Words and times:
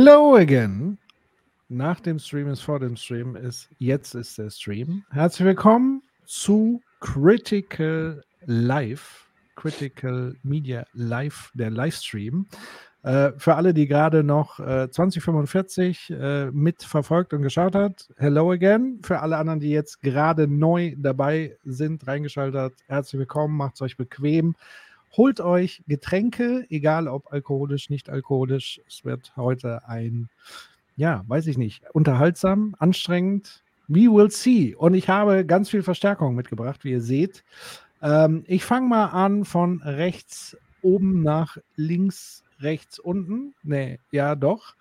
Hello 0.00 0.36
again. 0.36 0.96
Nach 1.68 1.98
dem 1.98 2.20
Stream 2.20 2.46
ist 2.46 2.60
vor 2.60 2.78
dem 2.78 2.94
Stream 2.94 3.34
ist 3.34 3.68
jetzt 3.78 4.14
ist 4.14 4.38
der 4.38 4.48
Stream. 4.48 5.04
Herzlich 5.10 5.44
willkommen 5.44 6.02
zu 6.24 6.80
Critical 7.00 8.22
Live, 8.44 9.26
Critical 9.56 10.36
Media 10.44 10.86
Live, 10.92 11.50
der 11.54 11.70
Livestream. 11.70 12.46
Äh, 13.02 13.32
für 13.38 13.56
alle, 13.56 13.74
die 13.74 13.88
gerade 13.88 14.22
noch 14.22 14.60
äh, 14.60 14.88
2045 14.88 16.10
äh, 16.10 16.52
mitverfolgt 16.52 17.34
und 17.34 17.42
geschaut 17.42 17.74
hat, 17.74 18.08
hello 18.18 18.52
again. 18.52 19.00
Für 19.02 19.18
alle 19.18 19.36
anderen, 19.36 19.58
die 19.58 19.70
jetzt 19.70 20.00
gerade 20.00 20.46
neu 20.46 20.94
dabei 20.96 21.56
sind, 21.64 22.06
reingeschaltet, 22.06 22.74
herzlich 22.86 23.18
willkommen, 23.18 23.56
macht 23.56 23.74
es 23.74 23.82
euch 23.82 23.96
bequem. 23.96 24.54
Holt 25.16 25.40
euch 25.40 25.82
Getränke, 25.86 26.66
egal 26.70 27.08
ob 27.08 27.32
alkoholisch, 27.32 27.90
nicht 27.90 28.10
alkoholisch. 28.10 28.80
Es 28.86 29.04
wird 29.04 29.32
heute 29.36 29.86
ein, 29.88 30.28
ja, 30.96 31.24
weiß 31.26 31.46
ich 31.46 31.58
nicht, 31.58 31.82
unterhaltsam, 31.92 32.74
anstrengend. 32.78 33.62
We 33.88 34.02
will 34.02 34.30
see. 34.30 34.74
Und 34.74 34.94
ich 34.94 35.08
habe 35.08 35.46
ganz 35.46 35.70
viel 35.70 35.82
Verstärkung 35.82 36.34
mitgebracht, 36.34 36.84
wie 36.84 36.90
ihr 36.92 37.00
seht. 37.00 37.42
Ähm, 38.02 38.44
ich 38.46 38.64
fange 38.64 38.88
mal 38.88 39.06
an 39.06 39.44
von 39.44 39.80
rechts 39.82 40.56
oben 40.82 41.22
nach 41.22 41.56
links, 41.76 42.44
rechts 42.60 42.98
unten. 42.98 43.54
Nee, 43.62 43.98
ja, 44.10 44.34
doch. 44.34 44.76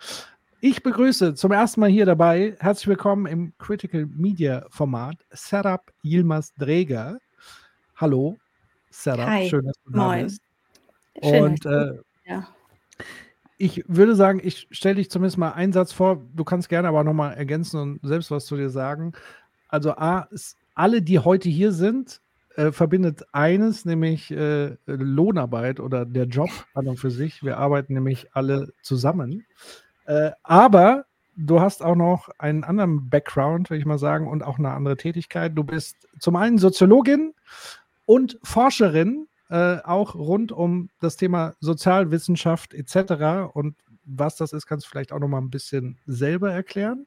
Ich 0.59 0.83
begrüße 0.83 1.35
zum 1.35 1.51
ersten 1.51 1.79
Mal 1.79 1.89
hier 1.89 2.05
dabei, 2.05 2.55
herzlich 2.59 2.87
willkommen 2.87 3.27
im 3.27 3.53
Critical 3.59 4.07
Media 4.07 4.65
Format, 4.69 5.17
Setup 5.29 5.93
Yilmaz 6.03 6.53
Dreger. 6.55 7.19
Hallo, 7.95 8.37
Setup. 8.97 9.27
Hi. 9.27 9.47
Schön, 9.47 9.65
dass 9.65 9.75
du 9.85 9.91
da 9.91 9.97
Moin. 9.97 10.23
bist. 10.23 10.41
Schön, 11.23 11.43
Und 11.43 11.65
äh, 11.65 11.99
ja. 12.25 12.47
ich 13.57 13.83
würde 13.87 14.15
sagen, 14.15 14.41
ich 14.43 14.67
stelle 14.71 14.95
dich 14.95 15.11
zumindest 15.11 15.37
mal 15.37 15.51
einen 15.51 15.73
Satz 15.73 15.91
vor. 15.93 16.23
Du 16.35 16.43
kannst 16.43 16.67
gerne 16.69 16.87
aber 16.87 17.03
nochmal 17.03 17.35
ergänzen 17.35 17.79
und 17.79 17.99
selbst 18.03 18.31
was 18.31 18.45
zu 18.45 18.55
dir 18.57 18.69
sagen. 18.69 19.13
Also, 19.69 19.91
A, 19.91 20.27
alle, 20.73 21.01
die 21.01 21.19
heute 21.19 21.49
hier 21.49 21.71
sind, 21.71 22.21
äh, 22.55 22.71
verbindet 22.71 23.23
eines, 23.33 23.85
nämlich 23.85 24.31
äh, 24.31 24.75
Lohnarbeit 24.87 25.79
oder 25.79 26.05
der 26.05 26.25
Job 26.25 26.49
an 26.73 26.87
und 26.87 26.99
für 26.99 27.11
sich. 27.11 27.43
Wir 27.43 27.57
arbeiten 27.57 27.93
nämlich 27.93 28.27
alle 28.33 28.73
zusammen. 28.81 29.45
Äh, 30.05 30.31
aber 30.41 31.05
du 31.35 31.61
hast 31.61 31.83
auch 31.83 31.95
noch 31.95 32.29
einen 32.39 32.63
anderen 32.63 33.09
Background, 33.09 33.69
würde 33.69 33.79
ich 33.79 33.85
mal 33.85 33.99
sagen, 33.99 34.27
und 34.27 34.43
auch 34.43 34.57
eine 34.57 34.71
andere 34.71 34.97
Tätigkeit. 34.97 35.51
Du 35.55 35.63
bist 35.63 36.07
zum 36.19 36.35
einen 36.35 36.57
Soziologin 36.57 37.33
und 38.07 38.39
Forscherin, 38.41 39.27
äh, 39.49 39.77
auch 39.83 40.15
rund 40.15 40.51
um 40.51 40.89
das 40.99 41.17
Thema 41.17 41.53
Sozialwissenschaft 41.59 42.73
etc. 42.73 43.53
Und 43.53 43.75
was 44.05 44.37
das 44.37 44.53
ist, 44.53 44.65
kannst 44.65 44.85
du 44.85 44.89
vielleicht 44.89 45.11
auch 45.11 45.19
noch 45.19 45.27
mal 45.27 45.39
ein 45.39 45.51
bisschen 45.51 45.99
selber 46.07 46.51
erklären. 46.51 47.05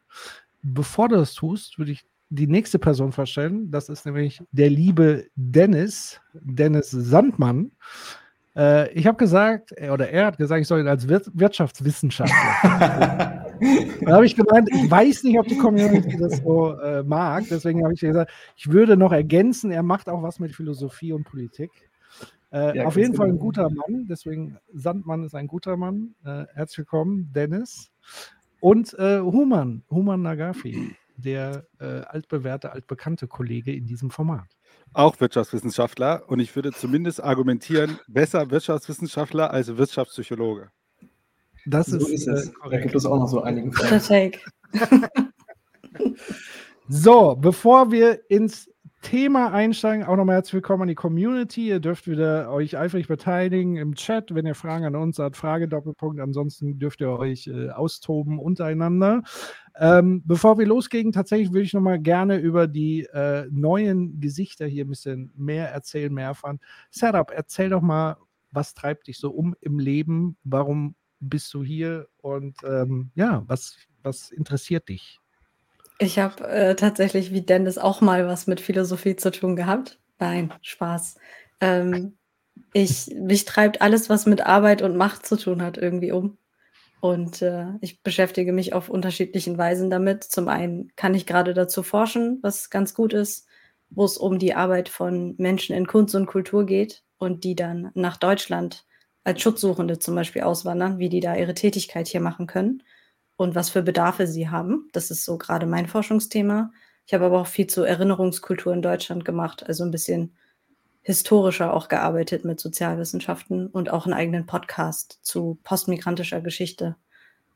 Bevor 0.63 1.09
du 1.09 1.17
das 1.17 1.35
tust, 1.35 1.79
würde 1.79 1.93
ich 1.93 2.05
die 2.29 2.47
nächste 2.47 2.79
Person 2.79 3.13
vorstellen. 3.13 3.71
Das 3.71 3.89
ist 3.89 4.05
nämlich 4.05 4.43
der 4.53 4.69
liebe 4.69 5.27
Dennis, 5.35 6.21
Dennis 6.35 6.91
Sandmann. 6.91 7.73
Äh, 8.55 8.93
ich 8.93 9.07
habe 9.07 9.17
gesagt, 9.17 9.73
äh, 9.77 9.89
oder 9.89 10.11
er 10.11 10.27
hat 10.27 10.37
gesagt, 10.37 10.61
ich 10.61 10.69
soll 10.69 10.81
ihn 10.81 10.89
als 10.89 11.09
Wir 11.09 11.23
Wirtschaftswissenschaftler. 11.33 13.47
da 14.01 14.13
habe 14.13 14.27
ich 14.27 14.37
gemeint, 14.37 14.69
ich 14.73 14.91
weiß 14.91 15.25
nicht, 15.25 15.39
ob 15.39 15.47
die 15.47 15.59
Community 15.59 16.17
das 16.17 16.39
so 16.39 16.73
äh, 16.79 17.03
mag. 17.03 17.45
Deswegen 17.51 17.83
habe 17.83 17.95
ich 17.95 18.01
gesagt, 18.01 18.31
ich 18.57 18.71
würde 18.71 18.97
noch 18.97 19.13
ergänzen, 19.13 19.71
er 19.71 19.83
macht 19.83 20.09
auch 20.09 20.23
was 20.23 20.39
mit 20.41 20.55
Philosophie 20.55 21.13
und 21.13 21.25
Politik. 21.25 21.71
Äh, 22.53 22.79
Ja, 22.79 22.87
auf 22.87 22.97
jeden 22.97 23.15
Fall 23.15 23.27
ein 23.27 23.33
genau. 23.33 23.45
guter 23.45 23.71
Mann, 23.71 24.07
deswegen 24.09 24.59
Sandmann 24.73 25.25
ist 25.25 25.35
ein 25.35 25.47
guter 25.47 25.77
Mann. 25.77 26.15
Äh, 26.25 26.47
herzlich 26.55 26.79
willkommen, 26.79 27.31
Dennis. 27.35 27.93
Und 28.61 28.95
äh, 28.99 29.21
Human, 29.21 29.85
Human 29.91 30.23
Nagafi, 30.23 30.97
der 31.17 31.67
äh, 31.79 31.85
altbewährte, 31.85 32.73
altbekannte 32.73 33.27
Kollege 33.29 33.73
in 33.73 33.87
diesem 33.87 34.11
Format. 34.11 34.57
Auch 34.93 35.21
Wirtschaftswissenschaftler 35.21 36.25
und 36.29 36.41
ich 36.41 36.55
würde 36.57 36.73
zumindest 36.73 37.23
argumentieren, 37.23 37.99
besser 38.09 38.51
Wirtschaftswissenschaftler 38.51 39.51
als 39.53 39.77
Wirtschaftspsychologe. 39.77 40.71
Das 41.71 41.87
So 41.87 41.99
ist, 41.99 42.09
ist 42.09 42.27
es. 42.27 42.49
Äh, 42.49 42.53
da 42.69 42.81
gibt 42.81 42.95
es 42.95 43.07
auch 43.07 43.19
noch 43.19 43.29
so 43.29 43.43
einige 43.43 43.73
Fragen. 43.73 44.33
So, 46.93 47.37
bevor 47.37 47.93
wir 47.93 48.29
ins 48.29 48.69
Thema 49.01 49.53
einsteigen, 49.53 50.05
auch 50.05 50.17
nochmal 50.17 50.35
herzlich 50.35 50.55
willkommen 50.55 50.83
an 50.83 50.89
die 50.89 50.97
Community. 50.97 51.69
Ihr 51.69 51.79
dürft 51.79 52.09
wieder 52.09 52.51
euch 52.51 52.77
eifrig 52.77 53.07
beteiligen 53.07 53.77
im 53.77 53.95
Chat, 53.95 54.35
wenn 54.35 54.45
ihr 54.45 54.57
Fragen 54.57 54.87
an 54.87 54.97
uns 54.97 55.21
habt, 55.21 55.37
Frage 55.37 55.69
Doppelpunkt. 55.69 56.21
Ansonsten 56.21 56.81
dürft 56.81 57.01
ihr 57.01 57.11
euch 57.11 57.47
äh, 57.47 57.71
austoben 57.71 58.41
untereinander. 58.41 59.23
Ähm, 59.79 60.23
bevor 60.27 60.59
wir 60.59 60.67
losgehen, 60.67 61.13
tatsächlich 61.13 61.53
würde 61.53 61.63
ich 61.63 61.75
nochmal 61.75 62.01
gerne 62.01 62.39
über 62.39 62.67
die 62.67 63.05
äh, 63.13 63.47
neuen 63.53 64.19
Gesichter 64.19 64.67
hier 64.67 64.85
ein 64.85 64.91
bisschen 64.91 65.33
mehr 65.37 65.71
erzählen, 65.71 66.13
mehr 66.13 66.27
erfahren. 66.27 66.59
Setup, 66.91 67.31
erzähl 67.33 67.69
doch 67.69 67.83
mal, 67.83 68.17
was 68.51 68.75
treibt 68.75 69.07
dich 69.07 69.19
so 69.19 69.31
um 69.31 69.55
im 69.61 69.79
Leben? 69.79 70.37
Warum 70.43 70.97
bist 71.21 71.53
du 71.55 71.63
hier? 71.63 72.09
Und 72.19 72.57
ähm, 72.65 73.11
ja, 73.15 73.45
was, 73.47 73.77
was 74.03 74.31
interessiert 74.31 74.89
dich? 74.89 75.21
Ich 75.99 76.19
habe 76.19 76.49
äh, 76.49 76.75
tatsächlich 76.75 77.33
wie 77.33 77.43
Dennis 77.43 77.79
auch 77.79 78.01
mal 78.01 78.27
was 78.27 78.47
mit 78.47 78.61
Philosophie 78.61 79.17
zu 79.17 79.31
tun 79.31 79.55
gehabt. 79.55 79.99
Nein, 80.19 80.53
Spaß. 80.63 81.17
Ähm, 81.61 82.17
ich, 82.73 83.09
mich 83.15 83.45
treibt 83.45 83.83
alles, 83.83 84.09
was 84.09 84.27
mit 84.27 84.47
Arbeit 84.47 84.83
und 84.83 84.97
Macht 84.97 85.27
zu 85.27 85.37
tun 85.37 85.63
hat, 85.63 85.77
irgendwie 85.77 86.13
um. 86.13 86.39
Und 87.01 87.43
äh, 87.43 87.67
ich 87.81 88.03
beschäftige 88.03 88.53
mich 88.53 88.73
auf 88.75 88.89
unterschiedlichen 88.89 89.57
Weisen 89.57 89.91
damit. 89.91 90.25
Zum 90.25 90.49
einen 90.49 90.93
kann 90.97 91.15
ich 91.15 91.27
gerade 91.27 91.55
dazu 91.55 91.83
forschen, 91.83 92.39
was 92.43 92.71
ganz 92.71 92.95
gut 92.95 93.13
ist, 93.13 93.47
wo 93.89 94.05
es 94.05 94.19
um 94.19 94.39
die 94.39 94.55
Arbeit 94.55 94.89
von 94.89 95.35
Menschen 95.39 95.75
in 95.75 95.87
Kunst 95.87 96.15
und 96.15 96.27
Kultur 96.27 96.67
geht 96.67 97.03
und 97.19 97.45
die 97.45 97.55
dann 97.55 97.91
nach 97.95 98.17
Deutschland 98.17 98.87
als 99.31 99.41
Schutzsuchende 99.41 100.01
zum 100.01 100.17
Beispiel 100.17 100.43
auswandern, 100.43 100.99
wie 100.99 101.09
die 101.09 101.21
da 101.21 101.37
ihre 101.37 101.55
Tätigkeit 101.55 102.09
hier 102.09 102.21
machen 102.21 102.49
können 102.49 102.83
und 103.37 103.55
was 103.55 103.71
für 103.71 103.83
Bedarfe 103.83 104.27
sie 104.27 104.49
haben. 104.49 104.89
Das 104.93 105.13
ist 105.13 105.25
so 105.25 105.39
gerade 105.39 105.67
mein 105.67 105.87
Forschungsthema. 105.87 106.73
Ich 107.07 107.15
habe 107.15 107.27
aber 107.27 107.41
auch 107.41 107.47
viel 107.47 107.69
zur 107.69 107.87
Erinnerungskultur 107.87 108.73
in 108.73 108.83
Deutschland 108.83 109.25
gemacht, 109.25 109.65
also 109.67 109.85
ein 109.85 109.93
bisschen 109.93 110.37
historischer 111.03 111.73
auch 111.73 111.89
gearbeitet 111.89 112.45
mit 112.45 112.59
Sozialwissenschaften 112.59 113.69
und 113.69 113.91
auch 113.91 114.05
einen 114.05 114.15
eigenen 114.15 114.47
Podcast 114.47 115.21
zu 115.23 115.59
postmigrantischer 115.63 116.41
Geschichte 116.41 116.97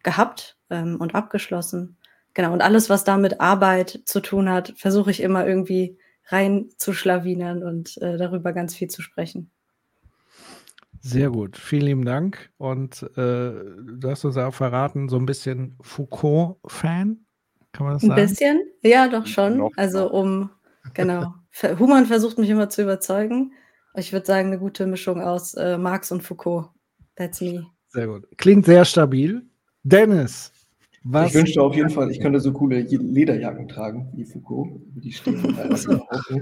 gehabt 0.05 0.57
ähm, 0.71 0.97
und 1.01 1.17
abgeschlossen. 1.17 1.97
Genau, 2.35 2.53
und 2.53 2.63
alles, 2.63 2.89
was 2.89 3.03
da 3.03 3.17
mit 3.17 3.41
Arbeit 3.41 4.01
zu 4.05 4.21
tun 4.21 4.49
hat, 4.49 4.75
versuche 4.77 5.11
ich 5.11 5.21
immer 5.21 5.45
irgendwie 5.45 5.99
rein 6.27 6.69
zu 6.77 6.93
und 7.63 8.01
äh, 8.01 8.17
darüber 8.17 8.53
ganz 8.53 8.77
viel 8.77 8.89
zu 8.89 9.03
sprechen. 9.03 9.51
Sehr 11.07 11.29
gut, 11.29 11.59
vielen 11.59 11.83
lieben 11.83 12.05
Dank. 12.07 12.51
Und 12.57 13.03
äh, 13.03 13.17
du 13.17 14.01
hast 14.05 14.25
uns 14.25 14.39
auch 14.39 14.55
verraten, 14.55 15.11
so 15.11 15.19
ein 15.19 15.27
bisschen 15.27 15.77
Foucault-Fan, 15.83 17.19
kann 17.73 17.87
man 17.87 17.93
das 17.93 18.05
Ein 18.05 18.09
sagen? 18.09 18.23
bisschen? 18.23 18.63
Ja, 18.83 19.09
doch 19.09 19.27
schon. 19.27 19.59
Noch, 19.59 19.71
also 19.77 20.11
um, 20.11 20.49
genau. 20.95 21.35
Human 21.79 22.07
versucht 22.07 22.39
mich 22.39 22.49
immer 22.49 22.71
zu 22.71 22.83
überzeugen. 22.83 23.53
Ich 23.97 24.15
würde 24.15 24.25
sagen, 24.25 24.49
eine 24.49 24.59
gute 24.59 24.87
Mischung 24.87 25.21
aus 25.21 25.53
äh, 25.53 25.77
Marx 25.77 26.11
und 26.11 26.23
Foucault. 26.23 26.71
That's 27.17 27.43
me. 27.43 27.67
Sehr 27.89 28.07
gut. 28.07 28.27
Klingt 28.39 28.65
sehr 28.65 28.87
stabil. 28.87 29.43
Dennis, 29.83 30.53
was? 31.03 31.29
Ich 31.29 31.35
wünschte 31.35 31.61
auf 31.61 31.77
jeden 31.77 31.91
Fall, 31.91 32.11
ich 32.11 32.19
könnte 32.19 32.41
so 32.41 32.51
coole 32.51 32.81
Lederjacken 32.81 33.69
tragen 33.69 34.11
wie 34.15 34.25
Foucault. 34.25 34.71
Die 34.95 35.13
stehen 35.13 35.43
nicht. 35.43 35.59
Äh, 35.59 36.41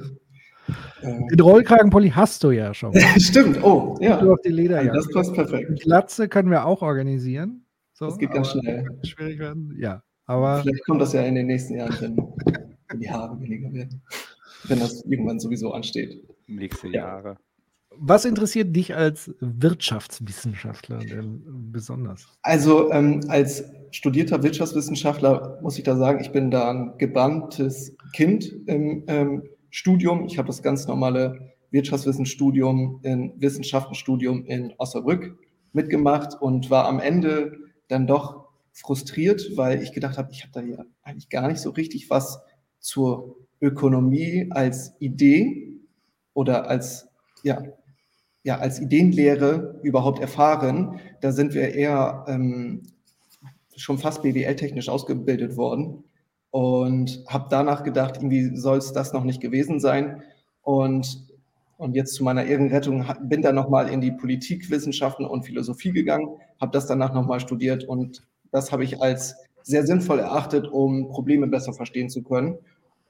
Den 1.03 1.41
Rollkragenpulli 1.41 2.11
hast 2.11 2.45
du 2.45 2.51
ja 2.51 2.73
schon. 2.75 2.95
Stimmt, 3.19 3.63
oh, 3.65 3.97
ja. 4.01 4.21
Du 4.21 4.33
auf 4.33 4.41
die 4.45 4.51
Das 4.51 4.57
Lederjacke. 4.57 5.09
passt 5.13 5.35
perfekt. 5.35 5.81
Glatze 5.83 6.29
können 6.29 6.51
wir 6.51 6.65
auch 6.65 6.83
organisieren. 6.83 7.67
So, 7.93 8.07
Das 8.07 8.19
geht 8.19 8.31
ganz 8.33 8.51
schnell. 8.51 8.87
Schwierig 9.03 9.39
werden. 9.39 9.75
Ja, 9.79 10.03
aber 10.27 10.63
Vielleicht 10.63 10.85
kommt 10.87 11.01
das 11.01 11.13
ja 11.13 11.23
in 11.23 11.35
den 11.35 11.47
nächsten 11.47 11.77
Jahren, 11.77 11.95
wenn, 12.01 12.17
wenn 12.89 13.01
die 13.01 13.11
Haare 13.11 13.41
weniger 13.41 13.73
werden. 13.73 14.03
Wenn 14.69 14.79
das 14.81 15.03
irgendwann 15.05 15.41
sowieso 15.41 15.73
ansteht. 15.73 16.23
Nächste 16.47 16.87
Ja. 16.89 16.93
Jahre. 16.95 17.37
was 17.99 18.25
interessiert 18.25 18.75
dich 18.75 18.95
als 18.95 19.35
Wirtschaftswissenschaftler 19.41 20.99
denn 20.99 21.43
besonders? 21.73 22.27
Also 22.43 22.91
ähm, 22.93 23.21
als 23.29 23.65
studierter 23.91 24.43
Wirtschaftswissenschaftler 24.43 25.59
muss 25.63 25.77
ich 25.79 25.85
da 25.85 25.97
sagen, 25.97 26.21
ich 26.21 26.31
bin 26.33 26.51
da 26.51 26.71
ein 26.71 26.95
gebranntes 26.99 27.95
Kind 28.15 28.53
im 28.67 29.05
ähm, 29.09 29.43
Studium. 29.73 30.27
Ich 30.27 30.39
habe 30.39 30.47
das 30.47 30.63
ganz 30.63 30.87
normale 30.87 31.55
Wirtschaftswissenstudium 31.71 33.01
in 33.03 33.33
Wissenschaftenstudium 33.39 34.45
in 34.45 34.75
Osnabrück 34.77 35.37
mitgemacht 35.73 36.41
und 36.41 36.71
war 36.71 36.85
am 36.87 37.01
Ende 37.01 37.57
dann 37.89 38.07
doch 38.07 38.49
frustriert, 38.75 39.57
weil 39.57 39.83
ich 39.83 39.93
gedacht 39.93 40.19
habe, 40.19 40.31
ich 40.31 40.43
habe 40.43 40.53
da 40.53 40.61
ja 40.61 40.85
eigentlich 41.03 41.31
gar 41.31 41.49
nicht 41.49 41.61
so 41.61 41.71
richtig 41.71 42.11
was 42.11 42.41
zur 42.81 43.37
Ökonomie 43.63 44.49
als 44.51 44.93
Idee 45.01 45.81
oder 46.35 46.69
als 46.69 47.09
ja, 47.43 47.63
ja, 48.43 48.59
als 48.59 48.79
Ideenlehre 48.79 49.81
überhaupt 49.83 50.21
erfahren. 50.21 51.01
Da 51.23 51.33
sind 51.33 51.55
wir 51.55 51.73
eher 51.75 52.27
ähm, 52.29 52.83
schon 53.75 53.97
fast 53.97 54.23
BWL-technisch 54.23 54.91
ausgebildet 54.91 55.57
worden 55.57 56.05
und 56.53 57.25
habe 57.27 57.49
danach 57.51 57.83
gedacht, 57.83 58.19
irgendwie 58.19 58.57
soll 58.57 58.79
es 58.79 58.93
das 58.93 59.13
noch 59.13 59.25
nicht 59.25 59.41
gewesen 59.41 59.81
sein. 59.81 60.23
Und, 60.63 61.27
und 61.79 61.97
jetzt 61.97 62.15
zu 62.15 62.23
meiner 62.23 62.45
Ehrenrettung 62.45 63.05
bin 63.23 63.43
dann 63.43 63.57
nochmal 63.57 63.89
in 63.89 64.01
die 64.01 64.13
Politikwissenschaften 64.13 65.27
und 65.27 65.45
Philosophie 65.45 65.91
gegangen, 65.91 66.29
habe 66.61 66.71
das 66.71 66.87
danach 66.87 67.13
nochmal 67.13 67.41
studiert 67.41 67.83
und 67.85 68.23
das 68.53 68.71
habe 68.71 68.85
ich 68.85 69.03
als 69.03 69.35
sehr 69.65 69.85
sinnvoll 69.85 70.21
erachtet, 70.21 70.69
um 70.69 71.09
Probleme 71.09 71.49
besser 71.49 71.73
verstehen 71.73 72.09
zu 72.09 72.23
können. 72.23 72.59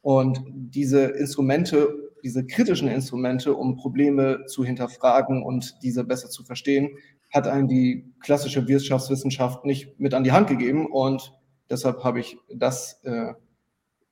Und 0.03 0.43
diese 0.49 1.03
Instrumente 1.03 1.89
diese 2.23 2.47
kritischen 2.47 2.89
Instrumente, 2.89 3.55
um 3.55 3.77
Probleme 3.77 4.47
zu 4.47 4.65
hinterfragen 4.65 5.43
und 5.43 5.83
diese 5.83 6.05
besser 6.05 6.31
zu 6.31 6.45
verstehen, 6.45 6.91
hat 7.33 7.49
einem 7.49 7.67
die 7.67 8.05
klassische 8.21 8.69
Wirtschaftswissenschaft 8.69 9.65
nicht 9.65 9.99
mit 9.99 10.15
an 10.15 10.25
die 10.25 10.33
Hand 10.33 10.49
gegeben. 10.49 10.87
Und 10.87 11.33
deshalb 11.73 12.05
habe 12.05 12.21
ich 12.21 12.39
das 12.55 13.03
äh, 13.03 13.33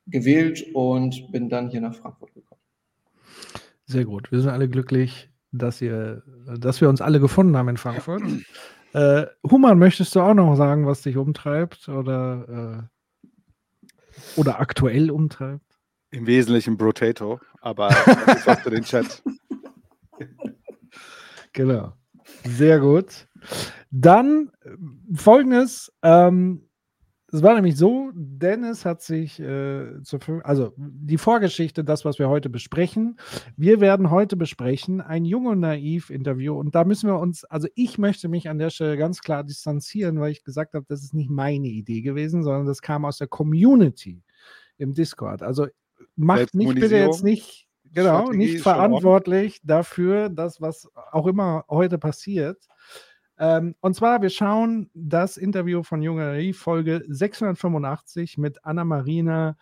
gewählt 0.06 0.66
und 0.74 1.30
bin 1.30 1.48
dann 1.48 1.68
hier 1.70 1.82
nach 1.82 1.94
Frankfurt 1.94 2.34
gekommen. 2.34 2.60
Sehr 3.84 4.04
gut. 4.04 4.32
Wir 4.32 4.40
sind 4.40 4.50
alle 4.50 4.68
glücklich, 4.68 5.28
dass, 5.52 5.80
ihr, 5.80 6.22
dass 6.58 6.80
wir 6.80 6.88
uns 6.88 7.00
alle 7.00 7.20
gefunden 7.20 7.56
haben 7.56 7.68
in 7.68 7.76
Frankfurt. 7.76 8.22
Äh, 8.92 9.26
Human, 9.48 9.78
möchtest 9.78 10.16
du 10.16 10.20
auch 10.20 10.34
noch 10.34 10.56
sagen, 10.56 10.84
was 10.84 11.02
dich 11.02 11.16
umtreibt 11.16 11.88
oder, 11.88 12.88
äh, 14.18 14.20
oder 14.34 14.58
aktuell 14.58 15.12
umtreibt? 15.12 15.78
Im 16.10 16.26
Wesentlichen 16.26 16.76
Brotato, 16.76 17.38
aber 17.60 17.86
das 18.26 18.40
ist 18.40 18.48
auch 18.48 18.58
für 18.58 18.70
den 18.70 18.82
Chat. 18.82 19.22
Genau. 21.52 21.92
Sehr 22.42 22.80
gut. 22.80 23.28
Dann 23.92 24.50
äh, 24.64 24.70
folgendes. 25.14 25.92
Ähm, 26.02 26.68
es 27.32 27.42
war 27.42 27.54
nämlich 27.54 27.76
so, 27.76 28.10
Dennis 28.14 28.84
hat 28.84 29.02
sich 29.02 29.38
äh, 29.38 30.02
zur 30.02 30.20
also 30.42 30.72
die 30.76 31.18
Vorgeschichte, 31.18 31.84
das, 31.84 32.04
was 32.04 32.18
wir 32.18 32.28
heute 32.28 32.50
besprechen. 32.50 33.18
Wir 33.56 33.80
werden 33.80 34.10
heute 34.10 34.36
besprechen 34.36 35.00
ein 35.00 35.24
Jung 35.24 35.46
und 35.46 35.60
Naiv-Interview 35.60 36.58
und 36.58 36.74
da 36.74 36.84
müssen 36.84 37.08
wir 37.08 37.18
uns, 37.18 37.44
also 37.44 37.68
ich 37.74 37.98
möchte 37.98 38.28
mich 38.28 38.48
an 38.48 38.58
der 38.58 38.70
Stelle 38.70 38.96
ganz 38.96 39.20
klar 39.20 39.44
distanzieren, 39.44 40.18
weil 40.20 40.32
ich 40.32 40.42
gesagt 40.42 40.74
habe, 40.74 40.84
das 40.88 41.02
ist 41.02 41.14
nicht 41.14 41.30
meine 41.30 41.68
Idee 41.68 42.02
gewesen, 42.02 42.42
sondern 42.42 42.66
das 42.66 42.82
kam 42.82 43.04
aus 43.04 43.18
der 43.18 43.28
Community 43.28 44.22
im 44.78 44.92
Discord. 44.92 45.42
Also 45.42 45.66
macht 46.16 46.54
mich 46.54 46.74
bitte 46.74 46.96
jetzt 46.96 47.22
nicht, 47.22 47.68
genau, 47.92 48.22
Strategie 48.22 48.38
nicht 48.38 48.62
verantwortlich 48.62 49.60
dafür, 49.62 50.30
dass 50.30 50.60
was 50.60 50.88
auch 51.12 51.26
immer 51.26 51.64
heute 51.68 51.98
passiert. 51.98 52.66
Ähm, 53.40 53.74
und 53.80 53.94
zwar, 53.94 54.20
wir 54.20 54.28
schauen 54.28 54.90
das 54.92 55.38
Interview 55.38 55.82
von 55.82 56.02
Jungerie, 56.02 56.52
Folge 56.52 57.02
685 57.08 58.36
mit 58.36 58.64
Anna-Marina 58.64 59.56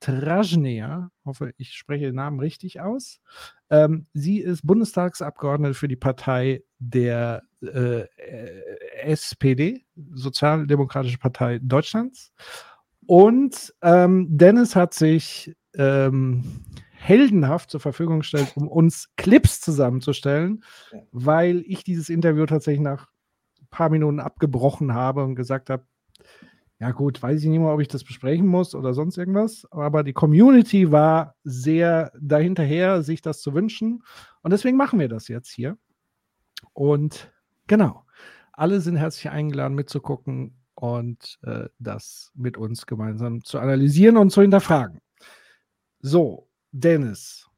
Trajnea. 0.00 1.10
Hoffe, 1.26 1.52
ich 1.58 1.74
spreche 1.74 2.06
den 2.06 2.14
Namen 2.14 2.40
richtig 2.40 2.80
aus. 2.80 3.20
Ähm, 3.68 4.06
sie 4.14 4.38
ist 4.38 4.66
Bundestagsabgeordnete 4.66 5.74
für 5.74 5.88
die 5.88 5.96
Partei 5.96 6.62
der 6.78 7.42
äh, 7.60 8.06
SPD, 9.02 9.84
Sozialdemokratische 10.14 11.18
Partei 11.18 11.58
Deutschlands. 11.62 12.32
Und 13.06 13.74
ähm, 13.82 14.26
Dennis 14.30 14.74
hat 14.74 14.94
sich 14.94 15.54
ähm, 15.74 16.64
heldenhaft 16.92 17.70
zur 17.70 17.80
Verfügung 17.80 18.22
stellt, 18.22 18.56
um 18.56 18.68
uns 18.68 19.10
Clips 19.16 19.60
zusammenzustellen, 19.60 20.64
weil 21.12 21.62
ich 21.66 21.84
dieses 21.84 22.08
Interview 22.08 22.46
tatsächlich 22.46 22.82
nach 22.82 23.08
paar 23.70 23.90
Minuten 23.90 24.20
abgebrochen 24.20 24.94
habe 24.94 25.24
und 25.24 25.34
gesagt 25.34 25.70
habe, 25.70 25.84
ja 26.80 26.92
gut, 26.92 27.20
weiß 27.20 27.42
ich 27.42 27.48
nicht 27.48 27.58
mehr, 27.58 27.72
ob 27.72 27.80
ich 27.80 27.88
das 27.88 28.04
besprechen 28.04 28.46
muss 28.46 28.74
oder 28.74 28.94
sonst 28.94 29.18
irgendwas, 29.18 29.66
aber 29.70 30.04
die 30.04 30.12
Community 30.12 30.92
war 30.92 31.34
sehr 31.42 32.12
dahinterher, 32.20 33.02
sich 33.02 33.20
das 33.20 33.40
zu 33.40 33.52
wünschen 33.52 34.04
und 34.42 34.52
deswegen 34.52 34.76
machen 34.76 35.00
wir 35.00 35.08
das 35.08 35.26
jetzt 35.28 35.50
hier. 35.50 35.76
Und 36.72 37.32
genau, 37.66 38.04
alle 38.52 38.80
sind 38.80 38.96
herzlich 38.96 39.30
eingeladen 39.30 39.74
mitzugucken 39.74 40.56
und 40.74 41.38
äh, 41.42 41.68
das 41.78 42.30
mit 42.34 42.56
uns 42.56 42.86
gemeinsam 42.86 43.42
zu 43.44 43.58
analysieren 43.58 44.16
und 44.16 44.30
zu 44.30 44.42
hinterfragen. 44.42 45.00
So, 46.00 46.48
Dennis, 46.70 47.48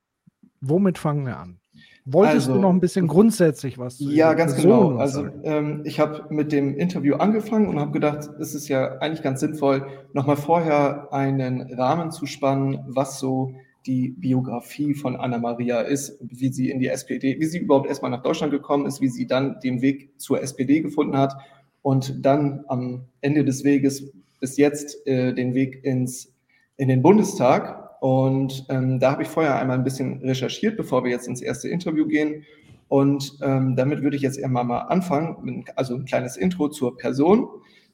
womit 0.60 0.96
fangen 0.96 1.26
wir 1.26 1.36
an? 1.36 1.59
Wolltest 2.06 2.48
also, 2.48 2.54
du 2.54 2.60
noch 2.60 2.70
ein 2.70 2.80
bisschen 2.80 3.06
grundsätzlich 3.06 3.78
was 3.78 4.00
Ja, 4.00 4.32
ganz 4.34 4.54
Person 4.54 4.88
genau. 4.88 5.00
Also 5.00 5.28
ähm, 5.44 5.82
ich 5.84 6.00
habe 6.00 6.24
mit 6.30 6.50
dem 6.50 6.74
Interview 6.76 7.16
angefangen 7.16 7.68
und 7.68 7.78
habe 7.78 7.92
gedacht, 7.92 8.28
es 8.40 8.54
ist 8.54 8.68
ja 8.68 8.98
eigentlich 8.98 9.22
ganz 9.22 9.40
sinnvoll, 9.40 9.86
nochmal 10.12 10.36
vorher 10.36 11.12
einen 11.12 11.62
Rahmen 11.74 12.10
zu 12.10 12.26
spannen, 12.26 12.80
was 12.86 13.18
so 13.18 13.54
die 13.86 14.10
Biografie 14.10 14.94
von 14.94 15.16
Anna-Maria 15.16 15.80
ist, 15.80 16.18
wie 16.20 16.52
sie 16.52 16.70
in 16.70 16.80
die 16.80 16.88
SPD, 16.88 17.38
wie 17.38 17.46
sie 17.46 17.58
überhaupt 17.58 17.88
erstmal 17.88 18.10
nach 18.10 18.22
Deutschland 18.22 18.52
gekommen 18.52 18.86
ist, 18.86 19.00
wie 19.00 19.08
sie 19.08 19.26
dann 19.26 19.58
den 19.60 19.80
Weg 19.80 20.18
zur 20.18 20.42
SPD 20.42 20.80
gefunden 20.80 21.16
hat 21.16 21.34
und 21.82 22.24
dann 22.24 22.64
am 22.68 23.04
Ende 23.20 23.44
des 23.44 23.64
Weges 23.64 24.12
bis 24.38 24.56
jetzt 24.56 25.06
äh, 25.06 25.34
den 25.34 25.54
Weg 25.54 25.84
ins, 25.84 26.32
in 26.76 26.88
den 26.88 27.02
Bundestag. 27.02 27.89
Und 28.00 28.66
ähm, 28.70 28.98
da 28.98 29.12
habe 29.12 29.22
ich 29.22 29.28
vorher 29.28 29.56
einmal 29.56 29.76
ein 29.78 29.84
bisschen 29.84 30.20
recherchiert, 30.22 30.76
bevor 30.76 31.04
wir 31.04 31.10
jetzt 31.10 31.28
ins 31.28 31.42
erste 31.42 31.68
Interview 31.68 32.06
gehen. 32.06 32.44
Und 32.88 33.38
ähm, 33.42 33.76
damit 33.76 34.02
würde 34.02 34.16
ich 34.16 34.22
jetzt 34.22 34.42
einmal 34.42 34.64
mal 34.64 34.80
anfangen, 34.80 35.64
also 35.76 35.94
ein 35.94 36.06
kleines 36.06 36.36
Intro 36.36 36.68
zur 36.68 36.96
Person. 36.96 37.46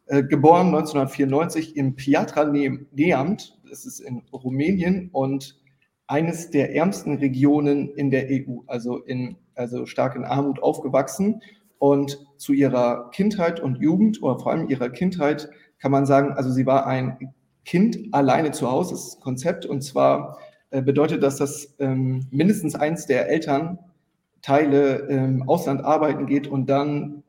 Äh, 0.07 0.23
geboren 0.23 0.69
1994 0.69 1.77
im 1.77 1.97
Piatra 1.97 2.45
Neamt, 2.45 3.59
das 3.69 3.85
ist 3.85 3.99
in 3.99 4.23
Rumänien 4.33 5.11
und 5.13 5.61
eines 6.07 6.51
der 6.51 6.75
ärmsten 6.77 7.17
Regionen 7.17 7.89
in 7.97 8.13
der 8.13 8.29
EU, 8.31 8.61
also, 8.69 8.99
in, 8.99 9.37
also 9.57 9.87
stark 9.87 10.15
in 10.15 10.25
Armut 10.25 10.63
aufgewachsen. 10.63 11.43
Und 11.79 12.25
zu 12.39 12.53
ihrer 12.53 13.11
Kindheit 13.11 13.61
und 13.61 13.79
Jugend 13.79 14.23
oder 14.23 14.39
vor 14.39 14.53
allem 14.53 14.69
ihrer 14.69 14.89
Kindheit 14.89 15.51
kann 15.79 15.91
man 15.91 16.07
sagen, 16.07 16.33
also 16.33 16.51
sie 16.51 16.65
war 16.65 16.87
ein 16.87 17.35
Kind 17.67 18.15
alleine 18.15 18.53
zu 18.53 18.71
Hause 18.71 18.93
das 18.95 19.09
ist 19.09 19.19
ein 19.19 19.23
Konzept. 19.23 19.67
Und 19.67 19.83
zwar 19.83 20.39
äh, 20.71 20.81
bedeutet 20.81 21.23
das, 21.23 21.37
dass 21.37 21.75
ähm, 21.81 22.27
mindestens 22.31 22.77
eins 22.77 23.07
der 23.07 23.29
Elternteile 23.29 24.97
im 25.09 25.49
Ausland 25.49 25.85
arbeiten 25.85 26.27
geht 26.27 26.47
und 26.47 26.71
dann 26.71 27.25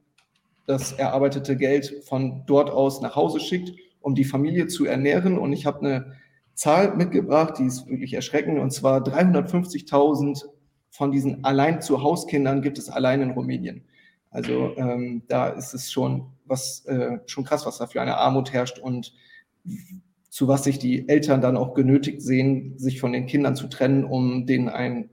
das 0.67 0.93
erarbeitete 0.93 1.57
Geld 1.57 2.03
von 2.07 2.43
dort 2.45 2.69
aus 2.69 3.01
nach 3.01 3.15
Hause 3.15 3.39
schickt, 3.39 3.73
um 3.99 4.13
die 4.13 4.25
Familie 4.25 4.67
zu 4.67 4.85
ernähren. 4.85 5.39
Und 5.39 5.53
ich 5.53 5.65
habe 5.65 5.79
eine 5.79 6.13
Zahl 6.53 6.95
mitgebracht, 6.95 7.55
die 7.57 7.65
ist 7.65 7.87
wirklich 7.87 8.13
erschreckend, 8.13 8.59
und 8.59 8.71
zwar 8.71 9.01
350.000 9.01 10.43
von 10.91 11.11
diesen 11.11 11.43
allein 11.45 11.81
zu 11.81 12.03
Hauskindern 12.03 12.61
gibt 12.61 12.77
es 12.77 12.89
allein 12.89 13.21
in 13.21 13.31
Rumänien. 13.31 13.85
Also 14.29 14.75
ähm, 14.77 15.23
da 15.27 15.47
ist 15.47 15.73
es 15.73 15.91
schon 15.91 16.27
was 16.45 16.85
äh, 16.85 17.19
schon 17.25 17.43
krass, 17.43 17.65
was 17.65 17.77
da 17.79 17.87
für 17.87 18.01
eine 18.01 18.17
Armut 18.17 18.53
herrscht 18.53 18.79
und 18.79 19.13
zu 20.37 20.47
was 20.47 20.65
sich 20.65 20.77
die 20.77 21.09
Eltern 21.09 21.41
dann 21.41 21.57
auch 21.57 21.73
genötigt 21.73 22.21
sehen, 22.21 22.77
sich 22.77 22.99
von 22.99 23.11
den 23.11 23.25
Kindern 23.25 23.55
zu 23.55 23.65
trennen, 23.65 24.03
um 24.03 24.45
denen 24.45 24.69
ein, 24.69 25.09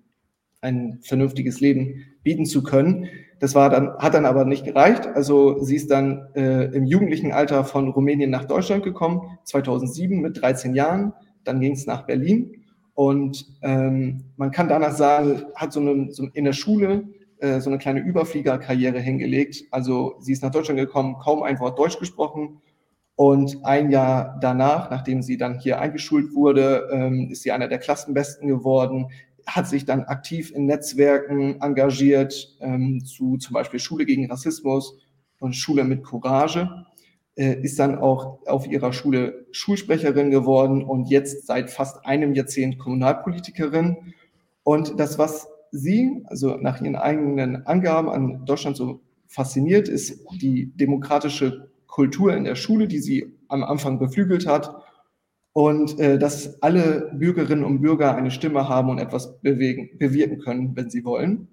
ein 0.61 0.99
vernünftiges 1.01 1.61
Leben 1.61 2.05
bieten 2.23 2.45
zu 2.45 2.63
können. 2.63 3.07
Das 3.41 3.55
war 3.55 3.71
dann, 3.71 3.97
hat 3.97 4.13
dann 4.13 4.27
aber 4.27 4.45
nicht 4.45 4.67
gereicht. 4.67 5.07
Also 5.07 5.63
sie 5.63 5.77
ist 5.77 5.91
dann 5.91 6.27
äh, 6.35 6.65
im 6.77 6.85
jugendlichen 6.85 7.33
Alter 7.33 7.65
von 7.65 7.89
Rumänien 7.89 8.29
nach 8.29 8.45
Deutschland 8.45 8.85
gekommen, 8.85 9.39
2007 9.45 10.21
mit 10.21 10.43
13 10.43 10.75
Jahren. 10.75 11.15
Dann 11.43 11.59
ging 11.59 11.73
es 11.73 11.87
nach 11.87 12.05
Berlin. 12.05 12.63
Und 12.93 13.47
ähm, 13.63 14.25
man 14.37 14.51
kann 14.51 14.69
danach 14.69 14.93
sagen, 14.93 15.45
hat 15.55 15.73
so, 15.73 15.81
eine, 15.81 16.13
so 16.13 16.29
in 16.35 16.45
der 16.45 16.53
Schule 16.53 17.09
äh, 17.39 17.61
so 17.61 17.71
eine 17.71 17.79
kleine 17.79 18.01
Überfliegerkarriere 18.01 19.01
hingelegt. 19.01 19.65
Also 19.71 20.17
sie 20.21 20.33
ist 20.33 20.43
nach 20.43 20.51
Deutschland 20.51 20.79
gekommen, 20.79 21.17
kaum 21.19 21.43
ein 21.43 21.61
Wort 21.61 21.79
Deutsch 21.79 21.99
gesprochen 21.99 22.61
und 23.17 23.65
ein 23.65 23.91
Jahr 23.91 24.39
danach, 24.41 24.91
nachdem 24.91 25.23
sie 25.23 25.37
dann 25.37 25.59
hier 25.59 25.81
eingeschult 25.81 26.35
wurde, 26.35 26.89
ähm, 26.93 27.29
ist 27.31 27.43
sie 27.43 27.53
einer 27.53 27.69
der 27.69 27.79
Klassenbesten 27.79 28.49
geworden, 28.49 29.07
hat 29.47 29.69
sich 29.69 29.85
dann 29.85 30.05
aktiv 30.05 30.51
in 30.53 30.67
Netzwerken 30.67 31.61
engagiert, 31.61 32.57
ähm, 32.61 33.05
zu 33.05 33.37
zum 33.37 33.55
Beispiel 33.55 33.79
Schule 33.79 34.05
gegen 34.05 34.31
Rassismus 34.31 34.97
und 35.39 35.55
Schule 35.55 35.85
mit 35.85 36.03
Courage, 36.03 36.87
äh, 37.37 37.61
ist 37.63 37.79
dann 37.79 37.99
auch 37.99 38.39
auf 38.47 38.67
ihrer 38.67 38.93
Schule 38.93 39.47
Schulsprecherin 39.53 40.31
geworden 40.31 40.83
und 40.83 41.09
jetzt 41.09 41.47
seit 41.47 41.71
fast 41.71 42.05
einem 42.07 42.35
Jahrzehnt 42.35 42.79
Kommunalpolitikerin. 42.79 44.15
Und 44.65 44.99
das, 44.99 45.19
was 45.19 45.47
sie, 45.71 46.23
also 46.27 46.57
nach 46.57 46.81
ihren 46.81 46.97
eigenen 46.97 47.67
Angaben 47.67 48.09
an 48.09 48.45
Deutschland 48.47 48.77
so 48.77 49.01
fasziniert, 49.29 49.89
ist 49.89 50.25
die 50.41 50.73
demokratische 50.75 51.71
Kultur 51.95 52.35
in 52.35 52.43
der 52.43 52.57
Schule, 52.57 52.89
die 52.89 52.99
sie 52.99 53.33
am 53.47 53.63
Anfang 53.63 54.01
beflügelt 54.01 54.49
hat 54.49 54.75
und 55.53 56.01
äh, 56.01 56.19
dass 56.19 56.61
alle 56.61 57.13
Bürgerinnen 57.15 57.63
und 57.63 57.83
Bürger 57.83 58.17
eine 58.17 58.33
Stimme 58.33 58.69
haben 58.69 58.91
und 58.91 58.99
etwas 58.99 59.41
bewegen, 59.43 59.97
bewirken 59.97 60.41
können, 60.41 60.75
wenn 60.75 60.91
sie 60.91 61.05
wollen. 61.05 61.47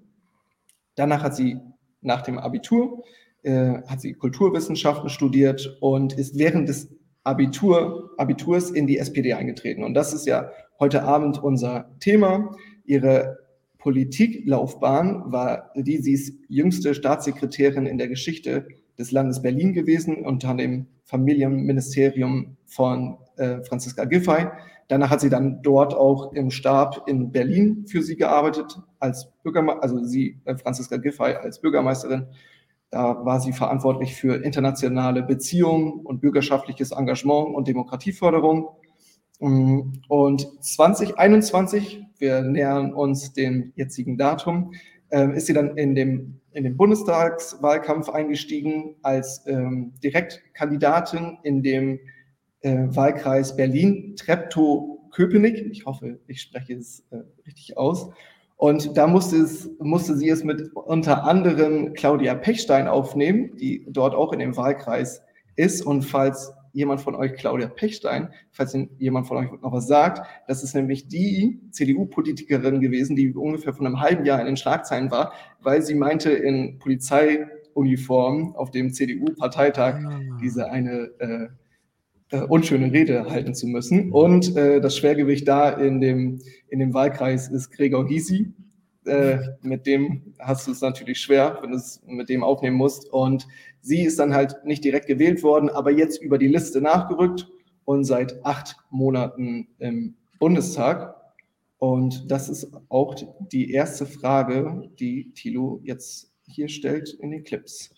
Danach 0.96 1.22
hat 1.22 1.36
sie 1.36 1.60
nach 2.02 2.24
dem 2.24 2.40
Abitur 2.40 3.04
äh, 3.44 3.84
hat 3.86 4.02
sie 4.02 4.14
Kulturwissenschaften 4.14 5.10
studiert 5.10 5.78
und 5.80 6.18
ist 6.18 6.40
während 6.40 6.68
des 6.68 6.90
Abitur, 7.24 8.10
Abiturs 8.18 8.72
in 8.72 8.88
die 8.88 8.98
SPD 8.98 9.34
eingetreten. 9.34 9.84
Und 9.84 9.94
das 9.94 10.12
ist 10.12 10.26
ja 10.26 10.50
heute 10.80 11.04
Abend 11.04 11.42
unser 11.44 11.96
Thema. 12.00 12.56
Ihre 12.84 13.38
Politiklaufbahn 13.78 15.32
war 15.32 15.72
die, 15.76 15.98
sie 15.98 16.14
ist 16.14 16.34
jüngste 16.48 16.96
Staatssekretärin 16.96 17.86
in 17.86 18.00
der 18.00 18.08
Geschichte 18.08 18.66
des 19.01 19.12
Landes 19.12 19.41
Berlin 19.41 19.74
gewesen, 19.74 20.25
unter 20.25 20.53
dem 20.53 20.88
Familienministerium 21.03 22.58
von 22.65 23.17
äh, 23.38 23.62
Franziska 23.63 24.05
Giffey. 24.05 24.48
Danach 24.88 25.10
hat 25.10 25.22
sie 25.22 25.29
dann 25.29 25.62
dort 25.62 25.93
auch 25.93 26.34
im 26.34 26.51
Stab 26.51 27.08
in 27.08 27.31
Berlin 27.31 27.86
für 27.88 28.03
sie 28.03 28.15
gearbeitet, 28.15 28.77
als 29.00 29.31
Bürgermeisterin, 29.43 29.81
also 29.81 30.03
sie, 30.05 30.39
äh, 30.46 30.55
Franziska 30.55 30.98
Giffey, 30.98 31.34
als 31.36 31.60
Bürgermeisterin. 31.60 32.27
Da 32.91 33.25
war 33.25 33.39
sie 33.39 33.53
verantwortlich 33.53 34.15
für 34.15 34.43
internationale 34.43 35.24
Beziehungen 35.24 35.93
und 36.01 36.20
bürgerschaftliches 36.20 36.91
Engagement 36.91 37.55
und 37.55 37.67
Demokratieförderung. 37.67 38.67
Mm, 39.39 39.93
und 40.10 40.48
2021, 40.62 42.05
wir 42.20 42.41
nähern 42.41 42.93
uns 42.93 43.34
dem 43.34 43.72
jetzigen 43.75 44.17
Datum, 44.17 44.74
äh, 45.10 45.36
ist 45.36 45.48
sie 45.48 45.53
dann 45.53 45.77
in 45.77 45.96
dem 45.96 46.41
in 46.53 46.63
den 46.63 46.77
Bundestagswahlkampf 46.77 48.10
eingestiegen 48.10 48.96
als 49.01 49.43
ähm, 49.48 49.93
Direktkandidatin 50.03 51.39
in 51.43 51.63
dem 51.63 52.00
äh, 52.62 52.86
Wahlkreis 52.88 53.55
Berlin-Treptow-Köpenick. 53.55 55.65
Ich 55.72 55.86
hoffe, 55.86 56.20
ich 56.27 56.41
spreche 56.41 56.75
es 56.75 57.05
äh, 57.12 57.20
richtig 57.46 57.77
aus. 57.77 58.10
Und 58.58 58.96
da 58.96 59.08
musste, 59.08 59.38
es, 59.38 59.70
musste 59.79 60.15
sie 60.15 60.29
es 60.29 60.43
mit 60.43 60.72
unter 60.75 61.24
anderem 61.24 61.93
Claudia 61.93 62.36
Pechstein 62.36 62.88
aufnehmen, 62.88 63.58
die 63.58 63.88
dort 63.89 64.13
auch 64.13 64.34
in 64.34 64.39
dem 64.39 64.55
Wahlkreis 64.55 65.24
ist. 65.55 65.84
Und 65.84 66.03
falls 66.03 66.53
jemand 66.74 67.01
von 67.01 67.16
euch 67.16 67.34
Claudia 67.34 67.68
Pechstein, 67.68 68.30
falls 68.51 68.78
jemand 68.98 69.28
von 69.28 69.38
euch 69.38 69.51
noch 69.62 69.72
was 69.72 69.88
sagt, 69.88 70.28
das 70.48 70.63
ist 70.63 70.74
nämlich 70.74 71.08
die 71.08 71.60
CDU-Politikerin 71.72 72.82
gewesen, 72.82 73.16
die 73.16 73.34
ungefähr 73.34 73.74
von 73.74 73.86
einem 73.86 74.00
halben 74.00 74.25
Jahr 74.25 74.40
in 74.40 74.46
den 74.46 74.58
Schlagzeilen 74.58 75.12
war, 75.12 75.34
weil 75.62 75.82
sie 75.82 75.96
meinte, 75.96 76.32
in 76.32 76.80
Polizeiuniform 76.80 78.56
auf 78.56 78.72
dem 78.72 78.94
CDU-Parteitag 78.94 79.96
ah. 80.06 80.20
diese 80.42 80.70
eine 80.70 81.12
äh, 81.20 81.48
äh, 82.32 82.42
unschöne 82.44 82.92
Rede 82.92 83.30
halten 83.30 83.54
zu 83.54 83.68
müssen. 83.68 84.12
Und 84.12 84.56
äh, 84.56 84.80
das 84.80 84.98
Schwergewicht 84.98 85.48
da 85.48 85.70
in 85.70 86.00
dem, 86.00 86.40
in 86.70 86.80
dem 86.80 86.94
Wahlkreis 86.94 87.50
ist 87.50 87.72
Gregor 87.72 88.06
Gysi. 88.08 88.54
Äh, 89.05 89.39
mit 89.62 89.88
dem 89.88 90.34
hast 90.39 90.67
du 90.67 90.72
es 90.72 90.81
natürlich 90.81 91.20
schwer, 91.20 91.58
wenn 91.62 91.72
du 91.72 91.77
es 91.77 92.01
mit 92.05 92.29
dem 92.29 92.43
aufnehmen 92.43 92.77
musst. 92.77 93.12
Und 93.12 93.48
sie 93.81 94.03
ist 94.03 94.20
dann 94.20 94.34
halt 94.34 94.63
nicht 94.63 94.84
direkt 94.84 95.08
gewählt 95.08 95.41
worden, 95.43 95.70
aber 95.70 95.91
jetzt 95.91 96.22
über 96.22 96.38
die 96.38 96.48
Liste 96.48 96.81
nachgerückt 96.81 97.48
und 97.86 98.03
seit 98.03 98.46
acht 98.46 98.75
Monaten 98.89 99.67
im 99.79 100.15
Bundestag. 100.39 101.15
Und 101.77 102.29
das 102.29 102.48
ist 102.48 102.72
auch 102.89 103.15
die 103.51 103.72
erste 103.72 104.05
Frage, 104.05 104.89
die 105.00 105.31
Thilo 105.34 105.81
jetzt 105.84 106.31
hier 106.46 106.67
stellt 106.70 107.10
in 107.20 107.31
den 107.31 107.43
Clips. 107.43 107.91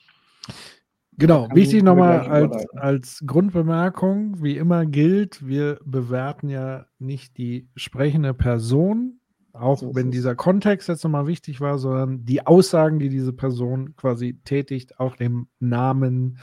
Genau, 1.18 1.48
wichtig 1.54 1.84
nochmal 1.84 2.22
als, 2.22 2.70
als 2.76 3.24
Grundbemerkung, 3.26 4.42
wie 4.42 4.58
immer 4.58 4.86
gilt, 4.86 5.46
wir 5.46 5.80
bewerten 5.86 6.50
ja 6.50 6.88
nicht 6.98 7.38
die 7.38 7.68
sprechende 7.76 8.34
Person, 8.34 9.20
auch 9.54 9.80
so 9.80 9.96
wenn 9.96 10.12
dieser 10.12 10.36
Kontext 10.36 10.90
jetzt 10.90 11.04
nochmal 11.04 11.28
wichtig 11.28 11.62
war, 11.62 11.78
sondern 11.78 12.26
die 12.26 12.46
Aussagen, 12.46 13.00
die 13.00 13.10
diese 13.10 13.34
Person 13.34 13.96
quasi 13.96 14.40
tätigt, 14.44 15.00
auch 15.00 15.16
dem 15.16 15.48
Namen 15.60 16.40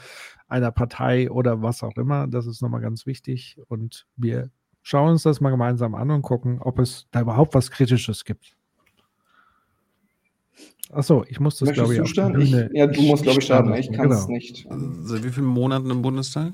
einer 0.47 0.71
Partei 0.71 1.29
oder 1.29 1.61
was 1.61 1.83
auch 1.83 1.95
immer, 1.97 2.27
das 2.27 2.47
ist 2.47 2.61
nochmal 2.61 2.81
ganz 2.81 3.05
wichtig 3.05 3.57
und 3.67 4.07
wir 4.15 4.49
schauen 4.81 5.11
uns 5.11 5.23
das 5.23 5.41
mal 5.41 5.51
gemeinsam 5.51 5.93
an 5.93 6.09
und 6.09 6.21
gucken, 6.21 6.61
ob 6.61 6.79
es 6.79 7.07
da 7.11 7.21
überhaupt 7.21 7.53
was 7.53 7.69
Kritisches 7.69 8.25
gibt. 8.25 8.55
Achso, 10.91 11.23
ich 11.27 11.39
muss 11.39 11.57
das, 11.57 11.71
glaube 11.71 11.93
ich, 11.93 12.01
ich, 12.01 12.15
Ja, 12.73 12.87
du 12.87 13.01
musst, 13.03 13.23
glaube 13.23 13.39
ich, 13.39 13.45
starten. 13.45 13.73
Ich 13.73 13.91
kann 13.91 14.11
es 14.11 14.25
genau. 14.25 14.37
nicht. 14.37 14.67
Seit 15.03 15.23
wie 15.23 15.29
vielen 15.29 15.45
Monaten 15.45 15.89
im 15.89 16.01
Bundestag? 16.01 16.51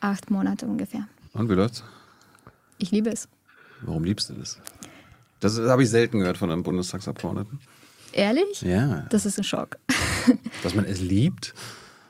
Acht 0.00 0.30
Monate 0.30 0.66
ungefähr. 0.66 1.08
Und 1.32 1.48
wie 1.48 1.54
läuft's? 1.54 1.82
Ich 2.76 2.90
liebe 2.90 3.08
es. 3.10 3.28
Warum 3.80 4.04
liebst 4.04 4.28
du 4.28 4.34
das? 4.34 4.60
Das 5.42 5.58
habe 5.58 5.82
ich 5.82 5.90
selten 5.90 6.20
gehört 6.20 6.38
von 6.38 6.52
einem 6.52 6.62
Bundestagsabgeordneten. 6.62 7.58
Ehrlich? 8.12 8.62
Ja. 8.62 9.06
Das 9.10 9.26
ist 9.26 9.38
ein 9.38 9.44
Schock. 9.44 9.76
Dass 10.62 10.74
man 10.74 10.84
es 10.84 11.00
liebt? 11.00 11.52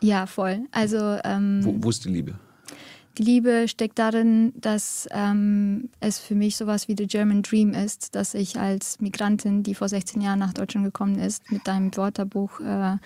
Ja, 0.01 0.27
voll. 0.27 0.61
Also. 0.71 1.19
Ähm, 1.25 1.61
wo, 1.63 1.75
wo 1.79 1.91
ist 1.91 2.05
die 2.05 2.11
Liebe? 2.11 2.35
Die 3.19 3.23
Liebe 3.23 3.69
steckt 3.69 3.99
darin, 3.99 4.55
dass 4.57 5.07
ähm, 5.11 5.91
es 6.01 6.19
für 6.19 6.35
mich 6.35 6.57
sowas 6.57 6.89
wie 6.89 6.95
der 6.95 7.07
German 7.07 7.43
Dream 7.43 7.75
ist, 7.75 8.15
dass 8.15 8.33
ich 8.33 8.59
als 8.59 9.01
Migrantin, 9.01 9.63
die 9.63 9.75
vor 9.75 9.89
16 9.89 10.23
Jahren 10.23 10.39
nach 10.39 10.55
Deutschland 10.55 10.87
gekommen 10.87 11.19
ist, 11.19 11.51
mit 11.53 11.69
einem 11.69 11.95
Wörterbuch 11.95 12.61
äh, 12.61 12.97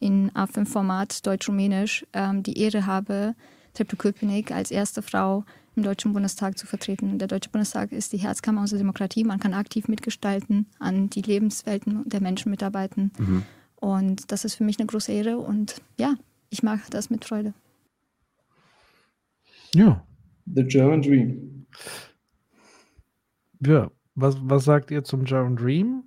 in 0.00 0.32
A5-Format 0.32 1.24
Deutsch-Rumänisch 1.24 2.04
ähm, 2.12 2.42
die 2.42 2.58
Ehre 2.58 2.86
habe, 2.86 3.36
Treptow-Köpenick 3.74 4.50
als 4.50 4.72
erste 4.72 5.00
Frau 5.00 5.44
im 5.76 5.82
Deutschen 5.82 6.12
Bundestag 6.12 6.58
zu 6.58 6.66
vertreten. 6.66 7.18
Der 7.18 7.28
Deutsche 7.28 7.50
Bundestag 7.50 7.92
ist 7.92 8.12
die 8.12 8.18
Herzkammer 8.18 8.60
unserer 8.60 8.78
Demokratie. 8.78 9.24
Man 9.24 9.40
kann 9.40 9.54
aktiv 9.54 9.88
mitgestalten, 9.88 10.66
an 10.78 11.08
die 11.08 11.22
Lebenswelten 11.22 12.08
der 12.08 12.20
Menschen 12.20 12.50
mitarbeiten. 12.50 13.12
Mhm. 13.18 13.42
Und 13.76 14.30
das 14.30 14.44
ist 14.44 14.54
für 14.54 14.64
mich 14.64 14.78
eine 14.78 14.86
große 14.86 15.12
Ehre 15.12 15.38
und 15.38 15.76
ja, 15.98 16.14
ich 16.50 16.62
mache 16.62 16.90
das 16.90 17.10
mit 17.10 17.24
Freude. 17.24 17.54
Ja. 19.74 20.04
The 20.46 20.64
German 20.64 21.02
Dream. 21.02 21.66
Ja, 23.64 23.90
was, 24.14 24.36
was 24.40 24.64
sagt 24.64 24.90
ihr 24.90 25.04
zum 25.04 25.24
German 25.24 25.56
Dream? 25.56 26.04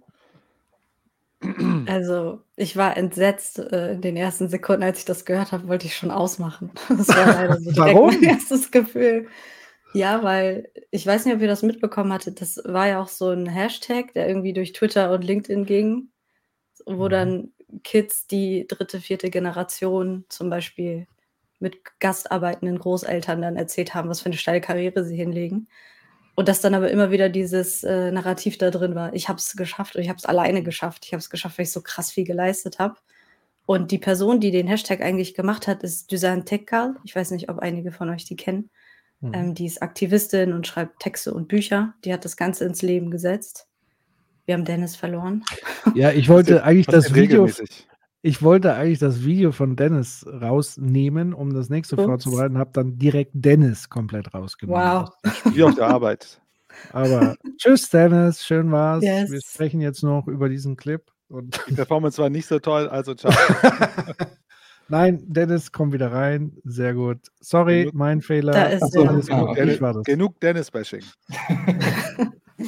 Also, 1.87 2.41
ich 2.55 2.75
war 2.75 2.97
entsetzt 2.97 3.59
äh, 3.59 3.93
in 3.93 4.01
den 4.01 4.17
ersten 4.17 4.49
Sekunden, 4.49 4.83
als 4.83 4.99
ich 4.99 5.05
das 5.05 5.25
gehört 5.25 5.51
habe, 5.51 5.67
wollte 5.67 5.85
ich 5.85 5.95
schon 5.95 6.11
ausmachen. 6.11 6.71
Das 6.89 7.07
war 7.09 7.25
leider 7.25 7.59
so 7.59 7.71
Warum? 7.77 8.07
mein 8.07 8.23
erstes 8.23 8.71
Gefühl. 8.71 9.27
Ja, 9.95 10.23
weil 10.23 10.69
ich 10.91 11.07
weiß 11.07 11.25
nicht, 11.25 11.35
ob 11.35 11.41
ihr 11.41 11.47
das 11.47 11.63
mitbekommen 11.63 12.11
hattet. 12.11 12.41
Das 12.41 12.61
war 12.65 12.87
ja 12.87 13.01
auch 13.01 13.07
so 13.07 13.29
ein 13.29 13.47
Hashtag, 13.47 14.13
der 14.13 14.27
irgendwie 14.27 14.53
durch 14.53 14.73
Twitter 14.73 15.11
und 15.11 15.23
LinkedIn 15.23 15.65
ging, 15.65 16.09
wo 16.85 17.05
mhm. 17.05 17.09
dann 17.09 17.53
Kids, 17.83 18.27
die 18.27 18.67
dritte, 18.67 18.99
vierte 18.99 19.29
Generation 19.29 20.25
zum 20.29 20.49
Beispiel 20.49 21.07
mit 21.59 21.77
gastarbeitenden 21.99 22.77
Großeltern 22.77 23.41
dann 23.41 23.55
erzählt 23.55 23.93
haben, 23.93 24.09
was 24.09 24.21
für 24.21 24.27
eine 24.27 24.37
steile 24.37 24.61
Karriere 24.61 25.05
sie 25.05 25.15
hinlegen. 25.15 25.69
Und 26.35 26.49
dass 26.49 26.59
dann 26.59 26.75
aber 26.75 26.91
immer 26.91 27.11
wieder 27.11 27.29
dieses 27.29 27.83
äh, 27.83 28.11
Narrativ 28.11 28.57
da 28.57 28.71
drin 28.71 28.95
war, 28.95 29.13
ich 29.13 29.29
habe 29.29 29.39
es 29.39 29.55
geschafft 29.55 29.95
und 29.95 30.01
ich 30.01 30.09
habe 30.09 30.17
es 30.17 30.25
alleine 30.25 30.63
geschafft. 30.63 31.05
Ich 31.05 31.13
habe 31.13 31.21
es 31.21 31.29
geschafft, 31.29 31.57
weil 31.57 31.63
ich 31.63 31.71
so 31.71 31.81
krass 31.81 32.11
viel 32.11 32.25
geleistet 32.25 32.79
habe. 32.79 32.95
Und 33.65 33.91
die 33.91 33.97
Person, 33.97 34.41
die 34.41 34.51
den 34.51 34.67
Hashtag 34.67 35.01
eigentlich 35.01 35.33
gemacht 35.33 35.67
hat, 35.67 35.83
ist 35.83 36.11
Dusan 36.11 36.45
Tekkal. 36.45 36.95
Ich 37.05 37.15
weiß 37.15 37.31
nicht, 37.31 37.49
ob 37.49 37.59
einige 37.59 37.93
von 37.93 38.09
euch 38.09 38.25
die 38.25 38.35
kennen. 38.35 38.69
Mhm. 39.25 39.33
Ähm, 39.33 39.55
die 39.55 39.65
ist 39.65 39.81
Aktivistin 39.81 40.53
und 40.53 40.67
schreibt 40.67 40.99
Texte 40.99 41.33
und 41.33 41.47
Bücher. 41.47 41.93
Die 42.03 42.13
hat 42.13 42.25
das 42.25 42.37
Ganze 42.37 42.65
ins 42.65 42.81
Leben 42.81 43.11
gesetzt. 43.11 43.67
Wir 44.45 44.53
haben 44.53 44.65
Dennis 44.65 44.95
verloren. 44.95 45.43
Ja, 45.95 46.11
ich 46.11 46.29
wollte 46.29 46.63
eigentlich 46.63 46.85
das 46.85 47.15
Video. 47.15 47.49
Ich 48.21 48.41
wollte 48.41 48.73
eigentlich 48.73 48.99
das 48.99 49.23
Video 49.23 49.51
von 49.51 49.75
Dennis 49.75 50.25
rausnehmen, 50.27 51.33
um 51.33 51.53
das 51.53 51.69
nächste 51.69 51.95
Ups. 51.95 52.05
vorzubereiten, 52.05 52.57
habe 52.57 52.71
dann 52.73 52.97
direkt 52.97 53.31
Dennis 53.33 53.89
komplett 53.89 54.33
rausgenommen. 54.33 55.07
Wow. 55.23 55.53
Wie 55.53 55.63
auf 55.63 55.75
der 55.75 55.87
Arbeit. 55.87 56.41
Aber 56.91 57.35
tschüss, 57.57 57.89
Dennis, 57.89 58.43
schön 58.43 58.71
war's. 58.71 59.03
Yes. 59.03 59.31
Wir 59.31 59.41
sprechen 59.41 59.79
jetzt 59.79 60.03
noch 60.03 60.27
über 60.27 60.49
diesen 60.49 60.75
Clip. 60.75 61.03
Und 61.27 61.59
Die 61.67 61.73
Performance 61.73 62.21
war 62.21 62.29
nicht 62.29 62.47
so 62.47 62.59
toll, 62.59 62.87
also 62.87 63.13
ciao. 63.13 63.31
Nein, 64.87 65.23
Dennis, 65.25 65.71
komm 65.71 65.93
wieder 65.93 66.11
rein. 66.11 66.51
Sehr 66.63 66.93
gut. 66.93 67.17
Sorry, 67.39 67.81
genug, 67.85 67.95
mein 67.95 68.21
Fehler. 68.21 68.51
Da 68.51 68.63
ist 68.65 68.83
Achso, 68.83 69.03
genug, 69.03 69.55
Dennis, 69.55 69.79
genug 70.05 70.39
Dennis-Bashing. 70.41 71.01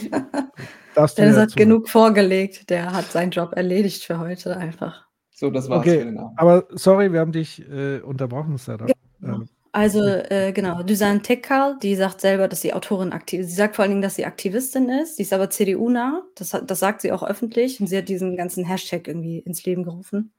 Dennis 1.17 1.37
hat 1.37 1.51
zu- 1.51 1.55
genug 1.55 1.89
vorgelegt. 1.89 2.69
Der 2.69 2.91
hat 2.91 3.05
seinen 3.11 3.31
Job 3.31 3.53
erledigt 3.55 4.03
für 4.03 4.19
heute 4.19 4.57
einfach. 4.57 5.05
So, 5.31 5.51
das 5.51 5.69
war's 5.69 5.81
Okay, 5.81 5.99
für 5.99 6.05
den 6.05 6.17
Abend. 6.17 6.39
aber 6.39 6.65
sorry, 6.71 7.13
wir 7.13 7.19
haben 7.19 7.31
dich 7.31 7.61
äh, 7.69 7.99
unterbrochen, 7.99 8.57
Sarah. 8.57 8.87
Ähm, 9.23 9.47
Also, 9.71 10.03
äh, 10.03 10.51
genau, 10.53 10.81
Düsan 10.81 11.21
Tekkal, 11.21 11.77
die 11.83 11.95
sagt 11.95 12.21
selber, 12.21 12.47
dass 12.47 12.61
sie 12.61 12.73
Autorin 12.73 13.11
aktiv 13.11 13.45
Sie 13.45 13.53
sagt 13.53 13.75
vor 13.75 13.83
allen 13.83 13.91
Dingen, 13.91 14.01
dass 14.01 14.15
sie 14.15 14.25
Aktivistin 14.25 14.89
ist. 14.89 15.17
Sie 15.17 15.21
ist 15.23 15.33
aber 15.33 15.51
CDU-nah. 15.51 16.23
Das, 16.33 16.57
das 16.65 16.79
sagt 16.79 17.01
sie 17.01 17.11
auch 17.11 17.21
öffentlich. 17.21 17.79
Und 17.79 17.85
sie 17.85 17.97
hat 17.99 18.09
diesen 18.09 18.35
ganzen 18.35 18.65
Hashtag 18.65 19.07
irgendwie 19.07 19.37
ins 19.39 19.63
Leben 19.65 19.83
gerufen. 19.83 20.33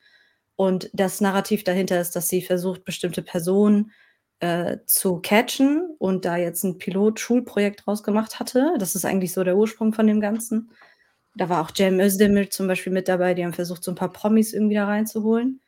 Und 0.59 0.91
das 0.93 1.21
Narrativ 1.21 1.63
dahinter 1.63 2.01
ist, 2.01 2.17
dass 2.17 2.29
sie 2.29 2.43
versucht, 2.43 2.85
bestimmte 2.85 3.23
Personen 3.23 3.93
äh, 4.41 4.79
zu 4.87 5.21
catchen 5.21 5.95
und 5.99 6.25
da 6.25 6.37
jetzt 6.37 6.65
ein 6.65 6.79
Pilot-Schulprojekt 6.79 7.87
draus 7.87 8.03
gemacht 8.03 8.41
hatte. 8.41 8.75
Das 8.81 8.97
ist 8.97 9.05
eigentlich 9.05 9.33
so 9.33 9.45
der 9.45 9.57
Ursprung 9.57 9.93
von 9.93 10.09
dem 10.09 10.21
Ganzen. 10.21 10.73
Da 11.37 11.49
war 11.49 11.63
auch 11.63 11.71
Cem 11.73 12.01
Özdemir 12.01 12.51
zum 12.51 12.67
Beispiel 12.67 12.93
mit 12.93 13.07
dabei. 13.07 13.35
Die 13.35 13.45
haben 13.45 13.53
versucht, 13.53 13.85
so 13.85 13.93
ein 13.93 13.95
paar 13.95 14.13
Promis 14.13 14.53
irgendwie 14.53 14.75
da 14.75 14.87
reinzuholen. 14.87 15.61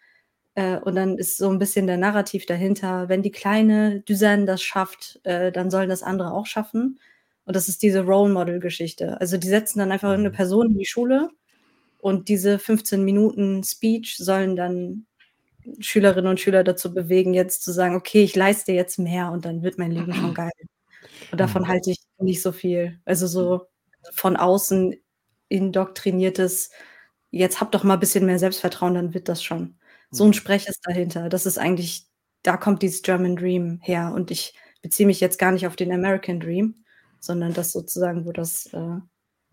Äh, 0.56 0.78
und 0.78 0.96
dann 0.96 1.18
ist 1.18 1.36
so 1.38 1.48
ein 1.50 1.60
bisschen 1.60 1.86
der 1.86 1.96
Narrativ 1.96 2.46
dahinter, 2.46 3.08
wenn 3.08 3.22
die 3.22 3.30
kleine 3.30 4.00
Düsen 4.00 4.44
das 4.44 4.60
schafft, 4.60 5.20
äh, 5.24 5.52
dann 5.52 5.70
sollen 5.70 5.88
das 5.88 6.02
andere 6.02 6.32
auch 6.32 6.46
schaffen. 6.46 6.98
Und 7.44 7.54
das 7.54 7.68
ist 7.68 7.82
diese 7.84 8.00
Role 8.04 8.32
Model-Geschichte. 8.32 9.20
Also 9.20 9.36
die 9.38 9.48
setzen 9.48 9.78
dann 9.78 9.92
einfach 9.92 10.10
irgendeine 10.10 10.34
Person 10.36 10.72
in 10.72 10.78
die 10.78 10.86
Schule 10.86 11.30
und 12.00 12.28
diese 12.28 12.58
15 12.58 13.04
Minuten 13.04 13.62
Speech 13.64 14.16
sollen 14.18 14.56
dann 14.56 15.06
Schülerinnen 15.80 16.30
und 16.30 16.40
Schüler 16.40 16.64
dazu 16.64 16.92
bewegen, 16.94 17.34
jetzt 17.34 17.62
zu 17.62 17.72
sagen, 17.72 17.94
okay, 17.94 18.22
ich 18.22 18.34
leiste 18.36 18.72
jetzt 18.72 18.98
mehr 18.98 19.30
und 19.30 19.44
dann 19.44 19.62
wird 19.62 19.78
mein 19.78 19.92
Leben 19.92 20.12
schon 20.14 20.34
geil. 20.34 20.50
Und 21.30 21.40
davon 21.40 21.68
halte 21.68 21.90
ich 21.90 21.98
nicht 22.18 22.42
so 22.42 22.52
viel. 22.52 22.98
Also 23.04 23.26
so 23.26 23.66
von 24.12 24.36
außen 24.36 24.94
indoktriniertes, 25.48 26.70
jetzt 27.30 27.60
habt 27.60 27.74
doch 27.74 27.84
mal 27.84 27.94
ein 27.94 28.00
bisschen 28.00 28.26
mehr 28.26 28.38
Selbstvertrauen, 28.38 28.94
dann 28.94 29.14
wird 29.14 29.28
das 29.28 29.42
schon. 29.42 29.78
So 30.10 30.24
ein 30.24 30.32
Sprech 30.32 30.66
ist 30.66 30.80
dahinter. 30.84 31.28
Das 31.28 31.46
ist 31.46 31.58
eigentlich, 31.58 32.06
da 32.42 32.56
kommt 32.56 32.82
dieses 32.82 33.02
German 33.02 33.36
Dream 33.36 33.78
her. 33.82 34.12
Und 34.14 34.30
ich 34.30 34.54
beziehe 34.82 35.06
mich 35.06 35.20
jetzt 35.20 35.38
gar 35.38 35.52
nicht 35.52 35.66
auf 35.66 35.76
den 35.76 35.92
American 35.92 36.40
Dream, 36.40 36.84
sondern 37.20 37.52
das 37.54 37.72
sozusagen, 37.72 38.26
wo 38.26 38.32
das 38.32 38.66
äh, 38.72 38.96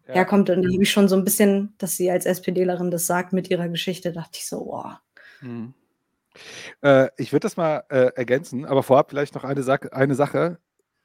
herkommt. 0.08 0.50
Und 0.50 0.64
da 0.64 0.70
habe 0.70 0.84
ich 0.84 0.92
schon 0.92 1.08
so 1.08 1.16
ein 1.16 1.24
bisschen, 1.24 1.74
dass 1.78 1.98
sie 1.98 2.10
als 2.12 2.26
SPDlerin 2.26 2.92
das 2.92 3.06
sagt 3.06 3.34
mit 3.34 3.50
ihrer 3.50 3.70
Geschichte, 3.70 4.12
dachte 4.12 4.38
ich 4.40 4.48
so, 4.48 4.66
wow. 4.66 4.94
Hm. 5.40 5.74
Äh, 6.82 7.10
ich 7.18 7.32
würde 7.32 7.46
das 7.46 7.58
mal 7.58 7.84
äh, 7.90 8.12
ergänzen, 8.16 8.66
aber 8.66 8.84
vorab 8.84 9.10
vielleicht 9.10 9.36
noch 9.36 9.44
eine, 9.44 9.64
Sache, 9.64 9.94
eine 9.94 10.16
Sache. 10.16 10.60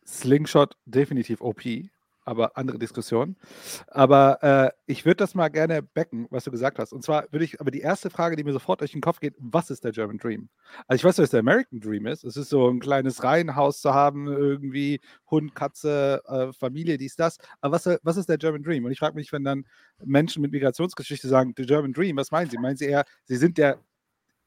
Slingshot 0.07 0.77
definitiv 0.85 1.41
OP, 1.41 1.63
aber 2.25 2.57
andere 2.57 2.79
Diskussion. 2.79 3.37
Aber 3.89 4.43
äh, 4.43 4.71
ich 4.87 5.05
würde 5.05 5.17
das 5.17 5.35
mal 5.35 5.49
gerne 5.49 5.83
backen, 5.83 6.27
was 6.31 6.45
du 6.45 6.51
gesagt 6.51 6.79
hast. 6.79 6.93
Und 6.93 7.03
zwar 7.03 7.27
würde 7.31 7.45
ich, 7.45 7.61
aber 7.61 7.71
die 7.71 7.81
erste 7.81 8.11
Frage, 8.11 8.37
die 8.37 8.45
mir 8.45 8.53
sofort 8.53 8.81
durch 8.81 8.93
den 8.93 9.01
Kopf 9.01 9.21
geht, 9.21 9.35
was 9.39 9.71
ist 9.71 9.85
der 9.85 9.93
German 9.93 10.19
Dream? 10.19 10.49
Also 10.87 11.01
ich 11.01 11.05
weiß, 11.05 11.19
was 11.19 11.31
der 11.31 11.41
American 11.41 11.81
Dream 11.81 12.07
ist. 12.07 12.25
Es 12.25 12.37
ist 12.37 12.49
so 12.49 12.69
ein 12.69 12.81
kleines 12.81 13.23
Reihenhaus 13.25 13.81
zu 13.81 13.93
haben, 13.93 14.27
irgendwie 14.29 15.01
Hund, 15.31 15.55
Katze, 15.55 16.23
äh, 16.27 16.53
Familie, 16.53 16.99
dies, 16.99 17.17
das. 17.17 17.39
Aber 17.61 17.75
was, 17.75 17.89
was 18.03 18.17
ist 18.17 18.29
der 18.29 18.39
German 18.39 18.63
Dream? 18.63 18.85
Und 18.85 18.93
ich 18.93 18.99
frage 18.99 19.15
mich, 19.15 19.33
wenn 19.33 19.45
dann 19.45 19.65
Menschen 20.05 20.43
mit 20.43 20.53
Migrationsgeschichte 20.53 21.29
sagen, 21.29 21.55
der 21.55 21.67
German 21.67 21.93
Dream, 21.93 22.17
was 22.17 22.31
meinen 22.31 22.51
sie? 22.51 22.59
Meinen 22.59 22.77
sie 22.77 22.87
eher, 22.87 23.05
sie 23.25 23.37
sind 23.37 23.59
der 23.59 23.79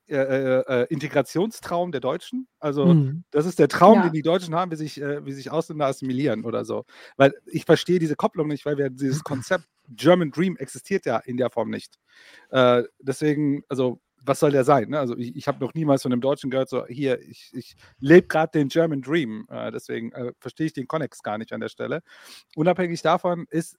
äh, 0.07 0.17
äh, 0.17 0.63
äh, 0.83 0.85
Integrationstraum 0.89 1.91
der 1.91 2.01
Deutschen. 2.01 2.47
Also 2.59 2.93
Mhm. 2.93 3.23
das 3.31 3.45
ist 3.45 3.57
der 3.59 3.67
Traum, 3.67 3.95
Ja. 3.95 4.03
den 4.03 4.13
die 4.13 4.21
Deutschen 4.21 4.53
haben, 4.53 4.71
wie 4.71 4.75
sich, 4.75 5.01
äh, 5.01 5.25
wie 5.25 5.31
sich 5.33 5.49
Ausländer 5.51 5.87
assimilieren 5.87 6.45
oder 6.45 6.63
so. 6.65 6.85
Weil 7.17 7.33
ich 7.47 7.65
verstehe 7.65 7.97
diese 7.99 8.15
Kopplung 8.15 8.47
nicht, 8.47 8.65
weil 8.65 8.77
wir 8.77 8.89
dieses 8.91 9.23
Konzept 9.23 9.65
German 9.89 10.31
Dream 10.31 10.57
existiert 10.57 11.05
ja 11.05 11.17
in 11.17 11.37
der 11.37 11.49
Form 11.49 11.69
nicht. 11.69 11.95
Äh, 12.51 12.83
deswegen, 12.99 13.63
also 13.69 13.99
was 14.23 14.39
soll 14.39 14.51
der 14.51 14.63
sein? 14.63 14.89
Ne? 14.89 14.99
Also 14.99 15.15
ich, 15.17 15.35
ich 15.35 15.47
habe 15.47 15.63
noch 15.63 15.73
niemals 15.75 16.01
von 16.03 16.11
einem 16.11 16.21
Deutschen 16.21 16.49
gehört, 16.49 16.69
so 16.69 16.85
hier, 16.87 17.19
ich, 17.21 17.51
ich 17.53 17.75
lebe 17.99 18.27
gerade 18.27 18.51
den 18.53 18.69
German 18.69 19.01
Dream. 19.01 19.45
Äh, 19.49 19.71
deswegen 19.71 20.11
verstehe 20.39 20.67
ich 20.67 20.73
den 20.73 20.87
Connex 20.87 21.21
gar 21.23 21.37
nicht 21.37 21.53
an 21.53 21.61
der 21.61 21.69
Stelle. 21.69 22.01
Unabhängig 22.55 23.01
davon 23.03 23.45
ist 23.49 23.77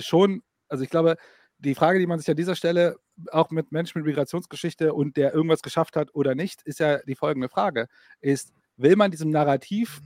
schon, 0.00 0.42
also 0.68 0.84
ich 0.84 0.90
glaube, 0.90 1.16
die 1.58 1.74
Frage, 1.74 1.98
die 1.98 2.06
man 2.06 2.18
sich 2.18 2.30
an 2.30 2.36
dieser 2.36 2.54
Stelle 2.56 2.96
auch 3.32 3.50
mit 3.50 3.72
Menschen 3.72 3.98
mit 3.98 4.06
Migrationsgeschichte 4.06 4.94
und 4.94 5.16
der 5.16 5.34
irgendwas 5.34 5.62
geschafft 5.62 5.96
hat 5.96 6.14
oder 6.14 6.34
nicht, 6.34 6.62
ist 6.62 6.78
ja 6.80 6.98
die 6.98 7.16
folgende 7.16 7.48
Frage: 7.48 7.88
Ist, 8.20 8.52
will 8.76 8.96
man 8.96 9.10
diesem 9.10 9.30
Narrativ 9.30 10.00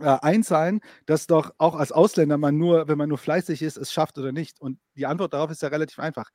äh, 0.00 0.04
einzahlen, 0.22 0.80
dass 1.06 1.26
doch 1.26 1.52
auch 1.58 1.74
als 1.74 1.92
Ausländer 1.92 2.38
man 2.38 2.56
nur, 2.56 2.88
wenn 2.88 2.98
man 2.98 3.08
nur 3.08 3.18
fleißig 3.18 3.62
ist, 3.62 3.76
es 3.76 3.92
schafft 3.92 4.18
oder 4.18 4.32
nicht? 4.32 4.60
Und 4.60 4.78
die 4.96 5.06
Antwort 5.06 5.34
darauf 5.34 5.50
ist 5.50 5.62
ja 5.62 5.68
relativ 5.68 5.98
einfach. 5.98 6.30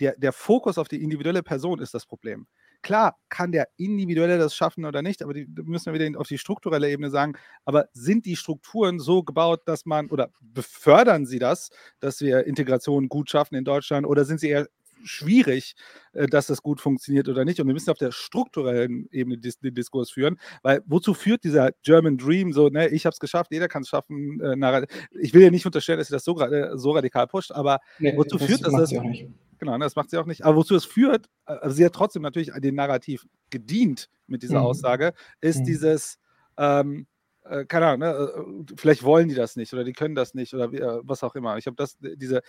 Der, 0.00 0.16
der 0.16 0.32
Fokus 0.32 0.78
auf 0.78 0.88
die 0.88 1.02
individuelle 1.02 1.42
Person 1.42 1.80
ist 1.80 1.94
das 1.94 2.06
Problem. 2.06 2.46
Klar 2.82 3.16
kann 3.28 3.52
der 3.52 3.68
Individuelle 3.76 4.38
das 4.38 4.54
schaffen 4.54 4.86
oder 4.86 5.02
nicht, 5.02 5.22
aber 5.22 5.34
die 5.34 5.46
müssen 5.64 5.92
wir 5.92 6.00
wieder 6.00 6.18
auf 6.18 6.28
die 6.28 6.38
strukturelle 6.38 6.90
Ebene 6.90 7.10
sagen. 7.10 7.34
Aber 7.66 7.88
sind 7.92 8.24
die 8.24 8.36
Strukturen 8.36 8.98
so 8.98 9.22
gebaut, 9.22 9.62
dass 9.66 9.84
man 9.84 10.08
oder 10.10 10.30
befördern 10.40 11.26
sie 11.26 11.38
das, 11.38 11.70
dass 12.00 12.20
wir 12.22 12.46
Integration 12.46 13.08
gut 13.08 13.28
schaffen 13.30 13.54
in 13.56 13.64
Deutschland 13.64 14.06
oder 14.06 14.24
sind 14.24 14.40
sie 14.40 14.48
eher 14.48 14.66
schwierig, 15.04 15.74
äh, 16.12 16.26
dass 16.26 16.46
das 16.46 16.62
gut 16.62 16.80
funktioniert 16.80 17.28
oder 17.28 17.44
nicht? 17.44 17.60
Und 17.60 17.66
wir 17.66 17.74
müssen 17.74 17.90
auf 17.90 17.98
der 17.98 18.12
strukturellen 18.12 19.06
Ebene 19.10 19.38
den 19.38 19.74
Diskurs 19.74 20.10
führen, 20.10 20.38
weil 20.62 20.82
wozu 20.86 21.14
führt 21.14 21.44
dieser 21.44 21.70
German 21.82 22.18
Dream 22.18 22.52
so, 22.52 22.68
ne, 22.68 22.88
ich 22.88 23.06
habe 23.06 23.12
es 23.14 23.20
geschafft, 23.20 23.52
jeder 23.52 23.68
kann 23.68 23.82
es 23.82 23.88
schaffen. 23.88 24.40
Äh, 24.40 24.86
ich 25.20 25.34
will 25.34 25.42
ja 25.42 25.50
nicht 25.50 25.66
unterstellen, 25.66 25.98
dass 25.98 26.08
sie 26.08 26.14
das 26.14 26.24
so, 26.24 26.38
äh, 26.40 26.76
so 26.76 26.92
radikal 26.92 27.26
pusht, 27.26 27.52
aber 27.52 27.78
Nee, 27.98 28.16
wozu 28.16 28.38
das 28.38 28.46
führt 28.46 28.64
das? 28.64 28.72
macht 28.72 28.82
das 28.82 28.90
sie 28.90 28.98
auch 28.98 29.04
nicht. 29.04 29.26
Genau, 29.58 29.76
ne, 29.76 29.84
das 29.84 29.94
macht 29.96 30.10
sie 30.10 30.16
auch 30.18 30.26
nicht. 30.26 30.44
Aber 30.44 30.56
wozu 30.56 30.74
es 30.74 30.84
führt, 30.84 31.26
also 31.44 31.76
sie 31.76 31.84
hat 31.84 31.92
trotzdem 31.92 32.22
natürlich 32.22 32.50
dem 32.52 32.74
Narrativ 32.74 33.26
gedient 33.50 34.08
mit 34.26 34.42
dieser 34.42 34.60
Mhm. 34.60 34.64
Aussage, 34.64 35.12
ist 35.40 35.60
Mhm. 35.60 35.64
dieses, 35.66 36.16
ähm, 36.56 37.06
äh, 37.44 37.64
keine 37.66 37.86
Ahnung, 37.86 37.98
ne, 38.00 38.64
vielleicht 38.76 39.02
wollen 39.02 39.28
die 39.28 39.34
das 39.34 39.56
nicht 39.56 39.72
oder 39.74 39.84
die 39.84 39.92
können 39.92 40.14
das 40.14 40.34
nicht 40.34 40.54
oder 40.54 40.72
äh, 40.72 41.00
was 41.04 41.22
auch 41.22 41.34
immer. 41.34 41.58
Ich 41.58 41.66
habe 41.66 41.76
das, 41.76 41.96
diese, 42.00 42.40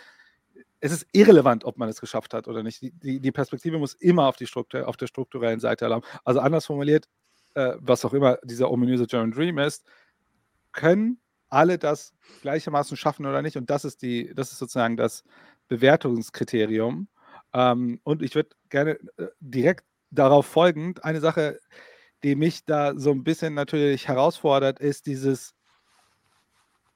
es 0.80 0.92
ist 0.92 1.08
irrelevant, 1.12 1.66
ob 1.66 1.78
man 1.78 1.90
es 1.90 2.02
geschafft 2.02 2.34
hat 2.34 2.48
oder 2.48 2.64
nicht. 2.64 2.82
Die, 2.82 2.92
die, 2.92 3.20
die 3.20 3.32
Perspektive 3.32 3.78
muss 3.78 3.94
immer 3.94 4.28
auf, 4.28 4.36
die 4.36 4.48
Struktur, 4.48 4.88
auf 4.88 4.98
der 4.98 5.08
strukturellen 5.08 5.60
Seite 5.60 5.86
erlauben. 5.86 6.06
Also 6.24 6.40
anders 6.40 6.66
formuliert, 6.66 7.08
äh, 7.56 7.74
was 7.80 8.06
auch 8.06 8.14
immer 8.14 8.38
dieser 8.44 8.72
ominöse 8.72 9.08
German 9.08 9.32
Dream 9.32 9.58
ist, 9.58 9.86
können 10.72 11.20
alle 11.50 11.78
das 11.78 12.14
gleichermaßen 12.42 12.98
schaffen 12.98 13.26
oder 13.26 13.42
nicht? 13.42 13.58
Und 13.58 13.70
das 13.70 13.86
ist 13.86 14.02
die, 14.02 14.34
das 14.34 14.52
ist 14.52 14.60
sozusagen 14.60 14.98
das 14.98 15.24
Bewertungskriterium. 15.68 17.08
Ähm, 17.54 18.00
und 18.04 18.22
ich 18.22 18.36
würde 18.36 18.50
gerne 18.70 18.92
äh, 19.18 19.28
direkt 19.40 19.86
darauf 20.10 20.46
folgend 20.46 21.04
eine 21.04 21.20
Sache, 21.20 21.60
die 22.24 22.36
mich 22.36 22.66
da 22.66 22.94
so 22.98 23.12
ein 23.12 23.24
bisschen 23.24 23.54
natürlich 23.54 24.08
herausfordert, 24.08 24.80
ist 24.80 25.06
dieses, 25.08 25.54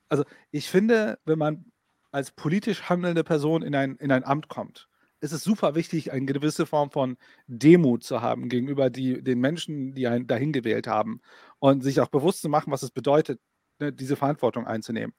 also 0.10 0.23
ich 0.51 0.69
finde, 0.69 1.19
wenn 1.25 1.39
man 1.39 1.71
als 2.15 2.32
politisch 2.32 2.84
handelnde 2.84 3.25
Person 3.25 3.62
in 3.62 3.75
ein, 3.75 3.97
in 3.97 4.10
ein 4.10 4.23
Amt 4.23 4.47
kommt, 4.47 4.88
ist 5.19 5.34
es 5.34 5.43
super 5.43 5.75
wichtig, 5.75 6.13
eine 6.13 6.25
gewisse 6.25 6.65
Form 6.65 6.89
von 6.89 7.17
Demut 7.47 8.06
zu 8.06 8.21
haben 8.21 8.47
gegenüber 8.47 8.89
die, 8.89 9.21
den 9.21 9.39
Menschen, 9.39 9.93
die 9.93 10.08
einen 10.08 10.25
dahin 10.25 10.54
gewählt 10.54 10.88
haben 10.88 11.19
und 11.60 11.84
sich 11.84 11.99
auch 11.99 12.08
bewusst 12.08 12.41
zu 12.41 12.47
machen, 12.47 12.71
was 12.71 12.84
es 12.84 12.91
bedeutet, 12.91 13.41
ne, 13.80 13.91
diese 13.91 14.15
Verantwortung 14.15 14.65
einzunehmen. 14.65 15.13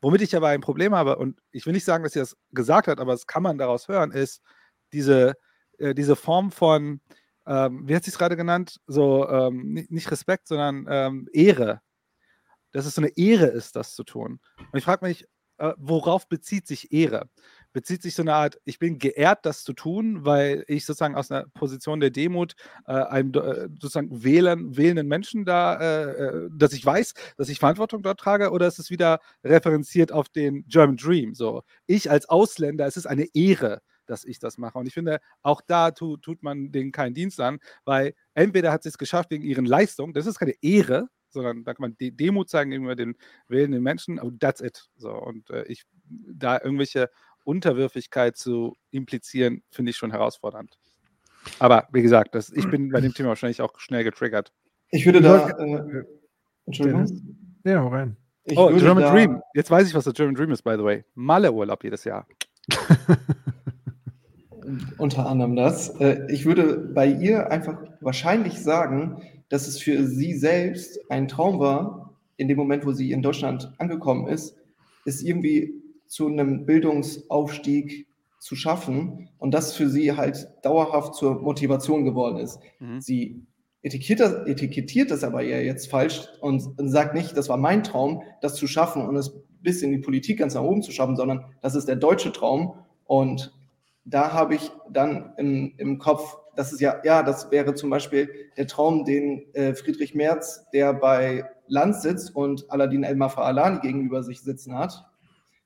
Womit 0.00 0.22
ich 0.22 0.34
aber 0.34 0.48
ein 0.48 0.62
Problem 0.62 0.94
habe, 0.94 1.16
und 1.16 1.38
ich 1.50 1.66
will 1.66 1.74
nicht 1.74 1.84
sagen, 1.84 2.04
dass 2.04 2.14
sie 2.14 2.20
das 2.20 2.38
gesagt 2.52 2.88
hat, 2.88 3.00
aber 3.00 3.12
das 3.12 3.26
kann 3.26 3.42
man 3.42 3.58
daraus 3.58 3.86
hören, 3.88 4.10
ist 4.10 4.40
diese, 4.94 5.34
äh, 5.76 5.94
diese 5.94 6.16
Form 6.16 6.52
von, 6.52 7.02
ähm, 7.46 7.86
wie 7.86 7.94
hat 7.94 8.04
sie 8.04 8.12
es 8.12 8.18
gerade 8.18 8.36
genannt? 8.36 8.80
So, 8.86 9.28
ähm, 9.28 9.74
nicht, 9.74 9.90
nicht 9.90 10.10
Respekt, 10.10 10.48
sondern 10.48 10.86
ähm, 10.88 11.28
Ehre. 11.34 11.82
Dass 12.72 12.86
es 12.86 12.94
so 12.94 13.02
eine 13.02 13.14
Ehre 13.14 13.46
ist, 13.46 13.76
das 13.76 13.94
zu 13.94 14.04
tun. 14.04 14.40
Und 14.56 14.78
ich 14.78 14.84
frage 14.84 15.04
mich, 15.04 15.26
äh, 15.60 15.74
worauf 15.78 16.28
bezieht 16.28 16.66
sich 16.66 16.92
Ehre? 16.92 17.28
Bezieht 17.72 18.02
sich 18.02 18.14
so 18.16 18.22
eine 18.22 18.34
Art, 18.34 18.58
ich 18.64 18.78
bin 18.80 18.98
geehrt, 18.98 19.46
das 19.46 19.62
zu 19.62 19.72
tun, 19.72 20.24
weil 20.24 20.64
ich 20.66 20.84
sozusagen 20.84 21.14
aus 21.14 21.30
einer 21.30 21.46
Position 21.54 22.00
der 22.00 22.10
Demut 22.10 22.54
äh, 22.86 22.92
einem 22.92 23.32
äh, 23.34 23.68
sozusagen 23.80 24.24
wählen, 24.24 24.76
wählenden 24.76 25.06
Menschen 25.06 25.44
da, 25.44 25.78
äh, 25.80 26.10
äh, 26.10 26.48
dass 26.52 26.72
ich 26.72 26.84
weiß, 26.84 27.14
dass 27.36 27.48
ich 27.48 27.60
Verantwortung 27.60 28.02
dort 28.02 28.18
trage, 28.18 28.50
oder 28.50 28.66
ist 28.66 28.80
es 28.80 28.90
wieder 28.90 29.20
referenziert 29.44 30.10
auf 30.12 30.28
den 30.28 30.66
German 30.66 30.96
Dream? 30.96 31.34
So, 31.34 31.62
ich 31.86 32.10
als 32.10 32.28
Ausländer, 32.28 32.86
es 32.86 32.96
ist 32.96 33.06
eine 33.06 33.26
Ehre, 33.34 33.82
dass 34.06 34.24
ich 34.24 34.40
das 34.40 34.58
mache. 34.58 34.78
Und 34.78 34.86
ich 34.86 34.94
finde, 34.94 35.20
auch 35.42 35.60
da 35.60 35.92
tu, 35.92 36.16
tut 36.16 36.42
man 36.42 36.72
denen 36.72 36.90
keinen 36.90 37.14
Dienst 37.14 37.40
an, 37.40 37.60
weil 37.84 38.14
entweder 38.34 38.72
hat 38.72 38.82
sie 38.82 38.88
es 38.88 38.98
geschafft 38.98 39.30
wegen 39.30 39.44
ihren 39.44 39.66
Leistungen, 39.66 40.12
das 40.14 40.26
ist 40.26 40.38
keine 40.38 40.54
Ehre, 40.62 41.08
sondern 41.30 41.64
da 41.64 41.74
kann 41.74 41.82
man 41.82 41.96
De 41.98 42.10
Demut 42.10 42.48
zeigen 42.48 42.70
gegenüber 42.70 42.96
den 42.96 43.16
wählenden 43.48 43.82
Menschen, 43.82 44.18
aber 44.18 44.32
that's 44.38 44.60
it. 44.60 44.90
So, 44.96 45.12
und 45.12 45.50
äh, 45.50 45.64
ich, 45.64 45.84
da 46.08 46.60
irgendwelche 46.62 47.10
Unterwürfigkeit 47.44 48.36
zu 48.36 48.76
implizieren, 48.90 49.62
finde 49.70 49.90
ich 49.90 49.96
schon 49.96 50.10
herausfordernd. 50.10 50.78
Aber 51.58 51.88
wie 51.92 52.02
gesagt, 52.02 52.34
das, 52.34 52.50
ich 52.50 52.68
bin 52.70 52.90
bei 52.90 53.00
dem 53.00 53.14
Thema 53.14 53.30
wahrscheinlich 53.30 53.62
auch 53.62 53.78
schnell 53.78 54.04
getriggert. 54.04 54.52
Ich 54.90 55.06
würde 55.06 55.20
da. 55.20 55.48
Äh, 55.50 56.04
Entschuldigung. 56.66 57.06
Dennis? 57.06 57.22
Ja, 57.64 57.80
hau 57.80 57.88
rein. 57.88 58.16
Ich 58.44 58.58
oh, 58.58 58.68
German 58.68 59.04
da, 59.04 59.12
Dream. 59.12 59.42
Jetzt 59.54 59.70
weiß 59.70 59.88
ich, 59.88 59.94
was 59.94 60.04
der 60.04 60.12
German 60.12 60.34
Dream 60.34 60.50
ist, 60.50 60.62
by 60.62 60.74
the 60.76 60.84
way. 60.84 61.04
Malle-Urlaub 61.14 61.84
jedes 61.84 62.04
Jahr. 62.04 62.26
Unter 64.98 65.26
anderem 65.26 65.56
das. 65.56 65.88
Äh, 66.00 66.26
Ich 66.30 66.44
würde 66.44 66.76
bei 66.76 67.06
ihr 67.06 67.50
einfach 67.50 67.82
wahrscheinlich 68.00 68.62
sagen, 68.62 69.22
dass 69.50 69.68
es 69.68 69.78
für 69.78 70.06
sie 70.06 70.34
selbst 70.34 70.98
ein 71.10 71.28
Traum 71.28 71.58
war, 71.58 72.14
in 72.38 72.48
dem 72.48 72.56
Moment, 72.56 72.86
wo 72.86 72.92
sie 72.92 73.12
in 73.12 73.20
Deutschland 73.20 73.70
angekommen 73.76 74.26
ist, 74.26 74.56
es 75.04 75.22
irgendwie 75.22 75.74
zu 76.06 76.26
einem 76.26 76.64
Bildungsaufstieg 76.64 78.06
zu 78.38 78.56
schaffen 78.56 79.28
und 79.38 79.52
das 79.52 79.74
für 79.74 79.90
sie 79.90 80.16
halt 80.16 80.48
dauerhaft 80.62 81.14
zur 81.14 81.40
Motivation 81.42 82.04
geworden 82.04 82.38
ist. 82.38 82.58
Mhm. 82.78 83.00
Sie 83.00 83.42
etikettiert 83.82 84.20
das, 84.20 84.46
etikettiert 84.46 85.10
das 85.10 85.24
aber 85.24 85.42
ja 85.42 85.58
jetzt 85.58 85.90
falsch 85.90 86.26
und 86.40 86.62
sagt 86.78 87.14
nicht, 87.14 87.36
das 87.36 87.48
war 87.48 87.58
mein 87.58 87.82
Traum, 87.82 88.22
das 88.40 88.54
zu 88.54 88.66
schaffen 88.66 89.06
und 89.06 89.16
es 89.16 89.34
bis 89.60 89.82
in 89.82 89.90
die 89.90 89.98
Politik 89.98 90.38
ganz 90.38 90.54
nach 90.54 90.62
oben 90.62 90.82
zu 90.82 90.92
schaffen, 90.92 91.16
sondern 91.16 91.44
das 91.60 91.74
ist 91.74 91.86
der 91.86 91.96
deutsche 91.96 92.32
Traum 92.32 92.74
und 93.04 93.52
da 94.04 94.32
habe 94.32 94.54
ich 94.54 94.70
dann 94.90 95.34
im, 95.36 95.74
im 95.76 95.98
Kopf, 95.98 96.36
das 96.60 96.74
ist 96.74 96.80
ja, 96.82 97.00
ja, 97.04 97.22
das 97.22 97.50
wäre 97.50 97.74
zum 97.74 97.88
Beispiel 97.88 98.28
der 98.58 98.66
Traum, 98.66 99.06
den 99.06 99.46
äh, 99.54 99.72
Friedrich 99.72 100.14
Merz, 100.14 100.66
der 100.74 100.92
bei 100.92 101.46
Lanz 101.68 102.02
sitzt 102.02 102.36
und 102.36 102.70
Aladin 102.70 103.02
El 103.02 103.16
Mafalani 103.16 103.80
gegenüber 103.80 104.22
sich 104.22 104.42
sitzen 104.42 104.76
hat, 104.76 105.06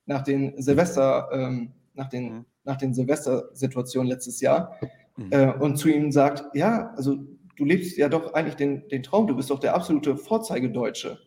nach 0.07 0.22
den 0.22 0.54
Silvester, 0.62 1.30
ähm, 1.33 1.72
nach 1.94 2.09
den, 2.09 2.44
nach 2.62 2.76
den 2.76 2.94
Silvester-Situationen 2.94 4.09
letztes 4.09 4.40
Jahr, 4.40 4.76
äh, 5.30 5.52
und 5.54 5.78
zu 5.78 5.88
ihm 5.88 6.12
sagt, 6.12 6.44
ja, 6.54 6.92
also 6.96 7.16
du 7.57 7.64
lebst 7.64 7.96
ja 7.98 8.09
doch 8.09 8.33
eigentlich 8.33 8.54
den, 8.54 8.87
den 8.87 9.02
Traum, 9.02 9.26
du 9.26 9.35
bist 9.35 9.50
doch 9.50 9.59
der 9.59 9.74
absolute 9.74 10.16
Vorzeigedeutsche. 10.16 11.18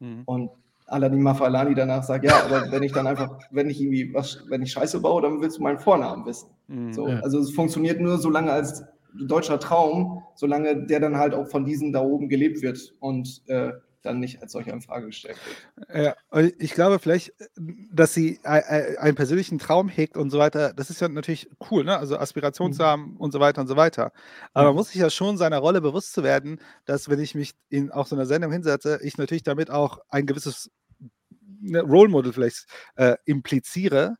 Mhm. 0.00 0.22
Und 0.26 0.50
Aladdin 0.86 1.22
Mafalani 1.22 1.74
danach 1.74 2.02
sagt, 2.02 2.24
ja, 2.24 2.44
aber 2.44 2.70
wenn 2.72 2.82
ich 2.82 2.92
dann 2.92 3.06
einfach, 3.06 3.38
wenn 3.50 3.70
ich 3.70 3.80
irgendwie 3.80 4.12
was, 4.12 4.44
wenn 4.48 4.62
ich 4.62 4.72
Scheiße 4.72 5.00
baue, 5.00 5.22
dann 5.22 5.40
willst 5.40 5.58
du 5.58 5.62
meinen 5.62 5.78
Vornamen 5.78 6.26
wissen. 6.26 6.50
Mhm. 6.66 6.92
So, 6.92 7.08
Ja. 7.08 7.20
Also 7.20 7.38
es 7.38 7.52
funktioniert 7.52 8.00
nur 8.00 8.18
so 8.18 8.28
lange 8.28 8.52
als 8.52 8.84
deutscher 9.14 9.60
Traum, 9.60 10.22
solange 10.34 10.86
der 10.86 11.00
dann 11.00 11.16
halt 11.16 11.34
auch 11.34 11.48
von 11.48 11.64
diesen 11.64 11.92
da 11.92 12.00
oben 12.00 12.28
gelebt 12.28 12.62
wird 12.62 12.94
und 13.00 13.42
äh, 13.46 13.72
dann 14.02 14.18
nicht 14.18 14.42
als 14.42 14.50
solcher 14.50 14.72
in 14.72 14.80
Frage 14.80 15.06
gestellt 15.06 15.36
wird. 15.86 16.16
Ja, 16.34 16.50
ich 16.58 16.74
glaube 16.74 16.98
vielleicht, 16.98 17.32
dass 17.92 18.12
sie 18.14 18.40
ei- 18.42 18.64
ei- 18.66 18.98
einen 18.98 19.14
persönlichen 19.14 19.60
Traum 19.60 19.88
hegt 19.88 20.16
und 20.16 20.30
so 20.30 20.38
weiter, 20.38 20.72
das 20.72 20.90
ist 20.90 21.00
ja 21.00 21.08
natürlich 21.08 21.48
cool, 21.70 21.84
ne? 21.84 21.96
Also 21.96 22.18
Aspiration 22.18 22.72
zu 22.72 22.84
haben 22.84 23.16
und 23.16 23.30
so 23.32 23.38
weiter 23.38 23.60
und 23.60 23.68
so 23.68 23.76
weiter. 23.76 24.10
Aber 24.54 24.68
man 24.70 24.74
muss 24.74 24.88
sich 24.88 25.00
ja 25.00 25.08
schon 25.08 25.36
seiner 25.36 25.58
Rolle 25.58 25.80
bewusst 25.80 26.14
zu 26.14 26.24
werden, 26.24 26.58
dass 26.84 27.08
wenn 27.08 27.20
ich 27.20 27.36
mich 27.36 27.52
in 27.68 27.92
auch 27.92 28.06
so 28.08 28.16
einer 28.16 28.26
Sendung 28.26 28.50
hinsetze, 28.50 28.98
ich 29.04 29.18
natürlich 29.18 29.44
damit 29.44 29.70
auch 29.70 30.00
ein 30.08 30.26
gewisses 30.26 30.68
ne, 31.60 31.80
Role 31.82 32.08
Model 32.10 32.32
vielleicht 32.32 32.66
äh, 32.96 33.14
impliziere 33.24 34.16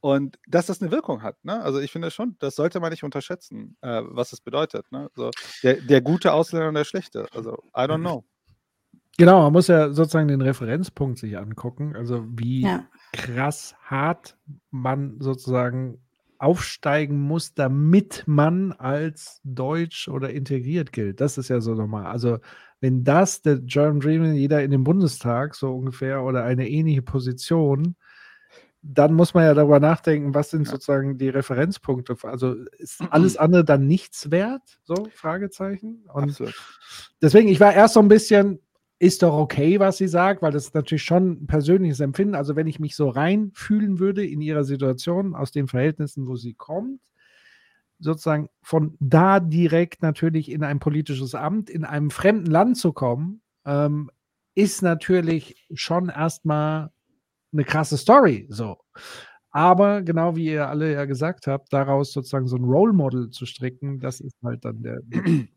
und 0.00 0.38
dass 0.46 0.66
das 0.66 0.80
eine 0.82 0.90
Wirkung 0.90 1.22
hat. 1.22 1.42
Ne? 1.44 1.60
Also 1.62 1.80
ich 1.80 1.90
finde 1.90 2.10
schon, 2.10 2.36
das 2.38 2.56
sollte 2.56 2.80
man 2.80 2.90
nicht 2.90 3.04
unterschätzen, 3.04 3.76
äh, 3.80 4.02
was 4.04 4.32
es 4.32 4.40
bedeutet. 4.40 4.90
Ne? 4.92 5.08
So, 5.14 5.30
der, 5.62 5.80
der 5.80 6.00
gute 6.00 6.32
Ausländer 6.32 6.68
und 6.68 6.74
der 6.74 6.84
schlechte. 6.84 7.26
Also 7.34 7.54
I 7.76 7.80
don't 7.80 8.00
know. 8.00 8.24
Genau, 9.18 9.42
man 9.44 9.52
muss 9.54 9.68
ja 9.68 9.90
sozusagen 9.92 10.28
den 10.28 10.42
Referenzpunkt 10.42 11.18
sich 11.18 11.38
angucken, 11.38 11.96
also 11.96 12.26
wie 12.28 12.62
Ja. 12.62 12.84
krass 13.14 13.74
hart 13.82 14.36
man 14.70 15.16
sozusagen 15.20 15.98
aufsteigen 16.38 17.18
muss, 17.18 17.54
damit 17.54 18.24
man 18.26 18.72
als 18.72 19.40
deutsch 19.42 20.08
oder 20.08 20.30
integriert 20.30 20.92
gilt. 20.92 21.22
Das 21.22 21.38
ist 21.38 21.48
ja 21.48 21.62
so 21.62 21.74
normal. 21.74 22.04
Also 22.06 22.38
wenn 22.80 23.04
das 23.04 23.40
der 23.40 23.58
German 23.60 24.00
Dream, 24.00 24.34
jeder 24.34 24.62
in 24.62 24.70
dem 24.70 24.84
Bundestag 24.84 25.54
so 25.54 25.74
ungefähr 25.74 26.22
oder 26.22 26.44
eine 26.44 26.68
ähnliche 26.68 27.00
Position, 27.00 27.96
dann 28.88 29.14
muss 29.14 29.34
man 29.34 29.44
ja 29.44 29.54
darüber 29.54 29.80
nachdenken, 29.80 30.34
was 30.34 30.50
sind 30.50 30.68
sozusagen 30.68 31.18
die 31.18 31.28
Referenzpunkte. 31.28 32.16
Also 32.22 32.54
ist 32.78 33.02
alles 33.10 33.36
andere 33.36 33.64
dann 33.64 33.86
nichts 33.86 34.30
wert? 34.30 34.62
So, 34.84 35.08
Fragezeichen. 35.12 36.04
Und 36.12 36.30
Absolut. 36.30 36.54
deswegen, 37.20 37.48
ich 37.48 37.58
war 37.58 37.74
erst 37.74 37.94
so 37.94 38.00
ein 38.00 38.08
bisschen, 38.08 38.60
ist 38.98 39.22
doch 39.22 39.36
okay, 39.36 39.80
was 39.80 39.98
sie 39.98 40.08
sagt, 40.08 40.42
weil 40.42 40.52
das 40.52 40.66
ist 40.66 40.74
natürlich 40.74 41.02
schon 41.02 41.42
ein 41.42 41.46
persönliches 41.46 42.00
Empfinden. 42.00 42.34
Also 42.34 42.54
wenn 42.54 42.66
ich 42.66 42.78
mich 42.78 42.94
so 42.96 43.08
reinfühlen 43.08 43.98
würde 43.98 44.24
in 44.24 44.40
ihrer 44.40 44.64
Situation, 44.64 45.34
aus 45.34 45.50
den 45.50 45.68
Verhältnissen, 45.68 46.26
wo 46.26 46.36
sie 46.36 46.54
kommt, 46.54 47.00
sozusagen 47.98 48.48
von 48.62 48.96
da 49.00 49.40
direkt 49.40 50.02
natürlich 50.02 50.50
in 50.50 50.62
ein 50.62 50.78
politisches 50.78 51.34
Amt, 51.34 51.70
in 51.70 51.84
einem 51.84 52.10
fremden 52.10 52.50
Land 52.50 52.76
zu 52.76 52.92
kommen, 52.92 53.42
ähm, 53.64 54.10
ist 54.54 54.82
natürlich 54.82 55.66
schon 55.74 56.08
erstmal 56.08 56.90
eine 57.52 57.64
krasse 57.64 57.96
Story. 57.96 58.46
So. 58.50 58.76
Aber 59.50 60.02
genau 60.02 60.36
wie 60.36 60.46
ihr 60.46 60.68
alle 60.68 60.92
ja 60.92 61.04
gesagt 61.06 61.46
habt, 61.46 61.72
daraus 61.72 62.12
sozusagen 62.12 62.46
so 62.46 62.56
ein 62.56 62.64
Role 62.64 62.92
Model 62.92 63.30
zu 63.30 63.46
stricken, 63.46 64.00
das 64.00 64.20
ist 64.20 64.36
halt 64.44 64.64
dann 64.64 64.82
der. 64.82 65.00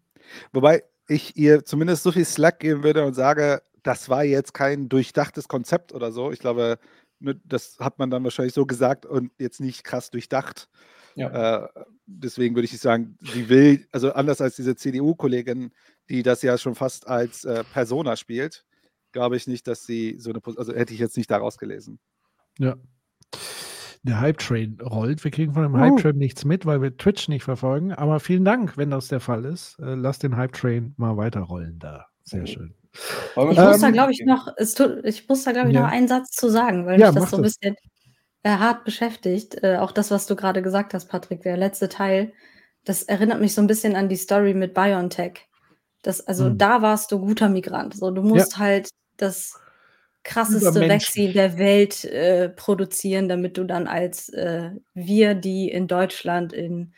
Wobei 0.54 0.84
ich 1.08 1.36
ihr 1.36 1.66
zumindest 1.66 2.04
so 2.04 2.12
viel 2.12 2.26
Slack 2.26 2.60
geben 2.60 2.84
würde 2.84 3.06
und 3.06 3.14
sage, 3.14 3.62
das 3.84 4.10
war 4.10 4.24
jetzt 4.24 4.54
kein 4.54 4.90
durchdachtes 4.90 5.48
Konzept 5.48 5.94
oder 5.94 6.12
so. 6.12 6.32
Ich 6.32 6.40
glaube, 6.40 6.78
ne, 7.20 7.40
das 7.44 7.78
hat 7.80 8.00
man 8.00 8.10
dann 8.10 8.24
wahrscheinlich 8.24 8.54
so 8.54 8.66
gesagt 8.66 9.06
und 9.06 9.32
jetzt 9.38 9.60
nicht 9.60 9.84
krass 9.84 10.12
durchdacht. 10.12 10.70
Ja. 11.16 11.66
Äh, 11.66 11.68
deswegen 12.06 12.56
würde 12.56 12.66
ich 12.66 12.80
sagen, 12.80 13.18
sie 13.22 13.50
will, 13.50 13.88
also 13.92 14.14
anders 14.14 14.42
als 14.42 14.56
diese 14.56 14.76
CDU-Kollegin, 14.76 15.72
die 16.10 16.24
das 16.24 16.42
ja 16.42 16.58
schon 16.58 16.76
fast 16.76 17.08
als 17.08 17.44
äh, 17.46 17.64
Persona 17.74 18.16
spielt, 18.16 18.66
glaube 19.12 19.36
ich 19.36 19.48
nicht, 19.48 19.68
dass 19.68 19.86
sie 19.86 20.18
so 20.20 20.30
eine, 20.32 20.40
also 20.58 20.74
hätte 20.74 20.94
ich 20.94 21.00
jetzt 21.00 21.18
nicht 21.18 21.30
daraus 21.32 21.58
gelesen. 21.58 22.00
Ja. 22.58 22.76
Der 24.04 24.22
Hype-Train 24.22 24.78
rollt. 24.82 25.24
Wir 25.24 25.32
kriegen 25.32 25.54
von 25.54 25.64
dem 25.64 25.76
Uh. 25.76 25.80
Hype-Train 25.80 26.16
nichts 26.18 26.46
mit, 26.46 26.66
weil 26.66 26.82
wir 26.82 26.96
Twitch 26.96 27.28
nicht 27.28 27.44
verfolgen. 27.44 27.92
Aber 27.94 28.20
vielen 28.20 28.46
Dank, 28.46 28.78
wenn 28.78 28.90
das 28.92 29.10
der 29.10 29.20
Fall 29.20 29.44
ist. 29.46 29.78
Äh, 29.80 29.96
lass 29.96 30.20
den 30.20 30.38
Hype-Train 30.38 30.94
mal 30.98 31.18
weiterrollen 31.18 31.80
da. 31.80 32.06
Sehr 32.24 32.48
schön. 32.48 32.74
Wollen 33.36 33.50
wir 33.50 33.52
Ich 33.54 33.58
muss 33.60 33.82
da, 33.82 33.88
Ähm, 33.88 33.94
glaube 33.94 34.12
ich, 34.14 34.24
noch, 34.26 34.48
es 34.58 34.74
tut, 34.74 35.04
ich 35.04 35.28
muss 35.28 35.44
da, 35.44 35.52
glaube 35.52 35.70
ich, 35.70 35.76
Ja. 35.76 35.82
noch 35.84 35.92
einen 35.92 36.08
Satz 36.08 36.32
zu 36.32 36.50
sagen, 36.50 36.86
weil 36.86 37.00
Ja, 37.00 37.12
mich 37.12 37.20
das 37.22 37.32
so 37.32 37.38
ein 37.38 37.44
bisschen 37.44 37.76
äh, 38.44 38.52
hart 38.52 38.86
beschäftigt. 38.86 39.62
Äh, 39.64 39.78
auch 39.78 39.92
das, 39.92 40.12
was 40.12 40.26
du 40.28 40.36
gerade 40.38 40.62
gesagt 40.62 40.94
hast, 40.94 41.08
Patrick, 41.10 41.42
der 41.42 41.58
letzte 41.58 41.90
Teil, 41.90 42.32
das 42.86 43.04
erinnert 43.04 43.42
mich 43.42 43.54
so 43.54 43.62
ein 43.62 43.68
bisschen 43.68 43.98
an 43.98 44.08
die 44.08 44.16
Story 44.16 44.54
mit 44.54 44.74
BioNTech. 44.74 45.46
Das, 46.04 46.26
also 46.26 46.46
Hm. 46.46 46.58
da 46.58 46.82
warst 46.82 47.12
du 47.12 47.20
guter 47.20 47.50
Migrant. 47.50 47.94
So, 47.96 48.12
du 48.12 48.22
musst 48.22 48.58
halt 48.58 48.90
das 49.22 49.60
krasseste. 50.24 50.88
Vaccine 50.88 51.34
der 51.34 51.58
Welt 51.58 52.06
äh, 52.06 52.50
produzieren, 52.50 53.30
damit 53.30 53.58
du 53.58 53.64
dann 53.64 53.88
als 53.88 54.30
äh, 54.30 54.72
wir, 54.94 55.34
die 55.34 55.70
in 55.70 55.88
Deutschland, 55.88 56.54
in 56.54 56.94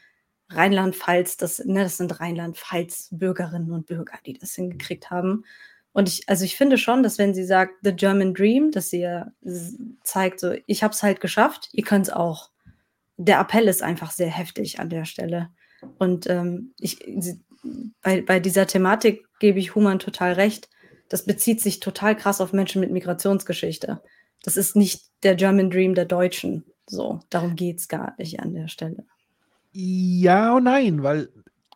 Rheinland-Pfalz, 0.49 1.37
das, 1.37 1.63
ne, 1.63 1.83
das 1.83 1.97
sind 1.97 2.19
Rheinland-Pfalz-Bürgerinnen 2.19 3.71
und 3.71 3.85
Bürger, 3.85 4.17
die 4.25 4.33
das 4.33 4.53
hingekriegt 4.53 5.09
haben. 5.09 5.45
Und 5.93 6.07
ich, 6.07 6.27
also 6.27 6.45
ich 6.45 6.55
finde 6.55 6.77
schon, 6.77 7.03
dass 7.03 7.17
wenn 7.17 7.33
sie 7.33 7.43
sagt, 7.43 7.73
The 7.83 7.93
German 7.93 8.33
Dream, 8.33 8.71
dass 8.71 8.89
sie 8.89 9.01
ja 9.01 9.31
zeigt, 10.03 10.39
so, 10.39 10.55
ich 10.65 10.83
habe 10.83 10.93
es 10.93 11.03
halt 11.03 11.19
geschafft, 11.21 11.69
ihr 11.73 11.83
könnt 11.83 12.07
es 12.07 12.13
auch. 12.13 12.49
Der 13.17 13.39
Appell 13.39 13.67
ist 13.67 13.83
einfach 13.83 14.11
sehr 14.11 14.29
heftig 14.29 14.79
an 14.79 14.89
der 14.89 15.05
Stelle. 15.05 15.49
Und 15.97 16.27
ähm, 16.29 16.73
ich, 16.79 16.99
sie, 17.19 17.41
bei, 18.01 18.21
bei 18.21 18.39
dieser 18.39 18.67
Thematik 18.67 19.25
gebe 19.39 19.59
ich 19.59 19.75
Human 19.75 19.99
total 19.99 20.33
recht. 20.33 20.69
Das 21.11 21.25
bezieht 21.25 21.59
sich 21.59 21.81
total 21.81 22.15
krass 22.15 22.39
auf 22.39 22.53
Menschen 22.53 22.79
mit 22.79 22.89
Migrationsgeschichte. 22.89 24.01
Das 24.43 24.55
ist 24.55 24.77
nicht 24.77 25.01
der 25.23 25.35
German 25.35 25.69
Dream 25.69 25.93
der 25.93 26.05
Deutschen. 26.05 26.63
So, 26.87 27.19
darum 27.29 27.55
geht 27.57 27.79
es 27.79 27.89
gar 27.89 28.15
nicht 28.17 28.39
an 28.39 28.53
der 28.53 28.69
Stelle. 28.69 29.03
Ja 29.73 30.55
und 30.55 30.63
nein, 30.63 31.03
weil, 31.03 31.29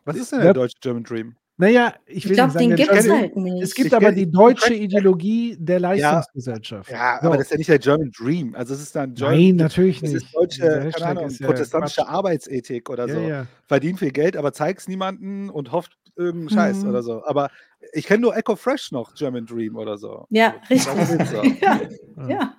Was 0.06 0.16
ist 0.16 0.32
denn 0.32 0.38
Ja. 0.38 0.44
der 0.46 0.54
deutsche 0.54 0.76
German 0.80 1.02
Dream? 1.04 1.34
naja, 1.58 1.94
ich 2.06 2.18
Ich 2.18 2.28
will 2.28 2.34
glaube, 2.36 2.48
nicht 2.48 2.54
sagen, 2.54 2.68
den 2.68 2.76
der 2.76 2.86
gibt 2.86 2.98
es 2.98 3.04
German- 3.04 3.20
halt 3.22 3.36
nicht. 3.36 3.62
Es 3.62 3.74
gibt 3.74 3.86
Ich 3.88 3.94
aber 3.94 4.12
die 4.12 4.22
ich- 4.22 4.30
deutsche 4.32 4.72
Ideologie 4.74 5.56
der 5.58 5.80
Ja, 5.80 5.88
Leistungsgesellschaft. 5.90 6.90
Ja, 6.90 7.18
So. 7.20 7.26
aber 7.26 7.36
das 7.36 7.46
ist 7.46 7.50
ja 7.52 7.56
nicht 7.58 7.68
der 7.70 7.78
German 7.78 8.10
Dream. 8.16 8.54
Also 8.54 8.72
es 8.74 8.80
ist 8.82 8.94
dann 8.96 9.14
German, 9.14 9.36
Nein, 9.38 9.56
natürlich 9.56 10.00
das 10.00 10.12
nicht. 10.12 10.24
ist 10.24 10.34
deutsche, 10.34 10.90
keine 10.94 11.06
Ahnung, 11.06 11.26
ist 11.26 11.40
ja 11.40 11.46
protestantische 11.46 12.00
Quatsch. 12.02 12.08
Arbeitsethik 12.10 12.88
oder 12.88 13.06
Ja, 13.08 13.14
so. 13.14 13.20
ja. 13.20 13.46
Verdient 13.66 13.98
viel 13.98 14.12
Geld, 14.12 14.36
aber 14.38 14.52
zeig's 14.54 14.88
niemanden 14.88 15.50
und 15.50 15.72
hofft 15.72 15.96
irgendeinen 16.16 16.50
Scheiß 16.50 16.82
Mhm. 16.82 16.88
oder 16.90 17.02
so. 17.02 17.24
Aber 17.24 17.50
ich 17.92 18.06
kenne 18.06 18.22
nur 18.22 18.36
Echo 18.36 18.56
Fresh 18.56 18.92
noch, 18.92 19.14
German 19.14 19.46
Dream 19.46 19.76
oder 19.76 19.96
so. 19.98 20.26
Ja, 20.30 20.54
richtig. 20.70 20.94
Das 20.94 21.10
ist 21.10 21.30
so. 21.30 21.42
ja, 21.62 21.80
Ja. 22.28 22.54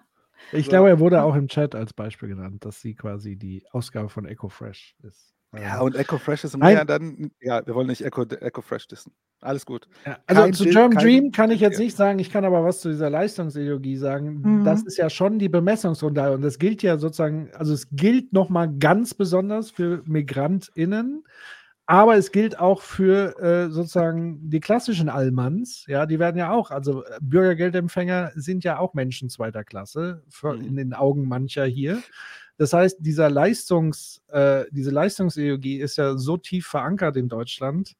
Ich 0.54 0.66
So. 0.66 0.70
glaube, 0.70 0.90
er 0.90 1.00
wurde 1.00 1.24
auch 1.24 1.36
im 1.36 1.48
Chat 1.50 1.76
als 1.76 1.94
Beispiel 1.94 2.30
genannt, 2.30 2.64
dass 2.64 2.80
sie 2.82 2.96
quasi 2.96 3.36
die 3.36 3.66
Ausgabe 3.72 4.08
von 4.10 4.26
Echo 4.26 4.48
Fresh 4.50 4.96
ist. 5.04 5.34
Ja, 5.58 5.80
und 5.82 5.96
Echo 5.96 6.18
Fresh 6.18 6.44
ist 6.44 6.56
Nein. 6.58 6.76
mehr 6.76 6.86
dann, 6.86 7.32
ja, 7.42 7.66
wir 7.66 7.74
wollen 7.74 7.88
nicht 7.88 8.04
Echo, 8.06 8.24
Echo 8.24 8.62
Fresh 8.62 8.88
dissen. 8.88 9.14
Alles 9.42 9.66
gut. 9.66 9.88
Ja, 10.06 10.18
also 10.28 10.42
Kein 10.44 10.54
zu 10.54 10.66
German 10.66 10.92
kein- 10.92 11.04
Dream 11.04 11.32
kann 11.32 11.52
ich 11.52 11.62
jetzt 11.62 11.80
Ja. 11.80 11.86
nicht 11.86 11.96
sagen, 11.98 12.20
ich 12.20 12.30
kann 12.32 12.44
aber 12.46 12.64
was 12.64 12.82
zu 12.82 12.90
dieser 12.90 13.10
Leistungsideologie 13.10 13.96
sagen. 13.98 14.42
Mhm. 14.42 14.64
Das 14.66 14.84
ist 14.84 14.98
ja 14.98 15.10
schon 15.10 15.40
die 15.40 15.50
Bemessungsgrundlage 15.50 16.36
und 16.36 16.42
das 16.42 16.60
gilt 16.60 16.84
ja 16.84 16.98
sozusagen, 16.98 17.50
also 17.54 17.74
es 17.74 17.88
gilt 17.92 18.34
nochmal 18.34 18.72
ganz 18.78 19.14
besonders 19.14 19.72
für 19.72 20.02
MigrantInnen, 20.06 21.24
aber 21.88 22.18
es 22.18 22.32
gilt 22.32 22.60
auch 22.60 22.82
für 22.82 23.40
äh, 23.40 23.70
sozusagen 23.72 24.50
die 24.50 24.60
klassischen 24.60 25.10
Allmanns, 25.10 25.86
ja, 25.88 26.06
die 26.06 26.20
werden 26.20 26.38
ja 26.38 26.52
auch, 26.52 26.72
also 26.72 27.04
äh, 27.06 27.18
Bürgergeldempfänger 27.22 28.32
sind 28.36 28.64
ja 28.66 28.80
auch 28.80 28.94
Menschen 28.94 29.30
zweiter 29.30 29.64
Klasse, 29.64 30.24
für, 30.30 30.56
Mhm. 30.56 30.66
in 30.66 30.76
den 30.78 30.94
Augen 30.94 31.28
mancher 31.28 31.66
hier. 31.66 32.04
Das 32.58 32.74
heißt, 32.74 32.98
dieser 33.02 33.30
Leistungs, 33.30 34.22
äh, 34.30 34.66
diese 34.72 34.92
Leistungsideologie 34.92 35.78
ist 35.80 35.98
ja 35.98 36.18
so 36.18 36.38
tief 36.38 36.68
verankert 36.68 37.16
in 37.18 37.30
Deutschland. 37.30 37.94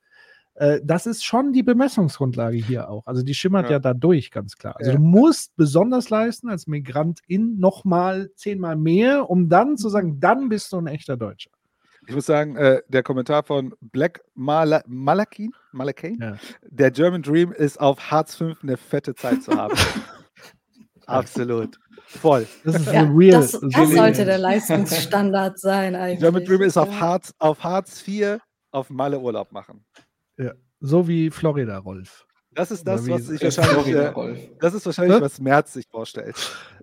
Äh, 0.56 0.82
das 0.84 1.06
ist 1.08 1.24
schon 1.26 1.54
die 1.54 1.64
Bemessungsgrundlage 1.64 2.58
hier 2.58 2.90
auch. 2.90 3.06
Also 3.08 3.24
die 3.24 3.34
schimmert 3.36 3.70
ja, 3.70 3.76
Ja. 3.78 3.80
dadurch 3.80 4.32
ganz 4.32 4.58
klar. 4.58 4.78
Also 4.78 4.92
Ja. 4.92 4.98
du 4.98 5.04
musst 5.04 5.56
besonders 5.58 6.10
leisten 6.10 6.50
als 6.50 6.68
Migrantin 6.68 7.60
nochmal 7.60 8.32
zehnmal 8.36 8.76
mehr, 8.76 9.30
um 9.30 9.50
dann 9.50 9.78
zu 9.78 9.90
sagen, 9.90 10.20
dann 10.20 10.50
bist 10.50 10.72
du 10.74 10.78
ein 10.80 10.88
echter 10.88 11.18
Deutscher. 11.18 11.52
Ich 12.08 12.16
muss 12.16 12.26
sagen, 12.26 12.56
äh, 12.56 12.82
der 12.88 13.04
Kommentar 13.04 13.44
von 13.44 13.76
Black 13.82 14.22
Mala 14.34 14.82
Malakin, 14.88 15.52
Malakin, 15.74 16.18
Ja. 16.22 16.38
der 16.64 16.90
German 16.92 17.22
Dream 17.22 17.52
ist 17.52 17.80
auf 17.80 18.00
Hartz 18.12 18.36
V 18.36 18.54
eine 18.64 18.78
fette 18.78 19.14
Zeit 19.14 19.44
zu 19.44 19.52
haben. 19.52 19.76
Absolut. 21.06 21.78
Voll. 22.06 22.48
Das 22.64 22.76
ist 22.76 22.92
Ja, 22.94 23.04
real. 23.04 23.42
das, 23.42 23.52
das 23.52 23.76
real. 23.76 23.88
sollte 23.88 24.26
der 24.26 24.38
Leistungsstandard 24.38 25.60
sein 25.60 25.96
eigentlich. 25.96 26.20
German 26.20 26.46
Dream 26.46 26.62
ist 26.62 26.78
auf. 26.78 26.90
Hartz, 27.00 27.34
auf 27.40 27.64
Hartz 27.64 28.08
IV 28.08 28.40
auf 28.72 28.90
Malle 28.90 29.20
Urlaub 29.20 29.52
machen. 29.52 29.84
Ja. 30.38 30.54
So 30.80 31.08
wie 31.08 31.30
Florida, 31.30 31.78
Rolf. 31.80 32.26
Das 32.54 32.72
ist 32.72 32.88
das, 32.88 33.08
was 33.10 33.24
sich 33.28 33.42
Ist 33.42 33.58
wahrscheinlich, 33.58 33.84
Florida, 33.84 34.04
äh, 34.04 34.08
Rolf. 34.10 34.40
das 34.60 34.74
ist 34.74 34.86
wahrscheinlich, 34.86 35.16
Was? 35.16 35.34
was 35.34 35.40
Merz 35.42 35.74
sich 35.74 35.86
vorstellt. 35.90 36.36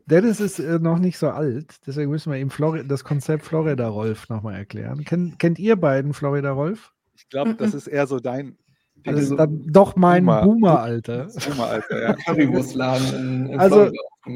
Dennis 0.07 0.41
ist 0.41 0.59
äh, 0.59 0.79
noch 0.79 0.99
nicht 0.99 1.19
so 1.19 1.31
alt, 1.31 1.77
deswegen 1.87 2.11
müssen 2.11 2.31
wir 2.33 2.39
ihm 2.39 2.51
Flori 2.51 2.87
das 2.87 3.05
Konzept 3.05 3.45
Florida 3.45 3.89
Rolf 3.89 4.29
nochmal 4.29 4.55
erklären. 4.57 5.05
Kennt, 5.05 5.39
kennt 5.39 5.59
ihr 5.59 5.77
beiden 5.77 6.13
Florida 6.13 6.51
Rolf? 6.53 6.93
Ich 7.17 7.29
glaube, 7.29 7.55
das 7.55 7.73
ist 7.75 7.87
eher 7.87 8.07
so 8.07 8.21
dein 8.21 8.57
Das 9.05 9.19
ist 9.21 9.29
so- 9.29 9.37
dann 9.37 9.63
doch 9.67 9.97
mein 9.97 10.25
Boomer. 10.27 10.43
Boomer-Alter. 10.43 11.29
Boomer-Alter, 11.49 12.03
ja. 12.03 12.13
Currywurstladen 12.27 13.49
in, 13.51 13.59
Also. 13.61 13.91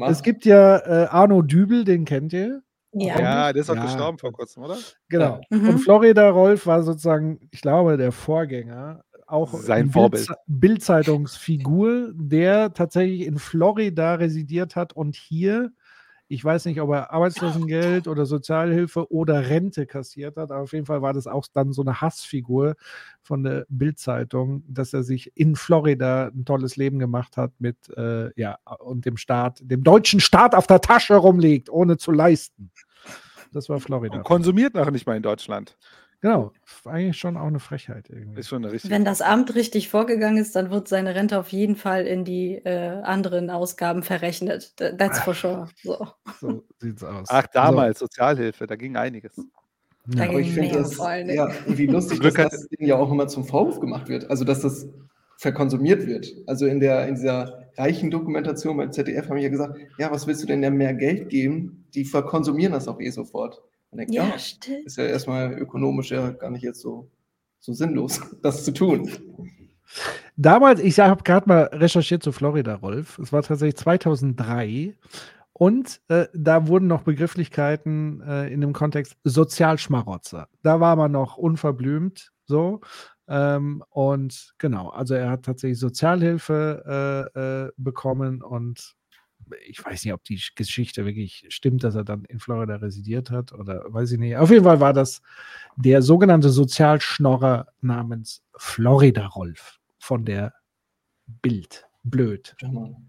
Es 0.07 0.21
gibt 0.23 0.45
ja 0.45 0.77
äh, 0.77 1.07
Arno 1.07 1.41
Dübel, 1.41 1.83
den 1.83 2.05
kennt 2.05 2.31
ihr. 2.33 2.61
Ja. 2.93 3.19
Ja, 3.19 3.53
der 3.53 3.61
ist 3.61 3.69
auch 3.69 3.75
Ja. 3.75 3.83
gestorben 3.83 4.17
vor 4.17 4.31
kurzem, 4.31 4.63
oder? 4.63 4.77
Genau. 5.09 5.39
Ja. 5.51 5.57
Mhm. 5.57 5.69
Und 5.69 5.79
Florida 5.79 6.29
Rolf 6.29 6.65
war 6.65 6.81
sozusagen, 6.83 7.39
ich 7.51 7.61
glaube, 7.61 7.97
der 7.97 8.11
Vorgänger, 8.11 9.03
auch 9.31 9.53
Sein. 9.53 9.91
Bild- 9.91 10.27
Bildzeitungsfigur, 10.47 12.11
der 12.13 12.73
tatsächlich 12.73 13.21
in 13.27 13.37
Florida 13.37 14.15
residiert 14.15 14.75
hat 14.75 14.93
und 14.93 15.15
hier, 15.15 15.71
ich 16.27 16.45
weiß 16.45 16.65
nicht, 16.65 16.79
ob 16.79 16.91
er 16.91 17.11
Arbeitslosengeld 17.11 18.07
oder 18.07 18.25
Sozialhilfe 18.27 19.11
oder 19.11 19.49
Rente 19.49 19.87
kassiert 19.87 20.37
hat, 20.37 20.51
aber 20.51 20.61
auf 20.61 20.73
jeden 20.73 20.85
Fall 20.85 21.01
war 21.01 21.13
das 21.13 21.25
auch 21.25 21.47
dann 21.51 21.73
so 21.73 21.81
eine 21.81 22.01
Hassfigur 22.01 22.75
von 23.23 23.41
der 23.43 23.65
Bildzeitung, 23.69 24.63
dass 24.67 24.93
er 24.93 25.01
sich 25.01 25.31
in 25.35 25.55
Florida 25.55 26.27
ein 26.27 26.45
tolles 26.45 26.75
Leben 26.75 26.99
gemacht 26.99 27.35
hat 27.35 27.51
mit, 27.57 27.77
äh, 27.97 28.29
ja, 28.39 28.59
und 28.79 29.05
dem 29.05 29.17
Staat, 29.17 29.59
dem 29.63 29.83
deutschen 29.83 30.19
Staat 30.19 30.53
auf 30.53 30.67
der 30.67 30.81
Tasche 30.81 31.15
rumliegt, 31.15 31.69
ohne 31.69 31.97
zu 31.97 32.11
leisten. 32.11 32.69
Das 33.51 33.67
war 33.67 33.79
Florida. 33.79 34.17
Und 34.17 34.23
konsumiert 34.23 34.75
nachher 34.75 34.91
nicht 34.91 35.07
mal 35.07 35.17
in 35.17 35.23
Deutschland. 35.23 35.77
Genau, 36.21 36.51
eigentlich 36.85 37.17
schon 37.17 37.37
auch 37.37 37.47
eine 37.47 37.59
Frechheit 37.59 38.09
irgendwie. 38.09 38.39
Ist 38.41 38.49
schon 38.49 38.63
eine 38.63 38.73
richtige. 38.73 38.93
Wenn 38.93 39.05
das 39.05 39.21
Amt 39.21 39.55
richtig 39.55 39.87
vorgegangen 39.87 40.37
ist, 40.37 40.53
dann 40.55 40.69
wird 40.69 40.87
seine 40.89 41.15
Rente 41.15 41.39
auf 41.39 41.49
jeden 41.49 41.77
Fall 41.77 42.05
in 42.05 42.25
die 42.25 42.55
äh, 42.55 43.01
anderen 43.03 43.49
Ausgaben 43.49 44.03
verrechnet. 44.03 44.73
Th- 44.77 44.97
That's 44.97 45.19
for 45.19 45.33
sure. 45.33 45.69
So. 45.81 46.07
So 46.41 46.63
sieht's 46.79 47.03
aus. 47.05 47.27
Ach, 47.29 47.47
damals, 47.47 47.99
Sozialhilfe, 47.99 48.67
da 48.67 48.75
ging 48.75 48.97
einiges. 48.97 49.35
So. 49.35 49.43
Da 50.07 50.23
Ja. 50.25 50.29
Aber 50.29 50.39
ich 50.39 50.47
ging 50.47 50.55
finde 50.55 50.69
mehr 50.73 50.79
das 50.79 50.93
vor 50.95 51.07
allen 51.07 51.27
Dingen. 51.27 51.37
ja, 51.37 51.49
irgendwie 51.65 51.87
lustig, 51.87 52.19
dass 52.19 52.33
das 52.33 52.67
Ding 52.67 52.85
ja 52.87 52.95
auch 52.97 53.11
immer 53.11 53.27
zum 53.27 53.45
Vorwurf 53.45 53.79
gemacht 53.79 54.09
wird. 54.09 54.29
Also, 54.29 54.43
dass 54.43 54.61
das 54.61 54.87
verkonsumiert 55.37 56.05
wird. 56.05 56.27
Also 56.47 56.65
in, 56.65 56.81
der, 56.81 57.07
in 57.07 57.15
dieser 57.15 57.69
reichen 57.77 58.11
Dokumentation 58.11 58.75
bei 58.75 58.87
ZDF 58.87 59.29
haben 59.29 59.37
wir 59.37 59.43
ja 59.43 59.49
gesagt, 59.49 59.77
ja, 59.97 60.11
was 60.11 60.27
willst 60.27 60.43
du 60.43 60.47
denn 60.47 60.61
denn 60.61 60.73
mehr 60.75 60.93
Geld 60.93 61.29
geben? 61.29 61.85
Die 61.93 62.03
verkonsumieren 62.03 62.73
das 62.73 62.89
auch 62.89 62.99
eh 62.99 63.09
sofort. 63.09 63.61
Man 63.91 63.99
denkt, 63.99 64.13
Ja, 64.13 64.27
ja, 64.27 64.39
stimmt. 64.39 64.85
ist 64.85 64.97
ja 64.97 65.05
erstmal 65.05 65.53
ökonomisch 65.53 66.11
ja 66.11 66.31
gar 66.31 66.49
nicht 66.51 66.63
jetzt 66.63 66.81
so, 66.81 67.09
so 67.59 67.73
sinnlos, 67.73 68.21
das 68.41 68.63
zu 68.65 68.73
tun. 68.73 69.09
Damals, 70.37 70.79
ich 70.79 70.99
habe 70.99 71.23
gerade 71.23 71.47
mal 71.47 71.63
recherchiert 71.73 72.21
zu 72.23 72.31
Florida, 72.31 72.75
Rolf. 72.75 73.17
Es 73.19 73.33
war 73.33 73.41
tatsächlich 73.41 73.77
2003. 73.77 74.95
Und 75.53 75.99
äh, 76.07 76.27
da 76.33 76.67
wurden 76.67 76.87
noch 76.87 77.01
Begrifflichkeiten 77.03 78.21
äh, 78.21 78.47
in 78.47 78.61
dem 78.61 78.71
Kontext 78.71 79.17
Sozialschmarotzer. 79.25 80.47
Da 80.63 80.79
war 80.79 80.95
man 80.95 81.11
noch 81.11 81.35
unverblümt 81.37 82.31
so. 82.45 82.79
Ähm, 83.27 83.83
und 83.89 84.53
genau, 84.57 84.89
also 84.89 85.15
er 85.15 85.29
hat 85.31 85.43
tatsächlich 85.43 85.79
Sozialhilfe 85.79 87.29
äh, 87.35 87.39
äh, 87.67 87.71
bekommen 87.77 88.41
und 88.41 88.95
ich 89.67 89.83
weiß 89.83 90.05
nicht, 90.05 90.13
ob 90.13 90.23
die 90.23 90.41
Geschichte 90.55 91.05
wirklich 91.05 91.45
stimmt, 91.49 91.83
dass 91.83 91.95
er 91.95 92.03
dann 92.03 92.25
in 92.25 92.39
Florida 92.39 92.75
residiert 92.77 93.31
hat 93.31 93.53
oder 93.53 93.83
weiß 93.87 94.11
ich 94.11 94.19
nicht. 94.19 94.37
Auf 94.37 94.51
jeden 94.51 94.63
Fall 94.63 94.79
war 94.79 94.93
das 94.93 95.21
der 95.75 96.01
sogenannte 96.01 96.49
Sozialschnorrer 96.49 97.67
namens 97.81 98.43
Florida 98.55 99.25
Rolf 99.27 99.79
von 99.99 100.25
der 100.25 100.53
Bild. 101.41 101.85
Blöd, 102.03 102.55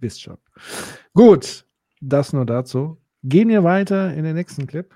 wisst 0.00 0.20
schon. 0.22 0.37
Gut, 1.14 1.64
das 2.00 2.33
nur 2.33 2.44
dazu. 2.44 2.98
Gehen 3.22 3.48
wir 3.48 3.62
weiter 3.62 4.12
in 4.14 4.24
den 4.24 4.35
nächsten 4.35 4.66
Clip. 4.66 4.92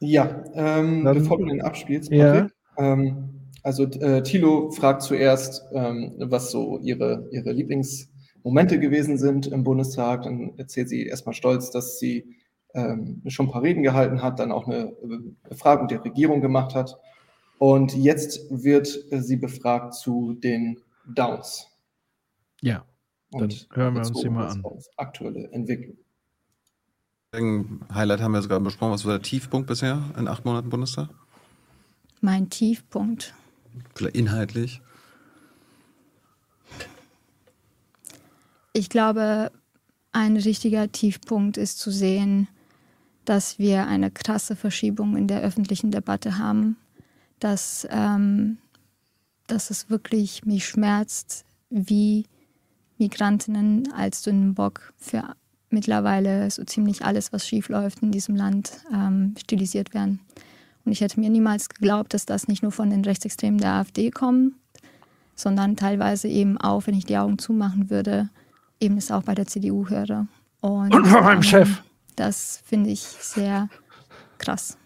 Ja, 0.00 0.42
ähm, 0.54 1.04
Dann- 1.04 1.18
bevor 1.18 1.38
du 1.38 1.46
den 1.46 1.62
abspielst, 1.62 2.10
Ja. 2.10 2.32
Patrick, 2.32 2.52
ähm, 2.78 3.28
also 3.62 3.84
äh, 3.84 4.22
Thilo 4.24 4.70
fragt 4.72 5.02
zuerst, 5.02 5.62
ähm, 5.72 6.14
was 6.18 6.50
so 6.50 6.80
ihre, 6.80 7.28
ihre 7.30 7.52
Lieblingsmomente 8.42 8.80
gewesen 8.80 9.18
sind 9.18 9.46
im 9.46 9.64
Bundestag. 9.64 10.22
Dann 10.22 10.58
erzählt 10.58 10.88
sie 10.88 11.06
erstmal 11.06 11.34
stolz, 11.34 11.70
dass 11.70 11.98
sie 11.98 12.36
ähm, 12.74 13.22
schon 13.28 13.46
ein 13.46 13.52
paar 13.52 13.62
Reden 13.62 13.82
gehalten 13.82 14.22
hat, 14.22 14.38
dann 14.38 14.52
auch 14.52 14.66
eine 14.66 14.92
äh, 15.02 15.18
Befragung 15.48 15.88
der 15.88 16.04
Regierung 16.04 16.40
gemacht 16.40 16.74
hat. 16.74 16.98
Und 17.58 17.94
jetzt 17.94 18.40
wird 18.50 18.88
sie 19.10 19.36
befragt 19.36 19.94
zu 19.94 20.34
den 20.34 20.78
Downs. 21.06 21.68
Ja, 22.60 22.84
dann 23.30 23.42
Und 23.42 23.68
hören 23.72 23.94
wir 23.94 24.00
uns 24.00 24.12
die 24.12 24.28
mal 24.28 24.48
an. 24.48 24.64
Aktuelle 24.96 25.48
Entwicklung. 25.52 25.96
Highlight 27.94 28.20
haben 28.20 28.32
wir 28.32 28.42
sogar 28.42 28.60
besprochen. 28.60 28.92
Was 28.92 29.04
war 29.04 29.12
der 29.12 29.22
Tiefpunkt 29.22 29.66
bisher 29.66 30.02
in 30.18 30.28
acht 30.28 30.44
Monaten 30.44 30.68
Bundestag? 30.68 31.08
Mein 32.20 32.50
Tiefpunkt. 32.50 33.34
Vielleicht 33.94 34.16
inhaltlich. 34.16 34.82
Ich 38.74 38.88
glaube, 38.88 39.52
ein 40.12 40.36
richtiger 40.36 40.90
Tiefpunkt 40.90 41.56
ist 41.56 41.78
zu 41.78 41.90
sehen, 41.90 42.48
dass 43.24 43.58
wir 43.58 43.86
eine 43.86 44.10
krasse 44.10 44.56
Verschiebung 44.56 45.16
in 45.16 45.28
der 45.28 45.42
öffentlichen 45.42 45.90
Debatte 45.90 46.38
haben, 46.38 46.76
dass, 47.38 47.86
ähm, 47.90 48.58
dass 49.46 49.70
es 49.70 49.90
wirklich 49.90 50.44
mich 50.44 50.66
schmerzt, 50.66 51.44
wie 51.70 52.26
Migrantinnen 52.98 53.92
als 53.92 54.22
dünnen 54.22 54.54
Bock 54.54 54.92
für 54.96 55.34
mittlerweile 55.70 56.50
so 56.50 56.64
ziemlich 56.64 57.04
alles, 57.04 57.32
was 57.32 57.46
schiefläuft 57.46 58.02
in 58.02 58.12
diesem 58.12 58.36
Land, 58.36 58.72
ähm, 58.92 59.34
stilisiert 59.38 59.94
werden. 59.94 60.20
Und 60.84 60.92
ich 60.92 61.00
hätte 61.00 61.20
mir 61.20 61.30
niemals 61.30 61.68
geglaubt, 61.68 62.14
dass 62.14 62.26
das 62.26 62.48
nicht 62.48 62.62
nur 62.62 62.72
von 62.72 62.90
den 62.90 63.04
Rechtsextremen 63.04 63.60
der 63.60 63.72
AfD 63.74 64.10
kommt, 64.10 64.54
sondern 65.34 65.76
teilweise 65.76 66.28
eben 66.28 66.58
auch, 66.58 66.86
wenn 66.86 66.94
ich 66.94 67.06
die 67.06 67.16
Augen 67.16 67.38
zumachen 67.38 67.90
würde, 67.90 68.30
eben 68.82 68.98
es 68.98 69.10
auch 69.10 69.22
bei 69.22 69.34
der 69.34 69.46
CDU 69.46 69.88
höre. 69.88 70.26
Und, 70.60 70.94
Und 70.94 71.06
von 71.06 71.24
meinem 71.24 71.36
ähm, 71.36 71.42
Chef. 71.42 71.82
Das 72.16 72.62
finde 72.66 72.90
ich 72.90 73.00
sehr 73.00 73.68
krass. 74.38 74.76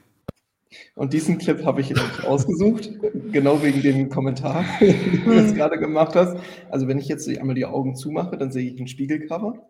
Und 0.95 1.13
diesen 1.13 1.39
Clip 1.39 1.65
habe 1.65 1.81
ich 1.81 1.95
euch 1.95 2.25
ausgesucht, 2.25 2.91
genau 3.33 3.63
wegen 3.63 3.83
dem 3.83 4.09
Kommentar, 4.09 4.65
den 4.81 5.25
du 5.25 5.33
jetzt 5.33 5.55
gerade 5.55 5.79
gemacht 5.79 6.15
hast. 6.15 6.37
Also 6.71 6.87
wenn 6.87 6.99
ich 6.99 7.09
jetzt 7.09 7.29
einmal 7.29 7.55
die 7.55 7.65
Augen 7.65 7.97
zumache, 7.97 8.37
dann 8.37 8.53
sehe 8.53 8.71
ich 8.71 8.81
ein 8.81 8.89
Spiegelcover, 8.89 9.67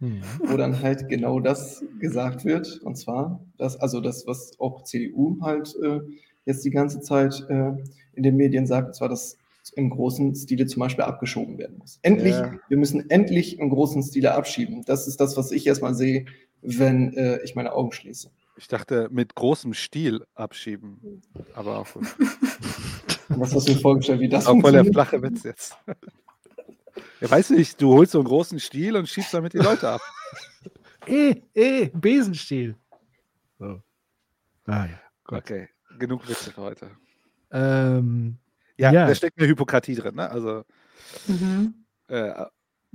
Hm. 0.00 0.22
wo 0.46 0.56
dann 0.56 0.80
halt 0.80 1.08
genau 1.08 1.40
das 1.40 1.84
gesagt 1.98 2.44
wird. 2.44 2.80
Und 2.82 2.96
zwar, 2.96 3.40
das, 3.58 3.76
also 3.76 4.00
das, 4.00 4.26
was 4.26 4.58
auch 4.58 4.84
CDU 4.84 5.38
halt 5.42 5.74
äh, 5.82 6.00
jetzt 6.46 6.64
die 6.64 6.70
ganze 6.70 7.00
Zeit 7.00 7.44
äh, 7.50 7.72
in 8.14 8.22
den 8.22 8.36
Medien 8.36 8.66
sagt, 8.66 8.88
und 8.88 8.94
zwar, 8.94 9.10
dass 9.10 9.36
im 9.76 9.90
großen 9.90 10.34
Stile 10.34 10.66
zum 10.66 10.80
Beispiel 10.80 11.04
abgeschoben 11.04 11.58
werden 11.58 11.78
muss. 11.78 11.98
Endlich, 12.02 12.34
Ja. 12.34 12.54
wir 12.68 12.76
müssen 12.76 13.08
endlich 13.10 13.58
im 13.58 13.70
großen 13.70 14.02
Stile 14.02 14.34
abschieben. 14.34 14.84
Das 14.84 15.06
ist 15.06 15.20
das, 15.20 15.36
was 15.36 15.50
ich 15.52 15.66
erstmal 15.66 15.94
sehe, 15.94 16.26
wenn 16.62 17.14
äh, 17.14 17.42
ich 17.42 17.54
meine 17.54 17.72
Augen 17.72 17.92
schließe. 17.92 18.30
Ich 18.56 18.68
dachte, 18.68 19.08
mit 19.10 19.34
großem 19.34 19.72
Stil 19.72 20.24
abschieben. 20.34 21.22
Aber 21.54 21.78
auch. 21.78 21.86
Was 23.28 23.54
hast 23.54 23.68
du 23.68 23.74
dir 23.74 23.80
vorgestellt, 23.80 24.20
wie 24.20 24.28
das 24.28 24.46
Auch 24.46 24.60
voll 24.60 24.72
der 24.72 24.84
flache 24.84 25.22
Witz 25.22 25.44
jetzt. 25.44 25.76
Ja, 27.20 27.30
weiß 27.30 27.50
nicht, 27.50 27.80
du 27.80 27.92
holst 27.94 28.12
so 28.12 28.18
einen 28.18 28.26
großen 28.26 28.58
Stiel 28.58 28.96
und 28.96 29.08
schiebst 29.08 29.32
damit 29.32 29.52
die 29.52 29.58
Leute 29.58 29.88
ab. 29.88 30.00
Eh, 31.06 31.34
eh, 31.54 31.88
Besenstiel. 31.94 32.76
So. 33.58 33.80
Ah 34.66 34.84
ja, 34.84 35.00
gut. 35.24 35.38
Okay, 35.38 35.68
genug 35.98 36.28
Witze 36.28 36.50
für 36.52 36.60
heute. 36.60 36.90
Ähm, 37.52 38.36
Ja, 38.80 38.92
Ja. 38.92 39.06
da 39.06 39.14
steckt 39.14 39.38
eine 39.38 39.48
Hypokratie 39.48 39.94
drin. 39.94 40.14
Ne? 40.16 40.30
Also, 40.30 40.64
Mhm. 41.28 41.74
äh, 42.08 42.44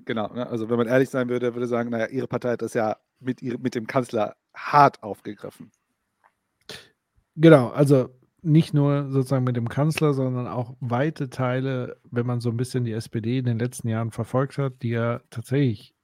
genau. 0.06 0.34
Ne? 0.34 0.48
Also, 0.48 0.70
wenn 0.70 0.78
man 0.78 0.88
ehrlich 0.88 1.10
sein 1.10 1.30
würde, 1.30 1.54
würde 1.54 1.68
sagen, 1.68 1.90
naja, 1.92 2.08
Ihre 2.08 2.28
Partei 2.28 2.52
hat 2.54 2.62
das 2.62 2.74
ja 2.74 2.98
mit, 3.20 3.42
ihr, 3.42 3.60
mit 3.60 3.76
dem 3.76 3.88
Kanzler 3.88 4.36
hart 4.56 5.02
aufgegriffen. 5.04 5.72
Genau, 7.36 7.70
also 7.70 8.10
nicht 8.42 8.74
nur 8.74 9.10
sozusagen 9.10 9.44
mit 9.44 9.56
dem 9.58 9.68
Kanzler, 9.70 10.14
sondern 10.14 10.48
auch 10.48 10.76
weite 10.80 11.30
Teile, 11.30 11.98
wenn 12.12 12.26
man 12.26 12.40
so 12.42 12.50
ein 12.50 12.58
bisschen 12.58 12.86
die 12.86 12.92
SPD 12.94 13.40
in 13.40 13.46
den 13.46 13.60
letzten 13.60 13.88
Jahren 13.90 14.12
verfolgt 14.12 14.58
hat, 14.58 14.82
die 14.84 14.90
ja 14.90 15.20
tatsächlich 15.32 15.95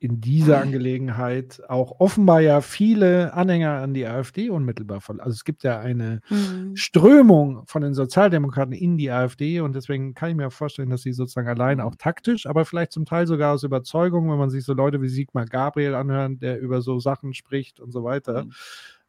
in 0.00 0.20
dieser 0.20 0.60
Angelegenheit 0.60 1.62
auch 1.68 1.98
offenbar 2.00 2.40
ja 2.40 2.60
viele 2.60 3.32
Anhänger 3.32 3.80
an 3.80 3.94
die 3.94 4.06
AfD 4.06 4.50
unmittelbar 4.50 5.00
verloren. 5.00 5.24
Also 5.24 5.34
es 5.34 5.44
gibt 5.44 5.62
ja 5.62 5.78
eine 5.80 6.20
Mhm. 6.28 6.76
Strömung 6.76 7.62
von 7.66 7.80
den 7.82 7.94
Sozialdemokraten 7.94 8.74
in 8.74 8.98
die 8.98 9.10
AfD 9.10 9.60
und 9.60 9.74
deswegen 9.74 10.12
kann 10.14 10.30
ich 10.30 10.36
mir 10.36 10.50
vorstellen, 10.50 10.90
dass 10.90 11.02
sie 11.02 11.12
sozusagen 11.14 11.48
allein 11.48 11.80
auch 11.80 11.94
taktisch, 11.96 12.46
aber 12.46 12.64
vielleicht 12.66 12.92
zum 12.92 13.06
Teil 13.06 13.26
sogar 13.26 13.54
aus 13.54 13.62
Überzeugung, 13.62 14.30
wenn 14.30 14.38
man 14.38 14.50
sich 14.50 14.64
so 14.64 14.74
Leute 14.74 15.00
wie 15.00 15.08
Sigmar 15.08 15.46
Gabriel 15.46 15.94
anhört, 15.94 16.42
der 16.42 16.60
über 16.60 16.82
so 16.82 16.98
Sachen 17.00 17.32
spricht 17.32 17.80
und 17.80 17.90
so 17.92 18.04
weiter. 18.04 18.46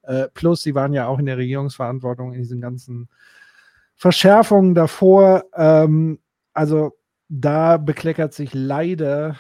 Äh, 0.04 0.28
plus, 0.34 0.62
sie 0.62 0.76
waren 0.76 0.94
ja 0.94 1.08
auch 1.08 1.20
in 1.20 1.26
der 1.26 1.38
Regierungsverantwortung 1.38 2.32
in 2.34 2.40
diesen 2.42 2.62
ganzen 2.62 3.10
Verschärfungen 3.96 4.76
davor. 4.76 5.44
Ähm, 5.56 6.20
also 6.54 6.92
da 7.28 7.78
bekleckert 7.78 8.34
sich 8.34 8.54
leider 8.54 9.36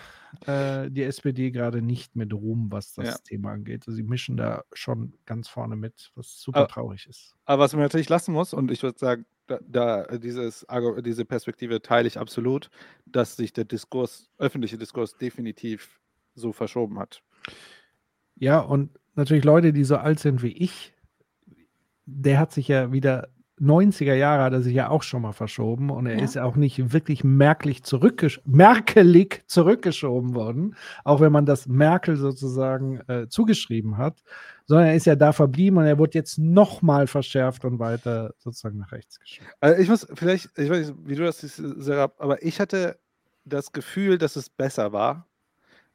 äh, 0.47 0.89
die 0.91 1.03
SPD 1.03 1.51
gerade 1.51 1.81
nicht 1.81 2.15
mit 2.15 2.33
Ruhm, 2.33 2.71
was 2.71 2.93
das 2.93 3.07
Ja. 3.07 3.17
Thema 3.17 3.51
angeht. 3.51 3.83
Also 3.87 3.95
sie 3.95 4.03
mischen 4.03 4.37
da 4.37 4.63
schon 4.73 5.13
ganz 5.25 5.47
vorne 5.47 5.75
mit, 5.75 6.11
was 6.15 6.39
super 6.41 6.59
Aber- 6.59 6.67
traurig 6.67 7.07
ist. 7.07 7.35
Aber 7.45 7.63
was 7.63 7.73
man 7.73 7.81
natürlich 7.83 8.09
lassen 8.09 8.33
muss, 8.33 8.53
und 8.53 8.71
ich 8.71 8.83
würde 8.83 8.97
sagen, 8.99 9.25
da, 9.47 9.59
da 9.67 10.17
dieses, 10.17 10.65
diese 11.03 11.23
Perspektive 11.25 11.81
teile 11.81 12.07
ich 12.07 12.17
absolut, 12.19 12.69
dass 13.05 13.35
sich 13.35 13.53
der 13.53 13.65
Diskurs, 13.65 14.29
öffentliche 14.39 14.77
Diskurs 14.77 15.17
definitiv 15.17 15.99
so 16.33 16.51
verschoben 16.51 16.97
hat. 16.99 17.21
Ja, 18.35 18.59
und 18.59 18.89
natürlich 19.13 19.43
Leute, 19.43 19.71
die 19.71 19.83
so 19.83 19.97
alt 19.97 20.19
sind 20.19 20.41
wie 20.41 20.51
ich, 20.51 20.93
der 22.05 22.39
hat 22.39 22.51
sich 22.51 22.67
ja 22.67 22.91
wieder 22.91 23.29
90er 23.59 24.13
Jahre 24.15 24.43
hat 24.43 24.53
er 24.53 24.61
sich 24.61 24.73
ja 24.73 24.89
auch 24.89 25.01
schon 25.03 25.21
mal 25.21 25.31
verschoben 25.31 25.89
und 25.89 26.07
er 26.07 26.17
Ja. 26.17 26.23
ist 26.23 26.35
ja 26.35 26.43
auch 26.43 26.55
nicht 26.57 26.91
wirklich 26.91 27.23
merklich 27.23 27.83
zurückgesch 27.83 28.41
merkelig 28.45 29.43
zurückgeschoben 29.47 30.35
worden, 30.35 30.75
auch 31.03 31.21
wenn 31.21 31.31
man 31.31 31.45
das 31.45 31.67
Merkel 31.67 32.17
sozusagen 32.17 32.99
äh, 33.07 33.27
zugeschrieben 33.29 33.97
hat, 33.97 34.23
sondern 34.65 34.87
er 34.87 34.95
ist 34.95 35.05
ja 35.05 35.15
da 35.15 35.31
verblieben 35.31 35.77
und 35.77 35.85
er 35.85 35.97
wurde 35.97 36.17
jetzt 36.17 36.37
nochmal 36.37 37.07
verschärft 37.07 37.63
und 37.63 37.79
weiter 37.79 38.33
sozusagen 38.39 38.77
nach 38.79 38.91
rechts 38.91 39.19
geschoben. 39.19 39.47
Also 39.61 39.81
ich 39.81 39.87
muss 39.89 40.05
vielleicht, 40.13 40.49
ich 40.57 40.69
weiß 40.69 40.89
nicht, 40.89 40.99
wie 41.05 41.15
du 41.15 41.23
das 41.23 41.39
siehst, 41.39 41.55
Serap, 41.77 42.15
aber 42.19 42.43
ich 42.43 42.59
hatte 42.59 42.99
das 43.45 43.71
Gefühl, 43.71 44.17
dass 44.17 44.35
es 44.35 44.49
besser 44.49 44.91
war. 44.91 45.27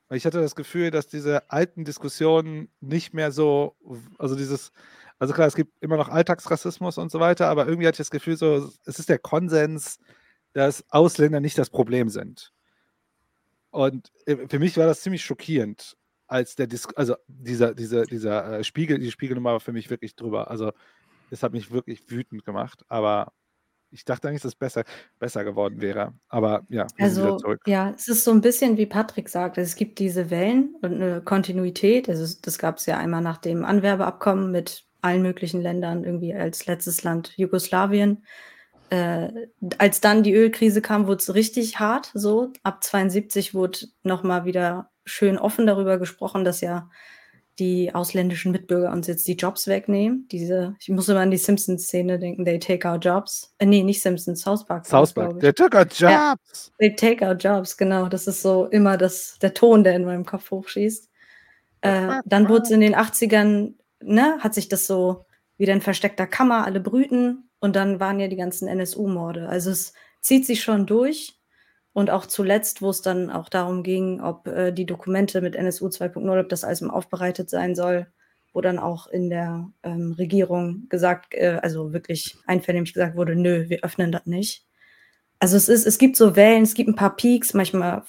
Weil 0.09 0.17
Ich 0.17 0.25
hatte 0.27 0.41
das 0.41 0.57
Gefühl, 0.57 0.91
dass 0.91 1.07
diese 1.09 1.51
alten 1.51 1.85
Diskussionen 1.85 2.69
nicht 2.81 3.13
mehr 3.15 3.31
so, 3.33 3.77
also 4.19 4.35
dieses, 4.35 4.73
also 5.21 5.35
klar, 5.35 5.47
es 5.47 5.55
gibt 5.55 5.73
immer 5.81 5.99
noch 5.99 6.09
Alltagsrassismus 6.09 6.97
und 6.97 7.13
so 7.13 7.21
weiter, 7.21 7.49
aber 7.49 7.67
irgendwie 7.69 7.87
hatte 7.87 7.97
ich 7.97 8.09
das 8.09 8.11
Gefühl, 8.11 8.37
so, 8.37 8.71
es 8.87 8.99
ist 8.99 9.11
der 9.11 9.19
Konsens, 9.19 9.99
dass 10.55 10.83
Ausländer 10.89 11.41
nicht 11.41 11.59
das 11.59 11.69
Problem 11.69 12.09
sind. 12.09 12.53
Und 13.71 14.11
äh, 14.25 14.49
für 14.49 14.59
mich 14.59 14.77
war 14.79 14.87
das 14.87 15.03
ziemlich 15.03 15.23
schockierend, 15.23 15.99
als 16.27 16.57
der 16.57 16.67
Dis 16.67 16.89
also 16.97 17.17
dieser, 17.29 17.75
dieser, 17.75 18.05
dieser 18.07 18.61
äh, 18.61 18.65
Spiegel, 18.65 18.99
die 18.99 19.11
Spiegelnummer 19.11 19.53
war 19.53 19.61
für 19.61 19.73
mich 19.73 19.91
wirklich 19.91 20.17
drüber. 20.17 20.51
Also 20.51 20.73
das 21.29 21.43
hat 21.43 21.53
mich 21.53 21.71
wirklich 21.71 22.11
wütend 22.11 22.45
gemacht, 22.47 22.83
aber 22.89 23.33
ich 23.91 24.07
dachte 24.07 24.29
eigentlich, 24.29 24.41
dass 24.41 24.53
es 24.53 24.59
besser, 24.59 24.85
besser 25.19 25.45
geworden 25.45 25.83
wäre. 25.83 26.15
Aber 26.29 26.65
ja, 26.71 26.87
Also, 26.99 27.39
ja, 27.67 27.91
es 27.91 28.09
ist 28.09 28.25
so 28.25 28.31
ein 28.31 28.41
bisschen 28.41 28.79
wie 28.79 28.87
Patrick 28.87 29.29
sagt, 29.29 29.59
es 29.59 29.77
gibt 29.77 29.99
diese 29.99 30.31
Wellen 30.31 30.77
und 30.81 30.95
eine 30.95 31.21
Kontinuität. 31.21 32.09
Also, 32.09 32.35
das 32.41 32.59
gab 32.59 32.79
es 32.79 32.87
ja 32.87 32.97
einmal 32.99 33.21
nach 33.21 33.39
dem 33.39 33.65
Anwerbeabkommen 33.65 34.51
mit 34.51 34.87
allen 35.03 35.23
möglichen 35.23 35.61
Ländern, 35.61 36.05
irgendwie 36.05 36.35
als 36.35 36.67
letztes 36.67 37.03
Land 37.03 37.33
Jugoslawien. 37.37 38.25
Äh, 38.91 39.29
als 39.79 40.01
dann 40.01 40.23
die 40.23 40.35
Ölkrise 40.35 40.83
kam, 40.83 41.07
wurde 41.07 41.19
es 41.23 41.35
richtig 41.35 41.79
hart. 41.79 42.11
So 42.15 42.53
ab 42.63 42.83
72 42.83 43.55
wurde 43.55 43.79
noch 44.03 44.23
mal 44.23 44.45
wieder 44.45 44.91
schön 45.05 45.39
offen 45.39 45.67
darüber 45.67 45.99
gesprochen, 45.99 46.45
dass 46.45 46.61
ja 46.61 46.89
die 47.61 47.95
ausländischen 47.95 48.53
Mitbürger 48.53 48.91
uns 48.91 49.07
jetzt 49.07 49.29
die 49.29 49.35
Jobs 49.35 49.67
wegnehmen. 49.67 50.27
Diese, 50.33 50.75
ich 50.81 50.89
muss 50.89 51.09
immer 51.09 51.21
an 51.21 51.31
die 51.31 51.37
Simpsons-Szene 51.37 52.19
denken, 52.19 52.45
they 52.45 52.59
take 52.59 52.89
our 52.89 52.97
jobs. 52.97 53.55
Äh, 53.59 53.67
nee, 53.67 53.83
nicht 53.83 54.03
Simpsons, 54.03 54.41
South 54.41 54.65
Park. 54.65 54.87
South 54.87 55.13
Park, 55.13 55.39
der 55.41 55.55
took 55.55 55.75
our 55.75 55.87
Ja. 55.99 56.31
jobs. 56.33 56.73
They 56.79 56.95
take 56.97 57.25
our 57.25 57.35
jobs, 57.35 57.77
genau. 57.77 58.09
Das 58.09 58.27
ist 58.27 58.41
so 58.43 58.65
immer 58.67 58.97
das, 58.97 59.39
der 59.41 59.53
Ton, 59.53 59.85
der 59.85 59.95
in 59.95 60.05
meinem 60.05 60.25
Kopf 60.25 60.51
hochschießt. 60.51 61.09
Äh, 61.83 62.21
dann 62.25 62.49
wurde 62.49 62.63
es 62.63 62.71
in 62.71 62.81
den 62.81 62.95
80ern, 62.95 63.75
ne, 64.03 64.39
hat 64.41 64.55
sich 64.55 64.69
das 64.69 64.87
so 64.87 65.27
wieder 65.57 65.73
in 65.73 65.81
versteckter 65.81 66.27
Kammer, 66.27 66.65
alle 66.65 66.81
brüten 66.81 67.51
und 67.59 67.77
dann 67.77 68.01
waren 68.01 68.21
ja 68.21 68.29
die 68.29 68.37
ganzen 68.37 68.69
NSU-Morde. 68.69 69.49
Also 69.49 69.71
es 69.71 69.93
zieht 70.21 70.47
sich 70.47 70.63
schon 70.63 70.87
durch 70.87 71.39
und 71.93 72.11
auch 72.11 72.27
zuletzt, 72.27 72.83
wo 72.83 72.91
es 72.91 73.03
dann 73.03 73.31
auch 73.31 73.49
darum 73.49 73.83
ging, 73.83 74.21
ob 74.21 74.47
äh, 74.47 74.73
die 74.73 74.87
Dokumente 74.87 75.41
mit 75.41 75.57
NSU 75.57 75.89
2.0, 75.89 76.41
ob 76.41 76.49
das 76.49 76.65
alles 76.65 76.81
mal 76.81 76.95
aufbereitet 76.95 77.51
sein 77.51 77.75
soll, 77.75 78.07
wo 78.53 78.61
dann 78.61 78.79
auch 78.79 79.07
in 79.07 79.29
der 79.29 79.71
ähm, 79.83 80.13
Regierung 80.13 80.87
gesagt, 80.89 81.35
äh, 81.35 81.59
also 81.63 81.93
wirklich 81.93 82.37
einvernehmlich 82.47 82.95
gesagt 82.95 83.17
wurde, 83.17 83.37
nö, 83.37 83.69
wir 83.69 83.85
öffnen 83.85 84.13
das 84.13 84.27
nicht. 84.27 84.67
Also 85.41 85.57
es 85.57 85.69
ist, 85.69 85.87
es 85.87 85.99
gibt 85.99 86.17
so 86.17 86.37
Wellen, 86.37 86.63
es 86.63 86.75
gibt 86.75 86.89
ein 86.89 86.97
paar 86.97 87.17
Peaks, 87.17 87.55
manchmal 87.55 88.05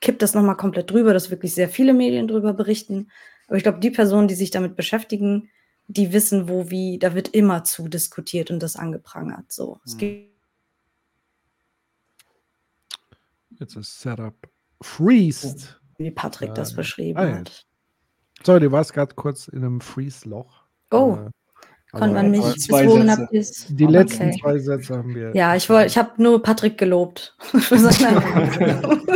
kippt 0.00 0.22
das 0.22 0.34
nochmal 0.34 0.56
komplett 0.56 0.90
drüber, 0.90 1.12
dass 1.12 1.30
wirklich 1.30 1.54
sehr 1.54 1.68
viele 1.68 1.94
Medien 1.94 2.28
drüber 2.28 2.52
berichten. 2.52 3.08
Aber 3.48 3.56
ich 3.56 3.62
glaube, 3.64 3.80
die 3.80 3.90
Personen, 3.90 4.28
die 4.28 4.34
sich 4.34 4.50
damit 4.50 4.76
beschäftigen, 4.76 5.50
die 5.88 6.12
wissen, 6.12 6.48
wo, 6.48 6.70
wie, 6.70 6.98
da 6.98 7.14
wird 7.14 7.28
immer 7.28 7.64
zu 7.64 7.88
diskutiert 7.88 8.50
und 8.50 8.62
das 8.62 8.76
angeprangert. 8.76 9.50
So. 9.50 9.80
Es 9.84 9.92
Hm. 9.92 9.98
gibt 9.98 10.28
Jetzt 13.58 13.74
ist 13.76 14.00
Setup 14.00 14.34
freezed. 14.80 15.80
wie 15.96 16.12
Patrick 16.12 16.54
das 16.54 16.74
beschrieben 16.76 17.18
ah, 17.18 17.38
hat. 17.38 17.66
Sorry, 18.44 18.60
du 18.60 18.70
warst 18.70 18.92
gerade 18.92 19.14
kurz 19.16 19.48
in 19.48 19.64
einem 19.64 19.80
Freeze-Loch. 19.80 20.62
Oh, 20.92 21.16
Äh, 21.16 21.30
konnte 21.92 22.06
aber 22.06 22.14
man 22.14 22.30
mich, 22.30 22.42
bis 22.42 22.70
habt 22.70 23.32
ihr 23.32 23.40
es? 23.40 23.66
Die 23.68 23.86
letzten 23.86 24.28
Okay. 24.28 24.40
zwei 24.40 24.58
Sätze 24.58 24.96
haben 24.96 25.14
wir. 25.14 25.34
Ja, 25.34 25.56
ich 25.56 25.68
wollte, 25.70 25.86
ich 25.86 25.96
habe 25.96 26.10
nur 26.18 26.42
Patrick 26.42 26.76
gelobt. 26.78 27.34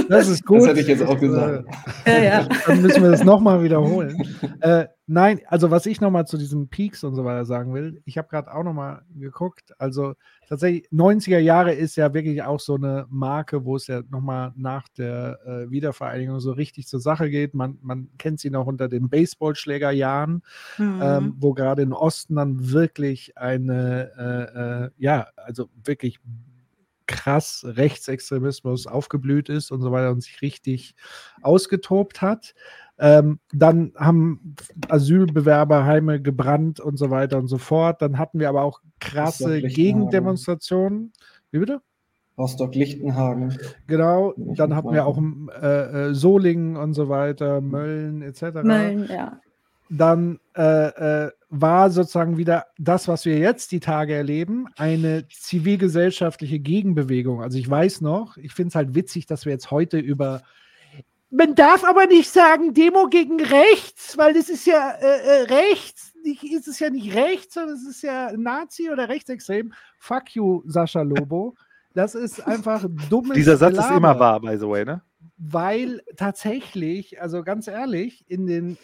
Das 0.09 0.29
ist 0.29 0.45
gut. 0.45 0.61
Das 0.61 0.68
hätte 0.68 0.81
ich 0.81 0.89
jetzt 0.89 1.03
auch 1.03 1.18
gesagt. 1.18 1.64
ja, 2.07 2.18
ja. 2.18 2.49
Dann 2.66 2.83
müssen 2.83 3.03
wir 3.03 3.11
das 3.11 3.25
nochmal 3.25 3.62
wiederholen. 3.62 4.16
Äh, 4.61 4.87
nein, 5.07 5.41
also 5.47 5.71
was 5.71 5.87
ich 5.87 6.01
nochmal 6.01 6.27
zu 6.27 6.39
diesen 6.39 6.69
Peaks 6.69 7.05
und 7.05 7.15
so 7.15 7.25
weiter 7.25 7.45
sagen 7.45 7.75
will, 7.75 8.01
ich 8.05 8.19
habe 8.19 8.29
gerade 8.29 8.53
auch 8.55 8.63
nochmal 8.63 9.03
geguckt. 9.15 9.73
Also 9.79 10.15
tatsächlich, 10.49 10.89
90er 10.91 11.39
Jahre 11.39 11.73
ist 11.73 11.97
ja 11.97 12.15
wirklich 12.15 12.43
auch 12.43 12.61
so 12.61 12.77
eine 12.77 13.07
Marke, 13.11 13.65
wo 13.65 13.77
es 13.77 13.87
ja 13.89 14.03
nochmal 14.11 14.53
nach 14.57 14.89
der 14.89 15.39
äh, 15.45 15.71
Wiedervereinigung 15.71 16.41
so 16.41 16.53
richtig 16.53 16.87
zur 16.87 17.01
Sache 17.01 17.31
geht. 17.31 17.55
Man, 17.55 17.79
man 17.83 18.09
kennt 18.19 18.41
sie 18.41 18.51
noch 18.51 18.67
unter 18.67 18.89
den 18.89 19.09
Baseballschlägerjahren, 19.09 20.43
Mhm. 20.79 21.01
ähm, 21.03 21.35
wo 21.39 21.53
gerade 21.55 21.83
im 21.83 21.93
Osten 21.93 22.37
dann 22.37 22.71
wirklich 22.73 23.37
eine, 23.37 24.11
äh, 24.17 24.85
äh, 24.87 24.91
ja, 24.99 25.29
also 25.37 25.69
wirklich 25.85 26.21
krass 27.07 27.65
Rechtsextremismus 27.67 28.87
aufgeblüht 28.87 29.49
ist 29.49 29.71
und 29.71 29.83
so 29.83 29.93
weiter 29.93 30.11
und 30.13 30.23
sich 30.23 30.41
richtig 30.41 30.95
ausgetobt 31.43 32.23
hat. 32.23 32.55
Ähm, 33.03 33.41
dann 33.53 33.93
haben 33.97 34.55
Asylbewerberheime 34.89 36.23
gebrannt 36.23 36.79
und 36.79 36.97
so 36.97 37.11
weiter 37.11 37.37
und 37.37 37.49
so 37.49 37.59
fort. 37.59 38.01
Dann 38.01 38.17
hatten 38.17 38.39
wir 38.39 38.49
aber 38.49 38.63
auch 38.63 38.81
krasse. 39.01 39.61
Gegendemonstrationen. 39.61 41.13
Wie 41.51 41.59
bitte? 41.59 41.81
Rostock-Lichtenhagen. 42.39 43.59
Genau. 43.89 44.35
Dann 44.37 44.77
hatten 44.77 44.93
wir 44.93 45.05
auch 45.05 45.21
äh, 45.61 46.11
äh, 46.11 46.15
Solingen 46.15 46.77
und 46.77 46.95
so 46.95 47.09
weiter, 47.09 47.61
Mölln 47.61 48.23
etc 48.23 48.63
Mölln, 48.63 49.09
ja. 49.13 49.41
dann 49.91 50.39
äh, 50.57 51.25
äh, 51.25 51.31
war 51.51 51.91
sozusagen 51.91 52.39
wieder 52.39 52.67
das, 52.79 53.09
was 53.09 53.25
wir 53.25 53.37
jetzt 53.37 53.73
die 53.73 53.81
Tage 53.81 54.15
erleben, 54.15 54.69
eine 54.77 55.27
zivilgesellschaftliche 55.29 56.61
Gegenbewegung. 56.61 57.43
Also 57.43 57.59
ich 57.59 57.69
weiß 57.69 58.01
noch, 58.01 58.37
ich 58.37 58.53
finde 58.55 58.69
es 58.69 58.75
halt 58.77 58.95
witzig, 58.95 59.27
dass 59.27 59.45
wir 59.45 59.53
jetzt 59.53 59.73
heute 59.73 59.99
über 59.99 60.43
man 61.33 61.55
darf 61.55 61.83
aber 61.85 62.07
nicht 62.07 62.30
sagen 62.30 62.74
Demo 62.74 63.09
gegen 63.09 63.41
rechts, 63.41 64.16
weil 64.18 64.35
das 64.35 64.49
ist 64.49 64.66
ja 64.66 64.93
äh, 64.93 65.43
äh, 65.43 65.43
rechts, 65.53 66.12
nicht, 66.22 66.45
ist 66.45 66.68
es 66.68 66.78
ja 66.78 66.91
nicht 66.91 67.14
rechts, 67.14 67.55
sondern 67.55 67.74
es 67.76 67.87
ist 67.87 68.03
ja 68.03 68.30
Nazi 68.37 68.91
oder 68.91 69.09
rechtsextrem. 69.09 69.72
Fuck 69.99 70.35
you, 70.37 70.62
Sascha 70.66 71.03
Lobo. 71.03 71.55
Das 71.95 72.14
ist 72.14 72.47
einfach 72.47 72.87
dummes 73.11 73.35
Dieser 73.35 73.57
Satz 73.57 73.72
ist 73.72 73.78
Gelaber 73.78 73.97
immer 73.97 74.18
wahr, 74.18 74.41
by 74.41 74.57
the 74.57 74.68
way, 74.68 74.85
ne? 74.85 75.03
weil 75.37 76.03
tatsächlich, 76.16 77.20
also 77.20 77.43
ganz 77.43 77.66
ehrlich, 77.68 78.24
in 78.28 78.47
den 78.47 78.78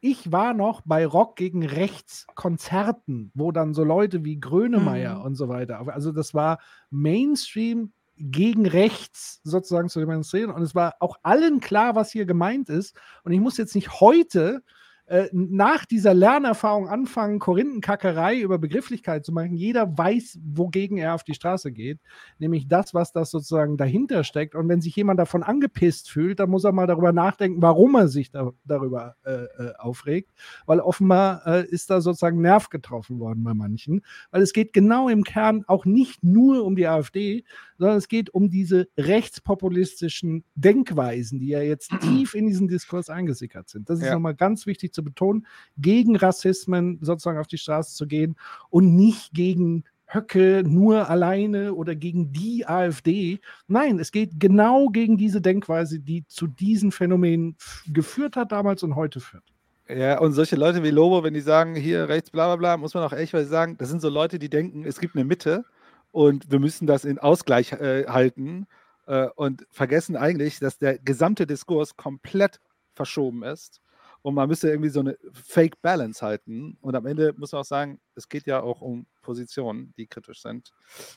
ich 0.00 0.30
war 0.30 0.52
noch 0.52 0.82
bei 0.84 1.06
Rock 1.06 1.36
gegen 1.36 1.64
Rechts 1.64 2.26
Konzerten, 2.34 3.30
wo 3.34 3.52
dann 3.52 3.72
so 3.72 3.84
Leute 3.84 4.22
wie 4.22 4.38
Grönemeyer 4.38 5.18
Mhm. 5.20 5.24
und 5.24 5.34
so 5.34 5.48
weiter, 5.48 5.80
also 5.88 6.12
das 6.12 6.34
war 6.34 6.58
Mainstream 6.90 7.93
gegen 8.16 8.66
rechts 8.66 9.40
sozusagen 9.44 9.88
zu 9.88 10.00
demonstrieren. 10.00 10.50
Und 10.50 10.62
es 10.62 10.74
war 10.74 10.96
auch 11.00 11.16
allen 11.22 11.60
klar, 11.60 11.94
was 11.94 12.12
hier 12.12 12.26
gemeint 12.26 12.68
ist. 12.68 12.96
Und 13.24 13.32
ich 13.32 13.40
muss 13.40 13.56
jetzt 13.56 13.74
nicht 13.74 14.00
heute 14.00 14.62
äh, 15.06 15.28
nach 15.32 15.84
dieser 15.84 16.14
Lernerfahrung 16.14 16.88
anfangen, 16.88 17.38
Korinthenkackerei 17.38 18.40
über 18.40 18.58
Begrifflichkeit 18.58 19.24
zu 19.24 19.32
machen. 19.32 19.54
Jeder 19.54 19.98
weiß, 19.98 20.38
wogegen 20.42 20.96
er 20.96 21.14
auf 21.14 21.24
die 21.24 21.34
Straße 21.34 21.72
geht, 21.72 22.00
nämlich 22.38 22.68
das, 22.68 22.94
was 22.94 23.12
das 23.12 23.30
sozusagen 23.30 23.76
dahinter 23.76 24.24
steckt. 24.24 24.54
Und 24.54 24.68
wenn 24.68 24.80
sich 24.80 24.96
jemand 24.96 25.20
davon 25.20 25.42
angepisst 25.42 26.10
fühlt, 26.10 26.40
dann 26.40 26.48
muss 26.48 26.64
er 26.64 26.72
mal 26.72 26.86
darüber 26.86 27.12
nachdenken, 27.12 27.60
warum 27.60 27.94
er 27.96 28.08
sich 28.08 28.30
da, 28.30 28.52
darüber 28.64 29.16
äh, 29.24 29.32
äh, 29.32 29.74
aufregt, 29.78 30.30
weil 30.64 30.80
offenbar 30.80 31.46
äh, 31.46 31.66
ist 31.68 31.90
da 31.90 32.00
sozusagen 32.00 32.40
Nerv 32.40 32.70
getroffen 32.70 33.18
worden 33.18 33.44
bei 33.44 33.52
manchen, 33.52 34.00
weil 34.30 34.40
es 34.40 34.54
geht 34.54 34.72
genau 34.72 35.10
im 35.10 35.24
Kern 35.24 35.64
auch 35.66 35.84
nicht 35.84 36.24
nur 36.24 36.64
um 36.64 36.76
die 36.76 36.86
AfD, 36.86 37.44
sondern 37.76 37.98
es 37.98 38.08
geht 38.08 38.30
um 38.30 38.48
diese 38.48 38.88
rechtspopulistischen 38.96 40.44
Denkweisen, 40.54 41.40
die 41.40 41.48
ja 41.48 41.60
jetzt 41.60 41.90
tief 42.00 42.34
in 42.34 42.46
diesen 42.46 42.68
Diskurs 42.68 43.10
eingesickert 43.10 43.68
sind. 43.68 43.90
Das 43.90 43.98
ist 43.98 44.06
Ja. 44.06 44.14
nochmal 44.14 44.34
ganz 44.34 44.66
wichtig 44.66 44.93
zu 44.94 45.04
betonen, 45.04 45.46
gegen 45.76 46.16
Rassismen 46.16 46.98
sozusagen 47.02 47.38
auf 47.38 47.46
die 47.46 47.58
Straße 47.58 47.94
zu 47.94 48.06
gehen 48.06 48.36
und 48.70 48.94
nicht 48.94 49.32
gegen 49.34 49.84
Höcke 50.06 50.62
nur 50.64 51.08
alleine 51.10 51.74
oder 51.74 51.94
gegen 51.94 52.32
die 52.32 52.66
AfD. 52.66 53.40
Nein, 53.66 53.98
es 53.98 54.12
geht 54.12 54.38
genau 54.38 54.88
gegen 54.88 55.16
diese 55.16 55.40
Denkweise, 55.40 55.98
die 55.98 56.26
zu 56.28 56.46
diesen 56.46 56.92
Phänomenen 56.92 57.56
geführt 57.92 58.36
hat 58.36 58.52
damals 58.52 58.82
und 58.82 58.96
heute 58.96 59.20
führt. 59.20 59.44
Ja, 59.88 60.18
und 60.18 60.32
solche 60.32 60.56
Leute 60.56 60.82
wie 60.82 60.90
Lobo, 60.90 61.22
wenn 61.24 61.34
die 61.34 61.40
sagen, 61.40 61.74
hier 61.74 62.08
rechts, 62.08 62.30
bla 62.30 62.46
bla 62.46 62.56
bla, 62.56 62.76
muss 62.76 62.94
man 62.94 63.04
auch 63.04 63.12
ehrlich 63.12 63.30
sagen, 63.48 63.76
das 63.76 63.90
sind 63.90 64.00
so 64.00 64.08
Leute, 64.08 64.38
die 64.38 64.48
denken, 64.48 64.84
es 64.84 64.98
gibt 64.98 65.14
eine 65.14 65.24
Mitte 65.24 65.64
und 66.10 66.50
wir 66.50 66.58
müssen 66.58 66.86
das 66.86 67.04
in 67.04 67.18
Ausgleich 67.18 67.72
äh, 67.72 68.06
halten 68.06 68.66
äh, 69.06 69.26
und 69.36 69.66
vergessen 69.70 70.16
eigentlich, 70.16 70.58
dass 70.58 70.78
der 70.78 70.98
gesamte 70.98 71.46
Diskurs 71.46 71.96
komplett 71.96 72.60
verschoben 72.94 73.42
ist 73.42 73.82
und 74.24 74.34
man 74.34 74.48
müsste 74.48 74.70
irgendwie 74.70 74.88
so 74.88 75.00
eine 75.00 75.18
Fake 75.32 75.82
Balance 75.82 76.24
halten. 76.24 76.78
Und 76.80 76.94
am 76.96 77.04
Ende 77.04 77.34
muss 77.36 77.52
man 77.52 77.60
auch 77.60 77.66
sagen, 77.66 78.00
es 78.14 78.26
geht 78.26 78.46
ja 78.46 78.62
auch 78.62 78.80
um 78.80 79.06
Positionen, 79.20 79.92
die 79.98 80.06
kritisch 80.06 80.40
sind. 80.40 80.70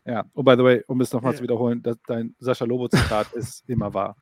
Ja, 0.05 0.25
und 0.33 0.43
by 0.43 0.55
the 0.57 0.63
way, 0.63 0.83
um 0.87 0.99
es 0.99 1.13
nochmal 1.13 1.31
Ja. 1.31 1.37
zu 1.37 1.43
wiederholen, 1.43 1.81
dein 2.05 2.35
Sascha 2.39 2.65
Lobo-Zitat 2.65 3.31
ist 3.33 3.63
immer 3.69 3.93
wahr. 3.93 4.17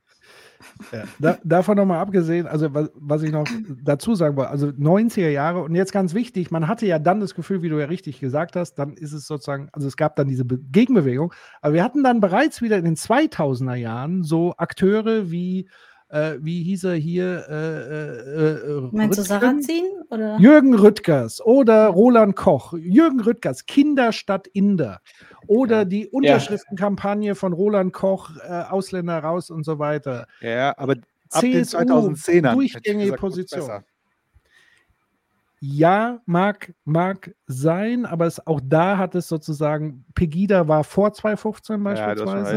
Ja, 0.92 1.04
da, 1.18 1.38
davon 1.42 1.76
nochmal 1.76 1.98
abgesehen, 1.98 2.46
also 2.46 2.72
was, 2.74 2.90
was 2.94 3.22
ich 3.22 3.32
noch 3.32 3.46
dazu 3.82 4.14
sagen 4.14 4.36
wollte, 4.36 4.50
also 4.50 4.68
90er 4.68 5.28
Jahre 5.30 5.62
und 5.62 5.74
jetzt 5.74 5.92
ganz 5.92 6.14
wichtig, 6.14 6.52
man 6.52 6.68
hatte 6.68 6.86
ja 6.86 6.98
dann 7.00 7.18
das 7.20 7.34
Gefühl, 7.34 7.62
wie 7.62 7.68
du 7.68 7.78
ja 7.80 7.86
richtig 7.86 8.20
gesagt 8.20 8.54
hast, 8.54 8.74
dann 8.74 8.94
ist 8.94 9.12
es 9.12 9.26
sozusagen, 9.26 9.68
also 9.72 9.88
es 9.88 9.96
gab 9.96 10.14
dann 10.16 10.28
diese 10.28 10.44
Be 10.44 10.58
Gegenbewegung, 10.58 11.34
aber 11.60 11.74
wir 11.74 11.82
hatten 11.84 12.04
dann 12.04 12.20
bereits 12.20 12.62
wieder 12.62 12.78
in 12.78 12.84
den 12.84 12.96
2000er 12.96 13.74
Jahren 13.74 14.22
so 14.22 14.54
Akteure 14.56 15.30
wie, 15.30 15.68
äh, 16.16 16.38
wie 16.40 16.62
hieß 16.62 16.84
er 16.84 16.94
hier, 16.94 17.46
äh, 17.48 18.56
äh, 18.56 18.88
Meinst 18.92 19.18
du? 19.18 19.22
Sarrazin? 19.22 19.84
Oder? 20.10 20.38
Jürgen 20.38 20.74
Rüttgers 20.74 21.44
oder 21.44 21.88
Roland 21.88 22.36
Koch, 22.36 22.72
Jürgen 22.74 23.20
Rüttgers, 23.20 23.66
Kinder 23.66 24.12
statt 24.12 24.46
Inder 24.46 25.00
oder 25.46 25.84
die 25.84 26.08
Unterschriftenkampagne 26.08 27.34
von 27.34 27.52
Roland 27.52 27.92
Koch, 27.92 28.30
äh, 28.36 28.62
Ausländer 28.62 29.18
raus 29.18 29.50
und 29.50 29.64
so 29.64 29.78
weiter. 29.78 30.26
Ja, 30.40 30.74
aber 30.78 30.94
ab 31.30 31.40
den 31.40 31.64
CSU, 31.64 31.78
2010ern. 31.78 32.50
hätte 32.50 32.62
ich 32.62 32.72
durchgängige 32.72 33.04
gesagt, 33.04 33.20
Position. 33.20 33.70
Ja, 35.60 36.20
mag, 36.26 36.74
mag 36.84 37.34
sein, 37.46 38.06
aber 38.06 38.26
es, 38.26 38.46
auch 38.46 38.60
da 38.62 38.98
hat 38.98 39.14
es 39.14 39.26
sozusagen, 39.26 40.04
Pegida 40.14 40.68
war 40.68 40.84
vor 40.84 41.12
2015 41.12 41.84
Ja, 41.84 42.14
du 42.14 42.22
hast 42.22 42.30
schon 42.30 42.42
beispielsweise. 42.42 42.56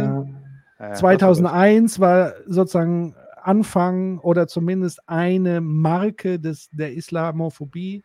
Ja, 0.79 0.87
ja, 0.89 0.93
2001 0.93 1.99
war 1.99 2.33
sozusagen 2.45 3.15
Anfang 3.45 4.19
oder 4.19 4.47
zumindest 4.47 4.99
eine 5.07 5.61
Marke 5.61 6.39
des, 6.39 6.69
der 6.71 6.93
Islamophobie. 6.93 8.03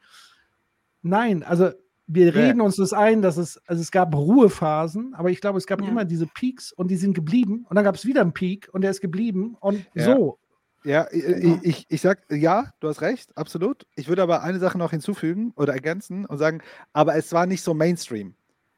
Nein, 1.02 1.42
also 1.42 1.70
wir 2.06 2.26
Ja. 2.26 2.32
reden 2.32 2.60
uns 2.60 2.76
das 2.76 2.92
ein, 2.92 3.22
dass 3.22 3.36
es, 3.36 3.60
also 3.66 3.80
es 3.80 3.90
gab 3.90 4.14
Ruhephasen, 4.14 5.14
aber 5.14 5.30
ich 5.30 5.40
glaube, 5.40 5.58
es 5.58 5.66
gab 5.66 5.80
Ja. 5.82 5.88
immer 5.88 6.04
diese 6.04 6.26
Peaks 6.26 6.72
und 6.72 6.90
die 6.90 6.96
sind 6.96 7.14
geblieben 7.14 7.64
und 7.68 7.76
dann 7.76 7.84
gab 7.84 7.94
es 7.94 8.04
wieder 8.06 8.20
einen 8.20 8.32
Peak 8.34 8.68
und 8.72 8.82
der 8.82 8.90
ist 8.90 9.00
geblieben 9.00 9.56
und 9.60 9.86
Ja. 9.94 10.06
so. 10.06 10.38
Ja, 10.86 11.06
ich, 11.10 11.24
ich, 11.24 11.62
ich, 11.64 11.86
ich 11.88 12.00
sag, 12.02 12.30
ja, 12.30 12.70
du 12.80 12.88
hast 12.88 13.00
recht, 13.00 13.34
absolut. 13.38 13.86
Ich 13.96 14.06
würde 14.08 14.22
aber 14.22 14.42
eine 14.42 14.58
Sache 14.58 14.76
noch 14.76 14.90
hinzufügen 14.90 15.52
oder 15.56 15.72
ergänzen 15.72 16.26
und 16.26 16.36
sagen, 16.36 16.60
aber 16.92 17.14
es 17.16 17.32
war 17.32 17.46
nicht 17.46 17.62
so 17.62 17.72
Mainstream. 17.72 18.34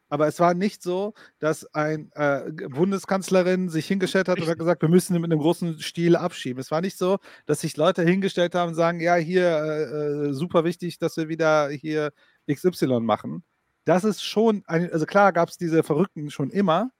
Aber 0.09 0.29
es 0.29 0.39
war 0.39 0.55
nicht 0.55 0.83
so, 0.83 1.15
dass 1.41 1.67
ein 1.75 2.11
äh, 2.15 2.51
Bundeskanzlerin 2.69 3.69
sich 3.69 3.87
hingestellt 3.87 4.29
hat 4.29 4.39
und 4.39 4.47
hat 4.47 4.59
gesagt, 4.59 4.83
wir 4.83 4.89
müssen 4.89 5.21
mit 5.21 5.25
einem 5.25 5.41
großen 5.41 5.81
Stil 5.81 6.15
abschieben. 6.15 6.61
Es 6.61 6.71
war 6.71 6.81
nicht 6.81 6.97
so, 6.97 7.19
dass 7.47 7.61
sich 7.61 7.77
Leute 7.77 8.03
hingestellt 8.03 8.55
haben 8.55 8.69
und 8.69 8.75
sagen, 8.77 9.01
ja, 9.01 9.17
hier, 9.17 9.49
äh, 9.49 10.29
äh, 10.29 10.33
super 10.33 10.65
wichtig, 10.65 10.99
dass 10.99 11.17
wir 11.17 11.29
wieder 11.29 11.69
hier 11.71 12.13
XY 12.51 13.01
machen. 13.01 13.43
Das 13.85 14.05
ist 14.05 14.23
schon, 14.23 14.63
ein, 14.67 14.93
also 14.93 15.07
klar 15.07 15.33
gab 15.33 15.49
es 15.49 15.59
diese 15.59 15.83
Verrückten 15.83 16.31
schon 16.31 16.51
immer, 16.51 16.91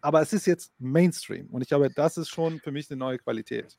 aber 0.00 0.20
es 0.20 0.32
ist 0.32 0.46
jetzt 0.46 0.72
Mainstream. 0.78 1.46
Und 1.50 1.62
ich 1.62 1.68
glaube, 1.68 1.90
das 1.90 2.16
ist 2.18 2.28
schon 2.28 2.60
für 2.60 2.70
mich 2.72 2.90
eine 2.90 2.98
neue 2.98 3.18
Qualität. 3.18 3.78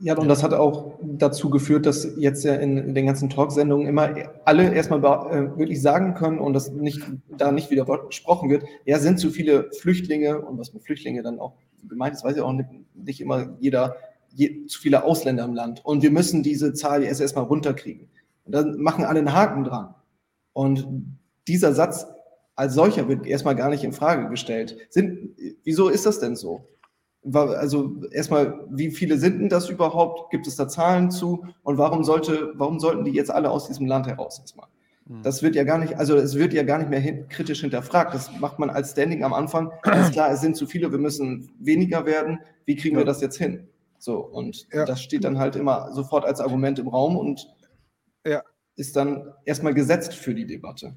Ja, 0.00 0.16
und 0.18 0.28
das 0.28 0.42
hat 0.42 0.52
auch 0.52 0.98
dazu 1.02 1.50
geführt, 1.50 1.86
dass 1.86 2.08
jetzt 2.16 2.44
ja 2.44 2.54
in 2.54 2.94
den 2.94 3.06
ganzen 3.06 3.30
Talksendungen 3.30 3.86
immer 3.86 4.12
alle 4.44 4.74
erstmal 4.74 4.98
äh, 5.00 5.56
wirklich 5.56 5.80
sagen 5.80 6.14
können 6.14 6.40
und 6.40 6.52
das 6.52 6.72
nicht, 6.72 7.00
da 7.28 7.52
nicht 7.52 7.70
wieder 7.70 7.84
gesprochen 7.84 8.50
wird, 8.50 8.64
ja, 8.84 8.98
sind 8.98 9.20
zu 9.20 9.30
viele 9.30 9.70
Flüchtlinge 9.72 10.40
und 10.40 10.58
was 10.58 10.74
mit 10.74 10.82
Flüchtlinge 10.82 11.22
dann 11.22 11.38
auch 11.38 11.54
gemeint 11.88 12.16
ist, 12.16 12.24
weiß 12.24 12.36
ich 12.36 12.42
auch 12.42 12.52
nicht, 12.52 12.68
nicht 12.94 13.20
immer 13.20 13.56
jeder, 13.60 13.96
je, 14.34 14.66
zu 14.66 14.80
viele 14.80 15.04
Ausländer 15.04 15.44
im 15.44 15.54
Land. 15.54 15.84
Und 15.84 16.02
wir 16.02 16.10
müssen 16.10 16.42
diese 16.42 16.72
Zahl 16.74 17.04
jetzt 17.04 17.20
erstmal 17.20 17.44
runterkriegen. 17.44 18.08
Und 18.44 18.52
dann 18.54 18.80
machen 18.80 19.04
alle 19.04 19.20
einen 19.20 19.32
Haken 19.32 19.64
dran. 19.64 19.94
Und 20.52 20.86
dieser 21.46 21.72
Satz 21.72 22.06
als 22.56 22.74
solcher 22.74 23.08
wird 23.08 23.26
erstmal 23.26 23.56
gar 23.56 23.70
nicht 23.70 23.84
in 23.84 23.92
Frage 23.92 24.28
gestellt. 24.28 24.76
Sind, 24.90 25.36
wieso 25.64 25.88
ist 25.88 26.06
das 26.06 26.20
denn 26.20 26.36
so? 26.36 26.68
Also 27.32 28.02
erstmal, 28.10 28.66
wie 28.70 28.90
viele 28.90 29.16
sind 29.18 29.38
denn 29.40 29.48
das 29.48 29.70
überhaupt? 29.70 30.30
Gibt 30.30 30.46
es 30.46 30.56
da 30.56 30.68
Zahlen 30.68 31.10
zu? 31.10 31.46
Und 31.62 31.78
warum 31.78 32.04
sollte, 32.04 32.52
warum 32.54 32.78
sollten 32.78 33.04
die 33.04 33.12
jetzt 33.12 33.30
alle 33.30 33.50
aus 33.50 33.66
diesem 33.66 33.86
Land 33.86 34.06
heraus 34.06 34.38
erstmal? 34.38 34.66
Das 35.22 35.42
wird 35.42 35.54
ja 35.54 35.64
gar 35.64 35.78
nicht, 35.78 35.98
also 35.98 36.16
es 36.16 36.34
wird 36.34 36.54
ja 36.54 36.62
gar 36.62 36.78
nicht 36.78 36.88
mehr 36.88 37.00
hin, 37.00 37.26
kritisch 37.28 37.60
hinterfragt. 37.60 38.14
Das 38.14 38.30
macht 38.40 38.58
man 38.58 38.70
als 38.70 38.92
Standing 38.92 39.22
am 39.22 39.34
Anfang. 39.34 39.70
Ist 40.00 40.12
klar, 40.12 40.30
es 40.30 40.40
sind 40.40 40.56
zu 40.56 40.66
viele, 40.66 40.90
wir 40.92 40.98
müssen 40.98 41.50
weniger 41.58 42.06
werden. 42.06 42.38
Wie 42.64 42.74
kriegen 42.76 42.96
wir 42.96 43.02
Ja. 43.02 43.06
das 43.06 43.20
jetzt 43.20 43.36
hin? 43.36 43.68
So, 43.98 44.18
und 44.18 44.66
Ja. 44.72 44.84
das 44.86 45.02
steht 45.02 45.24
dann 45.24 45.38
halt 45.38 45.56
immer 45.56 45.92
sofort 45.92 46.24
als 46.24 46.40
Argument 46.40 46.78
im 46.78 46.88
Raum 46.88 47.16
und 47.18 47.48
Ja. 48.26 48.42
ist 48.76 48.96
dann 48.96 49.30
erstmal 49.44 49.74
gesetzt 49.74 50.14
für 50.14 50.34
die 50.34 50.46
Debatte. 50.46 50.94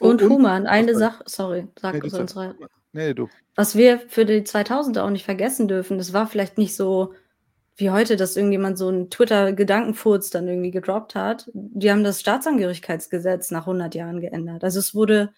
Und, 0.00 0.22
Und- 0.22 0.30
Human, 0.30 0.66
eine 0.66 0.92
Ach, 0.94 0.98
Sache, 0.98 1.24
sorry, 1.26 1.66
sag 1.80 2.02
sonst 2.08 2.32
sag. 2.34 2.48
rein. 2.60 2.68
Nee, 2.92 3.14
du. 3.14 3.28
Was 3.54 3.76
wir 3.76 4.00
für 4.00 4.24
die 4.24 4.42
2000er 4.42 5.02
auch 5.02 5.10
nicht 5.10 5.24
vergessen 5.24 5.68
dürfen, 5.68 5.98
das 5.98 6.12
war 6.12 6.26
vielleicht 6.26 6.58
nicht 6.58 6.74
so 6.74 7.14
wie 7.76 7.90
heute, 7.90 8.16
dass 8.16 8.36
irgendjemand 8.36 8.76
so 8.78 8.88
einen 8.88 9.10
Twitter-Gedankenfurz 9.10 10.30
dann 10.30 10.48
irgendwie 10.48 10.70
gedroppt 10.70 11.14
hat. 11.14 11.50
Die 11.54 11.90
haben 11.90 12.04
das 12.04 12.20
Staatsangehörigkeitsgesetz 12.20 13.50
nach 13.50 13.62
100 13.62 13.94
Jahren 13.94 14.20
geändert. 14.20 14.64
Also 14.64 14.78
es 14.78 14.94
wurde 14.94 15.32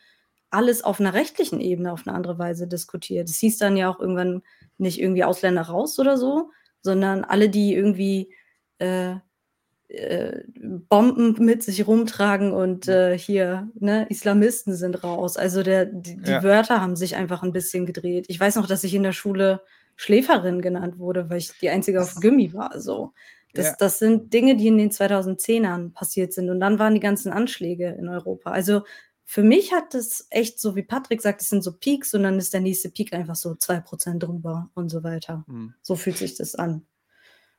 alles 0.51 0.83
auf 0.83 1.01
einer 1.01 1.15
rechtlichen 1.15 1.61
Ebene 1.61 1.93
auf 1.93 2.07
eine 2.07 2.17
andere 2.17 2.39
Weise 2.39 2.67
diskutiert. 2.67 3.29
Es 3.29 3.39
hieß 3.39 3.59
dann 3.59 3.77
ja 3.77 3.89
auch 3.89 4.01
irgendwann 4.01 4.43
nicht 4.77 5.01
irgendwie 5.01 5.25
Ausländer 5.25 5.63
raus 5.63 5.99
oder 5.99 6.17
so, 6.17 6.51
sondern 6.83 7.25
alle, 7.25 7.49
die 7.49 7.75
irgendwie 7.75 8.35
äh, 8.79 9.15
äh, 9.93 10.43
Bomben 10.89 11.37
mit 11.45 11.63
sich 11.63 11.87
rumtragen 11.87 12.53
und 12.53 12.89
äh, 12.89 13.17
hier, 13.19 13.69
ne, 13.75 14.07
Islamisten 14.09 14.75
sind 14.75 15.05
raus. 15.05 15.37
Also 15.37 15.63
der, 15.63 15.87
die, 15.87 16.17
die 16.17 16.31
Ja. 16.31 16.43
Wörter 16.43 16.81
haben 16.81 16.97
sich 16.97 17.17
einfach 17.17 17.43
ein 17.43 17.53
bisschen 17.53 17.87
gedreht. 17.87 18.27
Ich 18.29 18.41
weiß 18.41 18.57
noch, 18.57 18.67
dass 18.67 18.85
ich 18.85 18.95
in 18.95 19.03
der 19.03 19.13
Schule 19.13 19.61
Schläferin 19.97 20.63
genannt 20.63 20.99
wurde, 20.99 21.29
weil 21.29 21.39
ich 21.39 21.53
die 21.61 21.69
einzige 21.69 22.01
auf 22.01 22.15
Gimmi 22.21 22.53
war. 22.55 22.81
So. 22.81 23.13
Das, 23.55 23.67
Ja. 23.67 23.75
das 23.79 23.99
sind 23.99 24.33
Dinge, 24.33 24.57
die 24.57 24.67
in 24.69 24.79
den 24.79 24.91
2010ern 24.91 25.93
passiert 25.93 26.33
sind. 26.33 26.49
Und 26.49 26.61
dann 26.61 26.79
waren 26.79 26.95
die 26.95 27.01
ganzen 27.01 27.31
Anschläge 27.31 27.89
in 27.99 28.09
Europa. 28.09 28.51
Also 28.51 28.83
für 29.25 29.43
mich 29.43 29.73
hat 29.73 29.93
das 29.95 30.27
echt, 30.31 30.59
so 30.59 30.75
wie 30.75 30.83
Patrick 30.83 31.21
sagt, 31.23 31.43
es 31.43 31.49
sind 31.49 31.63
so 31.63 31.73
Peaks 31.73 32.15
und 32.15 32.23
dann 32.23 32.39
ist 32.39 32.53
der 32.55 32.61
nächste 32.61 32.91
Peak 32.91 33.13
einfach 33.13 33.37
so 33.37 33.51
2% 33.51 34.19
drüber 34.19 34.71
und 34.75 34.89
so 34.89 35.05
weiter. 35.05 35.45
Hm. 35.47 35.75
So 35.83 35.97
fühlt 35.97 36.17
sich 36.17 36.35
das 36.35 36.55
an. 36.55 36.87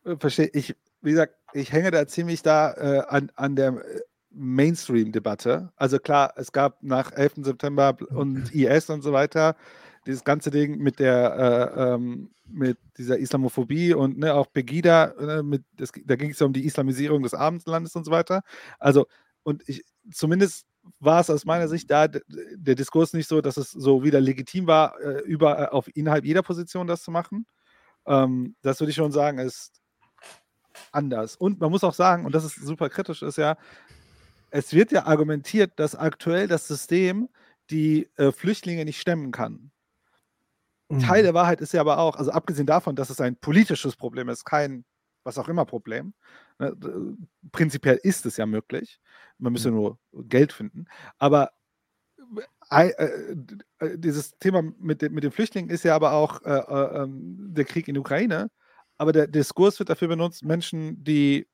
Äh, 0.04 0.16
Verstehe 0.20 0.50
ich. 0.54 0.76
Wie 1.04 1.12
gesagt, 1.12 1.36
ich 1.54 1.72
hänge 1.72 1.91
da 1.91 2.08
ziemlich 2.08 2.41
da 2.41 2.74
äh, 2.74 3.04
an, 3.08 3.32
an 3.36 3.56
der 3.56 3.70
äh, 3.70 4.01
Mainstream-Debatte. 4.32 5.72
Also 5.76 5.99
klar, 5.99 6.34
es 6.38 6.51
gab 6.51 6.82
nach 6.82 7.12
11. 7.12 7.34
September 7.38 7.95
und 8.10 8.54
IS 8.56 8.89
und 8.89 9.01
so 9.04 9.14
weiter 9.14 9.56
dieses 10.06 10.24
ganze 10.24 10.51
Ding 10.51 10.80
mit 10.80 10.99
der 10.99 11.72
äh, 11.78 11.93
ähm, 11.93 12.32
mit 12.45 12.78
dieser 12.97 13.18
Islamophobie 13.18 13.93
und 13.93 14.18
ne, 14.18 14.34
auch 14.34 14.51
Pegida, 14.51 15.06
äh, 15.18 15.43
mit, 15.43 15.64
das, 15.78 15.91
da 16.06 16.16
ging 16.16 16.32
es 16.32 16.39
ja 16.39 16.45
um 16.45 16.54
die 16.54 16.66
Islamisierung 16.66 17.24
des 17.24 17.34
Abendlandes 17.34 17.95
und 17.95 18.06
so 18.06 18.12
weiter. 18.12 18.41
Also, 18.80 19.08
und 19.43 19.64
ich 19.68 19.84
zumindest 20.12 20.66
war 20.99 21.22
es 21.22 21.30
aus 21.30 21.45
meiner 21.45 21.68
Sicht 21.70 21.89
da 21.89 22.08
der 22.08 22.76
Diskurs 22.76 23.14
nicht 23.14 23.30
so, 23.30 23.41
dass 23.41 23.58
es 23.58 23.72
so 23.72 24.04
wieder 24.04 24.20
legitim 24.20 24.68
war, 24.68 24.99
äh, 24.99 25.22
über, 25.22 25.60
äh, 25.60 25.68
auf 25.68 25.89
innerhalb 25.95 26.26
jeder 26.26 26.43
Position 26.43 26.88
das 26.88 27.04
zu 27.04 27.12
machen. 27.12 27.45
Ähm, 28.06 28.56
das 28.62 28.80
würde 28.80 28.91
ich 28.91 28.97
schon 28.97 29.12
sagen, 29.12 29.39
ist 29.39 29.72
anders. 30.91 31.36
Und 31.36 31.59
man 31.59 31.71
muss 31.71 31.84
auch 31.84 31.93
sagen, 31.93 32.26
und 32.26 32.34
das 32.34 32.43
ist 32.45 32.55
super 32.55 32.89
kritisch, 32.89 33.21
ist 33.21 33.38
ja, 33.38 33.57
es 34.51 34.74
wird 34.74 34.91
ja 34.91 35.05
argumentiert, 35.05 35.74
dass 35.80 35.95
aktuell 35.95 36.47
das 36.47 36.67
System 36.67 37.30
die 37.69 38.09
äh, 38.17 38.32
Flüchtlinge 38.32 38.86
nicht 38.86 38.99
stemmen 38.99 39.32
kann. 39.32 39.71
Teil 41.01 41.21
Mhm. 41.21 41.26
der 41.26 41.34
Wahrheit 41.34 41.61
ist 41.61 41.74
ja 41.74 41.82
aber 41.82 41.97
auch, 41.97 42.15
also 42.17 42.32
abgesehen 42.32 42.67
davon, 42.67 42.95
dass 42.95 43.09
es 43.09 43.19
ein 43.21 43.36
politisches 43.38 43.95
Problem 43.95 44.30
ist, 44.30 44.45
kein 44.45 44.86
was 45.24 45.38
auch 45.38 45.47
immer 45.47 45.65
Problem. 45.65 46.13
Ne, 46.59 46.76
prinzipiell 47.51 47.97
ist 48.03 48.26
es 48.26 48.36
ja 48.38 48.45
möglich. 48.45 48.99
Man 49.38 49.53
müsste 49.53 49.71
nur 49.71 49.97
Geld 50.11 50.51
finden. 50.51 50.86
Aber 51.17 51.51
äh, 52.69 52.91
d- 53.34 53.57
äh, 53.80 53.97
dieses 53.97 54.38
Thema 54.39 54.61
mit, 54.61 55.01
den- 55.01 55.13
mit 55.13 55.24
den 55.24 55.32
Flüchtlingen 55.32 55.69
ist 55.69 55.84
ja 55.84 55.95
aber 55.95 56.11
auch 56.11 56.41
äh, 56.43 56.49
äh, 56.49 57.03
ähm, 57.03 57.53
der 57.53 57.65
Krieg 57.65 57.88
in 57.88 57.93
der 57.93 58.01
Ukraine. 58.01 58.51
Aber 59.04 59.12
der 59.12 59.28
Diskurs 59.28 59.80
wird 59.80 59.89
dafür 59.89 60.08
benutzt, 60.08 60.45
Menschen, 60.45 61.04
die 61.04 61.45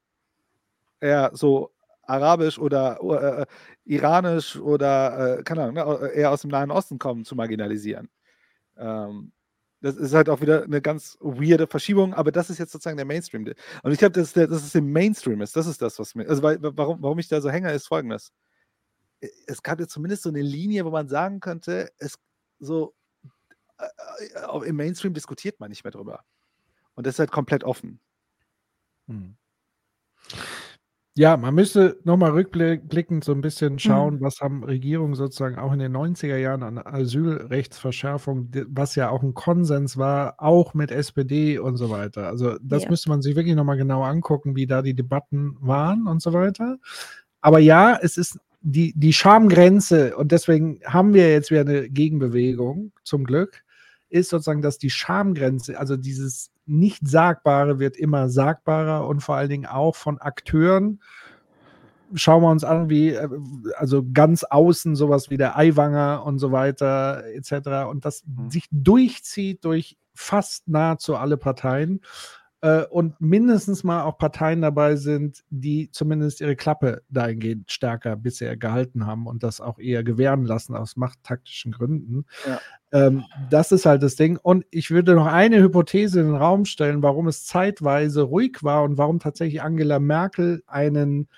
eher 0.99 1.31
so 1.33 1.71
arabisch 2.03 2.59
oder 2.59 2.99
äh, 3.01 3.41
äh, 3.41 3.45
iranisch 3.85 4.55
oder 4.55 5.39
äh, 5.39 5.43
keine 5.43 5.63
Ahnung, 5.63 5.73
ne, 5.73 6.09
eher 6.11 6.29
aus 6.29 6.41
dem 6.41 6.51
Nahen 6.51 6.69
Osten 6.69 6.99
kommen, 6.99 7.25
zu 7.25 7.35
marginalisieren. 7.35 8.07
Ähm, 8.77 9.31
das 9.81 9.95
ist 9.95 10.13
halt 10.13 10.29
auch 10.29 10.41
wieder 10.41 10.61
eine 10.61 10.79
ganz 10.79 11.17
weirde 11.21 11.65
Verschiebung, 11.65 12.13
aber 12.13 12.31
das 12.31 12.51
ist 12.51 12.59
jetzt 12.59 12.71
sozusagen 12.71 12.97
der 12.97 13.07
Mainstream. 13.07 13.51
Und 13.81 13.91
ich 13.91 13.97
glaube, 13.97 14.11
dass, 14.11 14.33
dass 14.33 14.51
es 14.51 14.75
im 14.75 14.91
Mainstream 14.91 15.41
ist. 15.41 15.55
Das 15.55 15.65
ist 15.65 15.81
das, 15.81 15.97
was 15.97 16.13
mir. 16.13 16.29
Also, 16.29 16.43
weil, 16.43 16.59
warum, 16.61 17.01
warum 17.01 17.17
ich 17.17 17.29
da 17.29 17.41
so 17.41 17.49
hänge, 17.49 17.71
ist 17.73 17.87
folgendes. 17.87 18.31
Äh, 19.21 19.29
Es 19.47 19.63
gab 19.63 19.79
ja 19.79 19.87
zumindest 19.87 20.21
so 20.21 20.29
eine 20.29 20.43
Linie, 20.43 20.85
wo 20.85 20.91
man 20.91 21.07
sagen 21.07 21.39
könnte, 21.39 21.89
es 21.97 22.13
so 22.59 22.93
äh, 23.79 23.85
äh, 24.35 24.67
im 24.67 24.75
Mainstream 24.75 25.15
diskutiert 25.15 25.59
man 25.59 25.69
nicht 25.71 25.83
mehr 25.83 25.91
drüber. 25.91 26.23
Und 26.99 27.07
das 27.07 27.15
ist 27.15 27.19
halt 27.19 27.31
komplett 27.31 27.63
offen. 27.63 28.01
Hm. 29.07 29.37
Ja, 31.15 31.37
man 31.37 31.55
müsste 31.55 31.97
nochmal 32.03 32.31
rückblickend 32.31 33.23
so 33.23 33.31
ein 33.31 33.39
bisschen 33.39 33.75
Mhm. 33.75 33.79
schauen, 33.79 34.21
was 34.21 34.41
haben 34.41 34.65
Regierungen 34.65 35.15
sozusagen 35.15 35.57
auch 35.57 35.71
in 35.71 35.79
den 35.79 35.93
90er 35.93 36.35
Jahren 36.35 36.61
an 36.61 36.77
Asylrechtsverschärfung, 36.77 38.49
was 38.67 38.95
ja 38.95 39.11
auch 39.11 39.23
ein 39.23 39.33
Konsens 39.33 39.95
war, 39.95 40.35
auch 40.39 40.73
mit 40.73 40.91
SPD 40.91 41.57
und 41.57 41.77
so 41.77 41.89
weiter. 41.89 42.27
Also 42.27 42.57
das 42.61 42.83
Ja. 42.83 42.89
müsste 42.89 43.07
man 43.07 43.21
sich 43.21 43.37
wirklich 43.37 43.55
nochmal 43.55 43.77
genau 43.77 44.03
angucken, 44.03 44.57
wie 44.57 44.67
da 44.67 44.81
die 44.81 44.93
Debatten 44.93 45.55
waren 45.61 46.05
und 46.05 46.21
so 46.21 46.33
weiter. 46.33 46.79
Aber 47.39 47.59
ja, 47.59 47.97
es 48.01 48.17
ist 48.17 48.37
die, 48.59 48.91
die 48.93 49.13
Schamgrenze 49.13 50.17
und 50.17 50.33
deswegen 50.33 50.81
haben 50.83 51.13
wir 51.13 51.31
jetzt 51.31 51.49
wieder 51.49 51.61
eine 51.61 51.89
Gegenbewegung, 51.89 52.91
zum 53.05 53.23
Glück, 53.23 53.63
ist 54.09 54.29
sozusagen, 54.29 54.61
dass 54.61 54.77
die 54.77 54.89
Schamgrenze, 54.89 55.79
also 55.79 55.97
dieses 55.97 56.51
Nicht-Sagbare 56.65 57.79
wird 57.79 57.97
immer 57.97 58.29
sagbarer 58.29 59.07
und 59.07 59.21
vor 59.21 59.35
allen 59.35 59.49
Dingen 59.49 59.65
auch 59.65 59.95
von 59.95 60.19
Akteuren. 60.19 61.01
Schauen 62.15 62.41
wir 62.41 62.49
uns 62.49 62.63
an, 62.63 62.89
wie, 62.89 63.09
äh, 63.09 63.29
also 63.75 64.03
ganz 64.13 64.43
außen 64.43 64.95
sowas 64.95 65.29
wie 65.29 65.37
der 65.37 65.57
Eiwanger 65.57 66.23
und 66.25 66.39
so 66.39 66.51
weiter, 66.51 67.23
etc. 67.33 67.89
Und 67.89 68.05
das 68.05 68.23
sich 68.49 68.67
durchzieht 68.71 69.63
durch 69.63 69.97
fast 70.15 70.67
nahezu 70.67 71.15
alle 71.15 71.37
Parteien 71.37 72.01
äh, 72.61 72.83
und 72.83 73.19
mindestens 73.21 73.83
mal 73.83 74.03
auch 74.03 74.17
Parteien 74.17 74.61
dabei 74.61 74.95
sind, 74.95 75.43
die 75.49 75.89
zumindest 75.91 76.41
ihre 76.41 76.55
Klappe 76.55 77.03
dahingehend 77.09 77.71
stärker 77.71 78.15
bisher 78.15 78.57
gehalten 78.57 79.05
haben 79.05 79.27
und 79.27 79.43
das 79.43 79.61
auch 79.61 79.79
eher 79.79 80.03
gewähren 80.03 80.45
lassen 80.45 80.75
aus 80.75 80.97
machttaktischen 80.97 81.71
Gründen. 81.71 82.25
Ja. 82.47 82.59
Ähm, 82.91 83.23
das 83.49 83.71
ist 83.71 83.85
halt 83.85 84.03
das 84.03 84.15
Ding. 84.15 84.37
Und 84.41 84.65
ich 84.71 84.91
würde 84.91 85.15
noch 85.15 85.27
eine 85.27 85.61
Hypothese 85.61 86.19
in 86.19 86.27
den 86.27 86.35
Raum 86.35 86.65
stellen, 86.65 87.01
warum 87.01 87.27
es 87.27 87.45
zeitweise 87.45 88.23
ruhig 88.23 88.57
war 88.61 88.83
und 88.83 88.97
warum 88.97 89.19
tatsächlich 89.19 89.61
Angela 89.61 89.99
Merkel 89.99 90.61
einen 90.67 91.29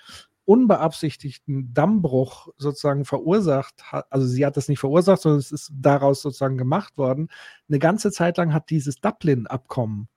unbeabsichtigten 0.44 1.72
Dammbruch 1.72 2.48
sozusagen 2.56 3.04
verursacht 3.04 3.92
hat. 3.92 4.06
Also 4.10 4.26
sie 4.26 4.44
hat 4.44 4.56
das 4.56 4.68
nicht 4.68 4.80
verursacht, 4.80 5.22
sondern 5.22 5.38
es 5.38 5.52
ist 5.52 5.70
daraus 5.72 6.20
sozusagen 6.20 6.58
gemacht 6.58 6.98
worden. 6.98 7.28
Eine 7.68 7.78
ganze 7.78 8.10
Zeit 8.10 8.38
lang 8.38 8.52
hat 8.52 8.70
dieses 8.70 8.96
Dublin-Abkommen 8.96 10.08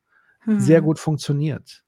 sehr 0.46 0.82
Mhm. 0.82 0.86
gut 0.86 1.00
funktioniert. 1.00 1.84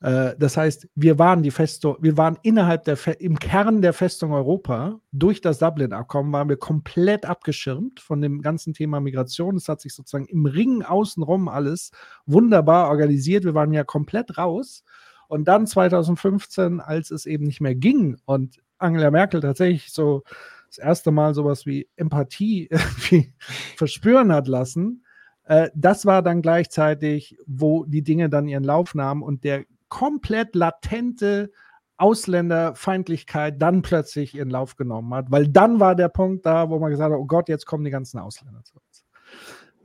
Äh, 0.00 0.34
Das 0.38 0.56
heißt, 0.56 0.88
wir 0.94 1.18
waren 1.18 1.42
die 1.42 1.50
Festung, 1.50 1.96
wir 2.00 2.16
waren 2.18 2.38
innerhalb 2.42 2.84
der, 2.84 2.96
Fe 2.98 3.12
im 3.12 3.38
Kern 3.38 3.80
der 3.82 3.92
Festung 3.94 4.32
Europa. 4.32 5.00
Durch 5.12 5.40
das 5.40 5.58
Dublin-Abkommen 5.58 6.32
waren 6.32 6.48
wir 6.50 6.58
komplett 6.58 7.24
abgeschirmt 7.26 8.00
von 8.00 8.20
dem 8.20 8.42
ganzen 8.42 8.74
Thema 8.74 9.00
Migration. 9.00 9.56
Es 9.56 9.68
hat 9.68 9.80
sich 9.80 9.94
sozusagen 9.94 10.26
im 10.26 10.46
Ring 10.46 10.82
außenrum 10.82 11.48
alles 11.48 11.92
wunderbar 12.26 12.88
organisiert. 12.90 13.44
Wir 13.44 13.54
waren 13.54 13.72
ja 13.72 13.84
komplett 13.84 14.36
raus. 14.38 14.84
Und 15.28 15.48
dann 15.48 15.66
2015, 15.66 16.80
als 16.80 17.10
es 17.10 17.26
eben 17.26 17.44
nicht 17.44 17.60
mehr 17.60 17.74
ging 17.74 18.16
und 18.26 18.56
Angela 18.78 19.10
Merkel 19.10 19.40
tatsächlich 19.40 19.92
so 19.92 20.22
das 20.68 20.78
erste 20.78 21.10
Mal 21.10 21.32
sowas 21.34 21.64
wie 21.66 21.88
Empathie 21.96 22.68
verspüren 23.76 24.32
hat 24.32 24.46
lassen, 24.48 25.04
äh, 25.46 25.70
das 25.74 26.06
war 26.06 26.22
dann 26.22 26.42
gleichzeitig, 26.42 27.38
wo 27.46 27.84
die 27.84 28.02
Dinge 28.02 28.28
dann 28.28 28.48
ihren 28.48 28.64
Lauf 28.64 28.94
nahmen 28.94 29.22
und 29.22 29.44
der 29.44 29.64
komplett 29.88 30.54
latente 30.54 31.50
Ausländerfeindlichkeit 31.96 33.60
dann 33.62 33.82
plötzlich 33.82 34.34
ihren 34.34 34.50
Lauf 34.50 34.76
genommen 34.76 35.14
hat, 35.14 35.30
weil 35.30 35.48
dann 35.48 35.80
war 35.80 35.94
der 35.94 36.08
Punkt 36.08 36.44
da, 36.44 36.68
wo 36.68 36.78
man 36.78 36.90
gesagt 36.90 37.12
hat, 37.12 37.18
oh 37.18 37.24
Gott, 37.24 37.48
jetzt 37.48 37.64
kommen 37.64 37.84
die 37.84 37.90
ganzen 37.90 38.18
Ausländer 38.18 38.62
zu 38.64 38.74
uns. 38.74 39.04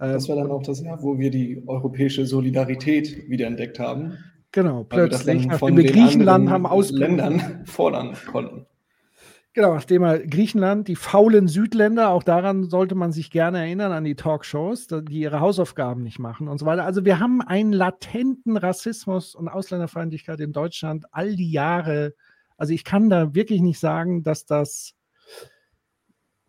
Ähm, 0.02 0.14
Das 0.14 0.28
war 0.28 0.36
dann 0.36 0.52
auch 0.52 0.64
das 0.64 0.82
Jahr, 0.82 1.02
wo 1.02 1.18
wir 1.20 1.32
die 1.32 1.64
europäische 1.68 2.26
Solidarität 2.26 3.30
wiederentdeckt 3.30 3.80
haben. 3.80 4.18
Genau, 4.52 4.80
wir 4.80 4.86
plötzlich, 4.86 5.44
dann 5.44 5.52
nachdem 5.52 5.78
wir 5.78 5.84
den 5.84 5.94
Griechenland 5.94 6.50
haben 6.50 6.66
aus 6.66 6.92
Ländern 6.92 7.62
fordern 7.66 8.18
konnten. 8.30 8.66
Genau, 9.54 9.74
nachdem 9.74 10.04
er 10.04 10.26
Griechenland, 10.26 10.88
die 10.88 10.96
faulen 10.96 11.50
Südländer, 11.50 12.10
auch 12.10 12.24
daran 12.24 12.70
sollte 12.70 12.96
man 12.96 13.12
sich 13.12 13.32
gerne 13.32 13.60
erinnern, 13.60 13.92
an 13.92 14.06
die 14.06 14.16
Talkshows, 14.16 14.88
die 14.88 15.20
ihre 15.20 15.42
Hausaufgaben 15.42 16.04
nicht 16.04 16.20
machen 16.20 16.48
und 16.48 16.58
so 16.58 16.66
weiter. 16.66 16.86
Also 16.86 17.04
wir 17.04 17.20
haben 17.20 17.42
einen 17.42 17.74
latenten 17.74 18.56
Rassismus 18.56 19.36
und 19.36 19.50
Ausländerfeindlichkeit 19.50 20.40
in 20.40 20.54
Deutschland 20.54 21.06
all 21.12 21.36
die 21.36 21.52
Jahre. 21.52 22.14
Also 22.56 22.74
ich 22.74 22.86
kann 22.86 23.10
da 23.10 23.36
wirklich 23.36 23.62
nicht 23.62 23.80
sagen, 23.80 24.24
dass 24.24 24.46
das 24.46 24.94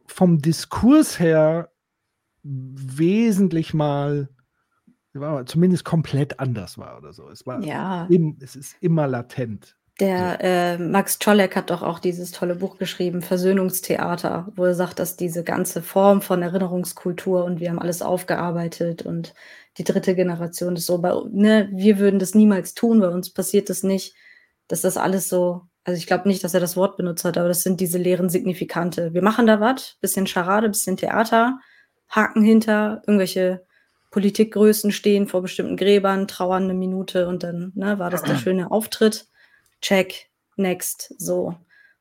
vom 0.07 0.39
Diskurs 0.39 1.19
her 1.19 1.73
wesentlich 2.45 3.75
mal, 3.75 4.29
zumindest 5.47 5.85
komplett 5.85 6.39
anders 6.39 6.79
war 6.79 6.99
oder 6.99 7.13
so. 7.13 7.29
Es 7.29 7.45
war 7.47 7.63
Ja. 7.65 8.07
im, 8.11 8.37
es 8.41 8.55
ist 8.55 8.77
immer 8.81 9.09
latent. 9.09 9.77
Der 10.01 10.39
äh, 10.41 10.79
Max 10.79 11.19
Czolek 11.19 11.55
hat 11.55 11.71
doch 11.71 11.83
auch 11.83 11.99
dieses 11.99 12.33
tolle 12.33 12.55
Buch 12.55 12.79
geschrieben, 12.79 13.21
Versöhnungstheater, 13.21 14.49
wo 14.57 14.65
er 14.65 14.75
sagt, 14.75 14.99
dass 14.99 15.17
diese 15.17 15.45
ganze 15.45 15.83
Form 15.83 16.23
von 16.23 16.43
Erinnerungskultur 16.43 17.45
und 17.45 17.61
wir 17.61 17.69
haben 17.69 17.79
alles 17.79 18.01
aufgearbeitet 18.01 19.03
und 19.03 19.35
die 19.79 19.85
dritte 19.85 20.15
Generation 20.15 20.77
ist 20.77 20.87
so, 20.87 20.99
bei, 20.99 21.13
ne, 21.31 21.69
wir 21.73 21.99
würden 21.99 22.19
das 22.19 22.35
niemals 22.35 22.75
tun, 22.75 23.01
bei 23.01 23.09
uns 23.09 23.31
passiert 23.31 23.69
das 23.69 23.83
nicht, 23.83 24.15
dass 24.67 24.81
das 24.81 24.97
alles 24.97 25.29
so, 25.29 25.63
also 25.85 25.99
ich 25.99 26.07
glaube 26.07 26.27
nicht, 26.27 26.43
dass 26.43 26.55
er 26.55 26.61
das 26.61 26.77
Wort 26.77 26.97
benutzt 26.97 27.25
hat, 27.25 27.37
aber 27.37 27.49
das 27.49 27.63
sind 27.63 27.81
diese 27.81 27.99
leeren 27.99 28.31
Signifikante. 28.31 29.13
Wir 29.13 29.23
machen 29.23 29.47
da 29.47 29.61
was, 29.61 29.97
bisschen 30.01 30.27
Charade, 30.27 30.69
bisschen 30.69 30.97
Theater, 30.97 31.59
Haken 32.09 32.43
hinter, 32.43 33.03
irgendwelche 33.07 33.65
Politikgrößen 34.11 34.91
stehen 34.91 35.27
vor 35.27 35.43
bestimmten 35.43 35.77
Gräbern, 35.77 36.29
trauern 36.29 36.65
eine 36.65 36.75
Minute 36.75 37.29
und 37.29 37.43
dann 37.43 37.73
ne, 37.75 37.99
war 37.99 38.11
das 38.11 38.23
der 38.23 38.37
schöne 38.37 38.71
Auftritt. 38.71 39.27
Check, 39.83 40.31
next, 40.57 41.15
so. 41.19 41.55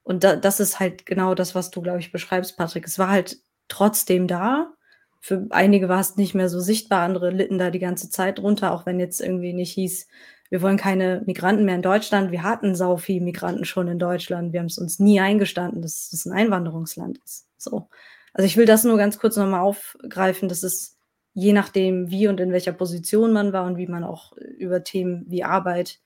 Und 0.04 0.24
da, 0.24 0.36
das 0.36 0.60
ist 0.60 0.80
halt 0.80 1.06
genau 1.06 1.36
das, 1.36 1.56
was 1.56 1.72
du, 1.72 1.82
glaube 1.82 2.00
ich, 2.00 2.12
beschreibst, 2.12 2.58
Patrick. 2.58 2.88
Es 2.88 2.98
war 2.98 3.10
halt 3.10 3.38
trotzdem 3.68 4.28
da. 4.28 4.74
Für 5.20 5.46
einige 5.52 5.90
war 5.90 6.00
es 6.00 6.16
nicht 6.16 6.34
mehr 6.34 6.50
so 6.50 6.60
sichtbar, 6.60 7.02
andere 7.02 7.30
litten 7.30 7.58
da 7.60 7.70
die 7.70 7.80
ganze 7.80 8.10
Zeit 8.10 8.40
drunter, 8.40 8.72
auch 8.72 8.86
wenn 8.86 9.00
jetzt 9.00 9.22
irgendwie 9.22 9.54
nicht 9.54 9.74
hieß, 9.74 10.08
wir 10.52 10.62
wollen 10.62 10.78
keine 10.78 11.24
Migranten 11.26 11.64
mehr 11.64 11.76
in 11.76 11.82
Deutschland. 11.82 12.32
Wir 12.32 12.44
hatten 12.44 12.76
sau 12.76 12.98
viel 12.98 13.22
Migranten 13.22 13.64
schon 13.64 13.88
in 13.88 14.00
Deutschland. 14.00 14.52
Wir 14.52 14.60
haben 14.60 14.68
es 14.68 14.78
uns 14.78 15.00
nie 15.00 15.22
eingestanden, 15.22 15.82
dass 15.82 16.12
es 16.12 16.26
ein 16.26 16.34
Einwanderungsland 16.34 17.20
ist. 17.24 17.48
So. 17.58 17.88
Also 18.34 18.46
ich 18.46 18.58
will 18.58 18.66
das 18.66 18.84
nur 18.84 18.98
ganz 18.98 19.18
kurz 19.18 19.38
nochmal 19.38 19.62
aufgreifen, 19.62 20.50
dass 20.50 20.64
es 20.64 20.98
je 21.34 21.54
nachdem, 21.54 22.12
wie 22.12 22.28
und 22.28 22.42
in 22.42 22.52
welcher 22.52 22.74
Position 22.74 23.32
man 23.32 23.54
war 23.54 23.66
und 23.66 23.78
wie 23.78 23.88
man 23.88 24.04
auch 24.04 24.34
über 24.58 24.84
Themen 24.84 25.24
wie 25.30 25.46
Arbeit, 25.46 26.00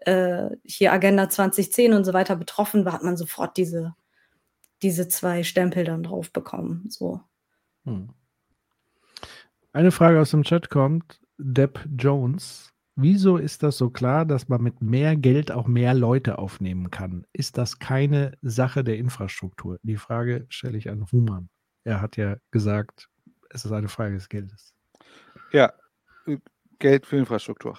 äh, 0.00 0.50
hier 0.64 0.92
Agenda 0.92 1.28
2010 1.28 1.92
und 1.92 2.04
so 2.04 2.12
weiter 2.12 2.36
betroffen 2.36 2.84
war, 2.84 2.92
hat 2.92 3.02
man 3.02 3.16
sofort 3.16 3.56
diese, 3.56 3.94
diese 4.82 5.08
zwei 5.08 5.42
Stempel 5.42 5.84
dann 5.84 6.02
drauf 6.02 6.32
bekommen. 6.32 6.86
So. 6.88 7.20
Hm. 7.84 8.10
Eine 9.72 9.90
Frage 9.90 10.20
aus 10.20 10.30
dem 10.30 10.44
Chat 10.44 10.70
kommt, 10.70 11.20
Depp 11.36 11.86
Jones. 11.96 12.72
Wieso 12.96 13.36
ist 13.36 13.62
das 13.62 13.78
so 13.78 13.90
klar, 13.90 14.26
dass 14.26 14.48
man 14.48 14.60
mit 14.60 14.82
mehr 14.82 15.14
Geld 15.14 15.52
auch 15.52 15.68
mehr 15.68 15.94
Leute 15.94 16.38
aufnehmen 16.38 16.90
kann? 16.90 17.24
Ist 17.32 17.56
das 17.56 17.78
keine 17.78 18.36
Sache 18.42 18.82
der 18.82 18.98
Infrastruktur? 18.98 19.78
Die 19.82 19.96
Frage 19.96 20.46
stelle 20.48 20.78
ich 20.78 20.90
an 20.90 21.06
Human. 21.12 21.48
Er 21.84 22.00
hat 22.00 22.16
ja 22.16 22.38
gesagt, 22.50 23.08
es 23.50 23.64
ist 23.64 23.70
eine 23.72 23.88
Frage 23.88 24.14
des 24.14 24.28
Geldes. 24.28 24.74
Ja, 25.52 25.72
äh, 26.26 26.38
Geld 26.80 27.06
für 27.06 27.16
Infrastruktur. 27.16 27.78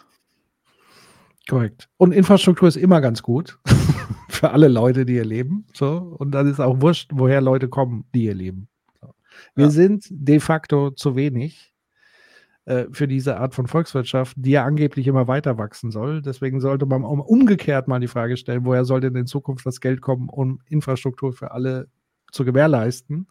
Korrekt. 1.50 1.90
Und 1.98 2.12
Infrastruktur 2.12 2.68
ist 2.68 2.78
immer 2.78 3.02
ganz 3.02 3.24
gut 3.24 3.60
für 4.30 4.52
alle 4.52 4.68
Leute, 4.68 5.06
die 5.06 5.14
hier 5.14 5.26
leben. 5.26 5.66
So. 5.74 6.16
Und 6.20 6.32
dann 6.32 6.48
ist 6.48 6.60
auch 6.60 6.80
wurscht, 6.82 7.12
woher 7.14 7.42
Leute 7.42 7.68
kommen, 7.68 8.06
die 8.14 8.22
hier 8.22 8.36
leben. 8.36 8.68
So. 9.02 9.14
Wir 9.56 9.66
Ja. 9.66 9.72
sind 9.72 10.06
de 10.12 10.40
facto 10.40 10.92
zu 10.92 11.16
wenig 11.16 11.74
äh, 12.66 12.86
für 12.92 13.08
diese 13.08 13.38
Art 13.38 13.56
von 13.56 13.66
Volkswirtschaft, 13.66 14.36
die 14.38 14.52
ja 14.52 14.64
angeblich 14.64 15.08
immer 15.08 15.28
weiter 15.28 15.58
wachsen 15.58 15.90
soll. 15.90 16.22
Deswegen 16.22 16.62
sollte 16.62 16.86
man 16.86 17.04
um, 17.04 17.20
umgekehrt 17.20 17.88
mal 17.88 18.00
die 18.00 18.08
Frage 18.08 18.38
stellen, 18.38 18.64
woher 18.66 18.86
soll 18.86 19.02
denn 19.02 19.16
in 19.16 19.26
Zukunft 19.26 19.66
das 19.66 19.82
Geld 19.82 20.02
kommen, 20.02 20.30
um 20.30 20.60
Infrastruktur 20.68 21.34
für 21.34 21.52
alle 21.52 21.88
zu 22.32 22.46
gewährleisten? 22.46 23.28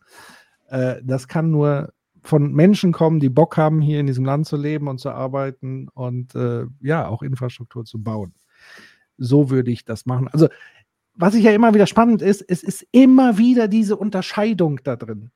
Äh, 0.67 0.97
das 1.05 1.29
kann 1.29 1.51
nur 1.53 1.93
von 2.23 2.53
Menschen 2.53 2.93
kommen, 2.93 3.21
die 3.21 3.29
Bock 3.29 3.57
haben, 3.57 3.81
hier 3.81 4.01
in 4.01 4.07
diesem 4.07 4.25
Land 4.25 4.47
zu 4.47 4.57
leben 4.57 4.89
und 4.89 4.99
zu 4.99 5.11
arbeiten 5.11 5.89
und 5.95 6.35
äh, 6.35 6.67
ja, 6.81 7.07
auch 7.09 7.23
Infrastruktur 7.23 7.85
zu 7.85 8.03
bauen. 8.03 8.35
So 9.17 9.51
würde 9.51 9.71
ich 9.71 9.85
das 9.85 10.07
machen. 10.07 10.29
Also, 10.29 10.49
was 11.15 11.35
ich 11.35 11.45
ja 11.45 11.53
immer 11.53 11.75
wieder 11.75 11.87
spannend 11.87 12.23
ist, 12.23 12.43
es 12.43 12.63
ist 12.63 12.87
immer 12.93 13.39
wieder 13.39 13.67
diese 13.67 13.97
Unterscheidung 13.97 14.81
da 14.85 14.97
drin. 14.97 15.31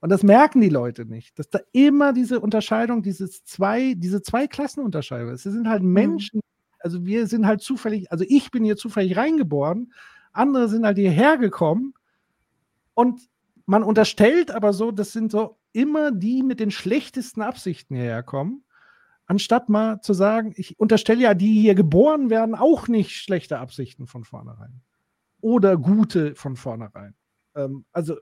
Und 0.00 0.10
das 0.10 0.22
merken 0.22 0.60
die 0.60 0.68
Leute 0.68 1.06
nicht, 1.06 1.38
dass 1.38 1.50
da 1.50 1.58
immer 1.72 2.12
diese 2.12 2.40
Unterscheidung, 2.40 3.02
dieses 3.02 3.44
zwei, 3.44 3.94
diese 3.94 4.22
zwei 4.22 4.46
Klassenunterscheidung 4.46 5.32
ist. 5.32 5.44
Es 5.44 5.52
sind 5.52 5.68
halt 5.68 5.82
Menschen, 5.82 6.40
also 6.78 7.04
wir 7.04 7.26
sind 7.26 7.46
halt 7.46 7.62
zufällig, 7.62 8.12
also 8.12 8.24
ich 8.28 8.50
bin 8.50 8.64
hier 8.64 8.76
zufällig 8.76 9.16
reingeboren, 9.16 9.92
andere 10.32 10.68
sind 10.68 10.84
halt 10.84 10.98
hierher 10.98 11.36
gekommen 11.36 11.94
und 12.94 13.28
man 13.66 13.82
unterstellt 13.82 14.50
aber 14.50 14.72
so, 14.72 14.92
das 14.92 15.12
sind 15.12 15.32
so 15.32 15.57
immer 15.72 16.10
die 16.10 16.42
mit 16.42 16.60
den 16.60 16.70
schlechtesten 16.70 17.42
Absichten 17.42 17.94
hierher 17.94 18.22
kommen, 18.22 18.64
anstatt 19.26 19.68
mal 19.68 20.00
zu 20.00 20.14
sagen, 20.14 20.52
ich 20.56 20.78
unterstelle 20.78 21.22
ja, 21.22 21.34
die 21.34 21.60
hier 21.60 21.74
geboren 21.74 22.30
werden, 22.30 22.54
auch 22.54 22.88
nicht 22.88 23.16
schlechte 23.16 23.58
Absichten 23.58 24.06
von 24.06 24.24
vornherein. 24.24 24.80
Oder 25.40 25.76
gute 25.76 26.34
von 26.34 26.56
vornherein. 26.56 27.14
Ähm, 27.54 27.84
also, 27.92 28.16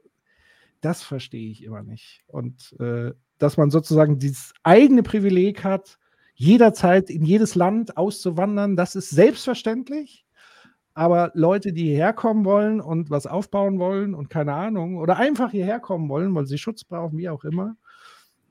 das 0.81 1.03
verstehe 1.03 1.51
ich 1.51 1.63
immer 1.63 1.83
nicht. 1.83 2.25
Und 2.27 2.75
äh, 2.79 3.13
dass 3.39 3.57
man 3.57 3.71
sozusagen 3.71 4.19
dieses 4.19 4.53
eigene 4.63 5.03
Privileg 5.03 5.65
hat, 5.65 5.99
jederzeit 6.35 7.09
in 7.09 7.25
jedes 7.25 7.55
Land 7.55 7.97
auszuwandern, 7.97 8.77
das 8.77 8.95
ist 8.95 9.11
selbstverständlich. 9.11 10.26
Aber 10.97 11.31
Leute, 11.35 11.75
die 11.75 11.85
hierher 11.85 12.15
kommen 12.15 12.47
wollen 12.47 12.81
und 12.81 13.11
was 13.11 13.27
aufbauen 13.27 13.79
wollen 13.79 14.15
und 14.15 14.31
keine 14.31 14.55
Ahnung, 14.55 14.97
oder 14.97 15.19
einfach 15.19 15.51
hierher 15.51 15.79
kommen 15.79 16.09
wollen, 16.09 16.35
weil 16.35 16.47
sie 16.47 16.57
Schutz 16.57 16.85
brauchen, 16.85 17.19
wie 17.19 17.29
auch 17.29 17.45
immer, 17.45 17.77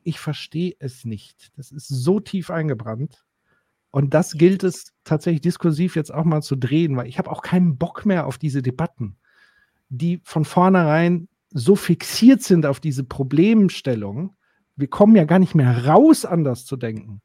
ich 0.04 0.20
verstehe 0.20 0.76
es 0.78 1.06
nicht. 1.06 1.52
Das 1.58 1.72
ist 1.72 1.88
so 1.88 2.20
tief 2.20 2.52
eingebrannt. 2.52 3.26
Und 3.90 4.14
das 4.14 4.34
gilt 4.34 4.64
es 4.64 4.94
tatsächlich 5.04 5.42
diskursiv 5.42 5.96
jetzt 5.96 6.14
auch 6.14 6.24
mal 6.24 6.44
zu 6.44 6.56
drehen, 6.56 6.96
weil 6.96 7.08
ich 7.08 7.18
habe 7.18 7.32
auch 7.32 7.42
keinen 7.42 7.80
Bock 7.80 8.06
mehr 8.06 8.28
auf 8.28 8.38
diese 8.38 8.62
Debatten, 8.62 9.18
die 9.90 10.22
von 10.24 10.46
vornherein 10.46 11.28
so 11.50 11.76
fixiert 11.76 12.44
sind 12.44 12.68
auf 12.68 12.80
diese 12.80 13.06
Problemstellung. 13.06 14.36
Wir 14.76 14.88
kommen 14.88 15.16
ja 15.16 15.24
gar 15.24 15.40
nicht 15.40 15.56
mehr 15.56 15.88
raus, 15.88 16.26
anders 16.26 16.64
zu 16.66 16.78
denken. 16.78 17.24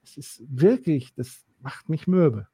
Das 0.00 0.16
ist 0.16 0.42
wirklich, 0.48 1.14
das 1.14 1.44
macht 1.60 1.88
mich 1.88 2.08
mürbe. 2.08 2.48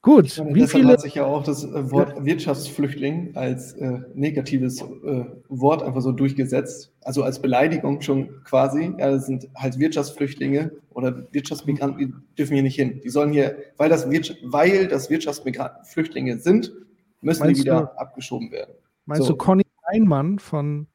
Gut, 0.00 0.38
meine, 0.38 0.54
wie 0.54 0.60
deshalb 0.60 0.82
viele. 0.82 0.92
hat 0.92 1.00
sich 1.00 1.14
ja 1.16 1.24
auch 1.26 1.42
das 1.42 1.64
äh, 1.64 1.90
Wort 1.90 2.24
Wirtschaftsflüchtling 2.24 3.34
als 3.34 3.72
äh, 3.74 3.98
negatives 4.14 4.80
äh, 4.80 5.24
Wort 5.48 5.82
einfach 5.82 6.00
so 6.02 6.12
durchgesetzt, 6.12 6.92
also 7.02 7.24
als 7.24 7.42
Beleidigung 7.42 8.00
schon 8.00 8.42
quasi. 8.44 8.94
Ja, 8.98 9.10
das 9.10 9.26
sind 9.26 9.48
halt 9.56 9.78
Wirtschaftsflüchtlinge 9.78 10.70
oder 10.90 11.26
Wirtschaftsmigranten, 11.32 11.98
die 11.98 12.14
dürfen 12.36 12.54
hier 12.54 12.62
nicht 12.62 12.76
hin. 12.76 13.00
Die 13.02 13.08
sollen 13.08 13.32
hier, 13.32 13.56
weil 13.76 13.88
das, 13.90 14.08
Wirtsch 14.08 14.34
weil 14.44 14.86
das 14.86 15.10
Wirtschaftsmigranten 15.10 15.84
Flüchtlinge 15.84 16.38
sind, 16.38 16.72
müssen 17.20 17.42
Meinst 17.42 17.60
die 17.60 17.64
wieder 17.64 17.80
du- 17.80 17.98
abgeschoben 17.98 18.52
werden. 18.52 18.74
Meinst 19.04 19.24
So. 19.26 19.32
du 19.32 19.36
Conny 19.36 19.64
Einmann 19.82 20.38
von 20.38 20.86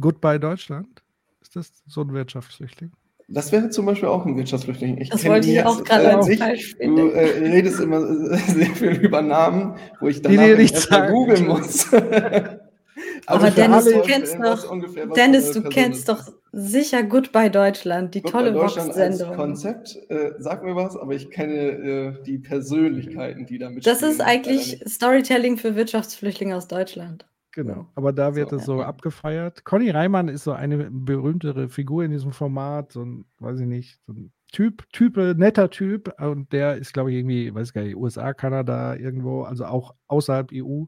Goodbye 0.00 0.40
Deutschland? 0.40 1.02
Ist 1.40 1.54
das 1.54 1.72
so 1.86 2.00
ein 2.00 2.12
Wirtschaftsflüchtling? 2.12 2.90
Das 3.30 3.52
wäre 3.52 3.68
zum 3.68 3.84
Beispiel 3.84 4.08
auch 4.08 4.24
ein 4.24 4.36
Wirtschaftsflüchtling. 4.38 4.98
Ich 4.98 5.10
Das 5.10 5.20
kenne 5.20 5.34
wollte 5.34 5.48
ich 5.48 5.54
jetzt, 5.54 5.66
auch 5.66 5.84
gerade 5.84 6.04
äh, 6.04 6.12
als. 6.12 6.38
Beispiel 6.38 6.86
Du 6.86 7.08
äh, 7.10 7.50
redest 7.50 7.78
immer 7.78 7.98
äh, 7.98 8.36
sehr 8.46 8.74
viel 8.74 8.92
über 8.92 9.20
Namen, 9.20 9.76
wo 10.00 10.08
ich 10.08 10.22
Die 10.22 10.36
danach 10.36 10.56
nicht 10.56 10.74
erst 10.74 10.90
googeln 10.90 11.46
muss. 11.46 11.92
Aber 13.26 13.50
Dennis, 13.50 13.86
alle, 13.86 13.96
du 13.96 14.02
kennst 14.02 14.38
was 14.38 14.66
Dennis, 15.14 15.52
du 15.52 15.62
kennst 15.62 16.08
doch 16.08 16.24
sicher 16.52 17.02
Goodbye 17.02 17.50
Deutschland, 17.50 18.14
die 18.14 18.22
Guck 18.22 18.32
tolle 18.32 18.54
Vox-Sendung. 18.54 19.36
Konzept 19.36 19.98
äh, 20.08 20.32
sagt 20.38 20.64
mir 20.64 20.74
was, 20.74 20.96
aber 20.96 21.14
ich 21.14 21.30
kenne 21.30 21.54
äh, 21.54 22.24
die 22.24 22.38
Persönlichkeiten, 22.38 23.46
die 23.46 23.58
da 23.58 23.70
Das 23.70 24.02
ist 24.02 24.20
eigentlich 24.20 24.82
Storytelling 24.88 25.58
für 25.58 25.76
Wirtschaftsflüchtlinge 25.76 26.56
aus 26.56 26.68
Deutschland. 26.68 27.26
Genau. 27.58 27.88
Aber 27.96 28.12
da 28.12 28.36
wird 28.36 28.50
So. 28.50 28.56
es 28.56 28.64
so 28.66 28.82
abgefeiert. 28.82 29.64
Conny 29.64 29.90
Reimann 29.90 30.28
ist 30.28 30.44
so 30.44 30.52
eine 30.52 30.92
berühmtere 30.92 31.68
Figur 31.68 32.04
in 32.04 32.12
diesem 32.12 32.30
Format, 32.30 32.92
so 32.92 33.04
ein, 33.04 33.24
weiß 33.40 33.58
ich 33.58 33.66
nicht, 33.66 33.98
so 34.06 34.12
ein 34.12 34.30
Typ, 34.52 34.84
Type, 34.92 35.34
netter 35.36 35.68
Typ. 35.68 36.14
Und 36.20 36.52
der 36.52 36.76
ist, 36.76 36.92
glaube 36.92 37.10
ich, 37.10 37.16
irgendwie, 37.16 37.52
weiß 37.52 37.72
gar 37.72 37.82
nicht, 37.82 37.96
USA, 37.96 38.32
Kanada, 38.32 38.94
irgendwo, 38.94 39.42
also 39.42 39.64
auch 39.64 39.96
außerhalb 40.06 40.52
EU 40.54 40.84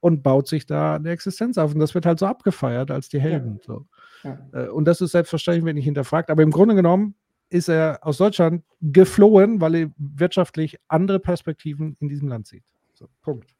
und 0.00 0.22
baut 0.22 0.48
sich 0.48 0.64
da 0.64 0.94
eine 0.94 1.10
Existenz 1.10 1.58
auf. 1.58 1.74
Und 1.74 1.80
das 1.80 1.94
wird 1.94 2.06
halt 2.06 2.18
so 2.20 2.24
abgefeiert 2.24 2.90
als 2.90 3.10
die 3.10 3.20
Helden. 3.20 3.60
So. 3.66 3.84
Ja. 4.22 4.38
Äh, 4.54 4.68
Und 4.68 4.86
das 4.86 5.02
ist 5.02 5.12
selbstverständlich, 5.12 5.66
wenn 5.66 5.74
nicht 5.76 5.84
hinterfragt. 5.84 6.30
Aber 6.30 6.42
im 6.42 6.50
Grunde 6.52 6.74
genommen 6.74 7.16
ist 7.50 7.68
er 7.68 7.98
aus 8.00 8.16
Deutschland 8.16 8.64
geflohen, 8.80 9.60
weil 9.60 9.74
er 9.74 9.90
wirtschaftlich 9.98 10.78
andere 10.88 11.20
Perspektiven 11.20 11.98
in 12.00 12.08
diesem 12.08 12.28
Land 12.28 12.46
sieht. 12.46 12.64
So, 12.94 13.08
Punkt. 13.20 13.54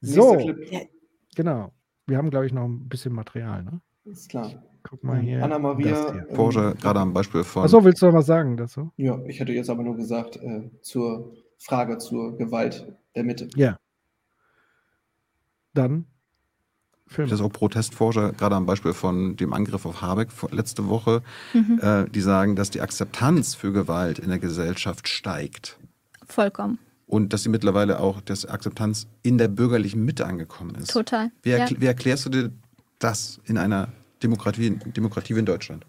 So, 0.00 0.36
Clip. 0.38 0.72
Ja. 0.72 0.80
Genau. 1.34 1.72
Wir 2.06 2.18
haben, 2.18 2.30
glaube 2.30 2.46
ich, 2.46 2.52
noch 2.52 2.64
ein 2.64 2.88
bisschen 2.88 3.12
Material. 3.14 3.62
Ne? 3.62 3.80
Ist 4.04 4.28
klar. 4.30 4.50
Guck 4.82 5.02
mal 5.02 5.18
hier. 5.18 5.42
Anna 5.42 5.58
Maria. 5.58 6.12
hier. 6.12 6.26
ähm, 6.30 6.74
gerade 6.78 7.00
am 7.00 7.12
Beispiel 7.14 7.42
von. 7.44 7.64
Achso, 7.64 7.82
willst 7.84 8.02
du 8.02 8.06
noch 8.06 8.14
was 8.14 8.26
sagen 8.26 8.56
dazu? 8.58 8.92
Ja, 8.96 9.18
ich 9.26 9.40
hätte 9.40 9.52
jetzt 9.52 9.70
aber 9.70 9.82
nur 9.82 9.96
gesagt, 9.96 10.36
äh, 10.36 10.70
zur 10.82 11.32
Frage 11.58 11.96
zur 11.98 12.36
Gewalt 12.36 12.86
der 13.14 13.24
Mitte. 13.24 13.48
Ja. 13.56 13.78
Dann 15.72 16.06
Film. 17.06 17.28
Das 17.28 17.38
ist 17.40 17.44
auch 17.44 17.52
Protestforscher, 17.52 18.32
gerade 18.32 18.54
am 18.56 18.64
Beispiel 18.66 18.92
von 18.94 19.36
dem 19.36 19.52
Angriff 19.52 19.84
auf 19.86 20.00
Habeck 20.00 20.28
letzte 20.50 20.88
Woche, 20.88 21.22
Mhm. 21.52 21.78
äh, 21.82 22.04
die 22.08 22.20
sagen, 22.20 22.56
dass 22.56 22.70
die 22.70 22.80
Akzeptanz 22.80 23.54
für 23.54 23.72
Gewalt 23.72 24.18
in 24.18 24.30
der 24.30 24.38
Gesellschaft 24.38 25.08
steigt. 25.08 25.78
Vollkommen. 26.26 26.78
Und 27.06 27.32
dass 27.32 27.42
sie 27.42 27.48
mittlerweile 27.48 28.00
auch, 28.00 28.20
dass 28.20 28.46
Akzeptanz 28.46 29.06
in 29.22 29.36
der 29.38 29.48
bürgerlichen 29.48 30.04
Mitte 30.04 30.26
angekommen 30.26 30.74
ist. 30.76 30.90
Total. 30.90 31.30
Wie, 31.42 31.50
ja. 31.50 31.58
erkl 31.58 31.80
wie 31.80 31.86
erklärst 31.86 32.24
du 32.26 32.30
dir 32.30 32.52
das 32.98 33.40
in 33.44 33.58
einer 33.58 33.92
Demokratie, 34.22 34.70
Demokratie 34.70 35.34
wie 35.34 35.40
in 35.40 35.46
Deutschland? 35.46 35.84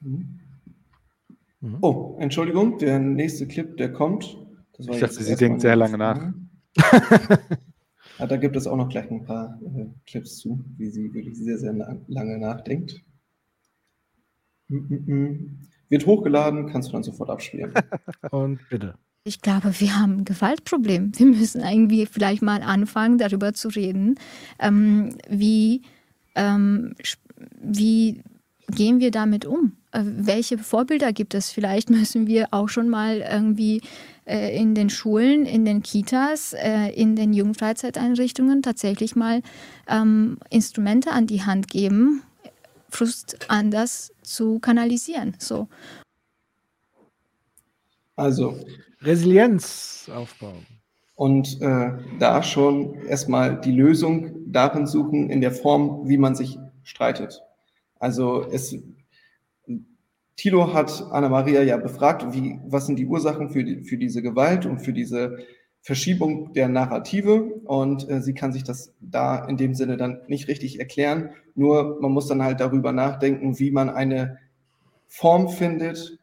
Mhm. 0.00 1.78
Oh, 1.80 2.16
Entschuldigung, 2.20 2.78
der 2.78 2.98
nächste 2.98 3.46
Clip, 3.46 3.76
der 3.76 3.92
kommt. 3.92 4.36
Das 4.76 4.86
war 4.86 4.94
Ich 4.94 5.00
dachte, 5.00 5.22
sie 5.22 5.34
denkt 5.36 5.60
sehr 5.60 5.76
lange 5.76 5.98
nach. 5.98 6.16
Fragen. 6.16 6.50
ja, 8.18 8.26
da 8.26 8.36
gibt 8.36 8.56
es 8.56 8.66
auch 8.66 8.76
noch 8.76 8.88
gleich 8.88 9.10
ein 9.10 9.24
paar 9.24 9.60
äh, 9.62 9.86
Clips 10.06 10.38
zu, 10.38 10.64
wie 10.76 10.90
sie 10.90 11.12
wirklich 11.12 11.36
sehr, 11.36 11.58
sehr 11.58 11.72
na 11.72 11.96
lange 12.06 12.38
nachdenkt. 12.38 13.02
Mm 14.68 14.76
-mm 14.76 15.06
-mm. 15.06 15.38
Wird 15.88 16.06
hochgeladen, 16.06 16.70
kannst 16.70 16.88
du 16.88 16.92
dann 16.92 17.02
sofort 17.02 17.30
abspielen. 17.30 17.72
Und 18.30 18.60
bitte. 18.68 18.94
Ich 19.24 19.42
glaube, 19.42 19.78
wir 19.80 19.98
haben 19.98 20.18
ein 20.18 20.24
Gewaltproblem. 20.24 21.12
Wir 21.18 21.26
müssen 21.26 21.60
irgendwie 21.62 22.06
vielleicht 22.06 22.42
mal 22.42 22.62
anfangen, 22.62 23.18
darüber 23.18 23.52
zu 23.52 23.68
reden, 23.68 24.14
ähm, 24.58 25.18
wie, 25.28 25.82
ähm, 26.34 26.94
wie 27.60 28.22
gehen 28.70 29.00
wir 29.00 29.10
damit 29.10 29.44
um? 29.44 29.76
Äh, 29.92 30.02
welche 30.04 30.58
Vorbilder 30.58 31.12
gibt 31.12 31.34
es? 31.34 31.50
Vielleicht 31.50 31.90
müssen 31.90 32.26
wir 32.26 32.48
auch 32.52 32.68
schon 32.68 32.88
mal 32.88 33.18
irgendwie 33.18 33.82
äh, 34.24 34.56
in 34.56 34.74
den 34.74 34.90
Schulen, 34.90 35.46
in 35.46 35.64
den 35.64 35.82
Kitas, 35.82 36.52
äh, 36.52 36.88
in 36.90 37.16
den 37.16 37.32
Jugendfreizeiteinrichtungen 37.32 38.62
tatsächlich 38.62 39.16
mal 39.16 39.42
ähm, 39.88 40.38
Instrumente 40.50 41.12
an 41.12 41.26
die 41.26 41.42
Hand 41.42 41.68
geben, 41.68 42.22
Frust 42.88 43.46
anders 43.48 44.12
zu 44.22 44.58
kanalisieren. 44.58 45.36
So. 45.38 45.68
Also, 48.16 48.58
Resilienz 49.00 50.10
aufbauen. 50.12 50.66
und 51.14 51.60
äh, 51.60 51.92
da 52.18 52.42
schon 52.42 52.94
erstmal 53.06 53.60
die 53.60 53.72
Lösung 53.72 54.52
darin 54.52 54.86
suchen, 54.86 55.30
in 55.30 55.40
der 55.40 55.52
Form, 55.52 56.08
wie 56.08 56.18
man 56.18 56.34
sich 56.34 56.58
streitet. 56.82 57.42
Also 57.98 58.44
es, 58.50 58.76
Thilo 60.36 60.72
hat 60.72 61.04
Anna-Maria 61.10 61.62
ja 61.62 61.76
befragt, 61.76 62.32
wie, 62.32 62.58
was 62.66 62.86
sind 62.86 62.96
die 62.96 63.06
Ursachen 63.06 63.50
für, 63.50 63.64
die, 63.64 63.82
für 63.82 63.98
diese 63.98 64.22
Gewalt 64.22 64.66
und 64.66 64.78
für 64.78 64.92
diese 64.92 65.38
Verschiebung 65.88 66.52
der 66.52 66.68
Narrative 66.68 67.44
und 67.64 68.10
äh, 68.10 68.20
sie 68.20 68.34
kann 68.34 68.52
sich 68.52 68.62
das 68.62 68.92
da 69.00 69.46
in 69.46 69.56
dem 69.56 69.72
Sinne 69.72 69.96
dann 69.96 70.20
nicht 70.28 70.46
richtig 70.46 70.78
erklären. 70.78 71.30
Nur 71.54 71.98
man 72.02 72.12
muss 72.12 72.26
dann 72.26 72.42
halt 72.42 72.60
darüber 72.60 72.92
nachdenken, 72.92 73.58
wie 73.58 73.70
man 73.70 73.88
eine 73.88 74.36
Form 75.06 75.48
findet, 75.48 76.18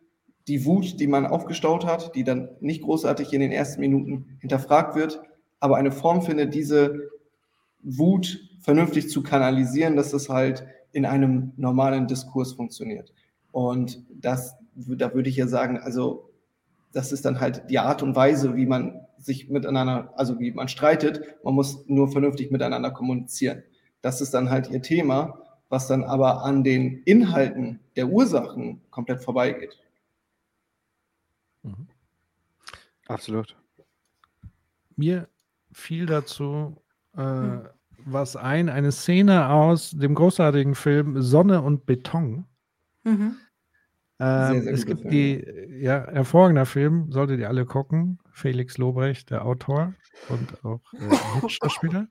die 0.47 0.65
Wut, 0.65 0.99
die 0.99 1.07
man 1.07 1.25
aufgestaut 1.25 1.83
hat, 1.83 2.13
die 2.13 2.23
dann 2.23 2.49
nicht 2.59 2.83
großartig 2.83 3.33
in 3.33 3.39
den 3.39 3.51
ersten 3.51 3.81
Minuten 3.81 4.37
hinterfragt 4.39 4.95
wird, 4.95 5.19
aber 5.59 5.77
eine 5.77 5.91
Form 5.91 6.21
findet, 6.21 6.53
diese 6.53 7.09
Wut 7.81 8.47
vernünftig 8.59 9.09
zu 9.09 9.23
kanalisieren, 9.23 9.95
dass 9.95 10.13
es 10.13 10.29
halt 10.29 10.63
in 10.91 11.07
einem 11.07 11.53
normalen 11.57 12.05
Diskurs 12.05 12.53
funktioniert. 12.53 13.15
Und 13.51 14.03
das, 14.13 14.57
da 14.75 15.15
würde 15.15 15.29
ich 15.29 15.37
ja 15.37 15.47
sagen, 15.47 15.79
also 15.79 16.24
das 16.95 17.11
ist 17.11 17.25
dann 17.25 17.41
halt 17.41 17.69
die 17.69 17.77
Art 17.77 18.01
und 18.01 18.15
Weise, 18.15 18.55
wie 18.55 18.65
man 18.65 19.05
sich 19.17 19.49
miteinander, 19.49 20.13
also 20.15 20.39
wie 20.39 20.51
man 20.51 20.69
streitet. 20.69 21.21
Man 21.43 21.53
muss 21.53 21.85
nur 21.87 22.09
vernünftig 22.09 22.51
miteinander 22.51 22.89
kommunizieren. 22.89 23.63
Das 24.01 24.21
ist 24.21 24.33
dann 24.33 24.49
halt 24.49 24.69
ihr 24.69 24.81
Thema, 24.81 25.41
was 25.67 25.87
dann 25.87 26.05
aber 26.05 26.45
an 26.45 26.63
den 26.63 27.03
Inhalten 27.03 27.81
der 27.97 28.07
Ursachen 28.07 28.81
komplett 28.91 29.21
vorbeigeht. 29.21 29.77
Mhm. 31.63 31.87
Absolut. 33.07 33.57
Mir 34.95 35.27
fiel 35.73 36.05
dazu 36.05 36.77
äh, 37.17 37.21
hm. 37.21 37.67
was 38.05 38.37
ein, 38.37 38.69
eine 38.69 38.93
Szene 38.93 39.49
aus 39.49 39.91
dem 39.91 40.15
großartigen 40.15 40.75
Film 40.75 41.21
Sonne 41.21 41.61
und 41.61 41.85
Beton. 41.85 42.45
Mhm. 43.03 43.35
Ähm, 44.19 44.53
sehr, 44.53 44.63
sehr 44.63 44.73
es 44.73 44.85
gibt 44.85 45.01
Film. 45.01 45.11
die, 45.11 45.45
ja, 45.81 46.07
hervorragender 46.07 46.65
Film, 46.65 47.11
solltet 47.11 47.39
ihr 47.39 47.49
alle 47.49 47.65
gucken. 47.65 48.19
Felix 48.31 48.77
Lobrecht, 48.77 49.29
der 49.29 49.45
Autor 49.45 49.93
und 50.29 50.63
auch 50.63 50.81
äh, 50.93 51.49
Schauspieler. 51.49 52.07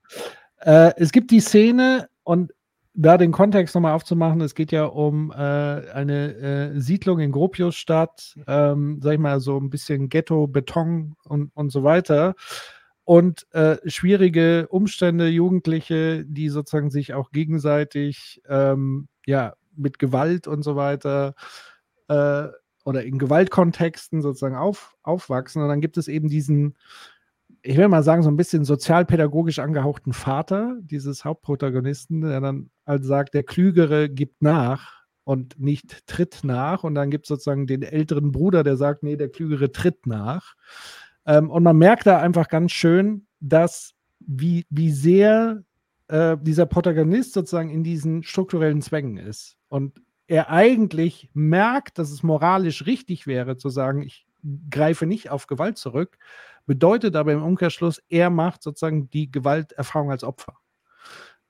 äh, 0.59 0.91
es 0.97 1.11
gibt 1.11 1.31
die 1.31 1.39
Szene 1.39 2.09
und 2.23 2.53
da 2.93 3.17
den 3.17 3.31
Kontext 3.31 3.75
nochmal 3.75 3.93
aufzumachen, 3.93 4.39
es 4.41 4.55
geht 4.55 4.71
ja 4.71 4.85
um 4.85 5.31
äh, 5.31 5.35
eine 5.35 6.35
äh, 6.35 6.79
Siedlung 6.79 7.19
in 7.19 7.31
Gropiusstadt, 7.31 8.37
ähm, 8.47 8.99
sag 9.01 9.13
ich 9.13 9.19
mal, 9.19 9.39
so 9.41 9.57
ein 9.57 9.69
bisschen 9.69 10.07
Ghetto, 10.07 10.47
Beton 10.47 11.15
und, 11.25 11.51
und 11.55 11.71
so 11.71 11.83
weiter. 11.83 12.35
Und 13.03 13.45
äh, 13.53 13.77
schwierige 13.85 14.67
Umstände, 14.69 15.27
Jugendliche, 15.27 16.25
die 16.25 16.49
sozusagen 16.49 16.89
sich 16.89 17.13
auch 17.13 17.31
gegenseitig 17.31 18.41
ähm, 18.47 19.07
ja, 19.25 19.55
mit 19.75 19.99
Gewalt 19.99 20.47
und 20.47 20.63
so 20.63 20.75
weiter 20.75 21.35
äh, 22.07 22.47
oder 22.85 23.03
in 23.03 23.17
Gewaltkontexten 23.17 24.21
sozusagen 24.21 24.55
auf, 24.55 24.95
aufwachsen. 25.03 25.61
Und 25.61 25.69
dann 25.69 25.81
gibt 25.81 25.97
es 25.97 26.07
eben 26.07 26.29
diesen, 26.29 26.75
ich 27.61 27.77
will 27.77 27.87
mal 27.87 28.03
sagen, 28.03 28.21
so 28.21 28.29
ein 28.29 28.37
bisschen 28.37 28.63
sozialpädagogisch 28.63 29.59
angehauchten 29.59 30.13
Vater 30.13 30.77
dieses 30.81 31.25
Hauptprotagonisten, 31.25 32.21
der 32.21 32.41
dann 32.41 32.69
halt 32.85 33.03
sagt, 33.03 33.33
der 33.33 33.43
Klügere 33.43 34.07
gibt 34.07 34.41
nach 34.41 35.03
und 35.23 35.59
nicht 35.59 36.05
tritt 36.05 36.41
nach. 36.43 36.83
Und 36.83 36.95
dann 36.95 37.09
gibt 37.09 37.25
es 37.25 37.29
sozusagen 37.29 37.65
den 37.65 37.81
älteren 37.81 38.31
Bruder, 38.31 38.63
der 38.63 38.77
sagt, 38.77 39.01
nee, 39.01 39.15
der 39.15 39.29
Klügere 39.29 39.71
tritt 39.71 40.05
nach. 40.05 40.55
Ähm, 41.25 41.49
und 41.49 41.63
man 41.63 41.77
merkt 41.77 42.05
da 42.05 42.19
einfach 42.19 42.47
ganz 42.47 42.71
schön, 42.71 43.25
dass 43.39 43.93
wie, 44.19 44.65
wie 44.69 44.91
sehr 44.91 45.63
äh, 46.07 46.37
dieser 46.39 46.67
Protagonist 46.67 47.33
sozusagen 47.33 47.71
in 47.71 47.83
diesen 47.83 48.23
strukturellen 48.23 48.81
Zwängen 48.81 49.17
ist. 49.17 49.57
Und 49.69 50.01
er 50.27 50.49
eigentlich 50.49 51.29
merkt, 51.33 51.97
dass 51.97 52.11
es 52.11 52.23
moralisch 52.23 52.85
richtig 52.85 53.27
wäre, 53.27 53.57
zu 53.57 53.69
sagen, 53.69 54.01
ich 54.01 54.25
greife 54.69 55.05
nicht 55.05 55.29
auf 55.29 55.47
Gewalt 55.47 55.77
zurück, 55.77 56.17
bedeutet 56.65 57.15
aber 57.15 57.33
im 57.33 57.43
Umkehrschluss, 57.43 58.01
er 58.09 58.29
macht 58.29 58.63
sozusagen 58.63 59.09
die 59.09 59.31
Gewalterfahrung 59.31 60.11
als 60.11 60.23
Opfer. 60.23 60.57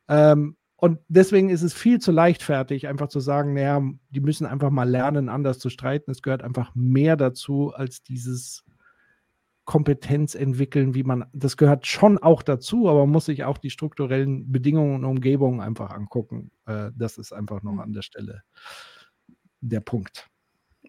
Ähm, 0.07 0.57
und 0.77 0.99
deswegen 1.07 1.49
ist 1.49 1.61
es 1.61 1.73
viel 1.73 1.99
zu 1.99 2.11
leichtfertig, 2.11 2.87
einfach 2.87 3.07
zu 3.07 3.19
sagen, 3.19 3.53
naja, 3.53 3.81
die 4.09 4.19
müssen 4.19 4.45
einfach 4.45 4.69
mal 4.69 4.87
lernen, 4.87 5.29
anders 5.29 5.57
zu 5.57 5.69
streiten. 5.69 6.11
Es 6.11 6.21
gehört 6.21 6.43
einfach 6.43 6.75
mehr 6.75 7.15
dazu 7.15 7.73
als 7.73 8.03
dieses 8.03 8.65
Kompetenz 9.65 10.35
entwickeln, 10.35 10.93
wie 10.93 11.03
man, 11.03 11.25
das 11.33 11.57
gehört 11.57 11.87
schon 11.87 12.19
auch 12.19 12.43
dazu, 12.43 12.87
aber 12.87 13.01
man 13.01 13.09
muss 13.09 13.25
sich 13.25 13.43
auch 13.43 13.57
die 13.57 13.71
strukturellen 13.71 14.51
Bedingungen 14.51 14.95
und 14.95 15.05
Umgebungen 15.05 15.59
einfach 15.59 15.89
angucken. 15.89 16.51
Äh, 16.67 16.91
das 16.95 17.17
ist 17.17 17.33
einfach 17.33 17.63
noch 17.63 17.73
hm. 17.73 17.79
an 17.79 17.93
der 17.93 18.03
Stelle 18.03 18.43
der 19.61 19.79
Punkt. 19.79 20.29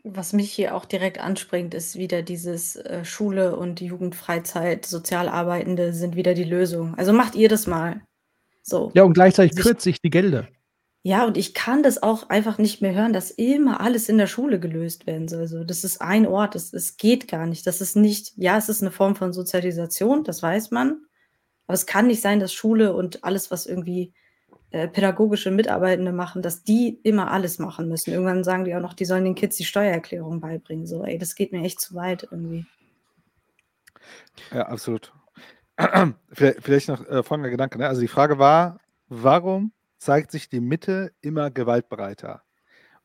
Was 0.04 0.32
mich 0.32 0.52
hier 0.52 0.76
auch 0.76 0.84
direkt 0.84 1.18
anspringt, 1.18 1.74
ist 1.74 1.96
wieder 1.96 2.22
dieses 2.22 2.76
äh, 2.76 3.04
Schule 3.04 3.56
und 3.56 3.80
Jugendfreizeit, 3.80 4.86
Sozialarbeitende 4.86 5.92
sind 5.92 6.14
wieder 6.14 6.34
die 6.34 6.44
Lösung. 6.44 6.94
Also 6.96 7.12
macht 7.12 7.34
ihr 7.34 7.48
das 7.48 7.66
mal. 7.66 8.02
So. 8.62 8.92
Ja, 8.94 9.04
und 9.04 9.14
gleichzeitig 9.14 9.56
kürzt 9.56 9.82
sich 9.82 10.00
die 10.00 10.10
Gelder. 10.10 10.46
Ja, 11.06 11.24
und 11.24 11.36
ich 11.36 11.54
kann 11.54 11.84
das 11.84 12.02
auch 12.02 12.30
einfach 12.30 12.58
nicht 12.58 12.82
mehr 12.82 12.92
hören, 12.92 13.12
dass 13.12 13.30
immer 13.30 13.80
alles 13.80 14.08
in 14.08 14.18
der 14.18 14.26
Schule 14.26 14.58
gelöst 14.58 15.06
werden 15.06 15.28
soll. 15.28 15.46
So, 15.46 15.62
das 15.62 15.84
ist 15.84 16.02
ein 16.02 16.26
Ort, 16.26 16.56
das, 16.56 16.72
das 16.72 16.96
geht 16.96 17.28
gar 17.28 17.46
nicht. 17.46 17.64
Das 17.64 17.80
ist 17.80 17.94
nicht, 17.94 18.32
ja, 18.34 18.58
es 18.58 18.68
ist 18.68 18.82
eine 18.82 18.90
Form 18.90 19.14
von 19.14 19.32
Sozialisation, 19.32 20.24
das 20.24 20.42
weiß 20.42 20.72
man. 20.72 21.06
Aber 21.68 21.74
es 21.74 21.86
kann 21.86 22.08
nicht 22.08 22.20
sein, 22.20 22.40
dass 22.40 22.52
Schule 22.52 22.92
und 22.92 23.22
alles, 23.22 23.52
was 23.52 23.66
irgendwie 23.66 24.14
äh, 24.72 24.88
pädagogische 24.88 25.52
Mitarbeitende 25.52 26.10
machen, 26.10 26.42
dass 26.42 26.64
die 26.64 26.98
immer 27.04 27.30
alles 27.30 27.60
machen 27.60 27.88
müssen. 27.88 28.12
Irgendwann 28.12 28.42
sagen 28.42 28.64
die 28.64 28.74
auch 28.74 28.80
noch, 28.80 28.94
die 28.94 29.04
sollen 29.04 29.22
den 29.22 29.36
Kids 29.36 29.56
die 29.56 29.64
Steuererklärung 29.64 30.40
beibringen. 30.40 30.88
So, 30.88 31.04
ey, 31.04 31.18
das 31.18 31.36
geht 31.36 31.52
mir 31.52 31.62
echt 31.62 31.80
zu 31.80 31.94
weit 31.94 32.26
irgendwie. 32.32 32.66
Ja, 34.52 34.62
absolut. 34.62 35.12
Vielleicht 36.32 36.88
noch 36.88 37.06
äh, 37.06 37.22
folgender 37.22 37.50
Gedanke. 37.50 37.78
Ne? 37.78 37.86
Also 37.86 38.00
die 38.00 38.08
Frage 38.08 38.40
war, 38.40 38.80
warum 39.08 39.70
zeigt 40.06 40.30
sich 40.30 40.48
die 40.48 40.60
Mitte 40.60 41.12
immer 41.20 41.50
gewaltbereiter. 41.50 42.42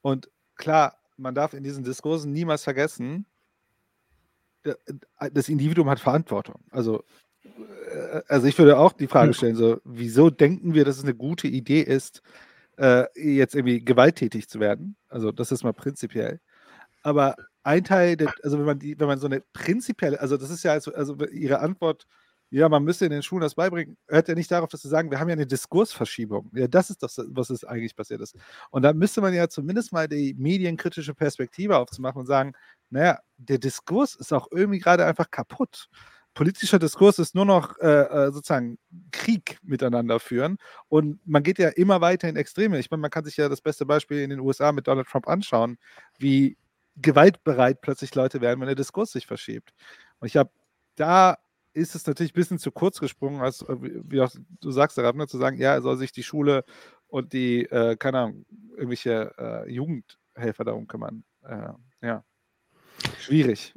Und 0.01 0.29
klar, 0.55 0.99
man 1.17 1.33
darf 1.33 1.53
in 1.53 1.63
diesen 1.63 1.83
Diskursen 1.83 2.31
niemals 2.31 2.63
vergessen, 2.63 3.25
äh, 4.63 4.75
das 5.33 5.49
Individuum 5.49 5.89
hat 5.89 5.99
Verantwortung. 5.99 6.61
Also, 6.69 7.03
äh, 7.43 8.21
also 8.27 8.45
ich 8.45 8.55
würde 8.59 8.77
auch 8.77 8.93
die 8.93 9.07
Frage 9.07 9.33
stellen, 9.33 9.55
so, 9.55 9.81
wieso 9.83 10.29
denken 10.29 10.75
wir, 10.75 10.85
dass 10.85 10.97
es 10.97 11.03
eine 11.03 11.15
gute 11.15 11.47
Idee 11.47 11.81
ist, 11.81 12.21
äh, 12.77 13.07
jetzt 13.19 13.55
irgendwie 13.55 13.83
gewalttätig 13.83 14.47
zu 14.47 14.59
werden? 14.59 14.95
Also 15.09 15.31
das 15.31 15.51
ist 15.51 15.63
mal 15.63 15.73
prinzipiell. 15.73 16.39
Aber 17.01 17.35
ein 17.63 17.83
Teil, 17.83 18.15
der, 18.15 18.31
also 18.43 18.59
wenn 18.59 18.65
man 18.65 18.77
die, 18.77 18.99
wenn 18.99 19.07
man 19.07 19.17
so 19.17 19.25
eine 19.25 19.41
prinzipielle, 19.53 20.21
also 20.21 20.37
das 20.37 20.51
ist 20.51 20.61
ja 20.61 20.73
also, 20.73 20.93
also 20.93 21.17
ihre 21.31 21.61
Antwort 21.61 22.05
ja, 22.51 22.67
man 22.67 22.83
müsste 22.83 23.05
in 23.05 23.11
den 23.11 23.23
Schulen 23.23 23.41
das 23.41 23.55
beibringen, 23.55 23.97
hört 24.07 24.27
ja 24.27 24.35
nicht 24.35 24.51
darauf, 24.51 24.69
dass 24.69 24.81
sie 24.81 24.89
sagen, 24.89 25.09
wir 25.09 25.19
haben 25.19 25.29
ja 25.29 25.33
eine 25.33 25.47
Diskursverschiebung. 25.47 26.51
Ja, 26.53 26.67
das 26.67 26.89
ist 26.89 27.01
das, 27.01 27.19
was 27.27 27.49
es 27.49 27.63
eigentlich 27.63 27.95
passiert 27.95 28.19
ist. 28.19 28.35
Und 28.71 28.81
da 28.81 28.91
müsste 28.91 29.21
man 29.21 29.33
ja 29.33 29.47
zumindest 29.47 29.93
mal 29.93 30.09
die 30.09 30.33
medienkritische 30.37 31.13
Perspektive 31.13 31.77
aufzumachen 31.77 32.19
und 32.19 32.25
sagen, 32.25 32.53
naja, 32.89 33.19
der 33.37 33.57
Diskurs 33.57 34.15
ist 34.15 34.33
auch 34.33 34.49
irgendwie 34.51 34.79
gerade 34.79 35.05
einfach 35.05 35.31
kaputt. 35.31 35.87
Politischer 36.33 36.77
Diskurs 36.77 37.19
ist 37.19 37.35
nur 37.35 37.45
noch 37.45 37.77
äh, 37.79 37.87
äh, 37.87 38.31
sozusagen 38.31 38.77
Krieg 39.11 39.57
miteinander 39.63 40.19
führen 40.19 40.57
und 40.89 41.19
man 41.25 41.43
geht 41.43 41.57
ja 41.57 41.69
immer 41.69 42.01
weiter 42.01 42.27
in 42.27 42.35
Extreme. 42.35 42.79
Ich 42.79 42.91
meine, 42.91 43.01
man 43.01 43.11
kann 43.11 43.23
sich 43.23 43.37
ja 43.37 43.47
das 43.47 43.61
beste 43.61 43.85
Beispiel 43.85 44.19
in 44.19 44.29
den 44.29 44.39
USA 44.41 44.73
mit 44.73 44.87
Donald 44.87 45.07
Trump 45.07 45.27
anschauen, 45.27 45.77
wie 46.19 46.57
gewaltbereit 46.97 47.81
plötzlich 47.81 48.13
Leute 48.15 48.41
werden, 48.41 48.59
wenn 48.59 48.67
der 48.67 48.75
Diskurs 48.75 49.11
sich 49.13 49.25
verschiebt. 49.25 49.73
Und 50.19 50.27
ich 50.27 50.35
habe 50.37 50.51
da 50.95 51.37
ist 51.73 51.95
es 51.95 52.05
natürlich 52.05 52.33
ein 52.33 52.35
bisschen 52.35 52.59
zu 52.59 52.71
kurz 52.71 52.99
gesprungen, 52.99 53.41
als 53.41 53.61
äh, 53.63 53.75
wie 53.79 54.21
auch 54.21 54.31
du 54.59 54.71
sagst, 54.71 54.97
Rabner, 54.99 55.27
zu 55.27 55.37
sagen, 55.37 55.57
ja, 55.57 55.73
er 55.73 55.81
soll 55.81 55.97
sich 55.97 56.11
die 56.11 56.23
Schule 56.23 56.63
und 57.07 57.33
die, 57.33 57.63
äh, 57.65 57.95
keine 57.97 58.19
Ahnung, 58.19 58.45
irgendwelche 58.75 59.33
äh, 59.37 59.71
Jugendhelfer 59.71 60.63
darum 60.63 60.87
kümmern. 60.87 61.23
Äh, 61.43 61.73
ja. 62.01 62.23
Schwierig. 63.19 63.73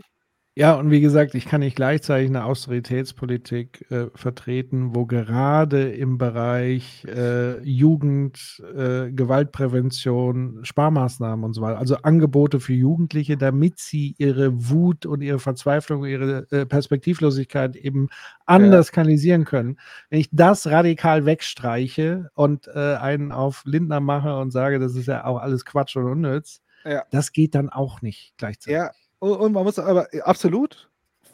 Ja, 0.57 0.75
und 0.75 0.93
wie 0.93 1.01
gesagt, 1.01 1.35
ich 1.35 1.47
kann 1.47 1.63
nicht 1.63 1.75
gleichzeitig 1.75 2.29
eine 2.29 2.45
Austeritätspolitik 2.45 3.91
äh, 3.91 4.07
vertreten, 4.15 4.95
wo 4.95 5.05
gerade 5.05 5.91
im 5.91 6.17
Bereich 6.17 7.05
äh, 7.07 7.61
Jugend, 7.63 8.63
äh, 8.73 9.11
Gewaltprävention, 9.11 10.61
Sparmaßnahmen 10.65 11.45
und 11.45 11.55
so 11.55 11.61
weiter, 11.61 11.81
also 11.81 11.97
Angebote 11.97 12.61
für 12.61 12.73
Jugendliche, 12.73 13.37
damit 13.37 13.81
sie 13.81 14.15
ihre 14.19 14.71
Wut 14.71 15.07
und 15.07 15.23
ihre 15.23 15.41
Verzweiflung, 15.41 16.05
ihre 16.05 16.47
äh, 16.53 16.65
Perspektivlosigkeit 16.67 17.75
eben 17.75 18.09
anders 18.47 18.89
ja. 18.89 18.95
kanalisieren 18.95 19.45
können. 19.45 19.81
Wenn 20.09 20.21
ich 20.21 20.29
das 20.31 20.69
radikal 20.69 21.27
wegstreiche 21.27 22.31
und 22.35 22.69
äh, 22.69 22.95
einen 22.95 23.33
auf 23.33 23.63
Lindner 23.65 23.99
mache 23.99 24.37
und 24.37 24.53
sage, 24.53 24.79
das 24.79 24.95
ist 24.95 25.09
ja 25.09 25.25
auch 25.25 25.39
alles 25.39 25.65
Quatsch 25.65 25.97
und 25.97 26.05
unnütz, 26.05 26.61
ja. 26.85 27.03
das 27.11 27.33
geht 27.33 27.57
dann 27.57 27.71
auch 27.71 28.03
nicht 28.03 28.35
gleichzeitig. 28.37 28.75
Ja 28.75 28.93
und 29.33 29.53
man 29.53 29.65
muss 29.65 29.79
aber 29.79 30.09
absolut, 30.23 30.91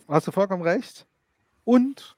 hast 0.09 0.27
du 0.27 0.33
vollkommen 0.33 0.63
recht. 0.63 1.07
Und 1.65 2.17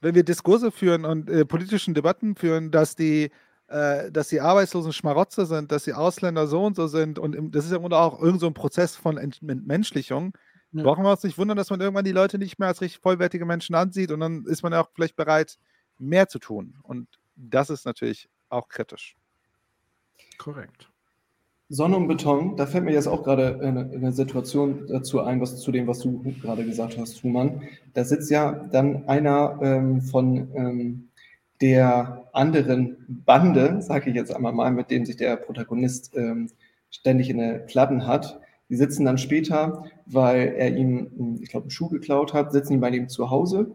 wenn 0.00 0.14
wir 0.14 0.24
Diskurse 0.24 0.70
führen 0.70 1.04
und 1.04 1.28
äh, 1.28 1.44
politischen 1.44 1.94
Debatten 1.94 2.34
führen, 2.34 2.70
dass 2.70 2.96
die, 2.96 3.30
äh, 3.68 4.10
dass 4.10 4.28
die 4.28 4.40
Arbeitslosen 4.40 4.92
Schmarotze 4.92 5.46
sind, 5.46 5.72
dass 5.72 5.84
die 5.84 5.92
Ausländer 5.92 6.46
so 6.46 6.64
und 6.64 6.76
so 6.76 6.86
sind, 6.86 7.18
und 7.18 7.34
im, 7.34 7.50
das 7.50 7.64
ist 7.64 7.70
ja 7.70 7.76
im 7.76 7.82
Grunde 7.82 7.98
auch 7.98 8.20
irgend 8.20 8.40
so 8.40 8.46
ein 8.46 8.54
Prozess 8.54 8.96
von 8.96 9.18
Entmenschlichung, 9.18 10.36
ja. 10.72 10.82
brauchen 10.82 11.04
wir 11.04 11.10
uns 11.10 11.22
nicht 11.22 11.38
wundern, 11.38 11.56
dass 11.56 11.70
man 11.70 11.80
irgendwann 11.80 12.04
die 12.04 12.12
Leute 12.12 12.38
nicht 12.38 12.58
mehr 12.58 12.68
als 12.68 12.80
richtig 12.80 13.00
vollwertige 13.00 13.44
Menschen 13.44 13.74
ansieht 13.74 14.10
und 14.10 14.20
dann 14.20 14.44
ist 14.46 14.62
man 14.62 14.72
ja 14.72 14.80
auch 14.80 14.90
vielleicht 14.94 15.16
bereit, 15.16 15.58
mehr 15.98 16.28
zu 16.28 16.38
tun. 16.38 16.78
Und 16.82 17.08
das 17.36 17.70
ist 17.70 17.84
natürlich 17.84 18.28
auch 18.48 18.68
kritisch. 18.68 19.16
Korrekt. 20.38 20.89
Sonne 21.72 21.96
und 21.96 22.08
Beton, 22.08 22.56
da 22.56 22.66
fällt 22.66 22.84
mir 22.84 22.92
jetzt 22.92 23.06
auch 23.06 23.22
gerade 23.22 23.60
eine, 23.60 23.88
eine, 23.94 24.12
Situation 24.12 24.88
dazu 24.88 25.20
ein, 25.20 25.40
was 25.40 25.60
zu 25.60 25.70
dem, 25.70 25.86
was 25.86 26.00
du 26.00 26.20
gerade 26.42 26.64
gesagt 26.64 26.98
hast, 26.98 27.22
Human. 27.22 27.62
Da 27.94 28.04
sitzt 28.04 28.28
ja 28.28 28.50
dann 28.72 29.08
einer 29.08 29.56
ähm, 29.62 30.02
von 30.02 30.48
ähm, 30.56 31.08
der 31.60 32.28
anderen 32.32 32.96
Bande, 33.24 33.80
sage 33.82 34.10
ich 34.10 34.16
jetzt 34.16 34.34
einmal 34.34 34.52
mal, 34.52 34.72
mit 34.72 34.90
dem 34.90 35.06
sich 35.06 35.16
der 35.16 35.36
Protagonist 35.36 36.16
ähm, 36.16 36.50
ständig 36.90 37.30
in 37.30 37.38
den 37.38 37.64
Platten 37.66 38.04
hat. 38.04 38.40
Die 38.68 38.74
sitzen 38.74 39.04
dann 39.04 39.18
später, 39.18 39.84
weil 40.06 40.54
er 40.56 40.76
ihm, 40.76 41.38
ich 41.40 41.50
glaube, 41.50 41.64
einen 41.64 41.70
Schuh 41.70 41.88
geklaut 41.88 42.34
hat, 42.34 42.50
sitzen 42.50 42.72
die 42.72 42.78
bei 42.80 42.90
ihm 42.90 43.08
zu 43.08 43.30
Hause 43.30 43.70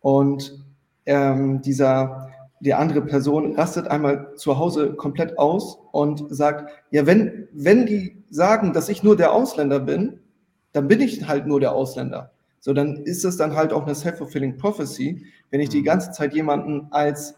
und 0.00 0.64
ähm, 1.06 1.60
dieser 1.60 2.31
die 2.62 2.74
andere 2.74 3.02
Person 3.02 3.56
rastet 3.56 3.88
einmal 3.88 4.34
zu 4.36 4.56
Hause 4.56 4.94
komplett 4.94 5.36
aus 5.36 5.80
und 5.90 6.24
sagt, 6.28 6.70
ja, 6.92 7.06
wenn, 7.06 7.48
wenn 7.52 7.86
die 7.86 8.22
sagen, 8.30 8.72
dass 8.72 8.88
ich 8.88 9.02
nur 9.02 9.16
der 9.16 9.32
Ausländer 9.32 9.80
bin, 9.80 10.20
dann 10.72 10.86
bin 10.86 11.00
ich 11.00 11.26
halt 11.26 11.48
nur 11.48 11.58
der 11.58 11.72
Ausländer. 11.72 12.30
So, 12.60 12.72
dann 12.72 12.98
ist 12.98 13.24
es 13.24 13.36
dann 13.36 13.56
halt 13.56 13.72
auch 13.72 13.82
eine 13.84 13.96
self-fulfilling 13.96 14.58
prophecy, 14.58 15.26
wenn 15.50 15.60
ich 15.60 15.70
die 15.70 15.80
mhm. 15.80 15.86
ganze 15.86 16.12
Zeit 16.12 16.34
jemanden 16.34 16.86
als 16.92 17.34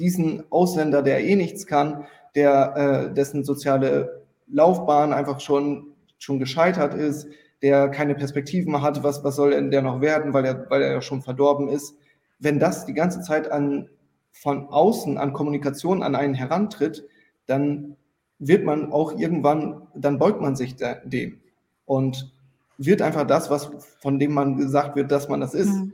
diesen 0.00 0.42
Ausländer, 0.50 1.02
der 1.02 1.22
eh 1.24 1.36
nichts 1.36 1.64
kann, 1.68 2.06
der 2.34 2.74
äh, 3.10 3.14
dessen 3.14 3.44
soziale 3.44 4.24
Laufbahn 4.48 5.12
einfach 5.12 5.38
schon, 5.38 5.92
schon 6.18 6.40
gescheitert 6.40 6.94
ist, 6.94 7.28
der 7.62 7.88
keine 7.88 8.16
Perspektiven 8.16 8.82
hat, 8.82 9.04
was, 9.04 9.22
was 9.22 9.36
soll 9.36 9.52
denn 9.52 9.70
der 9.70 9.82
noch 9.82 10.00
werden, 10.00 10.32
weil 10.32 10.44
er, 10.44 10.68
weil 10.70 10.82
er 10.82 10.92
ja 10.94 11.02
schon 11.02 11.22
verdorben 11.22 11.68
ist. 11.68 11.94
Wenn 12.40 12.58
das 12.58 12.84
die 12.84 12.94
ganze 12.94 13.20
Zeit 13.20 13.52
an 13.52 13.88
von 14.32 14.68
außen 14.68 15.18
an 15.18 15.32
Kommunikation 15.32 16.02
an 16.02 16.14
einen 16.14 16.34
herantritt, 16.34 17.06
dann 17.46 17.96
wird 18.38 18.64
man 18.64 18.92
auch 18.92 19.18
irgendwann, 19.18 19.86
dann 19.94 20.18
beugt 20.18 20.40
man 20.40 20.56
sich 20.56 20.76
dem 21.04 21.40
und 21.84 22.32
wird 22.78 23.02
einfach 23.02 23.26
das, 23.26 23.50
was 23.50 23.70
von 24.00 24.18
dem 24.18 24.32
man 24.32 24.56
gesagt 24.56 24.96
wird, 24.96 25.10
dass 25.10 25.28
man 25.28 25.40
das 25.40 25.54
ist. 25.54 25.70
Hm. 25.70 25.92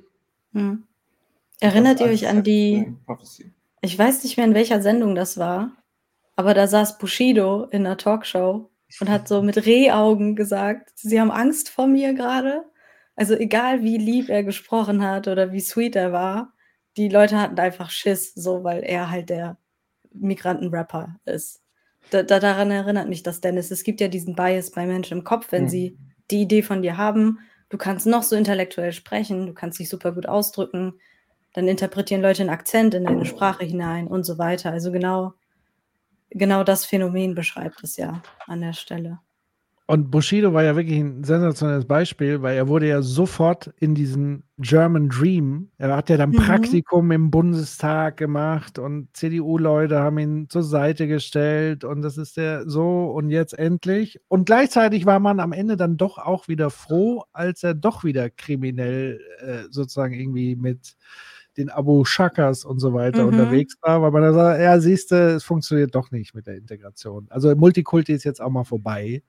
Hm. 0.53 0.83
Erinnert 1.61 2.01
ihr 2.01 2.07
euch 2.07 2.29
an 2.29 2.43
die, 2.43 2.95
ich 3.81 3.99
weiß 3.99 4.23
nicht 4.25 4.37
mehr, 4.37 4.47
in 4.47 4.55
welcher 4.55 4.83
Sendung 4.83 5.15
das 5.15 5.39
war, 5.39 5.73
aber 6.37 6.55
da 6.55 6.69
saß 6.69 6.99
Bushido 6.99 7.65
in 7.65 7.87
einer 7.87 7.97
Talkshow 7.97 8.71
und 9.01 9.09
hat 9.09 9.27
so 9.27 9.43
mit 9.43 9.65
Rehaugen 9.65 10.37
gesagt, 10.37 10.93
sie 10.97 11.21
haben 11.21 11.31
Angst 11.31 11.71
vor 11.71 11.87
mir 11.87 12.15
gerade. 12.15 12.65
Also 13.17 13.35
egal 13.35 13.83
wie 13.83 13.97
lieb 13.97 14.29
er 14.29 14.45
gesprochen 14.45 15.03
hat 15.03 15.27
oder 15.29 15.53
wie 15.53 15.61
sweet 15.61 15.97
er 15.97 16.13
war, 16.13 16.53
die 16.97 17.09
Leute 17.09 17.39
hatten 17.39 17.59
einfach 17.59 17.91
Schiss, 17.91 18.35
so 18.35 18.65
weil 18.65 18.83
er 18.83 19.11
halt 19.11 19.31
der 19.31 19.57
Migrantenrapper 20.13 21.17
ist. 21.25 21.63
Da, 22.11 22.23
da, 22.23 22.39
daran 22.41 22.71
erinnert 22.71 23.09
mich 23.09 23.23
das 23.23 23.41
Dennis. 23.41 23.71
Es 23.71 23.83
gibt 23.83 24.01
ja 24.01 24.09
diesen 24.09 24.35
Bias 24.35 24.71
bei 24.71 24.87
Menschen 24.87 25.19
im 25.19 25.25
Kopf, 25.25 25.51
wenn 25.51 25.65
mhm. 25.65 25.69
sie 25.69 25.99
die 26.31 26.43
Idee 26.43 26.63
von 26.63 26.83
dir 26.83 26.97
haben, 26.97 27.39
du 27.69 27.79
kannst 27.79 28.07
noch 28.07 28.23
so 28.23 28.37
intellektuell 28.37 28.93
sprechen, 28.93 29.47
du 29.47 29.55
kannst 29.55 29.79
dich 29.79 29.89
super 29.89 30.13
gut 30.13 30.27
ausdrücken, 30.27 30.95
dann 31.53 31.69
interpretieren 31.69 32.23
Leute 32.23 32.43
einen 32.43 32.51
Akzent 32.51 32.95
in 32.95 33.05
deine 33.05 33.25
Sprache 33.25 33.65
hinein 33.65 34.09
und 34.09 34.25
so 34.25 34.39
weiter. 34.39 34.73
Also 34.73 34.93
genau, 34.93 35.35
genau 36.31 36.65
das 36.65 36.85
Phänomen 36.85 37.35
beschreibt 37.35 37.83
es 37.83 37.97
ja 37.97 38.23
an 38.47 38.61
der 38.61 38.73
Stelle. 38.73 39.21
Und 39.89 40.11
Bushido 40.11 40.53
war 40.53 40.65
ja 40.65 40.75
wirklich 40.75 40.99
ein 40.99 41.23
sensationelles 41.23 41.85
Beispiel, 41.85 42.43
weil 42.43 42.57
er 42.57 42.67
wurde 42.67 42.89
ja 42.89 43.03
sofort 43.03 43.73
in 43.79 43.95
diesen 43.95 44.43
German 44.59 45.09
Dream, 45.09 45.71
er 45.79 45.97
hat 45.97 46.09
ja 46.09 46.17
dann 46.17 46.31
mhm. 46.31 46.37
Praktikum 46.39 47.13
im 47.13 47.31
Bundestag 47.31 48.17
gemacht 48.17 48.81
und 48.81 49.17
CDU-Leute 49.17 50.01
haben 50.01 50.19
ihn 50.19 50.49
zur 50.49 50.65
Seite 50.65 51.07
gestellt 51.07 51.85
und 51.85 52.03
das 52.03 52.19
ist 52.19 52.37
der 52.37 52.69
so 52.69 53.13
und 53.13 53.31
jetzt 53.31 53.57
endlich. 53.57 54.19
Und 54.27 54.47
gleichzeitig 54.47 55.07
war 55.07 55.21
man 55.21 55.39
am 55.39 55.53
Ende 55.53 55.77
dann 55.77 55.97
doch 55.97 56.19
auch 56.19 56.49
wieder 56.49 56.71
froh, 56.71 57.23
als 57.33 57.63
er 57.63 57.75
doch 57.75 58.03
wieder 58.03 58.29
kriminell 58.29 59.21
äh, 59.39 59.71
sozusagen 59.71 60.15
irgendwie 60.15 60.57
mit 60.57 60.97
den 61.57 61.71
Abu 61.71 62.05
Shakas 62.05 62.65
und 62.65 62.81
so 62.81 62.93
weiter 62.93 63.23
mhm. 63.23 63.29
unterwegs 63.29 63.77
war, 63.83 64.03
weil 64.03 64.11
man 64.11 64.23
da 64.23 64.33
sagt, 64.33 64.61
ja, 64.61 64.81
siehst 64.81 65.13
du, 65.13 65.35
es 65.37 65.45
funktioniert 65.45 65.95
doch 65.95 66.11
nicht 66.11 66.35
mit 66.35 66.49
der 66.49 66.57
Integration. 66.57 67.27
Also 67.31 67.55
Multikulti 67.55 68.13
ist 68.13 68.25
jetzt 68.25 68.43
auch 68.43 68.51
mal 68.51 68.65
vorbei. 68.65 69.23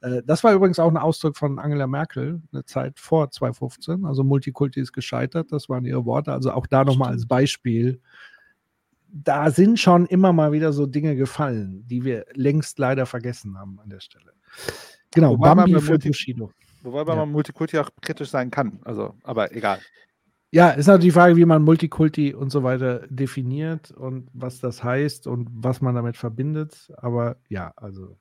Äh, 0.00 0.22
das 0.24 0.44
war 0.44 0.52
übrigens 0.52 0.78
auch 0.78 0.90
ein 0.90 0.96
Ausdruck 0.96 1.36
von 1.36 1.58
Angela 1.58 1.86
Merkel, 1.86 2.42
eine 2.52 2.64
Zeit 2.64 2.98
vor 2.98 3.30
2015. 3.30 4.04
Also 4.04 4.24
Multikulti 4.24 4.80
ist 4.80 4.92
gescheitert, 4.92 5.52
das 5.52 5.68
waren 5.68 5.84
ihre 5.84 6.04
Worte. 6.04 6.32
Also 6.32 6.52
auch 6.52 6.66
da 6.66 6.84
nochmal 6.84 7.12
als 7.12 7.26
Beispiel. 7.26 8.00
Da 9.12 9.50
sind 9.50 9.80
schon 9.80 10.06
immer 10.06 10.32
mal 10.32 10.52
wieder 10.52 10.72
so 10.72 10.86
Dinge 10.86 11.16
gefallen, 11.16 11.84
die 11.86 12.04
wir 12.04 12.26
längst 12.34 12.78
leider 12.78 13.06
vergessen 13.06 13.58
haben 13.58 13.80
an 13.80 13.90
der 13.90 14.00
Stelle. 14.00 14.32
Genau, 15.12 15.32
wobei 15.32 15.54
Bambi 15.54 15.72
man 15.72 15.80
für 15.80 15.98
Bushido. 15.98 16.52
Wobei 16.82 17.04
man 17.04 17.18
ja. 17.18 17.26
Multikulti 17.26 17.78
auch 17.78 17.90
kritisch 18.00 18.30
sein 18.30 18.50
kann, 18.50 18.80
also, 18.84 19.14
aber 19.24 19.54
egal. 19.54 19.80
Ja, 20.52 20.70
ist 20.70 20.86
natürlich 20.86 21.12
die 21.12 21.18
Frage, 21.18 21.36
wie 21.36 21.44
man 21.44 21.62
Multikulti 21.62 22.34
und 22.34 22.50
so 22.50 22.62
weiter 22.64 23.06
definiert 23.08 23.90
und 23.90 24.28
was 24.32 24.58
das 24.60 24.82
heißt 24.82 25.26
und 25.26 25.48
was 25.52 25.80
man 25.80 25.94
damit 25.94 26.16
verbindet. 26.16 26.90
Aber 26.96 27.36
ja, 27.48 27.72
also 27.76 28.16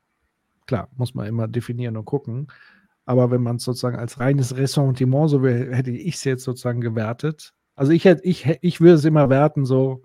Klar, 0.69 0.87
muss 0.97 1.15
man 1.15 1.25
immer 1.25 1.47
definieren 1.47 1.97
und 1.97 2.05
gucken. 2.05 2.45
Aber 3.03 3.31
wenn 3.31 3.41
man 3.41 3.55
es 3.55 3.63
sozusagen 3.63 3.97
als 3.97 4.19
reines 4.19 4.55
Ressentiment, 4.55 5.27
so 5.27 5.41
will, 5.41 5.73
hätte 5.73 5.89
ich 5.89 6.13
es 6.13 6.23
jetzt 6.25 6.43
sozusagen 6.43 6.79
gewertet. 6.79 7.55
Also 7.73 7.91
ich 7.91 8.05
hätte, 8.05 8.23
ich, 8.23 8.45
ich 8.61 8.79
würde 8.79 8.93
es 8.93 9.03
immer 9.03 9.31
werten, 9.31 9.65
so, 9.65 10.03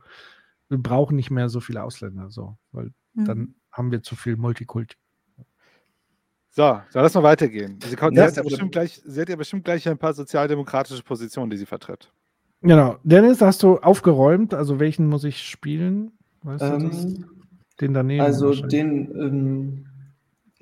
wir 0.70 0.78
brauchen 0.78 1.16
nicht 1.16 1.30
mehr 1.30 1.50
so 1.50 1.60
viele 1.60 1.82
Ausländer, 1.82 2.30
so, 2.30 2.56
weil 2.72 2.92
mhm. 3.12 3.24
dann 3.26 3.54
haben 3.70 3.92
wir 3.92 4.02
zu 4.02 4.16
viel 4.16 4.38
Multikulti. 4.38 4.96
So, 6.48 6.80
so 6.88 6.98
lass 6.98 7.12
mal 7.12 7.22
weitergehen. 7.24 7.78
Sie, 7.84 7.94
kommt, 7.94 8.16
ja, 8.16 8.22
sie, 8.22 8.28
hat 8.28 8.36
ja 8.36 8.42
bestimmt 8.42 8.72
gleich, 8.72 9.02
sie 9.04 9.20
hat 9.20 9.28
ja 9.28 9.36
bestimmt 9.36 9.66
gleich 9.66 9.86
ein 9.86 9.98
paar 9.98 10.14
sozialdemokratische 10.14 11.02
Positionen, 11.02 11.50
die 11.50 11.58
sie 11.58 11.66
vertritt. 11.66 12.10
Genau. 12.62 12.96
Dennis, 13.02 13.42
hast 13.42 13.62
du 13.62 13.76
aufgeräumt? 13.80 14.54
Also 14.54 14.80
welchen 14.80 15.08
muss 15.08 15.24
ich 15.24 15.42
spielen? 15.42 16.12
Weißt 16.42 16.62
ähm, 16.62 17.26
Den 17.82 17.92
daneben. 17.92 18.22
Also 18.22 18.54
den, 18.54 19.14
ähm, 19.14 19.86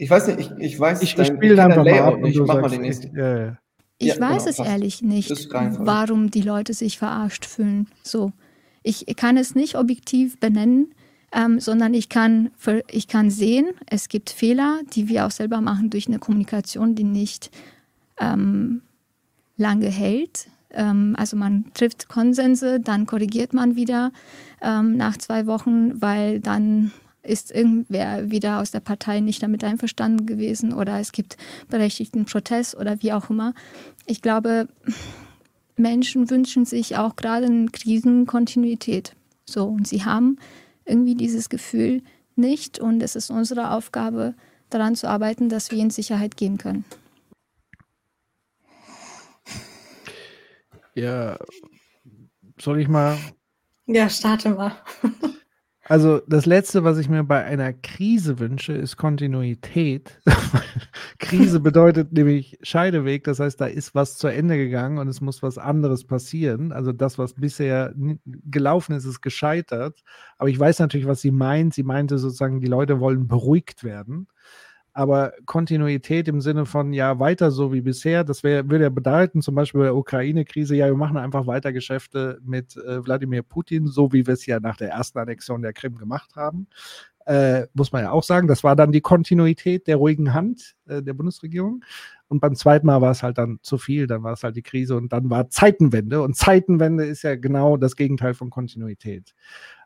ich 0.02 0.10
weiß 0.10 0.26
nicht, 0.26 0.40
ich, 0.40 0.50
ich 0.58 0.80
weiß 0.80 1.00
Ich, 1.02 1.16
ich 1.16 1.26
spiele 1.28 1.62
einfach 1.62 1.84
mal 1.84 2.00
ab 2.00 2.20
nicht. 2.20 2.36
Mach 2.40 2.60
mal 2.60 2.68
den 2.68 2.80
nächsten. 2.80 3.16
Ja, 3.16 3.38
ja. 3.38 3.58
Ich 3.98 4.08
ja, 4.08 4.20
weiß 4.20 4.38
genau, 4.38 4.50
es 4.50 4.56
passt. 4.56 4.68
ehrlich 4.68 5.02
nicht, 5.02 5.48
warum 5.52 6.28
die 6.28 6.42
Leute 6.42 6.74
sich 6.74 6.98
verarscht 6.98 7.44
fühlen. 7.44 7.86
So, 8.02 8.32
ich 8.82 9.06
kann 9.14 9.36
es 9.36 9.54
nicht 9.54 9.76
objektiv 9.76 10.40
benennen, 10.40 10.92
ähm, 11.32 11.60
sondern 11.60 11.94
ich 11.94 12.08
kann, 12.08 12.50
ich 12.90 13.06
kann 13.06 13.30
sehen, 13.30 13.66
es 13.86 14.08
gibt 14.08 14.30
Fehler, 14.30 14.80
die 14.92 15.08
wir 15.08 15.24
auch 15.24 15.30
selber 15.30 15.60
machen 15.60 15.88
durch 15.88 16.08
eine 16.08 16.18
Kommunikation, 16.18 16.96
die 16.96 17.04
nicht 17.04 17.52
ähm, 18.18 18.82
lange 19.56 19.86
hält. 19.86 20.48
Ähm, 20.72 21.14
also 21.16 21.36
man 21.36 21.66
trifft 21.74 22.08
Konsense, 22.08 22.80
dann 22.80 23.06
korrigiert 23.06 23.52
man 23.52 23.76
wieder 23.76 24.10
ähm, 24.62 24.96
nach 24.96 25.16
zwei 25.16 25.46
Wochen, 25.46 26.02
weil 26.02 26.40
dann 26.40 26.90
ist 27.22 27.52
irgendwer 27.52 28.30
wieder 28.30 28.60
aus 28.60 28.70
der 28.70 28.80
Partei 28.80 29.20
nicht 29.20 29.42
damit 29.42 29.64
einverstanden 29.64 30.26
gewesen 30.26 30.72
oder 30.72 30.98
es 30.98 31.12
gibt 31.12 31.36
berechtigten 31.68 32.24
Protest 32.24 32.76
oder 32.76 33.02
wie 33.02 33.12
auch 33.12 33.30
immer. 33.30 33.54
Ich 34.06 34.22
glaube, 34.22 34.68
Menschen 35.76 36.30
wünschen 36.30 36.64
sich 36.64 36.96
auch 36.96 37.16
gerade 37.16 37.46
in 37.46 37.72
Krisen 37.72 38.26
Kontinuität. 38.26 39.14
So, 39.44 39.66
und 39.66 39.86
sie 39.86 40.04
haben 40.04 40.38
irgendwie 40.84 41.14
dieses 41.14 41.48
Gefühl 41.48 42.02
nicht 42.34 42.78
und 42.78 43.02
es 43.02 43.16
ist 43.16 43.30
unsere 43.30 43.70
Aufgabe, 43.70 44.34
daran 44.70 44.96
zu 44.96 45.08
arbeiten, 45.08 45.48
dass 45.48 45.70
wir 45.70 45.78
ihnen 45.78 45.90
Sicherheit 45.90 46.36
geben 46.36 46.56
können. 46.58 46.84
Ja, 50.94 51.38
soll 52.58 52.80
ich 52.80 52.88
mal? 52.88 53.18
Ja, 53.86 54.08
starte 54.08 54.50
mal. 54.50 54.76
Also 55.84 56.20
das 56.28 56.46
Letzte, 56.46 56.84
was 56.84 56.98
ich 56.98 57.08
mir 57.08 57.24
bei 57.24 57.44
einer 57.44 57.72
Krise 57.72 58.38
wünsche, 58.38 58.72
ist 58.72 58.96
Kontinuität. 58.96 60.20
Krise 61.18 61.58
bedeutet 61.58 62.12
nämlich 62.12 62.56
Scheideweg, 62.62 63.24
das 63.24 63.40
heißt, 63.40 63.60
da 63.60 63.66
ist 63.66 63.92
was 63.94 64.16
zu 64.16 64.28
Ende 64.28 64.56
gegangen 64.56 64.98
und 64.98 65.08
es 65.08 65.20
muss 65.20 65.42
was 65.42 65.58
anderes 65.58 66.04
passieren. 66.06 66.70
Also 66.70 66.92
das, 66.92 67.18
was 67.18 67.34
bisher 67.34 67.92
gelaufen 68.24 68.94
ist, 68.94 69.04
ist 69.04 69.22
gescheitert. 69.22 70.02
Aber 70.38 70.48
ich 70.48 70.58
weiß 70.58 70.78
natürlich, 70.78 71.08
was 71.08 71.20
sie 71.20 71.32
meint. 71.32 71.74
Sie 71.74 71.82
meinte 71.82 72.18
sozusagen, 72.18 72.60
die 72.60 72.68
Leute 72.68 73.00
wollen 73.00 73.26
beruhigt 73.26 73.82
werden. 73.82 74.28
Aber 74.94 75.32
Kontinuität 75.46 76.28
im 76.28 76.40
Sinne 76.42 76.66
von, 76.66 76.92
ja, 76.92 77.18
weiter 77.18 77.50
so 77.50 77.72
wie 77.72 77.80
bisher, 77.80 78.24
das 78.24 78.42
wär, 78.42 78.68
würde 78.68 78.84
ja 78.84 78.90
bedeuten, 78.90 79.40
zum 79.40 79.54
Beispiel 79.54 79.80
bei 79.80 79.86
der 79.86 79.96
Ukraine-Krise, 79.96 80.76
ja, 80.76 80.86
wir 80.86 80.96
machen 80.96 81.16
einfach 81.16 81.46
weiter 81.46 81.72
Geschäfte 81.72 82.38
mit 82.44 82.76
äh, 82.76 83.04
Wladimir 83.04 83.42
Putin, 83.42 83.86
so 83.86 84.12
wie 84.12 84.26
wir 84.26 84.34
es 84.34 84.44
ja 84.44 84.60
nach 84.60 84.76
der 84.76 84.90
ersten 84.90 85.18
Annexion 85.18 85.62
der 85.62 85.72
Krim 85.72 85.96
gemacht 85.96 86.36
haben. 86.36 86.66
Äh, 87.24 87.66
muss 87.74 87.92
man 87.92 88.02
ja 88.02 88.10
auch 88.10 88.24
sagen. 88.24 88.48
Das 88.48 88.64
war 88.64 88.74
dann 88.76 88.92
die 88.92 89.00
Kontinuität 89.00 89.86
der 89.86 89.96
ruhigen 89.96 90.34
Hand 90.34 90.74
äh, 90.86 91.02
der 91.02 91.14
Bundesregierung. 91.14 91.84
Und 92.28 92.40
beim 92.40 92.56
zweiten 92.56 92.86
Mal 92.86 93.00
war 93.00 93.12
es 93.12 93.22
halt 93.22 93.38
dann 93.38 93.58
zu 93.62 93.78
viel, 93.78 94.06
dann 94.06 94.22
war 94.22 94.32
es 94.32 94.42
halt 94.42 94.56
die 94.56 94.62
Krise 94.62 94.96
und 94.96 95.12
dann 95.12 95.30
war 95.30 95.48
Zeitenwende. 95.50 96.22
Und 96.22 96.36
Zeitenwende 96.36 97.04
ist 97.04 97.22
ja 97.22 97.36
genau 97.36 97.76
das 97.76 97.94
Gegenteil 97.94 98.34
von 98.34 98.50
Kontinuität. 98.50 99.34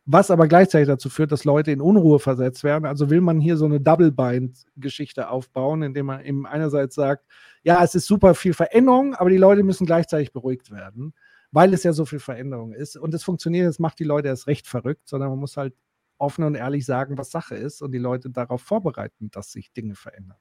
Was 0.08 0.30
aber 0.30 0.46
gleichzeitig 0.46 0.86
dazu 0.86 1.10
führt, 1.10 1.32
dass 1.32 1.44
Leute 1.44 1.72
in 1.72 1.80
Unruhe 1.80 2.20
versetzt 2.20 2.62
werden. 2.62 2.86
Also 2.86 3.10
will 3.10 3.20
man 3.20 3.40
hier 3.40 3.56
so 3.56 3.64
eine 3.64 3.80
Double-Bind-Geschichte 3.80 5.28
aufbauen, 5.28 5.82
indem 5.82 6.06
man 6.06 6.24
eben 6.24 6.46
einerseits 6.46 6.94
sagt, 6.94 7.26
ja, 7.64 7.82
es 7.82 7.96
ist 7.96 8.06
super 8.06 8.36
viel 8.36 8.54
Veränderung, 8.54 9.16
aber 9.16 9.30
die 9.30 9.36
Leute 9.36 9.64
müssen 9.64 9.84
gleichzeitig 9.84 10.32
beruhigt 10.32 10.70
werden, 10.70 11.12
weil 11.50 11.74
es 11.74 11.82
ja 11.82 11.92
so 11.92 12.04
viel 12.04 12.20
Veränderung 12.20 12.72
ist. 12.72 12.96
Und 12.96 13.14
es 13.14 13.24
funktioniert, 13.24 13.68
es 13.68 13.80
macht 13.80 13.98
die 13.98 14.04
Leute 14.04 14.28
erst 14.28 14.46
recht 14.46 14.68
verrückt, 14.68 15.08
sondern 15.08 15.30
man 15.30 15.40
muss 15.40 15.56
halt 15.56 15.74
offen 16.18 16.44
und 16.44 16.54
ehrlich 16.54 16.86
sagen, 16.86 17.18
was 17.18 17.32
Sache 17.32 17.56
ist 17.56 17.82
und 17.82 17.90
die 17.90 17.98
Leute 17.98 18.30
darauf 18.30 18.62
vorbereiten, 18.62 19.30
dass 19.32 19.50
sich 19.50 19.72
Dinge 19.72 19.96
verändern. 19.96 20.38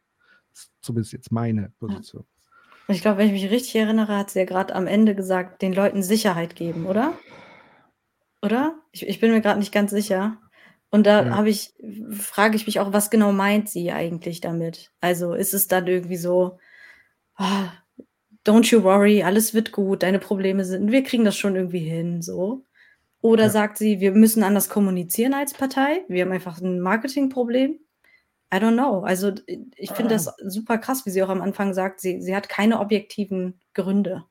Das 0.52 0.62
ist 0.62 0.72
zumindest 0.80 1.14
jetzt 1.14 1.32
meine 1.32 1.72
Position. 1.80 2.24
Ich 2.88 3.02
glaube, 3.02 3.18
wenn 3.18 3.34
ich 3.34 3.42
mich 3.42 3.52
richtig 3.52 3.76
erinnere, 3.78 4.16
hat 4.16 4.30
sie 4.30 4.40
ja 4.40 4.46
gerade 4.46 4.76
am 4.76 4.86
Ende 4.86 5.16
gesagt, 5.16 5.64
den 5.64 5.74
Leuten 5.74 6.04
Sicherheit 6.04 6.56
geben, 6.56 6.86
oder? 6.86 7.14
Oder? 8.46 8.76
Ich, 8.92 9.08
ich 9.08 9.20
bin 9.20 9.32
mir 9.32 9.42
gerade 9.42 9.60
nicht 9.60 9.72
ganz 9.74 9.92
sicher. 9.92 10.38
Und 10.92 11.06
da 11.08 11.26
Ja. 11.26 11.36
habe 11.36 11.50
ich, 11.50 11.74
frage 12.12 12.56
ich 12.56 12.66
mich 12.68 12.80
auch, 12.80 12.94
was 12.94 13.10
genau 13.10 13.32
meint 13.34 13.70
sie 13.70 13.92
eigentlich 13.92 14.42
damit? 14.42 14.92
Also 15.02 15.34
ist 15.34 15.54
es 15.54 15.68
dann 15.68 15.88
irgendwie 15.88 16.18
so, 16.18 16.60
ah, 17.38 17.72
don't 18.46 18.72
you 18.72 18.84
worry, 18.84 19.24
alles 19.24 19.54
wird 19.54 19.72
gut, 19.72 20.04
deine 20.04 20.20
Probleme 20.20 20.66
sind, 20.66 20.92
wir 20.92 21.04
kriegen 21.04 21.26
das 21.26 21.38
schon 21.38 21.56
irgendwie 21.56 21.80
hin, 21.80 22.22
so. 22.22 22.64
Oder 23.22 23.46
Ja. 23.46 23.50
sagt 23.50 23.78
sie, 23.80 24.00
wir 24.02 24.12
müssen 24.14 24.44
anders 24.44 24.70
kommunizieren 24.70 25.34
als 25.34 25.54
Partei, 25.54 26.04
wir 26.10 26.24
haben 26.26 26.32
einfach 26.32 26.62
ein 26.62 26.80
Marketingproblem. 26.82 27.80
I 28.54 28.58
don't 28.58 28.74
know. 28.76 29.02
Also 29.02 29.34
ich 29.76 29.92
finde 29.92 30.14
das 30.16 30.32
super 30.46 30.78
krass, 30.78 31.06
wie 31.06 31.10
sie 31.10 31.24
auch 31.24 31.30
am 31.30 31.42
Anfang 31.42 31.74
sagt, 31.74 32.00
sie, 32.02 32.22
sie 32.22 32.36
hat 32.36 32.48
keine 32.50 32.80
objektiven 32.80 33.60
Gründe. 33.74 34.24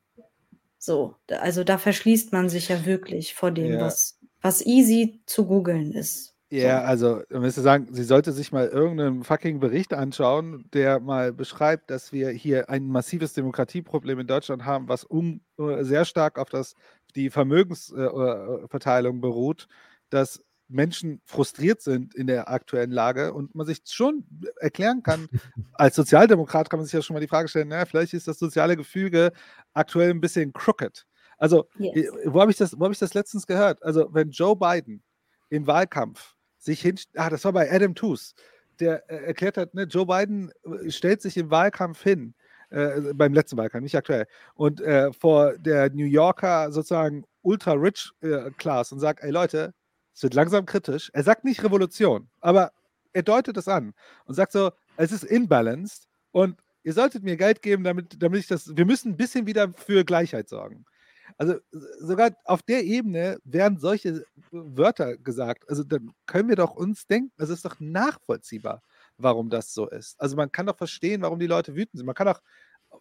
So, 0.85 1.15
also 1.29 1.63
da 1.63 1.77
verschließt 1.77 2.31
man 2.31 2.49
sich 2.49 2.69
ja 2.69 2.85
wirklich 2.85 3.33
vor 3.33 3.51
dem, 3.51 3.73
Ja. 3.73 3.79
was, 3.79 4.19
was 4.41 4.61
easy 4.65 5.21
zu 5.25 5.45
googeln 5.47 5.91
ist. 5.93 6.35
Ja, 6.51 6.83
also, 6.83 7.23
man 7.31 7.41
müsste 7.41 7.61
sagen, 7.61 7.87
sie 7.91 8.03
sollte 8.03 8.31
sich 8.31 8.51
mal 8.51 8.67
irgendeinen 8.67 9.23
fucking 9.23 9.59
Bericht 9.59 9.93
anschauen, 9.93 10.69
der 10.73 10.99
mal 10.99 11.33
beschreibt, 11.33 11.89
dass 11.89 12.11
wir 12.13 12.29
hier 12.29 12.69
ein 12.69 12.85
massives 12.87 13.33
Demokratieproblem 13.33 14.19
in 14.19 14.27
Deutschland 14.27 14.63
haben, 14.63 14.87
was 14.87 15.03
um, 15.03 15.41
äh, 15.57 15.83
sehr 15.83 16.05
stark 16.05 16.37
auf 16.37 16.49
das, 16.49 16.75
die 17.15 17.31
Vermögensverteilung 17.31 18.63
äh, 18.65 18.67
Verteilung 18.67 19.21
beruht, 19.21 19.67
dass 20.11 20.43
Menschen 20.67 21.21
frustriert 21.25 21.81
sind 21.81 22.15
in 22.15 22.27
der 22.27 22.49
aktuellen 22.49 22.91
Lage 22.91 23.33
und 23.33 23.53
man 23.55 23.67
sich 23.67 23.81
schon 23.85 24.25
erklären 24.59 25.03
kann, 25.03 25.27
als 25.73 25.95
Sozialdemokrat 25.95 26.69
kann 26.69 26.79
man 26.79 26.85
sich 26.85 26.93
ja 26.93 27.01
schon 27.01 27.13
mal 27.13 27.19
die 27.19 27.27
Frage 27.27 27.47
stellen, 27.47 27.67
naja, 27.67 27.85
vielleicht 27.85 28.13
ist 28.13 28.27
das 28.27 28.39
soziale 28.39 28.75
Gefüge 28.75 29.31
aktuell 29.73 30.09
ein 30.09 30.21
bisschen 30.21 30.53
crooked. 30.53 31.05
Also, 31.37 31.67
Yes. 31.77 31.95
äh, 31.95 32.09
wo 32.25 32.41
habe 32.41 32.49
ich, 32.51 32.57
das- 32.57 32.79
wo 32.79 32.85
hab 32.85 32.91
ich 32.91 32.99
das 32.99 33.13
letztens 33.13 33.45
gehört? 33.45 33.83
Also, 33.83 34.09
wenn 34.13 34.29
Joe 34.31 34.55
Biden 34.55 35.03
im 35.49 35.67
Wahlkampf 35.67 36.35
sich 36.57 36.81
hin, 36.81 36.95
ah, 37.15 37.29
das 37.29 37.45
war 37.45 37.53
bei 37.53 37.71
Adam 37.71 37.93
Tooze, 37.93 38.33
der 38.79 39.09
äh, 39.09 39.25
erklärt 39.27 39.57
hat, 39.57 39.73
ne, 39.73 39.83
Joe 39.83 40.05
Biden 40.05 40.51
äh, 40.63 40.89
stellt 40.89 41.21
sich 41.21 41.37
im 41.37 41.51
Wahlkampf 41.51 42.01
hin, 42.01 42.33
äh, 42.71 43.13
beim 43.13 43.33
letzten 43.33 43.57
Wahlkampf, 43.57 43.83
nicht 43.83 43.95
aktuell, 43.95 44.25
und 44.55 44.81
äh, 44.81 45.13
vor 45.13 45.57
der 45.59 45.91
New 45.91 46.05
Yorker 46.05 46.71
sozusagen 46.71 47.23
ultra-rich 47.43 48.09
äh, 48.21 48.49
Class 48.57 48.91
und 48.91 48.99
sagt, 48.99 49.21
ey 49.23 49.29
Leute, 49.29 49.73
es 50.15 50.23
wird 50.23 50.33
langsam 50.33 50.65
kritisch. 50.65 51.11
Er 51.13 51.23
sagt 51.23 51.43
nicht 51.43 51.63
Revolution, 51.63 52.29
aber 52.39 52.71
er 53.13 53.23
deutet 53.23 53.57
es 53.57 53.67
an 53.67 53.93
und 54.25 54.33
sagt 54.33 54.53
so, 54.53 54.71
es 54.97 55.11
ist 55.11 55.23
imbalanced 55.23 56.07
und 56.31 56.57
ihr 56.83 56.93
solltet 56.93 57.23
mir 57.23 57.35
Geld 57.35 57.61
geben, 57.61 57.83
damit, 57.83 58.21
damit 58.21 58.39
ich 58.39 58.47
das, 58.47 58.75
wir 58.75 58.85
müssen 58.85 59.11
ein 59.11 59.17
bisschen 59.17 59.45
wieder 59.45 59.73
für 59.73 60.05
Gleichheit 60.05 60.47
sorgen. 60.47 60.85
Also 61.37 61.55
sogar 61.99 62.31
auf 62.45 62.61
der 62.61 62.85
Ebene 62.85 63.39
werden 63.43 63.77
solche 63.77 64.25
Wörter 64.51 65.17
gesagt. 65.17 65.67
Also 65.69 65.83
dann 65.83 66.11
können 66.27 66.47
wir 66.47 66.55
doch 66.55 66.75
uns 66.75 67.07
denken, 67.07 67.33
es 67.37 67.49
ist 67.49 67.65
doch 67.65 67.79
nachvollziehbar, 67.79 68.81
warum 69.17 69.49
das 69.49 69.73
so 69.73 69.89
ist. 69.89 70.19
Also 70.19 70.37
man 70.37 70.51
kann 70.51 70.67
doch 70.67 70.77
verstehen, 70.77 71.23
warum 71.23 71.39
die 71.39 71.47
Leute 71.47 71.75
wütend 71.75 71.97
sind. 71.97 72.05
Man 72.05 72.15
kann 72.15 72.29
auch, 72.29 72.41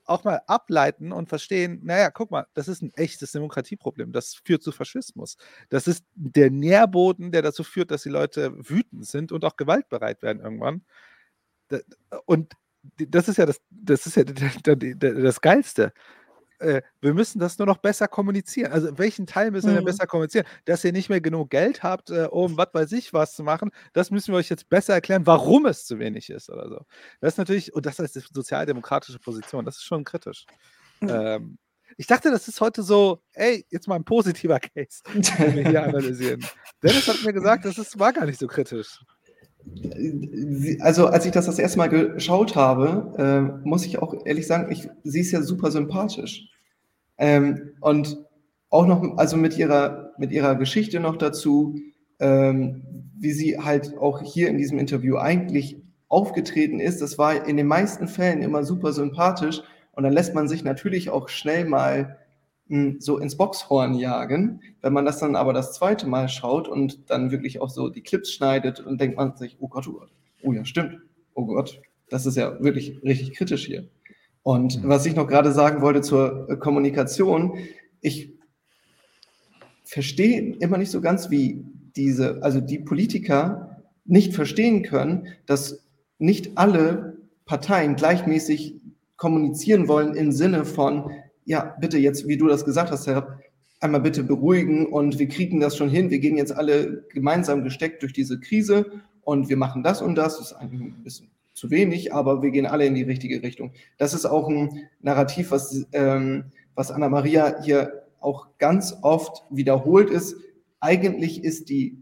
auch 0.04 0.24
mal 0.24 0.40
ableiten 0.46 1.12
und 1.12 1.28
verstehen, 1.28 1.80
naja, 1.82 2.10
guck 2.10 2.30
mal, 2.30 2.46
das 2.54 2.68
ist 2.68 2.82
ein 2.82 2.92
echtes 2.94 3.32
Demokratieproblem. 3.32 4.12
Das 4.12 4.34
führt 4.44 4.62
zu 4.62 4.72
Faschismus. 4.72 5.36
Das 5.68 5.86
ist 5.86 6.04
der 6.14 6.50
Nährboden, 6.50 7.32
der 7.32 7.42
dazu 7.42 7.64
führt, 7.64 7.90
dass 7.90 8.02
die 8.02 8.08
Leute 8.08 8.52
wütend 8.68 9.06
sind 9.06 9.32
und 9.32 9.44
auch 9.44 9.56
gewaltbereit 9.56 10.22
werden 10.22 10.42
irgendwann. 10.42 10.84
Und 12.26 12.52
das 12.96 13.28
ist 13.28 13.38
ja 13.38 13.46
das, 13.46 13.60
das 13.70 14.06
ist 14.06 14.16
ja 14.16 14.24
das 14.24 15.40
Geilste. 15.40 15.92
Äh, 16.64 16.82
Wir 17.00 17.14
müssen 17.14 17.38
das 17.38 17.58
nur 17.58 17.66
noch 17.66 17.76
besser 17.78 18.08
kommunizieren. 18.08 18.72
Also 18.72 18.96
welchen 18.98 19.26
Teil 19.26 19.50
müssen 19.50 19.72
wir 19.74 19.80
Mhm. 19.80 19.84
besser 19.84 20.06
kommunizieren? 20.06 20.46
Dass 20.64 20.82
ihr 20.84 20.92
nicht 20.92 21.08
mehr 21.10 21.20
genug 21.20 21.50
Geld 21.50 21.82
habt, 21.82 22.10
äh, 22.10 22.26
um 22.30 22.56
was 22.56 22.68
weiß 22.72 22.92
ich 22.92 23.12
was 23.12 23.34
zu 23.34 23.42
machen, 23.42 23.70
das 23.92 24.10
müssen 24.10 24.32
wir 24.32 24.38
euch 24.38 24.48
jetzt 24.48 24.68
besser 24.68 24.94
erklären, 24.94 25.26
warum 25.26 25.66
es 25.66 25.84
zu 25.86 25.98
wenig 25.98 26.30
ist 26.30 26.50
oder 26.50 26.68
so. 26.68 26.80
Das 27.20 27.34
ist 27.34 27.38
natürlich, 27.38 27.74
und 27.74 27.86
das 27.86 27.98
ist 27.98 28.16
die 28.16 28.20
sozialdemokratische 28.32 29.18
Position, 29.18 29.64
das 29.64 29.76
ist 29.76 29.84
schon 29.84 30.04
kritisch. 30.04 30.46
Ähm, 31.02 31.58
ich 31.96 32.06
dachte, 32.06 32.30
das 32.30 32.48
ist 32.48 32.60
heute 32.60 32.82
so, 32.82 33.20
ey, 33.34 33.64
jetzt 33.70 33.86
mal 33.86 33.96
ein 33.96 34.04
positiver 34.04 34.58
Case, 34.74 35.02
den 35.14 35.54
wir 35.54 35.68
hier 35.68 35.82
analysieren. 35.84 36.44
Dennis 36.82 37.06
hat 37.06 37.22
mir 37.24 37.32
gesagt, 37.32 37.64
das 37.66 37.78
ist, 37.78 37.98
war 37.98 38.12
gar 38.12 38.24
nicht 38.26 38.40
so 38.40 38.46
kritisch. 38.46 39.00
Also, 40.80 41.06
als 41.06 41.24
ich 41.24 41.32
das 41.32 41.46
das 41.46 41.58
erste 41.58 41.78
Mal 41.78 41.88
geschaut 41.88 42.54
habe, 42.54 43.14
äh, 43.18 43.66
muss 43.66 43.86
ich 43.86 43.98
auch 43.98 44.14
ehrlich 44.26 44.46
sagen, 44.46 44.70
ich, 44.70 44.88
sie 45.04 45.20
ist 45.20 45.30
ja 45.32 45.40
super 45.42 45.70
sympathisch. 45.70 46.48
Ähm, 47.18 47.72
und 47.80 48.18
auch 48.70 48.86
noch, 48.86 49.16
also 49.16 49.36
mit 49.36 49.56
ihrer, 49.56 50.12
mit 50.18 50.32
ihrer 50.32 50.56
Geschichte 50.56 51.00
noch 51.00 51.16
dazu, 51.16 51.78
ähm, 52.18 52.82
wie 53.18 53.32
sie 53.32 53.58
halt 53.58 53.96
auch 53.98 54.20
hier 54.22 54.48
in 54.48 54.58
diesem 54.58 54.78
Interview 54.78 55.16
eigentlich 55.16 55.80
aufgetreten 56.08 56.80
ist, 56.80 57.00
das 57.00 57.18
war 57.18 57.46
in 57.46 57.56
den 57.56 57.66
meisten 57.66 58.08
Fällen 58.08 58.42
immer 58.42 58.64
super 58.64 58.92
sympathisch. 58.92 59.62
Und 59.92 60.02
dann 60.02 60.12
lässt 60.12 60.34
man 60.34 60.48
sich 60.48 60.64
natürlich 60.64 61.10
auch 61.10 61.28
schnell 61.28 61.64
mal 61.64 62.18
mh, 62.68 62.96
so 62.98 63.18
ins 63.18 63.36
Boxhorn 63.36 63.94
jagen. 63.94 64.60
Wenn 64.80 64.92
man 64.92 65.04
das 65.04 65.18
dann 65.18 65.36
aber 65.36 65.52
das 65.52 65.72
zweite 65.72 66.06
Mal 66.06 66.28
schaut 66.28 66.68
und 66.68 67.10
dann 67.10 67.30
wirklich 67.30 67.60
auch 67.60 67.70
so 67.70 67.88
die 67.88 68.02
Clips 68.02 68.32
schneidet 68.32 68.80
und 68.80 69.00
denkt 69.00 69.16
man 69.16 69.36
sich, 69.36 69.56
oh 69.60 69.68
Gott, 69.68 69.86
oh 69.88 69.92
Gott, 69.92 70.10
oh 70.42 70.52
ja, 70.52 70.64
stimmt, 70.64 70.98
oh 71.34 71.46
Gott, 71.46 71.80
das 72.10 72.26
ist 72.26 72.36
ja 72.36 72.60
wirklich 72.62 73.02
richtig 73.02 73.34
kritisch 73.34 73.66
hier. 73.66 73.88
Und 74.44 74.86
was 74.86 75.06
ich 75.06 75.16
noch 75.16 75.26
gerade 75.26 75.52
sagen 75.52 75.80
wollte 75.80 76.02
zur 76.02 76.48
äh, 76.50 76.56
Kommunikation, 76.56 77.54
ich 78.02 78.34
verstehe 79.84 80.54
immer 80.56 80.76
nicht 80.76 80.90
so 80.90 81.00
ganz, 81.00 81.30
wie 81.30 81.64
diese, 81.96 82.42
also 82.42 82.60
die 82.60 82.78
Politiker 82.78 83.80
nicht 84.04 84.34
verstehen 84.34 84.82
können, 84.82 85.28
dass 85.46 85.86
nicht 86.18 86.58
alle 86.58 87.16
Parteien 87.46 87.96
gleichmäßig 87.96 88.80
kommunizieren 89.16 89.88
wollen 89.88 90.14
im 90.14 90.30
Sinne 90.30 90.66
von, 90.66 91.10
ja, 91.46 91.74
bitte 91.80 91.96
jetzt, 91.96 92.28
wie 92.28 92.36
du 92.36 92.46
das 92.46 92.66
gesagt 92.66 92.90
hast, 92.90 93.06
Herr, 93.06 93.38
einmal 93.80 94.02
bitte 94.02 94.24
beruhigen 94.24 94.86
und 94.86 95.18
wir 95.18 95.28
kriegen 95.28 95.58
das 95.58 95.74
schon 95.74 95.88
hin, 95.88 96.10
wir 96.10 96.18
gehen 96.18 96.36
jetzt 96.36 96.52
alle 96.54 97.06
gemeinsam 97.14 97.64
gesteckt 97.64 98.02
durch 98.02 98.12
diese 98.12 98.38
Krise 98.40 99.00
und 99.22 99.48
wir 99.48 99.56
machen 99.56 99.82
das 99.82 100.02
und 100.02 100.16
das, 100.16 100.36
das 100.36 100.48
ist 100.48 100.52
eigentlich 100.52 100.82
ein 100.82 101.02
bisschen 101.02 101.33
zu 101.64 101.70
wenig, 101.70 102.12
aber 102.12 102.42
wir 102.42 102.50
gehen 102.50 102.66
alle 102.66 102.86
in 102.86 102.94
die 102.94 103.02
richtige 103.02 103.42
Richtung. 103.42 103.72
Das 103.96 104.12
ist 104.12 104.26
auch 104.26 104.48
ein 104.48 104.86
Narrativ, 105.00 105.50
was, 105.50 105.86
ähm, 105.92 106.44
was 106.74 106.90
Anna-Maria 106.90 107.62
hier 107.62 108.04
auch 108.20 108.48
ganz 108.58 108.96
oft 109.02 109.44
wiederholt 109.50 110.10
ist. 110.10 110.36
Eigentlich 110.80 111.42
ist 111.42 111.70
die 111.70 111.98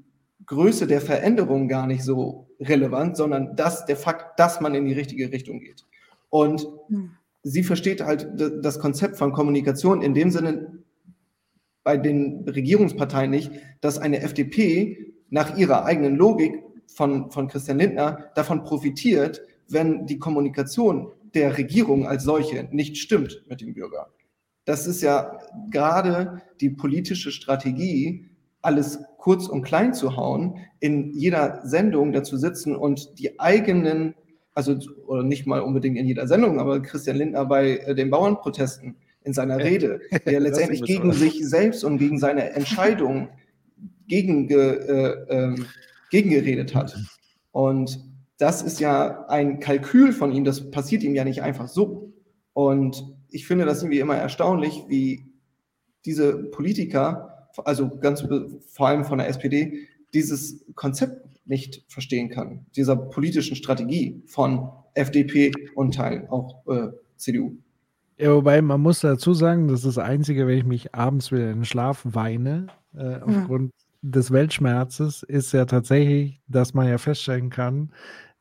Größe 0.47 0.87
der 0.87 1.01
Veränderung 1.01 1.69
gar 1.69 1.87
nicht 1.87 2.03
so 2.03 2.49
relevant, 2.61 3.17
sondern 3.17 3.55
das, 3.55 3.87
der 3.87 3.97
Fakt, 3.97 4.39
dass 4.39 4.61
man 4.61 4.75
in 4.75 4.85
die 4.85 4.95
richtige 4.95 5.31
Richtung 5.31 5.61
geht. 5.61 5.85
Und 6.29 6.67
Hm. 6.89 7.11
sie 7.43 7.63
versteht 7.63 8.03
halt 8.03 8.29
das 8.37 8.81
Konzept 8.81 9.17
von 9.17 9.33
Kommunikation 9.33 10.03
in 10.03 10.15
dem 10.15 10.31
Sinne 10.31 10.79
bei 11.85 11.97
den 11.97 12.49
Regierungsparteien 12.49 13.31
nicht, 13.31 13.53
dass 13.81 13.99
eine 13.99 14.23
FDP 14.23 15.15
nach 15.31 15.57
ihrer 15.57 15.85
eigenen 15.85 16.17
Logik 16.17 16.63
von, 16.87 17.31
von 17.31 17.49
Christian 17.49 17.79
Lindner 17.79 18.31
davon 18.35 18.65
profitiert, 18.65 19.43
wenn 19.73 20.07
die 20.07 20.19
Kommunikation 20.19 21.13
der 21.35 21.57
Regierung 21.57 22.07
als 22.07 22.25
solche 22.25 22.69
nicht 22.71 22.99
stimmt 22.99 23.43
mit 23.49 23.61
dem 23.61 23.75
Bürger. 23.75 24.09
Das 24.65 24.87
ist 24.87 25.03
ja 25.03 25.39
gerade 25.71 26.43
die 26.61 26.71
politische 26.71 27.33
Strategie, 27.33 28.29
alles 28.61 29.01
kurz 29.19 29.49
und 29.49 29.63
klein 29.63 29.93
zu 29.93 30.17
hauen, 30.17 30.59
in 30.79 31.13
jeder 31.13 31.61
Sendung 31.65 32.13
dazu 32.13 32.37
sitzen 32.37 32.77
und 32.77 33.19
die 33.19 33.41
eigenen, 33.41 34.15
also 34.55 34.79
oder 35.07 35.25
nicht 35.25 35.47
mal 35.47 35.61
unbedingt 35.61 35.99
in 35.99 36.07
jeder 36.07 36.29
Sendung, 36.29 36.61
aber 36.61 36.81
Christian 36.81 37.17
Lindner 37.17 37.45
bei 37.45 37.79
äh, 37.79 37.95
den 37.95 38.11
Bauernprotesten 38.11 38.97
in 39.25 39.33
seiner 39.33 39.59
Rede, 39.59 40.01
der 40.27 40.41
letztendlich 40.41 40.83
gegen 40.83 41.13
sich 41.13 41.45
selbst 41.47 41.85
und 41.85 41.99
gegen 41.99 42.19
seine 42.19 42.51
Entscheidung 42.51 43.29
gegen, 44.09 44.49
äh, 44.49 45.11
ähm, 45.29 45.67
gegengeredet 46.11 46.75
hat. 46.75 46.97
Und 47.51 48.12
das 48.43 48.61
ist 48.61 48.81
ja 48.81 49.25
ein 49.29 49.61
Kalkül 49.61 50.13
von 50.13 50.33
ihm, 50.33 50.43
das 50.43 50.73
passiert 50.73 51.05
ihm 51.05 51.15
ja 51.15 51.23
nicht 51.23 51.43
einfach 51.43 51.69
so. 51.69 52.13
Und 52.53 53.15
ich 53.31 53.47
finde 53.47 53.65
das 53.65 53.83
irgendwie 53.83 54.01
immer 54.01 54.17
erstaunlich, 54.17 54.83
wie 54.89 55.31
diese 56.05 56.35
Politiker, 56.51 57.49
also 57.65 57.89
ganz 57.89 58.27
vor 58.67 58.89
allem 58.89 59.05
von 59.05 59.19
der 59.19 59.29
SPD, 59.29 59.87
dieses 60.13 60.65
Konzept 60.75 61.25
nicht 61.47 61.85
verstehen 61.87 62.31
kann, 62.31 62.67
dieser 62.75 62.97
politischen 62.97 63.55
Strategie 63.55 64.25
von 64.27 64.69
FDP 64.95 65.53
und 65.77 65.95
Teilen 65.95 66.29
auch 66.29 66.67
äh, 66.67 66.89
CDU. 67.17 67.55
Ja, 68.19 68.35
wobei 68.35 68.61
man 68.61 68.81
muss 68.81 69.01
dazu 69.01 69.35
sagen, 69.35 69.69
das 69.69 69.85
ist 69.85 69.97
das 69.97 69.99
Einzige, 69.99 70.49
wenn 70.49 70.59
ich 70.59 70.65
mich 70.65 70.95
abends 70.97 71.31
wieder 71.31 71.49
in 71.49 71.59
den 71.61 71.65
Schlaf 71.65 72.01
weine, 72.05 72.67
äh, 72.93 73.21
aufgrund 73.21 73.71
des 74.03 74.33
Weltschmerzes, 74.33 75.23
ist 75.23 75.53
ja 75.53 75.65
tatsächlich, 75.65 76.41
dass 76.49 76.75
man 76.75 76.89
ja 76.89 76.99
feststellen 76.99 77.51
kann, 77.51 77.93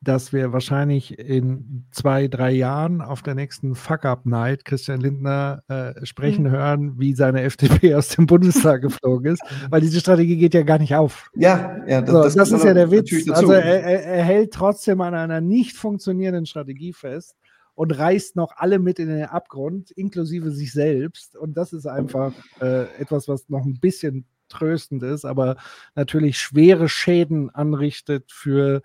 dass 0.02 0.32
wir 0.32 0.52
wahrscheinlich 0.52 1.18
in 1.18 1.84
zwei, 1.92 2.26
drei 2.26 2.50
Jahren 2.50 3.00
auf 3.00 3.22
der 3.22 3.36
nächsten 3.36 3.76
Fuck-Up-Night 3.76 4.64
Christian 4.64 5.00
Lindner 5.00 5.62
äh, 5.68 6.04
sprechen 6.04 6.44
mhm. 6.44 6.50
hören, 6.50 6.98
wie 6.98 7.14
seine 7.14 7.42
FDP 7.42 7.94
aus 7.94 8.08
dem 8.08 8.26
Bundestag 8.26 8.82
geflogen 8.82 9.32
ist, 9.32 9.42
weil 9.70 9.80
diese 9.80 10.00
Strategie 10.00 10.36
geht 10.36 10.54
ja 10.54 10.62
gar 10.62 10.78
nicht 10.78 10.94
auf. 10.94 11.30
Ja, 11.34 11.78
ja, 11.86 12.00
das, 12.00 12.10
so, 12.10 12.22
das, 12.22 12.34
das 12.34 12.52
ist 12.52 12.64
ja 12.64 12.74
der 12.74 12.90
Witz. 12.90 13.12
Also 13.30 13.52
er, 13.52 13.84
er, 13.84 14.24
hält 14.24 14.52
trotzdem 14.52 15.00
an 15.00 15.14
einer 15.14 15.40
nicht 15.40 15.76
funktionierenden 15.76 16.46
Strategie 16.46 16.92
fest 16.92 17.36
und 17.74 17.96
reißt 17.96 18.34
noch 18.34 18.56
alle 18.56 18.80
mit 18.80 18.98
in 18.98 19.08
den 19.08 19.24
Abgrund, 19.24 19.92
inklusive 19.92 20.50
sich 20.50 20.72
selbst. 20.72 21.36
Und 21.36 21.56
das 21.56 21.72
ist 21.72 21.86
einfach 21.86 22.32
äh, 22.60 22.84
etwas, 22.98 23.28
was 23.28 23.48
noch 23.48 23.64
ein 23.64 23.78
bisschen 23.78 24.26
tröstend 24.48 25.02
ist, 25.02 25.24
aber 25.24 25.56
natürlich 25.94 26.38
schwere 26.38 26.88
Schäden 26.88 27.50
anrichtet 27.50 28.30
für 28.30 28.82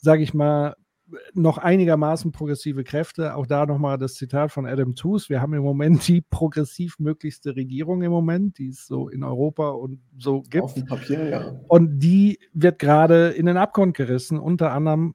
sage 0.00 0.22
ich 0.22 0.34
mal, 0.34 0.74
noch 1.34 1.58
einigermaßen 1.58 2.32
progressive 2.32 2.84
Kräfte. 2.84 3.34
Auch 3.34 3.46
da 3.46 3.66
nochmal 3.66 3.98
das 3.98 4.14
Zitat 4.14 4.52
von 4.52 4.66
Adam 4.66 4.94
Tooze. 4.94 5.28
Wir 5.28 5.40
haben 5.40 5.54
im 5.54 5.62
Moment 5.62 6.06
die 6.08 6.20
progressiv 6.20 6.98
möglichste 6.98 7.56
Regierung 7.56 8.02
im 8.02 8.12
Moment, 8.12 8.58
die 8.58 8.68
es 8.68 8.86
so 8.86 9.08
in 9.08 9.24
Europa 9.24 9.70
und 9.70 10.00
so 10.18 10.42
gibt. 10.42 10.64
Auf 10.64 10.74
dem 10.74 10.86
Papier, 10.86 11.28
ja. 11.28 11.60
Und 11.68 11.98
die 11.98 12.38
wird 12.52 12.78
gerade 12.78 13.28
in 13.30 13.46
den 13.46 13.56
Abgrund 13.56 13.96
gerissen, 13.96 14.38
unter 14.38 14.72
anderem 14.72 15.14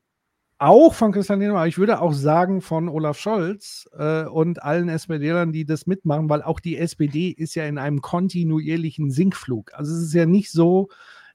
auch 0.57 0.93
von 0.93 1.11
Christian 1.11 1.39
Lindner, 1.39 1.57
aber 1.57 1.67
ich 1.67 1.77
würde 1.77 2.01
auch 2.01 2.13
sagen 2.13 2.61
von 2.61 2.88
Olaf 2.88 3.17
Scholz 3.17 3.89
äh, 3.97 4.23
und 4.23 4.63
allen 4.63 4.88
SPDlern, 4.88 5.51
die 5.51 5.65
das 5.65 5.86
mitmachen, 5.86 6.29
weil 6.29 6.41
auch 6.41 6.61
die 6.61 6.77
SPD 6.77 7.29
ist 7.29 7.55
ja 7.55 7.65
in 7.65 7.77
einem 7.77 8.01
kontinuierlichen 8.01 9.11
Sinkflug. 9.11 9.73
Also 9.73 9.93
es 9.93 10.01
ist 10.01 10.13
ja 10.13 10.25
nicht 10.25 10.51
so, 10.51 10.88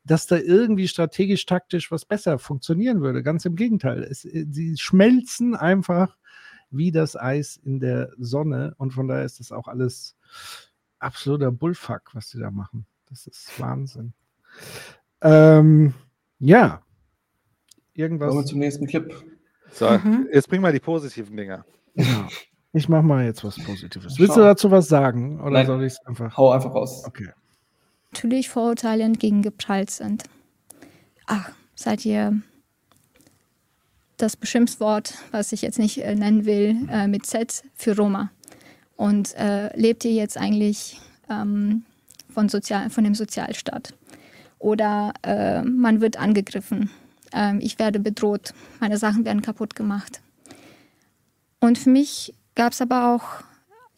dass 0.05 0.27
da 0.27 0.37
irgendwie 0.37 0.89
strategisch, 0.89 1.45
taktisch 1.47 1.91
was 1.91 2.05
besser 2.05 2.39
funktionieren 2.39 3.01
würde. 3.01 3.23
Ganz 3.23 3.45
im 3.45 3.57
Gegenteil. 3.57 4.03
Es, 4.03 4.25
äh, 4.25 4.47
sie 4.51 4.77
schmelzen 4.77 5.55
einfach 5.55 6.17
wie 6.71 6.93
das 6.93 7.17
Eis 7.17 7.61
in 7.65 7.81
der 7.81 8.13
Sonne 8.19 8.75
und 8.79 8.93
von 8.93 9.09
daher 9.09 9.25
ist 9.25 9.41
das 9.41 9.53
auch 9.53 9.67
alles 9.67 10.17
absoluter 10.99 11.51
Bullfuck, 11.51 12.15
was 12.15 12.31
sie 12.31 12.39
da 12.39 12.51
machen. 12.51 12.87
Das 13.09 13.27
ist 13.27 13.59
Wahnsinn. 13.59 14.13
Ähm, 15.21 15.95
ja. 16.39 16.83
Irgendwas. 17.93 18.29
Kommen 18.29 18.43
wir 18.43 18.47
zum 18.47 18.59
nächsten 18.61 18.87
Clip. 18.87 19.13
So, 19.73 19.91
mhm. 19.91 20.29
jetzt 20.33 20.49
bring 20.49 20.61
mal 20.61 20.73
die 20.73 20.81
positiven 20.81 21.37
Dinger. 21.37 21.65
Ja. 21.95 22.29
Ich 22.73 22.89
mache 22.89 23.03
mal 23.03 23.25
jetzt 23.25 23.43
was 23.43 23.59
Positives. 23.59 24.17
Willst 24.21 24.37
du 24.37 24.41
dazu 24.41 24.71
was 24.71 24.87
sagen? 24.87 25.41
Oder 25.41 25.51
Nein. 25.51 25.67
soll 25.67 25.85
ich 25.85 25.95
es 25.95 26.07
einfach? 26.07 26.37
Hau 26.37 26.53
einfach 26.53 26.73
raus. 26.73 27.05
Okay 27.05 27.31
natürlich 28.13 28.49
Vorurteile 28.49 29.05
entgegengeprallt 29.05 29.91
sind. 29.91 30.25
Ach, 31.27 31.51
seid 31.75 32.05
ihr 32.05 32.43
das 34.17 34.37
Beschimpfwort, 34.37 35.15
was 35.31 35.53
ich 35.53 35.63
jetzt 35.63 35.79
nicht 35.79 35.99
äh, 35.99 36.15
nennen 36.15 36.45
will, 36.45 36.89
äh, 36.91 37.07
mit 37.07 37.25
Z 37.27 37.63
für 37.75 37.97
Roma? 37.97 38.31
Und 38.97 39.35
äh, 39.37 39.75
lebt 39.79 40.05
ihr 40.05 40.13
jetzt 40.13 40.37
eigentlich 40.37 41.01
ähm, 41.31 41.85
von, 42.29 42.49
Sozial 42.49 42.91
von 42.91 43.05
dem 43.05 43.15
Sozialstaat? 43.15 43.95
Oder 44.59 45.15
äh, 45.23 45.63
man 45.63 46.03
wird 46.03 46.19
angegriffen, 46.19 46.91
ähm, 47.33 47.61
ich 47.63 47.79
werde 47.79 47.99
bedroht, 47.99 48.53
meine 48.81 48.99
Sachen 48.99 49.25
werden 49.25 49.41
kaputt 49.41 49.75
gemacht. 49.75 50.21
Und 51.61 51.79
für 51.79 51.91
mich 51.91 52.35
gab 52.55 52.73
es 52.73 52.83
aber 52.83 53.15
auch 53.15 53.45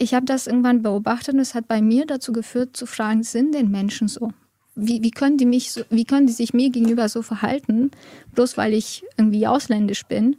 ich 0.02 0.14
habe 0.14 0.26
das 0.26 0.46
irgendwann 0.46 0.82
beobachtet 0.82 1.34
und 1.34 1.40
es 1.40 1.54
hat 1.54 1.68
bei 1.68 1.80
mir 1.80 2.06
dazu 2.06 2.32
geführt, 2.32 2.76
zu 2.76 2.86
fragen, 2.86 3.22
sind 3.22 3.54
denn 3.54 3.70
Menschen 3.70 4.08
so? 4.08 4.30
Wie, 4.74 5.02
wie, 5.02 5.10
können 5.10 5.38
die 5.38 5.46
mich 5.46 5.70
so, 5.70 5.82
wie 5.90 6.04
können 6.04 6.26
die 6.26 6.32
sich 6.32 6.54
mir 6.54 6.70
gegenüber 6.70 7.08
so 7.08 7.22
verhalten, 7.22 7.90
bloß 8.34 8.56
weil 8.56 8.72
ich 8.72 9.04
irgendwie 9.16 9.46
ausländisch 9.46 10.06
bin, 10.06 10.36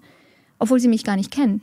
obwohl 0.60 0.80
sie 0.80 0.88
mich 0.88 1.04
gar 1.04 1.16
nicht 1.16 1.32
kennen? 1.32 1.62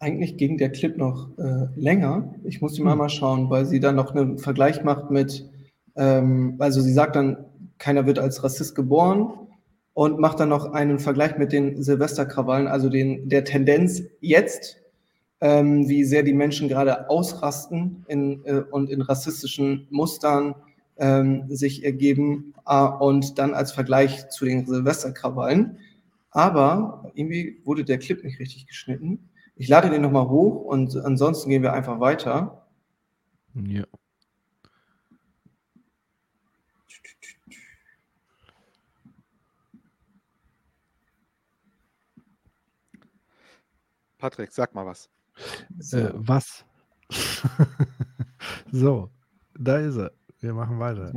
Eigentlich 0.00 0.36
ging 0.36 0.58
der 0.58 0.70
Clip 0.70 0.96
noch 0.96 1.30
äh, 1.38 1.66
länger. 1.76 2.34
Ich 2.44 2.60
muss 2.60 2.78
mal 2.78 2.92
hm. 2.92 2.98
mal 2.98 3.08
schauen, 3.08 3.50
weil 3.50 3.64
sie 3.66 3.80
dann 3.80 3.96
noch 3.96 4.14
einen 4.14 4.38
Vergleich 4.38 4.82
macht 4.82 5.10
mit, 5.10 5.48
ähm, 5.96 6.56
also 6.58 6.80
sie 6.80 6.92
sagt 6.92 7.16
dann, 7.16 7.44
keiner 7.78 8.06
wird 8.06 8.18
als 8.18 8.42
Rassist 8.42 8.74
geboren 8.74 9.32
und 9.94 10.18
macht 10.18 10.40
dann 10.40 10.48
noch 10.48 10.72
einen 10.72 10.98
Vergleich 10.98 11.38
mit 11.38 11.52
den 11.52 11.82
Silvesterkrawallen, 11.82 12.66
also 12.66 12.88
den, 12.88 13.28
der 13.28 13.44
Tendenz 13.44 14.02
jetzt 14.20 14.79
ähm, 15.40 15.88
wie 15.88 16.04
sehr 16.04 16.22
die 16.22 16.32
Menschen 16.32 16.68
gerade 16.68 17.08
ausrasten 17.08 18.04
in, 18.08 18.44
äh, 18.44 18.62
und 18.70 18.90
in 18.90 19.00
rassistischen 19.02 19.86
Mustern 19.90 20.54
ähm, 20.98 21.44
sich 21.48 21.84
ergeben 21.84 22.54
äh, 22.66 22.84
und 22.84 23.38
dann 23.38 23.54
als 23.54 23.72
Vergleich 23.72 24.28
zu 24.28 24.44
den 24.44 24.66
Silvesterkrawallen. 24.66 25.78
Aber 26.30 27.10
irgendwie 27.14 27.60
wurde 27.64 27.84
der 27.84 27.98
Clip 27.98 28.22
nicht 28.22 28.38
richtig 28.38 28.66
geschnitten. 28.66 29.30
Ich 29.56 29.68
lade 29.68 29.90
den 29.90 30.02
nochmal 30.02 30.28
hoch 30.28 30.64
und 30.64 30.96
ansonsten 30.96 31.50
gehen 31.50 31.62
wir 31.62 31.72
einfach 31.72 32.00
weiter. 32.00 32.66
Ja. 33.54 33.84
Patrick, 44.18 44.52
sag 44.52 44.74
mal 44.74 44.84
was. 44.84 45.08
So. 45.78 45.98
Äh, 45.98 46.12
was? 46.14 46.64
so, 48.72 49.10
da 49.58 49.78
ist 49.78 49.96
er. 49.96 50.12
Wir 50.40 50.54
machen 50.54 50.78
weiter. 50.78 51.12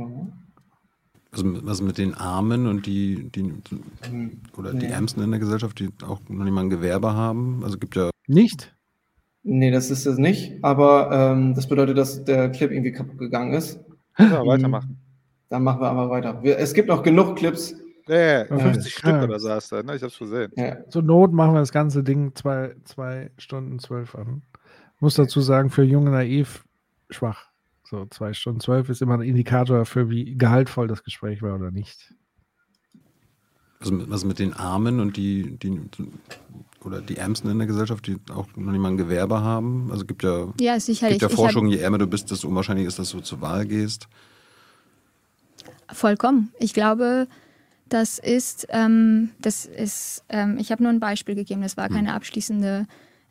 Was, 1.32 1.42
was 1.44 1.80
mit 1.80 1.98
den 1.98 2.14
Armen 2.14 2.66
und 2.66 2.86
die, 2.86 3.30
die 3.30 3.52
oder 4.56 4.74
die 4.74 4.86
Ärmsten 4.86 5.22
in 5.22 5.30
der 5.30 5.40
Gesellschaft, 5.40 5.78
die 5.80 5.88
auch 6.06 6.20
noch 6.28 6.44
nicht 6.44 6.52
mal 6.52 6.62
ein 6.62 6.70
Gewerbe 6.70 7.14
haben? 7.14 7.62
Also 7.64 7.78
gibt 7.78 7.96
ja. 7.96 8.10
Nicht? 8.26 8.74
Nee, 9.42 9.70
das 9.70 9.90
ist 9.90 10.06
es 10.06 10.18
nicht. 10.18 10.62
Aber 10.62 11.10
ähm, 11.12 11.54
das 11.54 11.68
bedeutet, 11.68 11.98
dass 11.98 12.24
der 12.24 12.50
Clip 12.50 12.70
irgendwie 12.70 12.92
kaputt 12.92 13.18
gegangen 13.18 13.52
ist. 13.52 13.78
Ja, 14.18 14.44
weitermachen. 14.46 14.98
Dann 15.48 15.62
machen 15.62 15.80
wir 15.80 15.88
aber 15.88 16.08
weiter. 16.08 16.42
Wir, 16.42 16.58
es 16.58 16.72
gibt 16.72 16.88
noch 16.88 17.02
genug 17.02 17.36
Clips, 17.36 17.74
Nee, 18.06 18.44
50 18.44 18.94
Stück 18.94 19.10
ja. 19.10 19.24
oder 19.24 19.40
saß 19.40 19.68
da, 19.70 19.82
ne? 19.82 19.96
Ich 19.96 20.02
hab's 20.02 20.18
gesehen. 20.18 20.52
Ja. 20.56 20.88
Zur 20.90 21.02
Not 21.02 21.32
machen 21.32 21.54
wir 21.54 21.60
das 21.60 21.72
ganze 21.72 22.02
Ding 22.02 22.34
zwei, 22.34 22.74
zwei 22.84 23.30
Stunden 23.38 23.78
zwölf 23.78 24.14
an. 24.14 24.42
Muss 25.00 25.14
dazu 25.14 25.40
sagen, 25.40 25.70
für 25.70 25.82
junge 25.82 26.10
Naiv 26.10 26.64
schwach. 27.10 27.48
So, 27.84 28.06
zwei 28.06 28.32
Stunden 28.32 28.60
zwölf 28.60 28.88
ist 28.88 29.02
immer 29.02 29.14
ein 29.14 29.22
Indikator 29.22 29.78
dafür, 29.78 30.10
wie 30.10 30.36
gehaltvoll 30.36 30.88
das 30.88 31.02
Gespräch 31.02 31.42
war 31.42 31.54
oder 31.54 31.70
nicht. 31.70 32.14
Was 33.80 33.90
mit, 33.90 34.10
was 34.10 34.24
mit 34.24 34.38
den 34.38 34.54
Armen 34.54 35.00
und 35.00 35.16
die, 35.16 35.58
die 35.58 35.80
oder 36.82 37.00
die 37.00 37.16
Ärmsten 37.16 37.50
in 37.50 37.58
der 37.58 37.66
Gesellschaft, 37.66 38.06
die 38.06 38.16
auch 38.30 38.48
noch 38.56 38.72
nicht 38.72 38.80
mal 38.80 38.88
ein 38.88 38.96
Gewerbe 38.96 39.40
haben? 39.40 39.90
Also 39.90 40.04
gibt 40.04 40.22
ja, 40.22 40.52
ja, 40.60 40.80
sicherlich. 40.80 41.18
gibt 41.18 41.30
ja 41.30 41.36
Forschung, 41.36 41.68
je 41.68 41.78
ärmer 41.78 41.98
du 41.98 42.06
bist, 42.06 42.30
desto 42.30 42.48
unwahrscheinlich 42.48 42.86
ist, 42.86 42.98
dass 42.98 43.10
du 43.10 43.20
zur 43.20 43.40
Wahl 43.40 43.66
gehst. 43.66 44.08
Vollkommen. 45.92 46.52
Ich 46.58 46.72
glaube, 46.72 47.28
das 47.94 48.18
ist, 48.18 48.66
ähm, 48.70 49.30
das 49.40 49.66
ist 49.66 50.24
ähm, 50.28 50.58
ich 50.58 50.72
habe 50.72 50.82
nur 50.82 50.90
ein 50.90 50.98
Beispiel 50.98 51.36
gegeben, 51.36 51.62
das 51.62 51.76
war 51.76 51.88
keine 51.88 52.08
hm. 52.08 52.16
abschließende 52.16 52.86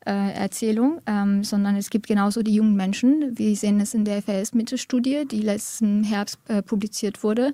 äh, 0.05 0.31
Erzählung, 0.33 1.01
ähm, 1.05 1.43
sondern 1.43 1.75
es 1.75 1.89
gibt 1.89 2.07
genauso 2.07 2.43
die 2.43 2.55
jungen 2.55 2.75
Menschen. 2.75 3.37
Wir 3.37 3.53
sehen 3.57 3.81
es 3.81 3.93
in 3.93 4.05
der 4.05 4.21
FAS-Mitte-Studie, 4.21 5.25
die 5.29 5.41
letzten 5.41 6.05
Herbst 6.05 6.39
äh, 6.47 6.61
publiziert 6.61 7.23
wurde. 7.23 7.53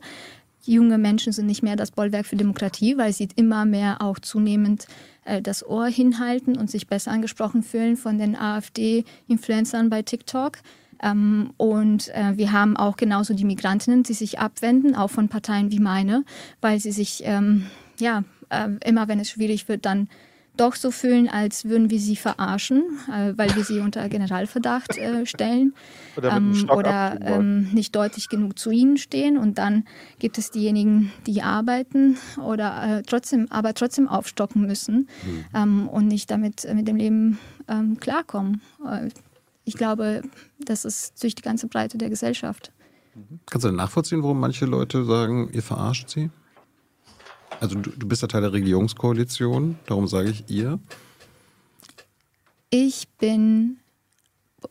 Junge 0.64 0.99
Menschen 0.99 1.34
sind 1.34 1.48
nicht 1.48 1.64
mehr 1.64 1.76
das 1.76 1.90
Bollwerk 1.90 2.27
für 2.27 2.36
Demokratie, 2.36 2.95
weil 2.95 3.11
sie 3.11 3.30
immer 3.36 3.65
mehr 3.65 4.03
auch 4.03 4.19
zunehmend 4.19 4.86
äh, 5.26 5.41
das 5.41 5.65
Ohr 5.65 5.88
hinhalten 5.88 6.57
und 6.57 6.69
sich 6.69 6.86
besser 6.86 7.10
angesprochen 7.10 7.64
fühlen 7.64 7.98
von 7.98 8.19
den 8.19 8.36
AfD-Influencern 8.36 9.90
bei 9.90 10.03
TikTok. 10.03 10.57
Ähm, 11.02 11.52
und 11.58 12.10
äh, 12.10 12.38
wir 12.38 12.52
haben 12.52 12.78
auch 12.78 12.98
genauso 12.98 13.34
die 13.34 13.46
Migrantinnen, 13.46 14.04
die 14.04 14.14
sich 14.14 14.40
abwenden, 14.40 14.96
auch 14.96 15.10
von 15.10 15.30
Parteien 15.30 15.72
wie 15.72 15.80
meine, 15.80 16.24
weil 16.62 16.80
sie 16.80 16.92
sich, 16.92 17.22
ähm, 17.26 17.68
ja, 18.00 18.24
äh, 18.50 18.70
immer 18.86 19.08
wenn 19.08 19.20
es 19.20 19.30
schwierig 19.30 19.68
wird, 19.68 19.86
dann 19.86 20.10
doch 20.60 20.76
so 20.76 20.92
fühlen, 20.92 21.30
als 21.30 21.66
würden 21.66 21.90
wir 21.90 22.00
sie 22.00 22.16
verarschen, 22.16 22.84
äh, 23.08 23.34
weil 23.38 23.56
wir 23.56 23.64
sie 23.64 23.80
unter 23.80 24.08
Generalverdacht 24.10 24.98
äh, 24.98 25.26
stellen 25.26 25.74
Oder 26.18 26.32
ähm, 26.36 26.70
oder 26.70 27.18
ähm, 27.22 27.70
nicht 27.72 27.96
deutlich 27.96 28.28
genug 28.28 28.60
zu 28.60 28.70
ihnen 28.72 28.98
stehen. 28.98 29.38
Und 29.38 29.58
dann 29.58 29.86
gibt 30.20 30.38
es 30.38 30.52
diejenigen, 30.52 31.12
die 31.28 31.42
arbeiten 31.42 32.18
oder 32.44 33.00
äh, 33.00 33.04
trotzdem, 33.04 33.48
aber 33.50 33.74
trotzdem 33.74 34.08
aufstocken 34.08 34.66
müssen 34.66 35.08
ähm, 35.56 35.88
und 35.88 36.08
nicht 36.08 36.30
damit 36.30 36.66
äh, 36.66 36.74
mit 36.74 36.88
dem 36.88 36.98
Leben 36.98 37.40
ähm, 37.70 37.98
klarkommen. 38.00 38.62
Ich 39.70 39.76
glaube, 39.76 40.24
das 40.58 40.84
ist 40.84 41.22
durch 41.22 41.36
die 41.36 41.44
ganze 41.44 41.68
Breite 41.68 42.00
der 42.00 42.10
Gesellschaft. 42.10 42.72
Kannst 43.46 43.66
du 43.66 43.68
denn 43.70 43.76
nachvollziehen, 43.78 44.24
warum 44.24 44.40
manche 44.40 44.66
Leute 44.66 45.06
sagen, 45.06 45.50
ihr 45.54 45.62
verarscht 45.62 46.10
sie? 46.10 46.32
Also 47.60 47.76
du, 47.78 47.91
du 47.91 48.08
bist 48.08 48.24
ja 48.24 48.28
Teil 48.28 48.41
der 48.41 48.52
Regierungskoalition, 48.52 49.78
darum 49.86 50.08
sage 50.08 50.32
ich 50.32 50.44
ihr. 50.50 50.80
Ich 52.72 53.08
bin 53.20 53.78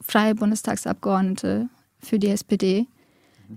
freie 0.01 0.35
Bundestagsabgeordnete 0.35 1.69
für 2.01 2.19
die 2.19 2.29
SPD. 2.29 2.87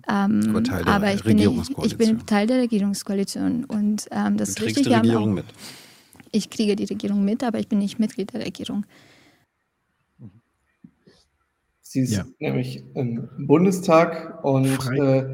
Ähm, 0.08 0.46
Aber 0.50 0.64
Teil 0.64 0.84
der 0.86 0.94
aber 0.94 1.12
ich 1.14 1.24
bin, 1.24 1.38
nicht- 1.38 1.46
ich 1.46 1.50
Regierungskoalition. 1.50 2.18
bin 2.18 2.26
Teil 2.28 2.46
der 2.48 2.60
Regierungskoalition. 2.60 3.66
Und 3.66 4.08
ähm, 4.12 4.38
das 4.38 4.54
Du 4.54 4.62
ist 4.64 4.68
richtig. 4.68 4.88
die 4.88 4.94
Regierung 4.94 5.32
auch, 5.32 5.36
mit. 5.36 5.46
Ich 6.32 6.52
kriege 6.52 6.76
die 6.76 6.86
Regierung 6.86 7.26
mit, 7.26 7.44
aber 7.44 7.58
ich 7.60 7.68
bin 7.68 7.80
nicht 7.80 7.98
Mitglied 7.98 8.32
der 8.32 8.46
Regierung. 8.46 8.86
Sie 11.92 12.00
ist 12.00 12.16
Ja. 12.16 12.26
nämlich 12.40 12.86
im 12.94 13.28
Bundestag 13.38 14.42
und 14.46 14.80
äh, 14.98 15.26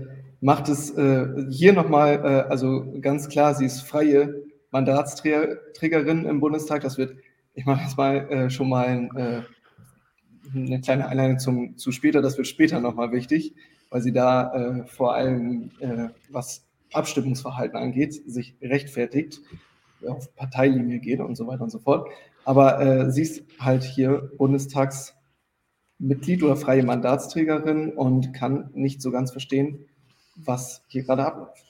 macht 0.42 0.70
es 0.70 0.90
äh, 0.98 1.28
hier 1.52 1.72
nochmal, 1.72 2.16
äh, 2.16 2.50
also 2.50 2.96
ganz 3.00 3.30
klar, 3.30 3.54
sie 3.54 3.68
ist 3.68 3.82
freie 3.82 4.42
Mandatsträgerin 4.72 6.26
im 6.26 6.40
Bundestag. 6.40 6.82
Das 6.82 6.98
wird, 6.98 7.16
ich 7.54 7.68
mache 7.68 7.84
jetzt 7.84 7.96
mal 7.96 8.28
äh, 8.32 8.50
schon 8.50 8.70
mal 8.70 9.08
äh, 9.16 10.58
eine 10.58 10.82
kleine 10.82 11.08
Einleitung 11.08 11.38
zum, 11.38 11.78
zu 11.78 11.92
später, 11.92 12.24
das 12.24 12.38
wird 12.38 12.48
später 12.48 12.80
nochmal 12.80 13.12
wichtig, 13.12 13.54
weil 13.92 14.02
sie 14.02 14.12
da 14.12 14.52
äh, 14.80 14.88
vor 14.88 15.14
allem, 15.14 15.70
äh, 15.80 16.08
was 16.32 16.66
Abstimmungsverhalten 16.92 17.78
angeht, 17.78 18.16
sich 18.26 18.56
rechtfertigt, 18.64 19.42
auf 20.08 20.34
Parteilinie 20.36 20.98
geht 20.98 21.20
und 21.20 21.36
so 21.36 21.46
weiter 21.46 21.62
und 21.62 21.70
so 21.70 21.78
fort. 21.78 22.10
Aber 22.46 22.82
äh, 22.82 23.12
sie 23.12 23.22
ist 23.22 23.44
halt 23.60 23.84
hier 23.84 24.32
Bundestagsmitglied 26.00 26.44
oder 26.44 26.56
freie 26.56 26.84
Mandatsträgerin 26.84 27.92
und 27.92 28.34
kann 28.34 28.70
nicht 28.74 29.02
so 29.02 29.12
ganz 29.12 29.32
verstehen, 29.32 29.86
was 30.36 30.84
hier 30.88 31.04
gerade 31.04 31.26
abläuft. 31.26 31.64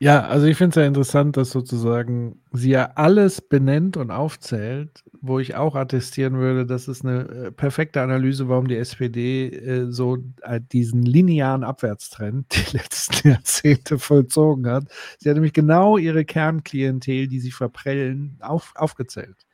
Ja, 0.00 0.28
also 0.28 0.46
ich 0.46 0.56
finde 0.56 0.70
es 0.70 0.76
ja 0.76 0.86
interessant, 0.86 1.36
dass 1.36 1.50
sozusagen 1.50 2.40
sie 2.52 2.70
ja 2.70 2.92
alles 2.94 3.40
benennt 3.40 3.96
und 3.96 4.12
aufzählt, 4.12 5.02
wo 5.20 5.40
ich 5.40 5.56
auch 5.56 5.74
attestieren 5.74 6.34
würde, 6.34 6.66
das 6.66 6.86
ist 6.86 7.04
eine 7.04 7.22
äh, 7.22 7.50
perfekte 7.50 8.00
Analyse, 8.00 8.48
warum 8.48 8.68
die 8.68 8.76
SPD 8.76 9.48
äh, 9.48 9.90
so 9.90 10.18
äh, 10.42 10.60
diesen 10.70 11.02
linearen 11.02 11.64
Abwärtstrend 11.64 12.46
die 12.72 12.76
letzten 12.76 13.30
Jahrzehnte 13.30 13.98
vollzogen 13.98 14.68
hat. 14.68 14.84
Sie 15.18 15.28
hat 15.28 15.34
nämlich 15.34 15.52
genau 15.52 15.98
ihre 15.98 16.24
Kernklientel, 16.24 17.26
die 17.26 17.40
sie 17.40 17.50
verprellen, 17.50 18.36
auf, 18.38 18.74
aufgezählt. 18.76 19.47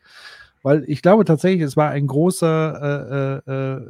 Weil 0.64 0.82
ich 0.86 1.02
glaube 1.02 1.26
tatsächlich, 1.26 1.60
es 1.60 1.76
war 1.76 1.90
ein 1.90 2.06
großer 2.06 3.42
äh, 3.46 3.50
äh, 3.50 3.52
äh, 3.52 3.80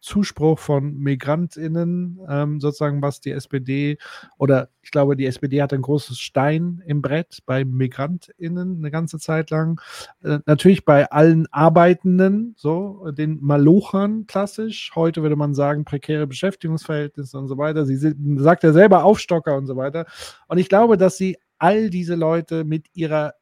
Zuspruch 0.00 0.58
von 0.58 0.96
MigrantInnen, 0.96 2.20
ähm, 2.26 2.58
sozusagen, 2.58 3.02
was 3.02 3.20
die 3.20 3.32
SPD 3.32 3.98
oder 4.38 4.70
ich 4.80 4.90
glaube, 4.90 5.14
die 5.14 5.26
SPD 5.26 5.60
hat 5.60 5.74
ein 5.74 5.82
großes 5.82 6.18
Stein 6.18 6.82
im 6.86 7.02
Brett 7.02 7.40
bei 7.44 7.66
MigrantInnen 7.66 8.78
eine 8.78 8.90
ganze 8.90 9.18
Zeit 9.18 9.50
lang. 9.50 9.78
Äh, 10.24 10.38
natürlich 10.46 10.86
bei 10.86 11.10
allen 11.10 11.48
Arbeitenden, 11.52 12.54
so, 12.56 13.10
den 13.10 13.38
Malochern 13.42 14.26
klassisch. 14.26 14.90
Heute 14.94 15.20
würde 15.20 15.36
man 15.36 15.52
sagen, 15.52 15.84
prekäre 15.84 16.26
Beschäftigungsverhältnisse 16.26 17.38
und 17.38 17.48
so 17.48 17.58
weiter. 17.58 17.84
Sie 17.84 17.96
sind, 17.96 18.40
sagt 18.40 18.62
ja 18.62 18.72
selber 18.72 19.04
Aufstocker 19.04 19.54
und 19.54 19.66
so 19.66 19.76
weiter. 19.76 20.06
Und 20.48 20.56
ich 20.56 20.70
glaube, 20.70 20.96
dass 20.96 21.18
sie 21.18 21.36
all 21.58 21.90
diese 21.90 22.14
Leute 22.14 22.64
mit 22.64 22.86
ihrer 22.94 23.34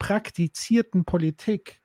praktizierten 0.00 1.04
Politik 1.04 1.80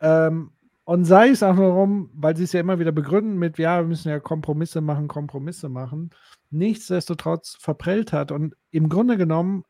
ähm, 0.00 0.52
und 0.84 1.04
sei 1.04 1.28
es 1.28 1.42
auch 1.42 1.54
nur 1.54 1.68
darum, 1.68 2.10
weil 2.14 2.36
sie 2.36 2.44
es 2.44 2.52
ja 2.52 2.60
immer 2.60 2.78
wieder 2.80 2.92
begründen 2.92 3.38
mit, 3.38 3.58
ja, 3.58 3.80
wir 3.80 3.86
müssen 3.86 4.08
ja 4.08 4.18
Kompromisse 4.18 4.80
machen, 4.80 5.06
Kompromisse 5.06 5.68
machen, 5.68 6.10
nichtsdestotrotz 6.50 7.56
verprellt 7.60 8.12
hat. 8.12 8.32
Und 8.32 8.56
im 8.72 8.88
Grunde 8.88 9.16
genommen 9.16 9.64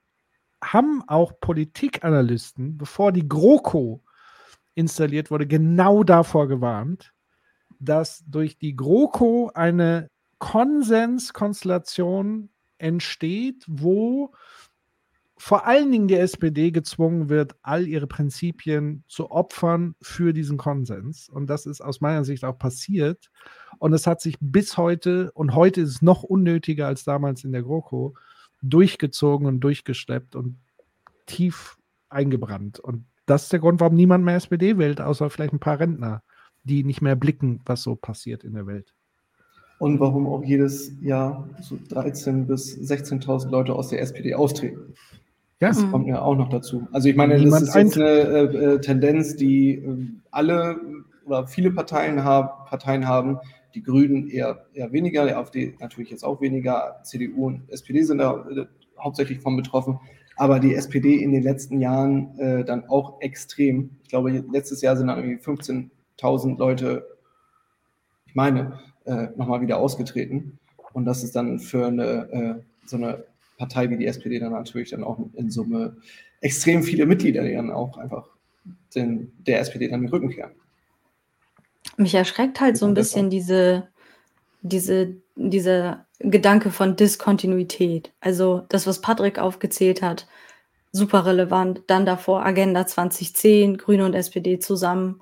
haben 0.65 1.03
auch 1.07 1.33
Politikanalysten, 1.41 2.79
bevor 2.79 3.13
die 3.13 3.29
GroKo 3.29 4.03
installiert 4.75 5.31
wurde, 5.31 5.47
genau 5.47 6.05
davor 6.05 6.49
gewarnt, 6.49 7.13
dass 7.79 8.25
durch 8.27 8.57
die 8.59 8.75
GroKo 8.75 9.51
eine 9.55 10.09
Konsenskonstellation 10.39 12.49
entsteht, 12.79 13.67
wo 13.69 14.33
vor 15.41 15.67
allen 15.67 15.91
Dingen 15.91 16.07
die 16.07 16.17
SPD 16.17 16.71
gezwungen 16.71 17.31
wird, 17.31 17.57
all 17.63 17.89
ihre 17.89 18.07
Prinzipien 18.07 19.05
zu 19.09 19.31
opfern 19.31 19.95
für 20.03 20.35
diesen 20.35 20.59
Konsens. 20.59 21.31
Und 21.31 21.49
das 21.49 21.65
ist 21.65 21.81
aus 21.81 22.03
meiner 22.03 22.25
Sicht 22.25 22.45
auch 22.45 22.59
passiert. 22.59 23.31
Und 23.79 23.95
es 23.95 24.07
hat 24.07 24.21
sich 24.21 24.37
bis 24.39 24.77
heute, 24.77 25.33
und 25.33 25.55
heute 25.55 25.81
ist 25.81 25.89
es 25.89 26.03
noch 26.03 26.23
unnötiger 26.23 26.87
als 26.87 27.05
damals 27.05 27.43
in 27.43 27.53
der 27.53 27.63
GroKo, 27.63 28.15
durchgezogen 28.61 29.47
und 29.47 29.61
durchgeschleppt 29.61 30.37
und 30.37 30.59
tief 31.25 31.79
eingebrannt. 32.11 32.79
Und 32.79 33.07
das 33.25 33.45
ist 33.45 33.53
der 33.55 33.61
Grund, 33.61 33.81
warum 33.81 33.97
niemand 33.97 34.23
mehr 34.27 34.37
SPD 34.37 34.77
wählt, 34.77 35.01
außer 35.01 35.31
vielleicht 35.31 35.55
ein 35.55 35.59
paar 35.59 35.81
Rentner, 35.81 36.23
die 36.65 36.85
nicht 36.85 37.01
mehr 37.01 37.17
blicken, 37.17 37.63
was 37.65 37.83
so 37.83 37.97
passiert 37.97 38.45
in 38.45 38.53
der 38.53 38.67
Welt. 38.67 38.93
Und 39.79 40.01
warum 40.01 40.27
auch 40.27 40.45
jedes 40.45 40.93
Jahr 41.01 41.49
so 41.63 41.77
13.000 41.77 42.45
bis 42.45 42.77
16.000 42.77 43.49
Leute 43.49 43.73
aus 43.73 43.89
der 43.89 44.03
SPD 44.03 44.35
austreten. 44.35 44.93
Ja. 45.61 45.69
Das 45.69 45.91
kommt 45.91 46.07
ja 46.07 46.23
auch 46.23 46.37
noch 46.37 46.49
dazu. 46.49 46.89
Also 46.91 47.09
ich 47.09 47.17
meine, 47.17 47.39
Niemand 47.39 47.63
das 47.63 47.69
ist 47.69 47.75
jetzt 47.75 47.97
eine 47.99 48.09
äh, 48.09 48.75
äh, 48.75 48.81
Tendenz, 48.81 49.37
die 49.37 49.75
äh, 49.75 50.07
alle 50.31 50.81
oder 51.27 51.47
viele 51.47 51.71
Parteien, 51.71 52.25
haben, 52.25 52.49
Parteien 52.67 53.07
haben. 53.07 53.39
Die 53.75 53.83
Grünen 53.83 54.29
eher, 54.29 54.67
eher 54.73 54.91
weniger, 54.91 55.27
die 55.27 55.35
AfD 55.35 55.77
natürlich 55.79 56.11
jetzt 56.11 56.25
auch 56.25 56.41
weniger. 56.41 57.01
CDU 57.05 57.47
und 57.47 57.71
SPD 57.71 58.03
sind 58.03 58.19
da 58.19 58.45
äh, 58.51 58.67
hauptsächlich 58.99 59.41
von 59.41 59.55
betroffen. 59.57 60.01
Aber 60.37 60.59
die 60.59 60.75
SPD 60.75 61.17
in 61.17 61.33
den 61.33 61.43
letzten 61.43 61.81
Jahren 61.81 62.39
äh, 62.39 62.65
dann 62.65 62.89
auch 62.89 63.21
extrem. 63.21 63.91
Ich 64.03 64.09
glaube, 64.09 64.43
letztes 64.51 64.81
Jahr 64.81 64.97
sind 64.97 65.09
dann 65.09 65.19
irgendwie 65.19 65.45
15.000 65.45 66.59
Leute, 66.59 67.07
ich 68.25 68.35
meine, 68.35 68.81
äh, 69.05 69.29
nochmal 69.37 69.61
wieder 69.61 69.77
ausgetreten. 69.77 70.59
Und 70.95 71.05
das 71.05 71.23
ist 71.23 71.37
dann 71.37 71.59
für 71.59 71.87
eine, 71.87 72.03
äh, 72.33 72.55
so 72.87 72.97
eine 72.97 73.25
Partei 73.61 73.91
wie 73.91 73.99
die 73.99 74.07
SPD 74.07 74.39
dann 74.39 74.53
natürlich 74.53 74.91
dann 74.91 75.05
auch 75.05 75.21
in 75.35 75.51
Summe 75.51 75.99
extrem 76.41 76.83
viele 76.83 77.05
Mitglieder, 77.05 77.43
die 77.45 77.53
dann 77.53 77.71
auch 77.71 77.99
einfach 77.99 78.27
den, 78.95 79.33
der 79.47 79.61
SPD 79.61 79.87
dann 79.89 80.01
den 80.01 80.09
Rücken 80.09 80.31
kehren. 80.31 80.53
Mich 81.99 82.15
erschreckt 82.15 82.61
halt 82.61 82.79
so 82.79 82.87
ein 82.87 82.95
bisschen 82.95 83.29
diese, 83.29 83.89
diese, 84.63 85.17
dieser 85.37 86.07
Gedanke 86.19 86.71
von 86.71 86.97
Diskontinuität. 86.97 88.13
Also 88.21 88.63
das, 88.71 88.87
was 88.87 89.03
Patrick 89.03 89.39
aufgezählt 89.39 90.01
hat, 90.01 90.27
super 90.91 91.27
relevant. 91.27 91.83
Dann 91.87 92.07
davor 92.07 92.45
Agenda 92.45 92.87
2010, 92.87 93.77
Grüne 93.77 94.07
und 94.07 94.15
SPD 94.15 94.59
zusammen. 94.59 95.21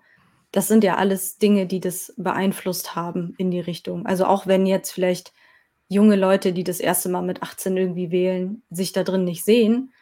Das 0.52 0.68
sind 0.68 0.84
ja 0.84 0.96
alles 0.96 1.38
Dinge, 1.38 1.66
die 1.66 1.80
das 1.80 2.14
beeinflusst 2.16 2.94
haben 2.94 3.34
in 3.38 3.50
die 3.50 3.60
Richtung. 3.60 4.06
Also 4.06 4.24
auch 4.26 4.46
wenn 4.46 4.64
jetzt 4.64 4.92
vielleicht 4.92 5.32
junge 5.88 6.16
Leute, 6.16 6.52
die 6.52 6.64
das 6.64 6.80
erste 6.80 7.08
Mal 7.08 7.22
mit 7.22 7.42
18 7.42 7.76
irgendwie 7.76 8.10
wählen, 8.10 8.62
sich 8.70 8.92
da 8.92 9.04
drin 9.04 9.24
nicht 9.24 9.44
sehen, 9.44 9.92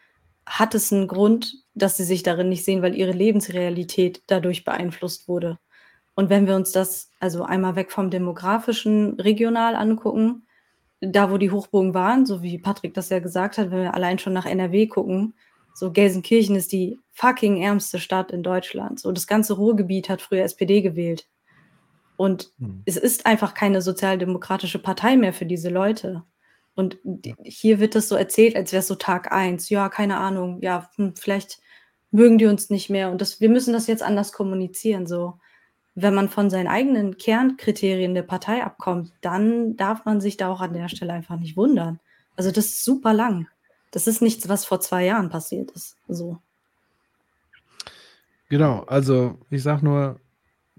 hat 0.45 0.75
es 0.75 0.93
einen 0.93 1.09
Grund, 1.09 1.55
dass 1.75 1.97
sie 1.97 2.05
sich 2.05 2.23
darin 2.23 2.49
nicht 2.49 2.65
sehen, 2.65 2.83
weil 2.83 2.95
ihre 2.95 3.13
Lebensrealität 3.13 4.23
dadurch 4.27 4.65
beeinflusst 4.65 5.29
wurde. 5.29 5.59
Und 6.15 6.31
wenn 6.31 6.47
wir 6.47 6.57
uns 6.57 6.73
das 6.73 7.11
also 7.21 7.45
einmal 7.45 7.77
weg 7.77 7.93
vom 7.93 8.11
demografischen 8.11 9.21
regional 9.21 9.77
angucken, 9.77 10.47
da 11.01 11.31
wo 11.31 11.37
die 11.37 11.51
Hochburgen 11.51 11.95
waren, 11.95 12.27
so 12.27 12.43
wie 12.43 12.59
Patrick 12.59 12.95
das 12.95 13.11
ja 13.11 13.19
gesagt 13.19 13.59
hat, 13.59 13.71
wenn 13.71 13.83
wir 13.83 13.95
allein 13.95 14.19
schon 14.19 14.33
nach 14.33 14.47
NRW 14.47 14.87
gucken, 14.87 15.35
so 15.75 15.93
Gelsenkirchen 15.93 16.57
ist 16.57 16.73
die 16.73 16.99
fucking 17.13 17.61
ärmste 17.61 17.99
Stadt 17.99 18.33
in 18.33 18.43
Deutschland. 18.43 18.99
So 18.99 19.13
das 19.13 19.27
ganze 19.27 19.55
Ruhrgebiet 19.55 20.09
hat 20.09 20.23
früher 20.23 20.45
SPD 20.45 20.81
gewählt. 20.81 21.29
Und 22.16 22.52
Hm. 22.59 22.82
es 22.86 22.97
ist 22.97 23.26
einfach 23.26 23.55
keine 23.55 23.82
sozialdemokratische 23.82 24.78
Partei 24.78 25.16
mehr 25.16 25.32
für 25.32 25.47
diese 25.47 25.68
Leute. 25.68 26.24
Und 26.74 26.98
hier 27.43 27.80
wird 27.80 27.94
das 27.94 28.09
so 28.09 28.16
erzählt, 28.16 28.55
als 28.55 28.72
wäre 28.72 28.80
es 28.80 28.86
so 28.86 28.97
Tag 28.97 29.32
eins. 29.32 29.70
Ja, 29.70 29.88
keine 29.88 30.18
Ahnung. 30.18 30.60
Ja, 30.62 30.90
hm, 30.97 31.14
vielleicht 31.16 31.59
mögen 32.10 32.38
die 32.38 32.47
uns 32.47 32.70
nicht 32.70 32.90
mehr. 32.90 33.10
Und 33.10 33.20
das, 33.20 33.40
wir 33.40 33.48
müssen 33.48 33.72
das 33.72 33.86
jetzt 33.86 34.02
anders 34.02 34.32
kommunizieren. 34.32 35.06
So, 35.06 35.38
wenn 35.94 36.14
man 36.14 36.28
von 36.28 36.51
seinen 36.51 36.68
eigenen 36.68 37.16
Kernkriterien 37.16 38.14
der 38.14 38.22
Partei 38.22 38.62
abkommt, 38.62 39.12
dann 39.22 39.76
darf 39.76 40.05
man 40.05 40.20
sich 40.20 40.36
da 40.36 40.48
auch 40.52 40.60
an 40.60 40.74
der 40.74 40.88
Stelle 40.88 41.14
einfach 41.14 41.38
nicht 41.38 41.56
wundern. 41.56 41.98
Also 42.36 42.51
das 42.51 42.66
ist 42.66 42.84
super 42.84 43.14
lang. 43.14 43.48
Das 43.90 44.06
ist 44.06 44.20
nichts, 44.20 44.47
was 44.48 44.66
vor 44.66 44.80
zwei 44.80 45.06
Jahren 45.06 45.30
passiert 45.30 45.70
ist. 45.70 45.97
So. 46.09 46.38
Genau, 48.51 48.80
also 48.86 49.38
ich 49.48 49.62
sag 49.62 49.82
nur 49.82 50.20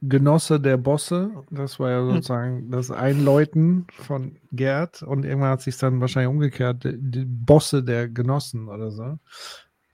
Genosse 0.01 0.59
der 0.59 0.77
Bosse, 0.77 1.31
das 1.49 1.79
war 1.79 1.89
ja 1.89 1.99
Hm. 2.01 2.09
sozusagen 2.15 2.71
das 2.71 2.91
Einläuten 2.91 3.87
von 3.89 4.35
Gerd 4.51 5.01
und 5.01 5.25
irgendwann 5.25 5.51
hat 5.51 5.61
sich 5.61 5.77
dann 5.77 5.99
wahrscheinlich 6.01 6.29
umgekehrt, 6.29 6.83
die, 6.83 7.25
Bosse 7.25 7.83
der 7.83 8.07
Genossen 8.07 8.67
oder 8.69 8.91
so. 8.91 9.17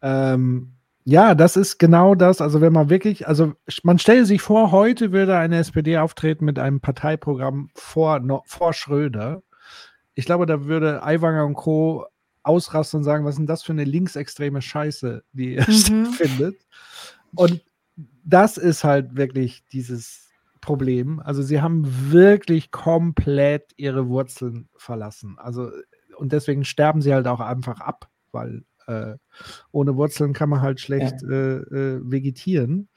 Ähm, 0.02 0.74
ja, 1.06 1.36
das 1.36 1.56
ist 1.56 1.80
genau 1.80 2.16
das. 2.16 2.42
Also 2.42 2.60
wenn 2.62 2.74
man 2.74 2.90
wirklich, 2.90 3.28
also 3.28 3.54
man 3.84 3.98
stelle 4.00 4.26
sich 4.26 4.42
vor, 4.42 4.72
heute 4.72 5.12
würde 5.14 5.38
eine 5.38 5.58
SPD 5.58 5.98
auftreten 5.98 6.46
mit 6.46 6.60
einem 6.60 6.80
Parteiprogramm 6.82 7.70
vor, 7.74 8.20
no, 8.20 8.44
vor 8.46 8.74
Schröder. 8.74 9.42
Ich 10.16 10.26
glaube, 10.26 10.46
da 10.46 10.66
würde 10.66 11.02
Aiwanger 11.04 11.46
und 11.46 11.56
Co. 11.56 12.06
ausrasten 12.44 13.00
und 13.00 13.04
sagen, 13.06 13.24
was 13.26 13.36
ist 13.36 13.40
denn 13.40 13.48
das 13.48 13.64
für 13.64 13.72
eine 13.72 13.86
linksextreme 13.86 14.62
Scheiße, 14.62 15.24
die 15.32 15.58
Mhm. 15.58 15.72
stattfindet. 16.14 16.58
Und 17.36 17.62
das 17.96 18.58
ist 18.58 18.84
halt 18.84 19.16
wirklich 19.16 19.64
dieses 19.72 20.30
Problem. 20.62 21.20
Also 21.20 21.42
sie 21.42 21.62
haben 21.62 22.12
wirklich 22.12 22.72
komplett 22.72 23.74
ihre 23.76 24.08
Wurzeln 24.08 24.70
verlassen. 24.76 25.36
Also 25.38 25.72
und 26.18 26.32
deswegen 26.32 26.64
sterben 26.64 27.02
sie 27.02 27.14
halt 27.14 27.28
auch 27.28 27.40
einfach 27.40 27.82
ab, 27.82 28.10
weil 28.32 28.64
äh, 28.88 29.16
ohne 29.72 29.96
Wurzeln 29.96 30.34
kann 30.34 30.50
man 30.50 30.62
halt 30.62 30.80
schlecht 30.80 31.22
äh, 31.24 31.58
äh, 31.58 32.02
vegetieren. 32.04 32.90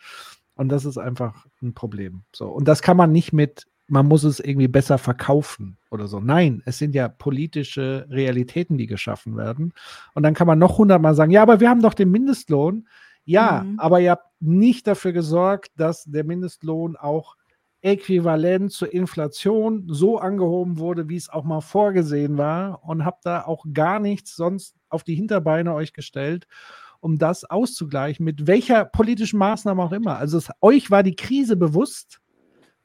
Und 0.55 0.71
das 0.71 0.85
ist 0.85 0.99
einfach 0.99 1.47
ein 1.63 1.75
Problem. 1.75 2.23
So 2.35 2.49
und 2.49 2.69
das 2.69 2.83
kann 2.83 2.97
man 2.97 3.13
nicht 3.13 3.33
mit 3.33 3.67
man 3.89 4.07
muss 4.07 4.25
es 4.25 4.41
irgendwie 4.41 4.69
besser 4.69 4.99
verkaufen 4.99 5.79
oder 5.91 6.09
so. 6.09 6.21
Nein, 6.21 6.63
es 6.67 6.79
sind 6.79 6.95
ja 6.95 7.09
politische 7.09 8.07
Realitäten, 8.11 8.79
die 8.79 8.87
geschaffen 8.87 9.37
werden. 9.37 9.73
Und 10.15 10.23
dann 10.23 10.35
kann 10.35 10.47
man 10.47 10.59
noch 10.59 10.79
hundertmal 10.79 11.15
sagen, 11.15 11.31
ja, 11.31 11.43
aber 11.43 11.61
wir 11.61 11.71
haben 11.71 11.83
doch 11.83 11.95
den 11.95 12.11
Mindestlohn. 12.11 12.89
Ja, 13.27 13.65
Mhm. 13.65 13.79
aber 13.79 14.01
ihr 14.01 14.13
habt 14.13 14.31
nicht 14.41 14.87
dafür 14.87 15.13
gesorgt, 15.13 15.73
dass 15.77 16.05
der 16.05 16.25
Mindestlohn 16.25 16.97
auch 16.97 17.37
äquivalent 17.83 18.73
zur 18.73 18.93
Inflation 18.93 19.85
so 19.89 20.19
angehoben 20.19 20.79
wurde, 20.79 21.09
wie 21.09 21.17
es 21.17 21.29
auch 21.29 21.45
mal 21.45 21.61
vorgesehen 21.61 22.39
war 22.39 22.83
und 22.85 23.05
habt 23.05 23.27
da 23.27 23.43
auch 23.45 23.65
gar 23.73 24.01
nichts 24.01 24.35
sonst 24.35 24.75
auf 24.89 25.05
die 25.05 25.15
Hinterbeine 25.15 25.75
euch 25.75 25.93
gestellt, 25.93 26.47
um 27.01 27.19
das 27.19 27.45
auszugleichen, 27.45 28.25
mit 28.25 28.47
welcher 28.47 28.85
politischen 28.85 29.39
Maßnahme 29.39 29.83
auch 29.83 29.93
immer. 29.93 30.17
Also 30.19 30.39
es, 30.39 30.51
euch 30.61 30.91
war 30.91 31.03
die 31.03 31.15
Krise 31.15 31.57
bewusst, 31.57 32.21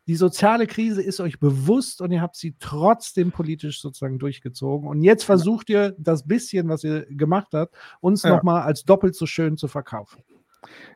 die 0.08 0.16
soziale 0.16 0.68
Krise 0.68 1.02
ist 1.02 1.20
euch 1.20 1.40
bewusst 1.40 2.02
und 2.02 2.12
ihr 2.12 2.22
habt 2.22 2.36
sie 2.36 2.56
trotzdem 2.60 3.32
politisch 3.32 3.82
sozusagen 3.82 4.20
durchgezogen. 4.20 4.88
Und 4.90 5.04
jetzt 5.04 5.24
versucht 5.24 5.70
ihr 5.70 5.96
das 5.98 6.28
bisschen, 6.28 6.68
was 6.70 6.84
ihr 6.84 7.06
gemacht 7.06 7.50
habt, 7.54 7.76
uns 8.02 8.24
Ja. 8.24 8.32
nochmal 8.36 8.64
als 8.64 8.84
doppelt 8.84 9.16
so 9.16 9.26
schön 9.26 9.58
zu 9.58 9.68
verkaufen. 9.68 10.24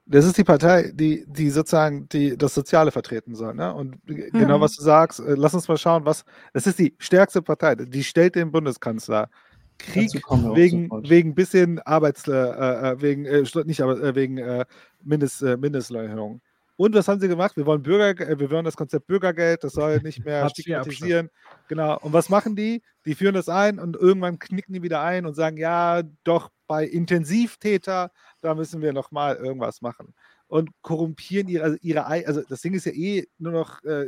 Das 0.06 0.26
ist 0.26 0.38
die 0.38 0.44
Partei, 0.44 0.92
die, 0.94 1.26
die 1.28 1.50
sozusagen 1.50 2.08
die, 2.10 2.38
das 2.38 2.54
Soziale 2.54 2.92
vertreten 2.92 3.36
soll. 3.36 3.56
Ne? 3.56 3.74
Und 3.74 3.98
genau, 4.06 4.58
Mhm. 4.58 4.62
was 4.62 4.76
du 4.76 4.84
sagst, 4.84 5.20
äh, 5.20 5.34
lass 5.36 5.54
uns 5.54 5.68
mal 5.68 5.78
schauen, 5.78 6.06
was. 6.06 6.24
Das 6.54 6.68
ist 6.68 6.78
die 6.78 6.96
stärkste 7.00 7.42
Partei, 7.42 7.76
die 7.76 8.04
stellt 8.04 8.36
den 8.36 8.52
Bundeskanzler. 8.52 9.30
Krieg 9.78 10.12
wegen, 10.54 10.90
wegen 11.10 11.36
bisschen 11.36 11.80
Arbeits, 11.80 12.28
äh, 12.28 12.32
äh, 12.32 13.02
wegen, 13.02 13.26
äh, 13.26 13.44
nicht, 13.66 13.82
aber 13.82 14.02
äh, 14.02 14.16
wegen 14.16 14.38
äh, 14.38 14.66
Mindest, 15.04 15.42
Mindestlohnerhöhung. 15.42 16.42
Und 16.78 16.94
was 16.94 17.08
haben 17.08 17.20
sie 17.22 17.28
gemacht? 17.28 17.56
Wir 17.56 17.66
wollen 17.66 17.84
Bürger, 17.84 18.40
wir 18.40 18.52
wollen 18.52 18.66
das 18.66 18.76
Konzept 18.76 19.08
Bürgergeld, 19.08 19.64
das 19.64 19.74
soll 19.74 20.00
nicht 20.00 20.24
mehr 20.26 20.50
stigmatisieren. 20.50 21.30
Genau. 21.68 21.98
Und 22.00 22.14
was 22.14 22.30
machen 22.30 22.56
die? 22.56 22.84
Die 23.06 23.16
führen 23.16 23.34
das 23.34 23.50
ein 23.50 23.80
und 23.80 23.96
irgendwann 23.96 24.40
knicken 24.40 24.74
die 24.74 24.84
wieder 24.84 25.02
ein 25.02 25.26
und 25.26 25.36
sagen, 25.36 25.58
ja, 25.58 26.04
doch 26.24 26.52
bei 26.68 26.86
Intensivtäter, 26.86 28.12
da 28.46 28.54
müssen 28.56 28.82
wir 28.82 28.94
noch 28.94 29.12
mal 29.12 29.36
irgendwas 29.36 29.82
machen. 29.82 30.14
Und 30.48 30.70
korrumpieren 30.84 31.48
ihre, 31.48 31.64
also 31.64 31.78
ihre, 31.82 32.08
ei- 32.08 32.26
also 32.28 32.42
das 32.48 32.62
Ding 32.62 32.74
ist 32.74 32.86
ja 32.86 32.92
eh 32.94 33.28
nur 33.40 33.52
noch 33.52 33.84
äh, 33.84 34.08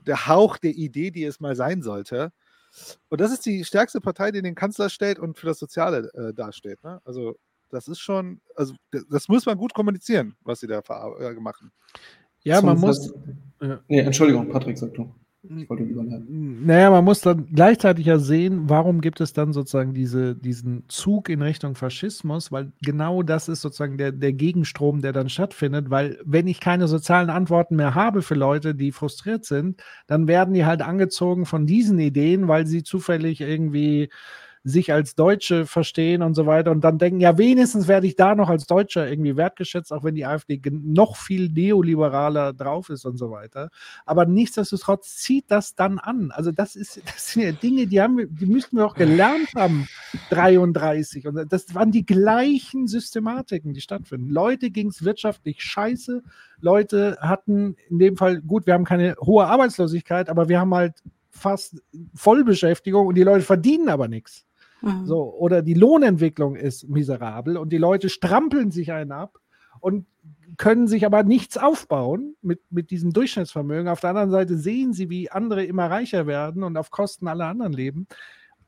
der 0.00 0.26
Hauch 0.26 0.58
der 0.58 0.72
Idee, 0.72 1.10
die 1.12 1.24
es 1.24 1.38
mal 1.40 1.54
sein 1.56 1.82
sollte. 1.82 2.32
Und 3.08 3.20
das 3.20 3.32
ist 3.32 3.46
die 3.46 3.64
stärkste 3.64 4.00
Partei, 4.00 4.30
die 4.32 4.42
den 4.42 4.54
Kanzler 4.56 4.90
stellt 4.90 5.18
und 5.18 5.38
für 5.38 5.46
das 5.46 5.58
Soziale 5.58 6.10
äh, 6.14 6.34
dasteht. 6.34 6.82
Ne? 6.82 7.00
Also 7.04 7.36
das 7.70 7.86
ist 7.86 8.00
schon, 8.00 8.40
also 8.56 8.74
das 9.10 9.28
muss 9.28 9.46
man 9.46 9.56
gut 9.56 9.72
kommunizieren, 9.74 10.36
was 10.42 10.60
sie 10.60 10.66
da 10.66 10.80
äh, 11.20 11.32
machen. 11.34 11.70
Ja, 12.42 12.60
man 12.60 12.78
muss. 12.78 13.12
Vers- 13.60 13.80
Nee, 13.88 14.00
Entschuldigung, 14.00 14.48
Patrick, 14.50 14.78
sag 14.78 14.94
du. 14.94 15.12
Ich 15.42 15.70
wollte. 15.70 15.84
Naja, 16.28 16.90
man 16.90 17.04
muss 17.04 17.20
dann 17.20 17.46
gleichzeitig 17.46 18.06
ja 18.06 18.18
sehen, 18.18 18.68
warum 18.68 19.00
gibt 19.00 19.20
es 19.20 19.32
dann 19.32 19.52
sozusagen 19.52 19.94
diese, 19.94 20.34
diesen 20.34 20.82
Zug 20.88 21.28
in 21.28 21.42
Richtung 21.42 21.76
Faschismus, 21.76 22.50
weil 22.50 22.72
genau 22.82 23.22
das 23.22 23.48
ist 23.48 23.60
sozusagen 23.60 23.98
der, 23.98 24.10
der 24.10 24.32
Gegenstrom, 24.32 25.00
der 25.00 25.12
dann 25.12 25.28
stattfindet, 25.28 25.90
weil 25.90 26.18
wenn 26.24 26.48
ich 26.48 26.58
keine 26.58 26.88
sozialen 26.88 27.30
Antworten 27.30 27.76
mehr 27.76 27.94
habe 27.94 28.22
für 28.22 28.34
Leute, 28.34 28.74
die 28.74 28.90
frustriert 28.90 29.44
sind, 29.44 29.80
dann 30.08 30.26
werden 30.26 30.54
die 30.54 30.64
halt 30.64 30.82
angezogen 30.82 31.46
von 31.46 31.66
diesen 31.66 32.00
Ideen, 32.00 32.48
weil 32.48 32.66
sie 32.66 32.82
zufällig 32.82 33.40
irgendwie 33.40 34.10
sich 34.68 34.92
als 34.92 35.14
Deutsche 35.14 35.66
verstehen 35.66 36.22
und 36.22 36.34
so 36.34 36.46
weiter 36.46 36.70
und 36.70 36.82
dann 36.82 36.98
denken, 36.98 37.20
ja, 37.20 37.38
wenigstens 37.38 37.88
werde 37.88 38.06
ich 38.06 38.16
da 38.16 38.34
noch 38.34 38.50
als 38.50 38.66
Deutscher 38.66 39.08
irgendwie 39.08 39.36
wertgeschätzt, 39.36 39.92
auch 39.92 40.04
wenn 40.04 40.14
die 40.14 40.26
AfD 40.26 40.60
noch 40.70 41.16
viel 41.16 41.48
neoliberaler 41.48 42.52
drauf 42.52 42.90
ist 42.90 43.04
und 43.06 43.16
so 43.16 43.30
weiter. 43.30 43.70
Aber 44.04 44.26
nichtsdestotrotz 44.26 45.16
zieht 45.16 45.46
das 45.48 45.74
dann 45.74 45.98
an. 45.98 46.30
Also 46.32 46.52
das 46.52 46.76
ist, 46.76 47.00
das 47.06 47.32
sind 47.32 47.42
ja 47.42 47.52
Dinge, 47.52 47.86
die 47.86 48.00
haben 48.00 48.18
wir, 48.18 48.26
die 48.26 48.46
müssten 48.46 48.76
wir 48.76 48.86
auch 48.86 48.94
gelernt 48.94 49.48
haben, 49.56 49.88
33. 50.30 51.26
Und 51.26 51.50
das 51.50 51.74
waren 51.74 51.90
die 51.90 52.04
gleichen 52.04 52.86
Systematiken, 52.86 53.72
die 53.72 53.80
stattfinden. 53.80 54.28
Leute 54.28 54.70
ging 54.70 54.88
es 54.88 55.02
wirtschaftlich 55.02 55.62
scheiße. 55.62 56.22
Leute 56.60 57.16
hatten 57.20 57.76
in 57.88 57.98
dem 57.98 58.16
Fall, 58.16 58.42
gut, 58.42 58.66
wir 58.66 58.74
haben 58.74 58.84
keine 58.84 59.14
hohe 59.20 59.46
Arbeitslosigkeit, 59.46 60.28
aber 60.28 60.48
wir 60.48 60.60
haben 60.60 60.74
halt 60.74 61.02
fast 61.30 61.80
Vollbeschäftigung 62.14 63.06
und 63.06 63.14
die 63.14 63.22
Leute 63.22 63.44
verdienen 63.44 63.88
aber 63.88 64.08
nichts. 64.08 64.47
Mhm. 64.80 65.06
So, 65.06 65.34
oder 65.34 65.62
die 65.62 65.74
Lohnentwicklung 65.74 66.56
ist 66.56 66.88
miserabel 66.88 67.56
und 67.56 67.70
die 67.70 67.78
Leute 67.78 68.08
strampeln 68.08 68.70
sich 68.70 68.92
einen 68.92 69.12
ab 69.12 69.38
und 69.80 70.06
können 70.56 70.88
sich 70.88 71.04
aber 71.04 71.22
nichts 71.22 71.56
aufbauen 71.56 72.36
mit, 72.42 72.60
mit 72.70 72.90
diesem 72.90 73.12
Durchschnittsvermögen. 73.12 73.88
Auf 73.88 74.00
der 74.00 74.10
anderen 74.10 74.30
Seite 74.30 74.56
sehen 74.56 74.92
sie, 74.92 75.10
wie 75.10 75.30
andere 75.30 75.64
immer 75.64 75.90
reicher 75.90 76.26
werden 76.26 76.62
und 76.62 76.76
auf 76.76 76.90
Kosten 76.90 77.28
aller 77.28 77.46
anderen 77.46 77.72
leben. 77.72 78.06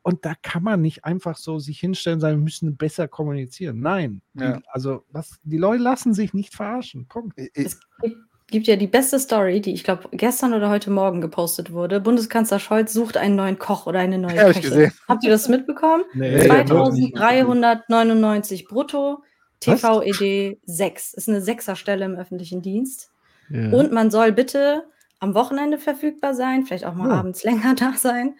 Und 0.02 0.24
da 0.24 0.34
kann 0.40 0.62
man 0.62 0.80
nicht 0.80 1.04
einfach 1.04 1.36
so 1.36 1.58
sich 1.58 1.78
hinstellen 1.78 2.16
und 2.16 2.20
sagen, 2.20 2.38
wir 2.38 2.44
müssen 2.44 2.76
besser 2.76 3.06
kommunizieren. 3.06 3.80
Nein. 3.80 4.22
Ja. 4.34 4.56
Die, 4.56 4.62
also, 4.68 5.04
was, 5.10 5.38
die 5.42 5.58
Leute 5.58 5.82
lassen 5.82 6.14
sich 6.14 6.32
nicht 6.32 6.54
verarschen. 6.54 7.06
Punkt. 7.06 7.38
Es 7.54 7.80
gibt, 8.00 8.16
gibt 8.50 8.66
ja 8.66 8.76
die 8.76 8.86
beste 8.86 9.18
Story, 9.18 9.60
die 9.60 9.72
ich 9.72 9.84
glaube 9.84 10.08
gestern 10.12 10.52
oder 10.54 10.70
heute 10.70 10.90
Morgen 10.90 11.20
gepostet 11.20 11.72
wurde. 11.72 12.00
Bundeskanzler 12.00 12.58
Scholz 12.58 12.92
sucht 12.92 13.16
einen 13.16 13.36
neuen 13.36 13.58
Koch 13.58 13.86
oder 13.86 14.00
eine 14.00 14.18
neue 14.18 14.36
Ja, 14.36 14.42
hab 14.44 14.50
ich 14.50 14.62
gesehen. 14.62 14.92
Habt 15.08 15.24
ihr 15.24 15.30
das 15.30 15.48
mitbekommen? 15.48 16.04
Nee, 16.14 16.46
Ja, 16.46 16.56
ja, 16.56 16.66
2399 16.66 18.66
brutto? 18.66 19.22
TVED 19.60 20.58
6. 20.64 21.14
Ist 21.14 21.28
eine 21.28 21.42
Sechserstelle 21.42 22.04
im 22.04 22.16
öffentlichen 22.16 22.62
Dienst. 22.62 23.10
Ja. 23.50 23.70
Und 23.70 23.92
man 23.92 24.10
soll 24.10 24.32
bitte 24.32 24.84
am 25.18 25.34
Wochenende 25.34 25.76
verfügbar 25.78 26.34
sein, 26.34 26.64
vielleicht 26.64 26.86
auch 26.86 26.94
mal 26.94 27.10
Oh. 27.10 27.14
abends 27.14 27.44
länger 27.44 27.74
da 27.78 27.92
sein. 27.96 28.36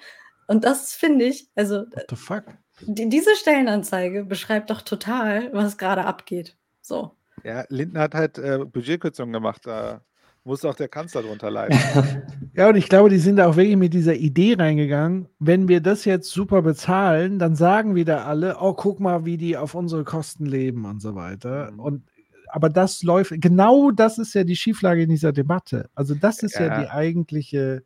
Und 0.47 0.65
das 0.65 0.93
finde 0.95 1.27
ich, 1.27 1.49
also 1.55 1.81
What 1.91 2.07
the 2.09 2.17
fuck? 2.17 2.45
die, 2.83 3.09
diese 3.09 3.37
Stellenanzeige 3.37 4.25
beschreibt 4.25 4.71
doch 4.71 4.83
total, 4.83 5.53
was 5.53 5.77
gerade 5.79 6.05
abgeht. 6.07 6.57
So. 6.81 7.13
Ja, 7.45 7.65
Lindner 7.69 8.01
hat 8.01 8.15
halt 8.15 8.39
äh, 8.39 8.59
Budgetkürzungen 8.65 9.33
gemacht, 9.33 9.63
da 9.67 10.03
muss 10.45 10.65
auch 10.65 10.75
der 10.75 10.89
Kanzler 10.89 11.23
drunter 11.23 11.51
leiden. 11.51 11.79
Ja, 12.53 12.69
und 12.69 12.75
ich 12.77 12.89
glaube, 12.89 13.11
die 13.11 13.19
sind 13.19 13.37
da 13.37 13.47
auch 13.47 13.57
wirklich 13.57 13.77
mit 13.77 13.95
dieser 13.95 14.15
Idee 14.17 14.57
reingegangen, 14.59 15.29
wenn 15.39 15.69
wir 15.69 15.81
das 15.81 16.05
jetzt 16.05 16.31
super 16.31 16.63
bezahlen, 16.63 17.39
dann 17.39 17.55
sagen 17.55 17.95
wieder 17.95 18.27
alle, 18.27 18.57
oh, 18.61 18.75
guck 18.75 18.99
mal, 18.99 19.25
wie 19.25 19.37
die 19.39 19.57
auf 19.57 19.75
unsere 19.77 20.03
Kosten 20.05 20.47
leben 20.47 20.85
und 20.85 21.01
so 21.01 21.15
weiter. 21.15 21.71
Mhm. 21.71 21.81
Und 21.81 22.03
aber 22.49 22.69
das 22.69 23.05
läuft, 23.05 23.33
genau 23.41 23.93
das 23.93 24.19
ist 24.19 24.35
ja 24.35 24.43
die 24.43 24.57
Schieflage 24.57 25.03
in 25.05 25.09
dieser 25.09 25.33
Debatte. 25.33 25.89
Also 25.95 26.17
das 26.17 26.43
ist 26.43 26.59
ja, 26.59 26.67
Ja. 26.67 26.81
die 26.83 26.91
eigentliche, 26.91 27.85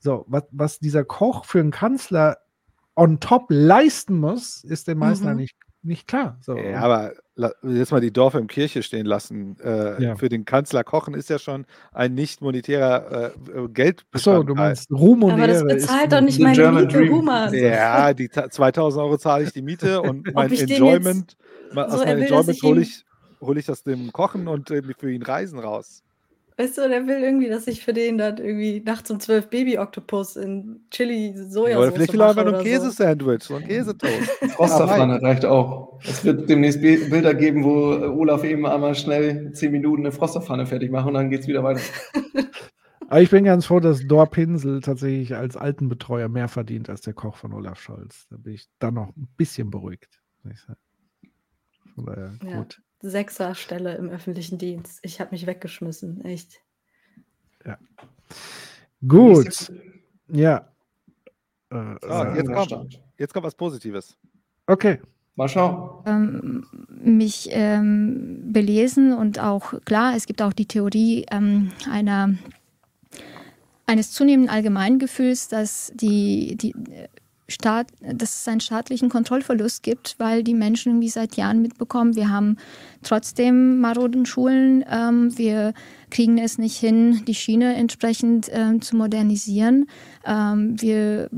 so, 0.00 0.24
was, 0.26 0.42
was 0.50 0.80
dieser 0.80 1.04
Koch 1.04 1.44
für 1.44 1.60
einen 1.60 1.70
Kanzler 1.70 2.38
on 2.96 3.20
top 3.20 3.46
leisten 3.50 4.18
muss, 4.18 4.64
ist 4.64 4.88
den 4.88 4.98
meisten 4.98 5.30
Mhm. 5.30 5.36
nicht, 5.36 5.56
nicht 5.82 6.08
klar. 6.08 6.36
So. 6.40 6.56
Ja, 6.58 6.80
aber 6.80 7.12
jetzt 7.62 7.90
mal 7.92 8.00
die 8.00 8.12
Dorf 8.12 8.34
im 8.34 8.46
Kirche 8.46 8.82
stehen 8.82 9.06
lassen. 9.06 9.56
Äh, 9.62 10.02
Ja. 10.02 10.16
Für 10.16 10.28
den 10.28 10.44
Kanzler 10.44 10.84
kochen 10.84 11.14
ist 11.14 11.28
ja 11.30 11.38
schon 11.38 11.66
ein 11.92 12.14
nicht 12.14 12.40
monetärer 12.42 13.32
äh, 13.54 13.68
Geld. 13.68 14.04
Achso, 14.12 14.42
du 14.42 14.54
meinst 14.54 14.90
Ruhm 14.92 15.22
und 15.24 15.32
Aber 15.32 15.46
das 15.46 15.58
Ehre 15.58 15.66
bezahlt 15.66 16.12
doch 16.12 16.20
nicht 16.20 16.38
meine 16.40 16.54
German 16.56 16.86
Miete. 16.86 17.08
Human. 17.10 17.54
Ja, 17.54 18.12
die 18.14 18.28
ta- 18.28 18.48
2000 18.50 19.02
Euro 19.02 19.18
zahle 19.18 19.44
ich 19.44 19.52
die 19.52 19.62
Miete 19.62 20.00
und 20.02 20.32
mein 20.34 20.52
Enjoyment, 20.52 21.36
so, 21.72 21.80
aus 21.80 22.04
meinem 22.04 22.22
Enjoyment 22.22 22.62
hole 22.62 22.80
ich, 22.82 23.04
hol 23.40 23.58
ich 23.58 23.70
aus 23.70 23.82
dem 23.82 24.12
Kochen 24.12 24.46
und 24.48 24.70
äh, 24.70 24.82
für 24.98 25.10
ihn 25.10 25.22
Reisen 25.22 25.58
raus. 25.58 26.02
Weißt 26.56 26.78
du, 26.78 26.88
der 26.88 27.04
will 27.08 27.20
irgendwie, 27.22 27.48
dass 27.48 27.66
ich 27.66 27.84
für 27.84 27.92
den 27.92 28.16
dann 28.16 28.38
irgendwie 28.38 28.80
nachts 28.86 29.10
um 29.10 29.18
12 29.18 29.48
Baby-Oktopus 29.50 30.36
in 30.36 30.86
Chili 30.90 31.30
Ja, 31.34 31.44
Sojasauce 31.48 31.82
oder 31.82 31.92
vielleicht 31.92 32.12
will 32.12 32.20
er 32.20 32.28
einfach 32.28 32.44
nur 32.44 32.58
ein. 32.58 32.62
Käsesandwich, 32.64 33.42
so 33.42 33.56
ein 33.56 33.64
Käsetoast. 33.64 34.14
Frosterpfanne 34.54 35.20
reicht 35.20 35.44
auch. 35.44 35.98
Es 36.04 36.24
wird 36.24 36.48
demnächst 36.48 36.80
Bi- 36.80 37.08
Bilder 37.10 37.34
geben, 37.34 37.64
wo 37.64 37.70
Olaf 38.20 38.44
eben 38.44 38.66
einmal 38.66 38.94
schnell 38.94 39.50
10 39.52 39.72
Minuten 39.72 40.02
eine 40.02 40.12
Frosterpfanne 40.12 40.64
fertig 40.66 40.92
macht 40.92 41.08
und 41.08 41.14
dann 41.14 41.28
geht's 41.28 41.48
wieder 41.48 41.64
weiter. 41.64 41.80
Aber 43.08 43.20
ich 43.20 43.30
bin 43.30 43.44
ganz 43.44 43.66
froh, 43.66 43.80
dass 43.80 44.06
Dor 44.06 44.26
Pinsel 44.30 44.80
tatsächlich 44.80 45.34
als 45.34 45.56
Altenbetreuer 45.56 46.28
mehr 46.28 46.48
verdient 46.48 46.88
als 46.88 47.00
der 47.02 47.14
Koch 47.14 47.36
von 47.36 47.52
Olaf 47.52 47.80
Scholz. 47.80 48.26
Da 48.30 48.36
bin 48.36 48.54
ich 48.54 48.66
dann 48.78 48.94
noch 48.94 49.08
ein 49.16 49.28
bisschen 49.36 49.70
beruhigt. 49.70 50.20
muss 50.44 50.54
ich 50.54 50.60
sagen. 50.60 50.78
Von 51.96 52.06
daher, 52.06 52.32
Ja. 52.44 52.58
gut. 52.58 52.80
Sechser-Stelle 53.08 53.94
im 53.96 54.08
öffentlichen 54.08 54.58
Dienst. 54.58 54.98
Ich 55.02 55.20
habe 55.20 55.30
mich 55.32 55.46
weggeschmissen, 55.46 56.24
echt. 56.24 56.60
Gut. 59.06 59.72
Ja. 60.28 60.68
Äh, 61.70 61.94
So, 62.00 62.24
jetzt 62.34 62.52
kommt, 62.52 63.00
jetzt 63.18 63.34
kommt 63.34 63.46
was 63.46 63.54
Positives. 63.54 64.16
okay. 64.66 65.00
Mal 65.36 65.48
schauen. 65.48 66.04
ähm, 66.06 66.64
mich 66.88 67.48
ähm, 67.50 68.52
belesen 68.52 69.12
und 69.12 69.40
auch 69.40 69.74
klar, 69.84 70.14
es 70.14 70.26
gibt 70.26 70.40
auch 70.40 70.52
die 70.52 70.66
Theorie 70.66 71.26
ähm, 71.28 71.72
einer, 71.90 72.34
eines 73.86 74.12
zunehmenden 74.12 74.48
Allgemeingefühls, 74.54 75.48
dass 75.48 75.90
die, 75.96 76.54
die 76.56 76.72
Staat, 77.46 77.88
dass 78.00 78.40
es 78.40 78.48
einen 78.48 78.60
staatlichen 78.60 79.10
Kontrollverlust 79.10 79.82
gibt, 79.82 80.14
weil 80.18 80.42
die 80.42 80.54
Menschen 80.54 80.92
irgendwie 80.92 81.10
seit 81.10 81.36
Jahren 81.36 81.60
mitbekommen, 81.60 82.16
wir 82.16 82.30
haben 82.30 82.56
trotzdem 83.02 83.80
maroden 83.80 84.24
Schulen, 84.24 84.82
ähm, 84.90 85.36
wir 85.36 85.74
kriegen 86.10 86.38
es 86.38 86.56
nicht 86.56 86.78
hin, 86.78 87.22
die 87.26 87.34
Schiene 87.34 87.74
entsprechend 87.74 88.48
ähm, 88.50 88.80
zu 88.80 88.96
modernisieren. 88.96 89.86
Ähm, 90.24 90.80
wir 90.80 91.28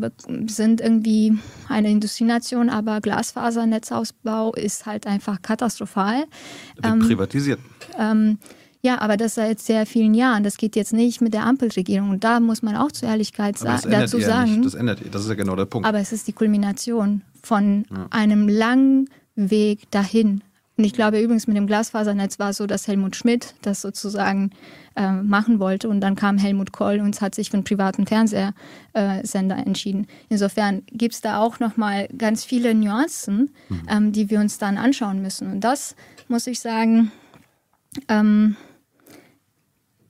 sind 0.47 0.81
irgendwie 0.81 1.37
eine 1.69 1.91
Industrienation, 1.91 2.69
aber 2.70 3.01
Glasfasernetzausbau 3.01 4.53
ist 4.53 4.87
halt 4.87 5.07
einfach 5.07 5.43
katastrophal. 5.43 6.24
Ähm, 6.85 7.01
privatisiert. 7.01 7.59
Ja, 8.82 9.01
aber 9.01 9.16
das 9.16 9.35
seit 9.35 9.59
sehr 9.61 9.86
vielen 9.86 10.15
Jahren. 10.15 10.44
Das 10.44 10.57
geht 10.59 10.77
jetzt 10.77 10.93
nicht 10.93 11.20
mit 11.20 11.35
der 11.35 11.44
Ampelregierung. 11.44 12.11
Und 12.11 12.24
da 12.24 12.40
muss 12.40 12.62
man 12.62 12.77
auch 12.77 12.93
zur 12.93 13.09
Ehrlichkeit 13.09 13.59
sa 13.59 13.73
das 13.73 13.85
ändert 13.85 14.03
dazu 14.05 14.19
ja 14.19 14.27
sagen. 14.28 14.53
nicht. 14.53 14.65
Das 14.66 14.74
ändert. 14.74 15.01
Das 15.11 15.23
ist 15.23 15.28
ja 15.28 15.35
genau 15.35 15.57
der 15.57 15.65
Punkt. 15.66 15.89
Aber 15.89 15.98
es 15.98 16.12
ist 16.12 16.28
die 16.28 16.32
Kulmination 16.32 17.23
von 17.43 17.85
Ja. 17.90 18.07
einem 18.11 18.48
langen 18.48 19.09
Weg 19.35 19.90
dahin. 19.90 20.43
Und 20.78 20.85
ich 20.85 20.93
glaube 20.93 21.19
übrigens 21.20 21.47
mit 21.47 21.57
dem 21.57 21.66
Glasfasernetz 21.66 22.39
war 22.39 22.51
es 22.51 22.59
so, 22.59 22.66
dass 22.66 22.86
Helmut 22.86 23.16
Schmidt 23.16 23.55
das 23.62 23.81
sozusagen 23.81 24.51
äh, 24.94 25.11
machen 25.11 25.59
wollte 25.59 25.89
und 25.89 26.01
dann 26.03 26.16
kam 26.16 26.36
Helmut 26.36 26.70
Kohl 26.73 27.01
und 27.01 27.19
hat 27.23 27.35
sich 27.35 27.48
für 27.51 27.55
einen 27.57 27.65
privaten 27.65 28.07
Fernsehsender 28.07 29.57
äh, 29.57 29.62
entschieden. 29.62 30.07
Insofern 30.28 30.82
gibt 30.93 31.15
es 31.15 31.23
da 31.23 31.39
auch 31.40 31.61
nochmal 31.61 32.09
ganz 32.19 32.44
viele 32.44 32.74
Nuancen, 32.74 33.51
ähm, 33.89 34.12
die 34.12 34.28
wir 34.28 34.39
uns 34.39 34.59
dann 34.59 34.77
anschauen 34.77 35.23
müssen. 35.23 35.51
Und 35.51 35.61
das 35.61 35.97
muss 36.28 36.47
ich 36.47 36.61
sagen, 36.61 37.11
ähm, 38.09 38.57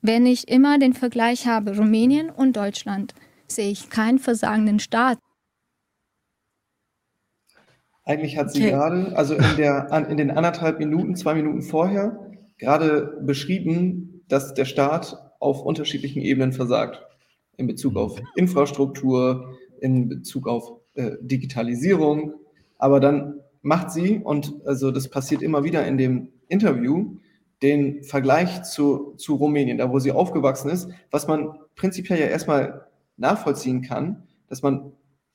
wenn 0.02 0.26
ich 0.26 0.48
immer 0.48 0.78
den 0.78 0.92
Vergleich 0.92 1.46
habe, 1.46 1.76
Rumänien 1.76 2.30
und 2.30 2.56
Deutschland, 2.56 3.14
sehe 3.48 3.70
ich 3.70 3.90
keinen 3.90 4.18
versagenden 4.18 4.78
Staat. 4.78 5.18
Eigentlich 8.04 8.38
hat 8.38 8.52
sie 8.52 8.60
Okay. 8.62 8.70
gerade, 8.70 9.16
also 9.16 9.34
in, 9.34 9.56
der, 9.56 9.92
an, 9.92 10.08
in 10.08 10.16
den 10.16 10.30
anderthalb 10.30 10.78
Minuten, 10.78 11.16
zwei 11.16 11.34
Minuten 11.34 11.62
vorher, 11.62 12.30
gerade 12.58 13.20
beschrieben, 13.22 14.22
dass 14.28 14.54
der 14.54 14.64
Staat 14.64 15.16
auf 15.40 15.62
unterschiedlichen 15.62 16.22
Ebenen 16.22 16.52
versagt. 16.52 17.02
In 17.56 17.66
Bezug 17.66 17.96
auf 17.96 18.20
Infrastruktur, 18.36 19.58
in 19.80 20.08
Bezug 20.08 20.46
auf 20.46 20.72
äh, 20.94 21.12
Digitalisierung. 21.20 22.34
Aber 22.78 23.00
dann 23.00 23.40
macht 23.62 23.90
sie, 23.90 24.18
und 24.18 24.54
also 24.64 24.90
das 24.90 25.08
passiert 25.08 25.42
immer 25.42 25.64
wieder 25.64 25.86
in 25.86 25.98
dem 25.98 26.28
Interview, 26.48 27.16
den 27.62 28.04
Vergleich 28.04 28.62
zu, 28.64 29.14
zu 29.16 29.36
Rumänien, 29.36 29.78
da 29.78 29.90
wo 29.90 29.98
sie 29.98 30.12
aufgewachsen 30.12 30.70
ist, 30.70 30.88
was 31.10 31.26
man 31.26 31.58
prinzipiell 31.74 32.20
ja 32.20 32.26
erstmal 32.26 32.86
nachvollziehen 33.16 33.82
kann, 33.82 34.24
dass 34.48 34.62
man, 34.62 34.92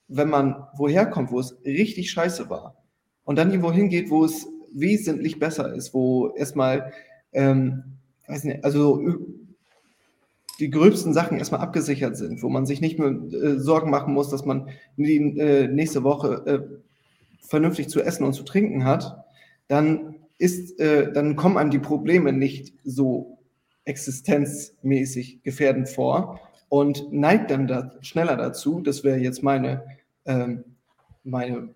wenn 0.07 0.29
man 0.29 0.67
woher 0.75 1.05
kommt, 1.05 1.31
wo 1.31 1.39
es 1.39 1.57
richtig 1.65 2.11
scheiße 2.11 2.49
war, 2.49 2.77
und 3.23 3.37
dann 3.37 3.49
irgendwo 3.49 3.71
hingeht, 3.71 4.09
wo 4.09 4.25
es 4.25 4.47
wesentlich 4.73 5.39
besser 5.39 5.73
ist, 5.73 5.93
wo 5.93 6.29
erstmal, 6.35 6.91
ähm, 7.33 7.83
weiß 8.27 8.43
nicht, 8.45 8.63
also 8.63 9.01
die 10.59 10.69
gröbsten 10.69 11.13
Sachen 11.13 11.37
erstmal 11.37 11.61
abgesichert 11.61 12.15
sind, 12.17 12.43
wo 12.43 12.49
man 12.49 12.65
sich 12.65 12.81
nicht 12.81 12.99
mehr 12.99 13.09
äh, 13.09 13.59
Sorgen 13.59 13.89
machen 13.89 14.13
muss, 14.13 14.29
dass 14.29 14.45
man 14.45 14.69
die 14.97 15.37
äh, 15.39 15.67
nächste 15.67 16.03
Woche 16.03 16.45
äh, 16.45 16.81
vernünftig 17.47 17.89
zu 17.89 18.01
essen 18.01 18.23
und 18.23 18.33
zu 18.33 18.43
trinken 18.43 18.85
hat, 18.85 19.25
dann 19.67 20.15
ist, 20.41 20.79
äh, 20.79 21.13
dann 21.13 21.35
kommen 21.35 21.57
einem 21.57 21.69
die 21.69 21.79
Probleme 21.79 22.33
nicht 22.33 22.73
so 22.83 23.37
existenzmäßig 23.85 25.43
gefährdend 25.43 25.87
vor 25.87 26.39
und 26.67 27.13
neigt 27.13 27.51
dann 27.51 27.67
da 27.67 27.91
schneller 28.01 28.35
dazu, 28.35 28.81
das 28.81 29.03
wäre 29.03 29.19
jetzt 29.19 29.43
meine, 29.43 29.83
ähm, 30.25 30.63
meine 31.23 31.69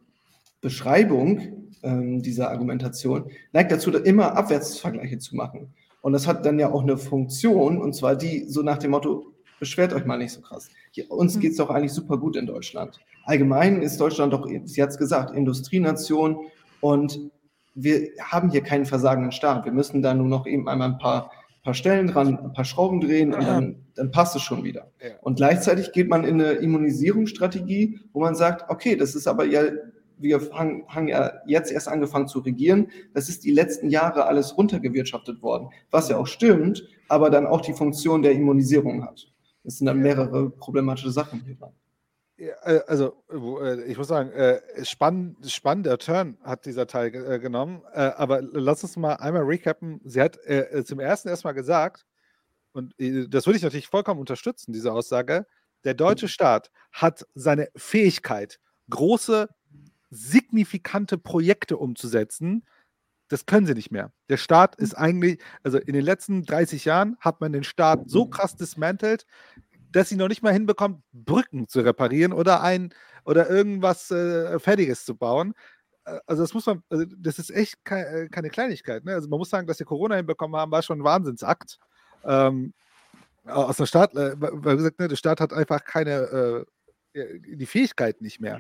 Beschreibung 0.62 1.72
ähm, 1.84 2.24
dieser 2.24 2.50
Argumentation, 2.50 3.30
neigt 3.54 3.72
dazu, 3.72 3.92
da 3.92 4.00
immer 4.00 4.36
Abwärtsvergleiche 4.36 5.20
zu 5.20 5.36
machen. 5.36 5.74
Und 6.02 6.14
das 6.14 6.26
hat 6.26 6.46
dann 6.46 6.58
ja 6.58 6.72
auch 6.72 6.82
eine 6.82 6.98
Funktion, 6.98 7.80
und 7.80 7.94
zwar 7.94 8.16
die 8.16 8.46
so 8.48 8.64
nach 8.64 8.80
dem 8.80 8.92
Motto, 8.92 9.32
beschwert 9.60 9.94
euch 9.94 10.06
mal 10.06 10.18
nicht 10.18 10.34
so 10.34 10.42
krass. 10.42 10.70
Hier, 10.92 11.10
uns 11.12 11.36
Mhm. 11.36 11.40
geht 11.40 11.52
es 11.52 11.58
doch 11.58 11.70
eigentlich 11.70 11.94
super 11.94 12.18
gut 12.18 12.36
in 12.36 12.48
Deutschland. 12.48 13.00
Allgemein 13.26 13.82
ist 13.84 14.00
Deutschland 14.00 14.34
doch, 14.34 14.48
sie 14.66 14.82
hat 14.82 14.90
es 14.90 14.98
gesagt, 14.98 15.36
Industrienation 15.36 16.46
und 16.82 17.20
wir 17.76 18.10
haben 18.20 18.50
hier 18.50 18.62
keinen 18.62 18.86
versagenden 18.86 19.32
Staat. 19.32 19.66
Wir 19.66 19.74
müssen 19.74 20.02
da 20.02 20.14
nur 20.14 20.28
noch 20.28 20.48
eben 20.48 20.68
einmal 20.68 20.92
ein 20.92 20.98
paar, 20.98 21.32
paar 21.64 21.74
Stellen 21.74 22.08
dran, 22.08 22.40
ein 22.40 22.54
paar 22.54 22.66
Schrauben 22.66 23.02
drehen 23.02 23.34
und 23.34 23.46
dann, 23.46 23.86
dann 23.96 24.12
passt 24.12 24.36
es 24.36 24.42
schon 24.42 24.64
wieder. 24.64 24.92
Ja. 25.02 25.12
Und 25.22 25.36
gleichzeitig 25.36 25.92
geht 25.92 26.10
man 26.10 26.24
in 26.24 26.42
eine 26.42 26.54
Immunisierungsstrategie, 26.54 28.00
wo 28.14 28.22
man 28.22 28.36
sagt, 28.36 28.70
okay, 28.70 28.96
das 28.96 29.14
ist 29.14 29.28
aber 29.28 29.46
ja, 29.46 29.64
wir 30.18 30.40
haben, 30.54 30.84
haben 30.88 31.08
ja 31.10 31.34
jetzt 31.46 31.72
erst 31.72 31.90
angefangen 31.90 32.28
zu 32.28 32.40
regieren. 32.40 32.88
Das 33.14 33.28
ist 33.28 33.44
die 33.44 33.52
letzten 33.52 33.90
Jahre 33.90 34.26
alles 34.26 34.58
runtergewirtschaftet 34.58 35.42
worden, 35.42 35.70
was 35.92 36.08
ja 36.08 36.18
auch 36.18 36.28
stimmt, 36.28 36.88
aber 37.10 37.30
dann 37.30 37.46
auch 37.46 37.62
die 37.62 37.74
Funktion 37.74 38.22
der 38.22 38.32
Immunisierung 38.32 39.04
hat. 39.04 39.28
Das 39.64 39.78
sind 39.78 39.88
dann 39.88 40.00
mehrere 40.00 40.50
problematische 40.50 41.12
Sachen 41.12 41.42
hier 41.46 41.56
dran. 41.56 41.74
Äh, 42.38 42.52
Also, 42.88 43.24
äh, 43.32 43.84
ich 43.84 43.98
muss 43.98 44.08
sagen, 44.08 44.32
äh, 44.32 44.62
spann, 44.84 45.36
spannender 45.46 45.98
Turn 45.98 46.38
hat 46.44 46.66
dieser 46.66 46.88
Teil 46.88 47.12
ge- 47.12 47.40
genommen. 47.40 47.82
Aber 47.94 48.42
lass 48.42 48.84
uns 48.84 48.98
mal 48.98 49.14
einmal 49.16 49.44
recappen. 49.44 50.02
Sie 50.04 50.22
hat 50.22 50.40
zum 50.86 51.00
ersten 51.00 51.30
erstmal 51.30 51.54
gesagt, 51.54 52.06
und 52.74 52.94
das 53.00 53.46
würde 53.46 53.58
ich 53.58 53.64
natürlich 53.64 53.88
vollkommen 53.88 54.20
unterstützen, 54.20 54.74
diese 54.74 54.92
Aussage, 54.92 55.46
der 55.86 55.94
deutsche 55.94 56.28
Staat 56.28 56.72
hat 56.92 57.26
seine 57.36 57.70
Fähigkeit, 57.76 58.60
große, 58.90 59.50
signifikante 60.10 61.18
Projekte 61.18 61.78
umzusetzen. 61.78 62.66
Das 63.30 63.46
können 63.46 63.66
sie 63.68 63.74
nicht 63.76 63.92
mehr. 63.92 64.12
Der 64.30 64.38
Staat 64.38 64.76
ist 64.76 64.96
eigentlich, 64.96 65.42
also 65.64 65.78
in 65.80 65.94
den 65.94 66.06
letzten 66.06 66.44
30 66.46 66.86
Jahren 66.86 67.18
hat 67.20 67.42
man 67.42 67.54
den 67.54 67.64
Staat 67.64 68.10
so 68.10 68.28
krass 68.28 68.56
dismantelt, 68.56 69.26
dass 69.96 70.10
sie 70.10 70.18
noch 70.18 70.28
nicht 70.28 70.44
mal 70.44 70.52
hinbekommt, 70.52 71.02
Brücken 71.14 71.70
zu 71.70 71.80
reparieren 71.80 72.34
oder 72.34 72.62
ein 72.62 72.94
oder 73.24 73.50
irgendwas 73.50 74.12
äh, 74.12 74.60
Fertiges 74.60 75.06
zu 75.06 75.16
bauen. 75.16 75.54
Äh, 76.06 76.20
Also 76.26 76.44
das 76.44 76.54
muss 76.54 76.66
man, 76.66 76.84
also 76.90 77.06
das 77.18 77.40
ist 77.40 77.50
echt 77.50 77.84
kei 77.86 78.02
äh, 78.02 78.30
keine 78.30 78.50
Kleinigkeit. 78.50 79.06
Ne? 79.06 79.14
Also 79.14 79.30
man 79.30 79.40
muss 79.40 79.50
sagen, 79.50 79.68
dass 79.68 79.80
wir 79.80 79.86
Corona 79.86 80.16
hinbekommen 80.16 80.60
haben, 80.60 80.72
war 80.72 80.82
schon 80.82 81.00
ein 81.00 81.04
Wahnsinnsakt. 81.06 81.80
Ähm, 82.26 82.74
aus 83.46 83.78
der 83.78 83.86
Staat, 83.86 84.16
äh, 84.16 84.34
weil 84.38 84.76
gesagt, 84.78 85.00
ne, 85.00 85.08
der 85.08 85.16
Staat 85.16 85.40
hat 85.40 85.54
einfach 85.54 85.84
keine 85.86 86.66
äh, 87.14 87.40
die 87.40 87.66
Fähigkeit 87.66 88.20
nicht 88.22 88.42
mehr. 88.42 88.60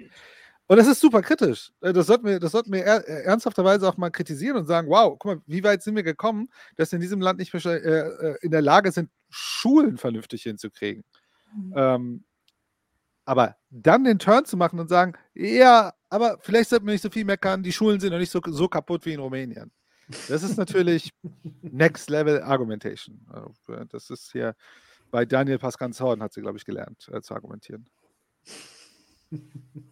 Und 0.67 0.77
das 0.77 0.87
ist 0.87 1.01
super 1.01 1.21
kritisch. 1.21 1.71
Das 1.81 2.07
sollten 2.07 2.25
wir, 2.25 2.39
das 2.39 2.53
sollten 2.53 2.71
wir 2.71 2.83
er, 2.83 3.07
ernsthafterweise 3.25 3.87
auch 3.87 3.97
mal 3.97 4.09
kritisieren 4.09 4.57
und 4.57 4.65
sagen, 4.65 4.89
wow, 4.89 5.17
guck 5.19 5.25
mal, 5.35 5.41
wie 5.47 5.63
weit 5.63 5.83
sind 5.83 5.95
wir 5.95 6.03
gekommen, 6.03 6.47
dass 6.75 6.91
wir 6.91 6.97
in 6.97 7.01
diesem 7.01 7.21
Land 7.21 7.39
nicht 7.39 7.53
mehr 7.53 7.65
äh, 7.65 8.37
in 8.41 8.51
der 8.51 8.61
Lage 8.61 8.91
sind, 8.91 9.09
Schulen 9.29 9.97
vernünftig 9.97 10.43
hinzukriegen. 10.43 11.03
Ähm, 11.75 12.23
aber 13.25 13.55
dann 13.69 14.03
den 14.03 14.19
Turn 14.19 14.45
zu 14.45 14.55
machen 14.55 14.79
und 14.79 14.87
sagen, 14.87 15.13
ja, 15.33 15.93
aber 16.09 16.37
vielleicht 16.41 16.69
sollten 16.69 16.85
wir 16.85 16.93
nicht 16.93 17.01
so 17.01 17.09
viel 17.09 17.25
meckern, 17.25 17.63
die 17.63 17.73
Schulen 17.73 17.99
sind 17.99 18.11
noch 18.11 18.19
nicht 18.19 18.31
so, 18.31 18.39
so 18.45 18.67
kaputt 18.67 19.05
wie 19.05 19.13
in 19.13 19.19
Rumänien. 19.19 19.71
Das 20.29 20.43
ist 20.43 20.57
natürlich 20.57 21.11
Next 21.61 22.09
Level 22.09 22.41
Argumentation. 22.41 23.25
Also, 23.27 23.73
äh, 23.73 23.85
Das 23.89 24.09
ist 24.09 24.31
hier 24.31 24.55
bei 25.11 25.25
Daniel 25.25 25.59
Pascanzhorn 25.59 26.21
hat 26.21 26.33
sie, 26.33 26.41
glaube 26.41 26.57
ich, 26.57 26.65
gelernt 26.65 27.09
äh, 27.11 27.21
zu 27.21 27.33
argumentieren. 27.33 27.89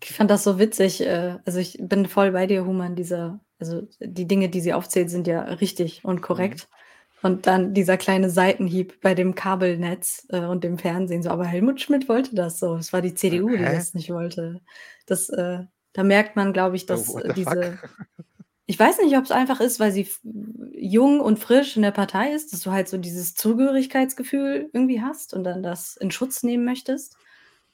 Ich 0.03 0.13
fand 0.13 0.29
das 0.29 0.43
so 0.43 0.59
witzig. 0.59 1.01
Äh, 1.01 1.39
also 1.45 1.59
ich 1.59 1.77
bin 1.81 2.05
voll 2.07 2.31
bei 2.31 2.45
dir, 2.45 2.65
Human. 2.65 2.95
Dieser, 2.95 3.39
also 3.59 3.87
die 3.99 4.27
Dinge, 4.27 4.49
die 4.49 4.61
sie 4.61 4.73
aufzählt, 4.73 5.09
sind 5.09 5.27
ja 5.27 5.41
richtig 5.41 6.03
und 6.03 6.21
korrekt. 6.21 6.67
Und 7.23 7.47
dann 7.47 7.73
dieser 7.73 7.97
kleine 7.97 8.29
Seitenhieb 8.29 8.99
bei 9.01 9.15
dem 9.15 9.33
Kabelnetz 9.33 10.27
äh, 10.29 10.41
und 10.41 10.63
dem 10.63 10.77
Fernsehen. 10.77 11.23
So, 11.23 11.29
aber 11.29 11.45
Helmut 11.45 11.79
Schmidt 11.81 12.09
wollte 12.09 12.35
das 12.35 12.59
so. 12.59 12.75
Es 12.75 12.91
war 12.93 13.01
die 13.01 13.15
CDU, 13.15 13.49
die 13.49 13.65
Hä? 13.65 13.75
das 13.75 13.93
nicht 13.93 14.09
wollte. 14.11 14.61
Das, 15.07 15.29
äh, 15.29 15.59
da 15.93 16.03
merkt 16.03 16.35
man, 16.35 16.53
glaube 16.53 16.75
ich, 16.75 16.85
dass 16.85 17.09
Oh, 17.09 17.19
äh, 17.19 17.29
the 17.29 17.33
diese. 17.33 17.77
fuck? 17.79 17.89
Ich 18.65 18.79
weiß 18.79 18.99
nicht, 18.99 19.17
ob 19.17 19.25
es 19.25 19.31
einfach 19.31 19.59
ist, 19.59 19.81
weil 19.81 19.91
sie 19.91 20.07
jung 20.73 21.19
und 21.19 21.37
frisch 21.37 21.75
in 21.75 21.81
der 21.81 21.91
Partei 21.91 22.31
ist, 22.31 22.53
dass 22.53 22.61
du 22.61 22.71
halt 22.71 22.87
so 22.87 22.97
dieses 22.97 23.35
Zugehörigkeitsgefühl 23.35 24.69
irgendwie 24.71 25.01
hast 25.01 25.33
und 25.33 25.43
dann 25.43 25.61
das 25.63 25.97
in 25.97 26.11
Schutz 26.11 26.43
nehmen 26.43 26.63
möchtest. 26.63 27.17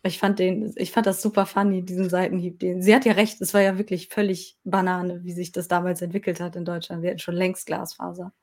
Ich 0.02 0.18
fand 0.18 0.40
den, 0.40 0.74
ich 0.78 0.92
fand 0.92 1.06
das 1.06 1.22
super 1.22 1.46
funny, 1.46 1.84
diesen 1.86 2.10
Seitenhieb. 2.10 2.60
Den, 2.60 2.82
sie 2.82 2.96
hat 2.96 3.06
ja 3.06 3.14
recht, 3.14 3.40
es 3.40 3.54
war 3.54 3.62
ja 3.62 3.78
wirklich 3.78 4.08
völlig 4.10 4.58
Banane, 4.64 5.24
wie 5.24 5.32
sich 5.34 5.52
das 5.52 5.68
damals 5.68 6.02
entwickelt 6.02 6.40
hat 6.40 6.56
in 6.56 6.66
Deutschland. 6.66 7.04
Wir 7.04 7.12
hatten 7.12 7.20
schon 7.20 7.36
längst 7.36 7.68
Glasfaser. 7.68 8.34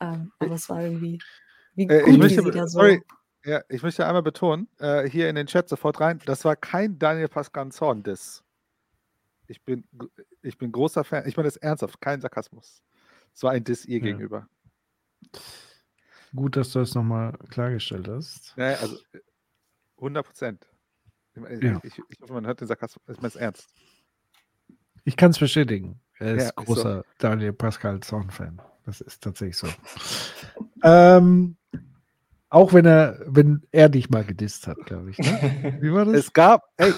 Ähm, 0.00 0.32
aber 0.38 0.54
es 0.54 0.68
war 0.68 0.82
irgendwie, 0.82 1.18
wie 1.74 1.86
Äh, 1.88 2.02
gut, 2.02 2.12
ich 2.12 2.18
möchte, 2.18 2.50
da 2.50 2.66
so. 2.66 2.78
sorry, 2.80 3.02
ja, 3.44 3.62
ich 3.68 3.82
möchte 3.82 4.06
einmal 4.06 4.22
betonen, 4.22 4.68
äh, 4.78 5.08
hier 5.08 5.28
in 5.28 5.36
den 5.36 5.46
Chat 5.46 5.68
sofort 5.68 6.00
rein, 6.00 6.20
das 6.26 6.44
war 6.44 6.56
kein 6.56 6.98
Daniel 6.98 7.28
Pascal 7.28 7.70
Zorn-Diss. 7.70 8.42
Ich 9.48 9.62
bin, 9.62 9.84
ich 10.42 10.58
bin 10.58 10.72
großer 10.72 11.04
Fan, 11.04 11.26
ich 11.28 11.36
meine 11.36 11.46
das 11.46 11.56
ernsthaft, 11.56 12.00
kein 12.00 12.20
Sarkasmus. 12.20 12.82
Es 13.32 13.42
war 13.42 13.52
ein 13.52 13.62
Diss 13.64 13.84
ihr 13.86 13.98
Ja. 14.00 14.04
gegenüber. 14.06 14.48
Gut, 16.34 16.56
dass 16.56 16.72
du 16.72 16.80
das 16.80 16.94
nochmal 16.94 17.32
klargestellt 17.50 18.08
hast. 18.08 18.54
Ja, 18.56 18.74
also 18.74 18.96
äh, 19.12 19.20
100 19.98 20.26
Prozent. 20.26 20.66
Ich, 21.34 21.62
Ja. 21.62 21.80
ich, 21.84 22.02
ich 22.08 22.20
hoffe, 22.20 22.32
man 22.32 22.46
hört 22.46 22.60
den 22.60 22.66
Sarkasmus, 22.68 23.02
ich 23.08 23.16
meine 23.18 23.28
es 23.28 23.36
ernst. 23.36 23.68
Ich 25.04 25.16
kann 25.16 25.30
es 25.30 25.38
bestätigen. 25.38 26.00
Er 26.18 26.34
ist 26.34 26.42
Ja, 26.42 26.48
ist 26.48 26.56
so. 26.56 26.64
großer 26.64 27.04
Daniel 27.18 27.52
Pascal 27.52 28.00
Zorn-Fan. 28.00 28.60
Das 28.86 29.00
ist 29.00 29.22
tatsächlich 29.22 29.56
so. 29.56 29.66
ähm, 30.82 31.56
auch 32.48 32.72
wenn 32.72 32.86
er, 32.86 33.18
wenn 33.26 33.66
er 33.72 33.88
dich 33.88 34.08
mal 34.08 34.24
gedisst 34.24 34.68
hat, 34.68 34.78
glaube 34.86 35.10
ich. 35.10 35.18
Ne? 35.18 35.78
Wie 35.80 35.92
war 35.92 36.04
das? 36.04 36.14
Es 36.14 36.32
gab, 36.32 36.62
ey, 36.76 36.92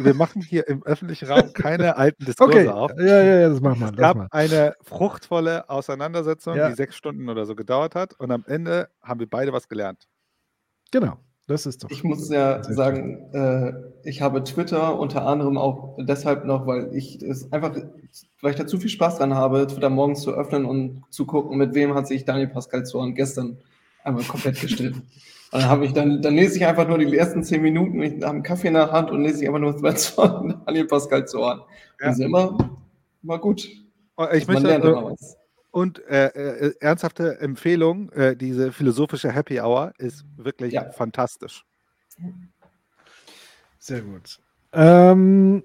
wir 0.00 0.12
machen 0.14 0.42
hier 0.42 0.68
im 0.68 0.82
öffentlichen 0.82 1.28
Raum 1.28 1.52
keine 1.54 1.96
alten 1.96 2.24
Diskurse 2.26 2.52
okay, 2.52 2.68
auf. 2.68 2.90
ja, 2.98 3.22
ja, 3.22 3.40
ja, 3.40 3.48
das 3.48 3.60
machen 3.60 3.80
wir. 3.80 3.88
Es 3.88 3.96
gab 3.96 4.28
eine 4.30 4.74
fruchtvolle 4.82 5.68
Auseinandersetzung, 5.70 6.56
Ja. 6.56 6.68
die 6.68 6.74
sechs 6.74 6.94
Stunden 6.96 7.28
oder 7.30 7.46
so 7.46 7.56
gedauert 7.56 7.94
hat. 7.94 8.12
Und 8.20 8.30
am 8.30 8.44
Ende 8.46 8.90
haben 9.02 9.18
wir 9.18 9.28
beide 9.28 9.52
was 9.52 9.66
gelernt. 9.66 10.06
Genau, 10.90 11.16
das 11.46 11.66
ist 11.66 11.82
doch. 11.82 11.90
Ich 11.90 12.04
muss 12.04 12.28
ja 12.28 12.62
sagen, 12.62 13.32
äh, 13.32 13.72
ich 14.04 14.22
habe 14.22 14.44
Twitter 14.44 14.98
unter 14.98 15.26
anderem 15.26 15.58
auch 15.58 15.96
deshalb 15.98 16.44
noch, 16.44 16.66
weil 16.66 16.94
ich 16.94 17.20
es 17.20 17.52
einfach, 17.52 17.74
weil 18.40 18.50
ich 18.52 18.56
da 18.56 18.66
zu 18.66 18.78
viel 18.78 18.90
Spaß 18.90 19.18
dran 19.18 19.34
habe, 19.34 19.66
Twitter 19.66 19.90
morgens 19.90 20.22
zu 20.22 20.32
öffnen 20.32 20.64
und 20.64 21.02
zu 21.10 21.26
gucken, 21.26 21.58
mit 21.58 21.74
wem 21.74 21.94
hat 21.94 22.06
sich 22.06 22.24
Daniel 22.24 22.48
Pascal 22.48 22.84
Zorn 22.84 23.14
gestern 23.14 23.58
einmal 24.04 24.24
komplett 24.24 24.60
gestritten. 24.60 25.02
Dann 25.52 25.66
habe 25.66 25.84
ich 25.84 25.92
dann, 25.92 26.22
dann 26.22 26.34
lese 26.34 26.56
ich 26.56 26.64
einfach 26.64 26.88
nur 26.88 26.96
die 26.96 27.14
ersten 27.14 27.44
zehn 27.44 27.60
Minuten, 27.60 28.00
ich 28.00 28.14
habe 28.22 28.28
einen 28.28 28.42
Kaffee 28.42 28.68
in 28.68 28.72
der 28.72 28.90
Hand 28.90 29.10
und 29.10 29.22
lese 29.22 29.42
ich 29.42 29.46
einfach 29.46 29.60
nur 29.60 29.76
Threads 29.76 30.06
von 30.06 30.62
Daniel 30.64 30.86
Pascal 30.86 31.26
Zorn. 31.26 31.60
Ja. 32.00 32.08
Die 32.08 32.14
sind 32.14 32.24
immer, 32.24 32.56
immer 33.22 33.38
gut. 33.38 33.68
Oh, 34.16 34.24
Ich 34.32 34.48
möchte, 34.48 34.80
Und 35.72 36.04
äh, 36.06 36.26
äh, 36.28 36.74
ernsthafte 36.80 37.40
Empfehlung, 37.40 38.10
äh, 38.12 38.36
diese 38.36 38.72
philosophische 38.72 39.32
Happy 39.32 39.58
Hour 39.60 39.92
ist 39.98 40.24
wirklich 40.36 40.74
Ja. 40.74 40.90
fantastisch. 40.92 41.64
Sehr 43.78 44.02
gut. 44.02 44.38
Ähm, 44.74 45.64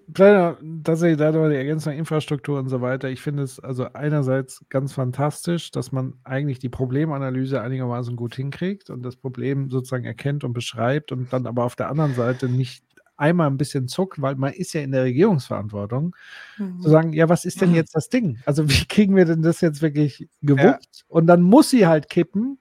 tatsächlich 0.83 1.17
da 1.17 1.31
die 1.31 1.55
Ergänzung 1.55 1.93
Infrastruktur 1.93 2.59
und 2.59 2.67
so 2.67 2.81
weiter. 2.81 3.09
Ich 3.09 3.21
finde 3.21 3.43
es 3.43 3.59
also 3.59 3.85
einerseits 3.93 4.65
ganz 4.69 4.91
fantastisch, 4.91 5.71
dass 5.71 5.91
man 5.93 6.15
eigentlich 6.25 6.59
die 6.59 6.67
Problemanalyse 6.69 7.61
einigermaßen 7.61 8.15
gut 8.17 8.35
hinkriegt 8.35 8.89
und 8.89 9.03
das 9.03 9.15
Problem 9.15 9.69
sozusagen 9.69 10.03
erkennt 10.03 10.43
und 10.43 10.51
beschreibt 10.53 11.13
und 11.13 11.31
dann 11.31 11.47
aber 11.47 11.63
auf 11.63 11.75
der 11.77 11.89
anderen 11.89 12.13
Seite 12.15 12.49
nicht 12.49 12.83
einmal 13.17 13.47
ein 13.47 13.57
bisschen 13.57 13.87
zuckt, 13.87 14.21
weil 14.21 14.35
man 14.35 14.53
ist 14.53 14.73
ja 14.73 14.81
in 14.81 14.91
der 14.91 15.03
Regierungsverantwortung, 15.03 16.15
Mhm. 16.57 16.81
zu 16.81 16.89
sagen, 16.89 17.13
ja, 17.13 17.29
was 17.29 17.45
ist 17.45 17.61
denn 17.61 17.73
jetzt 17.73 17.95
das 17.95 18.09
Ding? 18.09 18.39
Also 18.45 18.69
wie 18.69 18.85
kriegen 18.89 19.15
wir 19.15 19.25
denn 19.25 19.41
das 19.41 19.61
jetzt 19.61 19.81
wirklich 19.81 20.27
gewuppt? 20.41 21.05
Und 21.07 21.27
dann 21.27 21.41
muss 21.41 21.69
sie 21.69 21.87
halt 21.87 22.09
kippen 22.09 22.59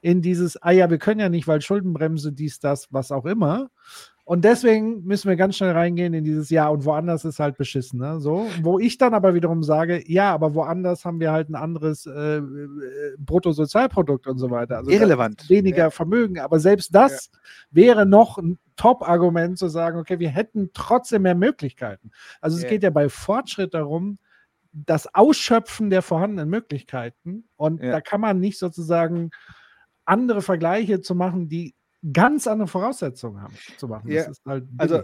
in 0.00 0.22
dieses, 0.22 0.60
ah 0.62 0.70
ja, 0.70 0.88
wir 0.88 0.98
können 0.98 1.20
ja 1.20 1.28
nicht, 1.28 1.48
weil 1.48 1.60
Schuldenbremse, 1.60 2.32
dies, 2.32 2.60
das, 2.60 2.88
was 2.92 3.10
auch 3.10 3.24
immer. 3.26 3.70
Und 4.24 4.44
deswegen 4.44 5.04
müssen 5.04 5.28
wir 5.28 5.36
ganz 5.36 5.56
schnell 5.56 5.70
reingehen 5.70 6.12
in 6.12 6.24
dieses 6.24 6.50
Ja 6.50 6.66
und 6.66 6.84
woanders 6.84 7.24
ist 7.24 7.38
halt 7.38 7.56
beschissen. 7.56 8.00
Ne? 8.00 8.18
So, 8.20 8.48
wo 8.60 8.80
ich 8.80 8.98
dann 8.98 9.14
aber 9.14 9.34
wiederum 9.34 9.62
sage, 9.62 10.02
ja, 10.04 10.34
aber 10.34 10.52
woanders 10.54 11.04
haben 11.04 11.20
wir 11.20 11.30
halt 11.30 11.48
ein 11.48 11.54
anderes 11.54 12.06
äh, 12.06 12.38
äh, 12.38 12.42
Bruttosozialprodukt 13.18 14.26
und 14.26 14.38
so 14.38 14.50
weiter. 14.50 14.78
Also 14.78 14.90
Irrelevant. 14.90 15.48
Weniger 15.48 15.92
Vermögen, 15.92 16.40
aber 16.40 16.58
selbst 16.58 16.92
das 16.92 17.30
wäre 17.70 18.04
noch 18.04 18.38
ein 18.38 18.58
Top-Argument 18.76 19.58
zu 19.58 19.68
sagen, 19.68 19.98
okay, 19.98 20.18
wir 20.18 20.30
hätten 20.30 20.70
trotzdem 20.72 21.22
mehr 21.22 21.34
Möglichkeiten. 21.34 22.10
Also 22.40 22.56
es 22.56 22.62
Ja. 22.64 22.68
geht 22.68 22.82
ja 22.82 22.90
bei 22.90 23.08
Fortschritt 23.08 23.74
darum, 23.74 24.18
das 24.72 25.12
Ausschöpfen 25.14 25.90
der 25.90 26.02
vorhandenen 26.02 26.50
Möglichkeiten. 26.50 27.48
Und 27.56 27.82
Ja. 27.82 27.92
da 27.92 28.00
kann 28.00 28.20
man 28.20 28.38
nicht 28.40 28.58
sozusagen 28.58 29.30
andere 30.04 30.42
Vergleiche 30.42 31.00
zu 31.00 31.14
machen, 31.14 31.48
die 31.48 31.74
ganz 32.12 32.46
andere 32.46 32.68
Voraussetzungen 32.68 33.42
haben 33.42 33.54
zu 33.78 33.88
machen. 33.88 34.10
Ist 34.10 34.40
halt 34.46 34.64
Also 34.78 35.02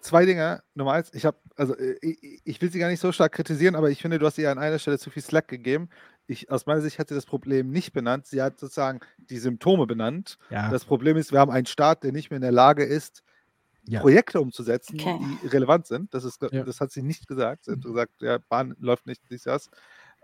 zwei 0.00 0.24
Dinge. 0.24 0.62
Nummer 0.74 0.92
eins, 0.92 1.12
ich 1.12 1.24
habe, 1.26 1.38
also 1.56 1.76
äh, 1.76 1.96
ich, 2.00 2.40
ich 2.44 2.62
will 2.62 2.70
sie 2.70 2.78
gar 2.78 2.88
nicht 2.88 3.00
so 3.00 3.12
stark 3.12 3.32
kritisieren, 3.32 3.74
aber 3.74 3.90
ich 3.90 4.00
finde, 4.00 4.18
du 4.18 4.26
hast 4.26 4.38
ihr 4.38 4.50
an 4.50 4.58
einer 4.58 4.78
Stelle 4.78 4.98
zu 4.98 5.10
viel 5.10 5.22
Slack 5.22 5.48
gegeben. 5.48 5.88
Ich, 6.28 6.50
aus 6.50 6.66
meiner 6.66 6.82
Sicht 6.82 6.98
hat 6.98 7.08
sie 7.08 7.14
das 7.14 7.24
Problem 7.26 7.70
nicht 7.70 7.92
benannt. 7.92 8.26
Sie 8.26 8.40
hat 8.42 8.60
sozusagen 8.60 9.00
die 9.30 9.38
Symptome 9.38 9.86
benannt. 9.86 10.38
ja, 10.50 10.70
Das 10.70 10.84
Problem 10.84 11.16
ist, 11.16 11.32
wir 11.32 11.40
haben 11.40 11.50
einen 11.50 11.66
Staat, 11.66 12.04
der 12.04 12.12
nicht 12.12 12.30
mehr 12.30 12.36
in 12.36 12.42
der 12.42 12.52
Lage 12.52 12.84
ist, 12.84 13.22
ja. 13.84 14.00
Projekte 14.00 14.38
umzusetzen, 14.40 15.00
Okay. 15.00 15.18
die 15.42 15.46
relevant 15.48 15.86
sind. 15.86 16.12
Das, 16.12 16.22
ist, 16.24 16.42
Ja. 16.52 16.62
das 16.64 16.80
hat 16.80 16.90
sie 16.92 17.02
nicht 17.02 17.26
gesagt. 17.26 17.64
Sie 17.64 17.72
hat 17.72 17.80
gesagt, 17.82 18.12
ja, 18.20 18.36
Bahn 18.50 18.76
läuft 18.78 19.06
nicht, 19.06 19.22
dies, 19.30 19.44
das. 19.44 19.70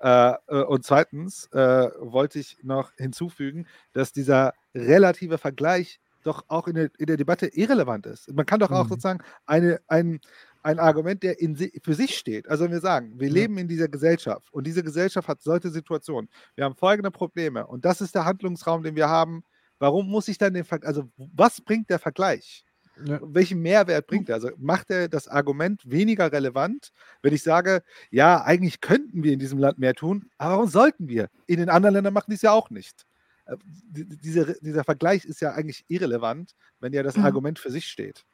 Äh, 0.03 0.35
äh, 0.49 0.63
und 0.65 0.85
zweitens 0.85 1.47
äh, 1.53 1.89
wollte 1.99 2.39
ich 2.39 2.59
noch 2.63 2.93
hinzufügen, 2.99 3.67
dass 3.95 4.13
dieser 4.13 4.53
relative 4.75 5.39
Vergleich 5.39 5.99
doch 6.25 6.45
auch 6.49 6.69
in 6.69 6.75
der, 6.75 6.91
in 6.99 7.07
der 7.07 7.17
Debatte 7.17 7.47
irrelevant 7.47 8.05
ist. 8.07 8.31
Man 8.35 8.45
kann 8.45 8.61
doch 8.61 8.71
auch 8.71 8.85
Mhm. 8.85 8.89
sozusagen 8.89 9.23
eine, 9.47 9.81
ein, 9.89 10.21
ein 10.65 10.78
Argument, 10.81 11.23
der 11.23 11.41
in 11.41 11.57
für 11.57 11.95
sich 11.95 12.16
steht. 12.19 12.49
Also 12.49 12.65
wenn 12.65 12.73
wir 12.73 12.81
sagen, 12.81 13.12
wir 13.20 13.28
Ja. 13.28 13.35
leben 13.35 13.59
in 13.59 13.69
dieser 13.69 13.86
Gesellschaft 13.89 14.53
und 14.53 14.66
diese 14.66 14.82
Gesellschaft 14.82 15.28
hat 15.28 15.43
solche 15.43 15.70
Situationen. 15.70 16.28
Wir 16.57 16.65
haben 16.65 16.74
folgende 16.74 17.11
Probleme 17.11 17.66
und 17.66 17.85
das 17.85 18.01
ist 18.01 18.15
der 18.15 18.24
Handlungsraum, 18.24 18.82
den 18.82 18.97
wir 18.97 19.09
haben. 19.09 19.45
Warum 19.78 20.09
muss 20.09 20.28
ich 20.28 20.39
dann 20.39 20.55
den 20.55 20.65
Vergleich, 20.65 20.89
also 20.89 21.11
was 21.16 21.61
bringt 21.61 21.91
der 21.91 21.99
Vergleich? 21.99 22.65
Ja. 23.07 23.19
welchen 23.24 23.61
Mehrwert 23.61 24.07
bringt 24.07 24.28
er? 24.28 24.36
Also 24.36 24.51
macht 24.57 24.89
er 24.89 25.09
das 25.09 25.27
Argument 25.27 25.82
weniger 25.85 26.31
relevant, 26.31 26.91
wenn 27.23 27.35
ich 27.35 27.43
sage, 27.43 27.82
ja, 28.12 28.41
eigentlich 28.45 28.81
könnten 28.81 29.24
wir 29.24 29.32
in 29.32 29.41
diesem 29.41 29.59
Land 29.59 29.78
mehr 29.81 29.95
tun, 29.95 30.31
aber 30.39 30.55
warum 30.55 30.69
sollten 30.69 31.09
wir? 31.09 31.28
In 31.49 31.57
den 31.59 31.69
anderen 31.70 31.95
Ländern 31.97 32.15
machen 32.15 32.31
die 32.31 32.36
es 32.36 32.43
ja 32.43 32.53
auch 32.53 32.70
nicht. 32.70 33.05
Äh, 33.47 33.57
die- 33.66 34.07
Dieser, 34.16 34.55
dieser 34.61 34.85
Vergleich 34.85 35.24
ist 35.24 35.41
ja 35.41 35.51
eigentlich 35.55 35.85
irrelevant, 35.89 36.53
wenn 36.78 36.93
ja 36.93 37.03
das 37.03 37.16
Mhm. 37.16 37.24
Argument 37.24 37.59
für 37.59 37.73
sich 37.73 37.86
steht. 37.89 38.24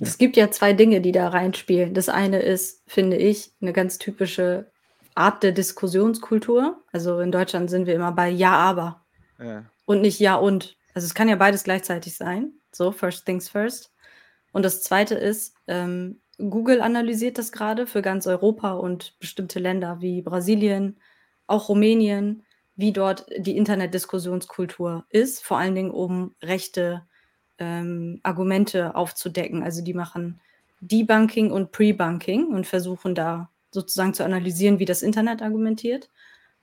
Es 0.00 0.18
gibt 0.18 0.36
ja 0.36 0.50
zwei 0.50 0.72
Dinge, 0.72 1.00
die 1.00 1.12
da 1.12 1.28
reinspielen. 1.28 1.94
Das 1.94 2.08
eine 2.08 2.40
ist, 2.40 2.82
finde 2.86 3.16
ich, 3.16 3.52
eine 3.60 3.72
ganz 3.72 3.98
typische 3.98 4.70
Art 5.14 5.42
der 5.42 5.52
Diskussionskultur. 5.52 6.82
Also 6.92 7.20
in 7.20 7.32
Deutschland 7.32 7.70
sind 7.70 7.86
wir 7.86 7.94
immer 7.94 8.12
bei 8.12 8.28
Ja, 8.28 8.52
aber 8.52 9.04
Ja. 9.38 9.64
und 9.86 10.00
nicht 10.00 10.20
Ja 10.20 10.36
und. 10.36 10.76
Also 10.94 11.06
es 11.06 11.14
kann 11.14 11.28
ja 11.28 11.36
beides 11.36 11.64
gleichzeitig 11.64 12.16
sein. 12.16 12.52
So, 12.72 12.92
first 12.92 13.26
things 13.26 13.48
first. 13.48 13.92
Und 14.52 14.64
das 14.64 14.82
zweite 14.82 15.14
ist, 15.14 15.54
ähm, 15.66 16.20
Google 16.38 16.80
analysiert 16.80 17.38
das 17.38 17.50
gerade 17.52 17.86
für 17.86 18.02
ganz 18.02 18.26
Europa 18.26 18.72
und 18.72 19.18
bestimmte 19.18 19.58
Länder 19.58 20.00
wie 20.00 20.22
Brasilien, 20.22 21.00
auch 21.46 21.68
Rumänien, 21.68 22.44
wie 22.76 22.92
dort 22.92 23.26
die 23.36 23.56
Internetdiskussionskultur 23.56 25.04
ist, 25.10 25.44
vor 25.44 25.58
allen 25.58 25.74
Dingen 25.74 25.90
um 25.90 26.34
rechte 26.42 27.02
ähm, 27.58 28.20
Argumente 28.22 28.94
aufzudecken. 28.94 29.62
Also 29.62 29.82
die 29.82 29.94
machen 29.94 30.40
Debunking 30.80 31.50
und 31.50 31.72
Pre-Bunking 31.72 32.46
und 32.46 32.66
versuchen 32.66 33.14
da 33.14 33.48
sozusagen 33.70 34.14
zu 34.14 34.24
analysieren, 34.24 34.78
wie 34.78 34.84
das 34.84 35.02
Internet 35.02 35.42
argumentiert. 35.42 36.08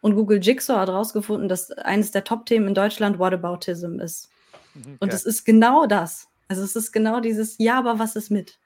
Und 0.01 0.15
Google 0.15 0.39
Jigsaw 0.41 0.79
hat 0.79 0.89
herausgefunden, 0.89 1.49
dass 1.49 1.71
eines 1.71 2.11
der 2.11 2.23
Top-Themen 2.23 2.69
in 2.69 2.73
Deutschland 2.73 3.19
Whataboutism 3.19 3.99
ist. 3.99 4.29
Mhm, 4.73 4.97
Und 4.99 5.13
es 5.13 5.25
ist 5.25 5.45
genau 5.45 5.85
das. 5.85 6.27
Also 6.47 6.63
es 6.63 6.75
ist 6.75 6.91
genau 6.91 7.19
dieses, 7.19 7.57
ja, 7.57 7.79
aber 7.79 7.97
was 7.99 8.15
ist 8.15 8.29
mit? 8.29 8.59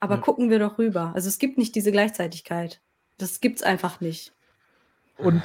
Aber 0.00 0.16
Ja. 0.16 0.20
gucken 0.20 0.50
wir 0.50 0.58
doch 0.58 0.78
rüber. 0.78 1.12
Also 1.14 1.28
es 1.28 1.38
gibt 1.38 1.58
nicht 1.58 1.74
diese 1.74 1.92
Gleichzeitigkeit. 1.92 2.80
Das 3.18 3.40
gibt's 3.40 3.62
einfach 3.62 4.00
nicht. 4.00 4.32
Und 5.16 5.42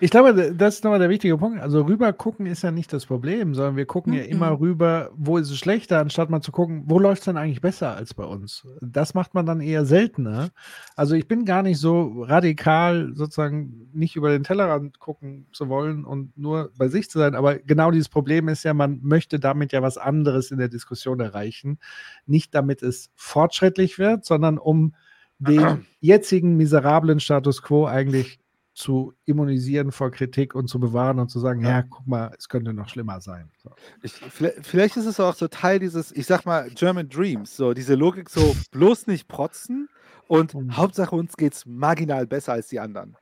Ich 0.00 0.10
glaube, 0.10 0.52
das 0.54 0.74
ist 0.74 0.84
nochmal 0.84 0.98
der 0.98 1.08
wichtige 1.08 1.38
Punkt. 1.38 1.60
Also 1.60 1.82
rüber 1.82 2.12
gucken 2.12 2.46
ist 2.46 2.62
ja 2.62 2.70
nicht 2.70 2.92
das 2.92 3.06
Problem, 3.06 3.54
sondern 3.54 3.76
wir 3.76 3.86
gucken 3.86 4.12
ja 4.12 4.22
Mhm. 4.22 4.28
immer 4.28 4.60
rüber, 4.60 5.10
wo 5.14 5.38
ist 5.38 5.50
es 5.50 5.56
schlechter, 5.58 6.00
anstatt 6.00 6.28
mal 6.30 6.42
zu 6.42 6.52
gucken, 6.52 6.82
wo 6.86 6.98
läuft 6.98 7.20
es 7.20 7.24
denn 7.26 7.36
eigentlich 7.36 7.60
besser 7.60 7.94
als 7.94 8.12
bei 8.12 8.24
uns. 8.24 8.66
Das 8.82 9.14
macht 9.14 9.34
man 9.34 9.46
dann 9.46 9.60
eher 9.60 9.86
seltener. 9.86 10.50
Also 10.96 11.14
ich 11.14 11.26
bin 11.28 11.44
gar 11.44 11.62
nicht 11.62 11.78
so 11.78 12.22
radikal, 12.22 13.12
sozusagen 13.14 13.88
nicht 13.92 14.16
über 14.16 14.30
den 14.30 14.42
Tellerrand 14.42 14.98
gucken 14.98 15.46
zu 15.52 15.68
wollen 15.68 16.04
und 16.04 16.36
nur 16.36 16.70
bei 16.76 16.88
sich 16.88 17.08
zu 17.08 17.18
sein. 17.20 17.34
Aber 17.34 17.56
genau 17.58 17.90
dieses 17.90 18.08
Problem 18.08 18.48
ist 18.48 18.64
ja, 18.64 18.74
man 18.74 18.98
möchte 19.02 19.38
damit 19.38 19.72
ja 19.72 19.80
was 19.80 19.96
anderes 19.96 20.50
in 20.50 20.58
der 20.58 20.68
Diskussion 20.68 21.20
erreichen. 21.20 21.78
Nicht 22.26 22.54
damit 22.54 22.82
es 22.82 23.10
fortschrittlich 23.14 23.98
wird, 23.98 24.24
sondern 24.24 24.58
um 24.58 24.94
den 25.38 25.86
jetzigen 26.00 26.56
miserablen 26.56 27.20
Status 27.20 27.62
quo 27.62 27.86
eigentlich 27.86 28.40
zu 28.74 29.14
immunisieren 29.24 29.92
vor 29.92 30.10
Kritik 30.10 30.54
und 30.54 30.66
zu 30.68 30.80
bewahren 30.80 31.20
und 31.20 31.28
zu 31.30 31.38
sagen, 31.38 31.62
ja, 31.62 31.82
guck 31.82 32.06
mal, 32.06 32.34
es 32.36 32.48
könnte 32.48 32.72
noch 32.74 32.88
schlimmer 32.88 33.20
sein. 33.20 33.48
So. 33.62 33.70
Ich, 34.02 34.12
vielleicht, 34.12 34.66
vielleicht 34.66 34.96
ist 34.96 35.06
es 35.06 35.20
auch 35.20 35.34
so 35.36 35.46
Teil 35.46 35.78
dieses, 35.78 36.10
ich 36.10 36.26
sag 36.26 36.44
mal, 36.44 36.68
German 36.70 37.08
Dreams, 37.08 37.56
so 37.56 37.72
diese 37.72 37.94
Logik, 37.94 38.28
so 38.28 38.54
bloß 38.72 39.06
nicht 39.06 39.28
protzen 39.28 39.88
und 40.26 40.54
Mhm. 40.54 40.76
Hauptsache 40.76 41.14
uns 41.14 41.36
geht's 41.36 41.64
marginal 41.66 42.26
besser 42.26 42.54
als 42.54 42.66
die 42.68 42.80
anderen. 42.80 43.16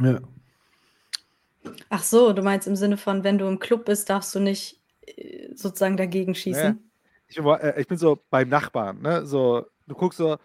Ja. 0.00 0.20
Ach 1.88 2.02
so, 2.02 2.32
du 2.32 2.42
meinst 2.42 2.66
im 2.66 2.76
Sinne 2.76 2.96
von, 2.96 3.24
wenn 3.24 3.38
du 3.38 3.46
im 3.46 3.58
Club 3.58 3.84
bist, 3.84 4.08
darfst 4.08 4.34
du 4.34 4.40
nicht 4.40 4.80
äh, 5.06 5.48
sozusagen 5.54 5.96
dagegen 5.96 6.34
schießen? 6.34 6.90
Ich, 7.28 7.36
bin- 7.36 7.46
äh, 7.46 7.80
ich 7.80 7.86
bin 7.88 7.98
so 7.98 8.22
beim 8.30 8.48
Nachbarn, 8.48 9.00
ne? 9.00 9.26
So, 9.26 9.66
du 9.86 9.94
guckst 9.94 10.18
so, 10.18 10.38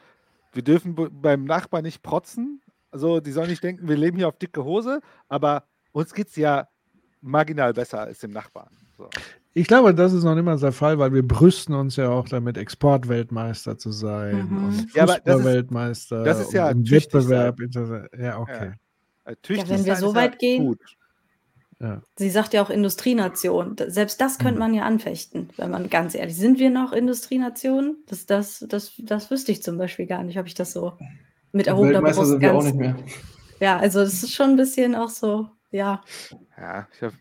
wir 0.53 0.63
dürfen 0.63 0.95
beim 1.21 1.43
Nachbarn 1.45 1.83
nicht 1.83 2.01
protzen. 2.01 2.61
Also, 2.91 3.19
die 3.19 3.31
sollen 3.31 3.49
nicht 3.49 3.63
denken, 3.63 3.87
wir 3.87 3.97
leben 3.97 4.17
hier 4.17 4.27
auf 4.27 4.37
dicke 4.37 4.63
Hose, 4.63 5.01
aber 5.27 5.63
uns 5.91 6.13
geht's 6.13 6.35
ja 6.35 6.67
marginal 7.21 7.73
besser 7.73 8.01
als 8.01 8.19
dem 8.19 8.31
Nachbarn. 8.31 8.69
So. 8.97 9.09
Ich 9.53 9.67
glaube, 9.67 9.93
das 9.93 10.13
ist 10.13 10.23
noch 10.23 10.35
nicht 10.35 10.43
mal 10.45 10.57
der 10.57 10.71
Fall, 10.71 10.99
weil 10.99 11.13
wir 11.13 11.27
brüsten 11.27 11.73
uns 11.75 11.95
ja 11.95 12.09
auch 12.09 12.29
damit, 12.29 12.57
Exportweltmeister 12.57 13.77
zu 13.77 13.91
sein 13.91 14.47
Mhm. 14.49 14.65
und 14.65 14.93
Ja, 14.95 15.03
aber 15.03 15.13
das 15.13 15.17
ist- 15.17 15.23
Fußballweltmeister 15.33 16.23
das 16.23 16.39
ist 16.39 16.53
ja 16.53 16.65
und 16.69 16.71
im 16.77 16.83
tüchtig 16.85 17.13
Wettbewerb. 17.13 17.59
Ja, 18.19 18.39
okay. 18.39 18.73
Äh, 19.25 19.35
tüchtig 19.41 19.69
wenn 19.69 19.85
wir 19.85 19.95
so 19.95 20.09
ist 20.09 20.15
ja 20.15 20.21
weit 20.21 20.39
gehen- 20.39 20.65
Gut. 20.65 20.79
Ja. 21.79 22.01
Sie 22.17 22.29
sagt 22.31 22.53
ja 22.53 22.61
auch 22.63 22.69
Industrienation. 22.71 23.75
Selbst 23.87 24.19
das 24.21 24.37
Mhm. 24.39 24.43
könnte 24.43 24.59
man 24.59 24.73
ja 24.73 24.83
anfechten, 24.83 25.49
wenn 25.57 25.69
man 25.69 25.89
ganz 25.89 26.15
ehrlich. 26.15 26.35
Sind 26.35 26.57
wir 26.59 26.69
noch 26.71 26.91
Industrienation? 26.93 27.97
Das, 28.07 28.25
das, 28.25 28.65
das, 28.67 28.93
das 28.97 29.29
wüsste 29.29 29.51
ich 29.51 29.61
zum 29.61 29.77
Beispiel 29.77 30.07
gar 30.07 30.23
nicht, 30.23 30.39
ob 30.39 30.47
ich 30.47 30.55
das 30.55 30.71
so 30.71 30.93
mit 31.51 31.67
erhobener 31.67 32.01
Weltmeister 32.03 32.21
Brust 32.21 32.31
sind 32.31 32.41
wir 32.41 32.53
auch 32.53 32.63
nicht 32.63 32.75
mehr. 32.75 32.95
Ja, 33.59 33.77
also 33.77 33.99
das 34.01 34.21
ist 34.23 34.33
schon 34.33 34.51
ein 34.51 34.57
bisschen 34.57 34.95
auch 34.95 35.09
so, 35.09 35.47
ja. 35.71 36.01
Ja, 36.57 36.87
ich 36.93 37.01
hab, 37.01 37.11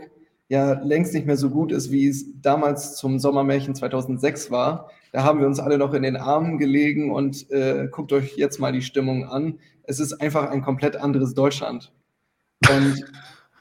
ja 0.50 0.74
längst 0.82 1.14
nicht 1.14 1.28
mehr 1.28 1.38
so 1.38 1.52
gut 1.52 1.72
ist, 1.72 1.92
wie 1.92 2.08
es 2.08 2.26
damals 2.42 2.98
zum 2.98 3.20
Sommermärchen 3.20 3.76
2006 3.76 4.50
war. 4.52 4.90
Da 5.12 5.24
haben 5.24 5.40
wir 5.40 5.48
uns 5.48 5.60
alle 5.60 5.78
noch 5.78 5.94
in 5.94 6.04
den 6.04 6.18
Armen 6.18 6.58
gelegen 6.58 7.12
und 7.12 7.50
äh, 7.52 7.88
guckt 7.90 8.12
euch 8.14 8.36
jetzt 8.36 8.60
mal 8.60 8.72
die 8.74 8.82
Stimmung 8.82 9.26
an. 9.26 9.60
Es 9.84 10.00
ist 10.00 10.14
einfach 10.14 10.50
ein 10.50 10.64
komplett 10.64 10.96
anderes 10.96 11.36
Deutschland. 11.36 11.94
Und 12.70 13.06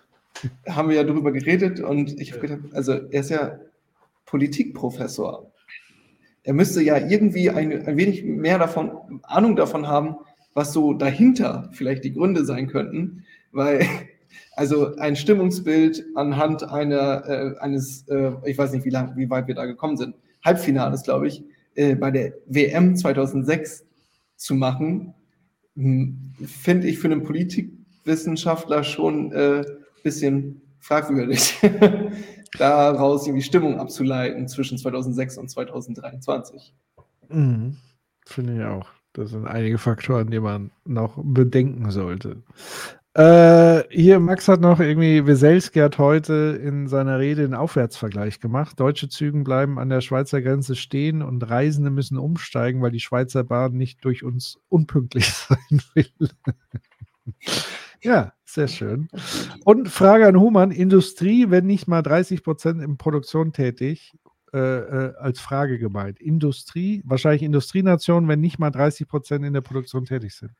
haben 0.69 0.89
wir 0.89 0.97
ja 0.97 1.05
drüber 1.05 1.31
geredet 1.31 1.81
und 1.81 2.19
ich 2.19 2.32
habe 2.32 2.40
gedacht, 2.40 2.61
also 2.73 2.93
er 2.93 3.20
ist 3.20 3.31
ja 3.31 3.59
Politikprofessor. 4.24 5.52
Er 6.43 6.55
müsste 6.55 6.82
ja 6.82 6.97
irgendwie 6.97 7.51
ein, 7.51 7.86
ein 7.86 7.97
wenig 7.98 8.24
mehr 8.24 8.59
davon, 8.59 9.20
Ahnung 9.23 9.56
davon 9.56 9.89
haben, 9.89 10.16
was 10.55 10.73
so 10.73 10.94
dahinter 10.94 11.69
vielleicht 11.73 12.05
die 12.05 12.12
Gründe 12.12 12.44
sein 12.44 12.69
könnten, 12.69 13.24
weil 13.55 13.86
also 14.56 14.94
ein 14.97 15.16
Stimmungsbild 15.16 16.05
anhand 16.14 16.62
einer, 16.68 17.24
äh, 17.28 17.59
eines, 17.59 18.06
äh, 18.09 18.32
ich 18.44 18.56
weiß 18.56 18.72
nicht, 18.72 18.85
wie, 18.85 18.90
lang, 18.90 19.16
wie 19.16 19.28
weit 19.31 19.48
wir 19.48 19.55
da 19.55 19.66
gekommen 19.66 19.97
sind, 19.97 20.14
Halbfinales, 20.44 21.02
glaube 21.02 21.28
ich, 21.28 21.44
äh, 21.74 21.94
bei 21.97 22.10
der 22.10 22.35
WM 22.47 22.97
2006 22.97 23.85
zu 24.36 24.55
machen, 24.55 25.14
hm, 25.74 26.35
finde 26.47 26.86
ich 26.89 26.98
für 26.98 27.09
einen 27.09 27.24
Politikwissenschaftler 27.24 28.85
schon 28.85 29.32
ein 29.32 29.62
äh, 29.62 29.64
bisschen 30.02 30.62
fragwürdig, 30.78 31.59
daraus 32.59 33.26
irgendwie 33.26 33.43
Stimmung 33.43 33.81
abzuleiten 33.81 34.47
zwischen 34.48 34.78
2006 34.78 35.39
und 35.39 35.48
2023. 35.48 36.74
Mhm. 37.28 37.76
Finde 38.26 38.56
ich 38.56 38.62
auch. 38.64 38.89
Das 39.14 39.31
sind 39.31 39.47
einige 39.47 39.78
Faktoren, 39.78 40.31
die 40.31 40.40
man 40.40 40.70
noch 40.85 41.18
bedenken 41.22 41.90
sollte. 41.90 42.43
Äh, 43.16 43.85
hier, 43.91 44.19
Max 44.19 44.49
hat 44.49 44.61
noch 44.61 44.81
irgendwie, 44.81 45.24
Weselski 45.24 45.78
hat 45.78 45.99
heute 45.99 46.61
in 46.61 46.89
seiner 46.89 47.20
Rede 47.20 47.45
einen 47.45 47.55
Aufwärtsvergleich 47.55 48.41
gemacht. 48.41 48.81
Deutsche 48.81 49.09
Zügen 49.09 49.45
bleiben 49.45 49.78
an 49.78 49.89
der 49.89 50.01
Schweizer 50.01 50.43
Grenze 50.43 50.74
stehen 50.74 51.23
und 51.23 51.49
Reisende 51.49 51.91
müssen 51.91 52.19
umsteigen, 52.19 52.82
weil 52.82 52.91
die 52.91 52.99
Schweizer 52.99 53.45
Bahn 53.45 53.74
nicht 53.74 54.05
durch 54.05 54.24
uns 54.24 54.59
unpünktlich 54.69 55.32
sein 55.32 55.81
will. 55.95 56.11
ja, 58.03 58.32
sehr 58.45 58.66
schön. 58.66 59.09
Und 59.65 59.89
Frage 59.89 60.27
an 60.27 60.41
Humann: 60.41 60.73
Industrie, 60.73 61.51
wenn 61.51 61.66
nicht 61.66 61.86
mal 61.86 62.03
30 62.03 62.43
Prozent 62.43 62.82
in 62.82 62.97
Produktion 62.97 63.53
tätig, 63.53 64.12
äh, 64.53 64.59
äh, 64.59 65.15
als 65.19 65.39
Frage 65.39 65.78
gemeint. 65.78 66.20
Industrie, 66.20 67.01
wahrscheinlich 67.05 67.45
Industrienation, 67.45 68.27
wenn 68.27 68.41
nicht 68.41 68.59
mal 68.59 68.70
30 68.70 69.07
Prozent 69.07 69.45
in 69.45 69.53
der 69.53 69.61
Produktion 69.61 70.05
tätig 70.05 70.35
sind. 70.35 70.51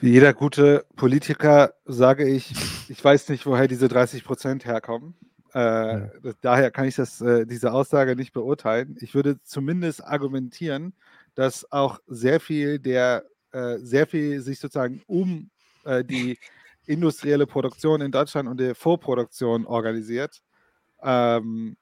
Wie 0.00 0.10
jeder 0.10 0.34
gute 0.34 0.84
Politiker 0.96 1.74
sage 1.84 2.28
ich, 2.28 2.52
ich 2.88 3.02
weiß 3.02 3.28
nicht, 3.30 3.46
woher 3.46 3.68
diese 3.68 3.88
30 3.88 4.24
Prozent 4.24 4.64
herkommen. 4.64 5.14
Äh, 5.52 6.08
Daher 6.40 6.70
kann 6.70 6.86
ich 6.86 6.96
das, 6.96 7.20
äh, 7.20 7.46
diese 7.46 7.72
Aussage 7.72 8.16
nicht 8.16 8.32
beurteilen. 8.32 8.96
Ich 9.00 9.14
würde 9.14 9.40
zumindest 9.42 10.04
argumentieren, 10.04 10.94
dass 11.34 11.70
auch 11.70 12.00
sehr 12.06 12.40
viel 12.40 12.78
der, 12.78 13.24
äh, 13.52 13.78
sehr 13.78 14.06
viel 14.06 14.40
sich 14.40 14.58
sozusagen 14.58 15.02
um 15.06 15.50
äh, 15.84 16.04
die 16.04 16.38
industrielle 16.86 17.46
Produktion 17.46 18.00
in 18.00 18.12
Deutschland 18.12 18.48
und 18.48 18.60
die 18.60 18.74
Vorproduktion 18.74 19.64
organisiert. 19.64 20.42
Ähm, 21.02 21.76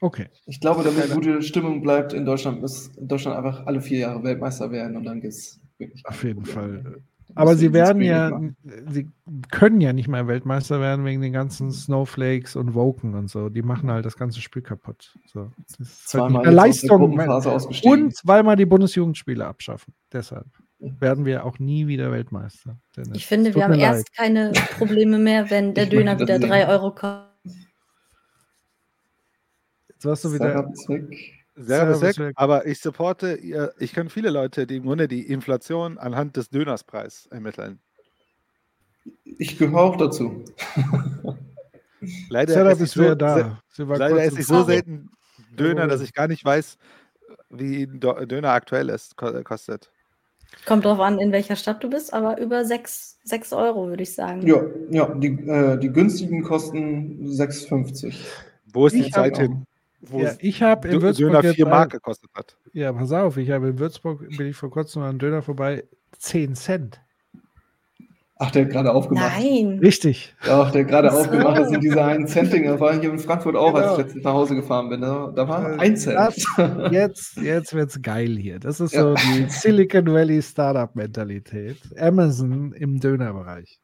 Okay. 0.00 0.28
Ich 0.46 0.60
glaube, 0.60 0.82
damit 0.82 1.12
gute 1.12 1.42
Stimmung 1.42 1.82
bleibt 1.82 2.12
in 2.12 2.24
Deutschland, 2.24 2.60
muss 2.60 2.90
Deutschland 2.98 3.36
einfach 3.36 3.66
alle 3.66 3.80
vier 3.80 3.98
Jahre 3.98 4.22
Weltmeister 4.22 4.70
werden 4.70 4.96
und 4.96 5.04
dann 5.04 5.20
geht 5.20 5.32
es 5.32 5.60
wirklich. 5.78 6.04
Auf 6.06 6.24
jeden 6.24 6.44
Fall. 6.44 7.02
Aber 7.36 7.54
sie 7.54 7.72
werden 7.72 8.02
ja, 8.02 8.40
sie 8.88 9.08
können 9.50 9.80
ja 9.80 9.92
nicht 9.92 10.08
mehr 10.08 10.26
Weltmeister 10.26 10.80
werden 10.80 11.04
wegen 11.04 11.20
den 11.20 11.32
ganzen 11.32 11.70
Snowflakes 11.70 12.56
und 12.56 12.74
Woken 12.74 13.14
und 13.14 13.30
so. 13.30 13.50
Die 13.50 13.62
machen 13.62 13.90
halt 13.90 14.04
das 14.04 14.16
ganze 14.16 14.40
Spiel 14.40 14.62
kaputt. 14.62 15.14
So. 15.26 15.52
Das 15.68 15.78
ist 15.78 16.14
halt 16.14 16.46
Leistung. 16.46 17.20
Und 17.84 18.14
weil 18.24 18.42
wir 18.42 18.56
die 18.56 18.66
Bundesjugendspiele 18.66 19.46
abschaffen. 19.46 19.94
Deshalb 20.12 20.46
werden 20.80 21.24
wir 21.24 21.44
auch 21.44 21.58
nie 21.58 21.86
wieder 21.86 22.10
Weltmeister. 22.10 22.78
Dennis. 22.96 23.18
Ich 23.18 23.26
finde, 23.26 23.50
Tut 23.50 23.56
wir 23.56 23.64
haben 23.64 23.76
mir 23.76 23.82
erst 23.82 24.08
leid. 24.08 24.16
keine 24.16 24.52
Probleme 24.78 25.18
mehr, 25.18 25.50
wenn 25.50 25.74
der 25.74 25.84
Ich 25.84 25.90
Döner 25.90 26.18
wieder 26.18 26.38
das 26.38 26.48
3 26.48 26.60
sehen. 26.60 26.68
Euro 26.68 26.90
kostet. 26.90 27.29
Jetzt 30.00 30.06
warst 30.06 30.24
du 30.24 30.32
wieder. 30.32 30.52
Servus 30.54 30.88
weg. 30.88 31.44
Servus 31.56 31.66
Servus 31.66 32.02
weg, 32.02 32.18
weg. 32.28 32.32
aber 32.36 32.64
ich 32.66 32.80
supporte, 32.80 33.34
ihr- 33.34 33.74
ich 33.78 33.92
kenne 33.92 34.08
viele 34.08 34.30
Leute, 34.30 34.66
die 34.66 34.76
im 34.76 34.84
Grunde 34.84 35.08
die 35.08 35.26
Inflation 35.28 35.98
anhand 35.98 36.38
des 36.38 36.48
Dönerspreis 36.48 37.26
ermitteln. 37.30 37.80
Ich 39.24 39.58
gehöre 39.58 39.78
auch 39.78 39.96
dazu. 39.96 40.42
Leider 42.30 42.54
Sarah, 42.54 42.70
esse 42.70 42.84
ich 42.84 42.90
se- 42.92 43.14
da. 43.14 43.60
Leider 43.76 44.22
esse 44.22 44.36
im 44.36 44.40
ich 44.40 44.46
so 44.46 44.64
selten 44.64 45.10
Döner, 45.58 45.86
dass 45.86 46.00
ich 46.00 46.14
gar 46.14 46.28
nicht 46.28 46.46
weiß, 46.46 46.78
wie 47.50 47.86
Döner 47.86 48.52
aktuell 48.52 48.88
ist, 48.88 49.18
ko- 49.18 49.42
kostet. 49.42 49.90
Kommt 50.64 50.86
drauf 50.86 50.98
an, 50.98 51.18
in 51.18 51.30
welcher 51.30 51.56
Stadt 51.56 51.84
du 51.84 51.90
bist, 51.90 52.14
aber 52.14 52.40
über 52.40 52.64
6, 52.64 53.18
6 53.24 53.52
Euro, 53.52 53.88
würde 53.88 54.02
ich 54.02 54.14
sagen. 54.14 54.46
Ja, 54.46 54.62
ja 54.90 55.14
die, 55.14 55.28
äh, 55.46 55.78
die 55.78 55.90
günstigen 55.92 56.42
kosten 56.42 57.26
6,50. 57.26 58.14
Wo 58.72 58.86
ist 58.86 58.94
die 58.96 59.00
Ich 59.00 59.12
Zeit 59.12 59.34
hab 59.34 59.42
hin, 59.42 59.64
wo 60.02 60.20
Ja, 60.20 60.32
ich 60.38 60.62
habe 60.62 60.88
in 60.88 61.02
Würzburg 61.02 61.30
Döner 61.32 61.44
jetzt 61.44 61.56
4 61.56 61.66
ein- 61.66 61.70
Mark 61.70 61.90
gekostet 61.92 62.30
hat? 62.34 62.56
Ja, 62.72 62.92
pass 62.92 63.12
auf, 63.12 63.36
ich 63.36 63.50
habe 63.50 63.68
in 63.68 63.78
Würzburg, 63.78 64.26
bin 64.36 64.46
ich 64.48 64.56
vor 64.56 64.70
kurzem 64.70 65.02
an 65.02 65.10
einem 65.10 65.18
Döner 65.18 65.42
vorbei, 65.42 65.84
10 66.18 66.54
Cent. 66.54 67.00
Ach, 68.42 68.50
der 68.50 68.64
hat 68.64 68.70
gerade 68.72 68.90
aufgemacht. 68.94 69.32
Nein. 69.38 69.80
Richtig. 69.82 70.34
Doch, 70.46 70.70
der 70.70 70.82
hat 70.84 70.88
gerade 70.88 71.08
Ach 71.10 71.12
so. 71.12 71.18
aufgemacht. 71.20 71.58
Das 71.58 71.68
sind 71.68 71.84
diese 71.84 72.02
einen 72.02 72.26
Centing. 72.26 72.64
Das 72.64 72.80
war 72.80 72.98
hier 72.98 73.10
in 73.10 73.18
Frankfurt 73.18 73.54
auch, 73.54 73.74
als 73.74 73.82
Genau. 73.84 73.92
ich 73.92 73.98
letztens 73.98 74.24
nach 74.24 74.32
Hause 74.32 74.54
gefahren 74.54 74.88
bin. 74.88 75.02
Da, 75.02 75.30
da 75.36 75.46
war 75.46 75.72
Äh, 75.74 75.78
ein 75.78 75.96
Cent. 75.98 76.16
Das, 76.16 76.36
jetzt 76.90 77.36
jetzt 77.36 77.74
wird 77.74 77.90
es 77.90 78.00
geil 78.00 78.38
hier. 78.38 78.58
Das 78.58 78.80
ist 78.80 78.94
Ja. 78.94 79.02
so 79.02 79.14
die 79.14 79.44
Silicon 79.50 80.06
Valley 80.06 80.40
Startup-Mentalität. 80.40 81.76
Amazon 81.98 82.72
im 82.72 82.98
Dönerbereich. 82.98 83.78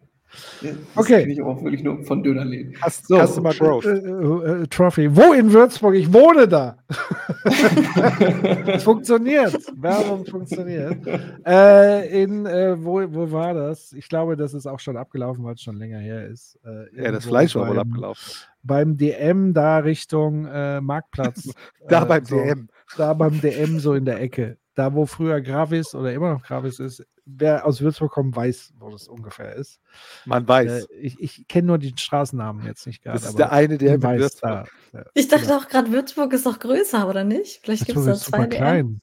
Das 0.62 0.74
Okay. 0.96 1.30
ich 1.30 1.40
auch 1.42 1.62
wirklich 1.62 1.82
nur 1.82 2.02
von 2.04 2.22
Dönerläden. 2.22 2.74
So, 3.02 3.18
Customer 3.18 3.54
Growth. 3.54 3.84
Äh, 3.84 3.98
äh, 3.98 4.62
äh, 4.62 4.66
Trophy. 4.66 5.14
Wo 5.14 5.32
in 5.32 5.52
Würzburg? 5.52 5.94
Ich 5.94 6.12
wohne 6.12 6.48
da. 6.48 6.78
Es 8.66 8.82
funktioniert. 8.82 9.56
Werbung 9.76 10.26
funktioniert. 10.26 10.98
Äh, 11.46 12.22
in, 12.22 12.46
äh, 12.46 12.82
wo, 12.82 13.02
wo 13.12 13.30
war 13.30 13.54
das? 13.54 13.92
Ich 13.92 14.08
glaube, 14.08 14.36
das 14.36 14.54
ist 14.54 14.66
auch 14.66 14.80
schon 14.80 14.96
abgelaufen, 14.96 15.44
weil 15.44 15.54
es 15.54 15.62
schon 15.62 15.76
länger 15.76 15.98
her 15.98 16.26
ist. 16.26 16.58
Äh, 16.64 17.02
Ja, 17.04 17.12
das 17.12 17.26
Fleisch 17.26 17.54
war 17.54 17.68
wohl 17.68 17.78
abgelaufen. 17.78 18.32
Beim 18.62 18.96
DM 18.96 19.54
da 19.54 19.78
Richtung 19.78 20.46
äh, 20.46 20.80
Marktplatz. 20.80 21.50
Da 21.88 22.02
äh, 22.02 22.06
beim 22.06 22.24
so, 22.24 22.36
DM. 22.36 22.68
Da 22.96 23.12
beim 23.14 23.40
DM 23.40 23.78
so 23.78 23.94
in 23.94 24.04
der 24.04 24.20
Ecke. 24.20 24.58
Da, 24.74 24.92
wo 24.92 25.06
früher 25.06 25.40
Gravis 25.40 25.94
oder 25.94 26.12
immer 26.12 26.34
noch 26.34 26.42
Gravis 26.42 26.80
ist. 26.80 27.06
Wer 27.28 27.66
aus 27.66 27.80
Würzburg 27.80 28.12
kommt, 28.12 28.36
weiß, 28.36 28.74
wo 28.78 28.88
das 28.90 29.08
ungefähr 29.08 29.54
ist. 29.56 29.80
Man 30.26 30.44
Äh, 30.44 30.48
weiß. 30.48 30.88
ich 31.00 31.18
ich 31.20 31.48
kenne 31.48 31.66
nur 31.66 31.78
die 31.78 31.92
Straßennamen 31.96 32.64
jetzt 32.64 32.86
nicht 32.86 33.02
gerade. 33.02 33.14
Das 33.18 33.24
ist 33.24 33.28
aber 33.30 33.38
der 33.38 33.52
eine, 33.52 33.78
der 33.78 34.00
weiß 34.00 34.20
Würzburg. 34.20 34.70
da. 34.92 34.98
Ja. 35.00 35.04
Ich 35.14 35.26
dachte 35.28 35.56
auch 35.56 35.66
gerade, 35.68 35.90
Würzburg 35.90 36.32
ist 36.32 36.46
doch 36.46 36.58
größer, 36.60 37.08
oder 37.08 37.24
nicht? 37.24 37.60
Vielleicht 37.62 37.86
gibt 37.86 37.98
es 37.98 38.04
da 38.06 38.14
zwei 38.14 38.46
DM. 38.46 38.50
klein. 38.50 39.00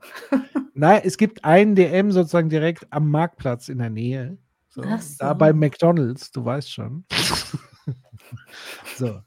Nein, 0.74 1.00
es 1.04 1.16
gibt 1.16 1.44
ein 1.44 1.74
DM 1.74 2.12
sozusagen 2.12 2.48
direkt 2.50 2.86
am 2.90 3.08
Marktplatz 3.08 3.68
in 3.68 3.78
der 3.78 3.90
Nähe. 3.90 4.36
So, 4.68 4.82
Ach 4.84 5.00
Da 5.18 5.30
so. 5.30 5.34
bei 5.34 5.52
McDonalds, 5.52 6.30
du 6.30 6.44
weißt 6.44 6.70
schon. 6.72 7.04
so. 8.96 9.20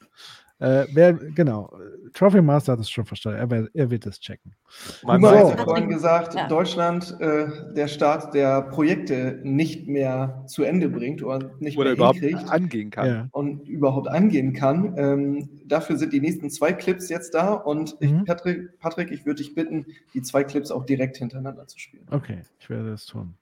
Äh, 0.59 0.85
wer, 0.93 1.13
genau, 1.13 1.69
Trophy 2.13 2.41
Master 2.41 2.73
hat 2.73 2.79
es 2.79 2.89
schon 2.89 3.03
verstanden. 3.05 3.39
Er, 3.39 3.49
wer- 3.51 3.67
er 3.73 3.89
wird 3.91 4.05
es 4.05 4.21
checken. 4.21 4.55
Man 5.03 5.21
So. 5.21 5.27
hat 5.51 5.59
vorhin 5.65 5.89
gesagt, 5.89 6.33
Ja. 6.33 6.47
Deutschland 6.47 7.13
äh, 7.19 7.73
der 7.73 7.89
Staat, 7.89 8.33
der 8.33 8.61
Projekte 8.61 9.41
nicht 9.43 9.87
mehr 9.89 10.45
zu 10.47 10.63
Ende 10.63 10.87
bringt 10.87 11.21
oder 11.21 11.51
nicht 11.59 11.77
Oder 11.77 11.89
mehr 11.89 11.95
überhaupt 11.97 12.19
hinkriegt 12.19 12.49
angehen 12.49 12.89
kann. 12.89 13.07
Ja. 13.07 13.27
und 13.31 13.67
überhaupt 13.67 14.07
angehen 14.07 14.53
kann. 14.53 14.93
Ähm, 14.97 15.49
dafür 15.65 15.97
sind 15.97 16.13
die 16.13 16.21
nächsten 16.21 16.49
zwei 16.49 16.71
Clips 16.71 17.09
jetzt 17.09 17.33
da 17.33 17.53
und 17.53 17.97
ich, 17.99 18.11
Mhm. 18.11 18.23
Patrick, 18.23 18.79
Patrick, 18.79 19.11
ich 19.11 19.25
würde 19.25 19.39
dich 19.43 19.55
bitten, 19.55 19.85
die 20.13 20.21
zwei 20.21 20.45
Clips 20.45 20.71
auch 20.71 20.85
direkt 20.85 21.17
hintereinander 21.17 21.67
zu 21.67 21.79
spielen. 21.79 22.05
Okay, 22.11 22.43
ich 22.59 22.69
werde 22.69 22.91
das 22.91 23.05
tun. 23.05 23.33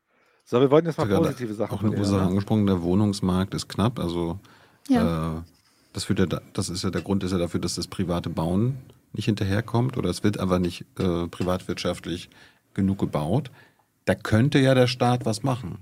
So, 0.46 0.60
wir 0.60 0.72
wollten 0.72 0.88
jetzt 0.88 0.98
mal 0.98 1.08
positive 1.08 1.54
Sachen 1.54 1.76
Auch 1.76 1.80
eine 1.82 1.90
von 1.90 1.98
gute 1.98 2.02
dir, 2.02 2.06
Sache 2.08 2.22
ne? 2.24 2.28
angesprochen, 2.30 2.66
der 2.66 2.82
Wohnungsmarkt 2.82 3.54
ist 3.54 3.70
knapp. 3.70 4.00
Also 4.00 4.40
Ja. 4.90 5.38
äh, 5.38 5.42
das, 5.94 6.06
führt 6.06 6.20
ja 6.20 6.26
da, 6.26 6.42
das 6.54 6.70
ist 6.70 6.84
ja 6.84 6.90
der 6.90 7.02
Grund 7.02 7.24
ist 7.24 7.32
ja 7.32 7.38
dafür, 7.38 7.60
dass 7.60 7.76
das 7.76 7.88
private 7.88 8.30
Bauen 8.30 8.78
nicht 9.14 9.26
hinterherkommt 9.26 9.98
oder 9.98 10.10
es 10.10 10.24
wird 10.24 10.40
einfach 10.40 10.60
nicht 10.60 10.86
äh, 11.00 11.28
privatwirtschaftlich 11.28 12.30
genug 12.74 13.00
gebaut. 13.00 13.52
Da 14.06 14.16
könnte 14.16 14.60
ja 14.60 14.74
der 14.74 14.88
Staat 14.88 15.26
was 15.26 15.44
machen. 15.44 15.78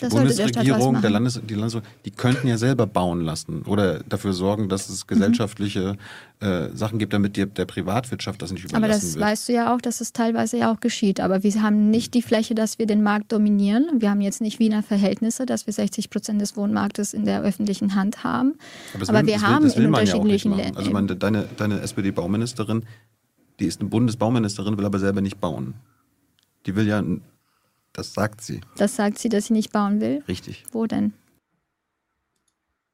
Die 0.00 0.06
Das 0.06 0.14
der 0.14 0.20
Bundesregierung, 0.20 0.92
der 0.94 1.02
machen. 1.02 1.12
Landes, 1.12 1.40
die 1.46 1.54
Landesregierung, 1.54 1.94
die 2.06 2.10
könnten 2.10 2.48
ja 2.48 2.56
selber 2.56 2.86
bauen 2.86 3.20
lassen 3.20 3.62
oder 3.62 3.98
dafür 4.00 4.32
sorgen, 4.32 4.68
dass 4.70 4.88
Mhm. 4.88 4.94
es 4.94 5.06
gesellschaftliche 5.06 5.96
äh, 6.40 6.68
Sachen 6.74 6.98
gibt, 6.98 7.12
damit 7.12 7.36
die, 7.36 7.44
der 7.44 7.66
Privatwirtschaft 7.66 8.40
das 8.40 8.50
nicht 8.50 8.64
Aber 8.70 8.78
überlassen 8.78 9.00
das 9.08 9.14
wird. 9.16 9.24
weißt 9.26 9.48
du 9.48 9.52
ja 9.52 9.74
auch, 9.74 9.80
dass 9.82 10.00
es 10.00 10.14
teilweise 10.14 10.56
ja 10.56 10.72
auch 10.72 10.80
geschieht. 10.80 11.20
Aber 11.20 11.42
wir 11.42 11.62
haben 11.62 11.90
nicht 11.90 12.14
die 12.14 12.22
Fläche, 12.22 12.54
dass 12.54 12.78
wir 12.78 12.86
den 12.86 13.02
Markt 13.02 13.30
dominieren. 13.30 13.86
Wir 13.98 14.08
haben 14.08 14.22
jetzt 14.22 14.40
nicht 14.40 14.58
Wiener 14.58 14.82
Verhältnisse, 14.82 15.44
dass 15.44 15.66
wir 15.66 15.74
60 15.74 16.08
Prozent 16.08 16.40
des 16.40 16.56
Wohnmarktes 16.56 17.12
in 17.12 17.26
der 17.26 17.42
öffentlichen 17.42 17.94
Hand 17.94 18.24
haben. 18.24 18.54
das 18.98 19.10
aber 19.10 19.18
will- 19.20 19.26
wir 19.26 19.34
will, 19.34 19.42
haben 19.42 19.64
will 19.64 19.72
in 19.72 19.82
ja 19.82 19.88
unterschiedlichen. 19.88 20.56
Ländern. 20.56 20.76
Also 20.78 20.90
meine, 20.92 21.14
deine, 21.16 21.44
deine 21.58 21.80
SPD-Bauministerin, 21.82 22.84
die 23.58 23.66
ist 23.66 23.80
eine 23.82 23.90
Bundesbauministerin, 23.90 24.78
will 24.78 24.86
aber 24.86 24.98
selber 24.98 25.20
nicht 25.20 25.40
bauen. 25.42 25.74
Die 26.64 26.74
will 26.74 26.86
ja, 26.86 27.02
das 28.00 28.14
sagt 28.14 28.40
sie, 28.40 28.62
das 28.78 28.96
sagt 28.96 29.18
sie, 29.18 29.28
dass 29.28 29.46
sie 29.46 29.52
nicht 29.52 29.72
bauen 29.72 30.00
will. 30.00 30.22
richtig. 30.26 30.64
Wo 30.72 30.86
denn? 30.86 31.12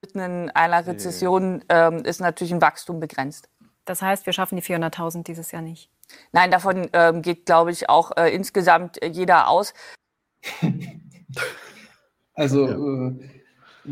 Mitten 0.02 0.18
in 0.18 0.50
einer 0.50 0.84
Rezession 0.84 1.64
ähm, 1.68 1.98
ist 1.98 2.20
natürlich 2.20 2.52
ein 2.52 2.60
Wachstum 2.60 2.98
begrenzt. 2.98 3.48
Das 3.84 4.02
heißt, 4.02 4.26
wir 4.26 4.32
schaffen 4.32 4.56
die 4.56 4.62
400.000 4.62 5.22
dieses 5.22 5.52
Jahr 5.52 5.62
nicht. 5.62 5.90
Nein, 6.32 6.50
davon 6.50 6.88
ähm, 6.92 7.22
geht, 7.22 7.46
glaube 7.46 7.70
ich, 7.70 7.88
auch 7.88 8.16
äh, 8.16 8.34
insgesamt 8.34 9.00
äh, 9.00 9.06
jeder 9.06 9.48
aus. 9.48 9.74
Also 12.38 12.68
äh, 12.68 13.14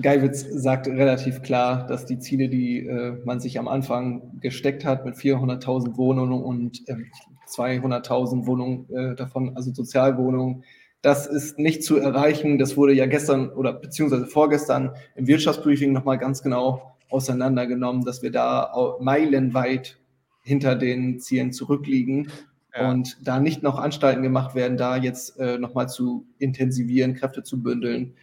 Geiwitz 0.03 0.47
sagt 0.51 0.87
relativ 0.87 1.41
klar, 1.41 1.87
dass 1.87 2.05
die 2.05 2.19
Ziele, 2.19 2.51
die 2.51 2.87
äh, 2.87 3.17
man 3.25 3.41
sich 3.41 3.59
am 3.59 3.69
Anfang 3.69 4.39
gesteckt 4.41 4.85
hat 4.85 5.07
mit 5.07 5.15
400.000 5.15 5.97
Wohnungen 5.97 6.43
und 6.43 6.83
ähm, 6.89 7.07
200.000 7.49 8.47
Wohnungen 8.47 8.87
äh, 8.95 9.15
davon, 9.15 9.57
also 9.57 9.73
Sozialwohnungen, 9.73 10.65
das 11.05 11.27
ist 11.27 11.59
nicht 11.59 11.85
zu 11.85 11.99
erreichen. 11.99 12.59
Das 12.59 12.79
wurde 12.79 12.95
ja 12.95 13.05
gestern 13.05 13.51
oder 13.51 13.75
beziehungsweise 13.75 14.27
vorgestern 14.27 14.93
im 15.17 15.27
Wirtschaftsbriefing 15.27 15.93
nochmal 15.93 16.17
ganz 16.17 16.43
genau 16.43 16.97
auseinandergenommen, 17.11 18.07
dass 18.07 18.23
wir 18.23 18.33
da 18.33 18.73
meilenweit 19.01 19.99
hinter 20.43 20.77
den 20.77 21.21
Zielen 21.21 21.53
zurückliegen 21.53 22.31
Ja. 22.75 22.91
und 22.91 23.19
da 23.23 23.39
nicht 23.39 23.63
noch 23.63 23.79
Anstalten 23.79 24.23
gemacht 24.23 24.55
werden, 24.55 24.79
da 24.79 24.97
jetzt 24.97 25.39
äh, 25.39 25.59
nochmal 25.59 25.91
zu 25.91 26.27
intensivieren, 26.39 27.15
Kräfte 27.15 27.43
zu 27.43 27.63
bündeln 27.63 28.15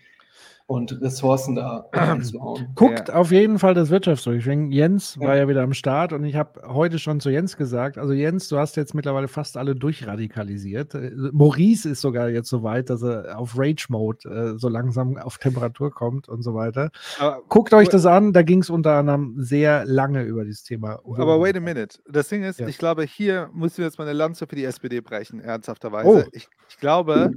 und 0.72 1.02
Ressourcen 1.02 1.56
da 1.56 1.85
einzuhauen. 1.91 2.69
Guckt 2.76 3.11
auf 3.11 3.31
jeden 3.31 3.60
Fall 3.60 3.73
das 3.73 3.89
Wirtschaftsbriefing. 3.89 4.72
Jens 4.72 5.18
Ja. 5.19 5.27
war 5.27 5.35
ja 5.35 5.48
wieder 5.48 5.64
am 5.64 5.73
Start 5.73 6.14
und 6.14 6.23
ich 6.23 6.35
habe 6.35 6.61
heute 6.68 6.98
schon 6.98 7.19
zu 7.19 7.30
Jens 7.30 7.57
gesagt, 7.57 7.98
also 7.98 8.14
Jens, 8.14 8.48
du 8.48 8.57
hast 8.57 8.77
jetzt 8.77 8.93
mittlerweile 8.93 9.27
fast 9.27 9.57
alle 9.57 9.76
durchradikalisiert. 9.76 10.95
Äh, 10.95 11.11
Maurice 11.34 11.89
ist 11.89 12.02
sogar 12.02 12.30
jetzt 12.30 12.49
so 12.49 12.64
weit, 12.64 12.89
dass 12.89 13.02
er 13.03 13.38
auf 13.38 13.53
Rage-Mode 13.57 14.30
äh, 14.56 14.57
so 14.57 14.69
langsam 14.69 15.18
auf 15.18 15.38
Temperatur 15.38 15.91
kommt 15.91 16.30
und 16.30 16.41
so 16.41 16.53
weiter. 16.53 16.89
Aber, 17.19 17.41
Guckt 17.49 17.73
euch 17.73 17.89
das 17.89 18.06
an, 18.06 18.31
da 18.34 18.41
ging 18.41 18.60
es 18.61 18.69
unter 18.69 18.93
anderem 18.93 19.35
sehr 19.38 19.85
lange 19.85 20.23
über 20.23 20.45
dieses 20.45 20.64
Thema. 20.64 20.99
aber 21.06 21.41
wait 21.41 21.57
a 21.57 21.60
minute. 21.60 21.99
Das 22.10 22.30
Ding 22.30 22.43
ist, 22.43 22.60
Ja. 22.60 22.68
ich 22.68 22.77
glaube, 22.77 23.03
hier 23.03 23.49
müssen 23.53 23.80
wir 23.80 23.85
jetzt 23.85 23.98
mal 23.98 24.06
eine 24.07 24.14
Lanze 24.18 24.48
für 24.48 24.56
die 24.56 24.64
SPD 24.64 25.02
brechen, 25.02 25.39
ernsthafterweise. 25.41 26.07
Oh. 26.07 26.23
Ich, 26.31 26.48
ich 26.69 26.77
glaube, 26.77 27.31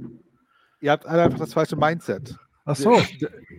ihr 0.79 0.91
habt 0.91 1.05
alle 1.05 1.23
einfach 1.23 1.39
das 1.39 1.53
falsche 1.53 1.75
Mindset. 1.75 2.37
Ach 2.67 2.75
so. 2.75 3.05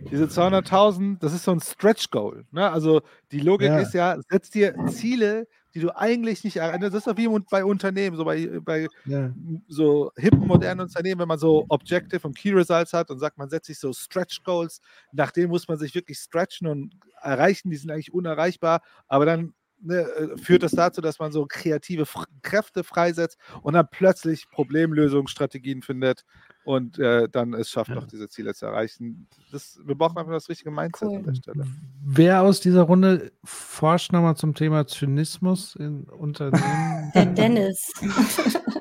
Diese 0.09 0.27
200.000, 0.29 1.21
das 1.23 1.33
ist 1.33 1.43
so 1.43 1.51
ein 1.51 1.59
Stretch-Goal. 1.59 2.45
Ne? 2.51 2.69
Also 2.71 3.01
die 3.31 3.39
Logik 3.41 3.75
Ja. 3.75 3.77
ist 3.77 3.93
ja, 3.93 4.17
setz 4.29 4.49
dir 4.49 4.75
Ziele, 4.85 5.47
die 5.73 5.79
du 5.81 5.95
eigentlich 5.95 6.43
nicht 6.45 6.57
erreichst. 6.57 6.81
Das 6.83 6.93
ist 6.93 7.07
doch 7.07 7.17
wie 7.17 7.27
bei 7.49 7.65
Unternehmen, 7.65 8.15
so 8.15 8.23
bei, 8.25 8.59
bei 8.61 8.89
Ja. 9.05 9.37
so 9.67 10.11
hippen, 10.15 10.47
modernen 10.47 10.81
Unternehmen, 10.81 11.19
wenn 11.21 11.27
man 11.27 11.39
so 11.39 11.65
Objective 11.69 12.25
und 12.27 12.37
Key 12.37 12.51
Results 12.53 12.93
hat 12.93 13.11
und 13.11 13.19
sagt, 13.19 13.37
man 13.37 13.49
setzt 13.49 13.67
sich 13.67 13.79
so 13.79 13.93
Stretch 13.93 14.43
Goals, 14.43 14.81
nach 15.11 15.31
denen 15.31 15.49
muss 15.49 15.67
man 15.67 15.77
sich 15.77 15.93
wirklich 15.95 16.19
stretchen 16.19 16.67
und 16.67 16.95
erreichen, 17.21 17.69
die 17.69 17.77
sind 17.77 17.91
eigentlich 17.91 18.13
unerreichbar, 18.13 18.81
aber 19.07 19.25
dann 19.25 19.53
ne, 19.81 20.01
äh, 20.01 20.37
führt 20.37 20.63
das 20.63 20.71
dazu, 20.71 21.01
dass 21.01 21.19
man 21.19 21.31
so 21.31 21.45
kreative 21.47 22.03
F 22.03 22.15
Kräfte 22.41 22.83
freisetzt 22.83 23.37
und 23.61 23.73
dann 23.73 23.87
plötzlich 23.89 24.49
Problemlösungsstrategien 24.49 25.81
findet 25.81 26.25
und 26.63 26.99
äh, 26.99 27.29
dann 27.29 27.53
es 27.53 27.69
schafft, 27.69 27.91
noch 27.91 28.05
diese 28.05 28.27
Ziele 28.27 28.53
zu 28.53 28.65
erreichen. 28.65 29.27
Das, 29.51 29.79
wir 29.85 29.95
brauchen 29.95 30.17
einfach 30.17 30.33
das 30.33 30.49
richtige 30.49 30.71
Mindset 30.71 31.09
an 31.09 31.23
der 31.23 31.35
Stelle. 31.35 31.67
Wer 32.03 32.41
aus 32.41 32.59
dieser 32.59 32.81
Runde 32.81 33.31
forscht 33.43 34.11
nochmal 34.11 34.35
zum 34.35 34.53
Thema 34.53 34.85
Zynismus 34.85 35.75
in 35.75 36.03
Unternehmen? 36.03 37.11
Der 37.15 37.25
Dennis. 37.25 37.91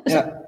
Ja, 0.06 0.42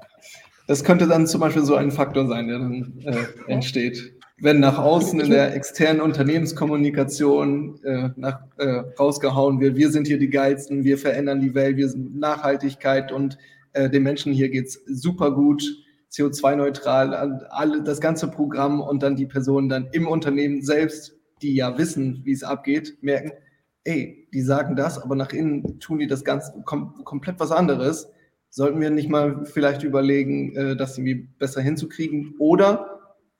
das 0.67 0.83
könnte 0.83 1.07
dann 1.07 1.27
zum 1.27 1.39
Beispiel 1.41 1.63
so 1.63 1.75
ein 1.75 1.91
Faktor 1.91 2.27
sein, 2.27 2.47
der 2.47 2.59
dann 2.59 2.99
äh, 3.05 3.25
entsteht. 3.47 4.18
Wenn 4.41 4.59
nach 4.59 4.77
außen 4.77 5.19
in 5.19 5.31
der 5.31 5.53
externen 5.53 6.01
Unternehmenskommunikation 6.01 7.83
äh, 7.83 8.09
nach, 8.15 8.41
äh, 8.57 8.83
rausgehauen 8.97 9.59
wird, 9.59 9.75
wir 9.75 9.91
sind 9.91 10.07
hier 10.07 10.17
die 10.17 10.29
Geilsten, 10.29 10.83
wir 10.83 10.97
verändern 10.97 11.41
die 11.41 11.53
Welt, 11.55 11.75
wir 11.77 11.89
sind 11.89 12.17
Nachhaltigkeit 12.17 13.11
und 13.11 13.37
äh, 13.73 13.89
den 13.89 14.03
Menschen 14.03 14.31
hier 14.31 14.49
geht's 14.49 14.79
super 14.87 15.31
gut, 15.31 15.63
CO2-neutral, 16.11 17.13
an- 17.13 17.41
alle, 17.49 17.83
das 17.83 17.99
ganze 17.99 18.29
Programm 18.29 18.79
und 18.81 19.03
dann 19.03 19.15
die 19.15 19.25
Personen 19.25 19.67
dann 19.67 19.89
im 19.91 20.07
Unternehmen 20.07 20.61
selbst, 20.61 21.15
die 21.41 21.55
ja 21.55 21.77
wissen, 21.77 22.21
wie 22.23 22.31
es 22.31 22.43
abgeht, 22.43 22.97
merken, 23.01 23.31
ey, 23.83 24.27
die 24.33 24.41
sagen 24.41 24.75
das, 24.75 24.97
aber 25.01 25.15
nach 25.15 25.33
innen 25.33 25.79
tun 25.79 25.99
die 25.99 26.07
das 26.07 26.23
ganz 26.23 26.51
kom 26.65 26.93
komplett 27.03 27.39
was 27.39 27.51
anderes. 27.51 28.09
Sollten 28.49 28.79
wir 28.81 28.89
nicht 28.89 29.09
mal 29.09 29.45
vielleicht 29.45 29.83
überlegen, 29.83 30.55
äh, 30.55 30.75
das 30.75 30.97
irgendwie 30.97 31.27
besser 31.37 31.61
hinzukriegen 31.61 32.35
oder 32.39 32.98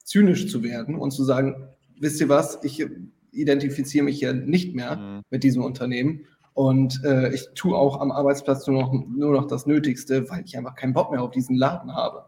zynisch 0.10 0.48
zu 0.52 0.64
werden 0.64 0.95
und 0.95 1.11
zu 1.11 1.23
sagen, 1.23 1.68
wisst 1.99 2.19
ihr 2.19 2.30
was, 2.30 2.60
ich 2.64 2.84
identifiziere 3.31 4.03
mich 4.06 4.19
ja 4.19 4.34
nicht 4.34 4.73
mehr 4.76 5.22
mit 5.30 5.44
diesem 5.44 5.64
Unternehmen 5.64 6.26
und 6.53 6.99
äh, 7.03 7.31
ich 7.34 7.48
tue 7.53 7.77
auch 7.77 8.02
am 8.02 8.11
Arbeitsplatz 8.11 8.65
nur 8.68 8.81
noch, 8.81 8.91
nur 8.91 9.34
noch 9.34 9.45
das 9.48 9.68
Nötigste, 9.68 10.27
weil 10.30 10.44
ich 10.45 10.57
einfach 10.57 10.76
keinen 10.76 10.94
Bock 10.94 11.11
mehr 11.11 11.22
auf 11.22 11.30
diesen 11.31 11.56
Laden 11.56 11.94
habe. 11.94 12.26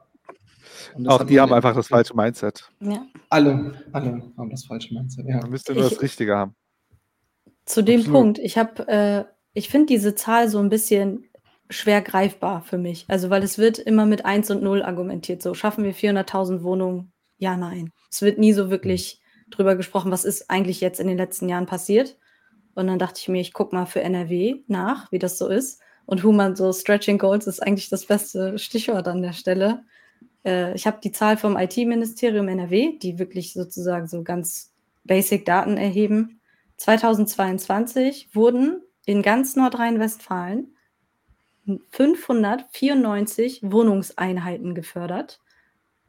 Auch 1.07 1.23
die 1.23 1.39
haben 1.39 1.49
in- 1.49 1.55
einfach 1.55 1.75
das 1.75 1.87
falsche 1.87 2.15
Mindset. 2.15 2.69
Ja. 2.81 3.03
Alle, 3.29 3.73
alle 3.93 4.21
haben 4.37 4.49
das 4.51 4.65
falsche 4.65 4.93
Mindset, 4.93 5.25
ja. 5.27 5.37
Man 5.41 5.49
müsste 5.49 5.73
nur 5.73 5.83
Ich- 5.85 5.89
das 5.89 6.01
Richtige 6.01 6.35
haben. 6.37 6.55
Zu 7.65 7.81
dem 7.83 8.01
Absolut. 8.01 8.19
Punkt, 8.21 8.39
ich 8.39 8.57
habe, 8.57 8.87
äh, 8.87 9.23
ich 9.53 9.69
finde 9.69 9.87
diese 9.87 10.13
Zahl 10.15 10.49
so 10.49 10.59
ein 10.59 10.69
bisschen 10.69 11.25
schwer 11.69 12.01
greifbar 12.01 12.61
für 12.61 12.77
mich. 12.77 13.05
Also, 13.07 13.29
weil 13.29 13.43
es 13.43 13.57
wird 13.57 13.79
immer 13.79 14.05
mit 14.05 14.25
1 14.25 14.51
und 14.51 14.61
0 14.61 14.83
argumentiert. 14.83 15.41
So, 15.41 15.53
schaffen 15.53 15.83
wir 15.83 15.93
400.000 15.93 16.63
Wohnungen? 16.63 17.10
Ja, 17.41 17.57
nein. 17.57 17.91
Es 18.11 18.21
wird 18.21 18.37
nie 18.37 18.53
so 18.53 18.69
wirklich 18.69 19.19
drüber 19.49 19.75
gesprochen, 19.75 20.11
was 20.11 20.25
ist 20.25 20.51
eigentlich 20.51 20.79
jetzt 20.79 20.99
in 20.99 21.07
den 21.07 21.17
letzten 21.17 21.49
Jahren 21.49 21.65
passiert. 21.65 22.15
Und 22.75 22.85
dann 22.85 22.99
dachte 22.99 23.19
ich 23.19 23.27
mir, 23.29 23.41
ich 23.41 23.51
gucke 23.51 23.75
mal 23.75 23.87
für 23.87 24.01
NRW 24.01 24.61
nach, 24.67 25.11
wie 25.11 25.17
das 25.17 25.39
so 25.39 25.47
ist. 25.47 25.81
Und 26.05 26.21
Human 26.23 26.55
so 26.55 26.71
Stretching 26.71 27.17
Goals 27.17 27.47
ist 27.47 27.59
eigentlich 27.59 27.89
das 27.89 28.05
beste 28.05 28.59
Stichwort 28.59 29.07
an 29.07 29.23
der 29.23 29.33
Stelle. 29.33 29.83
Äh, 30.45 30.75
ich 30.75 30.85
habe 30.85 30.99
die 31.03 31.11
Zahl 31.11 31.35
vom 31.35 31.57
IT-Ministerium 31.57 32.47
NRW, 32.47 32.99
die 32.99 33.17
wirklich 33.17 33.53
sozusagen 33.53 34.07
so 34.07 34.21
ganz 34.21 34.71
basic 35.03 35.43
Daten 35.43 35.77
erheben. 35.77 36.41
2022 36.77 38.35
wurden 38.35 38.83
in 39.07 39.23
ganz 39.23 39.55
Nordrhein-Westfalen 39.55 40.75
594 41.89 43.61
Wohnungseinheiten 43.63 44.75
gefördert. 44.75 45.41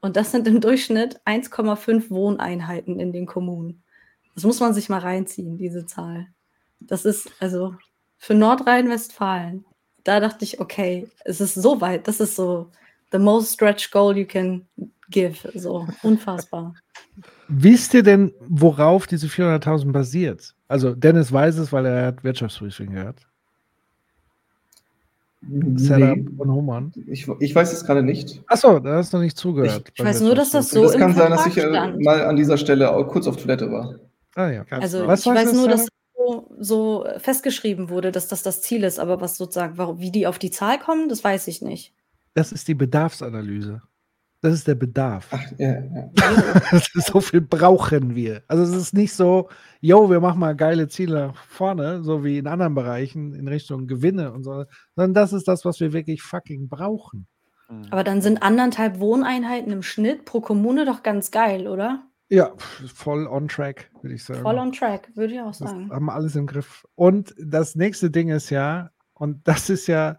Und 0.03 0.17
das 0.17 0.33
sind 0.33 0.49
im 0.49 0.61
Durchschnitt 0.61 1.21
1,5 1.25 2.11
Wohneinheiten 2.11 2.99
in 2.99 3.13
den 3.13 3.25
Kommunen. 3.25 3.83
Das 4.35 4.45
muss 4.45 4.61
man 4.61 4.75
sich 4.75 4.89
mal 4.89 4.99
reinziehen, 4.99 5.57
diese 5.57 5.87
Zahl. 5.87 6.27
Das 6.81 7.05
ist 7.05 7.31
also 7.39 7.77
für 8.19 8.35
Nordrhein-Westfalen. 8.35 9.65
Da 10.03 10.19
dachte 10.19 10.45
ich, 10.45 10.59
okay, 10.61 11.09
es 11.25 11.41
ist 11.41 11.55
so 11.55 11.81
weit, 11.81 12.09
das 12.09 12.19
ist 12.19 12.35
so 12.35 12.69
the 13.13 13.19
most 13.19 13.55
stretch 13.55 13.93
goal 13.93 14.17
you 14.19 14.27
can 14.27 14.67
give. 15.09 15.49
So 15.55 15.87
unfassbar. 16.03 16.75
Wisst 17.47 17.95
ihr 17.95 18.03
denn, 18.03 18.33
worauf 18.41 19.07
diese 19.07 19.29
400.000 19.29 19.93
basiert? 19.93 20.55
Also 20.67 20.95
Dennis 20.95 21.31
weiß 21.31 21.59
es, 21.59 21.73
weil 21.73 21.87
er 21.87 22.07
hat 22.07 22.25
Wirtschaftsbriefing 22.25 22.91
gehört. 22.91 23.29
Setup 25.77 26.17
Nee, 26.17 26.27
und 26.39 26.51
Human. 26.51 26.93
ich, 27.07 27.29
ich 27.41 27.55
weiß 27.55 27.73
es 27.73 27.85
gerade 27.85 28.03
nicht. 28.03 28.43
Achso, 28.47 28.79
da 28.79 28.97
hast 28.97 29.13
du 29.13 29.17
noch 29.17 29.25
nicht 29.25 29.37
zugehört. 29.37 29.91
Ich 29.95 30.05
weiß 30.05 30.21
nur, 30.21 30.35
dass 30.35 30.51
das 30.51 30.71
so 30.71 30.85
das 30.85 30.95
im 30.95 31.01
kann 31.01 31.15
sein, 31.15 31.31
dass 31.31 31.47
ich 31.47 31.57
äh, 31.57 31.69
stand. 31.69 32.01
mal 32.01 32.25
an 32.25 32.37
dieser 32.37 32.57
Stelle 32.57 32.91
auch 32.95 33.09
kurz 33.09 33.27
auf 33.27 33.37
Toilette 33.37 33.71
war. 33.71 33.97
Ah 34.35 34.51
ja. 34.51 34.65
Also 34.71 35.07
Was 35.07 35.21
ich 35.21 35.27
weiß 35.27 35.53
nur, 35.53 35.69
dass 35.69 35.87
Sarah? 35.87 35.89
so, 36.17 36.55
so 36.59 37.07
festgeschrieben 37.19 37.89
wurde, 37.91 38.13
dass 38.13 38.29
das 38.29 38.43
das 38.43 38.63
Ziel 38.63 38.85
ist, 38.85 38.99
aber 39.01 39.21
was 39.21 39.37
sozusagen, 39.37 39.77
warum, 39.79 39.99
wie 39.99 40.13
die 40.13 40.27
auf 40.27 40.39
die 40.39 40.51
Zahl 40.51 40.79
kommen, 40.79 41.09
das 41.09 41.25
weiß 41.25 41.49
ich 41.49 41.61
nicht. 41.61 41.93
Das 42.35 42.53
ist 42.53 42.69
die 42.69 42.75
Bedarfsanalyse. 42.75 43.83
Das 44.43 44.55
ist 44.55 44.67
der 44.67 44.75
Bedarf. 44.75 45.31
Ja, 45.57 45.75
ja. 45.75 46.11
so 46.95 47.21
viel 47.21 47.41
brauchen 47.41 48.17
wir. 48.17 48.43
Also 48.49 48.65
es 48.65 48.75
ist 48.75 48.93
nicht 48.93 49.15
so, 49.15 49.49
yo, 49.81 50.11
wir 50.11 50.19
machen 50.19 50.41
mal 50.41 50.57
geile 50.57 50.89
Ziele 50.89 51.29
nach 51.29 51.37
vorne, 51.45 52.03
so 52.03 52.25
wie 52.25 52.39
in 52.39 52.49
anderen 52.49 52.75
Bereichen 52.75 53.35
in 53.35 53.47
Richtung 53.47 53.87
Gewinne 53.87 54.33
und 54.33 54.43
so, 54.43 54.65
sondern 54.97 55.15
das 55.15 55.33
ist 55.33 55.47
das, 55.47 55.65
was 55.65 55.79
wir 55.79 55.93
wirklich 55.93 56.23
fucking 56.23 56.69
brauchen. 56.69 57.29
Aber 57.91 58.05
dann 58.05 58.21
sind 58.21 58.43
anderthalb 58.43 58.99
Wohneinheiten 59.01 59.73
im 59.73 59.83
Schnitt 59.83 60.25
pro 60.25 60.41
Kommune 60.41 60.85
doch 60.85 61.03
ganz 61.03 61.31
geil, 61.31 61.69
oder? 61.69 62.03
Ja, 62.29 62.53
voll 62.95 63.27
on 63.27 63.49
track, 63.49 63.91
würde 64.03 64.15
ich 64.15 64.25
sagen. 64.25 64.43
Voll 64.43 64.59
on 64.59 64.73
track, 64.73 65.11
würde 65.15 65.35
ich 65.35 65.41
auch 65.41 65.49
Das 65.49 65.59
sagen. 65.59 65.91
haben 65.91 66.07
wir 66.07 66.15
alles 66.15 66.35
im 66.35 66.47
Griff. 66.47 66.85
Und 66.95 67.35
das 67.39 67.75
nächste 67.75 68.11
Ding 68.11 68.29
ist 68.29 68.51
ja, 68.51 68.91
und 69.15 69.47
das 69.47 69.71
ist 69.71 69.87
ja, 69.87 70.19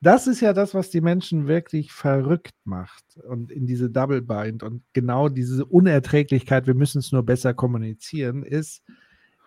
das 0.00 0.26
ist 0.26 0.40
ja 0.40 0.52
das, 0.52 0.74
was 0.74 0.90
die 0.90 1.00
Menschen 1.00 1.48
wirklich 1.48 1.92
verrückt 1.92 2.54
macht 2.64 3.04
und 3.28 3.50
in 3.50 3.66
diese 3.66 3.90
Double 3.90 4.22
Bind 4.22 4.62
und 4.62 4.82
genau 4.92 5.28
diese 5.28 5.64
Unerträglichkeit, 5.64 6.66
wir 6.66 6.74
müssen 6.74 6.98
es 6.98 7.10
nur 7.10 7.24
besser 7.24 7.52
kommunizieren, 7.52 8.44
ist, 8.44 8.82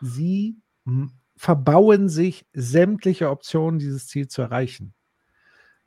sie 0.01 0.57
verbauen 1.37 2.09
sich 2.09 2.45
sämtliche 2.53 3.29
Optionen, 3.29 3.79
dieses 3.79 4.07
Ziel 4.07 4.27
zu 4.27 4.41
erreichen. 4.41 4.93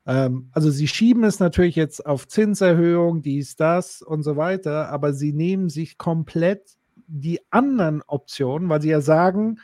Ähm, 0.06 0.48
also 0.52 0.70
sie 0.70 0.88
schieben 0.88 1.24
es 1.24 1.40
natürlich 1.40 1.76
jetzt 1.76 2.04
auf 2.06 2.26
Zinserhöhung, 2.26 3.22
dies, 3.22 3.56
das 3.56 4.02
und 4.02 4.22
so 4.22 4.36
weiter, 4.36 4.88
aber 4.88 5.12
sie 5.12 5.32
nehmen 5.32 5.68
sich 5.68 5.98
komplett 5.98 6.76
die 7.06 7.40
anderen 7.50 8.02
Optionen, 8.06 8.68
weil 8.68 8.80
sie 8.80 8.90
ja 8.90 9.00
sagen, 9.00 9.60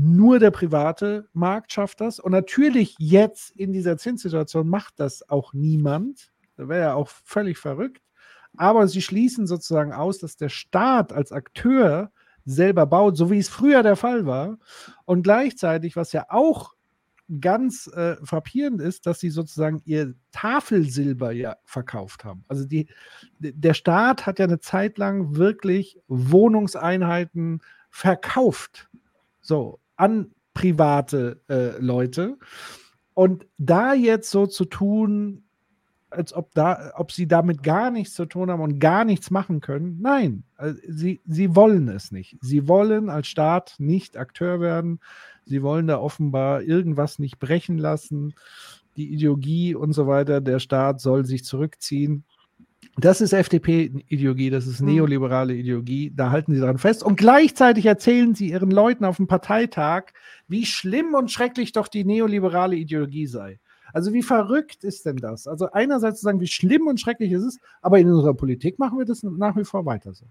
nur 0.00 0.38
der 0.38 0.52
private 0.52 1.28
Markt 1.32 1.72
schafft 1.72 2.00
das. 2.00 2.20
Und 2.20 2.30
natürlich 2.30 2.94
jetzt 3.00 3.50
in 3.56 3.72
dieser 3.72 3.98
Zinssituation 3.98 4.68
macht 4.68 5.00
das 5.00 5.28
auch 5.28 5.52
niemand. 5.52 6.30
Da 6.56 6.68
wäre 6.68 6.80
ja 6.80 6.94
auch 6.94 7.08
völlig 7.08 7.58
verrückt. 7.58 8.00
Aber 8.56 8.86
sie 8.86 9.02
schließen 9.02 9.48
sozusagen 9.48 9.92
aus, 9.92 10.18
dass 10.18 10.36
der 10.36 10.50
Staat 10.50 11.12
als 11.12 11.32
Akteur 11.32 12.12
selber 12.44 12.86
baut, 12.86 13.16
so 13.16 13.28
wie 13.30 13.38
es 13.38 13.48
früher 13.48 13.82
der 13.82 13.96
Fall 13.96 14.24
war. 14.24 14.58
Und 15.04 15.24
gleichzeitig, 15.24 15.96
was 15.96 16.12
ja 16.12 16.26
auch 16.28 16.74
ganz 17.40 17.88
äh, 17.88 18.16
frappierend 18.24 18.80
ist, 18.80 19.04
dass 19.04 19.18
sie 19.18 19.30
sozusagen 19.30 19.82
ihr 19.84 20.14
Tafelsilber 20.30 21.32
ja 21.32 21.56
verkauft 21.64 22.24
haben. 22.24 22.44
Also 22.46 22.64
die, 22.64 22.86
der 23.40 23.74
Staat 23.74 24.26
hat 24.26 24.38
ja 24.38 24.44
eine 24.44 24.60
Zeit 24.60 24.96
lang 24.96 25.34
wirklich 25.34 26.00
Wohnungseinheiten 26.06 27.62
verkauft. 27.90 28.88
So, 29.40 29.80
an 29.98 30.30
private 30.54 31.42
äh, 31.48 31.78
Leute. 31.78 32.38
Und 33.14 33.46
da 33.58 33.94
jetzt 33.94 34.30
so 34.30 34.46
zu 34.46 34.64
tun, 34.64 35.44
als 36.10 36.32
ob, 36.32 36.54
da, 36.54 36.92
ob 36.94 37.12
sie 37.12 37.26
damit 37.28 37.62
gar 37.62 37.90
nichts 37.90 38.14
zu 38.14 38.24
tun 38.24 38.50
haben 38.50 38.62
und 38.62 38.78
gar 38.78 39.04
nichts 39.04 39.30
machen 39.30 39.60
können. 39.60 39.98
Nein, 40.00 40.44
äh, 40.56 40.72
sie, 40.86 41.20
sie 41.26 41.54
wollen 41.54 41.88
es 41.88 42.12
nicht. 42.12 42.38
Sie 42.40 42.66
wollen 42.66 43.10
als 43.10 43.26
Staat 43.26 43.74
nicht 43.78 44.16
Akteur 44.16 44.60
werden. 44.60 45.00
Sie 45.44 45.62
wollen 45.62 45.86
da 45.86 45.98
offenbar 45.98 46.62
irgendwas 46.62 47.18
nicht 47.18 47.38
brechen 47.38 47.78
lassen. 47.78 48.34
Die 48.96 49.12
Ideologie 49.12 49.74
und 49.74 49.92
so 49.92 50.06
weiter, 50.06 50.40
der 50.40 50.58
Staat 50.60 51.00
soll 51.00 51.24
sich 51.24 51.44
zurückziehen. 51.44 52.24
Das 52.96 53.20
ist 53.20 53.32
FDP-Ideologie, 53.32 54.50
das 54.50 54.66
ist 54.66 54.80
neoliberale 54.80 55.54
Ideologie, 55.54 56.12
da 56.14 56.30
halten 56.30 56.54
sie 56.54 56.60
dran 56.60 56.78
fest. 56.78 57.04
Und 57.04 57.16
gleichzeitig 57.16 57.86
erzählen 57.86 58.34
sie 58.34 58.50
ihren 58.50 58.70
Leuten 58.70 59.04
auf 59.04 59.16
dem 59.18 59.28
Parteitag, 59.28 60.06
wie 60.48 60.66
schlimm 60.66 61.14
und 61.14 61.30
schrecklich 61.30 61.72
doch 61.72 61.86
die 61.86 62.04
neoliberale 62.04 62.74
Ideologie 62.76 63.26
sei. 63.26 63.60
Also 63.92 64.12
wie 64.12 64.22
verrückt 64.22 64.84
ist 64.84 65.06
denn 65.06 65.16
das? 65.16 65.46
Also 65.46 65.70
einerseits 65.70 66.20
zu 66.20 66.24
sagen, 66.24 66.40
wie 66.40 66.46
schlimm 66.46 66.86
und 66.86 67.00
schrecklich 67.00 67.32
es 67.32 67.44
ist, 67.44 67.60
aber 67.80 67.98
in 67.98 68.10
unserer 68.10 68.34
Politik 68.34 68.78
machen 68.78 68.98
wir 68.98 69.06
das 69.06 69.22
nach 69.22 69.56
wie 69.56 69.64
vor 69.64 69.86
weiter 69.86 70.12
so. 70.12 70.26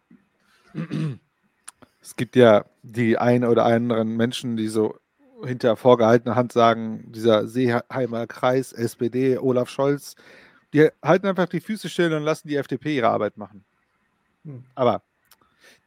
Es 2.02 2.16
gibt 2.16 2.36
ja 2.36 2.66
die 2.84 3.18
ein 3.18 3.44
oder 3.44 3.66
anderen 3.66 4.16
Menschen, 4.16 4.58
die 4.58 4.68
so 4.68 4.96
hinter 5.44 5.76
vorgehaltener 5.76 6.36
Hand 6.36 6.52
sagen, 6.52 7.12
dieser 7.12 7.48
Seeheimer 7.48 8.28
Kreis, 8.28 8.74
SPD, 8.74 9.38
Olaf 9.38 9.70
Scholz, 9.70 10.16
die 10.78 10.90
halten 11.04 11.28
einfach 11.28 11.48
die 11.48 11.60
Füße 11.60 11.90
still 11.90 12.14
und 12.14 12.24
lassen 12.24 12.48
die 12.48 12.56
FDP 12.56 12.98
ihre 12.98 13.10
Arbeit 13.10 13.38
machen. 13.38 13.66
Hm. 14.46 14.64
Aber 14.76 15.02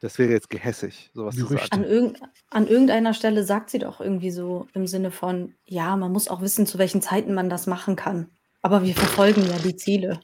das 0.01 0.17
wäre 0.17 0.31
jetzt 0.31 0.49
gehässig, 0.49 1.11
sowas 1.13 1.35
zu 1.35 1.45
sagen. 1.45 1.67
An, 1.71 1.83
irgend, 1.83 2.21
an 2.49 2.67
irgendeiner 2.67 3.13
Stelle 3.13 3.43
sagt 3.43 3.69
sie 3.69 3.79
doch 3.79 4.01
irgendwie 4.01 4.31
so 4.31 4.67
im 4.73 4.87
Sinne 4.87 5.11
von, 5.11 5.53
ja, 5.65 5.95
man 5.95 6.11
muss 6.11 6.27
auch 6.27 6.41
wissen, 6.41 6.65
zu 6.65 6.77
welchen 6.77 7.01
Zeiten 7.01 7.33
man 7.33 7.49
das 7.49 7.67
machen 7.67 7.95
kann. 7.95 8.29
Aber 8.61 8.83
wir 8.83 8.93
verfolgen 8.93 9.45
ja 9.47 9.57
die 9.59 9.75
Ziele. 9.75 10.19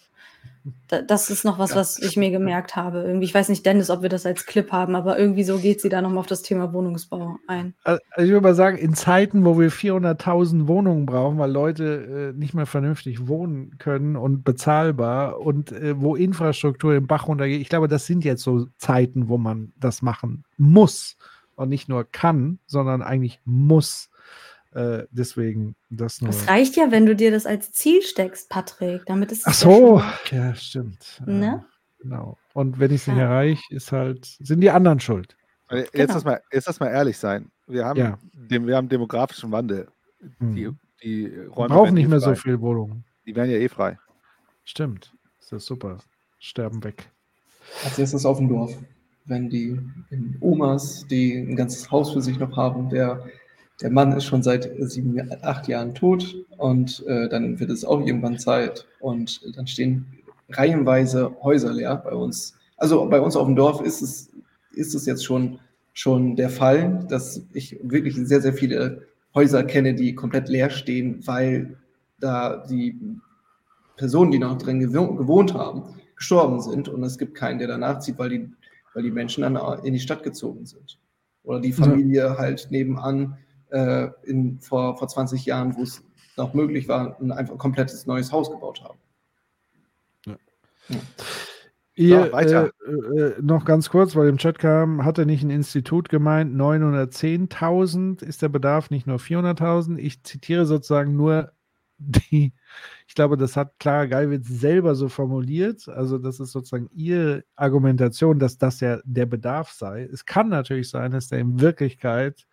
Da, 0.88 1.02
das 1.02 1.30
ist 1.30 1.44
noch 1.45 1.60
was, 1.60 1.76
was 1.76 1.99
ich 1.99 2.18
mir 2.18 2.31
gemerkt 2.31 2.76
habe. 2.76 3.03
Irgendwie, 3.03 3.26
ich 3.26 3.34
weiß 3.34 3.49
nicht, 3.49 3.65
Dennis, 3.65 3.89
ob 3.89 4.02
wir 4.02 4.10
das 4.10 4.26
als 4.26 4.45
Clip 4.45 4.72
haben, 4.72 4.95
aber 4.95 5.18
irgendwie 5.18 5.44
so 5.44 5.57
geht 5.57 5.81
sie 5.81 5.89
da 5.89 6.02
nochmal 6.02 6.19
auf 6.19 6.27
das 6.27 6.41
Thema 6.41 6.73
Wohnungsbau 6.73 7.38
ein. 7.48 7.73
Also 7.84 8.02
ich 8.18 8.30
würde 8.30 8.41
mal 8.41 8.56
sagen, 8.56 8.77
in 8.77 8.94
Zeiten, 8.94 9.45
wo 9.45 9.60
wir 9.60 9.72
400.000 9.72 10.68
Wohnungen 10.68 11.06
brauchen, 11.06 11.38
weil 11.38 11.52
Leute 11.52 12.34
äh, 12.34 12.38
nicht 12.38 12.53
mehr 12.53 12.65
vernünftig 12.65 13.27
wohnen 13.27 13.77
können 13.77 14.15
und 14.15 14.44
bezahlbar 14.44 15.39
und 15.39 15.72
äh, 15.72 15.99
wo 15.99 16.15
Infrastruktur 16.15 16.95
im 16.95 17.07
Bach 17.07 17.27
runtergeht, 17.27 17.61
ich 17.61 17.69
glaube, 17.69 17.88
das 17.88 18.06
sind 18.06 18.23
jetzt 18.23 18.44
so 18.44 18.68
Zeiten, 18.77 19.30
wo 19.30 19.38
man 19.38 19.73
das 19.80 20.02
machen 20.02 20.44
muss 20.57 21.18
und 21.56 21.69
nicht 21.69 21.89
nur 21.89 22.06
kann, 22.10 22.60
sondern 22.65 23.02
eigentlich 23.02 23.39
muss. 23.44 24.10
Äh, 24.77 25.07
deswegen 25.09 25.75
das 25.89 26.21
nur. 26.21 26.29
Es 26.29 26.47
reicht 26.47 26.75
ja, 26.75 26.91
wenn 26.91 27.05
du 27.07 27.15
dir 27.15 27.31
das 27.31 27.45
als 27.47 27.71
Ziel 27.71 28.01
steckst, 28.03 28.47
Patrick. 28.49 29.05
Damit 29.07 29.31
ist 29.31 29.43
Ach 29.45 29.51
ja 29.53 29.53
so, 29.53 30.01
ja, 30.31 30.53
stimmt. 30.55 31.21
Äh, 31.25 31.31
Ne? 31.31 31.65
Genau. 31.99 32.37
Und 32.53 32.79
wenn 32.79 32.91
ich 32.91 33.01
es 33.01 33.07
nicht 33.07 33.17
Ja. 33.17 33.23
erreiche, 33.23 33.61
ist 33.73 33.91
halt, 33.91 34.25
sind 34.39 34.61
die 34.61 34.69
anderen 34.69 34.99
schuld. 34.99 35.35
Aber 35.67 35.79
Jetzt, 35.79 35.93
Genau. 35.93 36.13
lass 36.13 36.23
mal, 36.25 36.41
jetzt 36.51 36.67
lass 36.67 36.79
mal 36.79 36.89
ehrlich 36.89 37.17
sein. 37.17 37.49
Wir 37.65 37.85
haben, 37.85 37.99
Ja. 37.99 38.19
dem, 38.33 38.67
wir 38.67 38.75
haben 38.75 38.87
demografischen 38.87 39.51
Wandel. 39.51 39.87
Die, 40.39 40.67
Mhm. 40.67 40.77
die 41.03 41.31
Wir 41.31 41.47
Räume 41.49 41.69
brauchen 41.69 41.83
werden 41.85 41.95
nicht 41.95 42.05
eh 42.05 42.09
mehr 42.09 42.19
so 42.19 42.27
frei. 42.27 42.35
viel 42.35 42.61
Wohnungen. 42.61 43.03
Die 43.25 43.35
werden 43.35 43.49
ja 43.49 43.57
eh 43.57 43.67
frei. 43.69 43.97
Stimmt. 44.63 45.11
Ist 45.39 45.51
das 45.51 45.65
super. 45.65 45.97
Sterben 46.39 46.83
weg. 46.83 47.09
Als 47.83 47.97
erstes 47.97 48.25
auf 48.25 48.37
dem 48.37 48.47
Dorf. 48.49 48.77
Wenn 49.25 49.49
die 49.49 49.77
in 50.11 50.37
Omas, 50.39 51.05
die 51.07 51.35
ein 51.35 51.55
ganzes 51.55 51.89
Haus 51.91 52.13
für 52.13 52.21
sich 52.21 52.37
noch 52.39 52.55
haben, 52.55 52.89
der, 52.89 53.25
der 53.81 53.91
Mann 53.91 54.11
ist 54.13 54.25
schon 54.25 54.41
seit 54.41 54.69
sieben, 54.79 55.19
acht 55.41 55.67
Jahren 55.67 55.93
tot 55.93 56.35
und 56.57 57.05
äh, 57.07 57.29
dann 57.29 57.59
wird 57.59 57.69
es 57.69 57.85
auch 57.85 57.99
irgendwann 57.99 58.39
Zeit 58.39 58.87
und 58.99 59.41
dann 59.55 59.67
stehen 59.67 60.07
reihenweise 60.49 61.35
Häuser 61.43 61.73
leer 61.73 61.97
bei 61.97 62.13
uns. 62.13 62.55
Also 62.77 63.07
bei 63.07 63.19
uns 63.19 63.35
auf 63.35 63.45
dem 63.45 63.55
Dorf 63.55 63.81
ist 63.81 64.01
es, 64.01 64.29
ist 64.71 64.95
es 64.95 65.05
jetzt 65.05 65.25
schon, 65.25 65.59
schon 65.93 66.35
der 66.35 66.49
Fall, 66.49 67.05
dass 67.09 67.41
ich 67.53 67.77
wirklich 67.83 68.15
sehr, 68.15 68.41
sehr 68.41 68.53
viele 68.53 69.07
Häuser 69.35 69.63
kenne, 69.63 69.93
die 69.93 70.15
komplett 70.15 70.49
leer 70.49 70.69
stehen, 70.69 71.25
weil 71.27 71.77
da 72.19 72.65
die 72.67 72.99
Personen, 73.95 74.31
die 74.31 74.39
noch 74.39 74.57
drin 74.57 74.79
gewohnt 74.79 75.53
haben, 75.53 75.83
gestorben 76.15 76.61
sind 76.61 76.89
und 76.89 77.03
es 77.03 77.17
gibt 77.17 77.35
keinen, 77.35 77.59
der 77.59 77.67
danach 77.67 77.99
zieht, 77.99 78.17
weil 78.17 78.29
die, 78.29 78.49
weil 78.93 79.03
die 79.03 79.11
Menschen 79.11 79.41
dann 79.41 79.57
in 79.83 79.93
die 79.93 79.99
Stadt 79.99 80.23
gezogen 80.23 80.65
sind. 80.65 80.97
Oder 81.43 81.59
die 81.59 81.71
Familie 81.71 82.23
ja. 82.23 82.37
halt 82.37 82.67
nebenan 82.71 83.37
äh, 83.69 84.10
in, 84.23 84.60
vor, 84.60 84.98
vor 84.98 85.07
20 85.07 85.45
Jahren, 85.45 85.76
wo 85.76 85.84
es 85.84 86.03
noch 86.35 86.53
möglich 86.53 86.88
war, 86.88 87.19
ein 87.19 87.31
einfach 87.31 87.57
komplettes 87.57 88.06
neues 88.06 88.31
Haus 88.31 88.49
gebaut 88.52 88.84
haben. 88.84 88.99
Ja. 90.26 90.35
Ja. 90.89 90.99
Ihr, 91.95 92.26
so, 92.26 92.31
weiter. 92.31 92.72
Äh, 92.85 93.19
äh, 93.19 93.35
noch 93.41 93.65
ganz 93.65 93.89
kurz, 93.89 94.15
weil 94.15 94.30
im 94.30 94.38
Chat 94.38 94.60
kam, 94.60 95.03
hat 95.03 95.18
er 95.18 95.26
nicht 95.26 95.44
ein 95.44 95.49
Institut 95.49 96.10
gemeint, 96.10 96.53
910.000 96.56 98.23
ist 98.23 98.44
der 98.44 98.49
Bedarf, 98.49 98.91
nicht 98.91 99.07
nur 99.07 99.18
400.000. 99.18 99.98
Ich 99.98 100.22
zitiere 100.23 100.68
sozusagen 100.68 101.15
nur 101.15 101.52
die, 101.98 102.53
ich 103.07 103.15
glaube, 103.15 103.38
das 103.38 103.57
hat 103.57 103.80
Clara 103.80 104.06
Geiwitz 104.06 104.48
selber 104.48 104.94
so 104.94 105.10
formuliert. 105.10 105.88
Also, 105.89 106.19
das 106.19 106.39
ist 106.39 106.52
sozusagen 106.52 106.89
ihre 106.94 107.44
Argumentation, 107.56 108.38
dass 108.38 108.60
das 108.60 108.80
ja 108.80 108.99
der 109.03 109.26
Bedarf 109.26 109.72
sei. 109.72 110.03
Es 110.03 110.26
kann 110.26 110.49
natürlich 110.49 110.91
sein, 110.91 111.11
dass 111.11 111.30
der 111.30 111.39
in 111.39 111.60
Wirklichkeit 111.60 112.45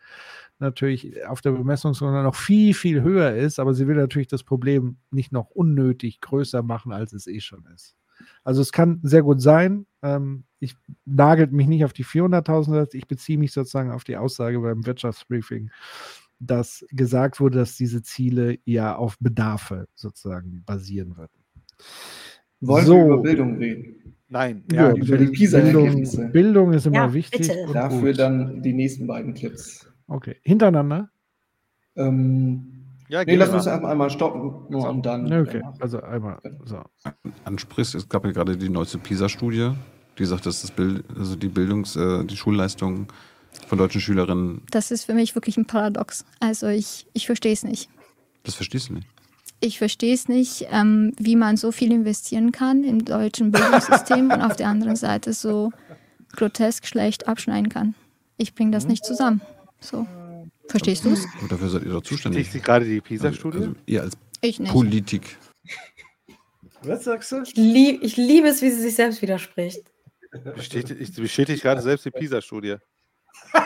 natürlich 0.59 1.26
auf 1.26 1.40
der 1.40 1.52
Bemessungsrunde 1.52 2.22
noch 2.22 2.35
viel, 2.35 2.74
viel 2.74 3.02
höher 3.02 3.35
ist, 3.35 3.59
aber 3.59 3.74
sie 3.74 3.86
will 3.86 3.97
natürlich 3.97 4.28
das 4.28 4.44
Problem 4.44 4.97
nicht 5.10 5.32
noch 5.32 5.51
unnötig 5.51 6.20
größer 6.20 6.62
machen, 6.62 6.93
als 6.93 7.12
es 7.12 7.26
eh 7.26 7.40
schon 7.40 7.66
ist. 7.74 7.97
Also 8.44 8.62
es 8.62 8.72
kann 8.72 9.01
sehr 9.02 9.22
gut 9.22 9.40
sein. 9.40 9.86
Ähm, 10.02 10.44
ich 10.60 10.76
nagelt 11.05 11.52
mich 11.52 11.66
nicht 11.66 11.85
auf 11.85 11.93
die 11.93 12.05
400.000, 12.05 12.94
ich 12.94 13.06
beziehe 13.06 13.39
mich 13.39 13.52
sozusagen 13.52 13.90
auf 13.90 14.05
die 14.05 14.16
Aussage 14.16 14.60
beim 14.60 14.86
Wirtschaftsbriefing, 14.86 15.70
dass 16.39 16.85
gesagt 16.90 17.40
wurde, 17.40 17.59
dass 17.59 17.76
diese 17.76 18.02
Ziele 18.02 18.59
ja 18.64 18.97
auf 18.97 19.16
Bedarfe 19.18 19.89
sozusagen 19.94 20.62
basieren 20.64 21.16
würden. 21.16 21.44
Wollen 22.60 22.86
so. 22.86 22.97
wir 22.97 23.05
über 23.05 23.22
Bildung 23.22 23.56
reden? 23.56 24.16
Nein, 24.28 24.64
ja, 24.72 24.89
ja 24.89 24.97
über 24.97 25.18
die 25.18 25.26
PISA-Ergebnisse. 25.26 26.16
Bildung, 26.16 26.32
Bildung, 26.32 26.72
ist 26.72 26.86
immer 26.86 26.97
ja, 26.97 27.12
wichtig. 27.12 27.51
Dafür 27.72 28.10
gut. 28.10 28.18
dann 28.18 28.62
die 28.62 28.72
nächsten 28.72 29.06
beiden 29.06 29.35
Clips. 29.35 29.86
Okay, 30.06 30.36
hintereinander? 30.43 31.10
Ähm, 31.97 32.74
ja, 33.09 33.24
nee, 33.24 33.36
lass 33.36 33.51
uns 33.51 33.66
einmal 33.66 34.10
stoppen 34.10 34.66
nur 34.70 34.89
und 34.89 35.05
dann. 35.05 35.32
Okay, 35.32 35.62
also 35.81 36.02
einmal. 36.02 36.39
So. 36.64 36.82
Ansprichst, 37.44 37.94
es 37.94 38.09
gab 38.09 38.24
ja 38.24 38.32
gerade 38.32 38.56
die 38.56 38.68
neueste 38.68 38.98
PISA-Studie, 38.98 39.72
die 40.18 40.24
sagt, 40.24 40.47
dass 40.47 40.62
das 40.62 40.70
Bild, 40.70 41.05
also 41.16 41.36
die 41.36 41.48
Bildungs-, 41.48 41.97
äh, 41.97 42.24
die 42.24 42.36
Schulleistung 42.36 43.06
von 43.66 43.78
deutschen 43.78 44.01
Schülerinnen. 44.01 44.62
Das 44.70 44.90
ist 44.90 45.05
für 45.05 45.14
mich 45.14 45.35
wirklich 45.35 45.56
ein 45.56 45.66
Paradox. 45.66 46.24
Also 46.40 46.66
ich, 46.68 47.06
ich 47.12 47.26
verstehe 47.26 47.52
es 47.52 47.62
nicht. 47.62 47.89
Das 48.43 48.55
verstehst 48.55 48.89
du 48.89 48.94
nicht? 48.94 49.09
Ich 49.60 49.78
verstehe 49.78 50.12
es 50.12 50.28
nicht, 50.28 50.66
ähm, 50.70 51.12
wie 51.18 51.36
man 51.36 51.56
so 51.56 51.72
viel 51.72 51.93
investieren 51.93 52.52
kann 52.52 52.85
im 52.85 53.05
deutschen 53.05 53.51
Bildungssystem 53.51 54.31
und 54.31 54.43
auf 54.43 54.56
der 54.56 54.68
anderen 54.68 54.97
Seite 54.97 55.32
so 55.32 55.72
grotesk 56.36 56.86
schlecht 56.86 57.28
abschneiden 57.28 57.68
kann. 57.68 57.94
Ich 58.36 58.55
bringe 58.55 58.72
das 58.72 58.86
nicht 58.86 59.05
zusammen. 59.05 59.40
So. 59.85 60.06
Verstehst 60.69 61.05
du 61.05 61.11
es? 61.11 61.27
Dafür 61.48 61.69
seid 61.69 61.82
ihr 61.82 61.93
doch 61.93 62.02
zuständig. 62.02 62.48
Sticht 62.48 62.65
gerade 62.65 62.86
die 62.86 63.02
PISA-Studie? 63.02 63.59
Also, 63.59 63.70
also 63.70 63.81
ihr 63.86 64.02
als 64.02 64.16
Politik. 64.73 65.36
Was 66.82 67.05
sagst 67.05 67.32
du? 67.32 67.43
Ich, 67.43 67.55
lieb, 67.55 68.02
ich 68.02 68.16
liebe 68.16 68.48
es, 68.48 68.62
wie 68.62 68.70
sie 68.70 68.81
sich 68.81 68.94
selbst 68.94 69.20
widerspricht. 69.20 69.82
Bestätigt, 70.56 71.01
ich 71.01 71.15
bestätige 71.15 71.59
gerade 71.59 71.82
selbst 71.82 72.05
die 72.06 72.11
PISA-Studie. 72.11 72.77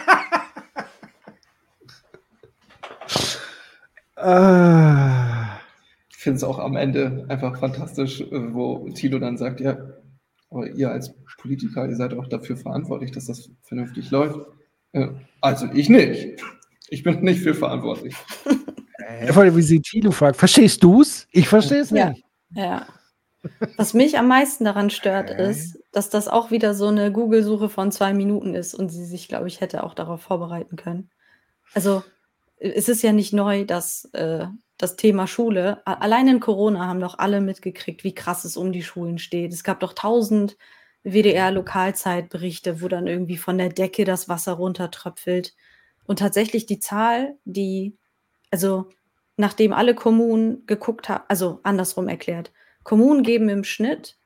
ich 6.10 6.16
finde 6.16 6.36
es 6.36 6.44
auch 6.44 6.58
am 6.58 6.76
Ende 6.76 7.26
einfach 7.28 7.58
fantastisch, 7.58 8.20
äh, 8.20 8.52
wo 8.52 8.88
Tilo 8.90 9.20
dann 9.20 9.38
sagt, 9.38 9.60
ja, 9.60 9.78
aber 10.50 10.68
ihr 10.70 10.90
als 10.90 11.14
Politiker, 11.38 11.88
ihr 11.88 11.96
seid 11.96 12.12
auch 12.14 12.26
dafür 12.26 12.56
verantwortlich, 12.56 13.12
dass 13.12 13.26
das 13.26 13.50
vernünftig 13.62 14.10
läuft. 14.10 14.40
Äh, 14.92 15.08
also 15.40 15.66
ich 15.72 15.88
nicht. 15.88 16.42
Ich 16.90 17.02
bin 17.02 17.20
nicht 17.22 17.42
für 17.42 17.54
verantwortlich. 17.54 18.14
Äh, 19.00 19.32
vor 19.32 19.42
allem, 19.42 19.56
wie 19.56 19.62
sie 19.62 19.80
Tilo 19.80 20.10
fragt, 20.10 20.36
verstehst 20.36 20.82
du 20.82 21.00
es? 21.00 21.28
Ich 21.30 21.48
verstehe 21.48 21.80
es 21.80 21.90
nicht. 21.92 22.24
Ja. 22.50 22.62
ja. 22.62 22.86
Was 23.76 23.94
mich 23.94 24.18
am 24.18 24.28
meisten 24.28 24.64
daran 24.64 24.90
stört, 24.90 25.30
okay. 25.30 25.50
ist, 25.50 25.78
dass 25.92 26.10
das 26.10 26.28
auch 26.28 26.50
wieder 26.50 26.74
so 26.74 26.88
eine 26.88 27.10
Google-Suche 27.12 27.68
von 27.68 27.92
zwei 27.92 28.12
Minuten 28.12 28.54
ist 28.54 28.74
und 28.74 28.90
sie 28.90 29.04
sich, 29.04 29.28
glaube 29.28 29.48
ich, 29.48 29.60
hätte 29.60 29.84
auch 29.84 29.94
darauf 29.94 30.20
vorbereiten 30.20 30.76
können. 30.76 31.10
Also 31.74 32.02
es 32.56 32.88
ist 32.88 33.02
ja 33.02 33.12
nicht 33.12 33.32
neu, 33.32 33.64
dass 33.64 34.06
äh, 34.12 34.46
das 34.76 34.96
Thema 34.96 35.26
Schule, 35.26 35.80
allein 35.86 36.28
in 36.28 36.40
Corona 36.40 36.86
haben 36.86 37.00
doch 37.00 37.18
alle 37.18 37.40
mitgekriegt, 37.40 38.04
wie 38.04 38.14
krass 38.14 38.44
es 38.44 38.56
um 38.56 38.72
die 38.72 38.82
Schulen 38.82 39.18
steht. 39.18 39.52
Es 39.52 39.64
gab 39.64 39.80
doch 39.80 39.92
tausend 39.92 40.56
WDR-Lokalzeitberichte, 41.04 42.82
wo 42.82 42.88
dann 42.88 43.06
irgendwie 43.06 43.36
von 43.36 43.58
der 43.58 43.68
Decke 43.68 44.04
das 44.04 44.28
Wasser 44.28 44.54
runtertröpfelt. 44.54 45.54
Und 46.06 46.18
tatsächlich 46.18 46.66
die 46.66 46.80
Zahl, 46.80 47.36
die, 47.44 47.96
also 48.50 48.88
nachdem 49.36 49.72
alle 49.72 49.94
Kommunen 49.94 50.66
geguckt 50.66 51.08
haben, 51.08 51.24
also 51.28 51.60
andersrum 51.62 52.08
erklärt, 52.08 52.52
Kommunen 52.82 53.22
geben 53.22 53.48
im 53.48 53.64
Schnitt 53.64 54.16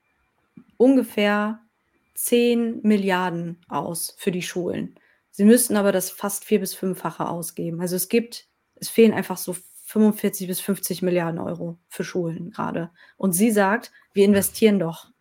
ungefähr 0.77 1.61
10 2.15 2.81
Milliarden 2.83 3.61
aus 3.69 4.15
für 4.19 4.31
die 4.31 4.43
Schulen. 4.43 4.95
Sie 5.31 5.45
müssten 5.45 5.77
aber 5.77 5.93
das 5.93 6.11
fast 6.11 6.45
vier- 6.45 6.61
bis 6.61 6.75
fünffache 6.75 7.29
ausgeben. 7.29 7.81
Also 7.81 7.97
es 7.97 8.09
gibt, 8.09 8.49
es 8.77 8.89
fehlen 8.89 9.15
einfach 9.15 9.37
so 9.37 9.57
45 9.87 10.47
bis 10.47 10.61
50 10.61 11.03
Milliarden 11.03 11.39
Euro 11.39 11.79
für 11.89 12.05
Schulen 12.05 12.51
gerade. 12.51 12.91
Und 13.17 13.33
sie 13.33 13.51
sagt, 13.51 13.93
wir 14.13 14.25
investieren 14.25 14.79
doch 14.79 15.12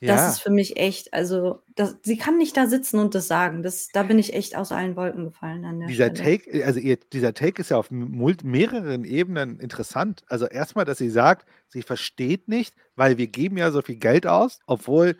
ja. 0.00 0.16
Das 0.16 0.32
ist 0.32 0.38
für 0.40 0.50
mich 0.50 0.78
echt, 0.78 1.12
also 1.12 1.60
das, 1.76 1.96
sie 2.02 2.16
kann 2.16 2.38
nicht 2.38 2.56
da 2.56 2.66
sitzen 2.66 2.98
und 2.98 3.14
das 3.14 3.28
sagen. 3.28 3.62
Das, 3.62 3.88
da 3.88 4.02
bin 4.02 4.18
ich 4.18 4.32
echt 4.32 4.56
aus 4.56 4.72
allen 4.72 4.96
Wolken 4.96 5.24
gefallen 5.24 5.62
dieser 5.88 6.14
Stelle. 6.14 6.38
Take, 6.38 6.64
also 6.64 6.80
ihr, 6.80 6.96
dieser 7.12 7.34
Take 7.34 7.60
ist 7.60 7.70
ja 7.70 7.76
auf 7.76 7.90
mehreren 7.90 9.04
Ebenen 9.04 9.60
interessant. 9.60 10.22
Also 10.28 10.46
erstmal, 10.46 10.86
dass 10.86 10.96
sie 10.96 11.10
sagt, 11.10 11.46
sie 11.68 11.82
versteht 11.82 12.48
nicht, 12.48 12.74
weil 12.96 13.18
wir 13.18 13.26
geben 13.26 13.58
ja 13.58 13.70
so 13.70 13.82
viel 13.82 13.96
Geld 13.96 14.26
aus, 14.26 14.60
obwohl 14.66 15.16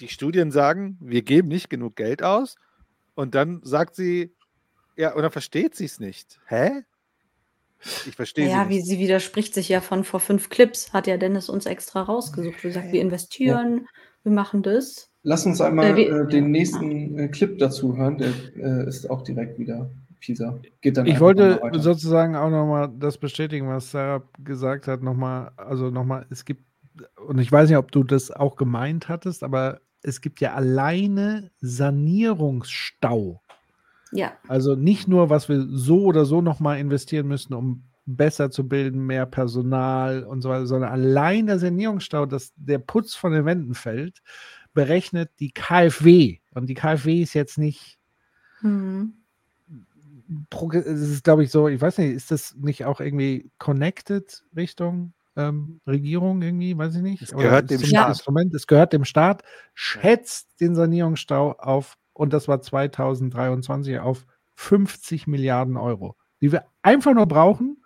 die 0.00 0.08
Studien 0.08 0.50
sagen, 0.52 0.96
wir 1.00 1.20
geben 1.20 1.48
nicht 1.48 1.68
genug 1.68 1.94
Geld 1.94 2.22
aus. 2.22 2.56
Und 3.14 3.34
dann 3.34 3.60
sagt 3.62 3.94
sie, 3.94 4.34
ja, 4.96 5.16
oder 5.16 5.30
versteht 5.30 5.74
sie 5.74 5.84
es 5.84 6.00
nicht? 6.00 6.40
Hä? 6.46 6.82
Ich 8.06 8.16
verstehe 8.16 8.48
Ja, 8.48 8.64
sie 8.64 8.70
wie 8.70 8.80
sie 8.80 8.98
widerspricht 8.98 9.54
sich 9.54 9.68
ja 9.68 9.80
von 9.80 10.04
vor 10.04 10.20
fünf 10.20 10.48
Clips, 10.48 10.92
hat 10.92 11.06
ja 11.06 11.16
Dennis 11.16 11.48
uns 11.48 11.66
extra 11.66 12.02
rausgesucht. 12.02 12.62
Wir 12.64 12.72
sagen, 12.72 12.92
wir 12.92 13.00
investieren, 13.00 13.86
wir 14.22 14.32
machen 14.32 14.62
das. 14.62 15.10
Lass 15.22 15.46
uns 15.46 15.60
einmal 15.60 15.98
äh, 15.98 16.02
äh, 16.02 16.26
den 16.28 16.50
nächsten 16.50 17.18
äh, 17.18 17.28
Clip 17.28 17.58
dazu 17.58 17.96
hören, 17.96 18.18
der 18.18 18.32
äh, 18.56 18.88
ist 18.88 19.08
auch 19.10 19.22
direkt 19.22 19.58
wieder 19.58 19.90
Pisa. 20.20 20.60
Geht 20.80 20.96
dann 20.96 21.06
Ich 21.06 21.20
wollte 21.20 21.60
sozusagen 21.74 22.34
auch 22.34 22.50
nochmal 22.50 22.90
das 22.98 23.18
bestätigen, 23.18 23.68
was 23.68 23.90
Sarah 23.90 24.22
gesagt 24.42 24.88
hat, 24.88 25.02
nochmal, 25.02 25.52
also 25.56 25.90
nochmal, 25.90 26.26
es 26.30 26.44
gibt, 26.44 26.64
und 27.26 27.38
ich 27.38 27.50
weiß 27.50 27.68
nicht, 27.68 27.78
ob 27.78 27.92
du 27.92 28.04
das 28.04 28.30
auch 28.30 28.56
gemeint 28.56 29.08
hattest, 29.08 29.42
aber 29.42 29.80
es 30.02 30.20
gibt 30.20 30.40
ja 30.40 30.54
alleine 30.54 31.50
Sanierungsstau 31.60 33.42
ja. 34.12 34.32
Also 34.48 34.74
nicht 34.74 35.08
nur, 35.08 35.30
was 35.30 35.48
wir 35.48 35.66
so 35.68 36.04
oder 36.04 36.24
so 36.24 36.40
nochmal 36.40 36.78
investieren 36.78 37.28
müssen, 37.28 37.54
um 37.54 37.84
besser 38.06 38.50
zu 38.50 38.66
bilden, 38.66 39.06
mehr 39.06 39.26
Personal 39.26 40.24
und 40.24 40.40
so 40.40 40.48
weiter, 40.48 40.66
sondern 40.66 40.90
allein 40.90 41.46
der 41.46 41.58
Sanierungsstau, 41.58 42.24
dass 42.26 42.52
der 42.56 42.78
Putz 42.78 43.14
von 43.14 43.32
den 43.32 43.44
Wänden 43.44 43.74
fällt, 43.74 44.22
berechnet 44.72 45.30
die 45.40 45.50
KfW. 45.50 46.38
Und 46.54 46.66
die 46.66 46.74
KfW 46.74 47.22
ist 47.22 47.34
jetzt 47.34 47.58
nicht. 47.58 47.98
Mhm. 48.62 49.14
Es 50.72 50.86
ist, 50.86 51.24
glaube 51.24 51.44
ich, 51.44 51.50
so, 51.50 51.68
ich 51.68 51.80
weiß 51.80 51.98
nicht, 51.98 52.14
ist 52.14 52.30
das 52.30 52.54
nicht 52.54 52.84
auch 52.84 53.00
irgendwie 53.00 53.50
connected 53.58 54.44
Richtung 54.56 55.12
ähm, 55.36 55.80
Regierung 55.86 56.42
irgendwie, 56.42 56.76
weiß 56.76 56.96
ich 56.96 57.02
nicht. 57.02 57.22
Es 57.22 57.32
gehört 57.32 57.70
dem 57.70 57.82
Staat. 57.82 58.08
Instrument, 58.08 58.54
es 58.54 58.66
gehört 58.66 58.92
dem 58.92 59.04
Staat, 59.04 59.42
schätzt 59.74 60.60
den 60.60 60.74
Sanierungsstau 60.74 61.52
auf 61.52 61.96
und 62.18 62.32
das 62.32 62.48
war 62.48 62.60
2023 62.60 64.00
auf 64.00 64.26
50 64.56 65.28
Milliarden 65.28 65.76
Euro, 65.76 66.16
die 66.40 66.50
wir 66.50 66.64
einfach 66.82 67.14
nur 67.14 67.26
brauchen, 67.26 67.82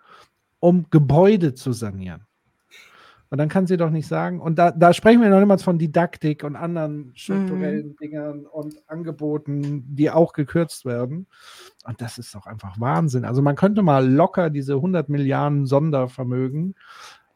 um 0.59 0.87
Gebäude 0.89 1.53
zu 1.53 1.71
sanieren. 1.71 2.25
Und 3.29 3.37
dann 3.37 3.49
kann 3.49 3.67
sie 3.67 3.77
doch 3.77 3.91
nicht 3.91 4.07
sagen, 4.07 4.39
und 4.39 4.57
da, 4.57 4.71
da 4.71 4.93
sprechen 4.93 5.21
wir 5.21 5.29
noch 5.29 5.39
niemals 5.39 5.63
von 5.63 5.77
Didaktik 5.77 6.43
und 6.43 6.55
anderen 6.55 7.11
strukturellen 7.15 7.89
mhm. 7.89 7.95
Dingern 8.01 8.45
und 8.45 8.75
Angeboten, 8.87 9.85
die 9.95 10.09
auch 10.09 10.33
gekürzt 10.33 10.85
werden. 10.85 11.27
Und 11.83 12.01
das 12.01 12.17
ist 12.17 12.33
doch 12.33 12.47
einfach 12.47 12.79
Wahnsinn. 12.79 13.25
Also 13.25 13.41
man 13.43 13.55
könnte 13.55 13.83
mal 13.83 14.07
locker 14.07 14.49
diese 14.49 14.73
100 14.73 15.09
Milliarden 15.09 15.65
Sondervermögen 15.67 16.75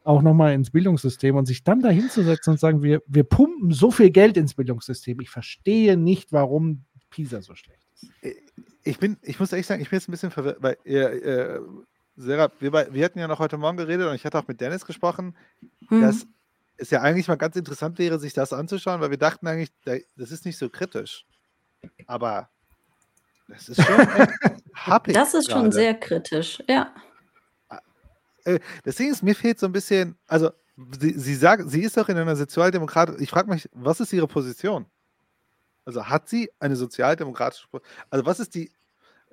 auch 0.08 0.22
nochmal 0.22 0.54
ins 0.54 0.70
Bildungssystem 0.70 1.36
und 1.36 1.44
sich 1.44 1.64
dann 1.64 1.82
dahin 1.82 2.08
zu 2.08 2.22
setzen 2.22 2.50
und 2.50 2.60
sagen, 2.60 2.82
wir, 2.82 3.02
wir 3.06 3.24
pumpen 3.24 3.72
so 3.72 3.90
viel 3.90 4.10
Geld 4.10 4.38
ins 4.38 4.54
Bildungssystem. 4.54 5.20
Ich 5.20 5.28
verstehe 5.28 5.98
nicht, 5.98 6.32
warum 6.32 6.84
PISA 7.10 7.42
so 7.42 7.54
schlecht 7.54 7.86
ist. 7.94 8.06
Ich 8.84 8.98
bin, 8.98 9.16
ich 9.22 9.38
muss 9.40 9.52
ehrlich 9.52 9.66
sagen, 9.66 9.82
ich 9.82 9.90
bin 9.90 9.98
jetzt 9.98 10.08
ein 10.08 10.12
bisschen 10.12 10.30
verwirrt, 10.30 10.58
weil 10.60 10.76
äh, 10.84 11.60
Sarah, 12.16 12.50
wir, 12.60 12.72
wir 12.92 13.04
hatten 13.04 13.18
ja 13.18 13.28
noch 13.28 13.38
heute 13.38 13.56
Morgen 13.58 13.76
geredet 13.76 14.08
und 14.08 14.14
ich 14.14 14.24
hatte 14.24 14.38
auch 14.38 14.48
mit 14.48 14.60
Dennis 14.60 14.84
gesprochen, 14.84 15.36
Mhm. 15.90 16.02
dass 16.02 16.26
es 16.76 16.90
ja 16.90 17.00
eigentlich 17.02 17.28
mal 17.28 17.36
ganz 17.36 17.56
interessant 17.56 17.98
wäre, 17.98 18.18
sich 18.18 18.32
das 18.34 18.52
anzuschauen, 18.52 19.00
weil 19.00 19.10
wir 19.10 19.16
dachten 19.18 19.46
eigentlich, 19.46 19.70
da- 19.84 19.96
das 20.16 20.30
ist 20.30 20.44
nicht 20.44 20.58
so 20.58 20.68
kritisch. 20.68 21.24
Aber 22.06 22.48
das 23.48 23.68
ist 23.68 23.82
schon 23.82 23.96
happig 24.74 25.14
Das 25.14 25.34
ist 25.34 25.50
schon 25.50 25.62
gerade. 25.62 25.72
sehr 25.72 25.94
kritisch, 25.94 26.62
ja. 26.68 26.92
Äh, 28.44 28.58
Das 28.84 28.96
Ding 28.96 29.10
ist, 29.10 29.22
mir 29.22 29.34
fehlt 29.34 29.58
so 29.58 29.66
ein 29.66 29.72
bisschen, 29.72 30.16
also 30.26 30.50
sie, 31.00 31.18
sie 31.18 31.34
sagt, 31.34 31.68
sie 31.70 31.82
ist 31.82 31.96
doch 31.96 32.08
in 32.08 32.16
einer 32.16 32.36
Sozialdemokratie. 32.36 33.22
Ich 33.22 33.30
frage 33.30 33.50
mich, 33.50 33.68
was 33.72 34.00
ist 34.00 34.12
ihre 34.12 34.28
Position? 34.28 34.86
Also 35.88 36.04
hat 36.04 36.28
sie 36.28 36.50
eine 36.60 36.76
sozialdemokratische 36.76 37.66
Also 38.10 38.26
was 38.26 38.40
ist 38.40 38.54
die, 38.54 38.70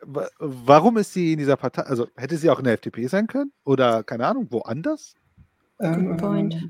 wa- 0.01 0.29
warum 0.39 0.95
ist 0.95 1.11
sie 1.11 1.33
in 1.33 1.39
dieser 1.39 1.57
Partei? 1.57 1.81
Also 1.81 2.07
hätte 2.15 2.37
sie 2.37 2.49
auch 2.49 2.59
in 2.59 2.63
der 2.63 2.75
FDP 2.75 3.07
sein 3.07 3.27
können? 3.27 3.51
Oder 3.65 4.03
keine 4.05 4.25
Ahnung, 4.25 4.47
woanders? 4.51 5.15
Ähm, 5.81 6.17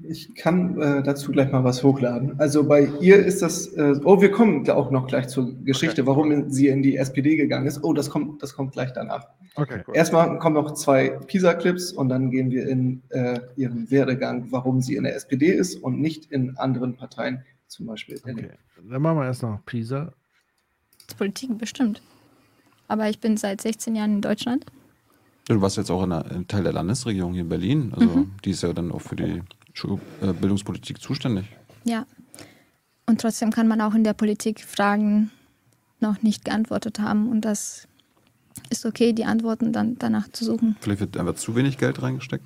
ich 0.02 0.34
kann 0.34 0.82
äh, 0.82 1.04
dazu 1.04 1.32
gleich 1.32 1.52
mal 1.52 1.64
was 1.64 1.84
hochladen. 1.84 2.40
Also 2.40 2.68
bei 2.68 2.90
ihr 3.00 3.24
ist 3.24 3.44
das, 3.44 3.68
äh, 3.74 3.94
oh, 4.04 4.20
wir 4.20 4.32
kommen 4.32 4.68
auch 4.72 4.90
noch 4.90 5.06
gleich 5.06 5.28
zur 5.28 5.54
Geschichte, 5.64 6.08
warum 6.08 6.50
sie 6.50 6.70
in 6.70 6.82
die 6.82 6.98
SPD 6.98 7.36
gegangen 7.36 7.68
ist. 7.68 7.84
Oh, 7.84 7.94
das 7.94 8.10
kommt, 8.10 8.42
das 8.42 8.56
kommt 8.56 8.72
gleich 8.72 8.92
danach. 8.94 9.28
Okay, 9.54 9.84
cool. 9.88 9.96
Erstmal 9.96 10.40
kommen 10.40 10.56
noch 10.56 10.74
zwei 10.74 11.10
PISA-Clips 11.10 11.92
und 11.92 12.10
dann 12.10 12.32
gehen 12.32 12.50
wir 12.50 12.68
in 12.68 13.04
äh, 13.10 13.40
ihren 13.56 13.92
Werdegang, 13.92 14.48
warum 14.50 14.82
sie 14.82 14.96
in 14.96 15.04
der 15.04 15.16
SPD 15.16 15.52
ist 15.52 15.76
und 15.76 16.02
nicht 16.02 16.32
in 16.32 16.58
anderen 16.58 16.96
Parteien, 16.98 17.44
zum 17.68 17.86
Beispiel 17.88 18.20
Okay. 18.24 18.52
Dann 18.90 19.02
machen 19.02 19.18
wir 19.18 19.26
erst 19.26 19.44
noch 19.44 19.60
PISA. 19.66 20.14
Politik 21.18 21.58
bestimmt. 21.58 22.02
Aber 22.88 23.10
ich 23.10 23.20
bin 23.20 23.38
seit 23.38 23.62
16 23.62 23.96
Jahren 23.96 24.16
in 24.16 24.22
Deutschland. 24.22 24.66
Du 25.48 25.62
warst 25.62 25.78
jetzt 25.78 25.92
auch 25.92 26.04
in 26.04 26.12
einer, 26.12 26.30
in 26.32 26.48
Teil 26.48 26.64
der 26.64 26.74
Landesregierung 26.74 27.34
hier 27.34 27.42
in 27.44 27.50
Berlin. 27.50 27.94
Also 27.96 28.08
Mhm. 28.08 28.32
die 28.44 28.52
ist 28.52 28.64
ja 28.64 28.74
dann 28.74 28.92
auch 28.92 29.02
für 29.02 29.16
die 29.16 29.44
Schul 29.74 30.00
äh, 30.22 30.34
Bildungspolitik 30.34 31.00
zuständig. 31.02 31.46
Ja. 31.84 32.06
Und 33.06 33.22
trotzdem 33.22 33.52
kann 33.52 33.68
man 33.68 33.82
auch 33.82 33.94
in 33.94 34.04
der 34.04 34.14
Politik 34.14 34.62
Fragen 34.64 35.30
noch 36.00 36.24
nicht 36.24 36.46
geantwortet 36.46 37.00
haben. 37.00 37.30
Und 37.30 37.42
das 37.42 37.88
ist 38.70 38.86
okay, 38.86 39.14
die 39.14 39.26
Antworten 39.26 39.72
dann 39.74 39.98
danach 40.00 40.32
zu 40.32 40.44
suchen. 40.46 40.76
Vielleicht 40.82 41.02
wird 41.02 41.18
einfach 41.18 41.36
zu 41.36 41.56
wenig 41.56 41.78
Geld 41.78 42.02
reingesteckt. 42.02 42.46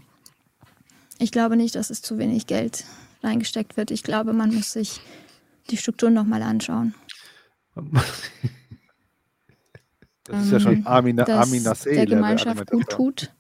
Ich 1.18 1.32
glaube 1.32 1.56
nicht, 1.56 1.76
dass 1.76 1.90
es 1.90 2.02
zu 2.02 2.18
wenig 2.18 2.48
Geld 2.48 2.86
reingesteckt 3.22 3.78
wird. 3.78 3.92
Ich 3.92 4.04
glaube, 4.04 4.34
man 4.34 4.54
muss 4.54 4.74
sich 4.74 5.02
die 5.70 5.78
Strukturen 5.78 6.14
nochmal 6.14 6.42
anschauen. 6.42 6.94
Das 10.30 10.46
ist 10.46 10.52
ja 10.52 10.60
schon 10.60 10.74
Ähm, 10.74 10.86
Armin, 10.88 11.18
dass 11.18 11.30
Armin 11.30 11.64
Nassé. 11.64 11.96
der 11.96 12.06
Gemeinschaft 12.06 12.70
gut 12.70 12.90
tut. 12.90 13.32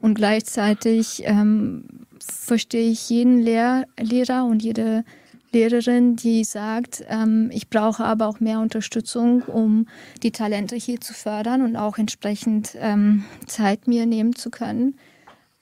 Und 0.00 0.14
gleichzeitig 0.14 1.22
ähm, 1.24 1.84
verstehe 2.18 2.90
ich 2.90 3.08
jeden 3.08 3.38
Lehr 3.38 3.86
Lehrer 3.96 4.44
und 4.44 4.62
jede 4.62 5.04
Lehrerin, 5.52 6.16
die 6.16 6.44
sagt, 6.44 7.04
ähm, 7.08 7.50
ich 7.52 7.70
brauche 7.70 8.04
aber 8.04 8.28
auch 8.28 8.40
mehr 8.40 8.60
Unterstützung, 8.60 9.42
um 9.42 9.86
die 10.22 10.30
Talente 10.32 10.76
hier 10.76 11.00
zu 11.00 11.12
fördern 11.12 11.62
und 11.62 11.76
auch 11.76 11.98
entsprechend 11.98 12.76
ähm, 12.76 13.24
Zeit 13.46 13.88
mir 13.88 14.06
nehmen 14.06 14.34
zu 14.34 14.50
können. 14.50 14.96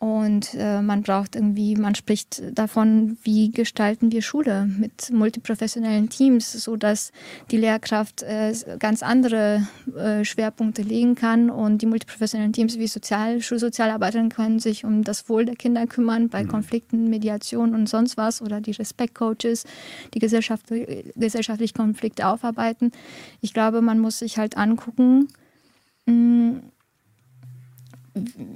Und 0.00 0.54
äh, 0.54 0.80
man 0.80 1.02
braucht 1.02 1.34
irgendwie, 1.34 1.74
man 1.74 1.96
spricht 1.96 2.40
davon, 2.56 3.18
wie 3.24 3.50
gestalten 3.50 4.12
wir 4.12 4.22
Schule 4.22 4.66
mit 4.78 5.10
multiprofessionellen 5.10 6.08
Teams, 6.08 6.52
so 6.52 6.76
dass 6.76 7.10
die 7.50 7.56
Lehrkraft 7.56 8.22
äh, 8.22 8.54
ganz 8.78 9.02
andere 9.02 9.66
äh, 9.96 10.24
Schwerpunkte 10.24 10.82
legen 10.82 11.16
kann 11.16 11.50
und 11.50 11.82
die 11.82 11.86
multiprofessionellen 11.86 12.52
Teams 12.52 12.78
wie 12.78 12.86
Sozial 12.86 13.42
Schulsozialarbeiterinnen 13.42 14.30
können 14.30 14.60
sich 14.60 14.84
um 14.84 15.02
das 15.02 15.28
Wohl 15.28 15.44
der 15.44 15.56
Kinder 15.56 15.88
kümmern 15.88 16.28
bei 16.28 16.44
Konflikten, 16.44 17.10
Mediation 17.10 17.74
und 17.74 17.88
sonst 17.88 18.16
was 18.16 18.40
oder 18.40 18.60
die 18.60 18.70
Respektcoaches, 18.70 19.64
die 20.14 20.20
Gesellschaft, 20.20 20.66
gesellschaftliche 21.16 21.74
Konflikte 21.74 22.28
aufarbeiten. 22.28 22.92
Ich 23.40 23.52
glaube, 23.52 23.80
man 23.80 23.98
muss 23.98 24.20
sich 24.20 24.38
halt 24.38 24.56
angucken, 24.56 25.26
mh, 26.06 26.60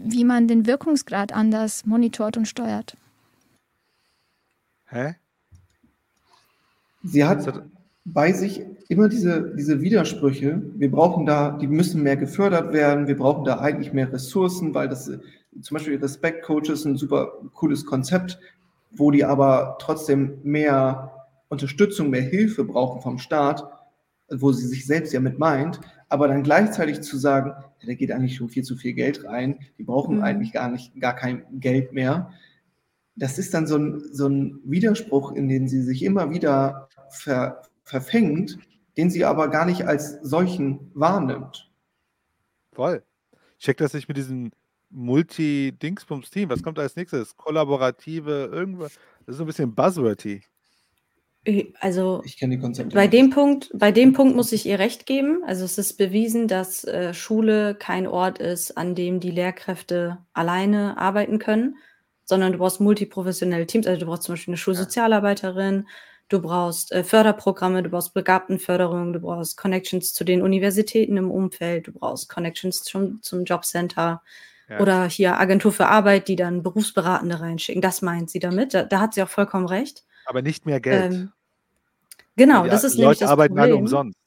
wie 0.04 0.24
man 0.24 0.48
den 0.48 0.66
Wirkungsgrad 0.66 1.32
anders 1.32 1.86
monitort 1.86 2.36
und 2.36 2.46
steuert. 2.46 2.96
Hä? 4.86 5.14
Sie 7.02 7.24
hat 7.24 7.64
bei 8.04 8.32
sich 8.32 8.62
immer 8.88 9.08
diese, 9.08 9.54
diese 9.56 9.80
Widersprüche. 9.80 10.62
Wir 10.74 10.90
brauchen 10.90 11.26
da, 11.26 11.52
die 11.52 11.66
müssen 11.66 12.02
mehr 12.02 12.16
gefördert 12.16 12.72
werden. 12.72 13.06
Wir 13.06 13.16
brauchen 13.16 13.44
da 13.44 13.58
eigentlich 13.58 13.92
mehr 13.92 14.12
Ressourcen, 14.12 14.74
weil 14.74 14.88
das 14.88 15.06
zum 15.06 15.74
Beispiel 15.74 15.98
Respect-Coaches 15.98 16.84
ein 16.84 16.96
super 16.96 17.32
cooles 17.54 17.84
Konzept, 17.84 18.38
wo 18.90 19.10
die 19.10 19.24
aber 19.24 19.76
trotzdem 19.80 20.38
mehr 20.42 21.12
Unterstützung, 21.48 22.10
mehr 22.10 22.22
Hilfe 22.22 22.64
brauchen 22.64 23.02
vom 23.02 23.18
Staat, 23.18 23.64
wo 24.30 24.52
sie 24.52 24.66
sich 24.66 24.86
selbst 24.86 25.12
ja 25.12 25.20
mit 25.20 25.38
meint, 25.38 25.80
aber 26.12 26.28
dann 26.28 26.42
gleichzeitig 26.42 27.00
zu 27.00 27.16
sagen, 27.16 27.50
ja, 27.80 27.86
da 27.86 27.94
geht 27.94 28.12
eigentlich 28.12 28.36
schon 28.36 28.48
viel 28.50 28.62
zu 28.62 28.76
viel 28.76 28.92
Geld 28.92 29.24
rein, 29.24 29.58
die 29.78 29.84
brauchen 29.84 30.16
Mhm. 30.18 30.22
eigentlich 30.22 30.52
gar 30.52 30.70
nicht, 30.70 30.94
gar 31.00 31.14
kein 31.16 31.44
Geld 31.58 31.92
mehr. 31.92 32.32
Das 33.16 33.38
ist 33.38 33.52
dann 33.54 33.66
so 33.66 33.76
ein, 33.78 34.00
so 34.12 34.28
ein 34.28 34.60
Widerspruch, 34.64 35.32
in 35.32 35.48
den 35.48 35.68
sie 35.68 35.82
sich 35.82 36.02
immer 36.04 36.30
wieder 36.30 36.88
ver, 37.10 37.62
verfängt, 37.84 38.58
den 38.96 39.10
sie 39.10 39.24
aber 39.24 39.48
gar 39.48 39.64
nicht 39.66 39.86
als 39.86 40.18
solchen 40.22 40.90
wahrnimmt. 40.94 41.70
Voll. 42.72 43.02
Check 43.58 43.78
das 43.78 43.94
nicht 43.94 44.08
mit 44.08 44.16
diesem 44.16 44.50
Multi-Dingsbums-Team. 44.90 46.50
Was 46.50 46.62
kommt 46.62 46.78
als 46.78 46.96
nächstes? 46.96 47.36
Kollaborative, 47.36 48.50
irgendwas. 48.52 48.98
Das 49.26 49.34
ist 49.34 49.38
so 49.38 49.44
ein 49.44 49.46
bisschen 49.46 49.74
buzzwordy. 49.74 50.42
Also 51.80 52.22
Ich 52.24 52.36
kenne 52.38 52.54
die 52.56 52.60
Konzepte. 52.62 52.94
bei 52.94 53.02
nicht. 53.02 53.14
dem 53.14 53.30
Punkt, 53.30 53.70
bei 53.74 53.90
dem 53.90 54.12
Punkt 54.12 54.36
muss 54.36 54.52
ich 54.52 54.64
ihr 54.66 54.78
recht 54.78 55.06
geben. 55.06 55.42
Also 55.44 55.64
es 55.64 55.76
ist 55.76 55.94
bewiesen, 55.98 56.46
dass 56.46 56.84
äh, 56.84 57.12
Schule 57.14 57.74
kein 57.74 58.06
Ort 58.06 58.38
ist, 58.38 58.76
an 58.78 58.94
dem 58.94 59.18
die 59.18 59.32
Lehrkräfte 59.32 60.18
alleine 60.34 60.98
arbeiten 60.98 61.38
können, 61.40 61.76
sondern 62.24 62.52
du 62.52 62.58
brauchst 62.58 62.80
multiprofessionelle 62.80 63.66
Teams. 63.66 63.86
Also 63.88 64.00
du 64.00 64.06
brauchst 64.06 64.22
zum 64.22 64.34
Beispiel 64.34 64.52
eine 64.52 64.56
Schulsozialarbeiterin, 64.58 65.88
du 66.28 66.40
brauchst 66.40 66.92
äh, 66.92 67.02
Förderprogramme, 67.02 67.82
du 67.82 67.90
brauchst 67.90 68.14
Begabtenförderung, 68.14 69.12
du 69.12 69.18
brauchst 69.20 69.56
Connections 69.56 70.14
zu 70.14 70.22
den 70.22 70.42
Universitäten 70.42 71.16
im 71.16 71.30
Umfeld, 71.32 71.88
du 71.88 71.92
brauchst 71.92 72.28
Connections 72.28 72.84
zum, 72.84 73.20
zum 73.20 73.44
Jobcenter 73.44 74.22
Ja. 74.68 74.78
oder 74.78 75.06
hier 75.06 75.40
Agentur 75.40 75.72
für 75.72 75.88
Arbeit, 75.88 76.28
die 76.28 76.36
dann 76.36 76.62
Berufsberatende 76.62 77.40
reinschicken. 77.40 77.82
Das 77.82 78.00
meint 78.00 78.30
sie 78.30 78.38
damit. 78.38 78.74
Da, 78.74 78.84
da 78.84 79.00
hat 79.00 79.14
sie 79.14 79.22
auch 79.24 79.28
vollkommen 79.28 79.66
recht. 79.66 80.04
Aber 80.26 80.42
nicht 80.42 80.66
mehr 80.66 80.80
Geld. 80.80 81.12
Ähm, 81.12 81.32
Genau, 82.36 82.64
Die 82.64 82.70
das 82.70 82.84
ist 82.84 82.94
Leute 82.94 83.02
nämlich 83.02 83.18
das 83.18 83.30
arbeiten 83.30 83.58
alle 83.58 83.76
umsonst. 83.76 84.18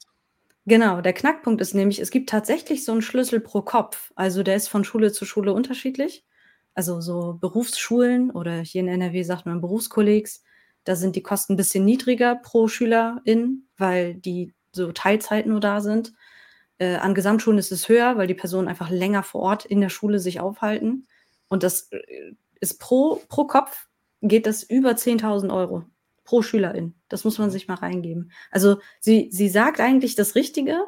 Genau, 0.68 1.02
der 1.02 1.14
Knackpunkt 1.14 1.62
ist 1.62 1.76
nämlich, 1.76 2.00
es 2.00 2.12
gibt 2.12 2.30
tatsächlich 2.30 2.86
so 2.86 2.92
einen 2.92 3.02
Schlüssel 3.02 3.40
pro 3.40 3.62
Kopf. 3.62 4.12
Also 4.16 4.44
der 4.44 4.56
ist 4.56 4.68
von 4.68 4.84
Schule 4.84 5.12
zu 5.12 5.26
Schule 5.26 5.54
unterschiedlich. 5.54 6.26
Also 6.74 7.02
so 7.02 7.38
Berufsschulen 7.40 8.32
oder 8.32 8.60
hier 8.60 8.82
in 8.82 8.88
NRW 8.88 9.24
sagt 9.24 9.46
man 9.46 9.62
Berufskollegs, 9.62 10.44
da 10.84 10.96
sind 10.96 11.16
die 11.16 11.24
Kosten 11.24 11.54
ein 11.54 11.58
bisschen 11.58 11.86
niedriger 11.86 12.36
pro 12.36 12.68
Schülerin, 12.68 13.68
weil 13.78 14.16
die 14.16 14.54
so 14.72 14.92
Teilzeit 14.92 15.46
nur 15.46 15.60
da 15.60 15.82
sind. 15.82 16.14
Äh, 16.78 16.96
an 16.96 17.16
Gesamtschulen 17.16 17.60
ist 17.60 17.72
es 17.72 17.88
höher, 17.88 18.18
weil 18.18 18.28
die 18.28 18.34
Personen 18.34 18.68
einfach 18.68 18.90
länger 18.90 19.24
vor 19.24 19.42
Ort 19.42 19.66
in 19.66 19.82
der 19.82 19.90
Schule 19.90 20.20
sich 20.20 20.40
aufhalten. 20.40 21.08
Und 21.48 21.64
das 21.64 21.92
äh, 21.92 22.34
ist 22.60 22.80
pro, 22.80 23.22
pro 23.30 23.46
Kopf 23.46 23.88
geht 24.28 24.46
das 24.46 24.64
über 24.64 24.92
10.000 24.92 25.54
Euro 25.54 25.86
pro 26.24 26.42
Schülerin. 26.42 26.96
Das 27.08 27.24
muss 27.24 27.38
man 27.38 27.52
sich 27.52 27.68
mal 27.68 27.76
reingeben. 27.76 28.32
Also 28.52 28.80
sie, 29.00 29.30
sie 29.32 29.48
sagt 29.48 29.80
eigentlich 29.80 30.16
das 30.16 30.36
Richtige, 30.36 30.84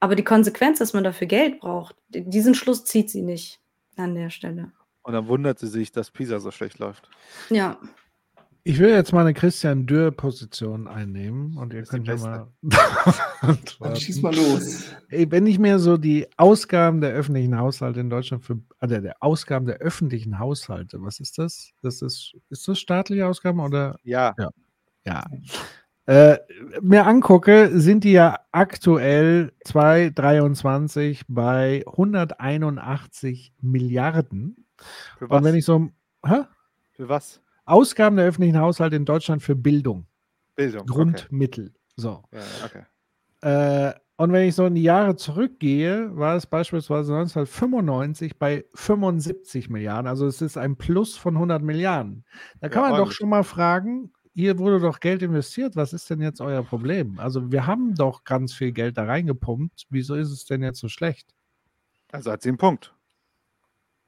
aber 0.00 0.16
die 0.16 0.24
Konsequenz, 0.24 0.78
dass 0.78 0.94
man 0.94 1.04
dafür 1.04 1.26
Geld 1.26 1.60
braucht, 1.60 1.96
diesen 2.08 2.54
Schluss 2.54 2.84
zieht 2.84 3.10
sie 3.10 3.22
nicht 3.22 3.60
an 3.96 4.14
der 4.14 4.30
Stelle. 4.30 4.72
Und 5.02 5.12
dann 5.12 5.28
wundert 5.28 5.58
sie 5.58 5.68
sich, 5.68 5.92
dass 5.92 6.10
Pisa 6.10 6.40
so 6.40 6.50
schlecht 6.50 6.78
läuft. 6.78 7.08
Ja. 7.50 7.78
Ich 8.64 8.78
will 8.78 8.90
jetzt 8.90 9.12
mal 9.12 9.22
eine 9.22 9.34
Christian 9.34 9.86
Dürr-Position 9.86 10.86
einnehmen 10.86 11.56
und 11.56 11.74
ihr 11.74 11.82
könnt 11.82 12.06
ja 12.06 12.16
mal. 12.16 12.46
Dann 13.80 13.96
schieß 13.96 14.22
mal 14.22 14.34
los. 14.34 14.92
Wenn 15.10 15.48
ich 15.48 15.58
mir 15.58 15.80
so 15.80 15.96
die 15.96 16.28
Ausgaben 16.36 17.00
der 17.00 17.10
öffentlichen 17.10 17.58
Haushalte 17.58 17.98
in 17.98 18.08
Deutschland 18.08 18.44
für, 18.44 18.60
also 18.78 19.00
der 19.00 19.16
Ausgaben 19.18 19.66
der 19.66 19.78
öffentlichen 19.78 20.38
Haushalte, 20.38 21.02
was 21.02 21.18
ist 21.18 21.38
das? 21.38 21.72
Das 21.82 22.02
ist, 22.02 22.36
ist 22.50 22.68
das 22.68 22.78
staatliche 22.78 23.26
Ausgaben 23.26 23.58
oder? 23.58 23.96
Ja. 24.04 24.32
Ja. 24.38 24.50
Ja. 25.04 25.24
Äh, 26.06 26.38
mir 26.80 27.04
angucke, 27.06 27.70
sind 27.72 28.04
die 28.04 28.12
ja 28.12 28.38
aktuell 28.52 29.52
2023 29.64 31.22
bei 31.26 31.82
181 31.86 33.54
Milliarden. 33.60 34.66
Für 35.18 35.24
Und 35.24 35.30
was? 35.30 35.44
wenn 35.44 35.54
ich 35.56 35.64
so, 35.64 35.88
hä? 36.24 36.42
Für 36.92 37.08
was? 37.08 37.40
Ausgaben 37.64 38.16
der 38.16 38.26
öffentlichen 38.26 38.58
Haushalte 38.58 38.96
in 38.96 39.04
Deutschland 39.04 39.42
für 39.42 39.56
Bildung. 39.56 40.06
Bildung. 40.56 40.86
Grundmittel. 40.86 41.74
So. 41.96 42.24
Okay. 42.30 42.38
Ja, 42.38 42.64
okay. 42.64 42.82
Äh, 43.42 43.94
und 44.16 44.32
wenn 44.32 44.48
ich 44.48 44.54
so 44.54 44.66
in 44.66 44.74
die 44.74 44.82
Jahre 44.82 45.16
zurückgehe, 45.16 46.14
war 46.16 46.36
es 46.36 46.46
beispielsweise 46.46 47.12
1995 47.14 48.38
bei 48.38 48.64
75 48.74 49.68
Milliarden. 49.68 50.06
Also 50.06 50.26
es 50.26 50.40
ist 50.42 50.56
ein 50.56 50.76
Plus 50.76 51.16
von 51.16 51.34
100 51.34 51.62
Milliarden. 51.62 52.24
Da 52.60 52.68
kann 52.68 52.84
Ja, 52.84 52.90
man 52.90 52.98
doch 52.98 53.10
schon 53.12 53.28
mal 53.30 53.42
fragen, 53.42 54.12
hier 54.34 54.58
wurde 54.58 54.80
doch 54.80 55.00
Geld 55.00 55.22
investiert. 55.22 55.76
Was 55.76 55.92
ist 55.92 56.08
denn 56.10 56.20
jetzt 56.20 56.40
euer 56.40 56.62
Problem? 56.62 57.18
Also 57.18 57.50
wir 57.50 57.66
haben 57.66 57.94
doch 57.94 58.24
ganz 58.24 58.54
viel 58.54 58.72
Geld 58.72 58.96
da 58.96 59.04
reingepumpt. 59.04 59.86
Wieso 59.90 60.14
ist 60.14 60.30
es 60.30 60.44
denn 60.44 60.62
jetzt 60.62 60.78
so 60.80 60.88
schlecht? 60.88 61.34
Also 62.12 62.30
hat 62.32 62.42
sie 62.42 62.50
einen 62.50 62.58
Punkt. 62.58 62.94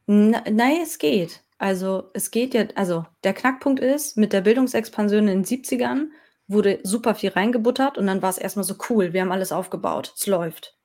Na, 0.07 0.43
nein, 0.51 0.81
es 0.83 0.99
geht. 0.99 1.44
Also 1.59 2.11
es 2.15 2.31
geht 2.31 2.55
ja, 2.55 2.67
also 2.75 3.07
der 3.23 3.35
Knackpunkt 3.35 3.81
ist, 3.81 4.17
mit 4.17 4.33
der 4.33 4.41
Bildungsexpansion 4.41 5.29
in 5.29 5.43
den 5.43 5.45
70ern 5.45 6.09
wurde 6.47 6.81
super 6.83 7.15
viel 7.15 7.31
reingebuttert 7.31 7.97
und 7.97 8.07
dann 8.07 8.23
war 8.23 8.31
es 8.31 8.39
erstmal 8.39 8.65
so 8.65 8.75
cool, 8.91 9.13
wir 9.13 9.23
haben 9.23 9.33
alles 9.33 9.53
aufgebaut, 9.53 10.13
es 10.17 10.27
läuft. 10.27 10.77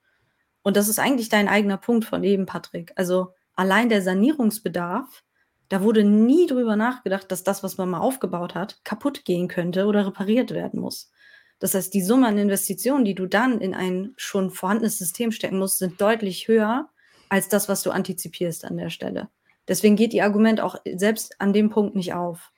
Und 0.62 0.78
das 0.78 0.88
ist 0.88 1.00
eigentlich 1.00 1.30
dein 1.30 1.48
eigener 1.48 1.78
Punkt 1.78 2.06
von 2.06 2.24
eben, 2.24 2.46
Patrick. 2.46 2.94
Also 2.96 3.34
allein 3.56 3.90
der 3.90 4.02
Sanierungsbedarf, 4.02 5.24
da 5.70 5.82
wurde 5.82 6.04
nie 6.04 6.48
drüber 6.48 6.76
nachgedacht, 6.76 7.32
dass 7.32 7.44
das, 7.44 7.64
was 7.64 7.78
man 7.78 7.90
mal 7.90 8.00
aufgebaut 8.00 8.56
hat, 8.56 8.80
kaputt 8.84 9.26
gehen 9.26 9.48
könnte 9.48 9.86
oder 9.86 10.08
repariert 10.08 10.52
werden 10.52 10.80
muss. 10.80 11.12
Das 11.60 11.74
heißt, 11.74 11.94
die 11.94 12.02
Summe 12.02 12.28
an 12.28 12.38
Investitionen, 12.38 13.04
die 13.04 13.16
du 13.16 13.26
dann 13.26 13.60
in 13.60 13.74
ein 13.74 14.14
schon 14.16 14.50
vorhandenes 14.50 14.98
System 14.98 15.32
stecken 15.32 15.60
musst, 15.60 15.78
sind 15.78 16.00
deutlich 16.00 16.48
höher 16.48 16.90
als 17.28 17.50
das, 17.50 17.68
was 17.68 17.84
du 17.84 17.92
antizipierst 17.92 18.66
an 18.66 18.78
der 18.78 18.90
Stelle. 18.90 19.30
Deswegen 19.70 19.96
geht 19.96 20.12
die 20.12 20.22
Argument 20.22 20.60
auch 20.60 20.76
selbst 20.96 21.40
an 21.40 21.54
dem 21.54 21.70
Punkt 21.70 21.96
nicht 21.96 22.14
auf. 22.14 22.52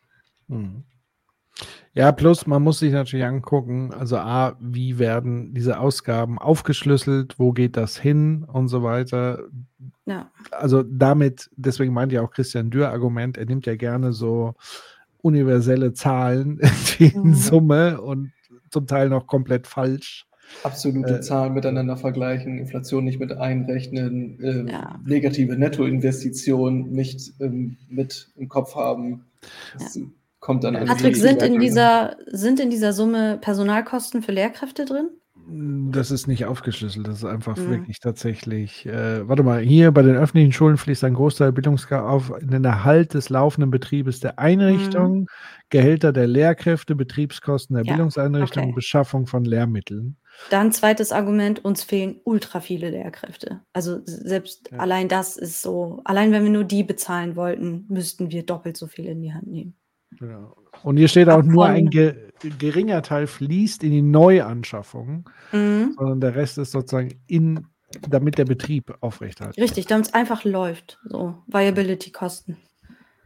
Hm. 0.48 0.84
Ja, 1.94 2.14
plus 2.14 2.48
man 2.48 2.64
muss 2.64 2.80
sich 2.80 2.94
natürlich 2.94 3.26
angucken, 3.26 3.94
also 3.94 4.18
A, 4.18 4.56
wie 4.62 4.98
werden 4.98 5.54
diese 5.54 5.78
Ausgaben 5.78 6.40
aufgeschlüsselt, 6.40 7.38
wo 7.38 7.52
geht 7.52 7.76
das 7.76 7.98
hin 7.98 8.46
und 8.46 8.70
so 8.70 8.82
weiter. 8.82 9.44
Ja. 10.06 10.32
Also 10.52 10.84
damit, 10.84 11.50
deswegen 11.58 11.94
meint 11.94 12.14
ja 12.14 12.22
auch 12.22 12.32
Christian 12.32 12.70
Dürr 12.70 12.90
Argument, 12.90 13.38
er 13.38 13.46
nimmt 13.46 13.66
ja 13.66 13.76
gerne 13.76 14.14
so 14.14 14.56
universelle 15.22 15.94
Zahlen 15.94 16.60
in 17.00 17.24
Mhm. 17.24 17.34
Summe 17.34 18.02
und 18.02 18.32
zum 18.70 18.88
Teil 18.88 19.10
noch 19.10 19.28
komplett 19.28 19.68
falsch. 19.68 20.26
Absolute 20.64 21.16
Äh, 21.16 21.22
Zahlen 21.22 21.54
miteinander 21.54 21.98
vergleichen, 21.98 22.60
Inflation 22.60 23.04
nicht 23.04 23.20
mit 23.20 23.32
einrechnen, 23.32 24.40
ähm, 24.44 24.68
Ja. 24.68 25.00
negative 25.06 25.56
Nettoinvestitionen 25.58 26.92
nicht 26.92 27.34
ähm, 27.40 27.78
mit 27.90 28.30
im 28.36 28.48
Kopf 28.48 28.76
haben. 28.76 29.26
Das 29.74 30.00
kommt 30.40 30.64
dann 30.64 30.76
einfach 30.76 30.96
Patrick, 30.96 31.14
nicht 31.14 31.22
sind 31.22 31.42
in, 31.42 31.60
dieser, 31.60 32.16
sind 32.28 32.60
in 32.60 32.70
dieser 32.70 32.94
Summe 32.94 33.38
Personalkosten 33.42 34.22
für 34.22 34.32
Lehrkräfte 34.32 34.86
drin? 34.86 35.10
Das 35.92 36.12
ist 36.12 36.28
nicht 36.28 36.46
aufgeschlüsselt, 36.46 37.08
das 37.08 37.18
ist 37.18 37.26
einfach 37.26 37.58
Mhm. 37.58 37.72
wirklich 37.72 38.00
tatsächlich. 38.00 38.86
Äh, 38.86 39.28
warte 39.28 39.44
mal, 39.44 39.60
hier 39.60 39.92
bei 39.92 40.02
den 40.04 40.16
öffentlichen 40.16 40.52
Schulen 40.54 40.78
fließt 40.78 41.04
ein 41.04 41.16
Großteil 41.16 41.52
Bildungsgeld 41.52 42.02
auf 42.02 42.32
in 42.40 42.50
den 42.50 42.64
Erhalt 42.64 43.16
des 43.16 43.30
laufenden 43.30 43.72
Betriebes 43.72 44.20
der 44.20 44.38
Einrichtung, 44.40 45.28
Gehälter 45.70 46.14
der 46.14 46.28
Lehrkräfte, 46.28 46.96
Betriebskosten 46.96 47.76
der 47.76 47.84
Ja, 47.86 47.94
Bildungseinrichtung, 47.94 48.66
okay. 48.66 48.74
Beschaffung 48.76 49.26
von 49.26 49.44
Lehrmitteln. 49.44 50.16
Dann 50.50 50.72
zweites 50.72 51.12
Argument, 51.12 51.64
uns 51.64 51.84
fehlen 51.84 52.20
ultra 52.24 52.60
viele 52.60 52.90
Lehrkräfte. 52.90 53.62
Also 53.74 54.00
selbst 54.06 54.72
allein 54.74 55.08
das 55.08 55.38
ist 55.38 55.62
so, 55.62 56.02
allein 56.04 56.32
wenn 56.32 56.44
wir 56.44 56.52
nur 56.52 56.64
die 56.64 56.84
bezahlen 56.84 57.36
wollten, 57.36 57.86
müssten 57.88 58.32
wir 58.32 58.44
doppelt 58.46 58.76
so 58.76 58.88
viel 58.88 59.06
in 59.06 59.22
die 59.22 59.34
Hand 59.34 59.48
nehmen. 59.48 59.76
Genau. 60.20 60.56
Und 60.84 60.98
hier 60.98 61.08
steht 61.08 61.30
auch 61.30 61.44
nur 61.44 61.66
Von- 61.68 61.76
ein 61.76 61.90
ge 61.90 62.16
geringer 62.58 63.02
Teil 63.04 63.28
fließt 63.28 63.84
in 63.84 63.92
die 63.92 64.02
Neuanschaffung, 64.02 65.30
Mhm. 65.52 65.94
sondern 65.98 66.22
der 66.22 66.36
Rest 66.36 66.58
ist 66.58 66.72
sozusagen 66.72 67.22
in, 67.28 67.68
damit 68.10 68.38
der 68.38 68.46
Betrieb 68.46 68.96
aufrechterhalten. 69.02 69.62
Richtig, 69.62 69.86
damit 69.86 70.08
es 70.08 70.14
einfach 70.14 70.44
läuft. 70.44 71.00
So, 71.06 71.36
Viability-Kosten. 71.48 72.58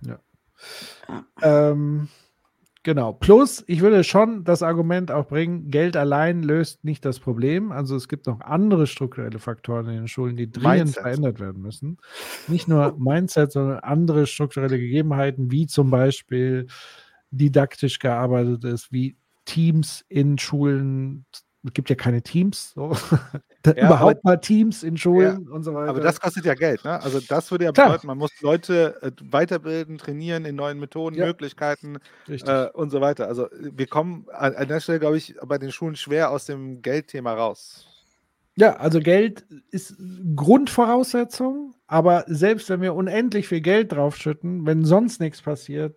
Ja. 0.06 0.20
Ähm, 1.42 2.10
genau. 2.86 3.12
Plus, 3.12 3.66
ich 3.68 3.82
würde 3.82 4.06
schon 4.06 4.46
das 4.46 4.64
Argument 4.64 5.12
auch 5.12 5.28
bringen, 5.28 5.70
Geld 5.70 5.98
allein 5.98 6.42
löst 6.42 6.86
nicht 6.86 7.04
das 7.04 7.20
Problem. 7.20 7.74
Also 7.74 7.98
es 7.98 8.08
gibt 8.08 8.28
noch 8.28 8.40
andere 8.40 8.88
strukturelle 8.88 9.40
Faktoren 9.40 9.90
in 9.90 9.96
den 9.96 10.08
Schulen, 10.08 10.38
die 10.38 10.50
dringend 10.50 10.78
Mindset. 10.78 11.04
verändert 11.04 11.40
werden 11.42 11.62
müssen. 11.62 11.98
Nicht 12.48 12.70
nur 12.70 12.96
Mindset, 12.98 13.52
sondern 13.52 13.80
andere 13.80 14.28
strukturelle 14.28 14.80
Gegebenheiten, 14.80 15.52
wie 15.52 15.68
zum 15.68 15.90
Beispiel 15.90 16.68
didaktisch 17.32 18.00
gearbeitet 18.00 18.64
ist, 18.64 18.94
wie 18.94 19.18
Teams 19.44 20.06
in 20.08 20.38
Schulen. 20.38 21.26
Es 21.66 21.74
gibt 21.74 21.90
ja 21.90 21.96
keine 21.96 22.22
Teams, 22.22 22.74
so. 22.76 22.96
Ja, 23.66 23.88
überhaupt 23.88 24.18
aber- 24.18 24.20
mal 24.24 24.36
Teams 24.38 24.84
in 24.84 24.96
Schulen 24.96 25.50
und 25.50 25.64
so 25.64 25.74
weiter. 25.74 25.90
Aber 25.90 26.00
das 26.00 26.20
kostet 26.22 26.46
ja 26.46 26.54
Geld, 26.54 26.86
ne? 26.86 27.02
Also 27.02 27.20
das 27.20 27.50
würde 27.50 27.66
ja 27.66 27.72
Klar. 27.72 27.88
bedeuten, 27.88 28.06
man 28.06 28.20
muss 28.20 28.30
Leute 28.42 29.02
äh, 29.02 29.12
weiterbilden, 29.24 29.98
trainieren 29.98 30.46
in 30.46 30.56
neuen 30.56 30.80
Methoden, 30.80 31.16
Ja. 31.16 31.26
Möglichkeiten 31.26 31.98
äh, 32.28 32.68
und 32.74 32.92
so 32.92 33.02
weiter. 33.02 33.28
Also 33.28 33.48
wir 33.52 33.88
kommen 33.88 34.28
an, 34.32 34.54
an 34.54 34.68
der 34.68 34.80
Stelle, 34.82 35.00
glaube 35.00 35.18
ich, 35.18 35.36
bei 35.48 35.58
den 35.58 35.72
Schulen 35.72 35.96
schwer 35.96 36.30
aus 36.30 36.46
dem 36.46 36.84
Geldthema 36.84 37.34
raus. 37.34 37.88
Ja, 38.56 38.76
also 38.76 39.00
Geld 39.00 39.44
ist 39.72 39.96
Grundvoraussetzung, 40.36 41.74
aber 41.88 42.24
selbst 42.28 42.70
wenn 42.70 42.82
wir 42.82 42.94
unendlich 42.94 43.48
viel 43.48 43.62
Geld 43.62 43.92
draufschütten, 43.92 44.66
wenn 44.66 44.86
sonst 44.86 45.20
nichts 45.20 45.42
passiert, 45.42 45.96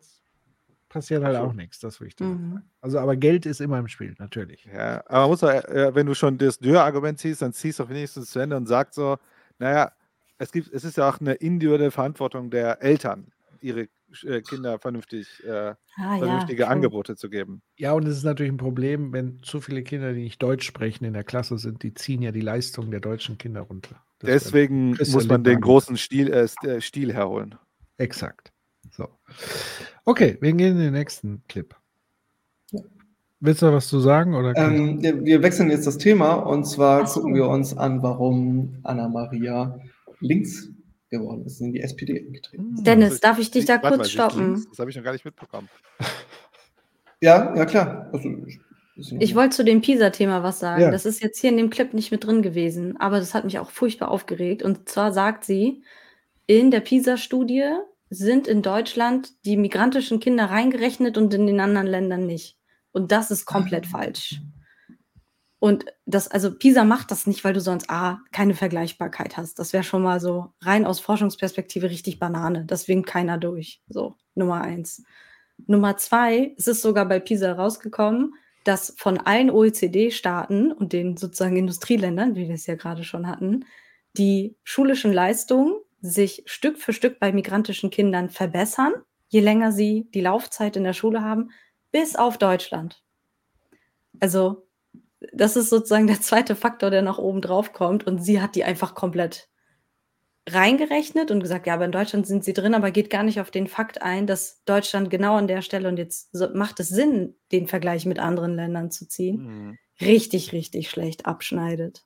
passiert 0.88 1.22
halt 1.24 1.36
auch 1.36 1.52
nichts. 1.52 1.78
Das 1.80 2.00
will 2.00 2.08
ich 2.08 2.16
Mhm. 2.20 2.26
sagen. 2.54 2.70
Also, 2.80 2.98
aber 2.98 3.16
Geld 3.16 3.46
ist 3.46 3.60
immer 3.60 3.78
im 3.78 3.88
Spiel, 3.88 4.14
natürlich. 4.18 4.64
Ja, 4.64 5.02
aber 5.06 5.20
man 5.22 5.30
muss 5.30 5.40
doch, 5.40 5.50
äh, 5.50 5.94
wenn 5.94 6.06
du 6.06 6.14
schon 6.14 6.38
das 6.38 6.58
Dürr-Argument 6.58 7.18
ziehst, 7.18 7.42
dann 7.42 7.52
ziehst 7.52 7.78
du 7.78 7.84
doch 7.84 7.90
wenigstens 7.90 8.30
zu 8.30 8.38
Ende 8.38 8.56
und 8.56 8.66
sagst 8.66 8.94
so, 8.94 9.16
naja, 9.58 9.92
es 10.38 10.52
gibt, 10.52 10.72
es 10.72 10.84
ist 10.84 10.96
ja 10.96 11.08
auch 11.08 11.20
eine 11.20 11.34
individuelle 11.34 11.90
Verantwortung 11.90 12.50
der 12.50 12.82
Eltern, 12.82 13.32
ihre 13.60 13.88
äh, 14.24 14.42
Kinder 14.42 14.78
vernünftig, 14.78 15.42
äh, 15.44 15.74
Ah, 15.96 16.16
ja, 16.16 16.18
vernünftige 16.18 16.64
true. 16.64 16.72
Angebote 16.72 17.16
zu 17.16 17.28
geben. 17.28 17.62
Ja, 17.76 17.92
und 17.92 18.06
es 18.06 18.16
ist 18.18 18.24
natürlich 18.24 18.52
ein 18.52 18.56
Problem, 18.56 19.12
wenn 19.12 19.40
zu 19.42 19.60
viele 19.60 19.82
Kinder, 19.82 20.12
die 20.12 20.22
nicht 20.22 20.42
Deutsch 20.42 20.66
sprechen, 20.66 21.04
in 21.04 21.12
der 21.12 21.24
Klasse 21.24 21.58
sind, 21.58 21.82
die 21.82 21.94
ziehen 21.94 22.22
ja 22.22 22.30
die 22.32 22.40
Leistung 22.40 22.90
der 22.90 23.00
deutschen 23.00 23.38
Kinder 23.38 23.62
runter. 23.62 24.02
Das 24.20 24.30
Deswegen 24.32 24.90
muss 25.06 25.28
man 25.28 25.44
den 25.44 25.60
großen 25.60 25.96
Stil, 25.96 26.32
äh, 26.32 26.48
äh, 26.66 26.80
Stil 26.80 27.12
herholen. 27.12 27.56
Exakt. 27.98 28.52
So. 28.98 29.08
Okay, 30.04 30.36
wir 30.40 30.52
gehen 30.52 30.72
in 30.72 30.78
den 30.78 30.92
nächsten 30.92 31.42
Clip. 31.48 31.72
Willst 33.40 33.62
du 33.62 33.66
noch 33.66 33.74
was 33.74 33.86
zu 33.86 34.00
sagen? 34.00 34.34
Oder 34.34 34.56
Ähm, 34.56 35.00
wir 35.00 35.40
wechseln 35.44 35.70
jetzt 35.70 35.86
das 35.86 35.96
Thema 35.98 36.34
und 36.34 36.64
zwar 36.64 37.02
Ach 37.02 37.06
so. 37.06 37.20
gucken 37.20 37.36
wir 37.36 37.48
uns 37.48 37.76
an, 37.76 38.02
warum 38.02 38.78
Anna-Maria 38.82 39.78
links 40.18 40.68
geworden 41.10 41.46
ist, 41.46 41.60
in 41.60 41.72
die 41.72 41.80
SPD 41.80 42.18
eingetreten 42.26 42.74
ist. 42.74 42.84
Dennis, 42.86 43.20
darf 43.20 43.38
ich 43.38 43.52
dich 43.52 43.64
da 43.66 43.78
mal, 43.78 43.92
kurz 43.92 44.08
sie 44.08 44.18
ist 44.18 44.18
links? 44.18 44.34
stoppen? 44.34 44.66
Das 44.70 44.78
habe 44.80 44.90
ich 44.90 44.96
noch 44.96 45.04
gar 45.04 45.12
nicht 45.12 45.24
mitbekommen. 45.24 45.68
Ja, 47.20 47.52
ja 47.56 47.64
klar. 47.64 48.08
Also, 48.12 48.28
Ich 48.94 49.34
wollte 49.34 49.56
zu 49.56 49.64
dem 49.64 49.80
PISA-Thema 49.80 50.44
was 50.44 50.60
sagen. 50.60 50.82
Ja. 50.82 50.92
Das 50.92 51.04
ist 51.04 51.20
jetzt 51.20 51.40
hier 51.40 51.50
in 51.50 51.56
dem 51.56 51.68
Clip 51.68 51.92
nicht 51.92 52.12
mit 52.12 52.24
drin 52.24 52.42
gewesen, 52.42 52.96
aber 52.96 53.18
das 53.18 53.34
hat 53.34 53.44
mich 53.44 53.58
auch 53.58 53.70
furchtbar 53.72 54.08
aufgeregt. 54.08 54.62
Und 54.62 54.88
zwar 54.88 55.10
sagt 55.12 55.42
sie, 55.44 55.82
in 56.46 56.70
der 56.70 56.78
PISA-Studie 56.78 57.64
sind 58.10 58.46
in 58.46 58.62
Deutschland 58.62 59.32
die 59.44 59.56
migrantischen 59.56 60.20
Kinder 60.20 60.46
reingerechnet 60.46 61.18
und 61.18 61.34
in 61.34 61.46
den 61.46 61.60
anderen 61.60 61.86
Ländern 61.86 62.26
nicht. 62.26 62.56
Und 62.92 63.12
das 63.12 63.30
ist 63.30 63.46
komplett 63.46 63.86
falsch. 63.86 64.40
Und 65.60 65.86
das, 66.06 66.28
also 66.28 66.56
PISA 66.56 66.84
macht 66.84 67.10
das 67.10 67.26
nicht, 67.26 67.42
weil 67.42 67.52
du 67.52 67.60
sonst 67.60 67.90
A, 67.90 68.20
keine 68.32 68.54
Vergleichbarkeit 68.54 69.36
hast. 69.36 69.58
Das 69.58 69.72
wäre 69.72 69.82
schon 69.82 70.02
mal 70.02 70.20
so 70.20 70.52
rein 70.60 70.86
aus 70.86 71.00
Forschungsperspektive 71.00 71.90
richtig 71.90 72.20
Banane. 72.20 72.64
Das 72.64 72.86
winkt 72.86 73.08
keiner 73.08 73.38
durch. 73.38 73.82
So, 73.88 74.14
Nummer 74.34 74.60
eins. 74.60 75.02
Nummer 75.66 75.96
zwei, 75.96 76.54
es 76.56 76.68
ist 76.68 76.82
sogar 76.82 77.06
bei 77.06 77.18
PISA 77.18 77.52
rausgekommen, 77.52 78.34
dass 78.62 78.94
von 78.96 79.18
allen 79.18 79.50
OECD-Staaten 79.50 80.70
und 80.70 80.92
den 80.92 81.16
sozusagen 81.16 81.56
Industrieländern, 81.56 82.36
wie 82.36 82.46
wir 82.46 82.54
es 82.54 82.66
ja 82.66 82.76
gerade 82.76 83.02
schon 83.02 83.26
hatten, 83.26 83.64
die 84.16 84.56
schulischen 84.62 85.12
Leistungen 85.12 85.72
sich 86.00 86.42
Stück 86.46 86.78
für 86.78 86.92
Stück 86.92 87.18
bei 87.20 87.32
migrantischen 87.32 87.90
Kindern 87.90 88.30
verbessern, 88.30 88.92
je 89.28 89.40
länger 89.40 89.72
sie 89.72 90.08
die 90.14 90.20
Laufzeit 90.20 90.76
in 90.76 90.84
der 90.84 90.92
Schule 90.94 91.22
haben, 91.22 91.50
bis 91.92 92.16
auf 92.16 92.38
Deutschland. 92.38 93.02
Also, 94.20 94.66
das 95.32 95.56
ist 95.56 95.70
sozusagen 95.70 96.06
der 96.06 96.20
zweite 96.20 96.56
Faktor, 96.56 96.90
der 96.90 97.02
nach 97.02 97.18
oben 97.18 97.40
drauf 97.42 97.72
kommt. 97.72 98.06
Und 98.06 98.20
sie 98.20 98.40
hat 98.40 98.54
die 98.56 98.64
einfach 98.64 98.94
komplett 98.94 99.48
reingerechnet 100.48 101.30
und 101.30 101.40
gesagt, 101.40 101.66
ja, 101.66 101.74
aber 101.74 101.84
in 101.84 101.92
Deutschland 101.92 102.26
sind 102.26 102.42
sie 102.42 102.54
drin, 102.54 102.74
aber 102.74 102.90
geht 102.90 103.10
gar 103.10 103.22
nicht 103.22 103.40
auf 103.40 103.50
den 103.50 103.66
Fakt 103.66 104.00
ein, 104.02 104.26
dass 104.26 104.64
Deutschland 104.64 105.10
genau 105.10 105.36
an 105.36 105.46
der 105.46 105.60
Stelle, 105.62 105.88
und 105.88 105.98
jetzt 105.98 106.34
macht 106.54 106.80
es 106.80 106.88
Sinn, 106.88 107.34
den 107.52 107.66
Vergleich 107.68 108.06
mit 108.06 108.18
anderen 108.18 108.54
Ländern 108.56 108.90
zu 108.90 109.06
ziehen, 109.06 109.42
Mhm. 109.42 109.78
richtig, 110.00 110.52
richtig 110.52 110.88
schlecht 110.90 111.26
abschneidet. 111.26 112.04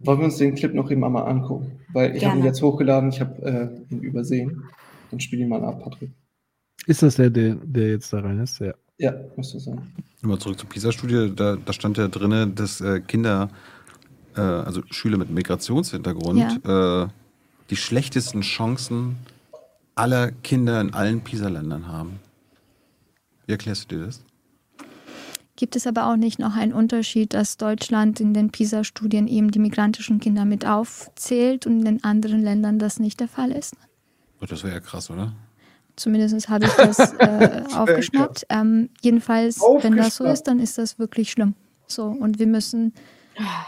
Wollen 0.00 0.18
wir 0.18 0.24
uns 0.26 0.38
den 0.38 0.54
Clip 0.54 0.74
noch 0.74 0.90
eben 0.90 1.04
einmal 1.04 1.28
angucken? 1.28 1.78
Weil 1.92 2.16
ich 2.16 2.24
habe 2.24 2.38
ihn 2.38 2.44
jetzt 2.44 2.62
hochgeladen, 2.62 3.10
ich 3.10 3.20
habe 3.20 3.42
äh, 3.90 3.94
ihn 3.94 4.00
übersehen. 4.00 4.64
Dann 5.10 5.20
spiel 5.20 5.40
ihn 5.40 5.48
mal 5.48 5.62
ab, 5.64 5.82
Patrick. 5.82 6.10
Ist 6.86 7.02
das 7.02 7.16
der, 7.16 7.30
der, 7.30 7.56
der 7.56 7.90
jetzt 7.90 8.12
da 8.12 8.20
rein 8.20 8.40
ist? 8.40 8.58
Ja. 8.60 8.74
Ja, 9.00 9.14
müsste 9.34 9.58
sein. 9.58 9.80
Mal 10.20 10.38
zurück 10.38 10.58
zur 10.58 10.68
PISA-Studie. 10.68 11.32
Da, 11.34 11.56
da 11.56 11.72
stand 11.72 11.96
ja 11.96 12.08
drin, 12.08 12.54
dass 12.54 12.82
äh, 12.82 13.00
Kinder, 13.00 13.48
äh, 14.36 14.40
also 14.40 14.82
Schüler 14.90 15.16
mit 15.16 15.30
Migrationshintergrund, 15.30 16.66
äh, 16.66 17.06
die 17.70 17.76
schlechtesten 17.76 18.42
Chancen 18.42 19.16
aller 19.94 20.30
Kinder 20.30 20.82
in 20.82 20.92
allen 20.92 21.22
PISA-Ländern 21.22 21.88
haben. 21.88 22.20
Wie 23.46 23.52
erklärst 23.52 23.90
du 23.90 23.96
dir 23.96 24.06
das? 24.06 24.22
Gibt 25.60 25.76
es 25.76 25.86
aber 25.86 26.06
auch 26.06 26.16
nicht 26.16 26.38
noch 26.38 26.56
einen 26.56 26.72
Unterschied, 26.72 27.34
dass 27.34 27.58
Deutschland 27.58 28.18
in 28.18 28.32
den 28.32 28.48
PISA-Studien 28.48 29.28
eben 29.28 29.50
die 29.50 29.58
migrantischen 29.58 30.18
Kinder 30.18 30.46
mit 30.46 30.64
aufzählt 30.64 31.66
und 31.66 31.80
in 31.80 31.84
den 31.84 32.02
anderen 32.02 32.40
Ländern 32.40 32.78
das 32.78 32.98
nicht 32.98 33.20
der 33.20 33.28
Fall 33.28 33.52
ist? 33.52 33.74
Oh, 34.40 34.46
das 34.46 34.64
wäre 34.64 34.72
ja 34.72 34.80
krass, 34.80 35.10
oder? 35.10 35.34
Zumindest 35.96 36.48
habe 36.48 36.64
ich 36.64 36.72
das 36.72 36.98
äh, 37.18 37.62
aufgeschnappt. 37.74 38.46
Ähm, 38.48 38.88
jedenfalls, 39.02 39.60
wenn 39.60 39.98
das 39.98 40.16
so 40.16 40.24
ist, 40.24 40.44
dann 40.44 40.60
ist 40.60 40.78
das 40.78 40.98
wirklich 40.98 41.30
schlimm. 41.30 41.54
So, 41.86 42.04
und 42.06 42.38
wir 42.38 42.46
müssen 42.46 42.94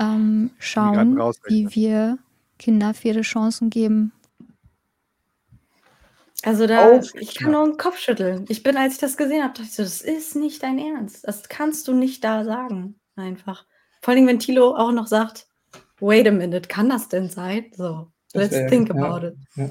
ähm, 0.00 0.48
schauen, 0.58 1.18
wie 1.46 1.74
wir 1.74 2.16
Kinder 2.58 2.94
faire 2.94 3.20
Chancen 3.20 3.68
geben. 3.68 4.12
Also 6.44 6.66
da, 6.66 7.00
ich 7.20 7.34
kann 7.36 7.52
nur 7.52 7.64
den 7.64 7.76
Kopf 7.76 7.98
schütteln. 7.98 8.44
Ich 8.48 8.62
bin, 8.62 8.76
als 8.76 8.94
ich 8.94 9.00
das 9.00 9.16
gesehen 9.16 9.42
habe, 9.42 9.52
dachte 9.54 9.62
ich 9.64 9.74
so, 9.74 9.82
das 9.82 10.00
ist 10.02 10.34
nicht 10.36 10.62
dein 10.62 10.78
Ernst. 10.78 11.26
Das 11.26 11.48
kannst 11.48 11.86
du 11.88 11.94
nicht 11.94 12.24
da 12.24 12.44
sagen. 12.44 12.98
Einfach. 13.16 13.66
Vor 14.00 14.12
allem, 14.14 14.26
wenn 14.26 14.38
Tilo 14.40 14.74
auch 14.74 14.90
noch 14.92 15.06
sagt, 15.06 15.46
wait 16.00 16.26
a 16.26 16.32
minute, 16.32 16.68
kann 16.68 16.88
das 16.88 17.08
denn 17.08 17.28
sein? 17.28 17.66
So, 17.76 18.08
Das 18.32 18.42
let's 18.50 18.54
wär- 18.56 18.68
think 18.68 18.88
ja, 18.88 18.94
about 18.96 19.26
it. 19.26 19.34
ja. 19.56 19.70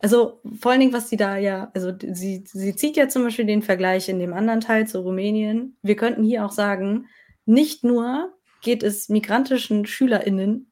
Also 0.00 0.40
vor 0.60 0.70
allen 0.70 0.80
Dingen, 0.80 0.92
was 0.92 1.08
sie 1.10 1.16
da 1.16 1.36
ja, 1.36 1.70
also 1.74 1.92
sie, 2.00 2.44
sie 2.46 2.76
zieht 2.76 2.96
ja 2.96 3.08
zum 3.08 3.24
Beispiel 3.24 3.46
den 3.46 3.62
Vergleich 3.62 4.08
in 4.08 4.20
dem 4.20 4.32
anderen 4.32 4.60
Teil 4.60 4.86
zu 4.86 5.00
Rumänien. 5.00 5.76
Wir 5.82 5.96
könnten 5.96 6.22
hier 6.22 6.46
auch 6.46 6.52
sagen, 6.52 7.06
nicht 7.46 7.82
nur 7.82 8.32
geht 8.62 8.84
es 8.84 9.08
migrantischen 9.08 9.86
SchülerInnen 9.86 10.70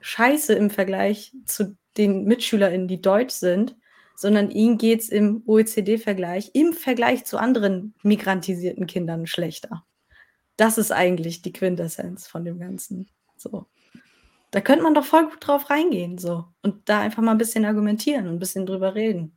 scheiße 0.00 0.52
im 0.52 0.68
Vergleich 0.70 1.34
zu 1.46 1.76
den 1.96 2.24
MitschülerInnen, 2.24 2.86
die 2.86 3.00
deutsch 3.00 3.32
sind, 3.34 3.74
sondern 4.16 4.50
ihnen 4.50 4.78
geht 4.78 5.02
es 5.02 5.08
im 5.10 5.42
OECD-Vergleich, 5.46 6.50
im 6.54 6.72
Vergleich 6.72 7.24
zu 7.26 7.38
anderen 7.38 7.94
migrantisierten 8.02 8.86
Kindern 8.86 9.26
schlechter. 9.26 9.84
Das 10.56 10.78
ist 10.78 10.90
eigentlich 10.90 11.42
die 11.42 11.52
Quintessenz 11.52 12.26
von 12.26 12.44
dem 12.44 12.58
Ganzen. 12.58 13.08
So. 13.36 13.66
Da 14.50 14.62
könnte 14.62 14.84
man 14.84 14.94
doch 14.94 15.04
voll 15.04 15.28
gut 15.28 15.46
drauf 15.46 15.68
reingehen, 15.68 16.16
so. 16.16 16.46
Und 16.62 16.88
da 16.88 17.00
einfach 17.00 17.22
mal 17.22 17.32
ein 17.32 17.38
bisschen 17.38 17.66
argumentieren 17.66 18.26
und 18.26 18.34
ein 18.34 18.38
bisschen 18.38 18.64
drüber 18.64 18.94
reden. 18.94 19.36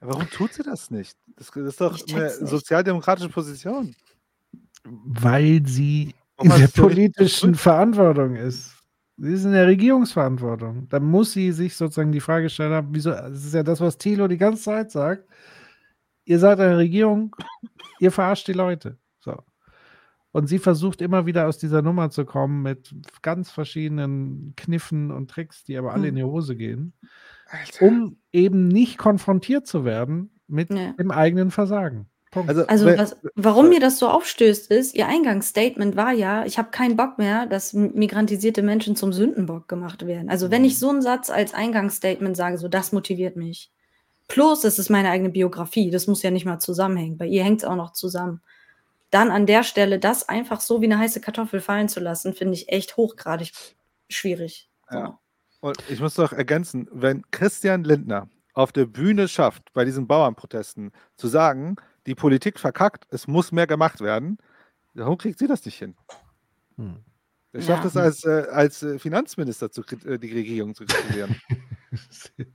Warum 0.00 0.30
tut 0.30 0.52
sie 0.52 0.62
das 0.62 0.92
nicht? 0.92 1.16
Das, 1.36 1.48
ist 1.48 1.80
doch 1.80 1.98
eine 2.08 2.30
sozialdemokratische 2.30 3.30
Position. 3.30 3.96
Weil 4.84 5.66
sie 5.66 6.14
in 6.40 6.50
der 6.50 6.68
politischen 6.68 7.56
Verantwortung 7.56 8.36
ist. 8.36 8.77
Sie 9.20 9.32
ist 9.32 9.44
in 9.44 9.52
der 9.52 9.66
Regierungsverantwortung. 9.66 10.88
Da 10.88 11.00
muss 11.00 11.32
sie 11.32 11.50
sich 11.52 11.74
sozusagen 11.76 12.12
die 12.12 12.20
Frage 12.20 12.48
stellen, 12.48 12.86
wieso, 12.92 13.10
das 13.10 13.44
ist 13.44 13.54
ja 13.54 13.64
das, 13.64 13.80
was 13.80 13.98
Thilo 13.98 14.28
die 14.28 14.38
ganze 14.38 14.62
Zeit 14.62 14.90
sagt. 14.92 15.24
Ihr 16.24 16.38
seid 16.38 16.60
eine 16.60 16.76
Regierung, 16.76 17.34
ihr 18.00 18.12
verarscht 18.12 18.46
die 18.48 18.52
Leute. 18.52 18.98
So. 19.18 19.36
Und 20.30 20.46
sie 20.46 20.58
versucht 20.58 21.00
immer 21.00 21.26
wieder 21.26 21.48
aus 21.48 21.58
dieser 21.58 21.82
Nummer 21.82 22.10
zu 22.10 22.24
kommen 22.24 22.62
mit 22.62 22.94
ganz 23.22 23.50
verschiedenen 23.50 24.52
Kniffen 24.56 25.10
und 25.10 25.30
Tricks, 25.30 25.64
die 25.64 25.76
aber 25.78 25.92
alle 25.92 26.02
Hm. 26.04 26.08
in 26.10 26.14
die 26.16 26.24
Hose 26.24 26.54
gehen, 26.54 26.92
um 27.80 28.18
eben 28.30 28.68
nicht 28.68 28.98
konfrontiert 28.98 29.66
zu 29.66 29.84
werden 29.84 30.30
mit 30.46 30.70
Ja. 30.72 30.92
dem 30.92 31.10
eigenen 31.10 31.50
Versagen. 31.50 32.08
Punkt. 32.30 32.50
Also 32.50 32.86
was, 32.86 33.16
warum 33.34 33.70
mir 33.70 33.80
das 33.80 33.98
so 33.98 34.08
aufstößt, 34.08 34.70
ist, 34.70 34.94
ihr 34.94 35.06
Eingangsstatement 35.06 35.96
war 35.96 36.12
ja, 36.12 36.44
ich 36.44 36.58
habe 36.58 36.70
keinen 36.70 36.96
Bock 36.96 37.18
mehr, 37.18 37.46
dass 37.46 37.72
migrantisierte 37.72 38.62
Menschen 38.62 38.96
zum 38.96 39.12
Sündenbock 39.12 39.66
gemacht 39.68 40.06
werden. 40.06 40.28
Also 40.28 40.50
wenn 40.50 40.64
ich 40.64 40.78
so 40.78 40.90
einen 40.90 41.02
Satz 41.02 41.30
als 41.30 41.54
Eingangsstatement 41.54 42.36
sage, 42.36 42.58
so 42.58 42.68
das 42.68 42.92
motiviert 42.92 43.36
mich. 43.36 43.70
Plus, 44.28 44.64
es 44.64 44.78
ist 44.78 44.90
meine 44.90 45.08
eigene 45.08 45.30
Biografie, 45.30 45.90
das 45.90 46.06
muss 46.06 46.22
ja 46.22 46.30
nicht 46.30 46.44
mal 46.44 46.58
zusammenhängen. 46.58 47.16
Bei 47.16 47.26
ihr 47.26 47.42
hängt 47.42 47.62
es 47.62 47.68
auch 47.68 47.76
noch 47.76 47.92
zusammen. 47.92 48.42
Dann 49.10 49.30
an 49.30 49.46
der 49.46 49.62
Stelle 49.62 49.98
das 49.98 50.28
einfach 50.28 50.60
so 50.60 50.82
wie 50.82 50.84
eine 50.84 50.98
heiße 50.98 51.22
Kartoffel 51.22 51.60
fallen 51.60 51.88
zu 51.88 52.00
lassen, 52.00 52.34
finde 52.34 52.54
ich 52.54 52.68
echt 52.68 52.98
hochgradig 52.98 53.52
schwierig. 54.10 54.68
Ja. 54.90 55.18
Und 55.60 55.78
ich 55.88 56.00
muss 56.00 56.14
doch 56.14 56.32
ergänzen, 56.32 56.88
wenn 56.92 57.22
Christian 57.30 57.84
Lindner 57.84 58.28
auf 58.52 58.72
der 58.72 58.86
Bühne 58.86 59.28
schafft, 59.28 59.72
bei 59.72 59.84
diesen 59.84 60.06
Bauernprotesten, 60.06 60.92
zu 61.16 61.26
sagen, 61.26 61.76
die 62.08 62.14
Politik 62.14 62.58
verkackt, 62.58 63.06
es 63.10 63.28
muss 63.28 63.52
mehr 63.52 63.66
gemacht 63.66 64.00
werden, 64.00 64.38
warum 64.94 65.18
kriegt 65.18 65.38
sie 65.38 65.46
das 65.46 65.64
nicht 65.64 65.78
hin? 65.78 65.94
Hm. 66.76 67.04
Er 67.52 67.62
schafft 67.62 67.84
Ja. 67.84 67.88
es 67.88 67.96
als, 67.96 68.24
äh, 68.24 68.46
als 68.50 68.82
äh, 68.82 68.98
Finanzminister, 68.98 69.70
zu, 69.70 69.82
äh, 70.06 70.18
die 70.18 70.32
Regierung 70.32 70.74
zu 70.74 70.84
kritisieren. 70.84 71.36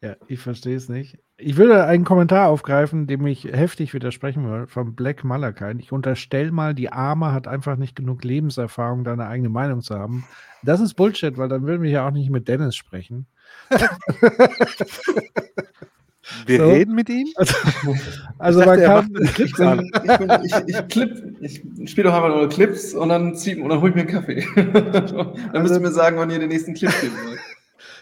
Ja, 0.00 0.14
ich 0.28 0.38
verstehe 0.38 0.76
es 0.76 0.88
nicht. 0.88 1.18
Ich 1.36 1.56
würde 1.56 1.84
einen 1.84 2.04
Kommentar 2.04 2.50
aufgreifen, 2.50 3.08
dem 3.08 3.26
ich 3.26 3.42
heftig 3.42 3.92
widersprechen 3.92 4.48
will, 4.48 4.68
von 4.68 4.94
Black 4.94 5.24
Malakai. 5.24 5.74
Ich 5.80 5.90
unterstelle 5.90 6.52
mal, 6.52 6.72
die 6.72 6.92
Arme 6.92 7.32
hat 7.32 7.48
einfach 7.48 7.74
nicht 7.74 7.96
genug 7.96 8.22
Lebenserfahrung, 8.22 9.02
da 9.02 9.14
eine 9.14 9.26
eigene 9.26 9.48
Meinung 9.48 9.82
zu 9.82 9.98
haben. 9.98 10.24
Das 10.62 10.80
ist 10.80 10.94
Bullshit, 10.94 11.36
weil 11.36 11.48
dann 11.48 11.66
würden 11.66 11.82
wir 11.82 11.90
ja 11.90 12.06
auch 12.06 12.12
nicht 12.12 12.30
mit 12.30 12.46
Dennis 12.46 12.76
sprechen. 12.76 13.26
Wir 16.46 16.58
So. 16.58 16.68
reden 16.70 16.94
mit 16.94 17.08
ihm? 17.08 17.26
Also, 17.36 17.54
also 18.38 18.60
man 18.64 18.80
kann. 18.80 19.12
macht 19.12 19.16
einen 19.16 19.34
Clip 19.34 19.48
Ich, 20.04 20.44
ich, 20.44 20.68
ich, 20.68 20.68
ich, 20.68 20.88
clip, 20.88 21.36
ich 21.40 21.90
spiele 21.90 22.08
doch 22.08 22.14
einfach 22.14 22.28
nur 22.28 22.48
Clips 22.48 22.94
und 22.94 23.08
dann 23.08 23.34
zieh, 23.34 23.60
und 23.60 23.68
dann 23.68 23.80
hol 23.80 23.90
ich 23.90 23.94
mir 23.94 24.02
einen 24.02 24.10
Kaffee. 24.10 24.46
dann 25.52 25.62
müsst 25.62 25.74
ihr 25.74 25.80
mir 25.80 25.90
sagen, 25.92 26.16
wann 26.18 26.30
ihr 26.30 26.38
den 26.38 26.48
nächsten 26.48 26.74
Clip 26.74 26.92
geben 27.00 27.14
wollt. 27.26 27.40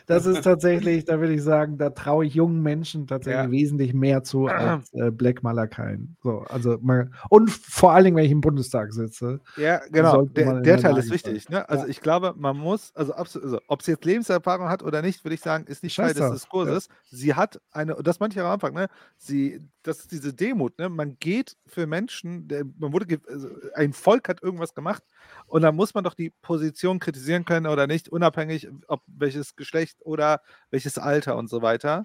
Das 0.07 0.25
ist 0.25 0.43
tatsächlich, 0.43 1.05
da 1.05 1.21
will 1.21 1.31
ich 1.31 1.43
sagen, 1.43 1.79
da 1.79 1.91
traue 1.91 2.25
ich 2.27 2.35
jungen 2.35 2.63
Menschen 2.63 3.07
tatsächlich 3.07 3.45
Ja. 3.45 3.51
wesentlich 3.51 3.93
mehr 3.93 4.23
zu 4.23 4.47
als 4.47 4.93
äh, 4.95 5.11
Black 5.11 5.43
Malakai. 5.43 5.99
So, 6.23 6.39
also 6.49 6.79
mal, 6.81 7.11
und 7.29 7.51
vor 7.51 7.93
allen 7.93 8.05
Dingen, 8.05 8.17
wenn 8.17 8.25
ich 8.25 8.31
im 8.31 8.41
Bundestag 8.41 8.93
sitze. 8.93 9.41
Ja, 9.57 9.81
genau. 9.91 10.23
Der, 10.23 10.61
der 10.61 10.79
Teil 10.79 10.97
ist 10.97 11.11
wichtig. 11.11 11.49
Ne? 11.49 11.69
Also 11.69 11.85
Ja. 11.85 11.91
ich 11.91 12.01
glaube, 12.01 12.35
man 12.37 12.57
muss, 12.57 12.93
also, 12.95 13.13
also 13.15 13.59
ob 13.67 13.83
sie 13.83 13.93
jetzt 13.93 14.05
Lebenserfahrung 14.05 14.69
hat 14.69 14.83
oder 14.83 15.03
nicht, 15.03 15.25
würde 15.25 15.35
ich 15.35 15.41
sagen, 15.41 15.65
ist 15.67 15.83
nicht 15.83 15.97
Teil 15.97 16.15
des. 16.15 16.31
Diskurses. 16.31 16.89
Sie 17.11 17.35
hat 17.35 17.61
eine, 17.73 17.97
und 17.97 18.07
das 18.07 18.21
auch 18.21 18.37
am 18.37 18.47
Anfang, 18.47 18.75
ne? 18.75 18.89
Sie, 19.17 19.61
das 19.87 20.01
ist 20.01 20.13
diese 20.13 20.35
Demut, 20.35 20.79
ne? 20.79 20.89
Man 20.89 21.17
geht 21.19 21.57
für 21.67 21.87
Menschen, 21.87 22.49
der, 22.49 22.65
man 22.79 22.93
wurde, 22.93 23.21
also 23.29 23.49
ein 23.75 23.93
Volk 23.93 24.29
hat 24.29 24.43
irgendwas 24.43 24.75
gemacht 24.75 25.03
und 25.47 25.63
dann 25.63 25.77
muss 25.77 25.95
man 25.95 26.05
doch 26.05 26.15
die 26.15 26.31
Position 26.43 26.99
kritisieren 26.99 27.45
können 27.45 27.67
oder 27.67 27.87
nicht, 27.87 28.09
unabhängig, 28.09 28.69
ob 28.89 29.03
welches 29.07 29.55
Geschlecht 29.55 29.99
oder 30.05 30.41
welches 30.71 30.99
Alter 30.99 31.37
und 31.37 31.49
so 31.49 31.63
weiter. 31.63 32.05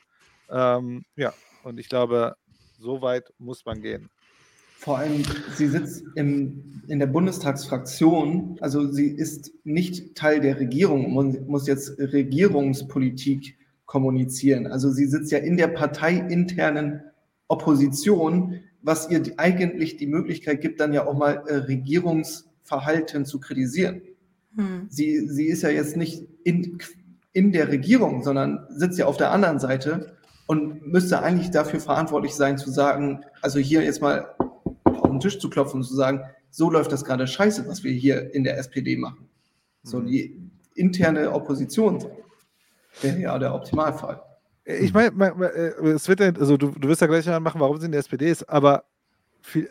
Ähm, 0.49 1.06
ja, 1.16 1.34
und 1.64 1.80
ich 1.80 1.90
glaube, 1.90 2.36
so 2.78 3.02
weit 3.02 3.34
muss 3.38 3.66
man 3.66 3.82
gehen. 3.82 4.10
Vor 4.78 4.98
allem, 4.98 5.24
sie 5.56 5.68
sitzt 5.68 6.03
im, 6.16 6.84
in 6.88 6.99
der 6.99 7.06
Bundestagsfraktion, 7.06 8.58
also 8.62 8.91
sie 8.91 9.08
ist 9.08 9.52
nicht 9.64 10.16
Teil 10.16 10.40
der 10.40 10.60
Regierung 10.60 11.16
und 11.16 11.48
muss 11.48 11.68
jetzt 11.68 11.99
Regierungspolitik 11.99 13.58
kommunizieren. 13.86 14.68
Also 14.68 14.90
sie 14.90 15.06
sitzt 15.06 15.32
ja 15.32 15.38
in 15.38 15.58
der 15.58 15.68
parteiinternen 15.68 17.02
Opposition, 17.52 18.61
was 18.82 19.10
ihr 19.10 19.19
die- 19.19 19.38
eigentlich 19.38 19.98
die 19.98 20.07
Möglichkeit 20.07 20.61
gibt, 20.61 20.80
dann 20.80 20.94
ja 20.94 21.06
auch 21.06 21.18
mal 21.18 21.44
äh, 21.48 21.56
Regierungsverhalten 21.56 23.26
zu 23.26 23.40
kritisieren. 23.40 24.02
Hm. 24.56 24.88
Sie, 24.90 25.28
sie 25.28 25.48
ist 25.48 25.61
ja 25.64 25.69
jetzt 25.69 25.98
nicht 25.98 26.28
in, 26.44 26.80
in 27.34 27.52
der 27.52 27.68
Regierung, 27.68 28.23
sondern 28.23 28.65
sitzt 28.69 28.98
ja 28.98 29.06
auf 29.06 29.18
der 29.18 29.32
anderen 29.32 29.60
Seite 29.60 30.18
und 30.48 30.88
müsste 30.88 31.22
eigentlich 31.22 31.52
dafür 31.52 31.80
verantwortlich 31.80 32.34
sein, 32.34 32.57
zu 32.57 32.72
sagen, 32.72 33.23
also 33.41 33.60
hier 33.60 33.84
jetzt 33.84 34.02
mal 34.02 34.34
auf 34.86 35.10
den 35.10 35.19
Tisch 35.19 35.40
zu 35.40 35.49
klopfen 35.49 35.82
und 35.82 35.84
zu 35.84 35.95
sagen, 35.95 36.22
so 36.49 36.69
läuft 36.69 36.91
das 36.91 37.06
gerade 37.06 37.28
scheiße, 37.28 37.68
was 37.68 37.84
wir 37.84 37.91
hier 37.91 38.34
in 38.34 38.44
der 38.44 38.57
SPD 38.57 38.98
machen. 38.98 39.30
So 39.84 39.99
die 40.02 40.38
interne 40.76 41.32
Opposition 41.32 42.06
wäre 43.02 43.19
ja 43.19 43.40
der 43.40 43.53
Optimalfall. 43.53 44.22
Ich 44.66 44.94
meine, 44.94 45.12
mein, 45.12 45.38
mein, 45.38 45.50
äh, 45.52 45.90
es 45.90 46.08
wird 46.08 46.20
ja, 46.20 46.28
also 46.34 46.58
du, 46.58 46.72
du 46.72 46.88
wirst 46.88 47.02
ja 47.02 47.08
gleich 47.08 47.26
mal 47.26 47.40
machen, 47.40 47.60
warum 47.60 47.78
sie 47.78 47.88
in 47.88 47.92
der 47.92 48.00
SPD 48.00 48.30
ist, 48.30 48.48
aber 48.48 48.86
viel, 49.42 49.70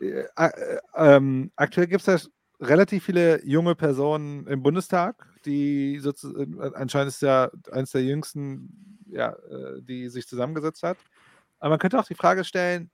äh, 0.00 0.24
äh, 0.36 0.78
ähm, 0.96 1.52
aktuell 1.56 1.86
gibt 1.86 2.06
es 2.06 2.06
ja 2.06 2.30
relativ 2.66 3.04
viele 3.04 3.44
junge 3.46 3.74
Personen 3.74 4.46
im 4.48 4.62
Bundestag, 4.62 5.26
die 5.44 5.98
sozusagen, 6.00 6.60
anscheinend 6.74 7.08
ist 7.12 7.22
ja 7.22 7.50
eines 7.70 7.92
der 7.92 8.04
jüngsten, 8.04 8.98
ja, 9.08 9.30
äh, 9.32 9.82
die 9.82 10.08
sich 10.08 10.26
zusammengesetzt 10.28 10.82
hat. 10.82 10.98
Aber 11.60 11.70
man 11.70 11.78
könnte 11.78 11.98
auch 11.98 12.06
die 12.06 12.14
Frage 12.14 12.44
stellen, 12.44 12.90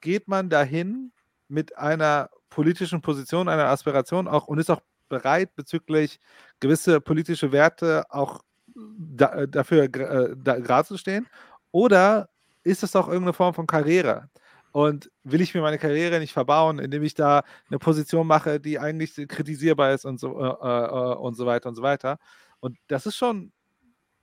geht 0.00 0.28
man 0.28 0.50
dahin 0.50 1.12
mit 1.48 1.76
einer 1.78 2.30
politischen 2.50 3.02
Position, 3.02 3.48
einer 3.48 3.66
Aspiration 3.68 4.28
auch 4.28 4.46
und 4.48 4.58
ist 4.58 4.70
auch 4.70 4.82
bereit, 5.08 5.54
bezüglich 5.56 6.20
gewisse 6.60 7.00
politische 7.00 7.52
Werte 7.52 8.04
auch 8.10 8.42
da, 8.74 9.46
dafür 9.46 9.84
gra- 9.84 10.32
äh, 10.32 10.60
gerade 10.62 10.88
zu 10.88 10.96
stehen? 10.96 11.26
Oder 11.70 12.28
ist 12.64 12.82
es 12.82 12.92
doch 12.92 13.08
irgendeine 13.08 13.32
Form 13.32 13.54
von 13.54 13.66
Karriere. 13.66 14.28
Und 14.72 15.10
will 15.22 15.42
ich 15.42 15.54
mir 15.54 15.60
meine 15.60 15.78
Karriere 15.78 16.18
nicht 16.18 16.32
verbauen, 16.32 16.78
indem 16.78 17.02
ich 17.02 17.14
da 17.14 17.44
eine 17.68 17.78
Position 17.78 18.26
mache, 18.26 18.58
die 18.58 18.78
eigentlich 18.78 19.14
kritisierbar 19.28 19.92
ist 19.92 20.06
und 20.06 20.18
so, 20.18 20.40
äh, 20.40 20.44
äh, 20.44 21.14
und 21.16 21.34
so 21.34 21.44
weiter 21.44 21.68
und 21.68 21.74
so 21.74 21.82
weiter. 21.82 22.18
Und 22.60 22.78
das 22.86 23.04
ist 23.04 23.16
schon, 23.16 23.52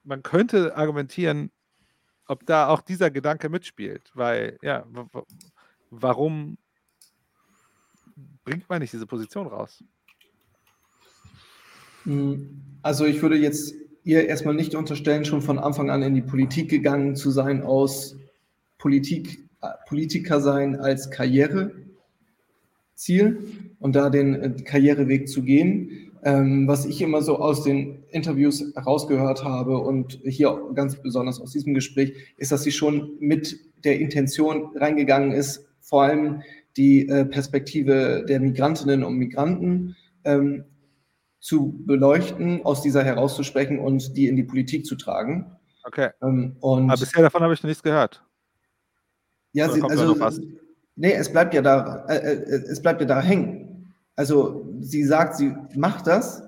man 0.03 0.23
könnte 0.23 0.75
argumentieren, 0.75 1.51
ob 2.25 2.45
da 2.45 2.67
auch 2.69 2.81
dieser 2.81 3.11
Gedanke 3.11 3.49
mitspielt, 3.49 4.09
weil, 4.15 4.57
ja, 4.61 4.85
warum 5.91 6.57
bringt 8.43 8.67
man 8.69 8.79
nicht 8.79 8.93
diese 8.93 9.05
Position 9.05 9.45
raus? 9.47 9.83
Hm, 12.05 12.79
also 12.81 13.05
ich 13.05 13.21
würde 13.21 13.35
jetzt 13.35 13.75
ihr 14.03 14.27
erstmal 14.27 14.55
nicht 14.55 14.75
unterstellen, 14.75 15.25
schon 15.25 15.41
von 15.41 15.59
Anfang 15.59 15.89
an 15.89 16.01
in 16.01 16.15
die 16.15 16.21
Politik 16.21 16.69
gegangen 16.69 17.15
zu 17.15 17.31
sein 17.31 17.63
aus 17.63 18.15
Politik, 18.77 19.49
Politiker 19.87 20.39
sein 20.39 20.75
als 20.77 21.11
Karriereziel 21.11 21.83
und 23.79 23.95
da 23.95 24.09
den 24.09 24.35
äh, 24.35 24.51
Karriereweg 24.63 25.27
zu 25.27 25.43
gehen. 25.43 26.11
Ähm, 26.21 26.67
was 26.67 26.85
ich 26.85 27.01
immer 27.01 27.21
so 27.21 27.39
aus 27.39 27.63
den 27.63 28.03
Interviews 28.09 28.73
herausgehört 28.75 29.45
habe 29.45 29.77
und 29.77 30.19
hier 30.23 30.59
ganz 30.75 31.01
besonders 31.01 31.39
aus 31.39 31.53
diesem 31.53 31.73
Gespräch, 31.73 32.13
ist, 32.35 32.51
dass 32.51 32.63
sie 32.63 32.73
schon 32.73 33.11
mit 33.19 33.57
der 33.85 33.99
Intention 34.01 34.71
reingegangen 34.75 35.31
ist, 35.31 35.65
vor 35.79 36.03
allem 36.03 36.41
die 36.75 37.07
äh, 37.07 37.25
Perspektive 37.25 38.25
der 38.27 38.41
Migrantinnen 38.41 39.03
und 39.03 39.15
Migranten 39.15 39.95
ähm, 40.25 40.65
zu 41.39 41.83
beleuchten, 41.85 42.65
aus 42.65 42.81
dieser 42.81 43.03
herauszusprechen 43.03 43.79
und 43.79 44.15
die 44.17 44.27
in 44.27 44.35
die 44.35 44.43
Politik 44.43 44.85
zu 44.85 44.95
tragen. 44.95 45.57
Okay. 45.83 46.09
Ähm, 46.21 46.57
Aber 46.61 46.97
bisher 46.97 47.23
davon 47.23 47.41
habe 47.41 47.53
ich 47.53 47.63
noch 47.63 47.67
nichts 47.67 47.83
gehört. 47.83 48.23
Ja, 49.53 49.69
sie, 49.69 49.81
also, 49.81 50.15
nee, 50.95 51.13
es 51.13 51.31
bleibt 51.31 51.53
ja 51.53 51.61
da, 51.61 52.05
äh, 52.07 52.17
äh, 52.17 52.55
es 52.69 52.81
bleibt 52.81 53.01
ja 53.01 53.07
da 53.07 53.21
hängen. 53.21 53.93
Also 54.15 54.67
sie 54.79 55.03
sagt, 55.03 55.37
sie 55.37 55.55
macht 55.75 56.05
das, 56.05 56.43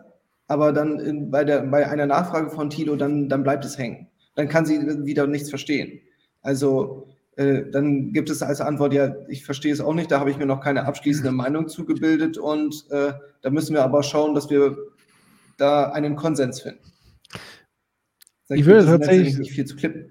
aber 0.48 0.74
dann 0.74 1.00
in, 1.00 1.32
bei, 1.32 1.44
der, 1.44 1.62
bei 1.62 1.90
einer 1.90 2.06
Nachfrage 2.06 2.50
von 2.50 2.70
Tilo, 2.70 2.96
dann, 2.96 3.30
dann 3.30 3.44
bleibt 3.44 3.66
es 3.66 3.78
hängen. 3.78 4.08
Dann 4.36 4.50
kann 4.50 4.66
sie 4.66 5.06
wieder 5.06 5.26
nichts 5.26 5.50
verstehen. 5.50 6.00
Also 6.42 7.11
äh, 7.38 7.64
dann 7.72 8.12
gibt 8.14 8.30
es 8.30 8.42
als 8.42 8.62
Antwort, 8.62 8.94
ja, 8.94 9.16
ich 9.28 9.46
verstehe 9.46 9.74
es 9.74 9.82
auch 9.82 9.94
nicht, 9.94 10.12
da 10.12 10.20
habe 10.20 10.32
ich 10.32 10.38
mir 10.38 10.46
noch 10.46 10.62
keine 10.62 10.86
abschließende 10.86 11.32
Meinung 11.44 11.68
zugebildet 11.68 12.38
und 12.38 12.86
äh, 12.92 13.14
da 13.42 13.50
müssen 13.50 13.74
wir 13.74 13.84
aber 13.84 14.04
schauen, 14.04 14.36
dass 14.36 14.50
wir 14.50 14.78
da 15.58 15.92
einen 15.92 16.16
Konsens 16.16 16.62
finden. 16.62 16.84
Da 18.48 18.56
Ich 18.56 18.66
würde 18.66 18.86
tatsächlich- 18.86 19.38
nicht 19.38 19.52
viel 19.52 19.66
zu 19.66 19.76
klippen. 19.76 20.08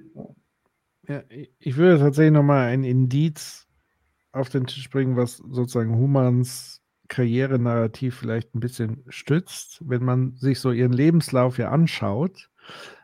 Ja, 1.09 1.25
ich 1.59 1.77
würde 1.77 1.99
tatsächlich 1.99 2.33
nochmal 2.33 2.69
ein 2.69 2.85
Indiz 2.85 3.67
auf 4.33 4.49
den 4.49 4.67
Tisch 4.67 4.89
bringen, 4.91 5.17
was 5.17 5.39
sozusagen 5.39 5.97
Humans 5.97 6.81
Karrierenarrativ 7.09 8.15
vielleicht 8.15 8.55
ein 8.55 8.61
bisschen 8.61 9.05
stützt, 9.09 9.83
wenn 9.85 10.05
man 10.05 10.37
sich 10.37 10.61
so 10.61 10.71
ihren 10.71 10.93
Lebenslauf 10.93 11.59
ja 11.59 11.71
anschaut. 11.71 12.49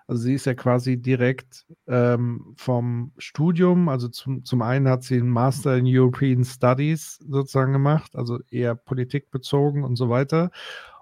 Also 0.08 0.22
sie 0.22 0.34
ist 0.34 0.46
ja 0.46 0.54
quasi 0.54 0.96
direkt 0.96 1.66
ähm, 1.88 2.54
vom 2.56 3.12
Studium, 3.18 3.88
also 3.88 4.08
zum, 4.08 4.44
zum 4.44 4.62
einen 4.62 4.88
hat 4.88 5.02
sie 5.02 5.16
einen 5.16 5.30
Master 5.30 5.76
in 5.76 5.84
European 5.86 6.44
Studies 6.44 7.18
sozusagen 7.28 7.72
gemacht, 7.72 8.14
also 8.14 8.38
eher 8.50 8.76
politikbezogen 8.76 9.82
und 9.82 9.96
so 9.96 10.08
weiter. 10.08 10.50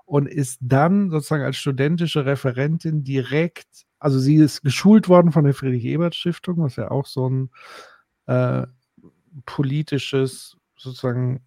Und 0.06 0.26
ist 0.26 0.58
dann 0.62 1.10
sozusagen 1.10 1.44
als 1.44 1.56
studentische 1.56 2.24
Referentin 2.24 3.04
direkt, 3.04 3.84
also 3.98 4.18
sie 4.18 4.36
ist 4.36 4.62
geschult 4.62 5.08
worden 5.08 5.32
von 5.32 5.44
der 5.44 5.54
Friedrich-Ebert-Stiftung, 5.54 6.58
was 6.58 6.76
ja 6.76 6.90
auch 6.90 7.06
so 7.06 7.28
ein 7.28 7.50
äh, 8.26 8.66
politisches, 9.46 10.56
sozusagen 10.76 11.40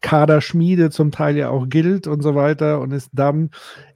Kaderschmiede 0.00 0.90
zum 0.90 1.12
Teil 1.12 1.36
ja 1.36 1.48
auch 1.50 1.68
gilt 1.68 2.06
und 2.06 2.22
so 2.22 2.34
weiter 2.34 2.80
und 2.80 2.92
ist 2.92 3.10
dann 3.12 3.50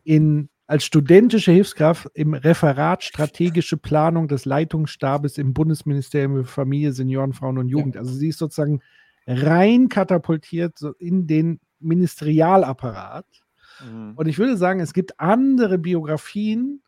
in 0.05 0.49
als 0.69 0.85
studentische 0.85 1.51
Hilfskraft 1.51 2.09
im 2.15 2.35
Referat 2.35 3.03
Strategische 3.03 3.79
Planung 3.79 4.29
des 4.29 4.45
Leitungsstabes 4.45 5.39
im 5.39 5.55
Bundesministerium 5.55 6.37
für 6.37 6.45
Familie, 6.45 6.93
Senioren, 6.93 7.33
Frauen 7.33 7.59
und 7.59 7.69
Jugend. 7.69 7.97
Also 7.97 8.13
sie 8.13 8.29
ist 8.29 8.39
sozusagen 8.39 8.81
rein 9.27 9.89
katapultiert 9.89 10.79
so 10.79 10.93
in 10.93 11.27
den 11.27 11.59
Ministerialapparat. 11.81 13.27
Mhm. 13.85 14.13
Und 14.17 14.29
ich 14.29 14.39
würde 14.39 14.57
sagen, 14.57 14.81
es 14.81 14.93
gibt 14.93 15.19
andere 15.19 15.79
Biografien, 15.79 16.83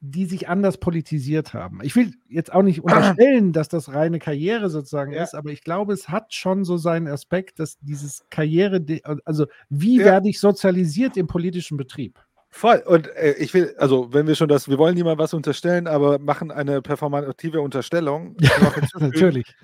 die 0.00 0.26
sich 0.26 0.48
anders 0.48 0.78
politisiert 0.78 1.54
haben. 1.54 1.80
Ich 1.82 1.96
will 1.96 2.12
jetzt 2.28 2.52
auch 2.52 2.62
nicht 2.62 2.82
unterstellen, 3.18 3.52
dass 3.52 3.68
das 3.68 3.92
reine 3.92 4.18
Karriere 4.18 4.68
sozusagen 4.68 5.12
Ja. 5.12 5.22
ist, 5.22 5.34
aber 5.34 5.50
ich 5.50 5.62
glaube, 5.64 5.94
es 5.94 6.08
hat 6.10 6.34
schon 6.34 6.64
so 6.64 6.76
seinen 6.76 7.08
Aspekt, 7.08 7.58
dass 7.58 7.78
dieses 7.80 8.24
Karriere, 8.30 8.84
also 9.24 9.46
wie 9.70 9.98
Ja. 9.98 10.04
werde 10.04 10.28
ich 10.28 10.38
sozialisiert 10.40 11.16
im 11.16 11.26
politischen 11.26 11.78
Betrieb? 11.78 12.18
Voll. 12.56 12.84
Und 12.86 13.08
äh, 13.16 13.32
ich 13.32 13.52
will, 13.52 13.74
also 13.78 14.12
wenn 14.12 14.28
wir 14.28 14.36
schon 14.36 14.46
das, 14.46 14.68
wir 14.68 14.78
wollen 14.78 14.94
niemandem 14.94 15.18
was 15.18 15.34
unterstellen, 15.34 15.88
aber 15.88 16.20
machen 16.20 16.52
eine 16.52 16.80
performative 16.82 17.60
Unterstellung. 17.60 18.36
Hinzufügen, 18.38 19.10
Natürlich. 19.10 19.54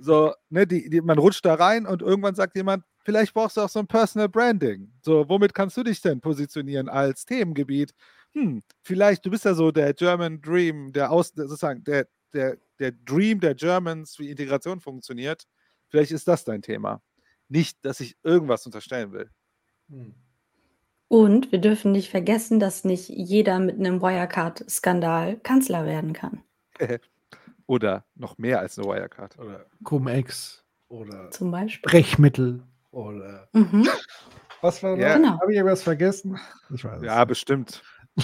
So, 0.00 0.34
ne, 0.50 0.66
die, 0.66 0.90
die, 0.90 1.00
man 1.00 1.18
rutscht 1.18 1.44
da 1.44 1.54
rein 1.54 1.86
und 1.86 2.02
irgendwann 2.02 2.34
sagt 2.34 2.56
jemand, 2.56 2.82
vielleicht 3.04 3.32
brauchst 3.32 3.56
du 3.56 3.60
auch 3.60 3.68
so 3.68 3.78
ein 3.78 3.86
Personal 3.86 4.28
Branding. 4.28 4.90
So, 5.02 5.28
womit 5.28 5.54
kannst 5.54 5.76
du 5.76 5.84
dich 5.84 6.00
denn 6.00 6.20
positionieren 6.20 6.88
als 6.88 7.24
Themengebiet? 7.26 7.94
Hm, 8.32 8.60
vielleicht, 8.82 9.24
du 9.24 9.30
bist 9.30 9.44
ja 9.44 9.54
so 9.54 9.70
der 9.70 9.94
German 9.94 10.42
Dream, 10.42 10.92
der 10.92 11.12
aus, 11.12 11.32
der, 11.32 11.46
sozusagen, 11.46 11.84
der, 11.84 12.08
der, 12.34 12.56
der 12.80 12.90
Dream 12.90 13.38
der 13.38 13.54
Germans, 13.54 14.18
wie 14.18 14.30
Integration 14.30 14.80
funktioniert. 14.80 15.44
Vielleicht 15.90 16.10
ist 16.10 16.26
das 16.26 16.42
dein 16.42 16.60
Thema. 16.60 17.02
Nicht, 17.48 17.84
dass 17.84 18.00
ich 18.00 18.16
irgendwas 18.24 18.66
unterstellen 18.66 19.12
will. 19.12 19.30
Und 21.12 21.52
wir 21.52 21.58
dürfen 21.60 21.92
nicht 21.92 22.08
vergessen, 22.08 22.58
dass 22.58 22.84
nicht 22.84 23.10
jeder 23.10 23.58
mit 23.58 23.78
einem 23.78 24.00
Wirecard-Skandal 24.00 25.36
Kanzler 25.42 25.84
werden 25.84 26.14
kann. 26.14 26.40
Oder 27.66 28.06
noch 28.14 28.38
mehr 28.38 28.60
als 28.60 28.78
eine 28.78 28.88
Wirecard. 28.88 29.38
Oder 29.38 29.66
Cum-Ex 29.84 30.64
oder 30.88 31.30
Zum 31.30 31.50
Beispiel. 31.50 31.86
Brechmittel 31.90 32.62
oder 32.92 33.46
Mhm. 33.52 33.86
was 34.62 34.82
war 34.82 34.96
Ja. 34.98 35.16
Genau. 35.18 35.38
Habe 35.38 35.52
ich 35.52 35.56
irgendwas 35.58 35.82
vergessen? 35.82 36.38
Ich 36.74 36.82
weiß 36.82 36.98
es 37.00 37.04
Ja, 37.04 37.22
bestimmt. 37.26 37.82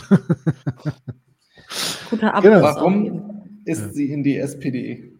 Guter 2.10 2.34
Abschluss. 2.34 2.42
Genau. 2.54 2.62
Warum 2.62 3.44
ist 3.66 3.94
sie 3.94 4.10
in 4.12 4.22
die 4.22 4.38
SPD? 4.38 5.12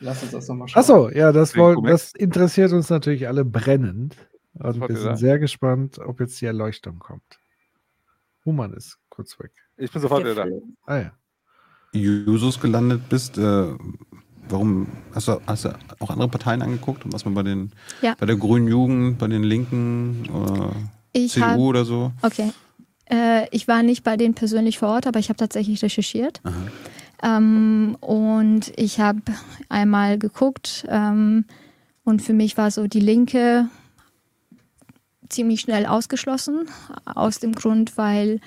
Lass 0.00 0.22
uns 0.22 0.32
das 0.32 0.48
nochmal 0.48 0.68
schauen. 0.68 0.80
Achso, 0.80 1.08
ja, 1.10 1.32
das, 1.32 1.54
Wegen 1.54 1.62
woll, 1.64 1.74
Cum-Ex? 1.76 2.12
das 2.12 2.20
interessiert 2.20 2.72
uns 2.72 2.90
natürlich 2.90 3.26
alle 3.26 3.44
brennend. 3.46 4.16
Und 4.54 4.80
wollt 4.80 4.90
wir 4.90 4.96
sind 4.98 5.16
sehr 5.16 5.38
gespannt, 5.38 5.98
ob 5.98 6.20
jetzt 6.20 6.40
die 6.40 6.46
Erleuchtung 6.46 6.98
kommt. 6.98 7.38
Human 8.44 8.72
ist 8.72 8.98
kurz 9.08 9.38
weg. 9.38 9.52
Ich 9.76 9.90
bin 9.92 10.02
sofort 10.02 10.24
wieder 10.24 10.34
da. 10.34 10.46
Ah 10.86 10.96
ja. 10.98 11.12
Jusos 11.92 12.60
gelandet 12.60 13.08
bist, 13.08 13.36
äh, 13.38 13.66
warum 14.48 14.86
hast 15.14 15.28
du, 15.28 15.40
hast 15.46 15.64
du 15.64 15.70
auch 15.98 16.10
andere 16.10 16.28
Parteien 16.28 16.62
angeguckt, 16.62 17.02
was 17.06 17.24
man 17.24 17.34
bei 17.34 17.42
den 17.42 17.72
Ja. 18.02 18.14
bei 18.18 18.26
der 18.26 18.36
Grünen 18.36 18.68
Jugend, 18.68 19.18
bei 19.18 19.26
den 19.28 19.42
Linken 19.42 20.28
oder 20.30 20.72
Ich 21.12 21.32
CDU 21.32 21.46
hab- 21.46 21.58
oder 21.58 21.84
so? 21.84 22.12
Okay. 22.22 22.52
Äh, 23.06 23.48
ich 23.50 23.66
war 23.66 23.82
nicht 23.82 24.04
bei 24.04 24.16
denen 24.16 24.34
persönlich 24.34 24.78
vor 24.78 24.88
Ort, 24.90 25.06
aber 25.06 25.18
ich 25.18 25.28
habe 25.30 25.36
tatsächlich 25.36 25.82
recherchiert. 25.82 26.40
Ähm, 27.22 27.96
und 28.00 28.72
ich 28.76 29.00
habe 29.00 29.20
einmal 29.68 30.18
geguckt 30.18 30.86
ähm, 30.88 31.44
und 32.04 32.22
für 32.22 32.32
mich 32.32 32.56
war 32.56 32.70
so 32.70 32.86
die 32.86 33.00
Linke 33.00 33.68
ziemlich 35.30 35.60
schnell 35.60 35.86
ausgeschlossen, 35.86 36.68
aus 37.06 37.38
dem 37.38 37.52
Grund, 37.52 37.96
weil 37.96 38.40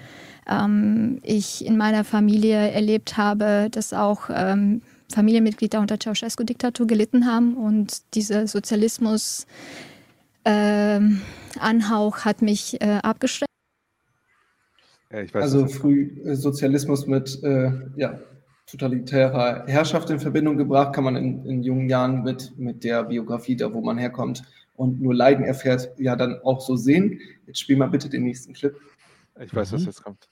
ähm, 0.47 1.19
ich 1.23 1.65
in 1.65 1.77
meiner 1.77 2.03
Familie 2.03 2.71
erlebt 2.71 3.17
habe, 3.17 3.69
dass 3.71 3.93
auch 3.93 4.29
ähm, 4.29 4.81
Familienmitglieder 5.13 5.79
unter 5.79 5.99
Ceausescu-Diktatur 5.99 6.87
gelitten 6.87 7.25
haben 7.25 7.55
und 7.55 8.01
dieser 8.13 8.47
Sozialismus 8.47 9.45
ähm, 10.45 11.21
Anhauch 11.59 12.25
hat 12.25 12.41
mich 12.41 12.81
äh, 12.81 12.99
abgeschreckt. 13.01 13.49
Ja, 15.11 15.21
ich 15.21 15.33
weiß 15.33 15.43
Also 15.43 15.67
früh 15.67 16.21
äh, 16.25 16.35
Sozialismus 16.35 17.07
mit 17.07 17.41
äh, 17.43 17.71
ja, 17.95 18.19
totalitärer 18.65 19.65
Herrschaft 19.67 20.09
in 20.09 20.19
Verbindung 20.19 20.57
gebracht, 20.57 20.93
kann 20.93 21.03
man 21.03 21.15
in, 21.15 21.45
in 21.45 21.63
jungen 21.63 21.89
Jahren 21.89 22.23
mit, 22.23 22.57
mit 22.57 22.83
der 22.83 23.03
Biografie, 23.03 23.55
da 23.55 23.73
wo 23.73 23.81
man 23.81 23.97
herkommt 23.97 24.43
und 24.75 25.01
nur 25.01 25.13
Leiden 25.13 25.45
erfährt, 25.45 25.89
ja 25.97 26.15
dann 26.15 26.39
auch 26.43 26.61
so 26.61 26.75
sehen. 26.75 27.19
Jetzt 27.47 27.59
spiel 27.59 27.77
mal 27.77 27.87
bitte 27.87 28.09
den 28.09 28.23
nächsten 28.23 28.53
Clip. 28.53 28.75
Ich 29.39 29.53
weiß, 29.53 29.71
was 29.73 29.85
jetzt 29.85 30.03
kommt. 30.03 30.27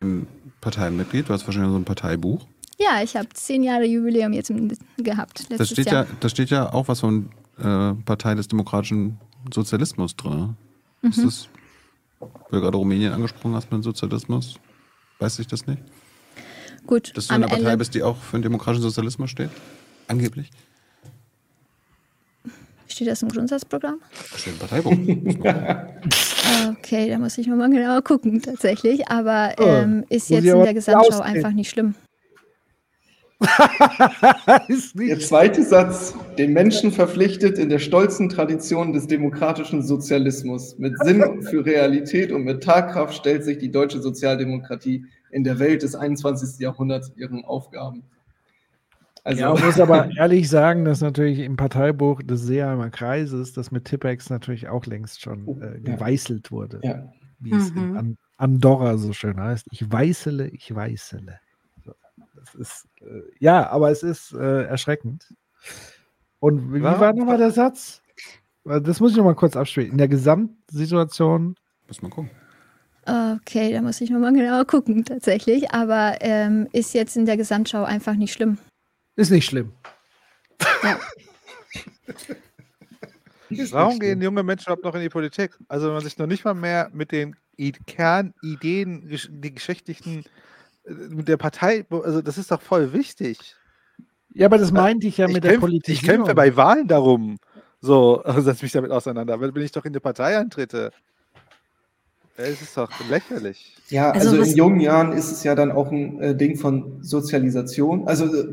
Ein 0.00 0.26
Parteimitglied, 0.60 1.28
du 1.28 1.32
hast 1.32 1.46
wahrscheinlich 1.46 1.72
so 1.72 1.78
ein 1.78 1.84
Parteibuch. 1.84 2.46
Ja, 2.78 3.02
ich 3.02 3.16
habe 3.16 3.28
zehn 3.30 3.62
Jahre 3.64 3.84
Jubiläum 3.84 4.32
jetzt 4.32 4.52
gehabt. 4.98 5.50
Da 5.50 5.64
steht, 5.64 5.86
Jahr. 5.90 6.04
ja, 6.04 6.10
da 6.20 6.28
steht 6.28 6.50
ja 6.50 6.72
auch 6.72 6.86
was 6.88 7.00
von 7.00 7.30
äh, 7.58 7.94
Partei 8.04 8.34
des 8.36 8.46
demokratischen 8.46 9.18
Sozialismus 9.52 10.14
drin. 10.14 10.56
Ist 11.02 11.18
Mhm. 11.18 11.24
das, 11.24 11.48
weil 12.20 12.28
du 12.52 12.60
gerade 12.60 12.76
Rumänien 12.76 13.12
angesprochen 13.12 13.54
hast 13.54 13.64
mit 13.72 13.80
dem 13.80 13.82
Sozialismus? 13.82 14.60
Weiß 15.18 15.38
ich 15.40 15.48
das 15.48 15.66
nicht? 15.66 15.82
Gut, 16.86 17.16
Dass 17.16 17.26
du 17.26 17.34
in 17.34 17.42
einer 17.42 17.48
Partei 17.48 17.64
Ende- 17.64 17.78
bist, 17.78 17.94
die 17.94 18.02
auch 18.04 18.16
für 18.16 18.36
den 18.38 18.42
demokratischen 18.42 18.82
Sozialismus 18.82 19.30
steht? 19.30 19.50
Angeblich? 20.06 20.50
Steht 22.88 23.08
das 23.08 23.22
im 23.22 23.28
Grundsatzprogramm? 23.28 24.00
Das 24.30 24.40
steht 24.40 24.54
im 24.54 24.58
Parteibuch. 24.58 24.92
Okay, 26.70 27.10
da 27.10 27.18
muss 27.18 27.36
ich 27.38 27.46
mal 27.46 27.68
genauer 27.70 28.02
gucken, 28.02 28.40
tatsächlich. 28.40 29.06
Aber 29.08 29.52
Oh, 29.58 29.64
ähm, 29.64 30.04
ist 30.08 30.30
jetzt 30.30 30.46
in 30.46 30.62
der 30.62 30.74
Gesamtschau 30.74 31.20
einfach 31.20 31.52
nicht 31.52 31.70
schlimm. 31.70 31.94
Der 34.98 35.20
zweite 35.20 35.62
Satz. 35.62 36.14
Den 36.38 36.52
Menschen 36.52 36.90
verpflichtet 36.90 37.58
in 37.58 37.68
der 37.68 37.78
stolzen 37.78 38.28
Tradition 38.28 38.92
des 38.92 39.06
demokratischen 39.06 39.82
Sozialismus. 39.82 40.76
Mit 40.78 40.98
Sinn 41.04 41.42
für 41.42 41.64
Realität 41.64 42.32
und 42.32 42.42
mit 42.44 42.64
Tagkraft 42.64 43.14
stellt 43.14 43.44
sich 43.44 43.58
die 43.58 43.70
deutsche 43.70 44.00
Sozialdemokratie 44.00 45.04
in 45.30 45.44
der 45.44 45.60
Welt 45.60 45.82
des 45.82 45.94
21. 45.94 46.58
Jahrhunderts 46.58 47.12
ihren 47.16 47.44
Aufgaben. 47.44 48.02
Also, 49.24 49.40
ja, 49.40 49.52
man 49.54 49.64
muss 49.64 49.80
aber 49.80 50.10
ehrlich 50.16 50.48
sagen, 50.48 50.84
dass 50.84 51.00
natürlich 51.00 51.40
im 51.40 51.56
Parteibuch 51.56 52.22
des 52.22 52.42
Seeheimer 52.42 52.90
Kreises 52.90 53.52
das 53.52 53.70
mit 53.70 53.84
Tippex 53.84 54.30
natürlich 54.30 54.68
auch 54.68 54.86
längst 54.86 55.20
schon 55.20 55.60
äh, 55.60 55.74
ja. 55.74 55.94
geweißelt 55.96 56.50
wurde. 56.50 56.80
Ja. 56.82 57.12
Wie 57.40 57.52
es 57.54 57.70
in 57.70 57.90
Mhm. 57.90 57.96
An 57.96 58.18
Andorra 58.36 58.96
so 58.98 59.12
schön 59.12 59.40
heißt. 59.40 59.66
Ich 59.70 59.90
weißele, 59.90 60.48
ich 60.48 60.74
weißele. 60.74 61.38
Das 62.34 62.54
ist, 62.54 62.88
äh, 63.00 63.22
ja, 63.40 63.68
aber 63.68 63.90
es 63.90 64.02
ist 64.02 64.32
äh, 64.32 64.64
erschreckend. 64.64 65.32
Und 66.40 66.72
wie 66.72 66.82
Warum- 66.82 67.00
war 67.00 67.12
nochmal 67.12 67.38
der 67.38 67.50
Satz? 67.50 68.02
Das 68.64 69.00
muss 69.00 69.12
ich 69.12 69.16
nochmal 69.16 69.34
kurz 69.34 69.56
abspielen. 69.56 69.92
In 69.92 69.98
der 69.98 70.08
Gesamtsituation. 70.08 71.56
Muss 71.86 72.02
man 72.02 72.10
gucken. 72.10 72.30
Okay, 73.06 73.72
da 73.72 73.80
muss 73.80 74.00
ich 74.02 74.10
mal 74.10 74.32
genauer 74.32 74.66
gucken, 74.66 75.04
tatsächlich. 75.04 75.72
Aber 75.72 76.16
ähm, 76.20 76.68
ist 76.72 76.92
jetzt 76.92 77.16
in 77.16 77.24
der 77.24 77.38
Gesamtschau 77.38 77.84
einfach 77.84 78.14
nicht 78.14 78.32
schlimm. 78.34 78.58
Ist 79.18 79.30
nicht 79.30 79.46
schlimm. 79.46 79.72
Warum 83.72 83.98
gehen 83.98 84.22
junge 84.22 84.44
Menschen 84.44 84.66
überhaupt 84.66 84.84
noch 84.84 84.94
in 84.94 85.00
die 85.00 85.08
Politik? 85.08 85.58
Also 85.66 85.86
wenn 85.86 85.94
man 85.94 86.04
sich 86.04 86.16
noch 86.18 86.28
nicht 86.28 86.44
mal 86.44 86.54
mehr 86.54 86.88
mit 86.92 87.10
den 87.10 87.34
Kernideen, 87.88 89.10
die 89.28 89.54
geschichtlichen, 89.54 90.24
äh, 90.84 90.92
mit 90.92 91.26
der 91.26 91.36
Partei, 91.36 91.84
also 91.90 92.22
das 92.22 92.38
ist 92.38 92.52
doch 92.52 92.62
voll 92.62 92.92
wichtig. 92.92 93.56
Ja, 94.34 94.46
aber 94.46 94.56
das 94.56 94.70
meinte 94.70 95.08
ich 95.08 95.16
ja 95.16 95.26
mit 95.26 95.42
der 95.42 95.52
kämpf, 95.52 95.62
Politik. 95.62 95.96
Ich 95.96 96.02
kämpfe 96.04 96.36
bei 96.36 96.54
Wahlen 96.54 96.86
darum. 96.86 97.38
So, 97.80 98.22
setze 98.38 98.64
mich 98.64 98.70
damit 98.70 98.92
auseinander. 98.92 99.40
Wenn 99.40 99.56
ich 99.56 99.72
doch 99.72 99.84
in 99.84 99.94
die 99.94 99.98
Partei 99.98 100.38
antrete. 100.38 100.92
Es 102.40 102.62
ist 102.62 102.76
doch 102.76 102.88
lächerlich. 103.10 103.74
Ja, 103.88 104.12
Also 104.12 104.30
also, 104.30 104.42
in 104.50 104.56
jungen 104.56 104.80
Jahren 104.80 105.12
ist 105.12 105.32
es 105.32 105.42
ja 105.42 105.56
dann 105.56 105.72
auch 105.72 105.90
ein 105.90 106.20
äh, 106.22 106.36
Ding 106.36 106.56
von 106.56 107.02
Sozialisation. 107.02 108.06
Also 108.06 108.26
äh, 108.32 108.46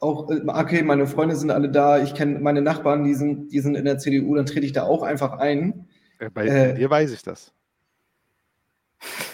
auch, 0.00 0.30
äh, 0.30 0.40
okay, 0.46 0.82
meine 0.84 1.06
Freunde 1.08 1.34
sind 1.34 1.50
alle 1.50 1.68
da, 1.68 2.00
ich 2.00 2.14
kenne 2.14 2.38
meine 2.38 2.62
Nachbarn, 2.62 3.02
die 3.02 3.14
sind, 3.14 3.50
die 3.52 3.58
sind 3.58 3.74
in 3.74 3.84
der 3.84 3.98
CDU, 3.98 4.36
dann 4.36 4.46
trete 4.46 4.64
ich 4.64 4.72
da 4.72 4.84
auch 4.84 5.02
einfach 5.02 5.32
ein. 5.32 5.88
Äh, 6.20 6.30
Bei 6.30 6.46
Äh, 6.46 6.74
dir 6.74 6.88
weiß 6.88 7.10
ich 7.12 7.22
das. 7.24 7.52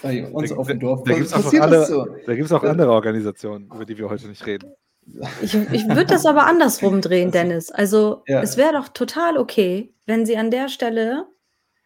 Bei 0.01 0.25
uns 0.31 0.49
Da- 0.49 0.55
auf 0.57 0.67
dem 0.67 0.79
da- 0.79 0.87
Dorf 0.87 1.03
Da 1.03 1.13
gibt 1.13 1.27
es 1.27 1.33
auch, 1.33 1.51
das 1.69 1.87
so. 1.87 2.07
da 2.25 2.35
gibt's 2.35 2.51
auch 2.51 2.63
andere 2.63 2.91
Organisationen, 2.91 3.65
über 3.67 3.85
die 3.85 3.97
wir 3.99 4.09
heute 4.09 4.27
nicht 4.27 4.45
reden. 4.47 4.71
Ich, 5.43 5.53
ich 5.53 5.87
würde 5.87 6.05
das 6.05 6.25
aber 6.25 6.47
andersrum 6.47 7.01
drehen, 7.01 7.29
Dennis. 7.59 7.69
Also 7.69 8.23
Ja. 8.27 8.41
es 8.41 8.57
wäre 8.57 8.73
doch 8.73 8.87
total 8.89 9.37
okay, 9.37 9.93
wenn 10.07 10.25
sie 10.25 10.37
an 10.37 10.49
der 10.49 10.69
Stelle, 10.69 11.27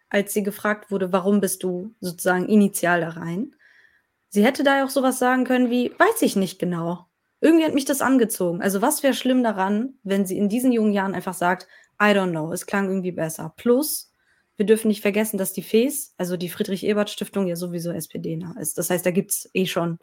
als 0.09 0.33
sie 0.33 0.43
gefragt 0.43 0.91
wurde, 0.91 1.11
warum 1.11 1.39
bist 1.39 1.63
du 1.63 1.93
sozusagen 2.01 2.47
initial 2.47 3.01
da 3.01 3.09
rein, 3.09 3.55
sie 4.29 4.43
hätte 4.43 4.63
da 4.63 4.77
ja 4.77 4.85
auch 4.85 4.89
sowas 4.89 5.19
sagen 5.19 5.43
können 5.43 5.69
wie, 5.69 5.91
weiß 5.97 6.21
ich 6.21 6.35
nicht 6.35 6.59
genau. 6.59 7.05
Irgendwie 7.41 7.65
hat 7.65 7.73
mich 7.73 7.85
das 7.85 8.01
angezogen. 8.01 8.61
Also 8.61 8.81
was 8.81 9.01
wäre 9.01 9.13
schlimm 9.13 9.43
daran, 9.43 9.93
wenn 10.03 10.25
sie 10.25 10.37
in 10.37 10.49
diesen 10.49 10.71
jungen 10.71 10.91
Jahren 10.91 11.15
einfach 11.15 11.33
sagt, 11.33 11.67
I 12.01 12.07
don't 12.07 12.31
know, 12.31 12.51
es 12.51 12.65
klang 12.65 12.87
irgendwie 12.87 13.11
besser. 13.11 13.53
Plus, 13.55 14.13
wir 14.57 14.65
dürfen 14.65 14.89
nicht 14.89 15.01
vergessen, 15.01 15.37
dass 15.37 15.53
die 15.53 15.61
FES, 15.61 16.15
also 16.17 16.35
die 16.35 16.49
Friedrich-Ebert-Stiftung, 16.49 17.47
ja 17.47 17.55
sowieso 17.55 17.91
SPD-nah 17.91 18.59
ist. 18.59 18.77
Das 18.77 18.89
heißt, 18.89 19.05
da 19.05 19.11
gibt 19.11 19.31
es 19.31 19.49
eh 19.53 19.65
schon 19.65 19.99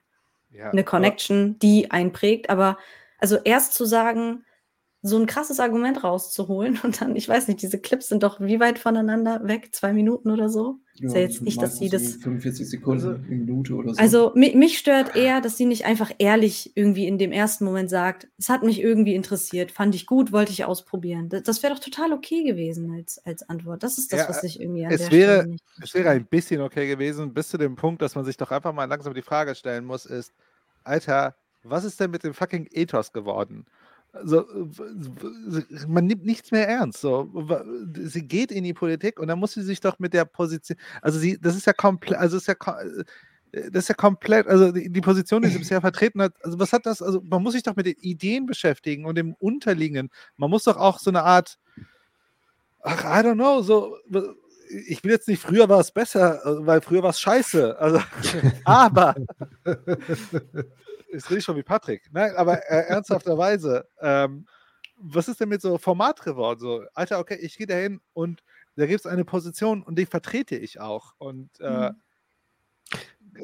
Ja, 0.50 0.70
eine 0.70 0.84
Connection, 0.84 1.58
die 1.58 1.90
einprägt. 1.90 2.48
Aber 2.48 2.78
also 3.18 3.36
erst 3.44 3.74
zu 3.74 3.84
sagen, 3.84 4.44
so 5.06 5.18
ein 5.18 5.26
krasses 5.26 5.60
Argument 5.60 6.02
rauszuholen 6.04 6.78
und 6.82 7.00
dann, 7.00 7.16
ich 7.16 7.28
weiß 7.28 7.48
nicht, 7.48 7.62
diese 7.62 7.78
Clips 7.78 8.08
sind 8.08 8.22
doch 8.22 8.40
wie 8.40 8.60
weit 8.60 8.78
voneinander 8.78 9.40
weg? 9.46 9.74
Zwei 9.74 9.92
Minuten 9.92 10.30
oder 10.30 10.48
so? 10.48 10.78
ist 11.00 11.14
ja 11.14 11.20
jetzt 11.20 11.42
nicht, 11.42 11.60
dass 11.60 11.76
sie 11.76 11.88
das. 11.88 12.14
45 12.14 12.68
Sekunden, 12.70 13.06
eine 13.06 13.36
Minute 13.36 13.74
oder 13.74 13.94
so. 13.94 14.00
Also 14.00 14.32
mi 14.34 14.54
mich 14.54 14.78
stört 14.78 15.14
eher, 15.14 15.40
dass 15.40 15.56
sie 15.56 15.66
nicht 15.66 15.84
einfach 15.84 16.10
ehrlich 16.18 16.72
irgendwie 16.74 17.06
in 17.06 17.18
dem 17.18 17.32
ersten 17.32 17.64
Moment 17.64 17.90
sagt, 17.90 18.28
es 18.38 18.48
hat 18.48 18.62
mich 18.62 18.80
irgendwie 18.80 19.14
interessiert, 19.14 19.70
fand 19.70 19.94
ich 19.94 20.06
gut, 20.06 20.32
wollte 20.32 20.52
ich 20.52 20.64
ausprobieren. 20.64 21.28
Das, 21.28 21.42
das 21.42 21.62
wäre 21.62 21.74
doch 21.74 21.82
total 21.82 22.12
okay 22.12 22.44
gewesen 22.44 22.90
als, 22.92 23.18
als 23.26 23.48
Antwort. 23.48 23.82
Das 23.82 23.98
ist 23.98 24.12
das, 24.12 24.20
Ja, 24.20 24.28
was 24.28 24.42
ich 24.42 24.60
irgendwie 24.60 24.86
an 24.86 24.92
es 24.92 25.02
der 25.02 25.12
wäre, 25.12 25.32
Stelle 25.40 25.48
nicht. 25.48 25.64
es 25.82 25.94
wäre 25.94 26.10
ein 26.10 26.24
bisschen 26.24 26.60
okay 26.62 26.86
gewesen, 26.86 27.34
bis 27.34 27.48
zu 27.48 27.58
dem 27.58 27.76
Punkt, 27.76 28.00
dass 28.00 28.14
man 28.14 28.24
sich 28.24 28.36
doch 28.36 28.50
einfach 28.50 28.72
mal 28.72 28.84
langsam 28.86 29.12
die 29.12 29.22
Frage 29.22 29.54
stellen 29.54 29.84
muss, 29.84 30.06
ist, 30.06 30.32
Alter, 30.84 31.34
was 31.62 31.84
ist 31.84 31.98
denn 32.00 32.10
mit 32.10 32.22
dem 32.22 32.32
fucking 32.32 32.68
Ethos 32.70 33.12
geworden? 33.12 33.66
Also, 34.16 34.46
w- 34.48 35.86
man 35.86 36.06
nimmt 36.06 36.24
nichts 36.24 36.50
mehr 36.50 36.68
ernst. 36.68 37.00
So. 37.00 37.30
Sie 38.04 38.26
geht 38.26 38.50
in 38.50 38.64
die 38.64 38.74
Politik 38.74 39.20
und 39.20 39.28
dann 39.28 39.38
muss 39.38 39.52
sie 39.52 39.62
sich 39.62 39.80
doch 39.80 39.98
mit 39.98 40.12
der 40.12 40.24
Position, 40.24 40.78
also 41.02 41.18
sie, 41.18 41.38
das 41.40 41.56
ist 41.56 41.66
ja 41.66 41.72
komplett, 41.72 42.18
also 42.18 42.36
ist 42.36 42.48
ja, 42.48 42.54
äh, 42.54 43.04
das 43.70 43.84
ist 43.84 43.88
ja 43.88 43.94
komplett, 43.94 44.46
also 44.46 44.72
die, 44.72 44.90
die 44.90 45.00
Position, 45.00 45.42
die 45.42 45.48
sie 45.48 45.58
bisher 45.58 45.80
vertreten 45.80 46.20
hat, 46.22 46.34
also 46.42 46.58
was 46.58 46.72
hat 46.72 46.84
das, 46.86 47.00
also 47.00 47.20
man 47.22 47.42
muss 47.42 47.54
sich 47.54 47.62
doch 47.62 47.76
mit 47.76 47.86
den 47.86 47.96
Ideen 48.00 48.46
beschäftigen 48.46 49.04
und 49.06 49.16
dem 49.16 49.34
Unterliegenden. 49.34 50.10
Man 50.36 50.50
muss 50.50 50.64
doch 50.64 50.76
auch 50.76 50.98
so 50.98 51.10
eine 51.10 51.22
Art, 51.22 51.58
ach, 52.80 53.04
I 53.04 53.24
don't 53.26 53.34
know, 53.34 53.62
so, 53.62 53.96
ich 54.88 55.02
will 55.04 55.12
jetzt 55.12 55.28
nicht, 55.28 55.40
früher 55.40 55.68
war 55.68 55.80
es 55.80 55.92
besser, 55.92 56.44
äh, 56.44 56.66
weil 56.66 56.80
früher 56.80 57.02
war 57.02 57.10
es 57.10 57.20
scheiße. 57.20 57.78
Also, 57.78 58.00
aber, 58.64 59.14
jetzt 61.12 61.30
rede 61.30 61.38
ich 61.38 61.44
schon 61.44 61.56
wie 61.56 61.62
Patrick. 61.62 62.08
Nein, 62.12 62.34
aber 62.36 62.58
äh, 62.70 62.86
ernsthafterweise, 62.88 63.88
ähm, 64.00 64.46
was 64.98 65.28
ist 65.28 65.40
denn 65.40 65.48
mit 65.48 65.60
so 65.60 65.78
Format 65.78 66.22
geworden? 66.22 66.58
So, 66.58 66.84
Alter, 66.94 67.18
okay, 67.18 67.38
ich 67.40 67.56
gehe 67.56 67.66
dahin 67.66 68.00
und 68.12 68.42
da 68.76 68.86
gibt 68.86 69.00
es 69.00 69.06
eine 69.06 69.24
Position 69.24 69.82
und 69.82 69.98
die 69.98 70.06
vertrete 70.06 70.56
ich 70.56 70.80
auch. 70.80 71.14
Und 71.18 71.50
äh, 71.60 71.92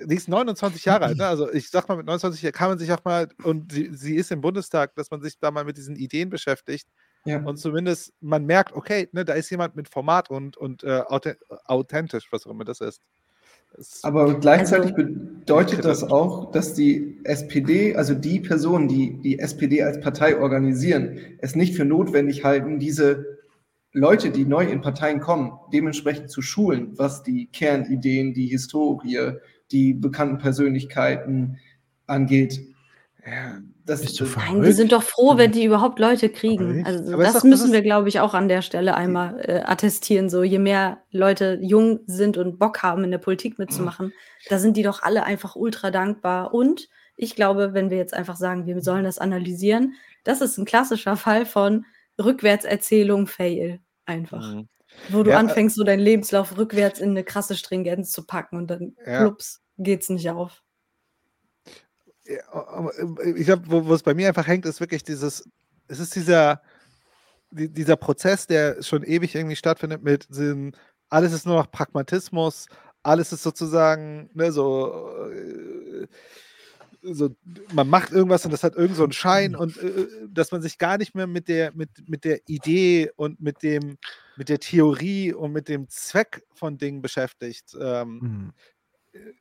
die 0.06 0.14
ist 0.14 0.28
29 0.28 0.84
Jahre 0.84 1.06
alt, 1.06 1.18
ne? 1.18 1.26
Also 1.26 1.52
ich 1.52 1.68
sag 1.68 1.88
mal, 1.88 1.96
mit 1.96 2.06
29 2.06 2.52
kann 2.52 2.70
man 2.70 2.78
sich 2.78 2.92
auch 2.92 3.04
mal, 3.04 3.28
und 3.42 3.72
sie, 3.72 3.90
sie 3.92 4.16
ist 4.16 4.30
im 4.30 4.40
Bundestag, 4.40 4.94
dass 4.94 5.10
man 5.10 5.20
sich 5.20 5.38
da 5.38 5.50
mal 5.50 5.64
mit 5.64 5.76
diesen 5.76 5.96
Ideen 5.96 6.30
beschäftigt. 6.30 6.88
Ja. 7.24 7.42
Und 7.42 7.58
zumindest 7.58 8.12
man 8.20 8.44
merkt, 8.46 8.72
okay, 8.72 9.08
ne, 9.12 9.24
da 9.24 9.34
ist 9.34 9.50
jemand 9.50 9.76
mit 9.76 9.88
Format 9.88 10.30
und, 10.30 10.56
und 10.56 10.82
äh, 10.84 11.02
authent- 11.06 11.38
authentisch, 11.66 12.32
was 12.32 12.46
auch 12.46 12.50
immer 12.50 12.64
das 12.64 12.80
ist. 12.80 13.00
Aber 14.02 14.38
gleichzeitig 14.38 14.92
Also- 14.94 15.04
bedeutet 15.04 15.84
das 15.84 16.04
auch, 16.04 16.50
dass 16.52 16.74
die 16.74 17.18
SPD, 17.24 17.94
also 17.96 18.14
die 18.14 18.40
Personen, 18.40 18.88
die 18.88 19.18
die 19.20 19.38
SPD 19.38 19.82
als 19.82 20.00
Partei 20.00 20.38
organisieren, 20.38 21.18
es 21.38 21.56
nicht 21.56 21.74
für 21.74 21.84
notwendig 21.84 22.44
halten, 22.44 22.78
diese 22.78 23.38
Leute, 23.92 24.30
die 24.30 24.44
neu 24.46 24.64
in 24.64 24.80
Parteien 24.80 25.20
kommen, 25.20 25.52
dementsprechend 25.72 26.30
zu 26.30 26.40
schulen, 26.40 26.92
was 26.96 27.22
die 27.22 27.46
Kernideen, 27.52 28.32
die 28.32 28.46
Historie, 28.46 29.32
die 29.70 29.92
bekannten 29.94 30.38
Persönlichkeiten 30.38 31.58
angeht. 32.06 32.60
Das, 33.84 34.00
Bist 34.02 34.20
du 34.20 34.24
das- 34.24 34.36
Nein, 34.36 34.62
wir 34.62 34.72
sind 34.74 34.92
doch 34.92 35.02
froh, 35.02 35.36
wenn 35.36 35.50
die 35.50 35.64
überhaupt 35.64 35.98
Leute 35.98 36.28
kriegen. 36.28 36.86
Also 36.86 37.12
Aber 37.12 37.22
ist 37.22 37.26
das 37.26 37.32
doch- 37.34 37.40
das 37.40 37.44
müssen 37.44 37.66
ist- 37.66 37.72
wir, 37.72 37.82
glaube 37.82 38.08
ich, 38.08 38.20
auch 38.20 38.32
an 38.34 38.48
der 38.48 38.62
Stelle 38.62 38.94
einmal 38.94 39.40
äh, 39.40 39.62
attestieren. 39.64 40.30
So, 40.30 40.42
je 40.44 40.58
mehr 40.60 40.98
Leute 41.10 41.58
jung 41.60 42.00
sind 42.06 42.36
und 42.38 42.58
Bock 42.60 42.82
haben, 42.84 43.02
in 43.02 43.10
der 43.10 43.18
Politik 43.18 43.58
mitzumachen, 43.58 44.12
da 44.48 44.58
sind 44.60 44.76
die 44.76 44.82
doch 44.84 45.02
alle 45.02 45.24
einfach 45.24 45.56
ultra 45.56 45.90
dankbar. 45.90 46.54
Und 46.54 46.88
ich 47.16 47.34
glaube, 47.34 47.74
wenn 47.74 47.90
wir 47.90 47.96
jetzt 47.98 48.14
einfach 48.14 48.36
sagen, 48.36 48.66
wir 48.66 48.80
sollen 48.82 49.02
das 49.04 49.18
analysieren, 49.18 49.94
das 50.22 50.40
ist 50.40 50.58
ein 50.58 50.64
klassischer 50.64 51.16
Fall 51.16 51.44
von 51.44 51.84
Rückwärtserzählung 52.22 53.26
Fail. 53.26 53.80
Einfach. 54.04 54.54
Mhm. 54.54 54.68
Wo 55.10 55.22
du 55.22 55.30
Ja, 55.30 55.36
äh 55.36 55.40
anfängst, 55.40 55.76
so 55.76 55.84
deinen 55.84 56.00
Lebenslauf 56.00 56.56
rückwärts 56.58 57.00
in 57.00 57.10
eine 57.10 57.24
krasse 57.24 57.56
Stringenz 57.56 58.10
zu 58.10 58.26
packen 58.26 58.56
und 58.58 58.68
dann 58.68 58.94
Ja. 59.06 59.20
plups, 59.22 59.60
geht's 59.78 60.08
nicht 60.08 60.28
auf. 60.30 60.62
Äh, 62.24 62.38
ich 63.36 63.46
glaube, 63.46 63.64
wo, 63.66 63.86
wo 63.86 63.94
es 63.94 64.02
bei 64.02 64.14
mir 64.14 64.28
einfach 64.28 64.46
hängt, 64.46 64.66
ist 64.66 64.80
wirklich 64.80 65.02
dieses, 65.04 65.48
es 65.88 66.00
ist 66.00 66.14
dieser, 66.14 66.62
die, 67.50 67.68
dieser 67.68 67.96
Prozess, 67.96 68.46
der 68.46 68.82
schon 68.82 69.02
ewig 69.04 69.34
irgendwie 69.34 69.56
stattfindet 69.56 70.02
mit 70.02 70.28
diesem, 70.30 70.72
alles 71.08 71.32
ist 71.32 71.46
nur 71.46 71.56
noch 71.56 71.70
Pragmatismus, 71.70 72.66
alles 73.02 73.32
ist 73.32 73.42
sozusagen, 73.42 74.30
ne, 74.34 74.52
so, 74.52 75.10
äh, 75.30 76.06
so, 77.02 77.34
man 77.72 77.88
macht 77.88 78.12
irgendwas 78.12 78.44
und 78.44 78.52
das 78.52 78.62
hat 78.62 78.76
irgend 78.76 78.96
so 78.96 79.02
einen 79.02 79.12
Schein 79.12 79.56
und 79.56 79.76
äh, 79.78 80.06
dass 80.28 80.52
man 80.52 80.62
sich 80.62 80.78
gar 80.78 80.98
nicht 80.98 81.14
mehr 81.14 81.26
mit 81.26 81.48
der, 81.48 81.72
mit, 81.74 81.90
mit 82.08 82.24
der 82.24 82.40
Idee 82.48 83.10
und 83.16 83.40
mit 83.40 83.62
dem, 83.62 83.98
mit 84.36 84.48
der 84.48 84.60
Theorie 84.60 85.32
und 85.32 85.52
mit 85.52 85.68
dem 85.68 85.88
Zweck 85.88 86.44
von 86.54 86.78
Dingen 86.78 87.02
beschäftigt. 87.02 87.76
Ähm, 87.80 88.20
Hm. 88.20 88.52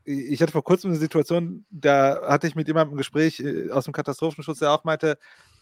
Ich 0.03 0.41
hatte 0.41 0.52
vor 0.52 0.64
kurzem 0.64 0.91
eine 0.91 0.99
Situation, 0.99 1.65
da 1.69 2.22
hatte 2.27 2.48
ich 2.48 2.56
mit 2.56 2.68
jemandem 2.68 2.95
ein 2.95 2.98
Gespräch 2.98 3.39
äh, 3.39 3.69
aus 3.72 3.85
dem 3.85 3.93
Katastrophenschutz, 3.93 4.60
der 4.60 4.72
auch 4.72 4.84
meinte, 4.84 5.18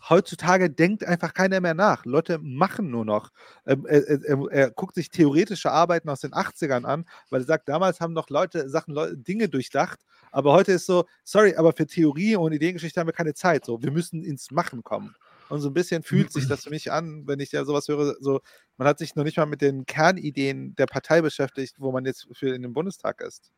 heutzutage 0.08 0.70
denkt 0.70 1.04
einfach 1.04 1.34
keiner 1.34 1.60
mehr 1.60 1.74
nach. 1.74 2.06
Leute 2.06 2.40
machen 2.40 2.90
nur 2.90 3.06
noch. 3.06 3.32
Ähm, 3.66 3.86
er, 3.88 4.08
er, 4.08 4.52
er, 4.52 4.72
guckt 4.72 4.96
sich 4.96 5.10
theoretische 5.10 5.72
Arbeiten 5.72 6.10
aus 6.10 6.22
den 6.22 6.32
80ern 6.32 6.86
an, 6.86 7.06
weil 7.30 7.42
er 7.42 7.46
sagt, 7.46 7.70
damals 7.70 8.00
haben 8.00 8.14
noch 8.14 8.30
Leute 8.30 8.70
Sachen, 8.70 8.94
Leute, 8.94 9.18
Dinge 9.18 9.50
durchdacht, 9.50 10.00
aber 10.32 10.54
heute 10.54 10.72
ist 10.72 10.86
so, 10.86 11.06
sorry, 11.24 11.56
aber 11.56 11.74
für 11.74 11.86
Theorie 11.86 12.36
und 12.36 12.54
Ideengeschichte 12.54 13.00
haben 13.00 13.08
wir 13.08 13.14
keine 13.14 13.34
Zeit. 13.34 13.66
So, 13.66 13.82
wir 13.82 13.92
müssen 13.92 14.24
ins 14.24 14.52
Machen 14.52 14.84
kommen. 14.84 15.16
Und 15.50 15.62
so 15.62 15.70
ein 15.70 15.74
bisschen 15.74 16.04
fühlt 16.04 16.32
sich 16.32 16.48
das 16.48 16.64
für 16.64 16.70
mich 16.70 16.92
an, 16.92 17.24
wenn 17.26 17.40
ich 17.40 17.52
ja 17.52 17.66
sowas 17.66 17.88
höre, 17.88 18.16
so, 18.20 18.40
man 18.78 18.88
hat 18.88 19.00
sich 19.00 19.16
noch 19.16 19.24
nicht 19.24 19.38
mal 19.38 19.48
mit 19.48 19.62
den 19.62 19.86
Kernideen 19.86 20.76
der 20.76 20.86
Partei 20.86 21.22
beschäftigt, 21.22 21.76
wo 21.80 21.92
man 21.92 22.06
jetzt 22.06 22.28
für 22.34 22.54
in 22.54 22.62
den 22.62 22.74
Bundestag 22.74 23.22
ist. 23.22 23.52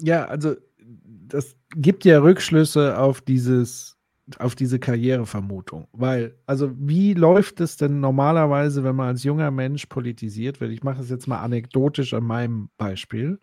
Ja, 0.00 0.24
also 0.26 0.56
das 0.78 1.56
gibt 1.74 2.04
ja 2.04 2.20
Rückschlüsse 2.20 2.98
auf 2.98 3.20
dieses 3.20 3.94
auf 4.38 4.56
diese 4.56 4.80
Karrierevermutung. 4.80 5.86
Weil, 5.92 6.36
also 6.46 6.72
wie 6.76 7.14
läuft 7.14 7.60
es 7.60 7.76
denn 7.76 8.00
normalerweise, 8.00 8.82
wenn 8.82 8.96
man 8.96 9.08
als 9.08 9.22
junger 9.22 9.52
Mensch 9.52 9.86
politisiert 9.86 10.60
wird? 10.60 10.72
Ich 10.72 10.82
mache 10.82 11.00
es 11.00 11.10
jetzt 11.10 11.28
mal 11.28 11.38
anekdotisch 11.42 12.12
an 12.12 12.24
meinem 12.24 12.68
Beispiel. 12.76 13.38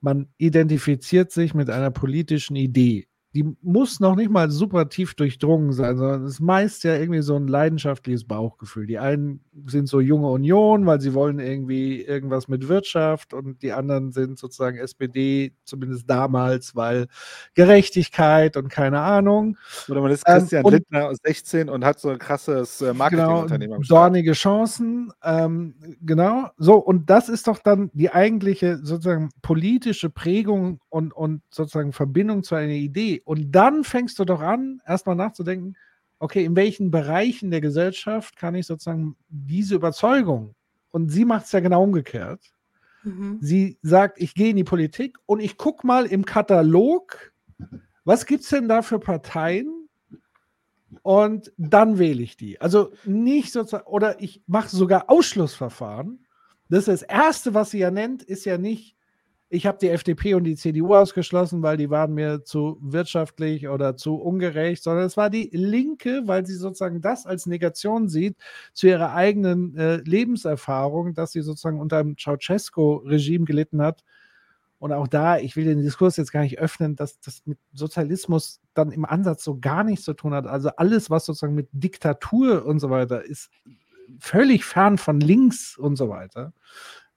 Man 0.00 0.28
identifiziert 0.38 1.30
sich 1.30 1.52
mit 1.54 1.68
einer 1.70 1.90
politischen 1.90 2.56
Idee 2.56 3.06
die 3.34 3.44
muss 3.62 3.98
noch 3.98 4.14
nicht 4.14 4.30
mal 4.30 4.48
super 4.48 4.88
tief 4.88 5.14
durchdrungen 5.14 5.72
sein, 5.72 5.96
sondern 5.96 6.24
es 6.24 6.34
ist 6.34 6.40
meist 6.40 6.84
ja 6.84 6.94
irgendwie 6.94 7.20
so 7.20 7.34
ein 7.34 7.48
leidenschaftliches 7.48 8.24
Bauchgefühl. 8.24 8.86
Die 8.86 9.00
einen 9.00 9.40
sind 9.66 9.88
so 9.88 10.00
junge 10.00 10.28
Union, 10.28 10.86
weil 10.86 11.00
sie 11.00 11.14
wollen 11.14 11.40
irgendwie 11.40 12.00
irgendwas 12.00 12.46
mit 12.46 12.68
Wirtschaft 12.68 13.34
und 13.34 13.62
die 13.62 13.72
anderen 13.72 14.12
sind 14.12 14.38
sozusagen 14.38 14.78
SPD, 14.78 15.52
zumindest 15.64 16.08
damals, 16.08 16.76
weil 16.76 17.08
Gerechtigkeit 17.54 18.56
und 18.56 18.68
keine 18.68 19.00
Ahnung. 19.00 19.58
Oder 19.88 20.00
man 20.00 20.12
ist 20.12 20.22
ähm, 20.28 20.38
Christian 20.38 20.64
ähm, 20.64 20.70
Lindner 20.70 21.12
16 21.24 21.68
und 21.68 21.84
hat 21.84 21.98
so 21.98 22.10
ein 22.10 22.18
krasses 22.18 22.82
äh, 22.82 22.94
Marketingunternehmen. 22.94 23.80
Genau, 23.80 23.88
dornige 23.88 24.34
Chancen, 24.34 25.12
ähm, 25.24 25.74
genau. 26.02 26.50
So, 26.56 26.76
und 26.76 27.10
das 27.10 27.28
ist 27.28 27.48
doch 27.48 27.58
dann 27.58 27.90
die 27.94 28.10
eigentliche 28.10 28.76
sozusagen 28.76 29.30
politische 29.42 30.08
Prägung 30.08 30.78
und, 30.88 31.12
und 31.12 31.42
sozusagen 31.50 31.92
Verbindung 31.92 32.44
zu 32.44 32.54
einer 32.54 32.74
Idee 32.74 33.22
und 33.24 33.52
dann 33.52 33.84
fängst 33.84 34.18
du 34.18 34.24
doch 34.24 34.40
an, 34.40 34.80
erstmal 34.86 35.16
nachzudenken, 35.16 35.76
okay, 36.18 36.44
in 36.44 36.56
welchen 36.56 36.90
Bereichen 36.90 37.50
der 37.50 37.60
Gesellschaft 37.60 38.36
kann 38.36 38.54
ich 38.54 38.66
sozusagen 38.66 39.16
diese 39.28 39.74
Überzeugung, 39.74 40.54
und 40.90 41.08
sie 41.08 41.24
macht 41.24 41.46
es 41.46 41.52
ja 41.52 41.58
genau 41.58 41.82
umgekehrt. 41.82 42.54
Mhm. 43.02 43.38
Sie 43.40 43.78
sagt, 43.82 44.20
ich 44.20 44.34
gehe 44.34 44.50
in 44.50 44.56
die 44.56 44.62
Politik 44.62 45.18
und 45.26 45.40
ich 45.40 45.56
gucke 45.56 45.84
mal 45.84 46.06
im 46.06 46.24
Katalog, 46.24 47.32
was 48.04 48.26
gibt 48.26 48.44
es 48.44 48.50
denn 48.50 48.68
da 48.68 48.80
für 48.82 49.00
Parteien? 49.00 49.88
Und 51.02 51.52
dann 51.56 51.98
wähle 51.98 52.22
ich 52.22 52.36
die. 52.36 52.60
Also 52.60 52.92
nicht 53.04 53.52
sozusagen, 53.52 53.88
oder 53.88 54.20
ich 54.22 54.42
mache 54.46 54.68
sogar 54.68 55.10
Ausschlussverfahren. 55.10 56.24
Das 56.68 56.86
ist 56.86 56.88
das 56.88 57.02
Erste, 57.02 57.54
was 57.54 57.70
sie 57.70 57.78
ja 57.78 57.90
nennt, 57.90 58.22
ist 58.22 58.44
ja 58.44 58.56
nicht, 58.56 58.96
ich 59.54 59.66
habe 59.66 59.78
die 59.80 59.88
FDP 59.88 60.34
und 60.34 60.44
die 60.44 60.56
CDU 60.56 60.94
ausgeschlossen, 60.94 61.62
weil 61.62 61.76
die 61.76 61.88
waren 61.88 62.12
mir 62.12 62.44
zu 62.44 62.78
wirtschaftlich 62.80 63.68
oder 63.68 63.96
zu 63.96 64.16
ungerecht, 64.16 64.82
sondern 64.82 65.04
es 65.04 65.16
war 65.16 65.30
die 65.30 65.48
Linke, 65.52 66.22
weil 66.26 66.44
sie 66.44 66.56
sozusagen 66.56 67.00
das 67.00 67.24
als 67.24 67.46
Negation 67.46 68.08
sieht 68.08 68.36
zu 68.72 68.88
ihrer 68.88 69.14
eigenen 69.14 69.76
äh, 69.76 69.96
Lebenserfahrung, 69.98 71.14
dass 71.14 71.32
sie 71.32 71.42
sozusagen 71.42 71.80
unter 71.80 72.02
dem 72.02 72.16
Ceausescu-Regime 72.18 73.44
gelitten 73.44 73.80
hat. 73.80 74.04
Und 74.78 74.92
auch 74.92 75.08
da, 75.08 75.38
ich 75.38 75.56
will 75.56 75.64
den 75.64 75.80
Diskurs 75.82 76.16
jetzt 76.16 76.32
gar 76.32 76.42
nicht 76.42 76.58
öffnen, 76.58 76.96
dass 76.96 77.20
das 77.20 77.42
mit 77.46 77.58
Sozialismus 77.72 78.60
dann 78.74 78.90
im 78.90 79.04
Ansatz 79.04 79.44
so 79.44 79.58
gar 79.58 79.84
nichts 79.84 80.04
zu 80.04 80.14
tun 80.14 80.34
hat. 80.34 80.46
Also 80.46 80.70
alles, 80.76 81.10
was 81.10 81.24
sozusagen 81.24 81.54
mit 81.54 81.68
Diktatur 81.72 82.66
und 82.66 82.80
so 82.80 82.90
weiter 82.90 83.24
ist, 83.24 83.50
völlig 84.18 84.64
fern 84.64 84.98
von 84.98 85.20
links 85.20 85.78
und 85.78 85.96
so 85.96 86.08
weiter. 86.08 86.52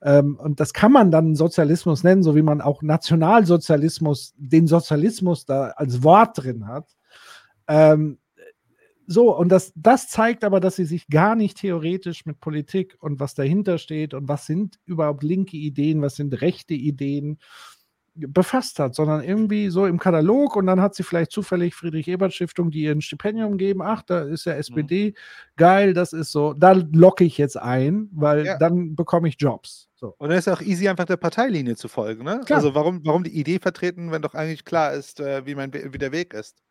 Ähm, 0.01 0.37
und 0.39 0.59
das 0.59 0.73
kann 0.73 0.91
man 0.91 1.11
dann 1.11 1.35
Sozialismus 1.35 2.03
nennen, 2.03 2.23
so 2.23 2.35
wie 2.35 2.41
man 2.41 2.61
auch 2.61 2.81
Nationalsozialismus, 2.81 4.33
den 4.37 4.67
Sozialismus 4.67 5.45
da 5.45 5.69
als 5.75 6.03
Wort 6.03 6.43
drin 6.43 6.67
hat. 6.67 6.95
Ähm, 7.67 8.19
so, 9.09 9.35
und 9.35 9.49
das, 9.49 9.71
das 9.75 10.09
zeigt 10.09 10.43
aber, 10.43 10.59
dass 10.59 10.75
sie 10.75 10.85
sich 10.85 11.07
gar 11.07 11.35
nicht 11.35 11.57
theoretisch 11.57 12.25
mit 12.25 12.41
Politik 12.41 12.97
und 12.99 13.21
was 13.21 13.33
dahinter 13.35 13.77
steht 13.77 14.13
und 14.13 14.27
was 14.27 14.45
sind 14.45 14.79
überhaupt 14.85 15.23
linke 15.23 15.55
Ideen, 15.55 16.01
was 16.01 16.17
sind 16.17 16.41
rechte 16.41 16.73
Ideen 16.73 17.39
befasst 18.17 18.79
hat, 18.79 18.95
sondern 18.95 19.23
irgendwie 19.23 19.69
so 19.69 19.85
im 19.85 19.99
Katalog 19.99 20.55
und 20.55 20.65
dann 20.65 20.81
hat 20.81 20.95
sie 20.95 21.03
vielleicht 21.03 21.31
zufällig 21.31 21.75
Friedrich-Ebert-Stiftung, 21.75 22.71
die 22.71 22.81
ihr 22.81 22.91
ein 22.91 23.01
Stipendium 23.01 23.57
geben. 23.57 23.81
Ach, 23.81 24.01
da 24.01 24.21
ist 24.21 24.45
ja 24.45 24.53
SPD, 24.53 25.09
mhm. 25.09 25.13
geil, 25.55 25.93
das 25.93 26.13
ist 26.13 26.31
so. 26.31 26.53
Da 26.53 26.73
locke 26.73 27.23
ich 27.23 27.37
jetzt 27.37 27.57
ein, 27.57 28.09
weil 28.11 28.45
ja. 28.45 28.57
dann 28.57 28.95
bekomme 28.95 29.29
ich 29.29 29.35
Jobs. 29.39 29.86
So. 29.99 30.13
Und 30.19 30.29
dann 30.29 30.37
ist 30.37 30.47
es 30.47 30.53
auch 30.53 30.61
easy, 30.61 30.87
einfach 30.87 31.05
der 31.05 31.17
Parteilinie 31.17 31.75
zu 31.75 31.87
folgen. 31.87 32.23
Ne? 32.23 32.41
Also 32.49 32.75
warum, 32.75 33.03
warum 33.03 33.23
die 33.23 33.37
Idee 33.37 33.57
vertreten, 33.57 34.11
wenn 34.11 34.21
doch 34.21 34.35
eigentlich 34.35 34.63
klar 34.63 34.93
ist, 34.93 35.19
äh, 35.19 35.45
wie, 35.47 35.55
mein, 35.55 35.73
wie 35.73 35.97
der 35.97 36.11
Weg 36.11 36.35
ist. 36.35 36.61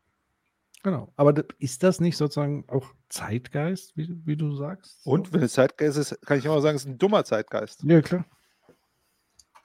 Genau. 0.84 1.12
Aber 1.16 1.34
ist 1.58 1.82
das 1.82 2.00
nicht 2.00 2.16
sozusagen 2.16 2.64
auch 2.68 2.94
Zeitgeist, 3.08 3.96
wie, 3.96 4.16
wie 4.24 4.36
du 4.36 4.54
sagst? 4.54 5.04
Und 5.04 5.32
wenn 5.32 5.42
es 5.42 5.54
Zeitgeist 5.54 5.98
ist, 5.98 6.22
kann 6.24 6.38
ich 6.38 6.44
immer 6.44 6.60
sagen, 6.60 6.76
es 6.76 6.84
ist 6.84 6.88
ein 6.88 6.98
dummer 6.98 7.24
Zeitgeist. 7.24 7.82
Ja, 7.82 8.00
klar. 8.00 8.24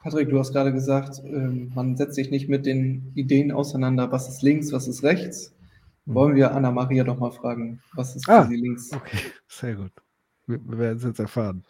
Patrick, 0.01 0.29
du 0.29 0.39
hast 0.39 0.51
gerade 0.51 0.73
gesagt, 0.73 1.21
ähm, 1.23 1.71
man 1.75 1.95
setzt 1.95 2.15
sich 2.15 2.31
nicht 2.31 2.49
mit 2.49 2.65
den 2.65 3.11
Ideen 3.13 3.51
auseinander, 3.51 4.11
was 4.11 4.27
ist 4.27 4.41
links, 4.41 4.71
was 4.71 4.87
ist 4.87 5.03
rechts. 5.03 5.53
Hm. 6.07 6.15
Wollen 6.15 6.35
wir 6.35 6.55
Anna-Maria 6.55 7.03
doch 7.03 7.19
mal 7.19 7.29
fragen, 7.29 7.83
was 7.93 8.15
ist 8.15 8.27
ah, 8.27 8.41
für 8.41 8.49
sie 8.49 8.55
links? 8.55 8.91
Okay, 8.91 9.19
sehr 9.47 9.75
gut. 9.75 9.91
Wir, 10.47 10.59
wir 10.65 10.79
werden 10.79 10.97
es 10.97 11.03
jetzt 11.03 11.19
erfahren. 11.19 11.63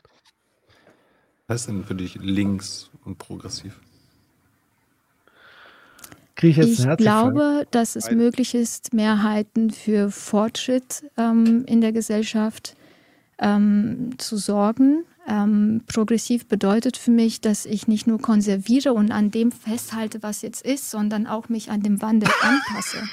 Was 1.51 1.63
ist 1.63 1.67
denn 1.67 1.83
für 1.83 1.95
dich 1.95 2.15
links 2.15 2.89
und 3.03 3.17
progressiv? 3.17 3.77
Ich, 6.41 6.57
ich 6.57 6.87
glaube, 6.95 7.67
dass 7.71 7.97
es 7.97 8.09
möglich 8.09 8.55
ist, 8.55 8.93
Mehrheiten 8.93 9.69
für 9.69 10.11
Fortschritt 10.11 11.03
ähm, 11.17 11.65
in 11.65 11.81
der 11.81 11.91
Gesellschaft 11.91 12.77
ähm, 13.37 14.11
zu 14.17 14.37
sorgen. 14.37 15.03
Ähm, 15.27 15.81
progressiv 15.87 16.47
bedeutet 16.47 16.95
für 16.95 17.11
mich, 17.11 17.41
dass 17.41 17.65
ich 17.65 17.85
nicht 17.85 18.07
nur 18.07 18.21
konserviere 18.21 18.93
und 18.93 19.11
an 19.11 19.29
dem 19.29 19.51
festhalte, 19.51 20.23
was 20.23 20.43
jetzt 20.43 20.65
ist, 20.65 20.89
sondern 20.89 21.27
auch 21.27 21.49
mich 21.49 21.69
an 21.69 21.81
dem 21.81 22.01
Wandel 22.01 22.29
anpasse. 22.41 23.03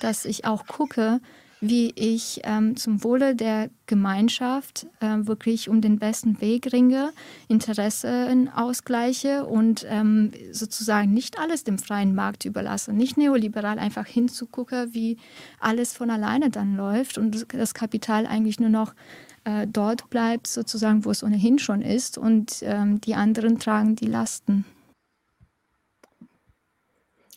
Dass 0.00 0.24
ich 0.24 0.46
auch 0.46 0.66
gucke, 0.66 1.20
wie 1.62 1.92
ich 1.94 2.40
ähm, 2.42 2.76
zum 2.76 3.04
Wohle 3.04 3.36
der 3.36 3.70
Gemeinschaft 3.86 4.86
äh, 4.98 5.18
wirklich 5.20 5.68
um 5.68 5.80
den 5.80 6.00
besten 6.00 6.40
Weg 6.40 6.72
ringe, 6.72 7.12
Interessen 7.46 8.48
ausgleiche 8.48 9.46
und 9.46 9.86
ähm, 9.88 10.32
sozusagen 10.50 11.14
nicht 11.14 11.38
alles 11.38 11.62
dem 11.62 11.78
freien 11.78 12.16
Markt 12.16 12.44
überlasse, 12.44 12.92
nicht 12.92 13.16
neoliberal 13.16 13.78
einfach 13.78 14.06
hinzugucke, 14.06 14.88
wie 14.90 15.18
alles 15.60 15.92
von 15.92 16.10
alleine 16.10 16.50
dann 16.50 16.76
läuft 16.76 17.16
und 17.16 17.46
das 17.54 17.74
Kapital 17.74 18.26
eigentlich 18.26 18.58
nur 18.58 18.70
noch 18.70 18.92
äh, 19.44 19.68
dort 19.68 20.10
bleibt, 20.10 20.48
sozusagen, 20.48 21.04
wo 21.04 21.12
es 21.12 21.22
ohnehin 21.22 21.60
schon 21.60 21.80
ist, 21.80 22.18
und 22.18 22.56
ähm, 22.62 23.00
die 23.00 23.14
anderen 23.14 23.60
tragen 23.60 23.94
die 23.94 24.06
Lasten. 24.06 24.64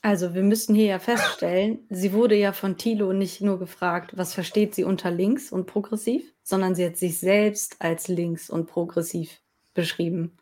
Also 0.05 0.35
wir 0.35 0.43
müssen 0.43 0.75
hier 0.75 0.85
ja 0.85 0.99
feststellen, 0.99 1.79
sie 1.89 2.13
wurde 2.13 2.35
ja 2.35 2.53
von 2.53 2.77
Thilo 2.77 3.11
nicht 3.11 3.41
nur 3.41 3.57
gefragt, 3.57 4.15
was 4.15 4.35
versteht 4.35 4.75
sie 4.75 4.83
unter 4.83 5.09
links 5.09 5.51
und 5.51 5.65
progressiv, 5.65 6.31
sondern 6.43 6.75
sie 6.75 6.85
hat 6.85 6.95
sich 6.95 7.17
selbst 7.17 7.77
als 7.79 8.07
links 8.07 8.51
und 8.51 8.67
progressiv 8.67 9.41
beschrieben. 9.73 10.37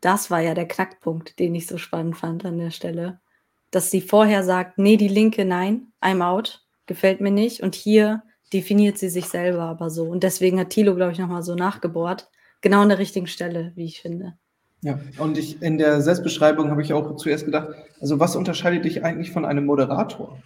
Das 0.00 0.28
war 0.32 0.40
ja 0.40 0.54
der 0.54 0.66
Knackpunkt, 0.66 1.38
den 1.38 1.54
ich 1.54 1.68
so 1.68 1.78
spannend 1.78 2.16
fand 2.16 2.44
an 2.44 2.58
der 2.58 2.72
Stelle. 2.72 3.20
Dass 3.70 3.92
sie 3.92 4.00
vorher 4.00 4.42
sagt, 4.42 4.76
nee, 4.76 4.96
die 4.96 5.06
Linke, 5.06 5.44
nein, 5.44 5.92
I'm 6.02 6.20
out, 6.20 6.66
gefällt 6.86 7.20
mir 7.20 7.30
nicht. 7.30 7.62
Und 7.62 7.76
hier 7.76 8.24
definiert 8.52 8.98
sie 8.98 9.08
sich 9.08 9.26
selber 9.26 9.62
aber 9.62 9.88
so. 9.88 10.06
Und 10.06 10.24
deswegen 10.24 10.58
hat 10.58 10.70
Thilo, 10.70 10.96
glaube 10.96 11.12
ich, 11.12 11.18
nochmal 11.20 11.44
so 11.44 11.54
nachgebohrt. 11.54 12.28
Genau 12.60 12.80
an 12.80 12.88
der 12.88 12.98
richtigen 12.98 13.28
Stelle, 13.28 13.70
wie 13.76 13.84
ich 13.84 14.00
finde. 14.00 14.36
Ja, 14.82 15.00
und 15.18 15.38
ich 15.38 15.62
in 15.62 15.78
der 15.78 16.00
Selbstbeschreibung 16.00 16.70
habe 16.70 16.82
ich 16.82 16.92
auch 16.92 17.16
zuerst 17.16 17.44
gedacht, 17.44 17.68
also 18.00 18.20
was 18.20 18.36
unterscheidet 18.36 18.84
dich 18.84 19.04
eigentlich 19.04 19.32
von 19.32 19.44
einem 19.44 19.64
Moderator? 19.64 20.38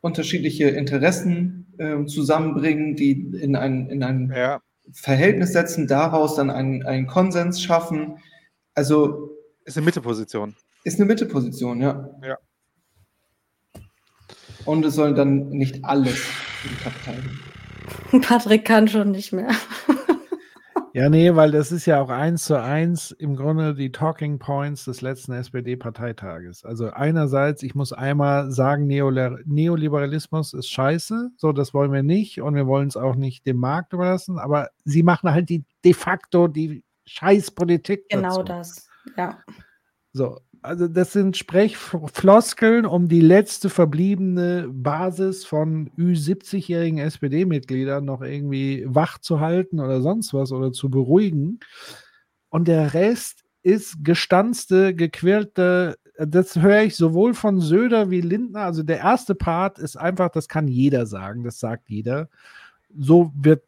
Unterschiedliche 0.00 0.68
Interessen 0.68 1.72
äh, 1.78 2.04
zusammenbringen, 2.06 2.96
die 2.96 3.12
in 3.12 3.54
ein, 3.54 3.88
in 3.88 4.02
ein 4.02 4.32
ja. 4.34 4.60
Verhältnis 4.92 5.52
setzen, 5.52 5.86
daraus 5.86 6.34
dann 6.34 6.50
einen, 6.50 6.84
einen 6.84 7.06
Konsens 7.06 7.62
schaffen. 7.62 8.18
Also. 8.74 9.30
Ist 9.64 9.76
eine 9.76 9.84
Mitteposition. 9.84 10.56
Ist 10.82 10.98
eine 10.98 11.06
Mitteposition, 11.06 11.80
ja. 11.80 12.10
Ja. 12.26 12.38
Und 14.64 14.84
es 14.84 14.94
sollen 14.94 15.14
dann 15.14 15.50
nicht 15.50 15.84
alles 15.84 16.24
Partei. 16.82 17.18
Patrick 18.22 18.64
kann 18.64 18.88
schon 18.88 19.10
nicht 19.12 19.32
mehr. 19.32 19.50
Ja, 20.94 21.08
nee, 21.08 21.34
weil 21.34 21.50
das 21.50 21.72
ist 21.72 21.86
ja 21.86 22.02
auch 22.02 22.10
eins 22.10 22.44
zu 22.44 22.60
eins 22.60 23.12
im 23.12 23.34
Grunde 23.34 23.74
die 23.74 23.92
Talking 23.92 24.38
Points 24.38 24.84
des 24.84 25.00
letzten 25.00 25.32
SPD-Parteitages. 25.32 26.66
Also 26.66 26.90
einerseits, 26.90 27.62
ich 27.62 27.74
muss 27.74 27.94
einmal 27.94 28.50
sagen, 28.50 28.86
Neoliber 28.86 29.38
Neoliberalismus 29.46 30.52
ist 30.52 30.68
scheiße, 30.68 31.30
so 31.38 31.52
das 31.52 31.72
wollen 31.72 31.92
wir 31.92 32.02
nicht 32.02 32.42
und 32.42 32.54
wir 32.54 32.66
wollen 32.66 32.88
es 32.88 32.98
auch 32.98 33.14
nicht 33.14 33.46
dem 33.46 33.56
Markt 33.56 33.94
überlassen, 33.94 34.38
aber 34.38 34.68
sie 34.84 35.02
machen 35.02 35.30
halt 35.30 35.48
die 35.48 35.64
de 35.82 35.94
facto 35.94 36.46
die 36.46 36.84
Scheißpolitik. 37.06 38.10
Genau 38.10 38.42
dazu. 38.42 38.44
das, 38.44 38.88
ja. 39.16 39.38
So, 40.12 40.40
also 40.62 40.86
das 40.86 41.12
sind 41.12 41.36
Sprechfloskeln, 41.36 42.86
um 42.86 43.08
die 43.08 43.20
letzte 43.20 43.68
verbliebene 43.68 44.68
Basis 44.70 45.44
von 45.44 45.90
Ü70-jährigen 45.98 46.98
SPD-Mitgliedern 46.98 48.04
noch 48.04 48.22
irgendwie 48.22 48.84
wach 48.86 49.18
zu 49.18 49.40
halten 49.40 49.80
oder 49.80 50.00
sonst 50.00 50.32
was 50.32 50.52
oder 50.52 50.72
zu 50.72 50.88
beruhigen. 50.88 51.58
Und 52.48 52.68
der 52.68 52.94
Rest 52.94 53.44
ist 53.62 54.04
gestanzte, 54.04 54.94
gequirlte, 54.94 55.96
das 56.18 56.56
höre 56.56 56.82
ich 56.82 56.96
sowohl 56.96 57.34
von 57.34 57.60
Söder 57.60 58.10
wie 58.10 58.20
Lindner. 58.20 58.60
Also 58.60 58.84
der 58.84 58.98
erste 58.98 59.34
Part 59.34 59.78
ist 59.78 59.96
einfach, 59.96 60.28
das 60.30 60.48
kann 60.48 60.68
jeder 60.68 61.06
sagen, 61.06 61.42
das 61.42 61.58
sagt 61.58 61.90
jeder. 61.90 62.28
So 62.96 63.32
wird 63.34 63.64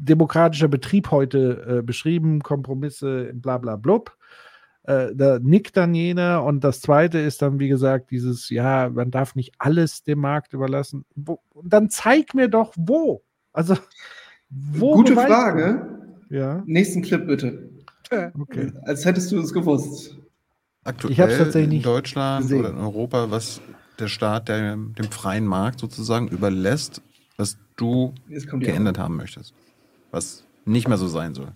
demokratischer 0.00 0.68
Betrieb 0.68 1.10
heute 1.10 1.78
äh, 1.78 1.82
beschrieben, 1.82 2.40
Kompromisse, 2.40 3.30
bla 3.34 3.58
bla 3.58 3.76
blub 3.76 4.16
äh, 4.84 5.14
da 5.14 5.38
nickt 5.38 5.76
dann 5.76 5.94
jener 5.94 6.42
und 6.44 6.64
das 6.64 6.80
zweite 6.80 7.18
ist 7.18 7.42
dann, 7.42 7.60
wie 7.60 7.68
gesagt, 7.68 8.10
dieses, 8.10 8.50
ja, 8.50 8.88
man 8.88 9.10
darf 9.10 9.34
nicht 9.34 9.52
alles 9.58 10.02
dem 10.02 10.18
Markt 10.18 10.52
überlassen. 10.52 11.04
Wo, 11.14 11.40
dann 11.62 11.88
zeig 11.88 12.34
mir 12.34 12.48
doch 12.48 12.72
wo. 12.76 13.22
Also, 13.52 13.76
wo. 14.50 14.94
Gute 14.94 15.14
Frage. 15.14 16.12
du? 16.28 16.36
Ja. 16.36 16.62
Nächsten 16.66 17.02
Clip 17.02 17.26
bitte. 17.26 17.70
Okay. 18.38 18.72
Als 18.84 19.04
hättest 19.04 19.32
du 19.32 19.38
es 19.38 19.52
gewusst. 19.52 20.18
Aktuell 20.84 21.12
Ich 21.12 21.20
hab's 21.20 21.38
tatsächlich 21.38 21.78
in 21.78 21.82
Deutschland 21.82 22.42
gesehen. 22.42 22.60
oder 22.60 22.70
in 22.70 22.78
Europa, 22.78 23.30
was 23.30 23.60
der 23.98 24.08
Staat 24.08 24.48
der, 24.48 24.76
dem 24.76 25.10
freien 25.10 25.46
Markt 25.46 25.78
sozusagen 25.78 26.28
überlässt, 26.28 27.00
was 27.36 27.56
du 27.76 28.12
geändert 28.28 28.98
haben 28.98 29.16
möchtest. 29.16 29.54
Was 30.10 30.44
nicht 30.64 30.88
mehr 30.88 30.98
so 30.98 31.08
sein 31.08 31.34
soll. 31.34 31.52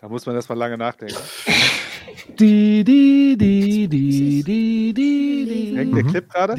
Da 0.00 0.08
muss 0.08 0.26
man 0.26 0.36
erstmal 0.36 0.58
lange 0.58 0.78
nachdenken. 0.78 1.16
Die, 2.38 2.84
die, 2.84 3.36
die, 3.36 3.88
die, 3.88 4.44
die, 4.44 4.94
die, 4.94 5.76
Hängt 5.76 5.96
der 5.96 6.04
Clip 6.04 6.28
gerade? 6.30 6.54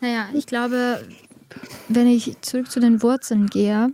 Naja, 0.00 0.28
ich 0.34 0.46
glaube, 0.46 1.06
wenn 1.88 2.06
ich 2.08 2.40
zurück 2.40 2.68
zu 2.68 2.80
den 2.80 3.00
Wurzeln 3.00 3.46
gehe, 3.46 3.92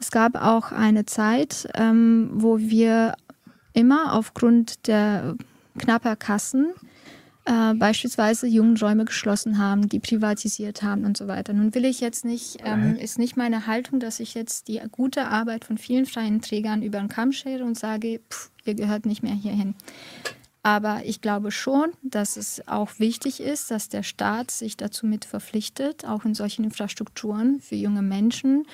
es 0.00 0.10
gab 0.10 0.36
auch 0.36 0.72
eine 0.72 1.04
Zeit, 1.04 1.68
ähm, 1.74 2.30
wo 2.32 2.58
wir 2.58 3.14
immer 3.74 4.14
aufgrund 4.14 4.86
der 4.86 5.36
knapper 5.78 6.16
Kassen 6.16 6.72
äh, 7.48 7.72
beispielsweise 7.74 8.46
Jugendräume 8.46 9.06
geschlossen 9.06 9.56
haben, 9.56 9.88
die 9.88 10.00
privatisiert 10.00 10.82
haben 10.82 11.06
und 11.06 11.16
so 11.16 11.28
weiter. 11.28 11.54
Nun 11.54 11.74
will 11.74 11.86
ich 11.86 12.00
jetzt 12.00 12.26
nicht, 12.26 12.58
ähm, 12.62 12.94
ist 12.96 13.18
nicht 13.18 13.38
meine 13.38 13.66
Haltung, 13.66 14.00
dass 14.00 14.20
ich 14.20 14.34
jetzt 14.34 14.68
die 14.68 14.82
gute 14.92 15.28
Arbeit 15.28 15.64
von 15.64 15.78
vielen 15.78 16.04
freien 16.04 16.42
Trägern 16.42 16.82
über 16.82 16.98
den 16.98 17.08
Kamm 17.08 17.32
schere 17.32 17.64
und 17.64 17.78
sage, 17.78 18.20
pff, 18.30 18.50
ihr 18.66 18.74
gehört 18.74 19.06
nicht 19.06 19.22
mehr 19.22 19.32
hierhin. 19.32 19.74
Aber 20.62 21.00
ich 21.06 21.22
glaube 21.22 21.50
schon, 21.50 21.92
dass 22.02 22.36
es 22.36 22.68
auch 22.68 22.98
wichtig 22.98 23.40
ist, 23.40 23.70
dass 23.70 23.88
der 23.88 24.02
Staat 24.02 24.50
sich 24.50 24.76
dazu 24.76 25.06
mit 25.06 25.24
verpflichtet, 25.24 26.04
auch 26.04 26.26
in 26.26 26.34
solchen 26.34 26.64
Infrastrukturen 26.64 27.60
für 27.60 27.76
junge 27.76 28.02
Menschen, 28.02 28.66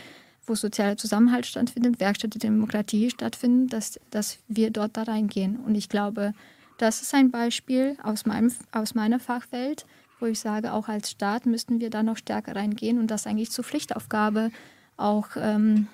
wo 0.46 0.56
sozialer 0.56 0.96
Zusammenhalt 0.96 1.46
stattfindet, 1.46 2.00
Werkstätte 2.00 2.40
der 2.40 2.50
Demokratie 2.50 3.08
stattfinden, 3.10 3.68
dass, 3.68 4.00
dass 4.10 4.38
wir 4.48 4.72
dort 4.72 4.96
da 4.96 5.04
reingehen. 5.04 5.58
Und 5.58 5.76
ich 5.76 5.88
glaube, 5.88 6.32
das 6.78 7.02
ist 7.02 7.14
ein 7.14 7.30
Beispiel 7.30 7.96
aus, 8.02 8.26
meinem, 8.26 8.52
aus 8.72 8.94
meiner 8.94 9.20
Fachwelt, 9.20 9.86
wo 10.20 10.26
ich 10.26 10.40
sage, 10.40 10.72
auch 10.72 10.88
als 10.88 11.10
Staat 11.10 11.46
müssten 11.46 11.80
wir 11.80 11.90
da 11.90 12.02
noch 12.02 12.16
stärker 12.16 12.56
reingehen 12.56 12.98
und 12.98 13.10
das 13.10 13.26
eigentlich 13.26 13.50
zur 13.50 13.64
Pflichtaufgabe 13.64 14.50
auch 14.96 15.28
ähm, 15.36 15.88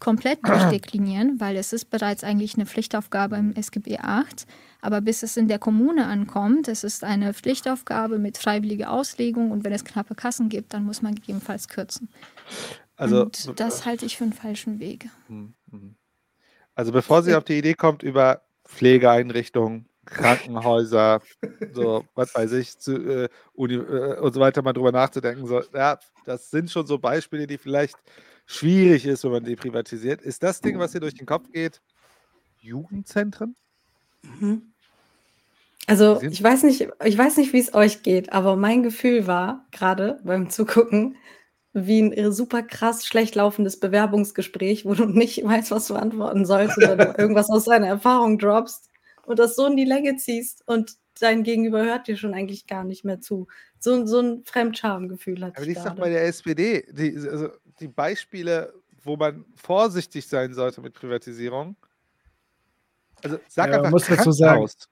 komplett 0.00 0.40
durchdeklinieren, 0.46 1.40
weil 1.40 1.56
es 1.56 1.72
ist 1.72 1.86
bereits 1.86 2.24
eigentlich 2.24 2.54
eine 2.54 2.66
Pflichtaufgabe 2.66 3.36
im 3.36 3.54
SGB 3.54 3.98
VIII. 3.98 4.24
Aber 4.80 5.00
bis 5.00 5.22
es 5.22 5.36
in 5.36 5.48
der 5.48 5.58
Kommune 5.58 6.06
ankommt, 6.06 6.68
es 6.68 6.84
ist 6.84 7.02
eine 7.02 7.34
Pflichtaufgabe 7.34 8.18
mit 8.18 8.38
freiwilliger 8.38 8.92
Auslegung 8.92 9.50
und 9.50 9.64
wenn 9.64 9.72
es 9.72 9.84
knappe 9.84 10.14
Kassen 10.14 10.48
gibt, 10.48 10.74
dann 10.74 10.84
muss 10.84 11.02
man 11.02 11.14
gegebenenfalls 11.14 11.68
kürzen. 11.68 12.08
Also, 12.96 13.22
und 13.22 13.58
das 13.60 13.84
halte 13.84 14.06
ich 14.06 14.16
für 14.16 14.24
einen 14.24 14.32
falschen 14.32 14.78
Weg. 14.78 15.08
Also 16.74 16.92
bevor 16.92 17.22
sie 17.22 17.34
auf 17.34 17.44
die 17.44 17.58
Idee 17.58 17.74
kommt, 17.74 18.02
über 18.02 18.42
Pflegeeinrichtungen, 18.66 19.88
Krankenhäuser, 20.04 21.20
so, 21.72 22.04
was 22.14 22.34
weiß 22.34 22.52
ich, 22.52 22.78
zu, 22.78 22.94
äh, 22.96 23.28
Uni, 23.54 23.74
äh, 23.74 24.18
und 24.20 24.32
so 24.32 24.40
weiter 24.40 24.62
mal 24.62 24.72
drüber 24.72 24.92
nachzudenken, 24.92 25.46
so, 25.46 25.62
ja, 25.74 25.98
das 26.24 26.50
sind 26.50 26.70
schon 26.70 26.86
so 26.86 26.98
Beispiele, 26.98 27.46
die 27.46 27.58
vielleicht 27.58 27.96
schwierig 28.46 29.06
ist, 29.06 29.24
wenn 29.24 29.32
man 29.32 29.44
die 29.44 29.56
privatisiert. 29.56 30.22
Ist 30.22 30.42
das 30.42 30.60
Ding, 30.60 30.78
was 30.78 30.92
dir 30.92 31.00
durch 31.00 31.14
den 31.14 31.26
Kopf 31.26 31.50
geht, 31.50 31.80
Jugendzentren? 32.60 33.56
Also 35.86 36.18
Sind- 36.18 36.32
ich 36.32 36.42
weiß 36.42 36.64
nicht, 36.64 36.88
ich 37.04 37.18
weiß 37.18 37.36
nicht, 37.36 37.52
wie 37.52 37.60
es 37.60 37.74
euch 37.74 38.02
geht, 38.02 38.32
aber 38.32 38.56
mein 38.56 38.82
Gefühl 38.82 39.26
war 39.26 39.66
gerade 39.70 40.20
beim 40.24 40.50
Zugucken 40.50 41.16
wie 41.84 42.00
ein 42.00 42.32
super 42.32 42.62
krass 42.62 43.04
schlecht 43.04 43.34
laufendes 43.34 43.78
Bewerbungsgespräch, 43.78 44.86
wo 44.86 44.94
du 44.94 45.04
nicht 45.04 45.44
weißt, 45.44 45.70
was 45.70 45.88
du 45.88 45.94
antworten 45.94 46.46
sollst 46.46 46.78
oder 46.78 46.96
du 46.96 47.04
irgendwas 47.18 47.50
aus 47.50 47.66
deiner 47.66 47.88
Erfahrung 47.88 48.38
droppst 48.38 48.88
und 49.26 49.38
das 49.38 49.56
so 49.56 49.66
in 49.66 49.76
die 49.76 49.84
Länge 49.84 50.16
ziehst 50.16 50.66
und 50.66 50.96
dein 51.20 51.42
Gegenüber 51.42 51.84
hört 51.84 52.08
dir 52.08 52.16
schon 52.16 52.32
eigentlich 52.32 52.66
gar 52.66 52.82
nicht 52.82 53.04
mehr 53.04 53.20
zu. 53.20 53.46
So, 53.78 54.06
so 54.06 54.20
ein 54.20 54.42
Fremdschamgefühl 54.44 55.44
hat 55.44 55.56
Aber 55.56 55.66
ich 55.66 55.72
ich 55.72 55.78
sag 55.78 55.96
bei 55.96 56.08
der 56.08 56.24
SPD, 56.24 56.86
die, 56.90 57.14
also 57.28 57.50
die 57.78 57.88
Beispiele, 57.88 58.72
wo 59.04 59.16
man 59.16 59.44
vorsichtig 59.56 60.26
sein 60.26 60.54
sollte 60.54 60.80
mit 60.80 60.94
Privatisierung. 60.94 61.76
Also 63.22 63.38
sag 63.48 63.66
Ja, 63.66 63.72
man 63.72 63.78
einfach 63.80 63.90
muss 63.90 64.06
dazu 64.06 64.32
sagen, 64.32 64.66
Krankenhaus. 64.66 64.88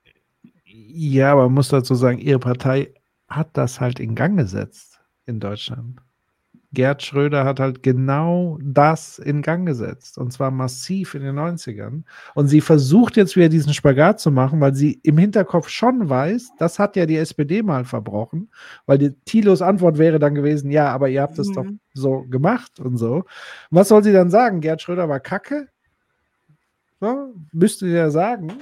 Ja, 0.67 1.33
aber 1.33 1.45
man 1.45 1.55
muss 1.55 1.69
dazu 1.69 1.95
sagen, 1.95 2.19
ihre 2.19 2.39
Partei 2.39 2.93
hat 3.29 3.49
das 3.55 3.81
halt 3.81 4.01
in 4.01 4.15
Gang 4.15 4.37
gesetzt 4.37 5.01
in 5.25 5.41
Deutschland. 5.41 6.04
Gerd 6.75 7.03
Schröder 7.03 7.45
hat 7.45 7.61
halt 7.61 7.83
genau 7.83 8.59
das 8.63 9.19
in 9.19 9.41
Gang 9.43 9.67
gesetzt 9.67 10.19
und 10.19 10.33
zwar 10.33 10.51
massiv 10.51 11.15
in 11.15 11.23
den 11.23 11.39
90ern. 11.39 12.03
Und 12.35 12.49
sie 12.49 12.61
versucht 12.61 13.17
jetzt 13.17 13.37
wieder 13.37 13.49
diesen 13.49 13.73
Spagat 13.73 14.21
zu 14.21 14.31
machen, 14.31 14.61
weil 14.61 14.75
sie 14.75 15.01
im 15.03 15.17
Hinterkopf 15.17 15.69
schon 15.69 16.09
weiß, 16.09 16.51
das 16.59 16.79
hat 16.79 16.97
ja 16.97 17.07
die 17.07 17.17
SPD 17.17 17.63
mal 17.63 17.85
verbrochen, 17.85 18.51
weil 18.87 18.99
die 18.99 19.13
Thilos 19.25 19.63
Antwort 19.63 19.97
wäre 19.99 20.19
dann 20.19 20.35
gewesen, 20.35 20.71
ja, 20.71 20.89
aber 20.89 21.09
ihr 21.09 21.23
habt 21.23 21.39
es 21.39 21.51
doch 21.53 21.65
Mhm. 21.65 21.81
so 21.95 22.25
gemacht 22.25 22.81
und 22.81 22.97
so. 22.99 23.25
Was 23.71 23.89
soll 23.89 24.03
sie 24.05 24.13
dann 24.13 24.31
sagen? 24.31 24.61
Gerd 24.61 24.83
Schröder 24.83 25.09
war 25.09 25.21
kacke? 25.21 25.69
So, 27.01 27.35
müsste 27.53 27.87
sie 27.87 27.93
ja 27.93 28.11
sagen. 28.11 28.53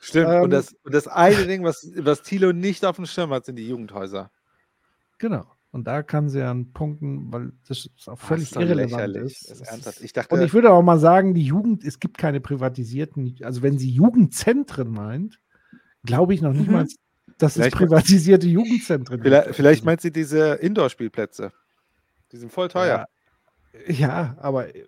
Stimmt. 0.00 0.28
Ähm, 0.30 0.42
und, 0.42 0.50
das, 0.50 0.74
und 0.84 0.94
das 0.94 1.06
eine 1.08 1.46
Ding, 1.46 1.64
was, 1.64 1.88
was 1.96 2.22
Thilo 2.22 2.52
nicht 2.52 2.84
auf 2.84 2.96
dem 2.96 3.06
Schirm 3.06 3.30
hat, 3.30 3.44
sind 3.44 3.56
die 3.56 3.68
Jugendhäuser. 3.68 4.30
Genau. 5.18 5.44
Und 5.72 5.86
da 5.86 6.02
kann 6.02 6.28
sie 6.28 6.42
an 6.46 6.72
Punkten, 6.72 7.32
weil 7.32 7.52
das 7.66 7.86
ist 7.86 8.08
auch 8.08 8.18
Das 8.18 8.28
völlig 8.28 8.42
ist 8.44 8.56
doch 8.56 8.60
irrelevant 8.60 9.16
ist. 9.16 9.50
Das 9.50 9.60
ist 9.60 9.86
ist- 9.86 10.02
Ich 10.02 10.12
dachte, 10.12 10.34
Und 10.34 10.42
ich 10.42 10.52
würde 10.52 10.70
auch 10.70 10.82
mal 10.82 10.98
sagen, 10.98 11.32
die 11.34 11.44
Jugend, 11.44 11.82
es 11.82 11.98
gibt 11.98 12.18
keine 12.18 12.40
privatisierten, 12.40 13.36
also 13.42 13.62
wenn 13.62 13.78
sie 13.78 13.90
Jugendzentren 13.90 14.90
meint, 14.90 15.40
glaube 16.04 16.34
ich 16.34 16.42
noch 16.42 16.52
nicht 16.52 16.66
Mhm. 16.66 16.72
mal, 16.74 16.86
dass 17.38 17.56
es 17.56 17.70
privatisierte 17.70 18.46
Jugendzentren 18.48 19.22
vielleicht, 19.22 19.44
gibt. 19.44 19.56
vielleicht 19.56 19.84
meint 19.84 20.02
sie 20.02 20.12
diese 20.12 20.54
Indoor-Spielplätze. 20.54 21.52
Die 22.32 22.36
sind 22.36 22.52
voll 22.52 22.68
teuer. 22.68 23.06
Ja, 23.88 24.36
aber 24.40 24.74
äh, 24.76 24.84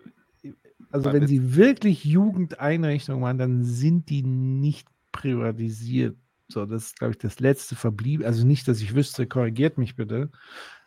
also 0.91 1.09
Mal 1.09 1.13
wenn 1.19 1.27
sie 1.27 1.55
wirklich 1.55 2.05
Jugendeinrichtungen 2.05 3.21
meinen, 3.21 3.39
dann 3.39 3.63
sind 3.63 4.09
die 4.11 4.21
nicht 4.21 4.87
privatisiert. 5.11 6.15
So, 6.47 6.65
das 6.67 6.85
ist, 6.87 6.99
glaube 6.99 7.13
ich, 7.13 7.17
das 7.17 7.39
letzte 7.39 7.75
verblieben. 7.75 8.23
Also 8.23 8.45
nicht, 8.45 8.67
dass 8.67 8.79
ich 8.79 8.93
wüsste, 8.93 9.25
korrigiert 9.25 9.79
mich 9.79 9.95
bitte. 9.95 10.29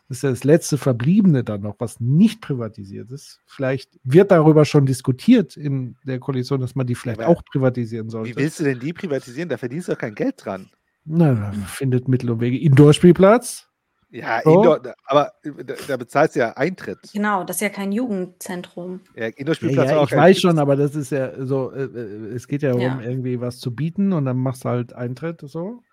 Das 0.09 0.17
ist 0.17 0.23
ja 0.23 0.31
das 0.31 0.43
letzte 0.43 0.79
Verbliebene 0.79 1.43
dann 1.43 1.61
noch, 1.61 1.75
was 1.77 1.99
nicht 1.99 2.41
privatisiert 2.41 3.11
ist. 3.11 3.41
Vielleicht 3.45 3.99
wird 4.03 4.31
darüber 4.31 4.65
schon 4.65 4.87
diskutiert 4.87 5.55
in 5.55 5.97
der 6.03 6.19
Koalition, 6.19 6.59
dass 6.59 6.73
man 6.73 6.87
die 6.87 6.95
vielleicht 6.95 7.19
Aber 7.19 7.29
auch 7.29 7.45
privatisieren 7.45 8.09
sollte. 8.09 8.31
Wie 8.31 8.35
willst 8.35 8.59
du 8.59 8.63
denn 8.63 8.79
die 8.79 8.91
privatisieren? 8.91 9.49
Da 9.49 9.57
verdienst 9.57 9.87
du 9.87 9.91
doch 9.91 9.99
kein 9.99 10.15
Geld 10.15 10.43
dran. 10.43 10.71
Na, 11.05 11.51
findet 11.67 12.07
Mittel 12.07 12.31
und 12.31 12.41
Wege. 12.41 12.57
Indoor-Spielplatz? 12.57 13.67
Ja, 14.09 14.41
So. 14.43 14.55
Indoor, 14.55 14.81
aber 15.05 15.31
da, 15.43 15.75
da 15.87 15.97
bezahlst 15.97 16.35
du 16.35 16.39
ja 16.39 16.53
Eintritt. 16.57 16.97
Genau, 17.13 17.43
das 17.43 17.57
ist 17.57 17.61
ja 17.61 17.69
kein 17.69 17.91
Jugendzentrum. 17.91 19.01
Ja, 19.15 19.25
Ja, 19.27 19.33
Indoor-Spielplatz 19.35 19.89
ja, 19.91 19.95
war 19.95 20.01
auch 20.03 20.11
ich 20.11 20.17
weiß 20.17 20.41
schon, 20.41 20.57
aber 20.57 20.75
das 20.75 20.95
ist 20.95 21.11
ja 21.11 21.45
so, 21.45 21.71
äh, 21.71 21.83
äh, 21.83 22.33
es 22.33 22.47
geht 22.47 22.63
ja 22.63 22.69
darum, 22.69 22.81
Ja. 22.81 23.01
irgendwie 23.01 23.39
was 23.39 23.59
zu 23.59 23.75
bieten 23.75 24.11
und 24.13 24.25
dann 24.25 24.37
machst 24.37 24.65
du 24.65 24.69
halt 24.69 24.93
Eintritt 24.93 25.41
so. 25.41 25.83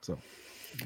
So. 0.00 0.16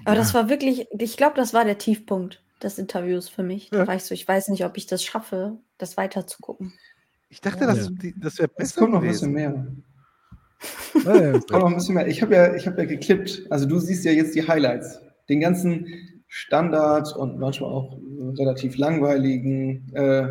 Aber 0.05 0.17
das 0.17 0.35
war 0.35 0.49
wirklich, 0.49 0.87
ich 0.99 1.17
glaube, 1.17 1.37
das 1.37 1.55
war 1.55 1.65
der 1.65 1.79
Tiefpunkt 1.79 2.43
des 2.63 2.79
Interviews 2.79 3.29
für 3.29 3.43
mich. 3.43 3.71
Da 3.71 3.79
Ja. 3.81 3.87
war 3.87 3.95
ich 3.97 4.05
so, 4.05 4.15
ich 4.15 4.27
weiß 4.27 4.49
nicht, 4.49 4.65
ob 4.65 4.77
ich 4.77 4.87
das 4.87 5.03
schaffe, 5.03 5.59
das 5.79 5.97
weiter 5.97 6.27
zu 6.27 6.39
gucken. 6.41 6.73
Ich 7.29 7.41
dachte, 7.41 7.67
das, 7.67 7.87
Ja. 8.03 8.11
das 8.17 8.39
wäre 8.39 8.51
Es 8.57 8.57
besser 8.57 8.81
kommt 8.81 8.93
noch 8.95 9.03
ein 9.03 9.09
bisschen 9.09 9.33
mehr. 9.33 9.67
Ja, 11.05 11.17
ja, 11.17 11.31
Es 11.37 11.47
kommt 11.47 11.63
noch 11.63 11.71
ein 11.71 11.75
bisschen 11.75 11.95
mehr. 11.95 12.07
Ich 12.07 12.23
habe 12.23 12.35
ja, 12.35 12.55
ich 12.55 12.67
hab 12.67 12.79
ja 12.79 12.85
geklippt. 12.85 13.43
Also 13.51 13.67
du 13.67 13.79
siehst 13.79 14.05
ja 14.05 14.13
jetzt 14.13 14.35
die 14.35 14.47
Highlights. 14.47 15.01
Den 15.29 15.41
ganzen 15.41 15.87
Standard 16.29 17.15
und 17.17 17.39
manchmal 17.39 17.71
auch 17.71 17.99
relativ 18.39 18.77
langweiligen, 18.77 19.93
äh, 19.95 20.29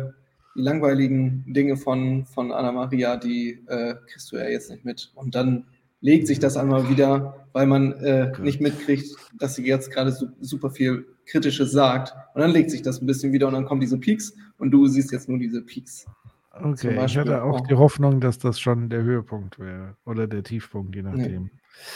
die 0.56 0.60
langweiligen 0.62 1.44
Dinge 1.52 1.76
von, 1.76 2.26
von 2.26 2.52
Anna 2.52 2.72
Maria, 2.72 3.16
die 3.16 3.64
äh, 3.68 3.94
kriegst 4.06 4.30
du 4.32 4.36
ja 4.36 4.48
jetzt 4.48 4.70
nicht 4.70 4.84
mit. 4.84 5.10
Und 5.14 5.34
dann 5.34 5.66
legt 6.04 6.26
sich 6.26 6.38
das 6.38 6.58
einmal 6.58 6.90
wieder, 6.90 7.46
weil 7.54 7.66
man 7.66 7.92
äh, 7.94 8.30
nicht 8.42 8.60
mitkriegt, 8.60 9.06
dass 9.38 9.54
sie 9.54 9.66
jetzt 9.66 9.90
gerade 9.90 10.12
su 10.12 10.26
super 10.40 10.68
viel 10.70 11.06
Kritisches 11.24 11.72
sagt. 11.72 12.12
Und 12.34 12.42
dann 12.42 12.50
legt 12.50 12.70
sich 12.70 12.82
das 12.82 13.00
ein 13.00 13.06
bisschen 13.06 13.32
wieder 13.32 13.48
und 13.48 13.54
dann 13.54 13.64
kommen 13.64 13.80
diese 13.80 13.96
Peaks 13.96 14.34
und 14.58 14.70
du 14.70 14.86
siehst 14.86 15.12
jetzt 15.12 15.30
nur 15.30 15.38
diese 15.38 15.62
Peaks. 15.62 16.04
Okay, 16.52 17.02
ich 17.06 17.16
hatte 17.16 17.42
auch 17.42 17.62
die 17.62 17.74
Hoffnung, 17.74 18.20
dass 18.20 18.38
das 18.38 18.60
schon 18.60 18.90
der 18.90 19.02
Höhepunkt 19.02 19.58
wäre 19.58 19.96
oder 20.04 20.26
der 20.26 20.42
Tiefpunkt, 20.42 20.94
je 20.94 21.02
nachdem. 21.02 21.50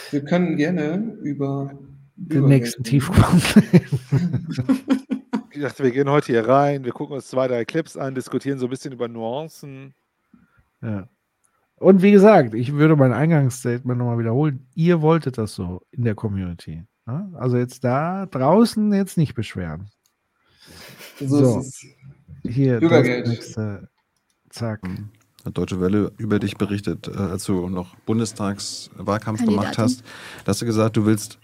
Wir 0.09 0.25
können 0.25 0.57
gerne 0.57 1.15
über 1.21 1.71
Den 2.15 2.39
über- 2.39 2.47
nächsten 2.47 2.83
Tiefpunkt. 2.83 3.61
Ich 5.51 5.61
dachte, 5.65 5.83
wir 5.83 5.91
gehen 5.91 6.09
heute 6.09 6.27
hier 6.27 6.47
rein, 6.47 6.85
wir 6.85 6.93
gucken 6.93 7.15
uns 7.15 7.27
zwei, 7.27 7.47
drei 7.49 7.65
Clips 7.65 7.97
an, 7.97 8.15
diskutieren 8.15 8.59
so 8.59 8.67
ein 8.67 8.69
bisschen 8.69 8.93
über 8.93 9.07
Nuancen. 9.09 9.93
ja. 10.81 11.07
Und 11.79 12.01
wie 12.01 12.11
gesagt, 12.11 12.53
ich 12.53 12.73
würde 12.73 12.95
mein 12.95 13.13
Eingangsstatement 13.13 13.97
nochmal 13.97 14.19
wiederholen. 14.19 14.67
Ihr 14.75 15.01
wolltet 15.01 15.37
das 15.37 15.53
so 15.55 15.81
in 15.91 16.03
der 16.03 16.15
Community. 16.15 16.83
ne? 17.05 17.31
Also 17.35 17.57
jetzt 17.57 17.83
da 17.83 18.25
draußen 18.25 18.93
jetzt 18.93 19.17
nicht 19.17 19.33
beschweren. 19.33 19.89
So, 21.19 21.37
So. 21.37 21.59
ist 21.59 21.67
es. 21.67 21.85
Hier, 22.53 22.79
das 22.79 23.27
nächste. 23.27 23.89
Zack. 24.49 24.81
Hat 25.45 25.57
Deutsche 25.57 25.79
Welle 25.79 26.11
über 26.17 26.39
dich 26.39 26.57
berichtet, 26.57 27.07
äh, 27.07 27.17
als 27.17 27.43
du 27.45 27.69
noch 27.69 27.95
Bundestagswahlkampf 28.05 29.45
gemacht 29.45 29.77
hast. 29.77 30.01
Da 30.43 30.49
hast 30.49 30.61
du 30.61 30.65
gesagt, 30.65 30.97
du 30.97 31.05
willst 31.05 31.39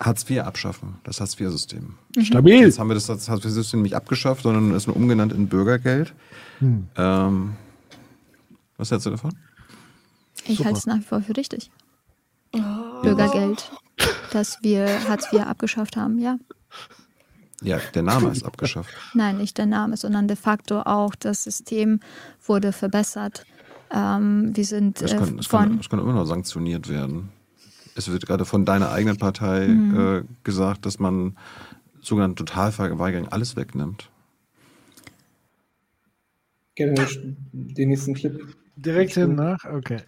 Hartz 0.00 0.28
IV 0.28 0.40
abschaffen, 0.42 0.96
das 1.04 1.20
Hartz 1.20 1.38
IV-System. 1.38 1.94
Stabil. 2.22 2.60
Jetzt 2.60 2.78
haben 2.78 2.88
wir 2.88 2.94
das 2.94 3.08
Hartz 3.08 3.28
IV-System 3.28 3.82
nicht 3.82 3.94
abgeschafft, 3.96 4.42
sondern 4.42 4.74
ist 4.74 4.86
nur 4.86 4.96
umgenannt 4.96 5.32
in 5.32 5.48
Bürgergeld. 5.48 6.14
Hm. 6.60 6.88
Ähm, 6.96 7.52
was 8.82 8.90
hältst 8.90 9.06
du 9.06 9.10
davon? 9.10 9.32
Ich 10.44 10.64
halte 10.64 10.78
es 10.78 10.86
nach 10.86 10.98
wie 10.98 11.02
vor 11.02 11.20
für 11.22 11.36
richtig. 11.36 11.70
Bürgergeld, 13.02 13.70
dass 14.32 14.58
wir 14.62 15.08
Hartz 15.08 15.32
IV 15.32 15.40
abgeschafft 15.42 15.96
haben, 15.96 16.18
ja. 16.18 16.36
Ja, 17.62 17.78
der 17.94 18.02
Name 18.02 18.30
ist 18.30 18.44
abgeschafft. 18.44 18.92
Nein, 19.14 19.38
nicht 19.38 19.56
der 19.56 19.66
Name, 19.66 19.96
sondern 19.96 20.26
de 20.26 20.36
facto 20.36 20.80
auch 20.82 21.14
das 21.14 21.44
System 21.44 22.00
wurde 22.44 22.72
verbessert. 22.72 23.46
Ähm, 23.90 24.54
wir 24.56 24.64
sind 24.64 25.00
Es 25.00 25.12
äh, 25.12 25.16
kann, 25.16 25.38
es, 25.38 25.46
von. 25.46 25.60
kann, 25.60 25.78
es 25.78 25.88
kann 25.88 26.00
immer 26.00 26.12
noch 26.12 26.24
sanktioniert 26.26 26.88
werden. 26.88 27.30
Es 27.94 28.10
wird 28.10 28.26
gerade 28.26 28.44
von 28.44 28.64
deiner 28.64 28.90
eigenen 28.90 29.16
Partei 29.16 29.68
Mhm. 29.68 30.00
äh, 30.00 30.22
gesagt, 30.44 30.86
dass 30.86 30.98
man 30.98 31.36
sogenannte 32.00 32.44
Totalverweigerung 32.44 33.28
alles 33.28 33.54
wegnimmt. 33.54 34.10
Gerne 36.74 37.06
den 37.52 37.88
nächsten 37.90 38.14
Clip. 38.14 38.56
Direkt 38.76 39.14
hin 39.14 39.34
nach? 39.34 39.64
Okay. 39.64 39.98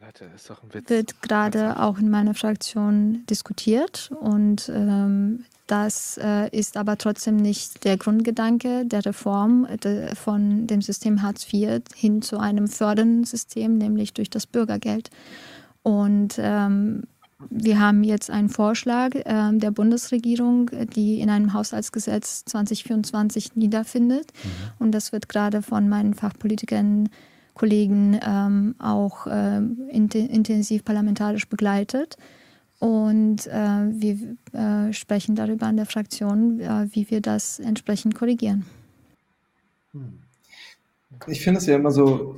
Leute, 0.00 0.26
ist 0.34 0.48
doch 0.50 0.62
ein 0.62 0.72
Witz. 0.72 0.88
wird 0.88 1.22
gerade 1.22 1.80
auch 1.80 1.98
in 1.98 2.10
meiner 2.10 2.34
Fraktion 2.34 3.24
diskutiert 3.28 4.10
und 4.20 4.70
ähm, 4.72 5.44
das 5.66 6.16
äh, 6.22 6.48
ist 6.56 6.76
aber 6.76 6.96
trotzdem 6.96 7.36
nicht 7.36 7.82
der 7.82 7.96
Grundgedanke 7.96 8.86
der 8.86 9.04
Reform 9.04 9.66
de, 9.82 10.14
von 10.14 10.68
dem 10.68 10.80
System 10.80 11.22
Hartz 11.22 11.52
IV 11.52 11.82
hin 11.94 12.22
zu 12.22 12.38
einem 12.38 12.68
fördernden 12.68 13.24
System, 13.24 13.76
nämlich 13.78 14.12
durch 14.14 14.30
das 14.30 14.46
Bürgergeld. 14.46 15.10
Und 15.82 16.36
ähm, 16.38 17.02
wir 17.50 17.80
haben 17.80 18.04
jetzt 18.04 18.30
einen 18.30 18.48
Vorschlag 18.48 19.10
ähm, 19.24 19.58
der 19.58 19.72
Bundesregierung, 19.72 20.70
die 20.94 21.20
in 21.20 21.30
einem 21.30 21.52
Haushaltsgesetz 21.52 22.44
2024 22.44 23.56
niederfindet. 23.56 24.32
Und 24.78 24.92
das 24.92 25.12
wird 25.12 25.28
gerade 25.28 25.62
von 25.62 25.88
meinen 25.88 26.14
Fachpolitikern 26.14 27.08
Kollegen 27.56 28.20
ähm, 28.22 28.74
auch 28.78 29.26
ähm, 29.30 29.88
inten 29.90 30.28
intensiv 30.28 30.84
parlamentarisch 30.84 31.48
begleitet. 31.48 32.16
Und 32.78 33.46
äh, 33.46 33.50
wir 33.50 34.36
äh, 34.52 34.92
sprechen 34.92 35.34
darüber 35.34 35.68
in 35.70 35.76
der 35.76 35.86
Fraktion, 35.86 36.60
äh, 36.60 36.86
wie 36.90 37.10
wir 37.10 37.22
das 37.22 37.58
entsprechend 37.58 38.14
korrigieren. 38.14 38.66
Ich 41.26 41.40
finde 41.40 41.58
es 41.58 41.66
ja 41.66 41.76
immer 41.76 41.90
so 41.90 42.36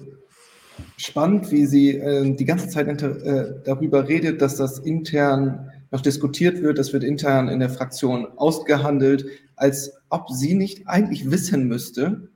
spannend, 0.96 1.50
wie 1.50 1.66
sie 1.66 1.96
äh, 1.96 2.36
die 2.36 2.44
ganze 2.44 2.68
Zeit 2.68 2.86
äh, 3.02 3.54
darüber 3.64 4.06
redet, 4.06 4.40
dass 4.40 4.54
das 4.54 4.78
intern 4.78 5.72
noch 5.90 6.02
diskutiert 6.02 6.62
wird, 6.62 6.78
das 6.78 6.92
wird 6.92 7.02
intern 7.02 7.48
in 7.48 7.58
der 7.58 7.70
Fraktion 7.70 8.26
ausgehandelt, 8.36 9.26
als 9.56 9.92
ob 10.10 10.30
sie 10.30 10.54
nicht 10.54 10.86
eigentlich 10.86 11.30
wissen 11.30 11.66
müsste, 11.66 12.28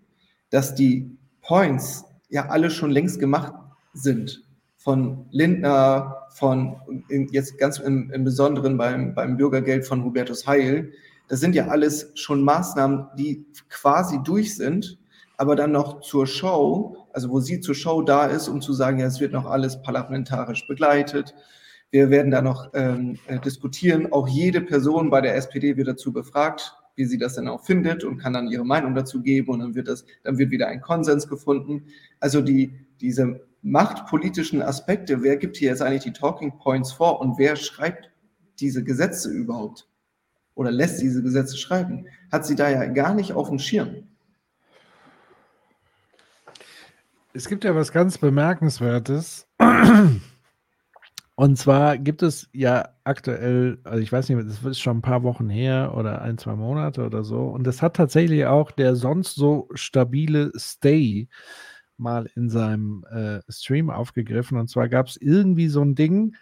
dass 0.50 0.74
die 0.74 1.16
Points 1.42 2.04
ja 2.32 2.48
alle 2.48 2.70
schon 2.70 2.90
längst 2.90 3.20
gemacht 3.20 3.52
sind. 3.92 4.42
Von 4.78 5.26
Lindner, 5.30 6.26
von 6.30 6.76
jetzt 7.30 7.58
ganz 7.58 7.78
im, 7.78 8.10
im 8.10 8.24
Besonderen 8.24 8.76
beim, 8.76 9.14
beim 9.14 9.36
Bürgergeld 9.36 9.86
von 9.86 10.02
Hubertus 10.02 10.46
Heil. 10.46 10.90
Das 11.28 11.38
sind 11.38 11.54
ja 11.54 11.68
alles 11.68 12.10
schon 12.14 12.42
Maßnahmen, 12.42 13.06
die 13.16 13.46
quasi 13.68 14.18
durch 14.24 14.56
sind, 14.56 14.98
aber 15.36 15.54
dann 15.54 15.72
noch 15.72 16.00
zur 16.00 16.26
Show, 16.26 17.06
also 17.12 17.30
wo 17.30 17.38
sie 17.38 17.60
zur 17.60 17.74
Show 17.74 18.02
da 18.02 18.26
ist, 18.26 18.48
um 18.48 18.60
zu 18.60 18.72
sagen, 18.72 18.98
ja, 18.98 19.06
es 19.06 19.20
wird 19.20 19.32
noch 19.32 19.46
alles 19.46 19.80
parlamentarisch 19.82 20.66
begleitet. 20.66 21.34
Wir 21.90 22.10
werden 22.10 22.30
da 22.30 22.40
noch 22.40 22.70
ähm, 22.72 23.18
äh, 23.26 23.38
diskutieren. 23.38 24.10
Auch 24.12 24.26
jede 24.26 24.62
Person 24.62 25.10
bei 25.10 25.20
der 25.20 25.36
SPD 25.36 25.76
wird 25.76 25.88
dazu 25.88 26.12
befragt, 26.12 26.74
wie 26.94 27.04
sie 27.04 27.18
das 27.18 27.34
denn 27.34 27.48
auch 27.48 27.64
findet 27.64 28.04
und 28.04 28.18
kann 28.18 28.32
dann 28.32 28.48
ihre 28.48 28.64
Meinung 28.64 28.94
dazu 28.94 29.22
geben 29.22 29.48
und 29.52 29.60
dann 29.60 29.74
wird 29.74 29.88
das, 29.88 30.04
dann 30.24 30.38
wird 30.38 30.50
wieder 30.50 30.68
ein 30.68 30.80
Konsens 30.80 31.28
gefunden. 31.28 31.86
Also 32.20 32.40
die, 32.40 32.74
diese 33.00 33.40
machtpolitischen 33.62 34.62
Aspekte, 34.62 35.22
wer 35.22 35.36
gibt 35.36 35.56
hier 35.56 35.70
jetzt 35.70 35.82
eigentlich 35.82 36.04
die 36.04 36.12
Talking 36.12 36.58
Points 36.58 36.92
vor 36.92 37.20
und 37.20 37.38
wer 37.38 37.56
schreibt 37.56 38.10
diese 38.60 38.84
Gesetze 38.84 39.30
überhaupt? 39.30 39.88
Oder 40.54 40.70
lässt 40.70 41.00
diese 41.00 41.22
Gesetze 41.22 41.56
schreiben? 41.56 42.06
Hat 42.30 42.44
sie 42.44 42.56
da 42.56 42.68
ja 42.68 42.84
gar 42.86 43.14
nicht 43.14 43.32
auf 43.32 43.48
dem 43.48 43.58
Schirm. 43.58 44.08
Es 47.32 47.48
gibt 47.48 47.64
ja 47.64 47.74
was 47.74 47.92
ganz 47.92 48.18
Bemerkenswertes. 48.18 49.46
Und 51.34 51.56
zwar 51.56 51.96
gibt 51.96 52.22
es 52.22 52.48
ja 52.52 52.90
aktuell, 53.04 53.78
also 53.84 54.00
ich 54.00 54.12
weiß 54.12 54.28
nicht, 54.28 54.46
das 54.46 54.62
ist 54.64 54.80
schon 54.80 54.98
ein 54.98 55.02
paar 55.02 55.22
Wochen 55.22 55.48
her 55.48 55.94
oder 55.96 56.20
ein, 56.22 56.36
zwei 56.38 56.54
Monate 56.54 57.04
oder 57.06 57.24
so. 57.24 57.44
Und 57.46 57.66
das 57.66 57.80
hat 57.80 57.96
tatsächlich 57.96 58.44
auch 58.46 58.70
der 58.70 58.96
sonst 58.96 59.34
so 59.34 59.68
stabile 59.74 60.52
Stay 60.56 61.28
mal 61.96 62.28
in 62.36 62.50
seinem 62.50 63.04
äh, 63.10 63.40
Stream 63.50 63.88
aufgegriffen. 63.90 64.58
Und 64.58 64.68
zwar 64.68 64.88
gab 64.88 65.06
es 65.06 65.16
irgendwie 65.16 65.68
so 65.68 65.82
ein 65.82 65.94
Ding, 65.94 66.34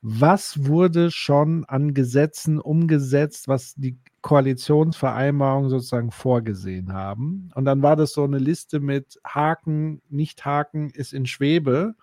was 0.00 0.66
wurde 0.66 1.10
schon 1.10 1.64
an 1.64 1.92
Gesetzen 1.92 2.60
umgesetzt, 2.60 3.48
was 3.48 3.74
die 3.74 3.98
Koalitionsvereinbarungen 4.22 5.70
sozusagen 5.70 6.12
vorgesehen 6.12 6.92
haben. 6.92 7.50
Und 7.54 7.64
dann 7.64 7.82
war 7.82 7.96
das 7.96 8.12
so 8.12 8.22
eine 8.22 8.38
Liste 8.38 8.78
mit 8.78 9.18
Haken, 9.26 10.00
Nicht-Haken 10.08 10.90
ist 10.90 11.12
in 11.12 11.26
Schwebe. 11.26 11.96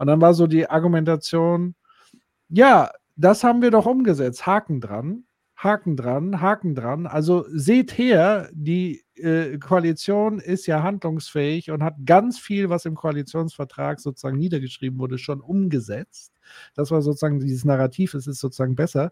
Und 0.00 0.06
dann 0.06 0.22
war 0.22 0.32
so 0.32 0.46
die 0.46 0.68
Argumentation, 0.68 1.74
ja, 2.48 2.90
das 3.16 3.44
haben 3.44 3.60
wir 3.60 3.70
doch 3.70 3.84
umgesetzt, 3.84 4.46
Haken 4.46 4.80
dran, 4.80 5.24
Haken 5.56 5.94
dran, 5.94 6.40
Haken 6.40 6.74
dran. 6.74 7.06
Also 7.06 7.44
seht 7.50 7.98
her, 7.98 8.48
die 8.50 9.04
äh, 9.16 9.58
Koalition 9.58 10.38
ist 10.38 10.66
ja 10.66 10.82
handlungsfähig 10.82 11.70
und 11.70 11.82
hat 11.82 11.96
ganz 12.06 12.38
viel, 12.38 12.70
was 12.70 12.86
im 12.86 12.94
Koalitionsvertrag 12.94 14.00
sozusagen 14.00 14.38
niedergeschrieben 14.38 14.98
wurde, 14.98 15.18
schon 15.18 15.42
umgesetzt. 15.42 16.32
Das 16.74 16.90
war 16.90 17.02
sozusagen 17.02 17.38
dieses 17.38 17.66
Narrativ, 17.66 18.14
es 18.14 18.26
ist 18.26 18.40
sozusagen 18.40 18.76
besser. 18.76 19.10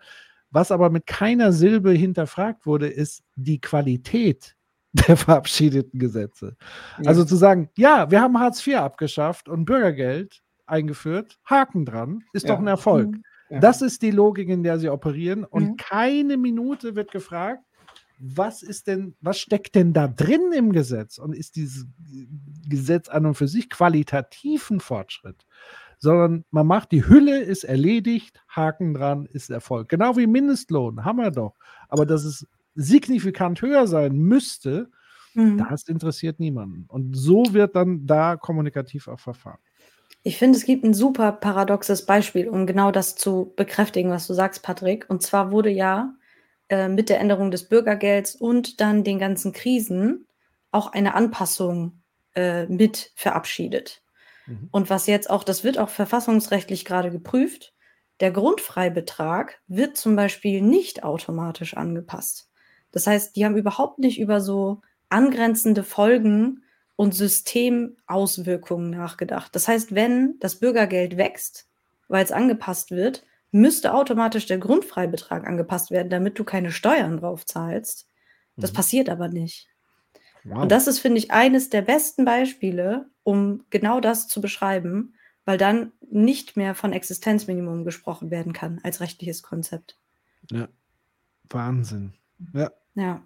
Was 0.51 0.71
aber 0.71 0.89
mit 0.89 1.07
keiner 1.07 1.53
Silbe 1.53 1.91
hinterfragt 1.91 2.65
wurde, 2.65 2.89
ist 2.89 3.25
die 3.37 3.61
Qualität 3.61 4.57
der 5.07 5.19
verabschiedeten 5.19 6.01
Gesetze. 6.01 6.57
Ja. 7.03 7.11
Also 7.11 7.27
zu 7.27 7.37
sagen, 7.37 7.69
ja, 7.77 8.11
wir 8.11 8.23
haben 8.23 8.41
Hartz 8.41 8.67
IV 8.67 8.77
abgeschafft 8.79 9.51
und 9.51 9.67
Bürgergeld 9.67 10.43
eingeführt, 10.69 11.39
Haken 11.45 11.85
dran, 11.85 12.25
ist 12.33 12.47
Ja. 12.47 12.55
doch 12.55 12.61
ein 12.61 12.67
Erfolg. 12.67 13.09
Mhm. 13.13 13.23
Ja. 13.51 13.61
Das 13.61 13.81
ist 13.83 14.03
die 14.03 14.11
Logik, 14.11 14.49
in 14.49 14.63
der 14.63 14.79
sie 14.79 14.91
operieren. 14.91 15.45
Und 15.45 15.65
Mhm. 15.71 15.77
keine 15.77 16.37
Minute 16.37 16.95
wird 16.97 17.11
gefragt, 17.11 17.63
was 18.21 18.63
ist 18.63 18.89
denn, 18.89 19.15
was 19.21 19.39
steckt 19.39 19.75
denn 19.77 19.93
da 19.93 20.09
drin 20.09 20.53
im 20.53 20.73
Gesetz? 20.73 21.19
Und 21.19 21.35
ist 21.37 21.55
dieses 21.57 21.87
Gesetz 22.69 23.09
an 23.09 23.27
und 23.27 23.35
für 23.35 23.47
sich 23.49 23.71
qualitativ 23.71 24.71
ein 24.71 24.81
Fortschritt? 24.81 25.47
Sondern 26.01 26.45
man 26.51 26.67
macht 26.67 26.93
die 26.93 27.07
Hülle, 27.09 27.41
ist 27.41 27.65
erledigt, 27.65 28.43
Haken 28.49 28.93
dran, 28.95 29.27
ist 29.27 29.51
Erfolg. 29.51 29.89
Genau 29.89 30.17
wie 30.17 30.27
Mindestlohn, 30.27 31.05
haben 31.05 31.19
wir 31.19 31.31
doch. 31.31 31.55
Aber 31.89 32.07
dass 32.07 32.25
es 32.25 32.47
signifikant 32.75 33.63
höher 33.63 33.87
sein 33.87 34.17
müsste, 34.17 34.91
Mhm. 35.35 35.59
das 35.69 35.87
interessiert 35.89 36.41
niemanden. 36.41 36.87
Und 36.89 37.15
so 37.17 37.45
wird 37.53 37.77
dann 37.77 38.07
da 38.07 38.37
kommunikativ 38.37 39.09
auch 39.09 39.21
verfahren. 39.21 39.59
Ich 40.29 40.37
finde, 40.37 40.59
es 40.59 40.67
gibt 40.67 40.85
ein 40.85 40.93
super 40.93 41.33
paradoxes 41.33 42.05
Beispiel, 42.05 42.51
um 42.51 42.67
genau 42.67 42.91
das 42.91 43.15
zu 43.15 43.55
bekräftigen, 43.57 44.11
was 44.11 44.27
du 44.27 44.35
sagst, 44.35 44.63
Patrick. 44.63 45.09
Und 45.09 45.23
zwar 45.23 45.53
wurde 45.53 45.71
ja 45.71 46.13
äh, 46.69 46.89
mit 46.89 47.09
der 47.09 47.19
Änderung 47.19 47.51
des 47.51 47.67
Bürgergelds 47.67 48.37
und 48.37 48.83
dann 48.83 49.05
den 49.05 49.19
ganzen 49.19 49.55
Krisen 49.55 50.27
auch 50.71 50.93
eine 50.93 51.15
Anpassung 51.15 52.03
äh, 52.35 52.67
mit 52.67 53.11
verabschiedet. 53.15 54.03
Mhm. 54.45 54.69
Und 54.71 54.91
was 54.91 55.07
jetzt 55.07 55.31
auch, 55.31 55.45
das 55.45 55.65
wird 55.65 55.79
auch 55.79 55.89
verfassungsrechtlich 55.89 56.85
gerade 56.85 57.11
geprüft, 57.11 57.73
der 58.21 58.31
Grundfreibetrag 58.31 59.63
wird 59.67 59.97
zum 59.97 60.15
Beispiel 60.15 60.61
nicht 60.61 61.05
automatisch 61.05 61.75
angepasst. 61.75 62.51
Das 62.93 63.07
heißt, 63.07 63.35
die 63.35 63.47
haben 63.47 63.57
überhaupt 63.57 63.99
nicht 63.99 64.21
über 64.21 64.43
so 64.43 64.83
angrenzende 65.09 65.85
Folgen 65.85 66.65
und 66.99 67.15
Systemauswirkungen 67.15 68.91
nachgedacht. 68.91 69.55
Das 69.55 69.69
heißt, 69.69 69.95
wenn 69.95 70.35
das 70.41 70.57
Bürgergeld 70.57 71.17
wächst, 71.17 71.69
weil 72.09 72.25
es 72.25 72.33
angepasst 72.33 72.91
wird, 72.91 73.25
müsste 73.53 73.95
automatisch 73.95 74.47
der 74.47 74.59
Grundfreibetrag 74.59 75.47
angepasst 75.47 75.93
werden, 75.93 76.11
damit 76.11 76.41
du 76.41 76.45
keine 76.45 76.73
Steuern 76.73 77.19
drauf 77.19 77.47
zahlst. 77.47 78.09
Das 78.57 78.73
Mhm. 78.73 78.77
passiert 78.77 79.09
aber 79.11 79.29
nicht. 79.29 79.69
Wow. 80.43 80.63
Und 80.63 80.73
das 80.73 80.89
ist, 80.89 80.99
finde 80.99 81.19
ich, 81.19 81.31
eines 81.31 81.71
der 81.71 81.83
besten 81.83 82.25
Beispiele, 82.25 83.09
um 83.23 83.65
genau 83.71 84.01
das 84.01 84.27
zu 84.27 84.41
beschreiben, 84.41 85.15
weil 85.45 85.57
dann 85.57 85.93
nicht 86.11 86.57
mehr 86.57 86.75
von 86.75 86.93
Existenzminimum 86.93 87.85
gesprochen 87.85 88.33
werden 88.33 88.53
kann 88.53 88.81
als 88.83 89.01
rechtliches 89.01 89.45
Konzept. 89.45 89.97
Ja. 90.51 90.69
Wahnsinn. 91.51 92.15
Ja. 92.55 92.73
Ja. 92.95 93.23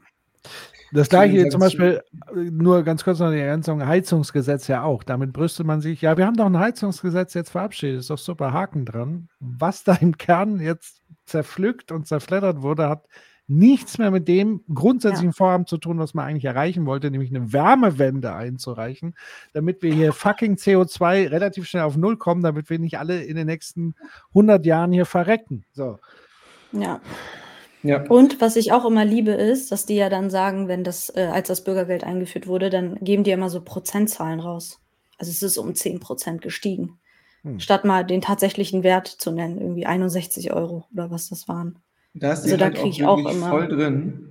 Das 0.93 1.09
gleiche 1.09 1.43
zum 1.49 1.53
zu- 1.53 1.59
Beispiel, 1.59 2.03
nur 2.35 2.83
ganz 2.83 3.03
kurz 3.03 3.19
noch 3.19 3.31
die 3.31 3.39
Ergänzung, 3.39 3.87
Heizungsgesetz 3.87 4.69
ja 4.69 4.83
auch. 4.83 5.03
Damit 5.03 5.33
brüstet 5.33 5.67
man 5.67 5.81
sich, 5.81 6.03
ja, 6.03 6.17
wir 6.19 6.27
haben 6.27 6.37
doch 6.37 6.47
ein 6.47 6.59
Heizungsgesetz 6.59 7.33
jetzt 7.33 7.51
verabschiedet, 7.51 8.01
ist 8.01 8.11
doch 8.11 8.19
super, 8.19 8.53
Haken 8.53 8.85
dran. 8.85 9.29
Was 9.41 9.85
da 9.85 9.95
im 9.95 10.19
Kern 10.19 10.61
jetzt 10.61 11.01
zerpflückt 11.25 11.93
und 11.93 12.07
zerfleddert 12.07 12.61
wurde, 12.61 12.89
hat 12.91 13.07
nichts 13.49 13.99
mehr 13.99 14.11
mit 14.11 14.29
dem 14.29 14.63
grundsätzlichen 14.73 15.33
Vorhaben 15.33 15.67
zu 15.67 15.77
tun, 15.79 15.99
was 15.99 16.15
man 16.15 16.27
eigentlich 16.27 16.45
erreichen 16.45 16.87
wollte, 16.87 17.11
nämlich 17.11 17.35
eine 17.35 17.53
Wärmewende 17.53 18.35
einzureichen, 18.35 19.15
damit 19.53 19.83
wir 19.83 19.93
hier 19.93 20.13
fucking 20.13 20.57
CO2 20.57 21.31
relativ 21.31 21.67
schnell 21.67 21.83
auf 21.83 21.97
Null 21.97 22.17
kommen, 22.17 22.43
damit 22.43 22.71
wir 22.71 22.79
nicht 22.79 22.99
alle 22.99 23.23
in 23.23 23.37
den 23.37 23.47
nächsten 23.47 23.95
100 24.29 24.65
Jahren 24.65 24.93
hier 24.93 25.07
verrecken. 25.07 25.65
So. 25.73 25.99
Ja. 26.73 27.01
Ja. 27.83 28.05
Und 28.09 28.41
was 28.41 28.57
ich 28.57 28.73
auch 28.73 28.85
immer 28.85 29.05
liebe, 29.05 29.33
ist, 29.33 29.73
dass 29.73 29.87
die 29.87 29.97
ja 29.97 30.09
dann 30.09 30.31
sagen, 30.31 30.69
wenn 30.69 30.85
das, 30.85 31.11
äh, 31.17 31.29
als 31.33 31.49
das 31.49 31.65
Bürgergeld 31.65 32.05
eingeführt 32.05 32.47
wurde, 32.47 32.71
dann 32.71 32.97
geben 33.01 33.25
die 33.25 33.31
ja 33.31 33.37
immer 33.37 33.51
so 33.51 33.61
Prozentzahlen 33.61 34.41
raus. 34.41 34.79
Also 35.19 35.31
es 35.31 35.43
ist 35.43 35.59
um 35.59 35.75
10 35.75 36.01
Prozent 36.01 36.43
gestiegen. 36.43 36.99
Hm. 37.43 37.59
Statt 37.61 37.85
mal 37.85 38.05
den 38.05 38.21
tatsächlichen 38.21 38.83
Wert 38.83 39.09
zu 39.09 39.33
nennen, 39.33 39.61
irgendwie 39.61 39.87
61 39.87 40.53
Euro 40.53 40.85
oder 40.93 41.11
was 41.11 41.29
das 41.29 41.49
waren. 41.49 41.77
Da 42.15 42.33
ist 42.33 42.41
Also 42.41 42.51
sie 42.51 42.57
da 42.57 42.65
halt 42.67 42.77
krieg 42.77 43.05
auch 43.05 43.19
ich 43.19 43.27
auch 43.27 43.33
immer- 43.35 43.49
voll 43.51 43.69
drin. 43.69 44.29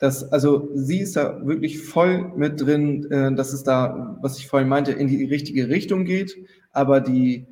Dass, 0.00 0.30
also 0.32 0.68
sie 0.74 0.98
ist 1.00 1.16
da 1.16 1.46
wirklich 1.46 1.80
voll 1.80 2.32
mit 2.36 2.60
drin, 2.60 3.10
äh, 3.10 3.34
dass 3.34 3.52
es 3.52 3.62
da, 3.62 4.18
was 4.20 4.38
ich 4.38 4.46
vorhin 4.48 4.68
meinte, 4.68 4.92
in 4.92 5.06
die 5.08 5.24
richtige 5.24 5.68
Richtung 5.68 6.04
geht, 6.04 6.36
aber 6.72 7.00
die, 7.00 7.46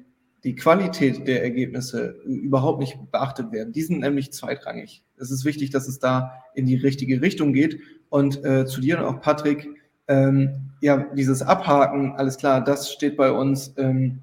die 0.44 0.54
Qualität 0.54 1.26
der 1.28 1.42
Ergebnisse 1.42 2.20
überhaupt 2.24 2.80
nicht 2.80 2.98
beachtet 3.10 3.52
werden. 3.52 3.72
Die 3.72 3.82
sind 3.82 4.00
nämlich 4.00 4.32
zweitrangig. 4.32 5.04
Es 5.16 5.30
ist 5.30 5.44
wichtig, 5.44 5.70
dass 5.70 5.86
es 5.86 5.98
da 5.98 6.32
in 6.54 6.66
die 6.66 6.76
richtige 6.76 7.22
Richtung 7.22 7.52
geht. 7.52 7.80
Und 8.08 8.44
äh, 8.44 8.66
zu 8.66 8.80
dir 8.80 8.98
und 8.98 9.04
auch 9.04 9.20
Patrick, 9.20 9.68
ähm, 10.08 10.72
ja, 10.80 11.06
dieses 11.14 11.42
Abhaken, 11.42 12.12
alles 12.12 12.36
klar, 12.36 12.62
das 12.62 12.92
steht 12.92 13.16
bei 13.16 13.30
uns. 13.30 13.72
Ähm, 13.76 14.22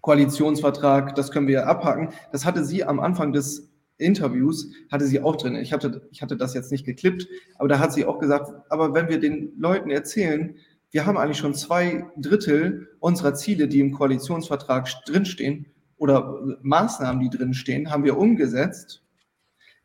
Koalitionsvertrag, 0.00 1.14
das 1.14 1.30
können 1.30 1.46
wir 1.46 1.66
abhaken. 1.66 2.08
Das 2.32 2.46
hatte 2.46 2.64
sie 2.64 2.84
am 2.84 3.00
Anfang 3.00 3.32
des 3.32 3.70
Interviews, 3.98 4.72
hatte 4.90 5.06
sie 5.06 5.20
auch 5.20 5.36
drin. 5.36 5.56
Ich 5.56 5.72
hatte, 5.72 6.08
ich 6.10 6.22
hatte 6.22 6.38
das 6.38 6.54
jetzt 6.54 6.72
nicht 6.72 6.86
geklippt, 6.86 7.28
aber 7.58 7.68
da 7.68 7.78
hat 7.78 7.92
sie 7.92 8.06
auch 8.06 8.18
gesagt, 8.18 8.50
aber 8.70 8.94
wenn 8.94 9.08
wir 9.08 9.20
den 9.20 9.52
Leuten 9.58 9.90
erzählen, 9.90 10.56
wir 10.90 11.06
haben 11.06 11.16
eigentlich 11.16 11.38
schon 11.38 11.54
zwei 11.54 12.06
Drittel 12.16 12.88
unserer 12.98 13.34
Ziele, 13.34 13.68
die 13.68 13.80
im 13.80 13.92
Koalitionsvertrag 13.92 14.88
drinstehen, 15.06 15.66
oder 16.00 16.40
Maßnahmen, 16.62 17.20
die 17.20 17.36
drinstehen, 17.36 17.90
haben 17.90 18.04
wir 18.04 18.16
umgesetzt, 18.16 19.04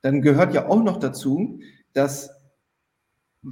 dann 0.02 0.22
gehört 0.22 0.54
ja 0.54 0.68
auch 0.70 0.82
noch 0.82 0.98
dazu, 0.98 1.60
dass, 1.92 2.30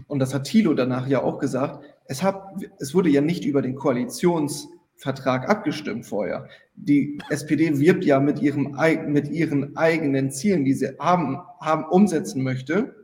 und 0.08 0.20
das 0.20 0.34
hat 0.34 0.46
Thilo 0.46 0.74
danach 0.74 1.06
ja 1.08 1.22
auch 1.22 1.40
gesagt, 1.40 1.84
es, 2.06 2.24
hat, 2.24 2.42
es 2.80 2.96
wurde 2.96 3.10
ja 3.10 3.20
nicht 3.20 3.44
über 3.44 3.62
den 3.62 3.76
Koalitionsvertrag 3.76 5.50
abgestimmt 5.50 6.06
vorher. 6.06 6.48
Die 6.76 7.20
SPD 7.30 7.80
wirbt 7.80 8.06
ja 8.06 8.22
mit, 8.22 8.42
ihrem, 8.42 8.78
mit 9.08 9.28
ihren 9.28 9.76
eigenen 9.76 10.32
Zielen, 10.32 10.64
die 10.64 10.74
sie 10.74 10.96
haben, 11.00 11.40
haben, 11.60 11.84
umsetzen 11.84 12.44
möchte, 12.44 13.03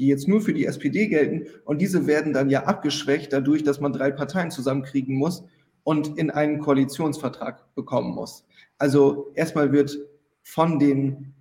die 0.00 0.06
jetzt 0.06 0.26
nur 0.26 0.40
für 0.40 0.54
die 0.54 0.64
SPD 0.64 1.08
gelten. 1.08 1.46
Und 1.64 1.80
diese 1.80 2.06
werden 2.06 2.32
dann 2.32 2.48
ja 2.48 2.64
abgeschwächt 2.64 3.32
dadurch, 3.32 3.62
dass 3.62 3.80
man 3.80 3.92
drei 3.92 4.10
Parteien 4.10 4.50
zusammenkriegen 4.50 5.14
muss 5.14 5.44
und 5.84 6.18
in 6.18 6.30
einen 6.30 6.58
Koalitionsvertrag 6.58 7.74
bekommen 7.74 8.14
muss. 8.14 8.46
Also 8.78 9.30
erstmal 9.34 9.72
wird 9.72 9.98
von 10.42 10.78
den, 10.78 11.34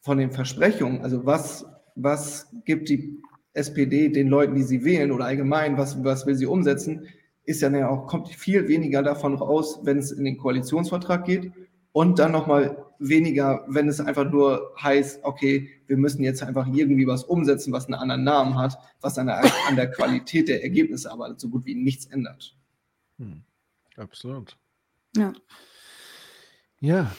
von 0.00 0.18
den 0.18 0.32
Versprechungen, 0.32 1.02
also 1.02 1.24
was, 1.24 1.64
was 1.94 2.48
gibt 2.64 2.88
die 2.88 3.22
SPD 3.54 4.08
den 4.08 4.26
Leuten, 4.26 4.56
die 4.56 4.64
sie 4.64 4.84
wählen 4.84 5.12
oder 5.12 5.26
allgemein, 5.26 5.78
was, 5.78 6.02
was 6.02 6.26
will 6.26 6.34
sie 6.34 6.46
umsetzen, 6.46 7.06
ist 7.44 7.62
ja 7.62 7.88
auch, 7.88 8.08
kommt 8.08 8.28
viel 8.28 8.66
weniger 8.66 9.04
davon 9.04 9.36
raus, 9.36 9.80
wenn 9.84 9.98
es 9.98 10.10
in 10.10 10.24
den 10.24 10.36
Koalitionsvertrag 10.36 11.24
geht 11.24 11.52
und 11.92 12.18
dann 12.18 12.32
nochmal 12.32 12.84
weniger, 12.98 13.64
wenn 13.68 13.88
es 13.88 14.00
einfach 14.00 14.30
nur 14.30 14.72
heißt, 14.80 15.20
okay, 15.24 15.68
wir 15.86 15.96
müssen 15.96 16.22
jetzt 16.22 16.42
einfach 16.42 16.66
irgendwie 16.72 17.06
was 17.06 17.24
umsetzen, 17.24 17.72
was 17.72 17.86
einen 17.86 17.94
anderen 17.94 18.24
Namen 18.24 18.56
hat, 18.56 18.78
was 19.00 19.18
an 19.18 19.26
der, 19.26 19.42
an 19.68 19.76
der 19.76 19.90
Qualität 19.90 20.48
der 20.48 20.62
Ergebnisse 20.62 21.10
aber 21.10 21.34
so 21.36 21.48
gut 21.48 21.64
wie 21.66 21.74
nichts 21.74 22.06
ändert. 22.06 22.56
Hm. 23.18 23.42
Absolut. 23.96 24.56
Ja. 25.16 25.32
Ja. 26.80 27.12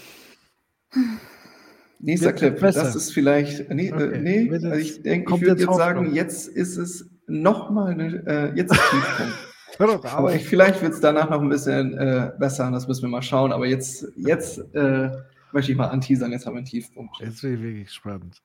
Nächster 2.00 2.28
Wird 2.28 2.38
Clip, 2.38 2.60
besser. 2.60 2.84
das 2.84 2.96
ist 2.96 3.12
vielleicht, 3.14 3.70
nee, 3.70 3.92
Okay. 3.94 4.16
äh, 4.16 4.20
nee 4.20 4.50
Wird 4.50 4.64
also 4.66 4.78
ich 4.78 5.02
denke, 5.04 5.36
ich 5.36 5.42
würde 5.42 5.62
jetzt 5.62 5.68
jetzt 5.70 5.78
sagen, 5.78 6.00
Hoffnung. 6.00 6.16
jetzt 6.16 6.48
ist 6.48 6.78
es 6.78 7.10
nochmal, 7.28 8.24
äh, 8.28 8.56
jetzt 8.58 8.74
ist 8.74 8.82
Tiefpunkt. 8.90 9.34
Hör 9.78 9.88
doch 9.88 10.06
Aber 10.06 10.36
ich, 10.36 10.46
vielleicht 10.46 10.82
wird 10.82 10.94
es 10.94 11.00
danach 11.00 11.30
noch 11.30 11.42
ein 11.42 11.50
bisschen 11.50 11.98
äh, 11.98 12.32
besser, 12.38 12.70
das 12.72 12.88
müssen 12.88 13.04
wir 13.04 13.10
mal 13.10 13.22
schauen. 13.22 13.52
Aber 13.52 13.66
jetzt, 13.66 14.06
jetzt 14.16 14.60
äh, 14.76 15.10
möchte 15.52 15.72
ich 15.72 15.78
mal 15.78 15.88
anteasern, 15.88 16.32
jetzt 16.32 16.46
haben 16.46 16.54
wir 16.54 16.58
einen 16.60 16.68
Tiefpunkt. 16.68 17.18
Jetzt 17.20 17.42
bin 17.42 17.56
ich 17.56 17.62
wirklich 17.62 17.86
gespannt. 17.86 18.42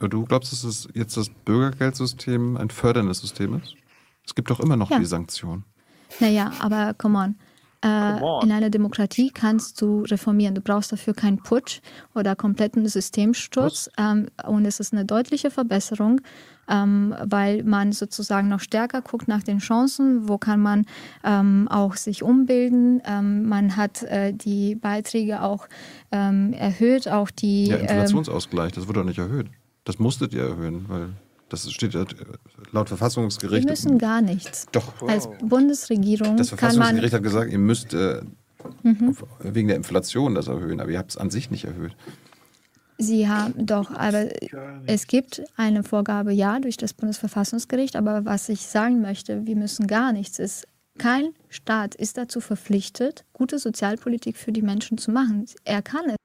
Äh, 0.00 0.08
Du 0.08 0.24
glaubst, 0.24 0.52
dass 0.52 0.64
es 0.64 0.88
jetzt 0.94 1.16
das 1.16 1.28
Bürgergeldsystem 1.28 2.56
ein 2.56 2.70
förderndes 2.70 3.20
System 3.20 3.54
ist? 3.62 3.74
Es 4.24 4.34
gibt 4.34 4.50
doch 4.50 4.60
immer 4.60 4.76
noch 4.76 4.90
Ja. 4.90 4.98
die 4.98 5.04
Sanktionen. 5.06 5.64
Naja, 6.20 6.52
aber 6.60 6.94
come 6.94 7.18
on. 7.18 7.34
Äh. 7.84 8.42
In 8.42 8.50
einer 8.50 8.70
Demokratie 8.70 9.30
kannst 9.30 9.80
du 9.80 10.02
reformieren. 10.02 10.54
Du 10.54 10.60
brauchst 10.60 10.90
dafür 10.90 11.14
keinen 11.14 11.38
Putsch 11.38 11.80
oder 12.14 12.34
kompletten 12.34 12.86
Systemsturz. 12.86 13.88
Ähm, 13.98 14.28
und 14.46 14.64
es 14.64 14.80
ist 14.80 14.92
eine 14.92 15.04
deutliche 15.04 15.50
Verbesserung, 15.50 16.20
ähm, 16.68 17.14
weil 17.24 17.62
man 17.62 17.92
sozusagen 17.92 18.48
noch 18.48 18.60
stärker 18.60 19.00
guckt 19.00 19.28
nach 19.28 19.42
den 19.42 19.58
Chancen. 19.58 20.28
Wo 20.28 20.38
kann 20.38 20.60
man 20.60 20.86
ähm, 21.22 21.68
auch 21.68 21.94
sich 21.94 22.22
umbilden? 22.22 23.00
Ähm, 23.04 23.48
man 23.48 23.76
hat 23.76 24.02
äh, 24.02 24.32
die 24.32 24.74
Beiträge 24.74 25.42
auch 25.42 25.68
ähm, 26.10 26.52
erhöht, 26.52 27.08
auch 27.08 27.30
die. 27.30 27.66
Ja, 27.66 27.76
ähm, 27.76 27.82
Inflationsausgleich, 27.82 28.72
das 28.72 28.88
wurde 28.88 29.00
doch 29.00 29.06
nicht 29.06 29.18
erhöht. 29.18 29.46
Das 29.84 29.98
musstet 29.98 30.34
ihr 30.34 30.42
erhöhen, 30.42 30.86
weil 30.88 31.10
das 31.48 31.70
steht 31.70 31.94
äh, 31.94 32.04
laut 32.72 32.88
Verfassungsgericht. 32.88 33.64
wir 33.64 33.70
müssen 33.72 33.98
gar 33.98 34.20
nichts. 34.20 34.66
Doch. 34.72 35.02
Als 35.08 35.28
Bundesregierung 35.42 36.36
Das 36.36 36.50
kann 36.50 36.58
man. 36.58 36.72
Verfassungsgericht 36.76 37.14
hat 37.14 37.22
gesagt, 37.22 37.52
ihr 37.52 37.58
müsst 37.58 37.94
äh, 37.94 38.22
Mhm. 38.82 39.16
wegen 39.40 39.68
der 39.68 39.76
Inflation 39.76 40.34
das 40.34 40.48
erhöhen, 40.48 40.80
aber 40.80 40.90
ihr 40.90 40.98
habt 40.98 41.12
es 41.12 41.16
an 41.16 41.30
sich 41.30 41.50
nicht 41.50 41.64
erhöht. 41.64 41.96
Sie 42.98 43.28
haben 43.28 43.54
doch, 43.64 43.92
aber 43.92 44.26
es 44.86 45.06
gibt 45.06 45.42
eine 45.56 45.84
Vorgabe, 45.84 46.32
ja, 46.32 46.58
durch 46.58 46.76
das 46.76 46.92
Bundesverfassungsgericht, 46.92 47.94
aber 47.94 48.24
was 48.24 48.48
ich 48.48 48.66
sagen 48.66 49.00
möchte, 49.00 49.46
wir 49.46 49.54
müssen 49.54 49.86
gar 49.86 50.12
nichts, 50.12 50.40
ist, 50.40 50.66
Kein 50.98 51.28
Staat 51.48 51.94
ist 51.94 52.18
dazu 52.18 52.40
verpflichtet, 52.40 53.24
gute 53.32 53.60
Sozialpolitik 53.60 54.36
für 54.36 54.50
die 54.50 54.62
Menschen 54.62 54.98
zu 54.98 55.12
machen. 55.12 55.46
Er 55.64 55.80
kann 55.80 56.06
es. 56.10 56.16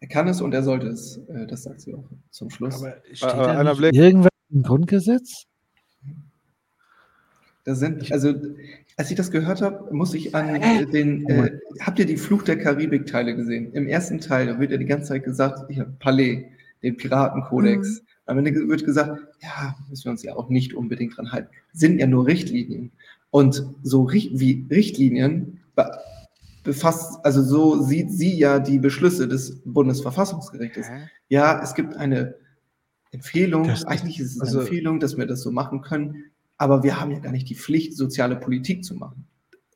Er 0.00 0.06
kann 0.08 0.28
es 0.28 0.40
und 0.40 0.54
er 0.54 0.62
sollte 0.62 0.86
es. 0.86 1.16
Äh, 1.28 1.48
das 1.48 1.64
sagt 1.64 1.80
sie 1.80 1.92
auch 1.94 2.08
zum 2.30 2.48
Schluss. 2.50 2.76
Aber 2.80 2.94
steht 3.12 3.28
da 3.30 3.58
einer 3.58 3.70
nicht 3.70 3.78
Blick. 3.78 3.94
irgendwas 3.94 4.30
im 4.50 4.62
Grundgesetz? 4.62 5.44
Da 7.64 7.74
sind, 7.74 8.10
also, 8.12 8.34
als 8.96 9.10
ich 9.10 9.16
das 9.16 9.30
gehört 9.30 9.60
habe, 9.60 9.94
muss 9.94 10.14
ich 10.14 10.34
an 10.34 10.56
äh, 10.56 10.86
den, 10.86 11.28
äh, 11.28 11.50
habt 11.80 11.98
ihr 11.98 12.06
die 12.06 12.16
Fluch 12.16 12.42
der 12.42 12.58
Karibik-Teile 12.58 13.36
gesehen? 13.36 13.72
Im 13.74 13.86
ersten 13.86 14.20
Teil, 14.20 14.46
da 14.46 14.58
wird 14.58 14.70
ja 14.70 14.78
die 14.78 14.86
ganze 14.86 15.08
Zeit 15.08 15.24
gesagt, 15.24 15.70
ich 15.70 15.78
habe 15.78 15.92
Palais, 15.98 16.46
den 16.82 16.96
Piratenkodex. 16.96 18.02
Am 18.26 18.38
Ende 18.38 18.52
wird 18.68 18.84
gesagt, 18.84 19.20
ja, 19.42 19.76
müssen 19.88 20.04
wir 20.04 20.12
uns 20.12 20.22
ja 20.22 20.34
auch 20.34 20.48
nicht 20.48 20.74
unbedingt 20.74 21.16
dran 21.16 21.32
halten. 21.32 21.48
Sind 21.72 21.98
ja 21.98 22.06
nur 22.06 22.26
Richtlinien. 22.26 22.92
Und 23.30 23.64
so 23.82 24.04
Richt 24.04 24.38
wie 24.38 24.66
Richtlinien 24.70 25.60
be 25.74 25.90
befasst, 26.64 27.24
also 27.24 27.42
so 27.42 27.82
sieht 27.82 28.10
sie 28.10 28.36
ja 28.36 28.58
die 28.58 28.78
Beschlüsse 28.78 29.26
des 29.26 29.62
Bundesverfassungsgerichtes. 29.64 30.86
Ja, 31.28 31.62
es 31.62 31.74
gibt 31.74 31.96
eine 31.96 32.34
Empfehlung, 33.10 33.66
Das 33.66 33.84
eigentlich 33.84 34.20
ist 34.20 34.36
es 34.36 34.40
also- 34.40 34.58
eine 34.60 34.68
Empfehlung, 34.68 35.00
dass 35.00 35.16
wir 35.16 35.26
das 35.26 35.42
so 35.42 35.50
machen 35.50 35.80
können, 35.82 36.24
aber 36.56 36.82
wir 36.82 37.00
haben 37.00 37.10
ja 37.10 37.18
gar 37.20 37.32
nicht 37.32 37.48
die 37.48 37.54
Pflicht, 37.54 37.96
soziale 37.96 38.36
Politik 38.36 38.84
zu 38.84 38.94
machen. 38.94 39.26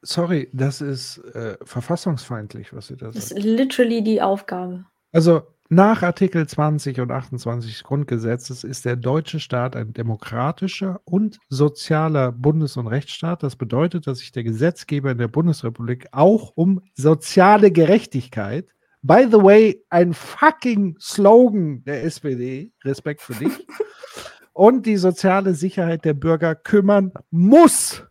Sorry, 0.03 0.49
das 0.53 0.81
ist 0.81 1.19
äh, 1.35 1.57
verfassungsfeindlich, 1.63 2.73
was 2.75 2.89
Sie 2.89 2.97
da 2.97 3.11
Das 3.13 3.29
sagen. 3.29 3.41
ist 3.41 3.47
literally 3.47 4.03
die 4.03 4.21
Aufgabe. 4.21 4.85
Also 5.13 5.43
nach 5.69 6.03
Artikel 6.03 6.47
20 6.47 7.01
und 7.01 7.11
28 7.11 7.71
des 7.73 7.85
Grundgesetzes 7.85 8.65
ist 8.65 8.85
der 8.85 8.97
deutsche 8.97 9.41
Staat 9.41 9.77
ein 9.77 9.93
demokratischer 9.93 11.01
und 11.05 11.39
sozialer 11.49 12.33
Bundes- 12.33 12.77
und 12.77 12.89
Rechtsstaat. 12.89 13.43
Das 13.43 13.57
bedeutet, 13.57 14.07
dass 14.07 14.19
sich 14.19 14.33
der 14.33 14.43
Gesetzgeber 14.43 15.13
in 15.13 15.19
der 15.19 15.29
Bundesrepublik 15.29 16.09
auch 16.13 16.53
um 16.57 16.83
soziale 16.95 17.71
Gerechtigkeit, 17.71 18.67
by 19.03 19.27
the 19.29 19.43
way, 19.43 19.83
ein 19.91 20.15
fucking 20.15 20.97
Slogan 21.01 21.83
der 21.85 22.05
SPD, 22.05 22.73
Respekt 22.85 23.21
für 23.21 23.35
dich, 23.35 23.67
und 24.53 24.87
die 24.87 24.97
soziale 24.97 25.55
Sicherheit 25.55 26.05
der 26.05 26.15
Bürger 26.15 26.55
kümmern 26.55 27.13
muss. 27.31 28.05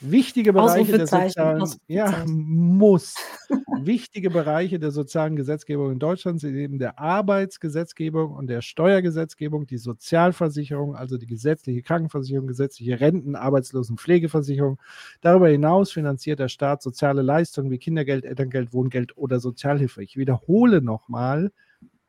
Wichtige 0.00 0.54
Bereiche 0.54 0.96
der 0.96 1.06
sozialen, 1.06 1.68
ja, 1.86 2.24
muss. 2.26 3.14
Wichtige 3.82 4.30
Bereiche 4.30 4.78
der 4.78 4.90
sozialen 4.92 5.36
Gesetzgebung 5.36 5.92
in 5.92 5.98
Deutschland 5.98 6.40
sind 6.40 6.56
eben 6.56 6.78
der 6.78 6.98
Arbeitsgesetzgebung 6.98 8.32
und 8.32 8.46
der 8.46 8.62
Steuergesetzgebung, 8.62 9.66
die 9.66 9.76
Sozialversicherung, 9.76 10.96
also 10.96 11.18
die 11.18 11.26
gesetzliche 11.26 11.82
Krankenversicherung, 11.82 12.46
gesetzliche 12.46 13.00
Renten, 13.00 13.36
Arbeitslosenpflegeversicherung. 13.36 14.80
Darüber 15.20 15.48
hinaus 15.48 15.92
finanziert 15.92 16.38
der 16.38 16.48
Staat 16.48 16.82
soziale 16.82 17.20
Leistungen 17.20 17.70
wie 17.70 17.78
Kindergeld, 17.78 18.24
Elterngeld, 18.24 18.72
Wohngeld 18.72 19.16
oder 19.18 19.38
Sozialhilfe. 19.38 20.02
Ich 20.02 20.16
wiederhole 20.16 20.80
nochmal, 20.80 21.52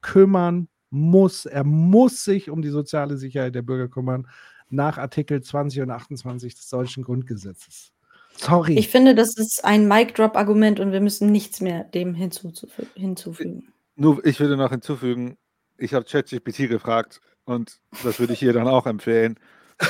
kümmern 0.02 0.70
muss. 0.90 1.46
Er 1.46 1.64
muss 1.64 2.24
sich 2.24 2.50
um 2.50 2.62
die 2.62 2.70
soziale 2.70 3.18
Sicherheit 3.18 3.56
der 3.56 3.62
Bürger 3.64 3.88
kümmern 3.88 4.28
nach 4.72 4.98
Artikel 4.98 5.42
20 5.42 5.82
und 5.82 5.92
28 5.92 6.56
des 6.56 6.70
deutschen 6.70 7.04
Grundgesetzes. 7.04 7.92
Sorry. 8.38 8.78
Ich 8.78 8.90
finde, 8.90 9.14
das 9.14 9.38
ist 9.38 9.64
ein 9.66 9.88
Mic-Drop-Argument 9.88 10.80
und 10.80 10.92
wir 10.92 11.02
müssen 11.02 11.32
nichts 11.32 11.62
mehr 11.62 11.84
dem 11.84 12.16
hinzuzufü- 12.16 12.88
hinzufügen. 12.96 13.74
Nur, 13.96 14.26
ich 14.26 14.40
würde 14.40 14.58
noch 14.58 14.72
hinzufügen, 14.72 15.38
ich 15.78 15.94
habe 15.94 16.06
ChatGPT 16.06 16.70
gefragt 16.70 17.20
und 17.46 17.80
das 18.04 18.20
würde 18.20 18.34
ich 18.34 18.40
hier 18.40 18.54
dann 18.54 18.68
auch 18.68 18.86
empfehlen. 18.86 19.38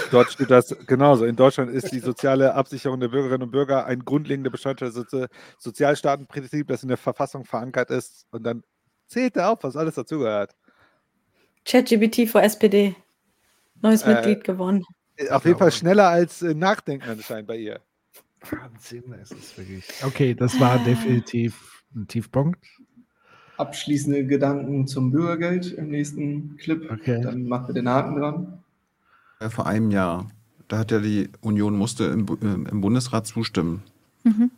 Dort 0.09 0.31
steht 0.31 0.49
das 0.49 0.75
genauso. 0.87 1.25
In 1.25 1.35
Deutschland 1.35 1.69
ist 1.69 1.91
die 1.91 1.99
soziale 1.99 2.53
Absicherung 2.55 2.99
der 2.99 3.09
Bürgerinnen 3.09 3.43
und 3.43 3.51
Bürger 3.51 3.85
ein 3.85 4.05
grundlegender 4.05 4.49
Bestandteil 4.49 4.89
des 4.89 4.95
Sozi 4.95 5.25
Sozialstaatenprinzip, 5.59 6.67
das 6.67 6.83
in 6.83 6.89
der 6.89 6.97
Verfassung 6.97 7.43
verankert 7.45 7.91
ist. 7.91 8.25
Und 8.31 8.43
dann 8.43 8.63
zählt 9.07 9.35
er 9.35 9.51
auf, 9.51 9.63
was 9.63 9.75
alles 9.75 9.95
dazugehört. 9.95 10.55
ChatGPT 11.65 12.29
vor 12.29 12.41
SPD. 12.41 12.95
Neues 13.81 14.03
Äh, 14.03 14.13
Mitglied 14.15 14.43
gewonnen. 14.43 14.83
Auf 15.29 15.45
jeden 15.45 15.57
Fall 15.59 15.71
schneller 15.71 16.07
als 16.09 16.41
äh, 16.41 16.53
Nachdenken 16.53 17.09
anscheinend 17.09 17.47
bei 17.47 17.57
ihr. 17.57 17.79
Wahnsinn, 18.49 19.13
es 19.21 19.31
ist 19.31 19.57
wirklich. 19.57 19.85
Okay, 20.03 20.33
das 20.33 20.59
war 20.59 20.79
definitiv 20.79 21.83
ein 21.95 22.07
Tiefpunkt. 22.07 22.59
Abschließende 23.57 24.25
Gedanken 24.25 24.87
zum 24.87 25.11
Bürgergeld 25.11 25.71
im 25.73 25.89
nächsten 25.89 26.57
Clip. 26.57 26.89
Okay. 26.89 27.21
Dann 27.21 27.45
machen 27.47 27.67
wir 27.67 27.73
den 27.75 27.87
Haken 27.87 28.15
dran. 28.19 28.63
Äh, 29.39 29.49
Vor 29.49 29.67
einem 29.67 29.91
Jahr, 29.91 30.27
da 30.67 30.79
hat 30.79 30.89
ja 30.91 30.99
die 30.99 31.29
Union 31.41 31.77
musste 31.77 32.05
im, 32.05 32.25
äh, 32.41 32.69
im 32.71 32.81
Bundesrat 32.81 33.27
zustimmen. 33.27 33.83
Mhm. 34.23 34.49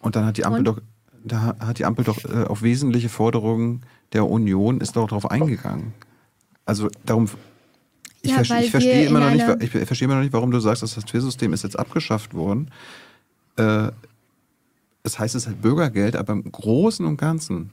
Und 0.00 0.16
dann 0.16 0.24
hat 0.24 0.38
die 0.38 0.46
Ampel 0.46 0.60
Und? 0.60 0.64
doch, 0.64 0.80
da 1.24 1.42
ha- 1.42 1.56
hat 1.66 1.78
die 1.78 1.84
Ampel 1.84 2.04
doch 2.04 2.24
äh, 2.24 2.44
auf 2.44 2.62
wesentliche 2.62 3.08
Forderungen 3.10 3.82
der 4.14 4.26
Union 4.26 4.80
ist 4.80 4.96
doch 4.96 5.08
darauf 5.08 5.30
eingegangen. 5.30 5.92
Also 6.64 6.88
darum, 7.04 7.28
ich, 8.22 8.30
Ja, 8.30 8.38
verste- 8.38 8.50
weil 8.50 8.64
ich 8.64 8.70
verstehe 8.70 9.06
immer 9.06 9.20
noch 9.20 9.30
nicht, 9.30 9.62
ich 9.62 9.86
verstehe 9.86 10.06
immer 10.06 10.16
noch 10.16 10.22
nicht, 10.22 10.32
warum 10.32 10.50
du 10.50 10.60
sagst, 10.60 10.82
das 10.82 10.96
Hartz-IV-System 10.96 11.52
ist 11.52 11.62
jetzt 11.64 11.78
abgeschafft 11.78 12.34
worden. 12.34 12.70
Äh, 13.56 13.90
das 15.02 15.18
heißt, 15.18 15.34
es 15.34 15.42
ist 15.42 15.46
halt 15.48 15.62
Bürgergeld, 15.62 16.16
aber 16.16 16.32
im 16.32 16.50
Großen 16.50 17.06
und 17.06 17.16
Ganzen 17.16 17.70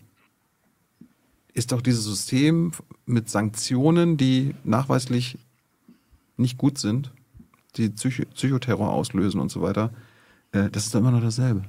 ist 1.53 1.71
doch 1.71 1.81
dieses 1.81 2.03
System 2.05 2.71
mit 3.05 3.29
Sanktionen, 3.29 4.17
die 4.17 4.55
nachweislich 4.63 5.37
nicht 6.37 6.57
gut 6.57 6.77
sind, 6.77 7.11
die 7.77 7.89
Psycho 7.89 8.23
Psychoterror 8.33 8.91
auslösen 8.91 9.39
und 9.39 9.49
so 9.51 9.61
weiter, 9.61 9.91
äh, 10.51 10.69
das 10.69 10.85
ist 10.85 10.93
doch 10.95 10.99
immer 10.99 11.11
noch 11.11 11.21
dasselbe. 11.21 11.63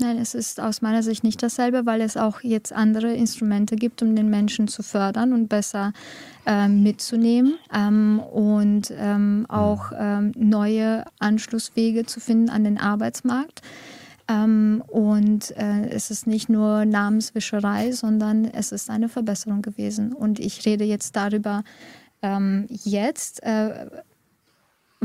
Nein, 0.00 0.18
es 0.18 0.34
ist 0.34 0.60
aus 0.60 0.82
meiner 0.82 1.04
Sicht 1.04 1.22
nicht 1.22 1.40
dasselbe, 1.40 1.86
weil 1.86 2.00
es 2.00 2.16
auch 2.16 2.40
jetzt 2.40 2.72
andere 2.72 3.14
Instrumente 3.14 3.76
gibt, 3.76 4.02
um 4.02 4.16
den 4.16 4.28
Menschen 4.28 4.66
zu 4.66 4.82
fördern 4.82 5.32
und 5.32 5.48
besser 5.48 5.92
ähm, 6.46 6.82
mitzunehmen 6.82 7.58
ähm, 7.72 8.18
und 8.18 8.92
ähm, 8.96 9.46
auch 9.48 9.92
ähm, 9.96 10.32
neue 10.36 11.04
Anschlusswege 11.20 12.06
zu 12.06 12.18
finden 12.18 12.50
an 12.50 12.64
den 12.64 12.78
Arbeitsmarkt. 12.78 13.62
Ähm, 14.26 14.82
und 14.88 15.56
äh, 15.56 15.88
es 15.90 16.10
ist 16.10 16.26
nicht 16.26 16.48
nur 16.48 16.84
Namenswischerei, 16.84 17.92
sondern 17.92 18.46
es 18.46 18.72
ist 18.72 18.90
eine 18.90 19.08
Verbesserung 19.08 19.62
gewesen. 19.62 20.12
Und 20.12 20.40
ich 20.40 20.66
rede 20.66 20.84
jetzt 20.84 21.14
darüber 21.14 21.62
ähm, 22.20 22.66
jetzt, 22.68 23.42
äh, 23.42 23.86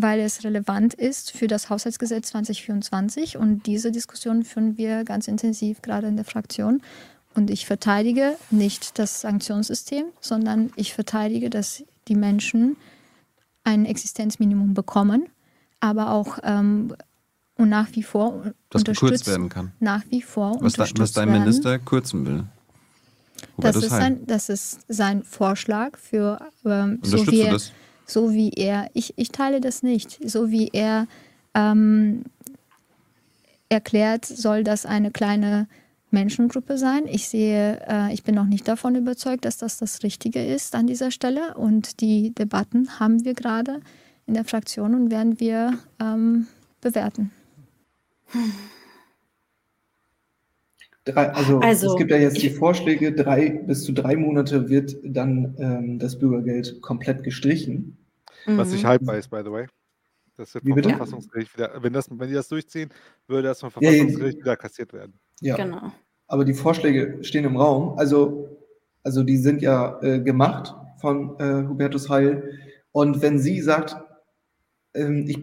weil 0.02 0.19
es 0.19 0.44
relevant 0.44 0.94
ist 0.94 1.32
für 1.32 1.48
das 1.48 1.69
Haushaltsgesetz 1.69 2.30
2024. 2.30 3.38
Und 3.38 3.66
diese 3.66 3.92
Diskussion 3.92 4.44
führen 4.44 4.78
wir 4.78 5.03
ganz 5.03 5.28
intensiv 5.28 5.82
gerade 5.82 6.08
in 6.08 6.16
der 6.16 6.26
Fraktion. 6.26 6.82
Und 7.36 7.50
ich 7.50 7.66
verteidige 7.66 8.36
nicht 8.50 9.00
das 9.00 9.22
Sanktionssystem, 9.22 10.06
sondern 10.19 10.72
ich 10.76 10.94
verteidige, 10.94 11.50
dass 11.50 11.84
die 12.08 12.16
Menschen 12.16 12.76
ein 13.64 13.86
Existenzminimum 13.86 14.74
bekommen, 14.74 15.28
aber 15.80 16.11
auch 16.11 16.40
ähm, 16.44 16.95
und 17.56 17.69
nach 17.69 17.88
wie 17.92 18.03
vor 18.03 18.53
Das 18.69 18.82
unterstützt 18.82 19.02
gekürzt 19.02 19.28
werden 19.28 19.50
kann. 19.50 19.74
Nach 19.80 20.03
wie 20.10 20.22
vor 20.22 20.58
Was, 20.61 20.74
da, 20.74 20.86
was 20.95 21.11
dein 21.11 21.30
werden. 21.30 21.42
Minister 21.42 21.78
kürzen 21.78 22.26
will. 22.26 22.45
Das 23.58 23.76
ist, 23.76 23.90
sein, 23.90 24.26
das 24.26 24.50
ist 24.50 24.80
sein 24.88 25.24
Vorschlag 25.24 25.98
für 25.98 26.40
ähm, 26.66 27.00
so 27.03 27.26
wie? 27.28 27.50
So 28.10 28.34
wie 28.34 28.52
er, 28.52 28.90
ich, 28.94 29.14
ich 29.18 29.30
teile 29.30 29.62
das 29.62 29.84
nicht, 29.84 30.20
so 30.30 30.52
wie 30.52 30.70
er 30.74 31.08
ähm, 31.54 32.24
erklärt, 33.70 34.26
soll 34.26 34.64
das 34.64 34.86
eine 34.86 35.12
kleine 35.12 35.68
Menschengruppe 36.12 36.78
sein. 36.78 37.04
Ich 37.08 37.28
sehe, 37.28 37.80
äh, 37.88 38.14
ich 38.14 38.24
bin 38.24 38.36
noch 38.36 38.46
nicht 38.46 38.68
davon 38.68 38.96
überzeugt, 38.96 39.46
dass 39.46 39.58
das 39.58 39.78
das 39.78 40.04
Richtige 40.04 40.44
ist 40.44 40.76
an 40.76 40.88
dieser 40.88 41.12
Stelle 41.12 41.56
und 41.56 42.02
die 42.02 42.34
Debatten 42.34 43.00
haben 43.00 43.26
wir 43.26 43.34
gerade 43.34 43.82
in 44.26 44.34
der 44.34 44.46
Fraktion 44.46 44.96
und 44.96 45.12
werden 45.12 45.40
wir 45.40 45.78
ähm, 46.02 46.48
bewerten. 46.82 47.32
Drei, 51.06 51.30
also, 51.32 51.60
Also, 51.60 51.92
es 51.92 51.98
gibt 51.98 52.12
ja 52.12 52.18
jetzt 52.18 52.42
die 52.42 52.50
Vorschläge, 52.50 53.14
drei 53.14 53.50
bis 53.50 53.84
zu 53.84 53.94
drei 53.94 54.16
Monate 54.16 54.70
wird 54.70 54.98
dann 55.04 55.56
ähm, 55.60 56.00
das 56.00 56.20
Bürgergeld 56.20 56.82
komplett 56.82 57.24
gestrichen. 57.24 57.98
Was 58.45 58.72
nicht 58.72 58.84
Mhm. 58.84 58.88
haltbar 58.88 59.18
ist, 59.18 59.30
by 59.30 59.42
the 59.43 59.51
way. 59.51 59.68
Das 60.38 60.53
wird 60.53 60.66
Wie 60.66 60.74
bitte? 60.74 60.90
Verfassungsgericht 60.90 61.56
wieder, 61.58 61.72
wenn, 61.84 61.92
das, 61.93 62.09
wenn 62.09 62.27
die 62.27 62.34
das 62.34 62.48
durchziehen, 62.48 62.90
würde 63.27 63.50
das 63.50 63.59
vom 63.59 63.72
Ja, 63.80 63.92
ja, 63.92 63.98
Verfassungsgericht 63.98 64.38
wieder 64.40 64.56
kassiert 64.56 64.93
werden. 64.93 65.14
Ja. 65.42 65.56
Genau. 65.58 65.92
Aber 66.27 66.45
die 66.45 66.53
Vorschläge 66.53 67.22
stehen 67.24 67.43
im 67.43 67.58
Raum. 67.58 67.98
Also, 67.98 68.58
also 69.03 69.24
die 69.24 69.38
sind 69.38 69.61
ja 69.61 70.00
äh, 70.01 70.19
gemacht 70.22 70.74
von 71.01 71.38
äh, 71.40 71.68
Hubertus 71.68 72.09
Heil. 72.09 72.58
Und 72.92 73.22
wenn 73.22 73.40
sie 73.40 73.61
sagt, 73.61 73.98
ähm, 74.93 75.26
ich 75.27 75.40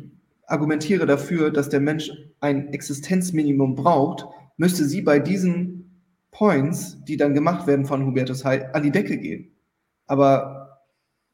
argumentiere 0.46 1.06
dafür, 1.06 1.50
dass 1.50 1.68
der 1.68 1.80
Mensch 1.80 2.10
ein 2.40 2.72
Existenzminimum 2.72 3.74
braucht, 3.74 4.26
müsste 4.56 4.84
sie 4.84 5.02
bei 5.02 5.18
diesen 5.18 6.02
Points, 6.30 7.02
die 7.04 7.16
dann 7.16 7.34
gemacht 7.34 7.66
werden 7.66 7.84
von 7.84 8.06
Hubertus 8.06 8.44
Heil, 8.44 8.70
an 8.72 8.82
die 8.82 8.90
Decke 8.90 9.18
gehen. 9.18 9.50
Aber 10.06 10.65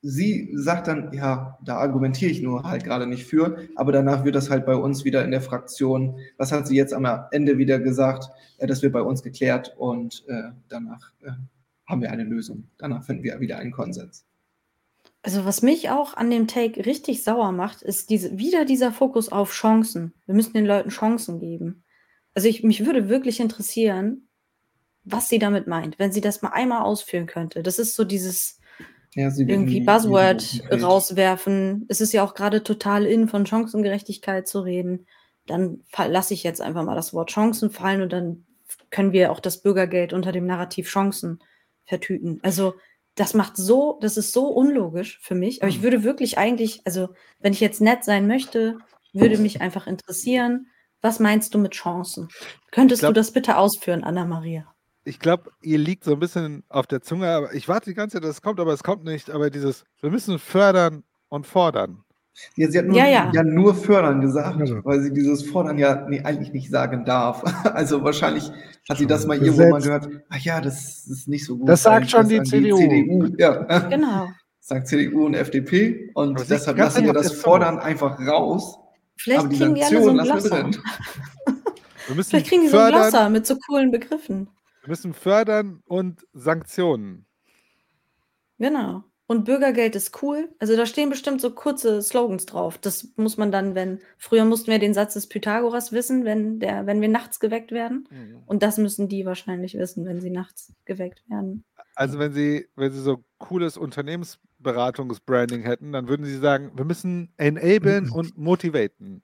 sie 0.03 0.51
sagt 0.55 0.89
dann, 0.89 1.13
ja, 1.13 1.59
da 1.65 1.77
argumentiere 1.77 2.31
ich 2.31 2.43
nur 2.43 2.65
halt 2.65 2.85
gerade 2.85 3.07
nicht 3.07 3.25
für, 3.25 3.57
aber 3.77 3.93
danach 3.93 4.25
wird 4.25 4.35
das 4.35 4.51
halt 4.51 4.67
bei 4.67 4.75
uns 4.75 5.05
wieder 5.05 5.25
in 5.25 5.31
der 5.31 5.41
Fraktion, 5.41 6.19
was 6.37 6.51
hat 6.51 6.67
sie 6.67 6.77
jetzt 6.77 6.93
am 6.93 7.07
Ende 7.31 7.57
wieder 7.57 7.79
gesagt, 7.79 8.29
äh, 8.59 8.67
das 8.67 8.83
wird 8.83 8.93
bei 8.93 9.03
uns 9.03 9.23
geklärt 9.23 9.75
und 9.79 10.25
äh, 10.27 10.51
danach 10.69 11.13
äh, 11.23 11.31
haben 11.87 12.03
wir 12.03 12.11
eine 12.11 12.25
Lösung. 12.25 12.69
Danach 12.79 13.05
finden 13.05 13.23
wir 13.23 13.39
wieder 13.41 13.59
einen 13.59 13.73
Konsens. 13.73 14.25
Also 15.23 15.45
was 15.45 15.63
mich 15.63 15.89
auch 15.89 16.15
an 16.15 16.31
dem 16.31 16.49
Take 16.49 16.85
richtig 16.85 17.23
sauer 17.23 17.53
macht, 17.53 17.83
ist 17.83 18.11
diese, 18.11 18.39
wieder 18.39 18.65
dieser 18.65 18.91
Fokus 18.91 19.31
auf 19.31 19.53
Chancen. 19.53 20.13
Wir 20.27 20.35
müssen 20.35 20.53
den 20.53 20.67
Leuten 20.67 20.89
Chancen 20.89 21.39
geben. 21.39 21.85
Also 22.35 22.49
ich, 22.49 22.65
mich 22.65 22.85
würde 22.85 23.09
wirklich 23.09 23.39
interessieren, 23.39 24.27
was 25.05 25.29
sie 25.29 25.39
damit 25.39 25.69
meint, 25.69 25.99
wenn 26.01 26.13
sie 26.13 26.21
das 26.21 26.43
mal 26.43 26.51
einmal 26.51 26.83
ausführen 26.83 27.27
könnte. 27.27 27.63
Das 27.63 27.79
ist 27.79 27.95
so 27.95 28.05
dieses 28.05 28.59
Ja, 29.15 29.31
sie 29.31 29.45
irgendwie 29.45 29.81
Buzzword 29.81 30.63
rauswerfen. 30.71 31.85
Es 31.89 32.01
ist 32.01 32.13
ja 32.13 32.25
auch 32.25 32.35
gerade 32.35 32.63
total 32.63 33.05
in, 33.05 33.29
von 33.29 33.45
Chancengerechtigkeit 33.47 34.49
zu 34.49 34.61
reden. 34.61 35.07
Dann 35.47 35.83
lasse 35.97 36.35
ich 36.35 36.43
jetzt 36.45 36.61
einfach 36.61 36.85
mal 36.85 36.95
das 36.95 37.13
Wort 37.13 37.31
Chancen 37.31 37.71
fallen 37.71 38.01
und 38.03 38.13
dann 38.13 38.47
können 38.91 39.13
wir 39.13 39.31
auch 39.31 39.41
das 39.41 39.61
Bürgergeld 39.61 40.13
unter 40.13 40.33
dem 40.33 40.47
Narrativ 40.47 40.89
Chancen 40.89 41.41
vertüten. 41.85 42.41
Also 42.43 42.75
das 43.15 43.35
macht 43.35 43.57
so, 43.57 43.99
das 44.01 44.17
ist 44.17 44.33
so 44.33 44.47
unlogisch 44.47 45.21
für 45.23 45.35
mich. 45.35 45.63
Aber 45.63 45.69
ich 45.69 45.83
würde 45.83 46.03
wirklich 46.05 46.39
eigentlich, 46.39 46.81
also 46.87 47.11
wenn 47.41 47.53
ich 47.53 47.61
jetzt 47.61 47.81
nett 47.81 48.05
sein 48.05 48.27
möchte, 48.27 48.79
würde 49.13 49.37
mich 49.37 49.61
einfach 49.61 49.87
interessieren, 49.87 50.69
was 51.03 51.19
meinst 51.19 51.53
du 51.53 51.59
mit 51.59 51.73
Chancen? 51.73 52.29
Könntest 52.71 53.01
glaub- 53.01 53.13
du 53.13 53.21
das 53.21 53.33
bitte 53.33 53.59
ausführen, 53.59 54.05
Anna-Maria? 54.05 54.72
Ich 55.05 55.19
glaube, 55.19 55.51
ihr 55.63 55.79
liegt 55.79 56.05
so 56.05 56.13
ein 56.13 56.21
bisschen 56.21 56.63
auf 56.69 56.87
der 56.87 57.03
Zunge, 57.03 57.29
aber 57.29 57.55
ich 57.55 57.69
warte 57.69 57.91
die 57.91 57.95
ganze 57.95 58.17
Zeit, 58.17 58.25
dass 58.25 58.37
es 58.37 58.43
kommt, 58.43 58.61
aber 58.61 58.73
es 58.73 58.85
kommt 58.85 59.05
nicht. 59.05 59.31
Aber 59.31 59.51
dieses, 59.51 59.85
wir 60.01 60.11
müssen 60.11 60.39
fördern 60.39 61.03
und 61.29 61.47
fordern. 61.47 62.05
Ja, 62.57 62.71
sie 62.71 62.79
hat 62.79 62.87
nur, 62.87 62.97
Ja, 62.97 63.07
ja. 63.33 63.43
nur 63.43 63.75
fördern 63.75 64.21
gesagt, 64.21 64.59
Also. 64.61 64.81
weil 64.85 65.01
sie 65.03 65.13
dieses 65.13 65.43
Fordern 65.51 65.77
ja 65.77 66.07
nee, 66.09 66.23
eigentlich 66.23 66.53
nicht 66.53 66.71
sagen 66.71 67.05
darf. 67.05 67.43
Also 67.75 68.03
wahrscheinlich 68.05 68.51
hat 68.89 68.97
sie 68.99 69.07
das 69.07 69.27
mal 69.27 69.39
Gesetzt. 69.39 69.59
irgendwo 69.59 69.77
mal 69.77 69.83
gehört. 69.83 70.09
Ach 70.31 70.39
ja, 70.39 70.61
das 70.61 71.07
ist 71.09 71.29
nicht 71.29 71.45
so 71.45 71.59
gut. 71.59 71.69
Das 71.69 71.83
sagt 71.83 72.11
schon 72.11 72.29
die 72.29 72.43
CDU. 72.43 72.77
CDU. 72.79 73.27
Ja, 73.39 73.79
Genau. 73.89 74.29
sagt 74.61 74.87
CDU 74.87 75.27
und 75.27 75.35
FDP. 75.35 76.11
Und 76.15 76.37
Aber 76.37 76.45
deshalb 76.45 76.77
die 76.77 76.83
lassen 76.83 77.05
wir 77.05 77.13
das. 77.13 77.33
Fordern 77.35 77.79
einfach 77.79 78.19
raus. 78.21 78.79
Vielleicht 79.19 79.41
aber 79.41 79.49
die 79.51 79.59
kriegen 79.59 79.75
die 79.75 79.83
alle 79.83 80.03
so 80.03 80.05
Sanktionen 80.07 80.21
ein 80.21 80.27
lassen 80.27 80.51
wir 80.51 80.63
Glosser. 80.63 80.63
drin. 80.71 81.57
Wir 82.07 82.17
müssen 82.17 82.31
Vielleicht 82.31 82.47
kriegen 82.49 82.63
die 82.63 82.69
so 82.69 82.79
ein 82.79 82.93
Glosser 82.93 83.29
mit 83.31 83.47
so 83.47 83.57
coolen 83.69 83.91
Begriffen. 83.91 84.49
Wir 84.83 84.91
müssen 84.91 85.15
fördern 85.15 85.83
und 85.87 86.27
Sanktionen. 86.33 87.27
Genau. 88.59 89.05
Und 89.27 89.45
Bürgergeld 89.45 89.97
ist 89.97 90.23
cool. 90.23 90.51
Also 90.59 90.77
da 90.77 90.85
stehen 90.85 91.09
bestimmt 91.09 91.41
so 91.41 91.53
kurze 91.53 92.03
Slogans 92.03 92.45
drauf. 92.45 92.77
Das 92.77 93.15
muss 93.17 93.39
man 93.39 93.51
dann, 93.51 93.75
wenn. 93.75 94.01
Früher 94.19 94.45
mussten 94.45 94.71
wir 94.71 94.79
den 94.79 94.93
Satz 94.93 95.15
des 95.15 95.29
Pythagoras 95.29 95.93
wissen, 95.93 96.25
wenn, 96.25 96.59
der, 96.59 96.87
wenn 96.87 97.01
wir 97.01 97.09
nachts 97.09 97.41
geweckt 97.41 97.73
werden. 97.73 98.07
Und 98.47 98.63
das 98.63 98.77
müssen 98.77 99.09
die 99.09 99.25
wahrscheinlich 99.25 99.75
wissen, 99.75 100.05
wenn 100.05 100.21
sie 100.21 100.29
nachts 100.29 100.75
geweckt 100.85 101.23
werden. 101.31 101.65
Also 101.95 102.19
wenn 102.19 102.33
sie, 102.33 102.69
wenn 102.77 102.93
sie 102.93 103.01
so 103.01 103.25
cooles 103.39 103.79
Unternehmensberatungsbranding 103.79 105.63
hätten, 105.63 105.93
dann 105.93 106.09
würden 106.09 106.27
sie 106.27 106.39
sagen, 106.39 106.73
wir 106.75 106.85
müssen 106.85 107.33
enablen 107.39 108.11
und 108.11 108.37
motivaten. 108.37 109.23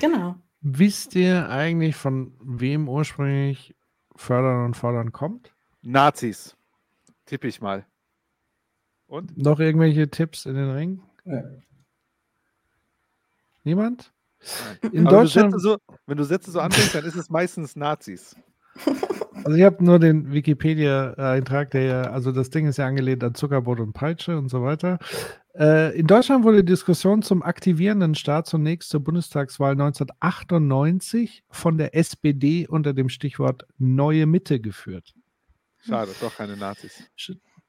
Genau. 0.00 0.36
Wisst 0.60 1.14
ihr 1.14 1.48
eigentlich, 1.48 1.94
von 1.94 2.34
wem 2.40 2.88
ursprünglich 2.88 3.76
Fördern 4.18 4.64
und 4.64 4.74
Fordern 4.74 5.12
kommt? 5.12 5.54
Nazis. 5.80 6.56
Tippe 7.24 7.46
ich 7.46 7.60
mal. 7.60 7.86
Und? 9.06 9.38
Noch 9.38 9.60
irgendwelche 9.60 10.10
Tipps 10.10 10.44
in 10.44 10.54
den 10.54 10.70
Ring? 10.70 11.02
Ja. 11.24 11.44
Niemand? 13.62 14.12
In 14.92 15.06
Aber 15.06 15.18
Deutschland, 15.18 15.54
du 15.54 15.58
Sätze 15.58 15.78
so, 15.86 15.96
wenn 16.06 16.18
du 16.18 16.24
Sätze 16.24 16.50
so 16.50 16.60
anfängst, 16.60 16.96
dann 16.96 17.04
ist 17.04 17.14
es 17.14 17.30
meistens 17.30 17.76
Nazis. 17.76 18.34
also 19.44 19.56
ich 19.56 19.64
habe 19.64 19.84
nur 19.84 19.98
den 19.98 20.32
Wikipedia-Eintrag, 20.32 21.70
der 21.70 21.82
ja, 21.82 22.02
also 22.02 22.32
das 22.32 22.50
Ding 22.50 22.66
ist 22.66 22.78
ja 22.78 22.86
angelehnt 22.86 23.22
an 23.24 23.34
Zuckerbrot 23.34 23.80
und 23.80 23.92
Peitsche 23.92 24.36
und 24.36 24.48
so 24.48 24.62
weiter. 24.62 24.98
Äh, 25.58 25.98
in 25.98 26.06
Deutschland 26.06 26.44
wurde 26.44 26.58
die 26.58 26.72
Diskussion 26.72 27.22
zum 27.22 27.42
aktivierenden 27.42 28.14
Staat 28.14 28.46
zunächst 28.46 28.90
zur 28.90 29.00
Bundestagswahl 29.00 29.72
1998 29.72 31.44
von 31.50 31.78
der 31.78 31.96
SPD 31.96 32.66
unter 32.68 32.94
dem 32.94 33.08
Stichwort 33.08 33.66
Neue 33.78 34.26
Mitte 34.26 34.60
geführt. 34.60 35.14
Schade, 35.80 36.12
doch 36.20 36.36
keine 36.36 36.56
Nazis. 36.56 37.02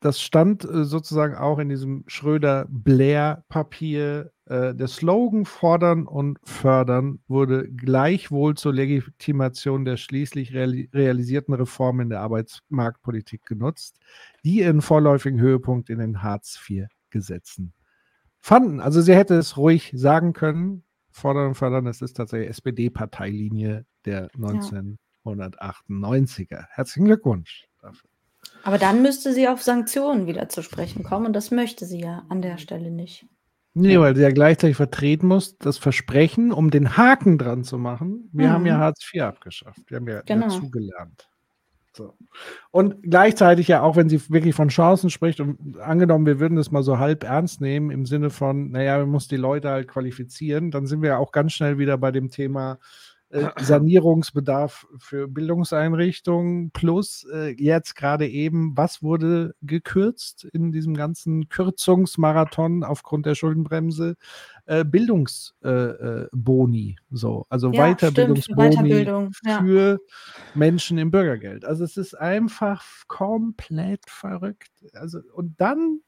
Das 0.02 0.22
stand 0.22 0.64
äh, 0.64 0.86
sozusagen 0.86 1.36
auch 1.36 1.60
in 1.60 1.68
diesem 1.68 2.06
Schröder-Blair-Papier. 2.08 4.32
Äh, 4.46 4.74
der 4.74 4.88
Slogan 4.88 5.44
Fordern 5.46 6.08
und 6.08 6.40
Fördern 6.44 7.20
wurde 7.28 7.70
gleichwohl 7.70 8.56
zur 8.56 8.74
Legitimation 8.74 9.84
der 9.84 9.98
schließlich 9.98 10.54
reali 10.54 10.90
realisierten 10.94 11.54
Reformen 11.54 12.04
in 12.04 12.10
der 12.10 12.22
Arbeitsmarktpolitik 12.22 13.46
genutzt, 13.46 14.00
die 14.46 14.60
ihren 14.60 14.82
vorläufigen 14.82 15.42
Höhepunkt 15.42 15.90
in 15.90 16.00
den 16.00 16.24
Hartz-IV-Gesetzen 16.24 17.74
fanden. 18.40 18.80
Also 18.80 19.02
sie 19.02 19.16
hätte 19.16 19.36
es 19.36 19.58
ruhig 19.58 19.92
sagen 19.94 20.32
können. 20.34 20.84
Fordern 21.12 21.50
und 21.50 21.56
Fördern, 21.56 21.84
das 21.86 22.02
ist 22.02 22.14
tatsächlich 22.14 22.50
SPD-Parteilinie 22.50 23.86
der 24.06 24.30
1998er. 24.32 26.66
Herzlichen 26.70 27.06
Glückwunsch 27.06 27.68
dafür. 27.82 28.10
Aber 28.64 28.78
dann 28.78 29.02
müsste 29.02 29.34
sie 29.34 29.48
auf 29.48 29.62
Sanktionen 29.62 30.28
wieder 30.28 30.50
zu 30.50 30.62
sprechen 30.64 31.04
kommen. 31.04 31.26
Und 31.28 31.34
das 31.34 31.52
möchte 31.52 31.86
sie 31.86 32.00
ja 32.02 32.24
an 32.30 32.42
der 32.42 32.58
Stelle 32.58 32.92
nicht. 32.92 33.26
Nee, 33.74 34.00
weil 34.00 34.16
sie 34.16 34.24
ja 34.24 34.32
gleichzeitig 34.32 34.76
vertreten 34.76 35.28
muss, 35.28 35.58
das 35.58 35.78
Versprechen, 35.78 36.52
um 36.52 36.70
den 36.72 36.98
Haken 36.98 37.38
dran 37.38 37.64
zu 37.64 37.78
machen. 37.78 38.30
Wir 38.34 38.48
Mhm. 38.48 38.52
haben 38.52 38.66
ja 38.66 38.78
Hartz 38.78 39.10
IV 39.14 39.22
abgeschafft. 39.24 39.80
Wir 39.88 39.98
haben 39.98 40.08
ja 40.08 40.22
Genau. 40.26 40.48
dazugelernt. 40.48 41.30
So. 41.96 42.14
Und 42.72 43.04
gleichzeitig 43.04 43.68
ja 43.68 43.82
auch, 43.82 43.96
wenn 43.96 44.10
sie 44.10 44.22
wirklich 44.30 44.56
von 44.56 44.70
Chancen 44.70 45.10
spricht 45.10 45.40
und 45.40 45.80
angenommen, 45.80 46.26
wir 46.26 46.40
würden 46.40 46.56
das 46.56 46.72
mal 46.72 46.84
so 46.84 46.98
halb 47.00 47.24
ernst 47.24 47.62
nehmen 47.62 47.92
im 47.92 48.06
Sinne 48.06 48.30
von, 48.30 48.72
naja, 48.72 49.00
man 49.00 49.10
muss 49.10 49.28
die 49.28 49.38
Leute 49.38 49.70
halt 49.70 49.88
qualifizieren, 49.88 50.72
dann 50.72 50.86
sind 50.88 51.02
wir 51.02 51.10
ja 51.10 51.18
auch 51.18 51.32
ganz 51.32 51.54
schnell 51.54 51.78
wieder 51.78 51.98
bei 51.98 52.12
dem 52.12 52.30
Thema 52.30 52.80
Sanierungsbedarf 53.60 54.88
für 54.98 55.28
Bildungseinrichtungen 55.28 56.72
plus 56.72 57.28
äh, 57.32 57.56
jetzt 57.58 57.96
gerade 57.96 58.28
eben, 58.28 58.76
was 58.76 59.04
wurde 59.04 59.54
gekürzt 59.62 60.46
in 60.46 60.72
diesem 60.72 60.96
ganzen 60.96 61.50
Kürzungsmarathon 61.50 62.84
aufgrund 62.84 63.26
der 63.26 63.36
Schuldenbremse? 63.36 64.16
Äh, 64.66 64.84
Bildungsboni, 64.84 66.24
äh, 66.24 66.28
Boni, 66.32 66.98
so, 67.12 67.46
also 67.50 67.72
Ja, 67.72 67.94
stimmt, 67.94 68.16
Weiterbildungsboni 68.16 68.70
Weiterbildung, 68.70 69.32
ja. 69.46 69.62
für 69.62 70.00
Menschen 70.56 70.98
im 70.98 71.12
Bürgergeld. 71.12 71.66
Also 71.66 71.84
es 71.84 71.98
ist 71.98 72.16
einfach 72.16 72.84
komplett 73.08 74.02
verrückt. 74.08 74.72
Also 74.94 75.20
und 75.34 75.60
dann 75.60 76.02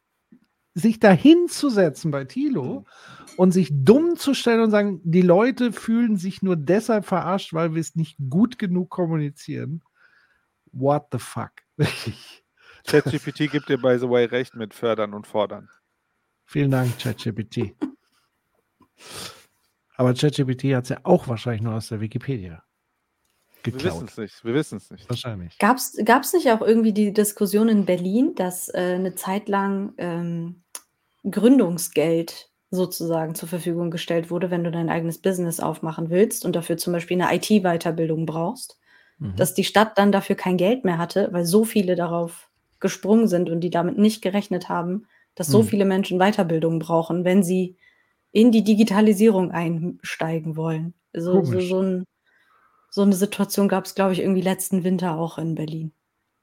sich 0.73 0.99
da 0.99 1.11
hinzusetzen 1.11 2.11
bei 2.11 2.25
Thilo 2.25 2.85
und 3.37 3.51
sich 3.51 3.69
dumm 3.71 4.15
zu 4.15 4.33
stellen 4.33 4.61
und 4.61 4.71
sagen, 4.71 5.01
die 5.03 5.21
Leute 5.21 5.73
fühlen 5.73 6.17
sich 6.17 6.41
nur 6.41 6.55
deshalb 6.55 7.05
verarscht, 7.05 7.53
weil 7.53 7.73
wir 7.73 7.81
es 7.81 7.95
nicht 7.95 8.17
gut 8.29 8.57
genug 8.57 8.89
kommunizieren. 8.89 9.83
What 10.71 11.07
the 11.11 11.19
fuck? 11.19 11.51
ChatGPT 12.87 13.51
gibt 13.51 13.69
dir, 13.69 13.77
by 13.77 13.97
the 13.99 14.09
way, 14.09 14.25
recht 14.25 14.55
mit 14.55 14.73
fördern 14.73 15.13
und 15.13 15.27
fordern. 15.27 15.69
Vielen 16.45 16.71
Dank, 16.71 16.97
ChatGPT. 16.99 17.75
Aber 19.95 20.13
ChatGPT 20.13 20.73
hat 20.73 20.83
es 20.85 20.89
ja 20.89 20.99
auch 21.03 21.27
wahrscheinlich 21.27 21.61
nur 21.61 21.75
aus 21.75 21.89
der 21.89 22.01
Wikipedia 22.01 22.63
Wir 23.63 23.73
wissen 23.73 23.83
geklaut. 23.83 24.09
es 24.09 24.17
nicht. 24.17 24.45
Wir 24.45 24.53
wissen 24.53 24.77
es 24.77 24.91
nicht. 24.91 25.09
Wahrscheinlich. 25.09 25.57
Gab 25.57 25.77
es 25.77 26.33
nicht 26.33 26.49
auch 26.51 26.61
irgendwie 26.61 26.93
die 26.93 27.13
Diskussion 27.13 27.69
in 27.69 27.85
Berlin, 27.85 28.33
dass 28.35 28.69
äh, 28.69 28.93
eine 28.95 29.15
Zeit 29.15 29.49
lang 29.49 29.93
ähm, 29.97 30.63
Gründungsgeld 31.29 32.49
sozusagen 32.69 33.35
zur 33.35 33.49
Verfügung 33.49 33.91
gestellt 33.91 34.29
wurde, 34.31 34.49
wenn 34.49 34.63
du 34.63 34.71
dein 34.71 34.89
eigenes 34.89 35.17
Business 35.21 35.59
aufmachen 35.59 36.09
willst 36.09 36.45
und 36.45 36.55
dafür 36.55 36.77
zum 36.77 36.93
Beispiel 36.93 37.21
eine 37.21 37.35
IT-Weiterbildung 37.35 38.25
brauchst, 38.25 38.77
Mhm. 39.19 39.35
dass 39.35 39.53
die 39.53 39.63
Stadt 39.65 39.97
dann 39.97 40.11
dafür 40.11 40.35
kein 40.35 40.57
Geld 40.57 40.83
mehr 40.85 40.97
hatte, 40.97 41.29
weil 41.31 41.45
so 41.45 41.63
viele 41.63 41.95
darauf 41.95 42.49
gesprungen 42.79 43.27
sind 43.27 43.49
und 43.49 43.59
die 43.61 43.69
damit 43.69 43.97
nicht 43.97 44.21
gerechnet 44.23 44.67
haben, 44.69 45.05
dass 45.35 45.47
so 45.47 45.61
Mhm. 45.61 45.67
viele 45.67 45.85
Menschen 45.85 46.17
Weiterbildung 46.17 46.79
brauchen, 46.79 47.23
wenn 47.25 47.43
sie 47.43 47.75
in 48.31 48.51
die 48.51 48.63
Digitalisierung 48.63 49.51
einsteigen 49.51 50.55
wollen. 50.55 50.93
So, 51.13 51.43
so, 51.43 51.51
Komisch. 51.51 51.69
so, 51.69 51.81
ein, 51.81 52.03
so 52.91 53.01
eine 53.01 53.15
Situation 53.15 53.69
gab 53.69 53.85
es, 53.85 53.95
glaube 53.95 54.13
ich, 54.13 54.19
irgendwie 54.19 54.41
letzten 54.41 54.83
Winter 54.83 55.17
auch 55.17 55.37
in 55.37 55.55
Berlin. 55.55 55.93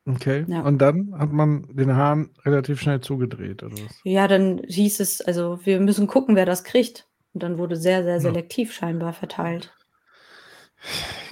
Okay. 0.06 0.46
Ja. 0.48 0.62
Und 0.62 0.78
dann 0.78 1.14
hat 1.16 1.30
man 1.30 1.68
den 1.70 1.94
Hahn 1.94 2.30
relativ 2.44 2.80
schnell 2.80 3.00
zugedreht, 3.02 3.62
oder 3.62 3.74
was? 3.74 4.00
Ja, 4.02 4.26
dann 4.26 4.62
hieß 4.66 5.00
es, 5.00 5.20
also 5.20 5.60
wir 5.64 5.78
müssen 5.80 6.06
gucken, 6.06 6.34
wer 6.34 6.46
das 6.46 6.64
kriegt. 6.64 7.06
Und 7.34 7.42
dann 7.42 7.58
wurde 7.58 7.76
sehr, 7.76 8.02
sehr 8.02 8.20
selektiv 8.20 8.72
scheinbar 8.72 9.12
verteilt. 9.12 9.74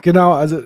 Genau, 0.02 0.32
also 0.32 0.60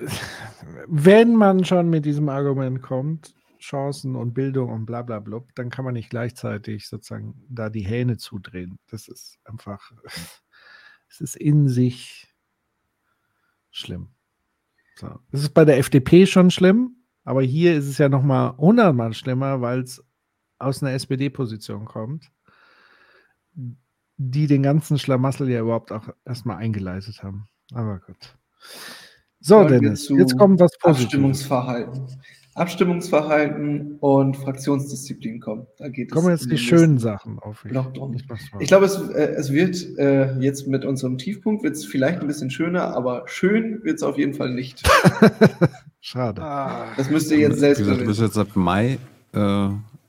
wenn 0.89 1.37
man 1.37 1.65
schon 1.65 1.89
mit 1.89 2.05
diesem 2.05 2.29
Argument 2.29 2.83
kommt, 2.83 3.33
Chancen 3.61 4.17
und 4.17 4.35
Bildung 4.35 4.71
und 4.71 4.87
bla 4.87 5.03
bla 5.03 5.21
blub, 5.21 5.55
dann 5.55 5.71
kann 5.71 5.85
man 5.85 5.95
nicht 5.95 6.11
gleichzeitig 6.11 6.89
sozusagen 6.89 7.47
da 7.49 7.71
die 7.71 7.87
Hähne 7.87 8.17
zudrehen. 8.17 8.79
Das 8.89 9.07
ist 9.07 9.39
einfach, 9.45 9.93
es 11.09 11.21
ist 11.21 11.37
in 11.37 11.69
sich 11.69 12.35
schlimm. 13.71 14.09
So. 15.01 15.19
Das 15.33 15.41
ist 15.41 15.55
bei 15.55 15.65
der 15.65 15.79
FDP 15.79 16.27
schon 16.27 16.51
schlimm, 16.51 16.97
aber 17.25 17.43
hier 17.43 17.75
ist 17.75 17.87
es 17.87 17.97
ja 17.97 18.11
nochmal 18.11 18.55
hundertmal 18.59 19.15
schlimmer, 19.15 19.63
weil 19.63 19.81
es 19.81 20.05
aus 20.59 20.83
einer 20.83 20.93
SPD-Position 20.93 21.87
kommt, 21.87 22.31
die 24.19 24.47
den 24.47 24.63
ganzen 24.63 24.99
Schlamassel 24.99 25.49
ja 25.49 25.61
überhaupt 25.61 25.91
auch 25.91 26.11
erstmal 26.27 26.59
eingeleitet 26.59 27.23
haben. 27.23 27.49
Aber 27.73 28.01
gut. 28.01 28.37
So, 29.41 29.65
Dennis, 29.65 30.11
jetzt 30.11 30.37
kommt 30.37 30.61
was 30.61 30.77
Positives. 30.77 31.05
Abstimmungsverhalten. 31.07 32.21
Abstimmungsverhalten 32.55 33.97
und 34.01 34.37
Fraktionsdisziplin 34.37 35.41
kommen. 35.41 35.67
Da 35.79 35.89
geht 35.89 36.11
Kommen 36.11 36.33
es 36.33 36.43
jetzt 36.43 36.53
die 36.53 36.59
schönen 36.59 36.99
Sachen 36.99 37.39
auf. 37.39 37.65
Drum. 37.95 38.15
Ich. 38.15 38.25
Ich 38.59 38.69
glaube, 38.69 38.87
es, 38.87 38.97
äh, 39.11 39.35
es 39.37 39.53
wird 39.53 39.77
äh, 39.99 40.37
jetzt 40.41 40.67
mit 40.67 40.85
unserem 40.85 41.17
Tiefpunkt 41.17 41.63
wird 41.63 41.77
es 41.77 41.85
vielleicht 41.85 42.21
ein 42.21 42.27
bisschen 42.27 42.51
schöner, 42.51 42.95
aber 42.97 43.23
schön 43.27 43.85
wird 43.85 43.97
es 43.97 44.03
auf 44.03 44.19
jeden 44.19 44.35
Fall 44.35 44.53
nicht. 44.53 44.83
Schade. 46.01 46.41
Das 46.97 47.09
müsst 47.09 47.31
ihr 47.31 47.39
jetzt 47.39 47.61
selbst 47.61 47.81
Wie 47.81 47.85
gesagt, 47.85 48.01
du 48.01 48.07
bist 48.07 48.21
jetzt 48.21 48.35
seit 48.35 48.57
Mai 48.57 48.99
äh, 49.33 49.69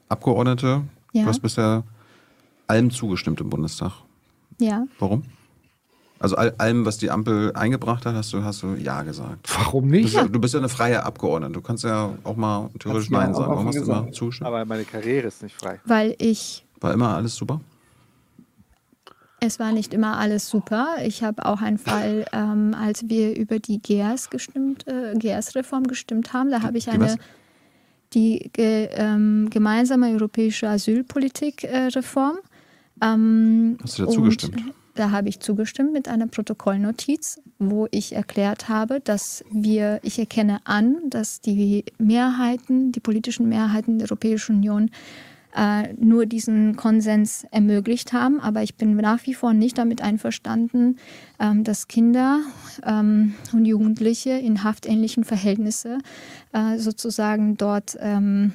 Abgeordnete. 0.09 0.81
Ja. 1.13 1.23
Du 1.23 1.27
hast 1.27 1.41
bisher 1.41 1.83
allem 2.67 2.89
zugestimmt 2.89 3.39
im 3.41 3.49
Bundestag. 3.49 3.91
Ja. 4.59 4.85
Warum? 4.99 5.23
Also 6.21 6.35
all, 6.35 6.53
allem, 6.59 6.85
was 6.85 6.97
die 6.99 7.09
Ampel 7.09 7.51
eingebracht 7.53 8.05
hat, 8.05 8.13
hast 8.15 8.31
du, 8.31 8.43
hast 8.43 8.61
du 8.61 8.75
Ja 8.75 9.01
gesagt. 9.01 9.49
Warum 9.57 9.85
Du 9.85 9.89
nicht? 9.97 10.13
ja, 10.13 10.27
du 10.27 10.39
bist 10.39 10.53
ja 10.53 10.59
eine 10.59 10.69
freie 10.69 11.03
Abgeordnete. 11.03 11.53
Du 11.53 11.61
kannst 11.61 11.83
ja 11.83 12.13
auch 12.23 12.35
mal 12.35 12.69
theoretisch 12.79 13.09
Nein 13.09 13.33
sagen. 13.33 13.51
Warum 13.51 13.67
hast 13.67 13.79
du 13.79 13.83
immer 13.83 14.11
zugestimmt? 14.11 14.47
Aber 14.47 14.63
meine 14.65 14.83
Karriere 14.85 15.27
ist 15.27 15.41
nicht 15.41 15.55
frei. 15.55 15.79
Weil 15.85 16.15
ich, 16.19 16.65
War 16.79 16.93
immer 16.93 17.15
alles 17.15 17.35
super? 17.35 17.59
es 19.43 19.57
war 19.57 19.71
nicht 19.71 19.93
immer 19.95 20.17
alles 20.19 20.47
super. 20.47 20.97
Ich 21.03 21.23
habe 21.23 21.43
auch 21.47 21.61
einen 21.61 21.79
Fall, 21.79 22.25
ähm, 22.31 22.75
als 22.79 23.09
wir 23.09 23.35
über 23.35 23.57
die 23.57 23.81
GERS 23.81 24.29
gestimmt, 24.29 24.87
äh, 24.87 25.15
GERS-Reform 25.17 25.87
gestimmt 25.87 26.31
haben, 26.33 26.51
da 26.51 26.61
habe 26.61 26.77
ich 26.77 26.83
die 26.85 26.91
eine 26.91 27.05
was? 27.05 27.17
die 28.13 28.51
ge, 28.53 28.89
ähm, 28.93 29.47
gemeinsame 29.49 30.11
europäische 30.11 30.69
Asylpolitik-Reform. 30.69 32.37
ähm, 33.01 33.77
Hast 33.81 33.97
du 33.97 34.03
da 34.03 34.07
und 34.09 34.13
zugestimmt? 34.13 34.61
Da 34.95 35.11
habe 35.11 35.29
ich 35.29 35.39
zugestimmt 35.39 35.93
mit 35.93 36.07
einer 36.07 36.27
Protokollnotiz, 36.27 37.41
wo 37.59 37.87
ich 37.91 38.13
erklärt 38.13 38.67
habe, 38.67 38.99
dass 38.99 39.43
wir, 39.49 39.99
ich 40.03 40.19
erkenne 40.19 40.59
an, 40.65 40.97
dass 41.09 41.39
die 41.39 41.85
Mehrheiten, 41.97 42.91
die 42.91 42.99
politischen 42.99 43.47
Mehrheiten 43.47 43.99
der 43.99 44.07
Europäischen 44.07 44.57
Union 44.57 44.91
äh, 45.55 45.93
nur 45.93 46.25
diesen 46.25 46.75
Konsens 46.75 47.45
ermöglicht 47.51 48.13
haben. 48.13 48.39
Aber 48.39 48.63
ich 48.63 48.75
bin 48.75 48.95
nach 48.95 49.25
wie 49.25 49.33
vor 49.33 49.53
nicht 49.53 49.77
damit 49.77 50.01
einverstanden, 50.01 50.97
ähm, 51.39 51.63
dass 51.63 51.87
Kinder 51.87 52.41
ähm, 52.85 53.35
und 53.53 53.65
Jugendliche 53.65 54.31
in 54.31 54.63
haftähnlichen 54.63 55.23
Verhältnissen 55.23 56.01
äh, 56.53 56.77
sozusagen 56.77 57.57
dort 57.57 57.97
ähm, 57.99 58.53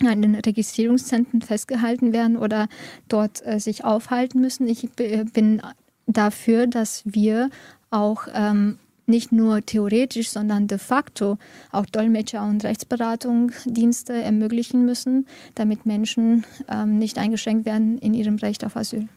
in 0.00 0.22
den 0.22 0.34
Registrierungszentren 0.34 1.42
festgehalten 1.42 2.12
werden 2.12 2.36
oder 2.36 2.68
dort 3.08 3.44
äh, 3.46 3.60
sich 3.60 3.84
aufhalten 3.84 4.40
müssen. 4.40 4.66
Ich 4.68 4.90
b- 4.90 5.24
bin 5.24 5.62
dafür, 6.06 6.66
dass 6.66 7.02
wir 7.04 7.50
auch 7.90 8.26
ähm, 8.32 8.78
nicht 9.06 9.32
nur 9.32 9.60
theoretisch, 9.64 10.30
sondern 10.30 10.66
de 10.66 10.78
facto 10.78 11.38
auch 11.70 11.86
Dolmetscher 11.86 12.42
und 12.42 12.64
Rechtsberatungsdienste 12.64 14.14
ermöglichen 14.14 14.84
müssen, 14.84 15.26
damit 15.54 15.86
Menschen 15.86 16.44
ähm, 16.68 16.98
nicht 16.98 17.18
eingeschränkt 17.18 17.66
werden 17.66 17.98
in 17.98 18.14
ihrem 18.14 18.36
Recht 18.36 18.64
auf 18.64 18.76
Asyl. 18.76 19.08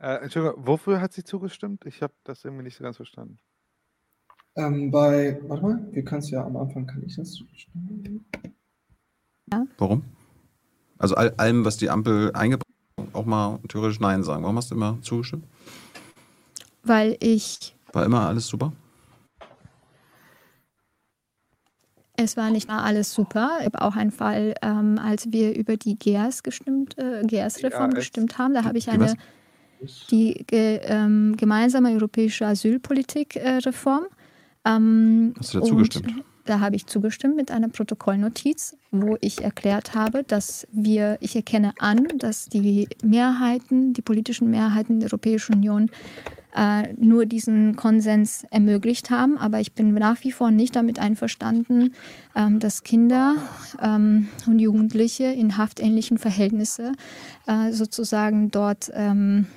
Äh, 0.00 0.22
Entschuldigung, 0.22 0.66
wofür 0.66 1.00
hat 1.00 1.12
sie 1.12 1.24
zugestimmt? 1.24 1.86
Ich 1.86 2.02
habe 2.02 2.12
das 2.24 2.44
irgendwie 2.44 2.64
nicht 2.64 2.76
so 2.76 2.84
ganz 2.84 2.96
verstanden. 2.96 3.38
Ähm, 4.56 4.90
bei, 4.90 5.40
warte 5.46 5.62
mal, 5.62 5.88
wir 5.92 6.04
können 6.04 6.20
es 6.20 6.30
ja 6.30 6.44
am 6.44 6.56
Anfang, 6.56 6.86
kann 6.86 7.04
ich 7.04 7.16
das? 7.16 7.40
Warum? 9.78 10.02
Also 10.98 11.14
all, 11.14 11.32
allem, 11.36 11.64
was 11.64 11.76
die 11.76 11.90
Ampel 11.90 12.32
eingebracht 12.34 12.66
hat, 12.98 13.14
auch 13.14 13.24
mal 13.26 13.58
theoretisch 13.68 14.00
Nein 14.00 14.22
sagen. 14.24 14.42
Warum 14.42 14.56
hast 14.56 14.70
du 14.70 14.74
immer 14.74 14.98
zugestimmt? 15.02 15.44
Weil 16.82 17.16
ich, 17.20 17.74
War 17.92 18.04
immer 18.04 18.26
alles 18.26 18.46
super? 18.46 18.72
es 22.20 22.36
war 22.36 22.50
nicht 22.50 22.66
mal 22.68 22.82
alles 22.82 23.14
super. 23.14 23.58
Ich 23.60 23.66
habe 23.66 23.80
auch 23.80 23.94
einen 23.94 24.10
Fall, 24.10 24.54
ähm, 24.62 24.98
als 24.98 25.30
wir 25.30 25.54
über 25.56 25.76
die 25.76 25.96
GERS 25.96 26.42
gestimmt, 26.42 26.98
äh, 26.98 27.22
GERS-Reform 27.24 27.90
GERS. 27.90 27.94
gestimmt 27.94 28.38
haben, 28.38 28.54
da 28.54 28.64
habe 28.64 28.76
ich 28.76 28.84
Die 28.86 28.90
eine 28.90 29.04
was? 29.80 30.06
die 30.10 30.44
ge, 30.48 30.80
ähm, 30.82 31.36
gemeinsame 31.36 31.92
europäische 31.92 32.44
Asylpolitik-Reform. 32.46 34.06
Ähm, 34.64 35.32
Hast 35.38 35.54
du 35.54 35.58
da 35.58 35.62
und 35.62 35.68
zugestimmt? 35.68 36.24
Da 36.48 36.60
habe 36.60 36.76
ich 36.76 36.86
zugestimmt 36.86 37.36
mit 37.36 37.50
einer 37.50 37.68
Protokollnotiz, 37.68 38.74
wo 38.90 39.18
ich 39.20 39.42
erklärt 39.42 39.94
habe, 39.94 40.24
dass 40.24 40.66
wir, 40.72 41.18
ich 41.20 41.36
erkenne 41.36 41.74
an, 41.78 42.08
dass 42.16 42.46
die 42.46 42.88
Mehrheiten, 43.02 43.92
die 43.92 44.00
politischen 44.00 44.48
Mehrheiten 44.48 44.98
der 44.98 45.08
Europäischen 45.08 45.56
Union 45.56 45.90
äh, 46.56 46.94
nur 46.94 47.26
diesen 47.26 47.76
Konsens 47.76 48.46
ermöglicht 48.50 49.10
haben. 49.10 49.36
Aber 49.36 49.60
ich 49.60 49.74
bin 49.74 49.92
nach 49.92 50.24
wie 50.24 50.32
vor 50.32 50.50
nicht 50.50 50.74
damit 50.74 50.98
einverstanden, 50.98 51.92
ähm, 52.34 52.60
dass 52.60 52.82
Kinder 52.82 53.36
ähm, 53.82 54.28
und 54.46 54.58
Jugendliche 54.58 55.24
in 55.24 55.58
haftähnlichen 55.58 56.16
Verhältnissen 56.16 56.96
äh, 57.46 57.72
sozusagen 57.72 58.50
dort 58.50 58.90
ähm, 58.94 59.48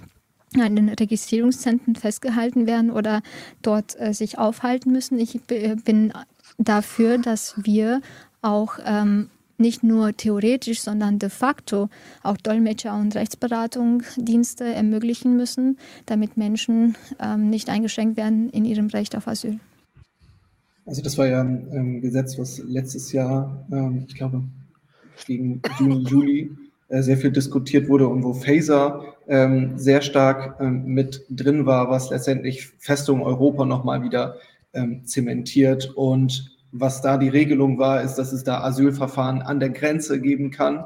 in 0.54 0.76
den 0.76 0.90
Registrierungszentren 0.90 1.96
festgehalten 1.96 2.68
werden 2.68 2.92
oder 2.92 3.22
dort 3.62 3.98
äh, 3.98 4.14
sich 4.14 4.38
aufhalten 4.38 4.92
müssen. 4.92 5.18
Ich 5.18 5.40
b- 5.44 5.76
bin 5.76 6.12
dafür, 6.58 7.18
dass 7.18 7.56
wir 7.58 8.02
auch 8.42 8.80
ähm, 8.86 9.30
nicht 9.62 9.84
nur 9.84 10.18
theoretisch, 10.18 10.82
sondern 10.82 11.20
de 11.20 11.30
facto 11.30 11.90
auch 12.24 12.38
Dolmetscher 12.38 12.96
und 12.96 13.16
Rechtsberatungsdienste 13.16 14.66
ermöglichen 14.66 15.38
müssen, 15.38 15.78
damit 16.08 16.36
Menschen 16.36 16.98
ähm, 17.20 17.50
nicht 17.50 17.70
eingeschränkt 17.70 18.18
werden 18.18 18.50
in 18.50 18.66
ihrem 18.66 18.88
Recht 18.88 19.16
auf 19.16 19.28
Asyl. 19.28 19.60
Also 20.86 21.02
das 21.02 21.18
war 21.18 21.28
ja 21.28 21.42
ein 21.42 21.68
ähm, 21.72 22.02
Gesetz, 22.02 22.38
was 22.40 22.58
letztes 22.58 23.12
Jahr, 23.12 23.66
ähm, 23.72 24.06
ich 24.08 24.16
glaube, 24.16 24.44
gegen 25.28 25.62
Juni, 25.80 26.04
Juli 26.10 26.58
äh, 26.90 27.04
sehr 27.04 27.18
viel 27.18 27.32
diskutiert 27.32 27.88
wurde 27.88 28.08
und 28.08 28.24
wo 28.24 28.34
Phaser 28.34 29.06
ähm, 29.28 29.78
sehr 29.78 30.02
stark 30.02 30.60
ähm, 30.60 30.86
mit 30.86 31.24
drin 31.30 31.66
war, 31.66 31.90
was 31.90 32.10
letztendlich 32.10 32.68
Festung 32.80 33.22
Europa 33.22 33.64
nochmal 33.64 34.04
wieder 34.04 34.36
ähm, 34.74 35.06
zementiert. 35.06 35.92
Und 35.96 36.58
was 36.72 37.02
da 37.02 37.18
die 37.18 37.30
Regelung 37.30 37.78
war, 37.78 38.02
ist, 38.02 38.16
dass 38.16 38.32
es 38.32 38.44
da 38.44 38.62
Asylverfahren 38.62 39.42
an 39.42 39.60
der 39.60 39.70
Grenze 39.70 40.22
geben 40.22 40.52
kann, 40.52 40.86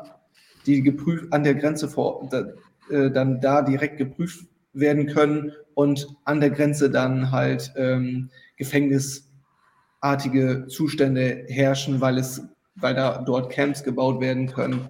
die 0.65 0.81
geprüft 0.81 1.31
an 1.31 1.43
der 1.43 1.55
Grenze 1.55 1.87
vor, 1.87 2.27
da, 2.31 2.45
äh, 2.89 3.11
dann 3.11 3.39
da 3.41 3.61
direkt 3.61 3.97
geprüft 3.97 4.45
werden 4.73 5.07
können 5.07 5.51
und 5.73 6.07
an 6.25 6.39
der 6.39 6.49
Grenze 6.49 6.89
dann 6.89 7.31
halt 7.31 7.71
ähm, 7.75 8.29
gefängnisartige 8.57 10.65
Zustände 10.67 11.45
herrschen, 11.47 12.01
weil 12.01 12.17
es, 12.17 12.41
weil 12.75 12.95
da 12.95 13.23
dort 13.23 13.51
Camps 13.51 13.83
gebaut 13.83 14.19
werden 14.19 14.47
können 14.47 14.89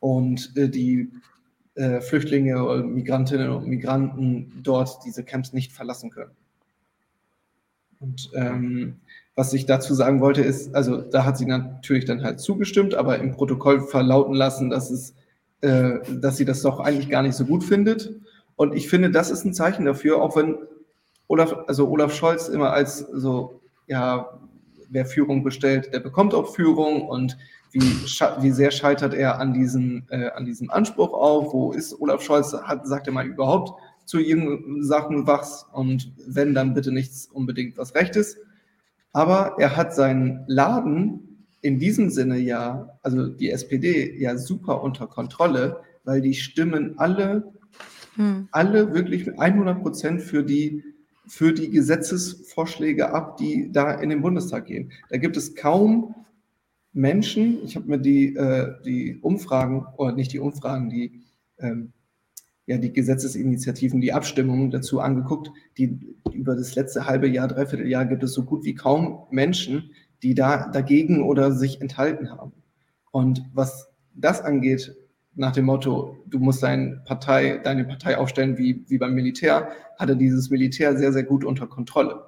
und 0.00 0.52
äh, 0.56 0.68
die 0.68 1.10
äh, 1.74 2.00
Flüchtlinge 2.00 2.62
oder 2.62 2.82
Migrantinnen 2.82 3.50
und 3.50 3.66
Migranten 3.66 4.60
dort 4.62 5.04
diese 5.06 5.24
Camps 5.24 5.52
nicht 5.52 5.72
verlassen 5.72 6.10
können. 6.10 6.32
Und 8.02 8.30
ähm, 8.34 8.96
was 9.34 9.54
ich 9.54 9.64
dazu 9.64 9.94
sagen 9.94 10.20
wollte, 10.20 10.42
ist, 10.42 10.74
also 10.74 11.00
da 11.00 11.24
hat 11.24 11.38
sie 11.38 11.46
natürlich 11.46 12.04
dann 12.04 12.22
halt 12.22 12.40
zugestimmt, 12.40 12.94
aber 12.94 13.18
im 13.18 13.32
Protokoll 13.32 13.80
verlauten 13.80 14.34
lassen, 14.34 14.68
dass 14.68 14.90
es, 14.90 15.14
äh, 15.62 16.00
dass 16.20 16.36
sie 16.36 16.44
das 16.44 16.62
doch 16.62 16.80
eigentlich 16.80 17.08
gar 17.08 17.22
nicht 17.22 17.36
so 17.36 17.44
gut 17.44 17.64
findet. 17.64 18.14
Und 18.56 18.74
ich 18.74 18.88
finde, 18.88 19.10
das 19.10 19.30
ist 19.30 19.44
ein 19.44 19.54
Zeichen 19.54 19.86
dafür, 19.86 20.20
auch 20.20 20.36
wenn 20.36 20.58
Olaf, 21.28 21.54
also 21.66 21.88
Olaf 21.88 22.14
Scholz 22.14 22.48
immer 22.48 22.72
als 22.72 22.98
so, 22.98 23.60
ja, 23.86 24.38
wer 24.90 25.06
Führung 25.06 25.42
bestellt, 25.42 25.94
der 25.94 26.00
bekommt 26.00 26.34
auch 26.34 26.54
Führung 26.54 27.08
und 27.08 27.38
wie, 27.70 27.80
wie 27.80 28.50
sehr 28.50 28.70
scheitert 28.70 29.14
er 29.14 29.38
an 29.40 29.54
diesem, 29.54 30.04
äh, 30.10 30.28
an 30.30 30.44
diesem 30.44 30.70
Anspruch 30.70 31.14
auf? 31.14 31.54
Wo 31.54 31.72
ist 31.72 31.98
Olaf 31.98 32.20
Scholz? 32.20 32.52
Hat, 32.52 32.86
sagt 32.86 33.06
er 33.06 33.14
mal 33.14 33.26
überhaupt 33.26 33.80
zu 34.12 34.20
irgendeinen 34.20 34.84
Sachen 34.84 35.26
was? 35.26 35.64
Und 35.72 36.12
wenn, 36.26 36.52
dann 36.52 36.74
bitte 36.74 36.92
nichts 36.92 37.26
unbedingt 37.28 37.78
was 37.78 37.94
Rechtes. 37.94 38.36
Aber 39.14 39.56
er 39.58 39.74
hat 39.74 39.94
seinen 39.94 40.44
Laden 40.48 41.46
in 41.62 41.78
diesem 41.78 42.10
Sinne 42.10 42.36
ja, 42.38 42.98
also 43.00 43.28
die 43.28 43.50
SPD, 43.50 44.20
ja 44.20 44.36
super 44.36 44.82
unter 44.82 45.06
Kontrolle, 45.06 45.80
weil 46.04 46.20
die 46.20 46.34
stimmen 46.34 46.98
alle, 46.98 47.54
alle 48.50 48.92
wirklich 48.92 49.24
mit 49.24 49.38
100 49.38 49.80
Prozent 49.80 50.20
für 50.20 50.42
die, 50.42 50.84
für 51.26 51.54
die 51.54 51.70
Gesetzesvorschläge 51.70 53.14
ab, 53.14 53.38
die 53.38 53.72
da 53.72 53.92
in 53.92 54.10
den 54.10 54.20
Bundestag 54.20 54.66
gehen. 54.66 54.92
Da 55.08 55.16
gibt 55.16 55.38
es 55.38 55.54
kaum 55.54 56.14
Menschen, 56.92 57.64
ich 57.64 57.76
habe 57.76 57.88
mir 57.88 57.98
die, 57.98 58.36
äh, 58.36 58.74
die 58.84 59.18
Umfragen, 59.22 59.86
oder 59.96 60.12
nicht 60.12 60.34
die 60.34 60.40
Umfragen, 60.40 60.90
die, 60.90 61.22
ähm, 61.58 61.94
ja, 62.66 62.78
die 62.78 62.92
Gesetzesinitiativen, 62.92 64.00
die 64.00 64.12
Abstimmungen 64.12 64.70
dazu 64.70 65.00
angeguckt, 65.00 65.50
die 65.78 65.98
über 66.32 66.54
das 66.54 66.74
letzte 66.74 67.06
halbe 67.06 67.28
Jahr, 67.28 67.48
dreiviertel 67.48 67.88
Jahr 67.88 68.06
gibt 68.06 68.22
es 68.22 68.32
so 68.32 68.44
gut 68.44 68.64
wie 68.64 68.74
kaum 68.74 69.24
Menschen, 69.30 69.90
die 70.22 70.34
da 70.34 70.68
dagegen 70.68 71.24
oder 71.24 71.52
sich 71.52 71.80
enthalten 71.80 72.30
haben. 72.30 72.52
Und 73.10 73.42
was 73.52 73.90
das 74.14 74.40
angeht, 74.40 74.94
nach 75.34 75.52
dem 75.52 75.64
Motto, 75.64 76.18
du 76.26 76.38
musst 76.38 76.62
deine 76.62 77.02
Partei, 77.04 77.58
deine 77.58 77.84
Partei 77.84 78.18
aufstellen 78.18 78.58
wie, 78.58 78.84
wie 78.88 78.98
beim 78.98 79.14
Militär, 79.14 79.70
hatte 79.98 80.16
dieses 80.16 80.50
Militär 80.50 80.96
sehr, 80.96 81.12
sehr 81.12 81.24
gut 81.24 81.44
unter 81.44 81.66
Kontrolle. 81.66 82.22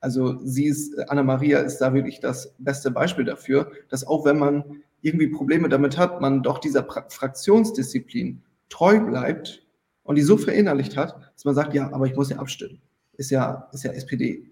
Also 0.00 0.38
sie 0.44 0.66
ist, 0.66 0.98
Anna-Maria 1.10 1.60
ist 1.60 1.78
da 1.78 1.92
wirklich 1.92 2.20
das 2.20 2.54
beste 2.58 2.90
Beispiel 2.90 3.24
dafür, 3.24 3.70
dass 3.88 4.06
auch 4.06 4.24
wenn 4.24 4.38
man 4.38 4.82
irgendwie 5.02 5.28
Probleme 5.28 5.68
damit 5.68 5.98
hat, 5.98 6.20
man 6.20 6.42
doch 6.42 6.58
dieser 6.58 6.82
pra 6.82 7.06
Fraktionsdisziplin 7.08 8.42
treu 8.68 9.00
bleibt 9.00 9.62
und 10.02 10.16
die 10.16 10.22
so 10.22 10.36
verinnerlicht 10.36 10.96
hat, 10.96 11.16
dass 11.34 11.44
man 11.44 11.54
sagt, 11.54 11.74
ja, 11.74 11.92
aber 11.92 12.06
ich 12.06 12.16
muss 12.16 12.30
ja 12.30 12.38
abstimmen. 12.38 12.80
Ist 13.14 13.30
ja, 13.30 13.68
ist 13.72 13.84
ja 13.84 13.92
SPD. 13.92 14.50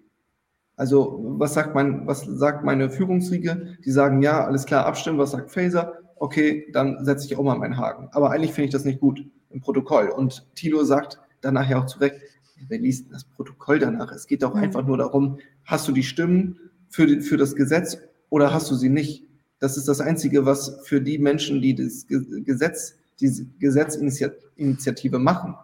Also 0.76 1.18
was 1.38 1.54
sagt 1.54 1.74
mein, 1.74 2.06
was 2.06 2.22
sagt 2.22 2.64
meine 2.64 2.90
Führungsriege? 2.90 3.76
Die 3.84 3.90
sagen, 3.90 4.22
ja, 4.22 4.44
alles 4.44 4.64
klar, 4.64 4.86
abstimmen. 4.86 5.18
Was 5.18 5.32
sagt 5.32 5.50
Faser? 5.50 5.94
Okay, 6.16 6.68
dann 6.72 7.04
setze 7.04 7.26
ich 7.26 7.36
auch 7.36 7.42
mal 7.42 7.58
meinen 7.58 7.76
Haken. 7.76 8.08
Aber 8.12 8.30
eigentlich 8.30 8.52
finde 8.52 8.66
ich 8.66 8.72
das 8.72 8.84
nicht 8.84 9.00
gut 9.00 9.24
im 9.50 9.60
Protokoll. 9.60 10.08
Und 10.08 10.46
Thilo 10.54 10.84
sagt 10.84 11.18
danach 11.40 11.68
ja 11.68 11.80
auch 11.80 11.86
zu 11.86 11.98
Recht, 11.98 12.20
wer 12.68 12.78
liest 12.78 13.12
das 13.12 13.24
Protokoll 13.24 13.78
danach? 13.78 14.12
Es 14.12 14.26
geht 14.26 14.42
doch 14.42 14.54
mhm. 14.54 14.62
einfach 14.62 14.86
nur 14.86 14.98
darum, 14.98 15.38
hast 15.64 15.88
du 15.88 15.92
die 15.92 16.02
Stimmen 16.02 16.58
für, 16.88 17.20
für 17.22 17.36
das 17.36 17.54
Gesetz 17.54 17.98
oder 18.30 18.52
hast 18.52 18.70
du 18.70 18.74
sie 18.74 18.88
nicht? 18.88 19.24
Das 19.60 19.76
ist 19.76 19.88
das 19.88 20.00
Einzige, 20.00 20.46
was 20.46 20.80
für 20.84 21.00
die 21.00 21.18
Menschen, 21.18 21.60
die 21.60 21.74
das 21.74 22.06
Gesetz, 22.08 22.94
diese 23.20 23.46
Gesetzinitiative 23.58 25.18
machen, 25.18 25.54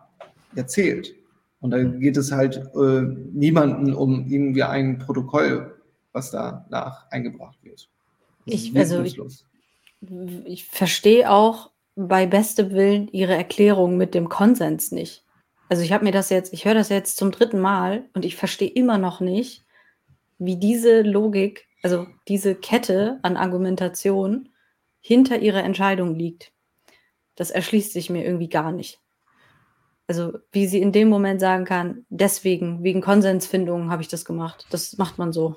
erzählt. 0.54 1.14
Und 1.60 1.70
da 1.70 1.82
geht 1.82 2.16
es 2.16 2.30
halt 2.30 2.56
äh, 2.74 3.02
niemanden 3.32 3.94
um 3.94 4.26
irgendwie 4.28 4.62
ein 4.62 4.98
Protokoll, 4.98 5.80
was 6.12 6.30
danach 6.30 7.10
eingebracht 7.10 7.58
wird. 7.62 7.88
Ich, 8.44 8.76
also 8.76 9.02
ich, 9.02 9.18
ich 10.44 10.66
verstehe 10.66 11.30
auch 11.30 11.70
bei 11.96 12.26
bestem 12.26 12.70
Willen 12.72 13.08
Ihre 13.12 13.34
Erklärung 13.34 13.96
mit 13.96 14.14
dem 14.14 14.28
Konsens 14.28 14.92
nicht. 14.92 15.24
Also 15.68 15.82
ich 15.82 15.92
habe 15.92 16.04
mir 16.04 16.12
das 16.12 16.30
jetzt, 16.30 16.52
ich 16.52 16.64
höre 16.64 16.74
das 16.74 16.88
jetzt 16.88 17.16
zum 17.16 17.30
dritten 17.30 17.60
Mal 17.60 18.04
und 18.12 18.24
ich 18.24 18.36
verstehe 18.36 18.68
immer 18.68 18.98
noch 18.98 19.20
nicht, 19.20 19.64
wie 20.38 20.56
diese 20.56 21.02
Logik, 21.02 21.66
also 21.82 22.06
diese 22.28 22.54
Kette 22.54 23.18
an 23.22 23.36
Argumentation 23.36 24.50
hinter 25.00 25.38
ihrer 25.38 25.64
Entscheidung 25.64 26.14
liegt. 26.14 26.52
Das 27.36 27.50
erschließt 27.50 27.92
sich 27.92 28.10
mir 28.10 28.24
irgendwie 28.24 28.48
gar 28.48 28.72
nicht. 28.72 29.00
Also 30.06 30.38
wie 30.52 30.66
sie 30.66 30.80
in 30.80 30.92
dem 30.92 31.08
Moment 31.08 31.40
sagen 31.40 31.64
kann, 31.64 32.04
deswegen, 32.10 32.82
wegen 32.82 33.00
Konsensfindung 33.00 33.90
habe 33.90 34.02
ich 34.02 34.08
das 34.08 34.24
gemacht. 34.24 34.66
Das 34.70 34.96
macht 34.98 35.18
man 35.18 35.32
so. 35.32 35.56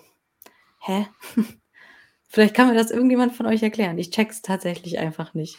Hä? 0.80 1.08
Vielleicht 2.30 2.56
kann 2.56 2.68
mir 2.68 2.76
das 2.76 2.92
irgendjemand 2.92 3.34
von 3.34 3.46
euch 3.46 3.64
erklären. 3.64 3.98
Ich 3.98 4.12
check's 4.12 4.42
tatsächlich 4.42 5.00
einfach 5.00 5.34
nicht. 5.34 5.58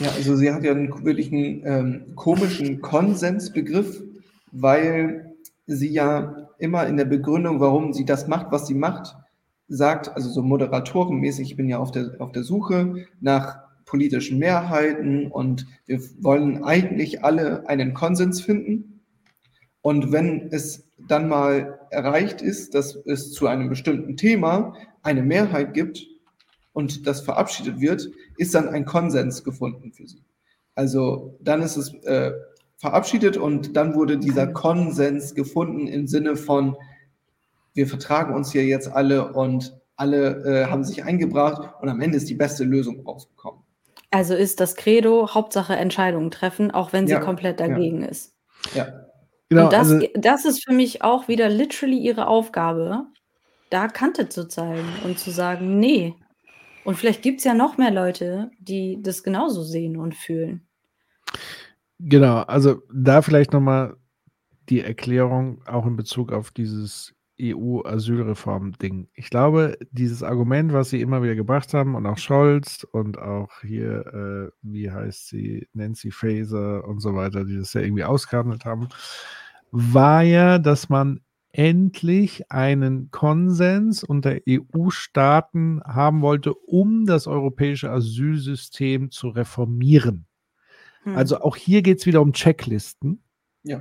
Ja, 0.00 0.10
also 0.10 0.34
sie 0.36 0.52
hat 0.52 0.64
ja 0.64 0.72
einen 0.72 1.04
wirklich 1.04 1.32
einen 1.32 1.62
ähm, 1.64 2.16
komischen 2.16 2.80
Konsensbegriff, 2.80 4.02
weil 4.50 5.32
sie 5.66 5.90
ja 5.90 6.48
immer 6.58 6.86
in 6.86 6.96
der 6.96 7.04
Begründung, 7.04 7.60
warum 7.60 7.92
sie 7.92 8.04
das 8.04 8.26
macht, 8.26 8.50
was 8.50 8.66
sie 8.66 8.74
macht, 8.74 9.16
sagt, 9.68 10.14
also 10.14 10.28
so 10.28 10.42
moderatorenmäßig, 10.42 11.52
ich 11.52 11.56
bin 11.56 11.68
ja 11.68 11.78
auf 11.78 11.92
der, 11.92 12.16
auf 12.18 12.32
der 12.32 12.42
Suche 12.42 13.06
nach 13.20 13.61
politischen 13.92 14.38
Mehrheiten 14.38 15.30
und 15.30 15.66
wir 15.84 16.00
wollen 16.22 16.64
eigentlich 16.64 17.22
alle 17.22 17.68
einen 17.68 17.92
Konsens 17.92 18.40
finden. 18.40 19.02
Und 19.82 20.12
wenn 20.12 20.48
es 20.50 20.88
dann 20.96 21.28
mal 21.28 21.78
erreicht 21.90 22.40
ist, 22.40 22.74
dass 22.74 22.96
es 22.96 23.32
zu 23.32 23.48
einem 23.48 23.68
bestimmten 23.68 24.16
Thema 24.16 24.74
eine 25.02 25.22
Mehrheit 25.22 25.74
gibt 25.74 26.06
und 26.72 27.06
das 27.06 27.20
verabschiedet 27.20 27.82
wird, 27.82 28.08
ist 28.38 28.54
dann 28.54 28.70
ein 28.70 28.86
Konsens 28.86 29.44
gefunden 29.44 29.92
für 29.92 30.06
sie. 30.06 30.24
Also 30.74 31.36
dann 31.42 31.60
ist 31.60 31.76
es 31.76 31.92
äh, 32.04 32.32
verabschiedet 32.78 33.36
und 33.36 33.76
dann 33.76 33.94
wurde 33.94 34.16
dieser 34.16 34.46
Konsens 34.46 35.34
gefunden 35.34 35.86
im 35.86 36.06
Sinne 36.06 36.36
von, 36.36 36.78
wir 37.74 37.86
vertragen 37.86 38.34
uns 38.34 38.52
hier 38.52 38.64
jetzt 38.64 38.88
alle 38.88 39.34
und 39.34 39.78
alle 39.96 40.44
äh, 40.46 40.70
haben 40.70 40.82
sich 40.82 41.04
eingebracht 41.04 41.74
und 41.82 41.90
am 41.90 42.00
Ende 42.00 42.16
ist 42.16 42.30
die 42.30 42.34
beste 42.34 42.64
Lösung 42.64 43.06
rausgekommen. 43.06 43.61
Also 44.12 44.34
ist 44.34 44.60
das 44.60 44.76
Credo 44.76 45.34
Hauptsache 45.34 45.74
Entscheidungen 45.74 46.30
treffen, 46.30 46.70
auch 46.70 46.92
wenn 46.92 47.06
sie 47.06 47.14
ja, 47.14 47.20
komplett 47.20 47.60
dagegen 47.60 48.02
ja. 48.02 48.08
ist. 48.08 48.34
Ja. 48.74 49.06
Genau, 49.48 49.64
und 49.64 49.72
das, 49.72 49.90
also, 49.90 50.06
das 50.14 50.44
ist 50.44 50.64
für 50.64 50.72
mich 50.72 51.02
auch 51.02 51.28
wieder 51.28 51.48
literally 51.48 51.98
ihre 51.98 52.26
Aufgabe, 52.26 53.06
da 53.70 53.88
Kante 53.88 54.28
zu 54.28 54.46
zeigen 54.48 54.86
und 55.04 55.18
zu 55.18 55.30
sagen, 55.30 55.80
nee. 55.80 56.14
Und 56.84 56.96
vielleicht 56.96 57.22
gibt 57.22 57.38
es 57.38 57.44
ja 57.44 57.54
noch 57.54 57.78
mehr 57.78 57.90
Leute, 57.90 58.50
die 58.58 59.02
das 59.02 59.22
genauso 59.22 59.62
sehen 59.62 59.96
und 59.96 60.14
fühlen. 60.14 60.66
Genau, 61.98 62.40
also 62.42 62.82
da 62.92 63.22
vielleicht 63.22 63.52
nochmal 63.52 63.96
die 64.68 64.80
Erklärung 64.80 65.62
auch 65.66 65.86
in 65.86 65.96
Bezug 65.96 66.32
auf 66.32 66.50
dieses 66.50 67.14
EU-Asylreform-Ding. 67.42 69.08
Ich 69.14 69.30
glaube, 69.30 69.76
dieses 69.90 70.22
Argument, 70.22 70.72
was 70.72 70.90
sie 70.90 71.00
immer 71.00 71.22
wieder 71.22 71.34
gebracht 71.34 71.74
haben 71.74 71.94
und 71.94 72.06
auch 72.06 72.18
Scholz 72.18 72.84
und 72.84 73.18
auch 73.18 73.60
hier, 73.62 74.06
äh, 74.06 74.50
wie 74.62 74.90
heißt 74.90 75.28
sie, 75.28 75.68
Nancy 75.72 76.10
Faeser 76.10 76.86
und 76.86 77.00
so 77.00 77.14
weiter, 77.14 77.44
die 77.44 77.56
das 77.56 77.72
ja 77.72 77.80
irgendwie 77.80 78.04
ausgehandelt 78.04 78.64
haben, 78.64 78.88
war 79.70 80.22
ja, 80.22 80.58
dass 80.58 80.88
man 80.88 81.20
endlich 81.52 82.50
einen 82.50 83.10
Konsens 83.10 84.02
unter 84.02 84.38
EU-Staaten 84.48 85.82
haben 85.84 86.22
wollte, 86.22 86.54
um 86.54 87.04
das 87.04 87.26
europäische 87.26 87.90
Asylsystem 87.90 89.10
zu 89.10 89.28
reformieren. 89.28 90.26
Hm. 91.02 91.16
Also 91.16 91.40
auch 91.40 91.56
hier 91.56 91.82
geht 91.82 91.98
es 91.98 92.06
wieder 92.06 92.22
um 92.22 92.32
Checklisten. 92.32 93.22
Ja. 93.64 93.80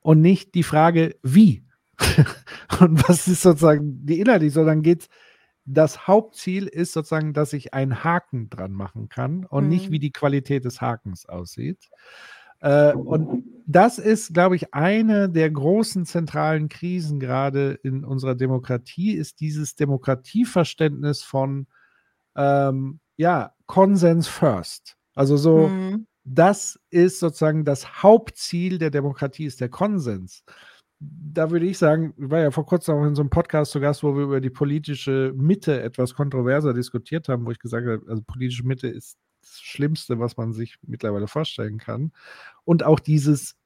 Und 0.00 0.20
nicht 0.20 0.54
die 0.54 0.62
Frage, 0.62 1.16
wie. 1.22 1.64
und 2.80 3.08
was 3.08 3.28
ist 3.28 3.42
sozusagen 3.42 4.06
die 4.06 4.20
inhaltlich, 4.20 4.52
sondern 4.52 4.82
geht 4.82 5.02
es, 5.02 5.08
das 5.70 6.06
Hauptziel 6.06 6.66
ist 6.66 6.92
sozusagen, 6.92 7.34
dass 7.34 7.52
ich 7.52 7.74
einen 7.74 8.02
Haken 8.02 8.48
dran 8.48 8.72
machen 8.72 9.08
kann 9.08 9.44
und 9.44 9.64
mhm. 9.64 9.70
nicht, 9.70 9.90
wie 9.90 9.98
die 9.98 10.12
Qualität 10.12 10.64
des 10.64 10.80
Hakens 10.80 11.26
aussieht. 11.26 11.90
Äh, 12.60 12.94
und 12.94 13.44
das 13.66 13.98
ist, 13.98 14.32
glaube 14.32 14.56
ich, 14.56 14.72
eine 14.72 15.28
der 15.28 15.50
großen 15.50 16.06
zentralen 16.06 16.68
Krisen 16.70 17.20
gerade 17.20 17.72
in 17.82 18.04
unserer 18.04 18.34
Demokratie, 18.34 19.12
ist 19.12 19.40
dieses 19.40 19.74
Demokratieverständnis 19.74 21.22
von, 21.22 21.66
ähm, 22.34 23.00
ja, 23.16 23.52
Konsens 23.66 24.26
first. 24.26 24.96
Also 25.14 25.36
so, 25.36 25.68
mhm. 25.68 26.06
das 26.24 26.80
ist 26.88 27.20
sozusagen 27.20 27.64
das 27.64 28.02
Hauptziel 28.02 28.78
der 28.78 28.90
Demokratie, 28.90 29.44
ist 29.44 29.60
der 29.60 29.68
Konsens 29.68 30.44
da 31.00 31.50
würde 31.50 31.66
ich 31.66 31.78
sagen, 31.78 32.12
ich 32.16 32.30
war 32.30 32.40
ja 32.40 32.50
vor 32.50 32.66
kurzem 32.66 32.96
auch 32.96 33.06
in 33.06 33.14
so 33.14 33.22
einem 33.22 33.30
Podcast 33.30 33.70
zu 33.70 33.80
Gast, 33.80 34.02
wo 34.02 34.16
wir 34.16 34.24
über 34.24 34.40
die 34.40 34.50
politische 34.50 35.32
Mitte 35.36 35.80
etwas 35.80 36.14
kontroverser 36.14 36.74
diskutiert 36.74 37.28
haben, 37.28 37.46
wo 37.46 37.50
ich 37.50 37.60
gesagt 37.60 37.86
habe, 37.86 38.02
also 38.08 38.22
politische 38.22 38.66
Mitte 38.66 38.88
ist 38.88 39.16
das 39.40 39.60
Schlimmste, 39.60 40.18
was 40.18 40.36
man 40.36 40.52
sich 40.52 40.76
mittlerweile 40.82 41.28
vorstellen 41.28 41.78
kann. 41.78 42.12
Und 42.64 42.82
auch 42.82 42.98
dieses, 42.98 43.56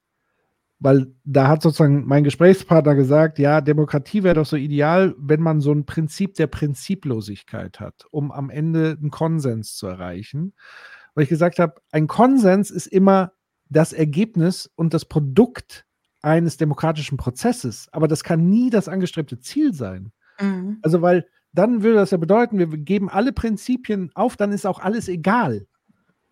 weil 0.79 1.07
da 1.23 1.47
hat 1.47 1.63
sozusagen 1.63 2.05
mein 2.05 2.23
Gesprächspartner 2.23 2.93
gesagt, 2.93 3.39
ja, 3.39 3.61
Demokratie 3.61 4.21
wäre 4.21 4.35
doch 4.35 4.45
so 4.45 4.55
ideal, 4.55 5.15
wenn 5.17 5.41
man 5.41 5.59
so 5.59 5.71
ein 5.71 5.85
Prinzip 5.85 6.35
der 6.35 6.47
Prinziplosigkeit 6.47 7.79
hat, 7.79 8.05
um 8.11 8.31
am 8.31 8.51
Ende 8.51 8.97
einen 8.99 9.09
Konsens 9.09 9.75
zu 9.75 9.87
erreichen. 9.87 10.53
Weil 11.15 11.23
ich 11.23 11.29
gesagt 11.29 11.57
habe, 11.57 11.81
ein 11.91 12.05
Konsens 12.07 12.69
ist 12.69 12.87
immer 12.87 13.33
das 13.69 13.93
Ergebnis 13.93 14.69
und 14.75 14.93
das 14.93 15.05
Produkt 15.05 15.85
eines 16.23 16.57
demokratischen 16.57 17.17
Prozesses, 17.17 17.89
aber 17.91 18.07
das 18.07 18.23
kann 18.23 18.49
nie 18.49 18.69
das 18.69 18.87
angestrebte 18.87 19.39
Ziel 19.39 19.73
sein. 19.73 20.11
Mhm. 20.39 20.79
Also, 20.81 21.01
weil 21.01 21.27
dann 21.51 21.83
würde 21.83 21.97
das 21.97 22.11
ja 22.11 22.17
bedeuten, 22.17 22.57
wir 22.57 22.67
geben 22.67 23.09
alle 23.09 23.33
Prinzipien 23.33 24.09
auf, 24.15 24.35
dann 24.35 24.51
ist 24.51 24.65
auch 24.65 24.79
alles 24.79 25.07
egal. 25.07 25.67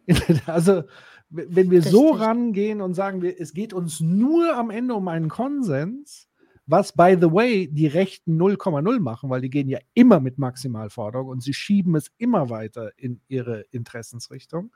also, 0.47 0.83
wenn 1.29 1.69
wir 1.69 1.79
Richtig. 1.79 1.91
so 1.91 2.11
rangehen 2.11 2.81
und 2.81 2.93
sagen, 2.93 3.21
wir, 3.21 3.39
es 3.39 3.53
geht 3.53 3.73
uns 3.73 3.99
nur 3.99 4.55
am 4.55 4.69
Ende 4.69 4.95
um 4.95 5.07
einen 5.07 5.29
Konsens, 5.29 6.27
was, 6.65 6.93
by 6.93 7.17
the 7.19 7.31
way, 7.31 7.67
die 7.71 7.87
Rechten 7.87 8.41
0,0 8.41 8.99
machen, 8.99 9.29
weil 9.29 9.41
die 9.41 9.49
gehen 9.49 9.67
ja 9.67 9.79
immer 9.93 10.19
mit 10.19 10.37
Maximalforderung 10.37 11.27
und 11.27 11.43
sie 11.43 11.53
schieben 11.53 11.95
es 11.95 12.11
immer 12.17 12.49
weiter 12.49 12.91
in 12.97 13.21
ihre 13.27 13.61
Interessensrichtung. 13.71 14.73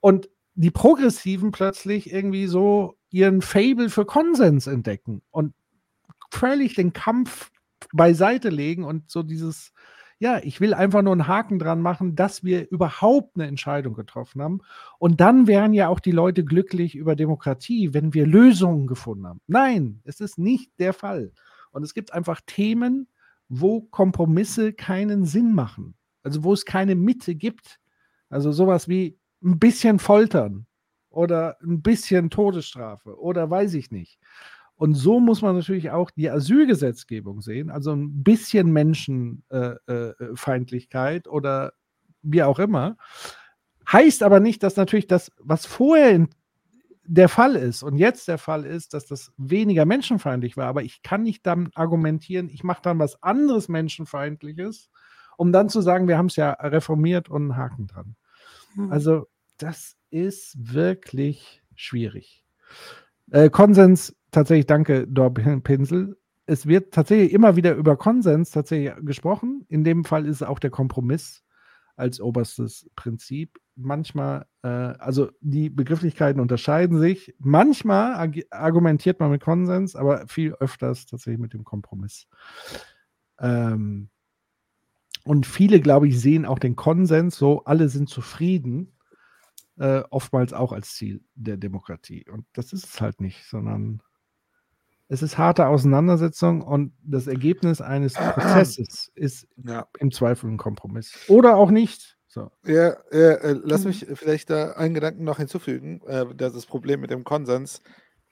Und 0.00 0.28
die 0.54 0.70
Progressiven 0.70 1.52
plötzlich 1.52 2.12
irgendwie 2.12 2.46
so 2.46 2.97
ihren 3.10 3.42
Fable 3.42 3.90
für 3.90 4.04
Konsens 4.04 4.66
entdecken 4.66 5.22
und 5.30 5.54
völlig 6.30 6.74
den 6.74 6.92
Kampf 6.92 7.50
beiseite 7.92 8.48
legen 8.50 8.84
und 8.84 9.10
so 9.10 9.22
dieses, 9.22 9.72
Ja, 10.20 10.38
ich 10.42 10.60
will 10.60 10.74
einfach 10.74 11.02
nur 11.02 11.12
einen 11.12 11.28
Haken 11.28 11.60
dran 11.60 11.80
machen, 11.80 12.16
dass 12.16 12.42
wir 12.42 12.68
überhaupt 12.70 13.36
eine 13.36 13.46
Entscheidung 13.46 13.94
getroffen 13.94 14.42
haben. 14.42 14.60
Und 14.98 15.20
dann 15.20 15.46
wären 15.46 15.72
ja 15.72 15.88
auch 15.88 16.00
die 16.00 16.10
Leute 16.10 16.44
glücklich 16.44 16.96
über 16.96 17.14
Demokratie, 17.14 17.94
wenn 17.94 18.14
wir 18.14 18.26
Lösungen 18.26 18.88
gefunden 18.88 19.28
haben. 19.28 19.40
Nein, 19.46 20.00
es 20.04 20.20
ist 20.20 20.36
nicht 20.38 20.72
der 20.80 20.92
Fall. 20.92 21.32
Und 21.70 21.84
es 21.84 21.94
gibt 21.94 22.12
einfach 22.12 22.40
Themen, 22.46 23.06
wo 23.48 23.82
Kompromisse 23.82 24.72
keinen 24.72 25.24
Sinn 25.24 25.54
machen. 25.54 25.94
Also 26.24 26.42
wo 26.42 26.52
es 26.52 26.64
keine 26.64 26.96
Mitte 26.96 27.36
gibt. 27.36 27.78
Also 28.28 28.50
sowas 28.50 28.88
wie 28.88 29.16
ein 29.42 29.58
bisschen 29.60 30.00
Foltern 30.00 30.66
oder 31.18 31.58
ein 31.62 31.82
bisschen 31.82 32.30
Todesstrafe 32.30 33.18
oder 33.18 33.50
weiß 33.50 33.74
ich 33.74 33.90
nicht. 33.90 34.20
Und 34.76 34.94
so 34.94 35.18
muss 35.18 35.42
man 35.42 35.56
natürlich 35.56 35.90
auch 35.90 36.12
die 36.12 36.30
Asylgesetzgebung 36.30 37.40
sehen, 37.40 37.70
also 37.70 37.92
ein 37.92 38.22
bisschen 38.22 38.70
Menschenfeindlichkeit 38.70 41.26
äh, 41.26 41.28
äh, 41.28 41.32
oder 41.32 41.72
wie 42.22 42.44
auch 42.44 42.60
immer. 42.60 42.96
Heißt 43.90 44.22
aber 44.22 44.38
nicht, 44.38 44.62
dass 44.62 44.76
natürlich 44.76 45.08
das, 45.08 45.32
was 45.40 45.66
vorher 45.66 46.28
der 47.04 47.28
Fall 47.28 47.56
ist 47.56 47.82
und 47.82 47.96
jetzt 47.96 48.28
der 48.28 48.38
Fall 48.38 48.64
ist, 48.64 48.94
dass 48.94 49.06
das 49.06 49.32
weniger 49.36 49.86
menschenfeindlich 49.86 50.56
war. 50.56 50.66
Aber 50.66 50.84
ich 50.84 51.02
kann 51.02 51.24
nicht 51.24 51.44
dann 51.46 51.70
argumentieren, 51.74 52.48
ich 52.48 52.62
mache 52.62 52.82
dann 52.82 53.00
was 53.00 53.20
anderes 53.24 53.68
Menschenfeindliches, 53.68 54.88
um 55.36 55.50
dann 55.50 55.68
zu 55.68 55.80
sagen, 55.80 56.06
wir 56.06 56.16
haben 56.16 56.26
es 56.26 56.36
ja 56.36 56.52
reformiert 56.52 57.28
und 57.28 57.42
einen 57.42 57.56
Haken 57.56 57.88
dran. 57.88 58.14
Mhm. 58.76 58.92
Also 58.92 59.26
das 59.58 59.96
ist 60.10 60.56
wirklich 60.74 61.62
schwierig. 61.74 62.44
Äh, 63.30 63.50
Konsens 63.50 64.16
tatsächlich 64.30 64.66
danke, 64.66 65.06
Dorb 65.06 65.40
Pinsel. 65.64 66.16
Es 66.46 66.66
wird 66.66 66.94
tatsächlich 66.94 67.32
immer 67.32 67.56
wieder 67.56 67.74
über 67.74 67.96
Konsens 67.96 68.50
tatsächlich 68.50 68.92
gesprochen. 69.04 69.66
In 69.68 69.84
dem 69.84 70.04
Fall 70.04 70.26
ist 70.26 70.36
es 70.36 70.42
auch 70.42 70.58
der 70.58 70.70
Kompromiss 70.70 71.44
als 71.96 72.20
oberstes 72.20 72.88
Prinzip. 72.96 73.58
Manchmal, 73.74 74.46
äh, 74.62 74.68
also 74.68 75.30
die 75.40 75.68
Begrifflichkeiten 75.68 76.40
unterscheiden 76.40 77.00
sich. 77.00 77.34
Manchmal 77.38 78.32
argumentiert 78.50 79.20
man 79.20 79.30
mit 79.30 79.42
Konsens, 79.42 79.94
aber 79.94 80.26
viel 80.26 80.54
öfters 80.54 81.06
tatsächlich 81.06 81.40
mit 81.40 81.52
dem 81.52 81.64
Kompromiss. 81.64 82.26
Ähm, 83.40 84.08
und 85.24 85.46
viele, 85.46 85.80
glaube 85.80 86.08
ich, 86.08 86.18
sehen 86.18 86.46
auch 86.46 86.58
den 86.58 86.76
Konsens 86.76 87.36
so, 87.36 87.64
alle 87.64 87.88
sind 87.88 88.08
zufrieden, 88.08 88.97
äh, 89.78 90.02
oftmals 90.10 90.52
auch 90.52 90.72
als 90.72 90.94
Ziel 90.94 91.22
der 91.34 91.56
Demokratie. 91.56 92.24
Und 92.28 92.46
das 92.52 92.72
ist 92.72 92.84
es 92.84 93.00
halt 93.00 93.20
nicht, 93.20 93.44
sondern 93.48 94.02
es 95.08 95.22
ist 95.22 95.38
harte 95.38 95.66
Auseinandersetzung 95.66 96.62
und 96.62 96.92
das 97.02 97.26
Ergebnis 97.26 97.80
eines 97.80 98.12
Prozesses 98.34 99.10
ist 99.14 99.46
ja. 99.56 99.86
im 99.98 100.10
Zweifel 100.10 100.50
ein 100.50 100.58
Kompromiss. 100.58 101.12
Oder 101.28 101.56
auch 101.56 101.70
nicht. 101.70 102.16
So. 102.26 102.50
Ja, 102.64 102.96
ja 103.10 103.32
äh, 103.34 103.58
lass 103.62 103.84
mich 103.84 104.06
vielleicht 104.14 104.50
da 104.50 104.72
einen 104.72 104.94
Gedanken 104.94 105.24
noch 105.24 105.38
hinzufügen. 105.38 106.02
Äh, 106.06 106.26
das 106.34 106.48
ist 106.48 106.56
das 106.56 106.66
Problem 106.66 107.00
mit 107.00 107.10
dem 107.10 107.24
Konsens. 107.24 107.80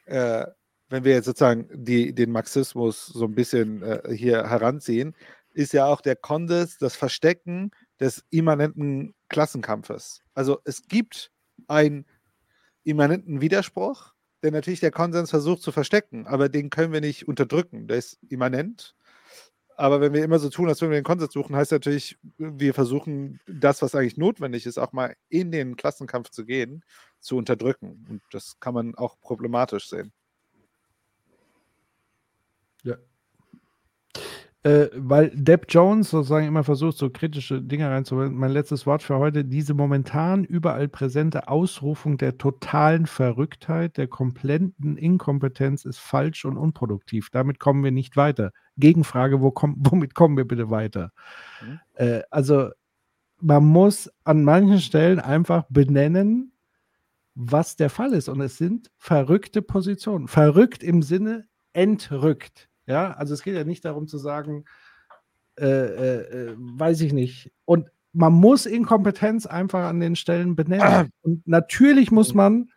Äh, 0.04 0.46
wenn 0.88 1.04
wir 1.04 1.12
jetzt 1.14 1.24
sozusagen 1.24 1.68
die, 1.72 2.14
den 2.14 2.30
Marxismus 2.30 3.06
so 3.06 3.24
ein 3.24 3.34
bisschen 3.34 3.82
hier 4.08 4.48
heranziehen, 4.48 5.16
ist 5.52 5.72
ja 5.72 5.86
auch 5.86 6.00
der 6.00 6.14
Konsens 6.14 6.78
das 6.78 6.94
Verstecken 6.94 7.72
des 7.98 8.22
immanenten 8.30 9.14
Klassenkampfes. 9.28 10.20
Also 10.34 10.60
es 10.64 10.82
gibt 10.82 11.32
einen 11.68 12.06
immanenten 12.84 13.40
Widerspruch, 13.40 14.14
der 14.42 14.52
natürlich 14.52 14.80
der 14.80 14.90
Konsens 14.90 15.30
versucht 15.30 15.62
zu 15.62 15.72
verstecken, 15.72 16.26
aber 16.26 16.48
den 16.48 16.70
können 16.70 16.92
wir 16.92 17.00
nicht 17.00 17.26
unterdrücken. 17.26 17.88
Der 17.88 17.98
ist 17.98 18.18
immanent. 18.28 18.94
Aber 19.78 20.00
wenn 20.00 20.14
wir 20.14 20.24
immer 20.24 20.38
so 20.38 20.48
tun, 20.48 20.68
als 20.68 20.80
würden 20.80 20.92
wir 20.92 21.00
den 21.00 21.04
Konsens 21.04 21.32
suchen, 21.32 21.54
heißt 21.54 21.72
natürlich, 21.72 22.18
wir 22.38 22.72
versuchen 22.72 23.40
das, 23.46 23.82
was 23.82 23.94
eigentlich 23.94 24.16
notwendig 24.16 24.64
ist, 24.64 24.78
auch 24.78 24.92
mal 24.92 25.16
in 25.28 25.50
den 25.52 25.76
Klassenkampf 25.76 26.30
zu 26.30 26.46
gehen, 26.46 26.82
zu 27.20 27.36
unterdrücken. 27.36 28.06
Und 28.08 28.22
das 28.30 28.58
kann 28.60 28.72
man 28.72 28.94
auch 28.94 29.20
problematisch 29.20 29.88
sehen. 29.88 30.12
Ja, 32.84 32.96
äh, 34.66 34.90
weil 34.96 35.30
Depp 35.32 35.66
Jones 35.68 36.10
sozusagen 36.10 36.48
immer 36.48 36.64
versucht, 36.64 36.98
so 36.98 37.08
kritische 37.08 37.62
Dinge 37.62 37.88
reinzuholen. 37.88 38.34
Mein 38.34 38.50
letztes 38.50 38.84
Wort 38.84 39.04
für 39.04 39.16
heute: 39.16 39.44
diese 39.44 39.74
momentan 39.74 40.42
überall 40.42 40.88
präsente 40.88 41.46
Ausrufung 41.46 42.18
der 42.18 42.36
totalen 42.36 43.06
Verrücktheit, 43.06 43.96
der 43.96 44.08
kompletten 44.08 44.96
Inkompetenz 44.96 45.84
ist 45.84 46.00
falsch 46.00 46.44
und 46.44 46.56
unproduktiv. 46.56 47.30
Damit 47.30 47.60
kommen 47.60 47.84
wir 47.84 47.92
nicht 47.92 48.16
weiter. 48.16 48.50
Gegenfrage: 48.76 49.40
wo 49.40 49.52
komm, 49.52 49.76
womit 49.78 50.16
kommen 50.16 50.36
wir 50.36 50.48
bitte 50.48 50.68
weiter? 50.68 51.12
Mhm. 51.64 51.78
Äh, 51.94 52.22
also, 52.32 52.70
man 53.40 53.64
muss 53.64 54.10
an 54.24 54.42
manchen 54.42 54.80
Stellen 54.80 55.20
einfach 55.20 55.62
benennen, 55.68 56.50
was 57.36 57.76
der 57.76 57.88
Fall 57.88 58.14
ist. 58.14 58.28
Und 58.28 58.40
es 58.40 58.58
sind 58.58 58.90
verrückte 58.98 59.62
Positionen. 59.62 60.26
Verrückt 60.26 60.82
im 60.82 61.02
Sinne 61.02 61.46
entrückt. 61.72 62.68
Ja, 62.86 63.12
also 63.12 63.34
es 63.34 63.42
geht 63.42 63.54
ja 63.54 63.64
nicht 63.64 63.84
darum 63.84 64.06
zu 64.06 64.18
sagen, 64.18 64.64
äh, 65.58 65.66
äh, 65.66 66.50
äh, 66.50 66.54
weiß 66.56 67.00
ich 67.00 67.12
nicht. 67.12 67.50
Und 67.64 67.90
man 68.12 68.32
muss 68.32 68.66
Inkompetenz 68.66 69.46
einfach 69.46 69.84
an 69.84 70.00
den 70.00 70.16
Stellen 70.16 70.56
benennen. 70.56 71.10
Und 71.22 71.46
natürlich 71.46 72.10
muss 72.10 72.34
man, 72.34 72.70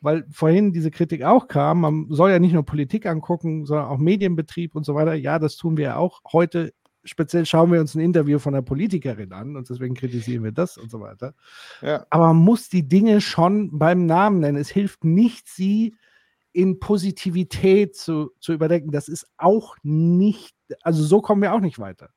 weil 0.00 0.26
vorhin 0.30 0.72
diese 0.72 0.90
Kritik 0.90 1.22
auch 1.22 1.48
kam, 1.48 1.80
man 1.80 2.06
soll 2.10 2.30
ja 2.30 2.38
nicht 2.38 2.52
nur 2.52 2.64
Politik 2.64 3.06
angucken, 3.06 3.66
sondern 3.66 3.86
auch 3.86 3.98
Medienbetrieb 3.98 4.74
und 4.74 4.84
so 4.84 4.94
weiter. 4.94 5.14
Ja, 5.14 5.38
das 5.38 5.56
tun 5.56 5.76
wir 5.76 5.84
ja 5.84 5.96
auch. 5.96 6.20
Heute 6.32 6.72
speziell 7.04 7.46
schauen 7.46 7.70
wir 7.72 7.80
uns 7.80 7.94
ein 7.94 8.00
Interview 8.00 8.38
von 8.38 8.54
einer 8.54 8.62
Politikerin 8.62 9.32
an 9.32 9.56
und 9.56 9.68
deswegen 9.68 9.94
kritisieren 9.94 10.42
wir 10.42 10.52
das 10.52 10.76
und 10.76 10.90
so 10.90 11.00
weiter. 11.00 11.34
Ja. 11.82 12.06
Aber 12.10 12.28
man 12.28 12.36
muss 12.36 12.68
die 12.68 12.88
Dinge 12.88 13.20
schon 13.20 13.78
beim 13.78 14.06
Namen 14.06 14.40
nennen. 14.40 14.58
Es 14.58 14.70
hilft 14.70 15.04
nicht, 15.04 15.48
sie 15.48 15.94
in 16.54 16.78
Positivität 16.78 17.96
zu, 17.96 18.30
zu 18.40 18.52
überdenken. 18.52 18.92
Das 18.92 19.08
ist 19.08 19.26
auch 19.36 19.76
nicht, 19.82 20.54
also 20.82 21.02
so 21.02 21.20
kommen 21.20 21.42
wir 21.42 21.52
auch 21.52 21.60
nicht 21.60 21.78
weiter. 21.78 22.10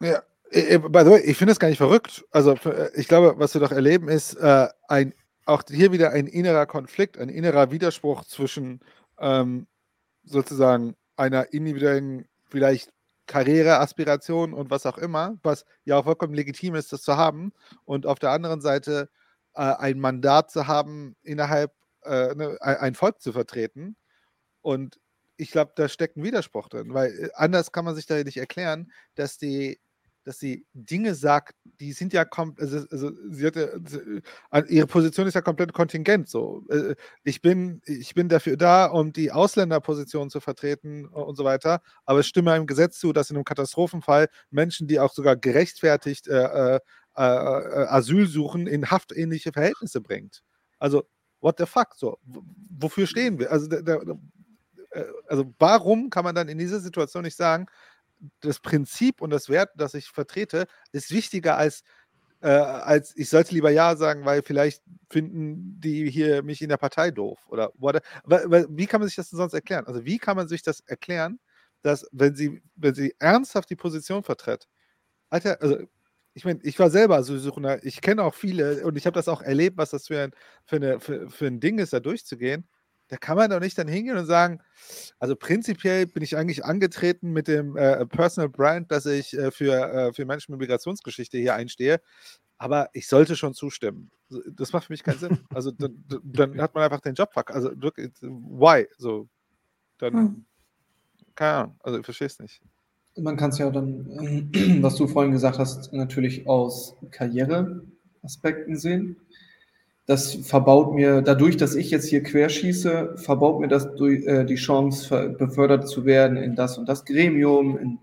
Ja, 0.00 0.22
by 0.50 1.00
the 1.04 1.10
way, 1.10 1.20
ich 1.20 1.36
finde 1.36 1.52
das 1.52 1.60
gar 1.60 1.68
nicht 1.68 1.78
verrückt. 1.78 2.24
Also 2.30 2.54
äh, 2.64 2.90
ich 2.94 3.06
glaube, 3.06 3.34
was 3.36 3.54
wir 3.54 3.60
doch 3.60 3.70
erleben, 3.70 4.08
ist 4.08 4.34
äh, 4.34 4.68
ein, 4.88 5.14
auch 5.44 5.62
hier 5.68 5.92
wieder 5.92 6.10
ein 6.10 6.26
innerer 6.26 6.66
Konflikt, 6.66 7.18
ein 7.18 7.28
innerer 7.28 7.70
Widerspruch 7.70 8.24
zwischen 8.24 8.80
ähm, 9.18 9.66
sozusagen 10.24 10.96
einer 11.16 11.52
individuellen, 11.52 12.26
vielleicht 12.46 12.92
Karriereaspiration 13.26 14.54
und 14.54 14.70
was 14.70 14.86
auch 14.86 14.98
immer, 14.98 15.38
was 15.42 15.66
ja 15.84 15.98
auch 15.98 16.04
vollkommen 16.04 16.34
legitim 16.34 16.74
ist, 16.74 16.92
das 16.92 17.02
zu 17.02 17.16
haben, 17.16 17.52
und 17.84 18.06
auf 18.06 18.18
der 18.18 18.30
anderen 18.30 18.62
Seite 18.62 19.10
äh, 19.54 19.60
ein 19.60 20.00
Mandat 20.00 20.50
zu 20.50 20.66
haben 20.66 21.14
innerhalb 21.22 21.72
äh, 22.04 22.34
ne, 22.34 22.56
ein 22.60 22.94
Volk 22.94 23.20
zu 23.20 23.32
vertreten. 23.32 23.96
Und 24.62 24.98
ich 25.36 25.50
glaube, 25.50 25.72
da 25.76 25.88
steckt 25.88 26.16
ein 26.16 26.24
Widerspruch 26.24 26.68
drin, 26.68 26.94
weil 26.94 27.10
äh, 27.12 27.28
anders 27.34 27.72
kann 27.72 27.84
man 27.84 27.94
sich 27.94 28.06
da 28.06 28.22
nicht 28.22 28.36
erklären, 28.36 28.92
dass 29.14 29.38
die, 29.38 29.80
dass 30.24 30.38
sie 30.38 30.66
Dinge 30.72 31.14
sagt, 31.16 31.56
die 31.80 31.92
sind 31.92 32.12
ja 32.12 32.24
also, 32.58 32.86
also 32.90 33.10
sie 33.30 33.46
hatte, 33.46 33.82
ihre 34.68 34.86
Position 34.86 35.26
ist 35.26 35.34
ja 35.34 35.40
komplett 35.40 35.72
kontingent 35.72 36.28
so. 36.28 36.64
Äh, 36.70 36.94
ich 37.24 37.40
bin, 37.42 37.82
ich 37.86 38.14
bin 38.14 38.28
dafür 38.28 38.56
da, 38.56 38.86
um 38.86 39.12
die 39.12 39.32
Ausländerposition 39.32 40.30
zu 40.30 40.40
vertreten 40.40 41.06
und 41.06 41.36
so 41.36 41.44
weiter, 41.44 41.82
aber 42.04 42.20
es 42.20 42.28
stimme 42.28 42.52
einem 42.52 42.66
Gesetz 42.66 42.98
zu, 42.98 43.12
dass 43.12 43.30
in 43.30 43.36
einem 43.36 43.44
Katastrophenfall 43.44 44.28
Menschen, 44.50 44.86
die 44.86 45.00
auch 45.00 45.12
sogar 45.12 45.36
gerechtfertigt 45.36 46.28
äh, 46.28 46.76
äh, 46.76 46.80
äh, 47.16 47.20
Asyl 47.88 48.26
suchen, 48.26 48.66
in 48.66 48.90
haftähnliche 48.90 49.52
Verhältnisse 49.52 50.00
bringt. 50.00 50.42
Also 50.78 51.04
what 51.42 51.58
the 51.58 51.66
fuck? 51.66 51.94
So, 51.96 52.18
wofür 52.70 53.06
stehen 53.06 53.38
wir? 53.38 53.50
Also, 53.52 53.66
der, 53.68 53.82
der, 53.82 54.00
äh, 54.92 55.04
also 55.28 55.52
warum 55.58 56.10
kann 56.10 56.24
man 56.24 56.34
dann 56.34 56.48
in 56.48 56.58
dieser 56.58 56.80
Situation 56.80 57.24
nicht 57.24 57.36
sagen, 57.36 57.66
das 58.40 58.60
Prinzip 58.60 59.20
und 59.20 59.30
das 59.30 59.48
Wert, 59.48 59.70
das 59.76 59.94
ich 59.94 60.08
vertrete, 60.08 60.66
ist 60.92 61.10
wichtiger 61.10 61.56
als, 61.56 61.82
äh, 62.40 62.48
als 62.48 63.16
ich 63.16 63.28
sollte 63.28 63.54
lieber 63.54 63.70
Ja 63.70 63.96
sagen, 63.96 64.24
weil 64.24 64.42
vielleicht 64.42 64.82
finden 65.10 65.80
die 65.80 66.10
hier 66.10 66.42
mich 66.42 66.62
in 66.62 66.68
der 66.68 66.76
Partei 66.76 67.10
doof 67.10 67.40
oder 67.48 67.72
whatever. 67.76 68.66
Wie 68.70 68.86
kann 68.86 69.00
man 69.00 69.08
sich 69.08 69.16
das 69.16 69.30
denn 69.30 69.38
sonst 69.38 69.54
erklären? 69.54 69.86
Also 69.86 70.04
wie 70.04 70.18
kann 70.18 70.36
man 70.36 70.48
sich 70.48 70.62
das 70.62 70.80
erklären, 70.80 71.40
dass 71.82 72.06
wenn 72.12 72.34
sie, 72.36 72.62
wenn 72.76 72.94
sie 72.94 73.14
ernsthaft 73.18 73.70
die 73.70 73.76
Position 73.76 74.22
vertritt, 74.22 74.68
Alter, 75.30 75.60
also 75.62 75.78
ich 76.34 76.44
meine, 76.44 76.60
ich 76.62 76.78
war 76.78 76.90
selber 76.90 77.16
Asylsuchender, 77.16 77.84
ich 77.84 78.00
kenne 78.00 78.22
auch 78.22 78.34
viele 78.34 78.84
und 78.84 78.96
ich 78.96 79.06
habe 79.06 79.14
das 79.14 79.28
auch 79.28 79.42
erlebt, 79.42 79.76
was 79.76 79.90
das 79.90 80.06
für 80.06 80.20
ein, 80.20 80.32
für, 80.64 80.76
eine, 80.76 81.00
für, 81.00 81.28
für 81.30 81.46
ein 81.46 81.60
Ding 81.60 81.78
ist, 81.78 81.92
da 81.92 82.00
durchzugehen. 82.00 82.66
Da 83.08 83.18
kann 83.18 83.36
man 83.36 83.50
doch 83.50 83.60
nicht 83.60 83.76
dann 83.76 83.88
hingehen 83.88 84.16
und 84.16 84.24
sagen, 84.24 84.62
also 85.18 85.36
prinzipiell 85.36 86.06
bin 86.06 86.22
ich 86.22 86.36
eigentlich 86.36 86.64
angetreten 86.64 87.32
mit 87.32 87.46
dem 87.46 87.76
äh, 87.76 88.06
Personal 88.06 88.48
Brand, 88.48 88.90
dass 88.90 89.04
ich 89.04 89.36
äh, 89.36 89.50
für, 89.50 89.74
äh, 89.74 90.12
für 90.14 90.24
Menschen 90.24 90.52
mit 90.52 90.60
Migrationsgeschichte 90.60 91.36
hier 91.36 91.54
einstehe, 91.54 92.00
aber 92.56 92.88
ich 92.94 93.08
sollte 93.08 93.36
schon 93.36 93.52
zustimmen. 93.52 94.10
Das 94.52 94.72
macht 94.72 94.86
für 94.86 94.94
mich 94.94 95.02
keinen 95.02 95.18
Sinn. 95.18 95.38
Also 95.52 95.72
dann, 95.72 96.02
dann 96.22 96.62
hat 96.62 96.74
man 96.74 96.84
einfach 96.84 97.00
den 97.00 97.14
Job 97.14 97.34
verkackt. 97.34 97.54
Also 97.54 97.70
why? 97.72 98.88
So, 98.96 99.28
dann, 99.98 100.14
hm. 100.14 100.46
keine 101.34 101.52
Ahnung, 101.52 101.76
also 101.80 101.98
ich 101.98 102.04
verstehe 102.06 102.28
es 102.28 102.38
nicht. 102.38 102.62
Man 103.18 103.36
kann 103.36 103.50
es 103.50 103.58
ja 103.58 103.70
dann, 103.70 104.50
was 104.82 104.96
du 104.96 105.06
vorhin 105.06 105.32
gesagt 105.32 105.58
hast, 105.58 105.92
natürlich 105.92 106.46
aus 106.46 106.96
Karriereaspekten 107.10 108.76
sehen. 108.76 109.16
Das 110.06 110.34
verbaut 110.34 110.94
mir, 110.94 111.22
dadurch, 111.22 111.56
dass 111.56 111.76
ich 111.76 111.90
jetzt 111.90 112.08
hier 112.08 112.22
querschieße, 112.22 113.14
verbaut 113.16 113.60
mir 113.60 113.68
das 113.68 113.94
durch, 113.94 114.26
äh, 114.26 114.44
die 114.44 114.56
Chance, 114.56 115.36
befördert 115.38 115.88
zu 115.88 116.04
werden 116.04 116.36
in 116.36 116.56
das 116.56 116.76
und 116.76 116.88
das 116.88 117.04
Gremium, 117.04 117.78
in, 117.78 117.98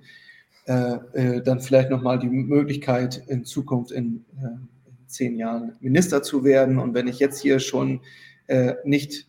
äh, 0.65 0.97
äh, 1.13 1.41
dann 1.41 1.59
vielleicht 1.59 1.89
nochmal 1.89 2.19
die 2.19 2.29
Möglichkeit, 2.29 3.23
in 3.27 3.43
Zukunft 3.43 3.91
in, 3.91 4.23
äh, 4.37 4.45
in 4.45 5.07
zehn 5.07 5.35
Jahren 5.35 5.73
Minister 5.81 6.23
zu 6.23 6.43
werden. 6.43 6.77
Und 6.77 6.93
wenn 6.93 7.07
ich 7.07 7.19
jetzt 7.19 7.41
hier 7.41 7.59
schon 7.59 7.99
äh, 8.47 8.75
nicht 8.85 9.28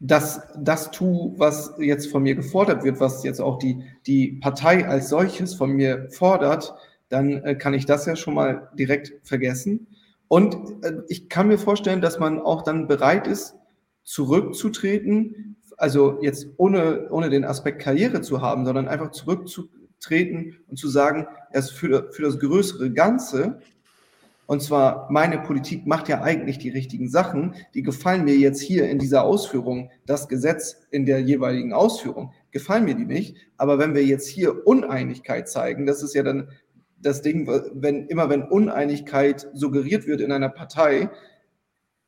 das, 0.00 0.40
das 0.56 0.90
tue, 0.90 1.34
was 1.38 1.74
jetzt 1.78 2.10
von 2.10 2.22
mir 2.22 2.34
gefordert 2.34 2.84
wird, 2.84 3.00
was 3.00 3.24
jetzt 3.24 3.40
auch 3.40 3.58
die, 3.58 3.82
die 4.06 4.32
Partei 4.40 4.86
als 4.86 5.08
solches 5.08 5.54
von 5.54 5.70
mir 5.70 6.08
fordert, 6.10 6.74
dann 7.08 7.42
äh, 7.42 7.54
kann 7.54 7.74
ich 7.74 7.86
das 7.86 8.06
ja 8.06 8.14
schon 8.14 8.34
mal 8.34 8.70
direkt 8.78 9.14
vergessen. 9.22 9.88
Und 10.28 10.54
äh, 10.84 11.02
ich 11.08 11.28
kann 11.28 11.48
mir 11.48 11.58
vorstellen, 11.58 12.00
dass 12.00 12.18
man 12.18 12.40
auch 12.40 12.62
dann 12.62 12.86
bereit 12.86 13.26
ist, 13.26 13.56
zurückzutreten, 14.04 15.56
also 15.76 16.18
jetzt 16.22 16.48
ohne, 16.56 17.08
ohne 17.10 17.30
den 17.30 17.44
Aspekt 17.44 17.80
Karriere 17.80 18.20
zu 18.20 18.40
haben, 18.40 18.64
sondern 18.64 18.88
einfach 18.88 19.10
zurückzutreten 19.10 20.56
und 20.68 20.76
zu 20.78 20.88
sagen, 20.88 21.26
erst 21.52 21.72
für, 21.72 22.10
für 22.12 22.22
das 22.22 22.38
größere 22.38 22.92
Ganze, 22.92 23.60
und 24.48 24.62
zwar, 24.62 25.12
meine 25.12 25.40
Politik 25.40 25.86
macht 25.86 26.08
ja 26.08 26.22
eigentlich 26.22 26.56
die 26.56 26.70
richtigen 26.70 27.10
Sachen. 27.10 27.54
Die 27.74 27.82
gefallen 27.82 28.24
mir 28.24 28.34
jetzt 28.34 28.62
hier 28.62 28.88
in 28.88 28.98
dieser 28.98 29.24
Ausführung, 29.24 29.90
das 30.06 30.26
Gesetz 30.26 30.86
in 30.90 31.04
der 31.04 31.20
jeweiligen 31.20 31.74
Ausführung, 31.74 32.32
gefallen 32.50 32.86
mir 32.86 32.94
die 32.94 33.04
nicht. 33.04 33.36
Aber 33.58 33.78
wenn 33.78 33.94
wir 33.94 34.06
jetzt 34.06 34.26
hier 34.26 34.66
Uneinigkeit 34.66 35.50
zeigen, 35.50 35.84
das 35.84 36.02
ist 36.02 36.14
ja 36.14 36.22
dann 36.22 36.48
das 36.98 37.20
Ding, 37.20 37.46
wenn 37.46 38.06
immer 38.06 38.30
wenn 38.30 38.42
Uneinigkeit 38.42 39.46
suggeriert 39.52 40.06
wird 40.06 40.22
in 40.22 40.32
einer 40.32 40.48
Partei, 40.48 41.10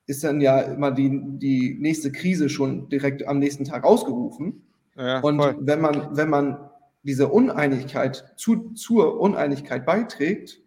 ist 0.06 0.24
dann 0.24 0.40
ja 0.40 0.60
immer 0.60 0.92
die, 0.92 1.10
die 1.36 1.76
nächste 1.78 2.10
Krise 2.10 2.48
schon 2.48 2.88
direkt 2.88 3.28
am 3.28 3.38
nächsten 3.38 3.66
Tag 3.66 3.84
ausgerufen. 3.84 4.62
Ja, 4.96 5.20
Und 5.20 5.36
voll. 5.36 5.58
wenn 5.60 5.82
man, 5.82 6.16
wenn 6.16 6.30
man 6.30 6.70
diese 7.02 7.28
Uneinigkeit 7.28 8.32
zu, 8.36 8.72
zur 8.72 9.20
Uneinigkeit 9.20 9.84
beiträgt, 9.84 10.62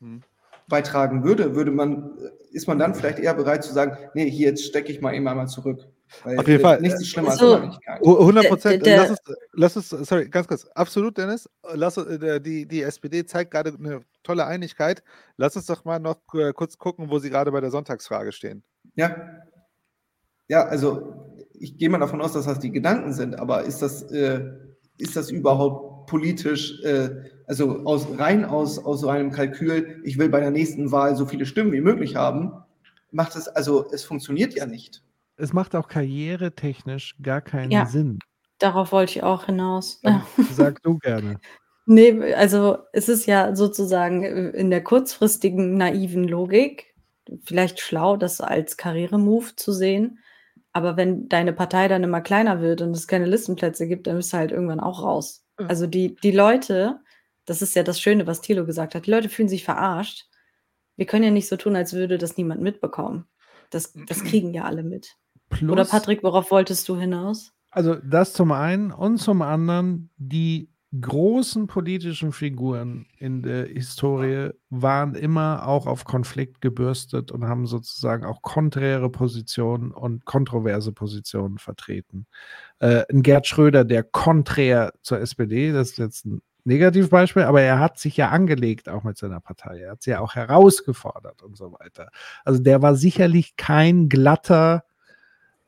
Hm. 0.00 0.20
Beitragen 0.72 1.22
würde, 1.22 1.54
würde 1.54 1.70
man, 1.70 2.16
ist 2.50 2.66
man 2.66 2.78
dann 2.78 2.94
vielleicht 2.94 3.18
eher 3.18 3.34
bereit 3.34 3.62
zu 3.62 3.74
sagen, 3.74 3.98
nee, 4.14 4.28
hier 4.30 4.48
jetzt 4.48 4.64
stecke 4.64 4.90
ich 4.90 5.02
mal 5.02 5.14
eben 5.14 5.28
einmal 5.28 5.46
zurück. 5.46 5.86
Weil 6.24 6.38
Auf 6.38 6.48
jeden 6.48 6.60
äh, 6.60 6.62
Fall. 6.62 6.80
Nichts 6.80 7.02
ist 7.02 7.08
schlimmer 7.08 7.30
Also, 7.30 7.52
als 7.52 7.60
Uneinigkeit. 7.60 8.00
Hu- 8.00 8.18
100 8.18 8.48
Prozent. 8.48 8.86
Lass 8.86 9.10
uns, 9.10 9.20
lass 9.52 9.76
uns, 9.76 10.08
sorry, 10.08 10.28
ganz 10.30 10.48
kurz. 10.48 10.66
Absolut, 10.68 11.18
Dennis. 11.18 11.46
Lass, 11.74 11.98
äh, 11.98 12.40
die, 12.40 12.66
die 12.66 12.82
SPD 12.82 13.26
zeigt 13.26 13.50
gerade 13.50 13.74
eine 13.78 14.00
tolle 14.22 14.46
Einigkeit. 14.46 15.02
Lass 15.36 15.56
uns 15.56 15.66
doch 15.66 15.84
mal 15.84 15.98
noch 15.98 16.16
äh, 16.32 16.54
kurz 16.54 16.78
gucken, 16.78 17.10
wo 17.10 17.18
sie 17.18 17.28
gerade 17.28 17.52
bei 17.52 17.60
der 17.60 17.70
Sonntagsfrage 17.70 18.32
stehen. 18.32 18.62
Ja. 18.94 19.14
Ja, 20.48 20.64
also 20.64 21.36
ich 21.52 21.76
gehe 21.76 21.90
mal 21.90 21.98
davon 21.98 22.22
aus, 22.22 22.32
dass 22.32 22.46
das 22.46 22.60
die 22.60 22.72
Gedanken 22.72 23.12
sind, 23.12 23.38
aber 23.38 23.64
ist 23.64 23.82
das, 23.82 24.10
äh, 24.10 24.40
ist 24.96 25.16
das 25.16 25.30
überhaupt 25.30 25.91
politisch, 26.12 26.78
äh, 26.82 27.08
also 27.46 27.86
aus, 27.86 28.06
rein 28.18 28.44
aus, 28.44 28.78
aus 28.78 29.00
so 29.00 29.08
einem 29.08 29.32
Kalkül, 29.32 30.02
ich 30.04 30.18
will 30.18 30.28
bei 30.28 30.40
der 30.40 30.50
nächsten 30.50 30.92
Wahl 30.92 31.16
so 31.16 31.24
viele 31.24 31.46
Stimmen 31.46 31.72
wie 31.72 31.80
möglich 31.80 32.16
haben, 32.16 32.52
macht 33.12 33.34
es, 33.34 33.48
also 33.48 33.90
es 33.92 34.04
funktioniert 34.04 34.52
ja 34.52 34.66
nicht. 34.66 35.02
Es 35.38 35.54
macht 35.54 35.74
auch 35.74 35.88
karrieretechnisch 35.88 37.16
gar 37.22 37.40
keinen 37.40 37.70
Ja. 37.70 37.86
Sinn. 37.86 38.18
Darauf 38.58 38.92
wollte 38.92 39.12
ich 39.12 39.22
auch 39.22 39.46
hinaus. 39.46 40.02
Sag 40.52 40.82
du 40.82 40.98
gerne. 40.98 41.40
Nee, 41.86 42.34
also 42.34 42.76
es 42.92 43.08
ist 43.08 43.24
ja 43.24 43.56
sozusagen 43.56 44.22
äh, 44.22 44.50
in 44.50 44.70
der 44.70 44.84
kurzfristigen 44.84 45.78
naiven 45.78 46.28
Logik 46.28 46.94
vielleicht 47.42 47.80
schlau, 47.80 48.18
das 48.18 48.42
als 48.42 48.76
Karrieremove 48.76 49.56
zu 49.56 49.72
sehen. 49.72 50.18
Aber 50.74 50.98
wenn 50.98 51.30
deine 51.30 51.54
Partei 51.54 51.88
dann 51.88 52.04
immer 52.04 52.20
kleiner 52.20 52.60
wird 52.60 52.82
und 52.82 52.90
es 52.90 53.08
keine 53.08 53.24
Listenplätze 53.24 53.88
gibt, 53.88 54.06
dann 54.06 54.16
bist 54.16 54.34
du 54.34 54.36
halt 54.36 54.52
irgendwann 54.52 54.80
auch 54.80 55.02
raus. 55.02 55.41
Also 55.56 55.86
die, 55.86 56.16
die 56.22 56.30
Leute, 56.30 57.00
das 57.44 57.62
ist 57.62 57.74
ja 57.74 57.82
das 57.82 58.00
Schöne, 58.00 58.26
was 58.26 58.40
Thilo 58.40 58.64
gesagt 58.66 58.94
hat, 58.94 59.06
die 59.06 59.10
Leute 59.10 59.28
fühlen 59.28 59.48
sich 59.48 59.64
verarscht. 59.64 60.26
Wir 60.96 61.06
können 61.06 61.24
ja 61.24 61.30
nicht 61.30 61.48
so 61.48 61.56
tun, 61.56 61.76
als 61.76 61.92
würde 61.92 62.18
das 62.18 62.36
niemand 62.36 62.60
mitbekommen. 62.60 63.26
Das, 63.70 63.94
das 64.06 64.22
kriegen 64.24 64.52
ja 64.52 64.64
alle 64.64 64.82
mit. 64.82 65.16
Plus, 65.48 65.70
Oder 65.70 65.84
Patrick, 65.84 66.22
worauf 66.22 66.50
wolltest 66.50 66.88
du 66.88 66.96
hinaus? 66.96 67.52
Also 67.70 67.94
das 67.94 68.34
zum 68.34 68.52
einen 68.52 68.92
und 68.92 69.18
zum 69.18 69.40
anderen, 69.40 70.10
die 70.16 70.72
großen 71.00 71.66
politischen 71.66 72.32
Figuren 72.32 73.06
in 73.18 73.42
der 73.42 73.66
Historie 73.66 74.50
waren 74.68 75.14
immer 75.14 75.66
auch 75.66 75.86
auf 75.86 76.04
Konflikt 76.04 76.60
gebürstet 76.60 77.32
und 77.32 77.46
haben 77.46 77.66
sozusagen 77.66 78.26
auch 78.26 78.42
konträre 78.42 79.08
Positionen 79.08 79.90
und 79.90 80.26
kontroverse 80.26 80.92
Positionen 80.92 81.56
vertreten. 81.56 82.26
Äh, 82.82 83.04
ein 83.12 83.22
Gerd 83.22 83.46
Schröder, 83.46 83.84
der 83.84 84.02
konträr 84.02 84.92
zur 85.02 85.20
SPD, 85.20 85.70
das 85.70 85.90
ist 85.90 85.98
jetzt 85.98 86.26
ein 86.26 86.42
Negativbeispiel, 86.64 87.42
aber 87.42 87.62
er 87.62 87.78
hat 87.78 87.96
sich 88.00 88.16
ja 88.16 88.30
angelegt 88.30 88.88
auch 88.88 89.04
mit 89.04 89.16
seiner 89.16 89.38
Partei. 89.40 89.82
Er 89.82 89.92
hat 89.92 90.02
sie 90.02 90.10
ja 90.10 90.18
auch 90.18 90.34
herausgefordert 90.34 91.42
und 91.42 91.56
so 91.56 91.72
weiter. 91.78 92.10
Also 92.44 92.60
der 92.60 92.82
war 92.82 92.96
sicherlich 92.96 93.56
kein 93.56 94.08
glatter 94.08 94.82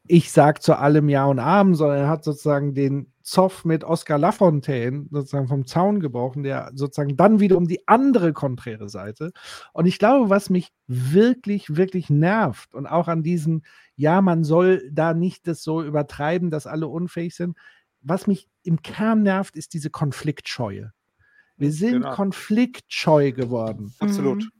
ich 0.06 0.30
sag 0.32 0.62
zu 0.62 0.78
allem 0.78 1.08
Ja 1.08 1.24
und 1.26 1.38
Amen, 1.38 1.74
sondern 1.74 1.98
er 1.98 2.08
hat 2.08 2.24
sozusagen 2.24 2.74
den 2.74 3.10
Zoff 3.22 3.64
mit 3.64 3.84
Oscar 3.84 4.18
Lafontaine 4.18 5.06
sozusagen 5.10 5.48
vom 5.48 5.66
Zaun 5.66 6.00
gebrochen, 6.00 6.42
der 6.42 6.70
sozusagen 6.74 7.16
dann 7.16 7.40
wieder 7.40 7.56
um 7.56 7.66
die 7.66 7.88
andere 7.88 8.34
konträre 8.34 8.90
Seite. 8.90 9.32
Und 9.72 9.86
ich 9.86 9.98
glaube, 9.98 10.28
was 10.28 10.50
mich 10.50 10.72
wirklich, 10.86 11.76
wirklich 11.76 12.10
nervt 12.10 12.74
und 12.74 12.86
auch 12.86 13.08
an 13.08 13.22
diesem, 13.22 13.62
ja, 13.96 14.20
man 14.20 14.44
soll 14.44 14.86
da 14.92 15.14
nicht 15.14 15.46
das 15.46 15.62
so 15.62 15.82
übertreiben, 15.82 16.50
dass 16.50 16.66
alle 16.66 16.86
unfähig 16.86 17.34
sind. 17.34 17.56
Was 18.02 18.26
mich 18.26 18.46
im 18.62 18.82
Kern 18.82 19.22
nervt, 19.22 19.56
ist 19.56 19.72
diese 19.72 19.88
Konfliktscheue. 19.88 20.92
Wir 21.56 21.72
sind 21.72 22.02
Genau. 22.02 22.14
konfliktscheu 22.14 23.32
geworden. 23.32 23.94
Absolut. 24.00 24.50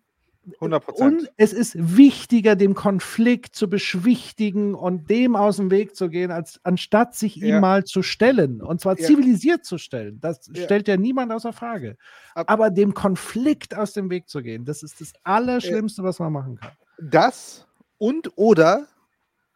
100 0.61 0.85
Prozent. 0.85 1.21
Und 1.23 1.31
es 1.37 1.53
ist 1.53 1.75
wichtiger, 1.97 2.57
dem 2.57 2.75
Konflikt 2.75 3.55
zu 3.55 3.69
beschwichtigen 3.69 4.75
und 4.75 5.09
dem 5.11 5.37
aus 5.37 5.57
dem 5.57 5.71
Weg 5.71 5.97
zu 5.97 6.09
gehen, 6.09 6.31
als 6.31 6.61
anstatt 6.65 7.15
sich 7.15 7.37
ihm 7.39 7.47
Ja. 7.49 7.61
mal 7.61 7.85
zu 7.85 8.03
stellen. 8.03 8.61
Und 8.63 8.81
zwar 8.81 8.99
Ja. 8.99 9.07
zivilisiert 9.07 9.65
zu 9.65 9.79
stellen. 9.79 10.21
Das 10.21 10.49
Ja. 10.53 10.65
stellt 10.65 10.89
ja 10.89 10.97
niemand 10.97 11.33
außer 11.33 11.53
Frage. 11.53 11.97
Ab- 12.35 12.51
Aber 12.51 12.71
dem 12.71 12.95
Konflikt 12.95 13.75
aus 13.77 13.93
dem 13.93 14.11
Weg 14.11 14.29
zu 14.29 14.43
gehen, 14.43 14.65
das 14.65 14.83
ist 14.83 15.01
das 15.01 15.13
Allerschlimmste, 15.23 16.03
was 16.03 16.19
man 16.19 16.33
machen 16.33 16.57
kann. 16.57 16.73
Das 17.01 17.67
und 17.99 18.31
oder 18.37 18.87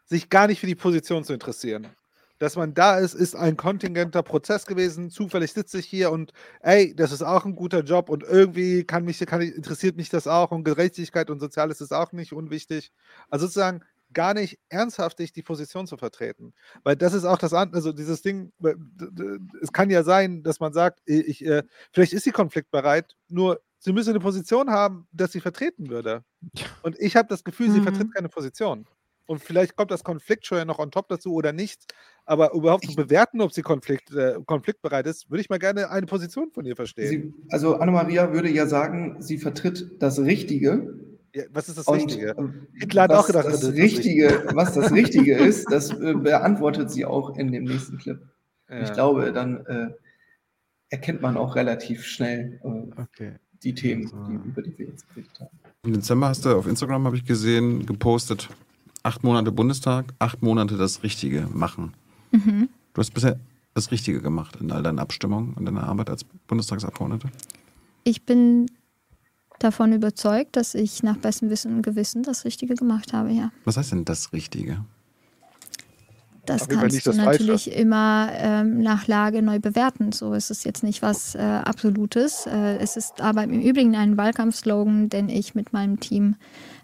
sich 0.07 0.31
gar 0.31 0.47
nicht 0.47 0.60
für 0.60 0.67
die 0.67 0.75
Position 0.75 1.23
zu 1.25 1.33
interessieren. 1.34 1.86
Dass 2.39 2.57
man 2.57 2.73
da 2.75 2.99
ist, 2.99 3.15
ist 3.15 3.34
ein 3.34 3.57
kontingenter 3.57 4.23
Prozess 4.23 4.67
gewesen. 4.67 5.10
Zufällig 5.10 5.52
sitze 5.52 5.78
ich 5.81 5.86
hier 5.86 6.10
und 6.12 6.33
ey, 6.60 6.94
das 6.94 7.12
ist 7.12 7.23
auch 7.23 7.44
ein 7.44 7.57
guter 7.57 7.81
Job 7.83 8.08
und 8.10 8.23
irgendwie 8.23 8.84
kann 8.84 9.05
mich, 9.05 9.18
kann, 9.26 9.41
ich- 9.41 9.55
interessiert 9.57 9.97
mich 9.97 10.08
das 10.08 10.26
auch 10.26 10.50
und 10.52 10.65
Gerechtigkeit 10.65 11.31
und 11.31 11.41
Soziales 11.41 11.81
ist 11.81 11.92
auch 11.92 12.12
nicht 12.12 12.33
unwichtig. 12.33 12.92
Also 13.28 13.47
sozusagen 13.47 13.83
gar 14.15 14.33
nicht 14.34 14.58
ernsthaftig 14.70 15.33
die 15.33 15.42
Position 15.42 15.86
zu 15.86 15.97
vertreten. 15.99 16.55
Weil 16.83 16.97
das 16.97 17.12
ist 17.12 17.25
auch 17.25 17.39
das 17.39 17.52
andere, 17.52 17.76
also 17.76 17.92
dieses 17.92 18.23
Ding, 18.23 18.52
es 19.60 19.73
kann 19.73 19.91
ja 19.91 20.02
sein, 20.02 20.42
dass 20.42 20.60
man 20.60 20.73
sagt, 20.73 21.00
ich, 21.05 21.26
ich, 21.42 21.44
äh, 21.47 21.62
vielleicht 21.92 22.12
ist 22.15 22.25
sie 22.25 22.31
konfliktbereit, 22.31 23.17
nur 23.28 23.60
sie 23.78 23.92
müsse 23.92 24.10
eine 24.10 24.20
Position 24.20 24.70
haben, 24.70 25.07
dass 25.12 25.33
sie 25.33 25.41
vertreten 25.41 25.91
würde. 25.91 26.25
Und 26.83 26.99
ich 26.99 27.17
habe 27.17 27.28
das 27.28 27.44
Gefühl, 27.44 27.70
sie 27.70 27.81
Mhm. 27.81 27.84
vertritt 27.84 28.15
keine 28.15 28.28
Position. 28.31 28.86
Und 29.28 29.42
vielleicht 29.42 29.76
kommt 29.76 29.90
das 29.90 30.02
Konfliktscheu 30.05 30.65
noch 30.65 30.78
on 30.78 30.90
top 30.90 31.08
dazu 31.08 31.34
oder 31.34 31.52
nicht. 31.52 31.84
Aber 32.24 32.55
überhaupt 32.55 32.86
zu 32.86 32.97
bewerten, 32.97 33.42
ob 33.42 33.52
sie 33.52 33.60
Konflikt, 33.62 34.10
äh, 34.15 34.36
konfliktbereit 34.47 35.07
ist, 35.07 35.31
würde 35.31 35.42
ich 35.42 35.50
mal 35.50 35.58
gerne 35.58 35.90
eine 35.90 36.07
Position 36.07 36.50
von 36.50 36.65
ihr 36.65 36.76
verstehen. 36.76 37.08
Sie, 37.08 37.34
also 37.50 37.76
Anna-Maria 37.76 38.32
würde 38.32 38.48
ja 38.50 38.66
sagen, 38.66 39.16
sie 39.20 39.36
vertritt 39.36 39.97
das 40.00 40.18
Richtige. 40.18 40.94
ja, 41.34 41.44
was 41.50 41.68
ist 41.68 41.76
das 41.76 41.86
Und, 41.86 41.97
Richtige? 41.97 42.31
äh, 42.31 42.81
Hitler 42.81 43.02
hat 43.02 43.10
auch 43.12 43.26
gedacht, 43.26 43.44
das 43.44 43.60
das 43.60 43.62
ist 43.65 43.68
das 43.73 43.76
Richtige, 43.78 44.44
was 44.55 44.73
das 44.74 44.92
Richtige 44.92 45.36
ist, 45.36 45.70
das 45.70 45.90
äh, 45.90 46.15
beantwortet 46.15 46.90
sie 46.90 47.05
auch 47.05 47.36
in 47.36 47.52
dem 47.52 47.65
nächsten 47.65 47.98
Clip. 47.98 48.18
Ja. 48.70 48.82
Ich 48.82 48.92
glaube, 48.94 49.31
dann 49.34 49.65
äh, 49.66 49.89
erkennt 50.89 51.20
man 51.20 51.36
auch 51.36 51.55
relativ 51.55 52.02
schnell 52.05 52.60
äh, 52.65 53.00
Okay. 53.02 53.32
die 53.62 53.74
Themen, 53.74 54.10
die, 54.26 54.48
über 54.48 54.62
die 54.62 54.78
wir 54.78 54.86
jetzt 54.86 55.07
geredet 55.10 55.39
haben. 55.39 55.50
Im 55.84 55.92
Dezember 55.92 56.28
hast 56.28 56.47
du 56.47 56.57
auf 56.57 56.66
Instagram, 56.66 57.05
habe 57.05 57.16
ich 57.16 57.24
gesehen, 57.26 57.84
gepostet, 57.84 58.48
acht 59.09 59.25
Monate 59.25 59.51
Bundestag, 59.51 60.12
acht 60.19 60.43
Monate 60.43 60.77
das 60.77 61.03
Richtige 61.03 61.49
machen. 61.51 61.95
Mhm. 62.31 62.69
Du 62.93 63.01
hast 63.01 63.15
bisher 63.15 63.41
das 63.73 63.91
Richtige 63.91 64.20
gemacht 64.20 64.57
in 64.61 64.70
all 64.70 64.83
deinen 64.83 64.99
Abstimmungen 64.99 65.55
und 65.55 65.65
deiner 65.65 65.85
Arbeit 65.85 66.11
als 66.11 66.25
Bundestagsabgeordnete. 66.25 67.31
Ich 68.05 68.27
bin 68.27 68.67
davon 69.61 69.95
überzeugt, 69.95 70.57
dass 70.57 70.75
ich 70.75 71.03
nach 71.03 71.17
bestem 71.17 71.49
Wissen 71.49 71.77
und 71.77 71.83
Gewissen 71.83 72.23
das 72.23 72.45
Richtige 72.45 72.75
gemacht 72.75 73.15
habe, 73.15 73.31
ja. 73.33 73.51
Was 73.65 73.78
heißt 73.78 73.93
denn 73.93 74.05
das 74.05 74.35
Richtige? 74.35 74.85
das 76.49 76.65
Fall 76.65 76.77
kannst 76.77 77.07
du 77.07 77.11
das 77.11 77.17
Falsche. 77.17 77.43
natürlich 77.43 77.73
immer 77.73 78.31
ähm, 78.33 78.81
nach 78.83 79.07
Lage 79.07 79.43
neu 79.43 79.59
bewerten. 79.59 80.12
So 80.12 80.33
ist 80.33 80.51
es 80.51 80.65
jetzt 80.65 80.83
nicht 80.83 81.03
was 81.03 81.35
äh, 81.35 81.39
Absolutes. 81.41 82.47
Äh, 82.47 82.78
es 82.78 82.97
ist 82.97 83.20
aber 83.20 83.45
im 83.45 83.61
Übrigen 83.61 83.97
ein 83.97 84.17
Wahlkampfslogan, 84.17 85.09
den 85.09 85.28
ich 85.28 85.55
mit 85.55 85.73
meinem 85.73 86.01
Team 86.01 86.37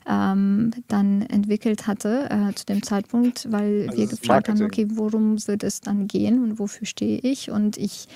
ähm, 0.06 0.70
dann 0.88 1.22
entwickelt 1.22 1.86
hatte 1.86 2.28
äh, 2.30 2.54
zu 2.54 2.66
dem 2.66 2.82
Zeitpunkt, 2.82 3.50
weil 3.50 3.86
Also 3.88 3.96
wir 3.98 4.06
gefragt 4.08 4.48
haben, 4.48 4.62
okay, 4.62 4.86
worum 4.90 5.36
wird 5.46 5.62
es 5.62 5.80
dann 5.80 6.06
gehen 6.08 6.42
und 6.42 6.58
wofür 6.58 6.86
stehe 6.86 7.18
ich? 7.18 7.50
Und 7.50 7.76
ich, 7.76 8.06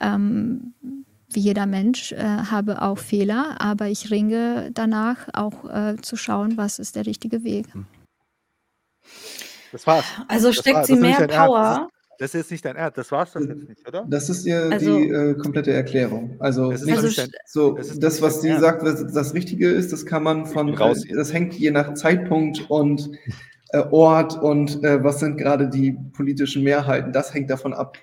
ähm, 0.00 0.74
wie 1.32 1.40
jeder 1.40 1.66
Mensch, 1.66 2.12
äh, 2.12 2.18
habe 2.24 2.82
auch 2.82 2.98
Fehler, 2.98 3.60
aber 3.60 3.88
ich 3.88 4.10
ringe 4.10 4.70
danach 4.74 5.28
auch 5.32 5.64
äh, 5.68 5.96
zu 6.02 6.16
schauen, 6.16 6.56
was 6.56 6.78
ist 6.78 6.96
der 6.96 7.06
richtige 7.06 7.44
Weg. 7.44 7.66
Das 9.72 9.86
war's. 9.86 10.04
Also 10.28 10.48
Das 10.48 10.56
steckt 10.56 10.76
war- 10.76 10.84
sie 10.84 10.96
mehr 10.96 11.18
Ernst. 11.18 11.36
Power. 11.36 11.88
Das 12.18 12.30
ist 12.30 12.34
jetzt 12.34 12.50
nicht 12.50 12.64
dein 12.64 12.76
Ernst. 12.76 12.98
Das 12.98 13.10
war's 13.12 13.32
doch 13.32 13.40
jetzt 13.40 13.68
nicht, 13.68 13.86
oder? 13.86 14.06
Das 14.08 14.28
ist 14.30 14.46
ja 14.46 14.68
Also- 14.68 14.98
die 14.98 15.08
äh, 15.08 15.34
komplette 15.34 15.72
Erklärung. 15.72 16.36
Also, 16.38 16.70
Das 16.70 16.82
ist 16.82 16.86
nicht, 17.02 17.18
dein- 17.18 17.30
so, 17.46 17.72
das 17.72 17.98
das, 17.98 18.14
nicht 18.14 18.22
was 18.22 18.40
sie 18.42 18.56
sagt, 18.58 18.82
was 18.84 19.06
das 19.12 19.34
Richtige 19.34 19.68
ist, 19.68 19.92
das 19.92 20.06
kann 20.06 20.22
man 20.22 20.46
von, 20.46 20.72
raus 20.74 21.02
das 21.14 21.32
hängt 21.32 21.54
je 21.54 21.70
nach 21.70 21.94
Zeitpunkt 21.94 22.70
und 22.70 23.10
äh, 23.70 23.82
Ort 23.90 24.40
und 24.40 24.82
äh, 24.84 25.02
was 25.02 25.20
sind 25.20 25.36
gerade 25.38 25.68
die 25.68 25.96
politischen 26.12 26.62
Mehrheiten. 26.62 27.12
Das 27.12 27.34
hängt 27.34 27.50
davon 27.50 27.72
ab. 27.74 27.98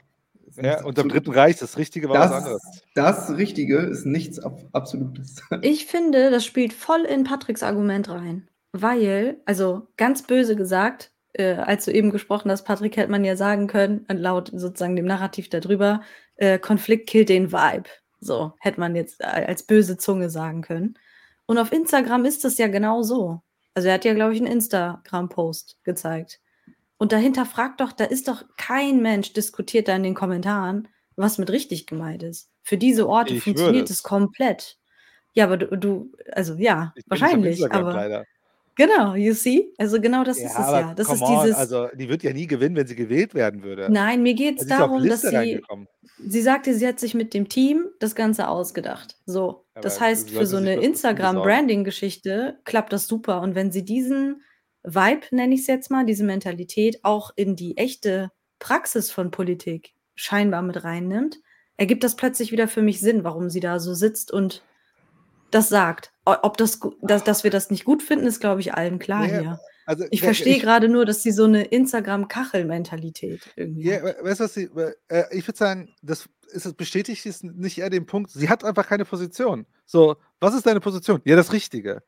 Ja, 0.61 0.83
und 0.83 0.99
am 0.99 1.09
Dritten 1.09 1.31
Reich, 1.31 1.57
das 1.57 1.77
Richtige 1.77 2.09
war 2.09 2.19
was 2.19 2.31
anderes. 2.31 2.61
Das, 2.93 3.27
das 3.27 3.37
Richtige 3.37 3.77
ist 3.77 4.05
nichts 4.05 4.37
Ab 4.39 4.59
Absolutes. 4.71 5.41
Ich 5.61 5.87
finde, 5.87 6.29
das 6.29 6.45
spielt 6.45 6.73
voll 6.73 7.01
in 7.05 7.23
Patricks 7.23 7.63
Argument 7.63 8.07
rein. 8.09 8.47
Weil, 8.71 9.37
also 9.45 9.87
ganz 9.97 10.23
böse 10.23 10.55
gesagt, 10.55 11.11
äh, 11.33 11.53
als 11.55 11.85
du 11.85 11.91
eben 11.91 12.11
gesprochen 12.11 12.51
hast, 12.51 12.63
Patrick, 12.63 12.97
hätte 12.97 13.11
man 13.11 13.23
ja 13.23 13.35
sagen 13.35 13.67
können, 13.67 14.05
äh, 14.07 14.13
laut 14.13 14.51
sozusagen 14.53 14.95
dem 14.95 15.05
Narrativ 15.05 15.49
darüber, 15.49 16.01
äh, 16.35 16.59
Konflikt 16.59 17.09
killt 17.09 17.29
den 17.29 17.51
Vibe. 17.51 17.89
So, 18.19 18.53
hätte 18.59 18.79
man 18.79 18.95
jetzt 18.95 19.19
äh, 19.21 19.25
als 19.25 19.63
böse 19.63 19.97
Zunge 19.97 20.29
sagen 20.29 20.61
können. 20.61 20.97
Und 21.45 21.57
auf 21.57 21.71
Instagram 21.71 22.25
ist 22.25 22.43
das 22.45 22.57
ja 22.57 22.67
genau 22.67 23.01
so. 23.01 23.41
Also 23.73 23.87
er 23.87 23.95
hat 23.95 24.05
ja, 24.05 24.13
glaube 24.13 24.33
ich, 24.33 24.39
einen 24.39 24.51
Instagram-Post 24.51 25.79
gezeigt. 25.83 26.39
Und 26.97 27.11
dahinter 27.11 27.45
fragt 27.45 27.81
doch, 27.81 27.91
da 27.91 28.05
ist 28.05 28.27
doch 28.27 28.45
kein 28.55 29.01
Mensch 29.01 29.33
diskutiert 29.33 29.87
da 29.87 29.95
in 29.95 30.03
den 30.03 30.13
Kommentaren, 30.13 30.87
was 31.15 31.37
mit 31.37 31.49
richtig 31.49 31.85
gemeint 31.85 32.23
ist. 32.23 32.49
Für 32.61 32.77
diese 32.77 33.09
Orte 33.09 33.33
Ich 33.33 33.43
funktioniert 33.43 33.89
es 33.89 34.03
komplett. 34.03 34.77
Ja, 35.33 35.45
aber 35.45 35.57
du, 35.57 35.75
du 35.75 36.11
also 36.31 36.53
ja, 36.55 36.93
Ich 36.95 37.03
wahrscheinlich. 37.07 37.71
Aber 37.71 37.93
leider. 37.93 38.25
Genau, 38.75 39.15
you 39.15 39.33
see? 39.33 39.73
Also 39.77 39.99
genau 39.99 40.23
das 40.23 40.37
ist 40.37 40.51
es 40.51 40.57
ja. 40.57 40.93
Das 40.93 41.11
ist 41.11 41.21
on, 41.21 41.43
dieses. 41.43 41.55
Also, 41.55 41.87
die 41.93 42.09
wird 42.09 42.23
ja 42.23 42.33
nie 42.33 42.47
gewinnen, 42.47 42.75
wenn 42.75 42.87
sie 42.87 42.95
gewählt 42.95 43.33
werden 43.33 43.63
würde. 43.63 43.87
Nein, 43.91 44.23
mir 44.23 44.33
geht 44.33 44.61
es 44.61 44.71
auf 44.71 44.77
darum, 44.77 45.07
dass 45.07 45.21
sie. 45.21 45.61
Sie 46.25 46.41
sagte, 46.41 46.73
sie 46.73 46.87
hat 46.87 46.99
sich 46.99 47.13
mit 47.13 47.33
dem 47.33 47.49
Team 47.49 47.87
das 47.99 48.15
Ganze 48.15 48.47
ausgedacht. 48.47 49.17
So, 49.25 49.65
Aber 49.73 49.81
das 49.81 49.99
heißt, 49.99 50.29
für 50.29 50.45
so 50.45 50.57
eine 50.57 50.67
was 50.67 50.75
dazu 50.75 50.79
besorgen. 50.79 50.91
Instagram-Branding-Geschichte 50.91 52.59
klappt 52.63 52.93
das 52.93 53.07
super. 53.07 53.41
Und 53.41 53.55
wenn 53.55 53.71
sie 53.71 53.83
diesen 53.83 54.41
Vibe, 54.83 55.27
nenne 55.31 55.53
ich 55.53 55.61
es 55.61 55.67
jetzt 55.67 55.91
mal, 55.91 56.05
diese 56.05 56.23
Mentalität 56.23 57.03
auch 57.03 57.31
in 57.35 57.55
die 57.55 57.77
echte 57.77 58.31
Praxis 58.59 59.11
von 59.11 59.31
Politik 59.31 59.93
scheinbar 60.15 60.61
mit 60.61 60.83
reinnimmt, 60.83 61.39
ergibt 61.75 62.03
das 62.03 62.15
plötzlich 62.15 62.51
wieder 62.51 62.67
für 62.67 62.81
mich 62.81 63.01
Sinn, 63.01 63.23
warum 63.23 63.49
sie 63.49 63.59
da 63.59 63.79
so 63.79 63.93
sitzt 63.93 64.31
und 64.31 64.63
das 65.51 65.69
sagt. 65.69 66.12
O- 66.25 66.35
Ob 66.43 66.57
das, 66.57 66.79
dass, 67.01 67.23
dass 67.23 67.43
wir 67.43 67.51
das 67.51 67.69
nicht 67.69 67.85
gut 67.85 68.01
finden, 68.03 68.25
ist, 68.25 68.39
glaube 68.39 68.61
ich, 68.61 68.73
allen 68.73 68.99
klar 68.99 69.21
Nee, 69.27 69.39
hier. 69.39 69.59
Also, 69.85 70.05
Ich 70.11 70.21
ja, 70.21 70.25
verstehe 70.27 70.59
gerade 70.59 70.87
nur, 70.87 71.05
dass 71.05 71.21
sie 71.23 71.31
so 71.31 71.43
eine 71.43 71.65
Instagram-Kachel-Mentalität 71.65 73.41
irgendwie 73.55 73.83
Ja, 73.89 73.95
hat. 73.97 74.03
we- 74.03 74.17
weißt 74.23 74.39
du, 74.39 74.43
was 74.45 74.53
sie, 74.53 74.69
äh, 75.09 75.37
ich 75.37 75.47
würde 75.47 75.57
sagen, 75.57 75.93
das 76.01 76.29
ist 76.47 76.65
es 76.65 76.73
bestätigt 76.73 77.25
ist 77.25 77.43
nicht 77.43 77.77
eher 77.79 77.89
den 77.89 78.05
Punkt, 78.05 78.31
sie 78.31 78.47
hat 78.49 78.63
einfach 78.63 78.87
keine 78.87 79.05
Position. 79.05 79.65
So, 79.85 80.15
was 80.39 80.53
ist 80.53 80.65
deine 80.65 80.79
Position? 80.79 81.21
Ja, 81.25 81.35
das 81.35 81.51
Richtige. 81.51 82.03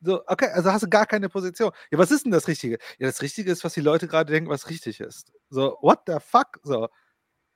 So, 0.00 0.22
okay, 0.26 0.48
also 0.52 0.72
hast 0.72 0.82
du 0.82 0.88
gar 0.88 1.06
keine 1.06 1.28
Position. 1.28 1.70
Ja, 1.90 1.98
was 1.98 2.10
ist 2.10 2.24
denn 2.24 2.32
das 2.32 2.48
Richtige? 2.48 2.78
Ja, 2.98 3.06
das 3.06 3.22
Richtige 3.22 3.50
ist, 3.52 3.64
was 3.64 3.74
die 3.74 3.80
Leute 3.80 4.08
gerade 4.08 4.32
denken, 4.32 4.50
was 4.50 4.68
richtig 4.70 5.00
ist. 5.00 5.32
So, 5.50 5.76
what 5.80 6.00
the 6.06 6.16
fuck? 6.20 6.58
So, 6.64 6.88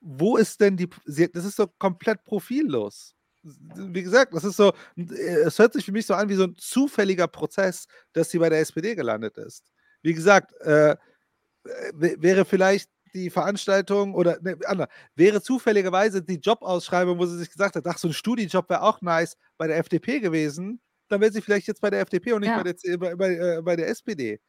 wo 0.01 0.36
ist 0.36 0.60
denn 0.60 0.77
die, 0.77 0.89
sie, 1.07 1.31
das 1.31 1.44
ist 1.44 1.57
so 1.57 1.67
komplett 1.67 2.25
profillos. 2.25 3.15
Wie 3.43 4.02
gesagt, 4.02 4.35
das 4.35 4.44
ist 4.44 4.57
so, 4.57 4.73
äh, 4.97 5.02
es 5.47 5.59
hört 5.59 5.73
sich 5.73 5.85
für 5.85 5.93
mich 5.93 6.07
so 6.07 6.15
an 6.15 6.28
wie 6.28 6.35
so 6.35 6.44
ein 6.44 6.57
zufälliger 6.57 7.27
Prozess, 7.27 7.86
dass 8.12 8.31
sie 8.31 8.39
bei 8.39 8.49
der 8.51 8.60
SPD 8.60 8.94
gelandet 8.94 9.39
ist. 9.39 9.65
Wie 10.02 10.12
gesagt, 10.15 10.52
äh, 10.60 10.97
w- 11.94 12.17
wäre 12.19 12.44
vielleicht 12.44 12.91
die 13.15 13.31
Veranstaltung 13.31 14.15
oder 14.15 14.39
ne, 14.41 14.57
anders, 14.67 14.89
wäre 15.17 15.43
zufälligerweise 15.43 16.23
die 16.23 16.36
Jobausschreibung, 16.36 17.19
wo 17.19 17.27
sie 17.27 17.39
sich 17.39 17.51
gesagt 17.51 17.77
hat, 17.77 17.86
ach, 17.86 17.99
so 17.99 18.09
ein 18.09 18.15
Studijob 18.15 18.69
wäre 18.70 18.83
auch 18.83 19.01
nice 19.01 19.36
bei 19.59 19.67
der 19.67 19.78
FDP 19.78 20.20
gewesen, 20.20 20.81
dann 21.09 21.20
wäre 21.20 21.33
sie 21.33 21.41
vielleicht 21.43 21.67
jetzt 21.67 21.81
bei 21.81 21.91
der 21.91 22.01
FDP 22.01 22.33
und 22.35 22.41
nicht 22.43 22.51
Ja. 22.51 22.62
bei, 22.62 22.73
der, 22.73 22.99
bei, 22.99 23.15
bei, 23.17 23.35
äh, 23.35 23.62
bei 23.62 23.75
der 23.77 23.89
SPD. 23.89 24.41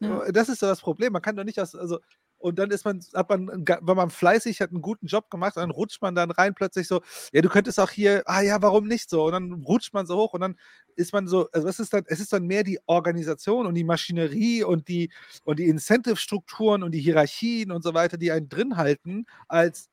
Ja. 0.00 0.22
Äh, 0.24 0.32
Das 0.32 0.48
ist 0.48 0.60
so 0.60 0.66
das 0.66 0.80
Problem. 0.80 1.12
Man 1.12 1.22
kann 1.22 1.36
doch 1.36 1.44
nicht 1.44 1.60
aus, 1.60 1.74
also, 1.74 1.98
und 2.38 2.58
dann 2.58 2.70
ist 2.70 2.84
man, 2.84 3.00
hat 3.14 3.28
man, 3.28 3.48
wenn 3.48 3.96
man 3.96 4.10
fleißig 4.10 4.60
hat, 4.60 4.70
einen 4.70 4.82
guten 4.82 5.06
Job 5.06 5.30
gemacht, 5.30 5.56
dann 5.56 5.70
rutscht 5.70 6.00
man 6.02 6.14
dann 6.14 6.30
rein 6.30 6.54
plötzlich 6.54 6.86
so, 6.86 7.02
ja, 7.32 7.40
du 7.40 7.48
könntest 7.48 7.80
auch 7.80 7.90
hier, 7.90 8.22
ah 8.26 8.40
ja, 8.40 8.62
warum 8.62 8.86
nicht 8.86 9.10
so? 9.10 9.24
Und 9.26 9.32
dann 9.32 9.52
rutscht 9.64 9.92
man 9.92 10.06
so 10.06 10.16
hoch 10.16 10.34
und 10.34 10.40
dann 10.40 10.56
ist 10.96 11.12
man 11.12 11.26
so, 11.26 11.48
also 11.52 11.68
es 11.68 11.80
ist 11.80 11.92
dann, 11.92 12.04
es 12.06 12.20
ist 12.20 12.32
dann 12.32 12.46
mehr 12.46 12.64
die 12.64 12.78
Organisation 12.86 13.66
und 13.66 13.74
die 13.74 13.84
Maschinerie 13.84 14.62
und 14.64 14.88
die, 14.88 15.10
und 15.44 15.58
die 15.58 15.68
Incentive-Strukturen 15.68 16.82
und 16.82 16.92
die 16.92 17.00
Hierarchien 17.00 17.72
und 17.72 17.82
so 17.82 17.94
weiter, 17.94 18.16
die 18.16 18.32
einen 18.32 18.48
drin 18.48 18.76
halten, 18.76 19.26
als 19.48 19.90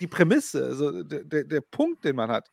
die 0.00 0.06
Prämisse, 0.06 0.64
also 0.64 1.02
der, 1.02 1.24
der, 1.24 1.44
der 1.44 1.60
Punkt, 1.60 2.04
den 2.04 2.16
man 2.16 2.30
hat. 2.30 2.50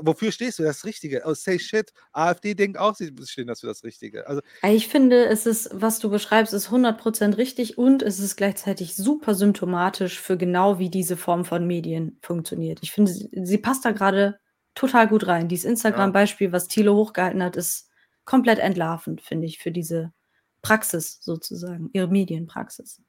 Wofür 0.00 0.30
stehst 0.30 0.58
du? 0.58 0.62
Das 0.62 0.84
Richtige. 0.84 1.22
Oh, 1.24 1.32
say 1.32 1.58
shit. 1.58 1.92
AfD 2.12 2.54
denkt 2.54 2.78
auch, 2.78 2.94
sie 2.94 3.14
stehen 3.24 3.46
das 3.46 3.60
für 3.60 3.66
das 3.66 3.82
Richtige. 3.82 4.26
Also, 4.26 4.42
Ich 4.62 4.88
finde, 4.88 5.26
es 5.26 5.46
ist, 5.46 5.70
was 5.72 5.98
du 6.00 6.10
beschreibst, 6.10 6.52
ist 6.52 6.68
100% 6.68 7.38
richtig 7.38 7.78
und 7.78 8.02
es 8.02 8.18
ist 8.18 8.36
gleichzeitig 8.36 8.94
super 8.94 9.34
symptomatisch 9.34 10.20
für 10.20 10.36
genau, 10.36 10.78
wie 10.78 10.90
diese 10.90 11.16
Form 11.16 11.44
von 11.44 11.66
Medien 11.66 12.18
funktioniert. 12.20 12.80
Ich 12.82 12.92
finde, 12.92 13.12
sie, 13.12 13.30
sie 13.32 13.58
passt 13.58 13.84
da 13.84 13.92
gerade 13.92 14.38
total 14.74 15.08
gut 15.08 15.26
rein. 15.26 15.48
Dieses 15.48 15.64
Instagram-Beispiel, 15.64 16.52
was 16.52 16.68
Thilo 16.68 16.94
hochgehalten 16.94 17.42
hat, 17.42 17.56
ist 17.56 17.88
komplett 18.24 18.58
entlarvend, 18.58 19.22
finde 19.22 19.46
ich, 19.46 19.58
für 19.58 19.72
diese 19.72 20.12
Praxis 20.60 21.18
sozusagen, 21.22 21.88
ihre 21.94 22.08
Medienpraxis. 22.08 23.00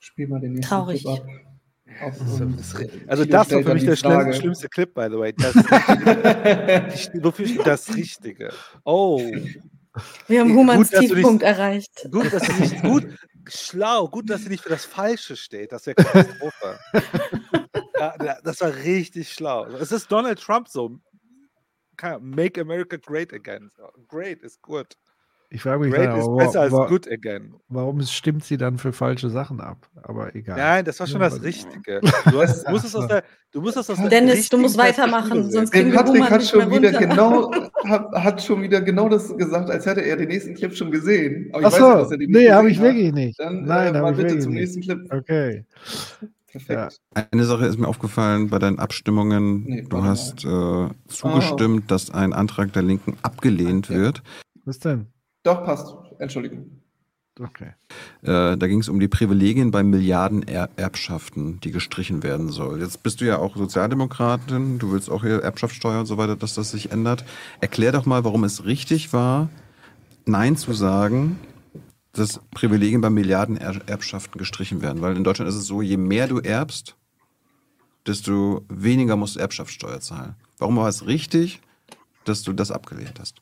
Spiel 0.00 0.26
mal 0.26 0.40
den 0.40 0.54
nächsten 0.54 0.68
Traurig. 0.68 1.02
Clip 1.02 1.20
ab. 1.20 1.51
Also 3.06 3.24
das 3.24 3.50
war 3.50 3.62
für 3.62 3.74
mich 3.74 3.84
der 3.84 3.96
Frage. 3.96 4.32
schlimmste 4.34 4.68
Clip, 4.68 4.92
by 4.92 5.08
the 5.10 5.18
way. 5.18 5.32
Das, 5.32 5.54
Richtige. 6.92 7.24
wofür 7.24 7.46
steht 7.46 7.66
das 7.66 7.94
Richtige? 7.94 8.52
Oh. 8.84 9.20
Wir 10.26 10.40
haben 10.40 10.48
Gut, 10.48 10.56
Humans 10.58 10.90
dass 10.90 11.00
du 11.00 11.06
nicht- 11.06 11.14
Tiefpunkt 11.16 11.42
erreicht. 11.42 12.08
Gut, 12.10 12.32
dass 12.32 12.42
sie 12.44 12.52
nicht 12.54 12.82
gut, 12.82 13.06
schlau, 13.48 14.08
gut, 14.08 14.30
dass 14.30 14.42
sie 14.42 14.48
nicht 14.48 14.62
für 14.62 14.70
das 14.70 14.84
Falsche 14.86 15.36
steht. 15.36 15.72
Das 15.72 15.86
wäre 15.86 15.96
Katastrophe. 15.96 16.78
ja, 17.98 18.38
das 18.42 18.60
war 18.62 18.74
richtig 18.74 19.30
schlau. 19.32 19.66
Es 19.66 19.92
ist 19.92 20.10
Donald 20.10 20.40
Trump 20.40 20.68
so. 20.68 20.98
Make 22.20 22.60
America 22.60 22.96
great 22.96 23.32
again. 23.32 23.70
Great 24.08 24.42
ist 24.42 24.60
gut. 24.62 24.96
Ich 25.54 25.60
frage 25.60 25.80
mich 25.84 25.92
Great 25.92 26.06
dann, 26.08 26.18
ist 26.18 26.24
aber 26.28 26.36
besser 26.38 26.60
als 26.62 26.72
good 26.88 27.10
again. 27.12 27.52
warum 27.68 28.00
stimmt 28.02 28.42
sie 28.42 28.56
dann 28.56 28.78
für 28.78 28.94
falsche 28.94 29.28
Sachen 29.28 29.60
ab? 29.60 29.86
Aber 30.02 30.34
egal. 30.34 30.56
Nein, 30.56 30.84
das 30.86 30.98
war 30.98 31.06
schon 31.06 31.20
das 31.20 31.36
Ja, 31.36 31.42
Richtige. 31.42 32.00
Du, 32.30 32.40
hast, 32.40 32.64
du 32.66 32.70
musst 32.70 32.84
es 32.86 32.94
aus 32.96 33.06
der, 33.08 33.22
du 33.52 33.60
musst 33.60 33.76
es 33.76 33.90
aus 33.90 33.98
der 33.98 34.08
Dennis, 34.08 34.48
du 34.48 34.56
musst 34.56 34.78
weitermachen, 34.78 35.50
sonst 35.50 35.70
kriegen 35.72 35.92
wir 35.92 35.98
Patrick 35.98 36.22
hat 36.30 36.40
nicht 36.40 36.50
schon 36.50 36.68
mehr 36.68 36.70
wieder 36.70 36.92
runter. 36.92 37.06
genau, 37.06 37.52
hat, 37.84 38.12
hat 38.12 38.42
schon 38.42 38.62
wieder 38.62 38.80
genau 38.80 39.10
das 39.10 39.36
gesagt, 39.36 39.68
als 39.70 39.84
hätte 39.84 40.00
er 40.00 40.16
den 40.16 40.28
nächsten 40.28 40.54
Clip 40.54 40.74
schon 40.74 40.90
gesehen. 40.90 41.50
Aber 41.52 41.66
Ach 41.66 41.72
weiß 41.72 41.78
so, 41.78 41.84
ja, 41.84 41.96
dass 41.96 42.10
er 42.12 42.18
den 42.18 42.30
nee, 42.30 42.38
nicht 42.44 42.52
habe 42.52 42.70
ich 42.70 42.78
hat. 42.78 42.84
wirklich 42.84 43.12
nicht. 43.12 43.38
Dann 43.38 43.64
Nein, 43.64 43.94
äh, 43.94 44.00
mal 44.00 44.12
ich 44.12 44.16
bitte 44.16 44.38
zum 44.38 44.52
nicht. 44.52 44.60
nächsten 44.60 44.80
Clip. 44.80 45.12
Okay. 45.12 45.64
Perfekt. 46.50 46.98
Eine 47.30 47.44
Sache 47.44 47.66
ist 47.66 47.78
mir 47.78 47.88
aufgefallen 47.88 48.48
bei 48.50 48.58
deinen 48.58 48.78
Abstimmungen. 48.78 49.64
Nee, 49.64 49.82
du 49.88 50.02
hast 50.04 50.44
äh, 50.44 50.88
zugestimmt, 51.08 51.90
dass 51.90 52.10
ein 52.10 52.32
Antrag 52.32 52.72
der 52.74 52.82
Linken 52.82 53.16
abgelehnt 53.22 53.88
wird. 53.90 54.22
Was 54.64 54.78
denn? 54.78 55.06
Doch, 55.42 55.64
passt. 55.64 55.94
Entschuldigung. 56.18 56.82
Okay. 57.40 57.72
Äh, 58.22 58.56
da 58.56 58.66
ging 58.66 58.80
es 58.80 58.88
um 58.88 59.00
die 59.00 59.08
Privilegien 59.08 59.70
bei 59.70 59.82
Milliardenerbschaften, 59.82 61.60
die 61.60 61.70
gestrichen 61.70 62.22
werden 62.22 62.50
soll. 62.50 62.80
Jetzt 62.80 63.02
bist 63.02 63.20
du 63.20 63.24
ja 63.24 63.38
auch 63.38 63.56
Sozialdemokratin, 63.56 64.78
du 64.78 64.92
willst 64.92 65.10
auch 65.10 65.22
hier 65.22 65.42
Erbschaftssteuer 65.42 66.00
und 66.00 66.06
so 66.06 66.18
weiter, 66.18 66.36
dass 66.36 66.54
das 66.54 66.70
sich 66.70 66.92
ändert. 66.92 67.24
Erklär 67.60 67.92
doch 67.92 68.04
mal, 68.04 68.24
warum 68.24 68.44
es 68.44 68.64
richtig 68.66 69.12
war, 69.12 69.48
Nein 70.26 70.56
zu 70.56 70.74
sagen, 70.74 71.38
dass 72.12 72.40
Privilegien 72.50 73.00
bei 73.00 73.10
Milliardenerbschaften 73.10 74.38
gestrichen 74.38 74.82
werden. 74.82 75.00
Weil 75.00 75.16
in 75.16 75.24
Deutschland 75.24 75.48
ist 75.48 75.56
es 75.56 75.66
so, 75.66 75.80
je 75.80 75.96
mehr 75.96 76.28
du 76.28 76.38
erbst, 76.38 76.96
desto 78.06 78.64
weniger 78.68 79.16
musst 79.16 79.36
du 79.36 79.40
Erbschaftssteuer 79.40 80.00
zahlen. 80.00 80.34
Warum 80.58 80.76
war 80.76 80.88
es 80.88 81.06
richtig, 81.06 81.60
dass 82.24 82.42
du 82.42 82.52
das 82.52 82.70
abgelehnt 82.70 83.18
hast? 83.18 83.40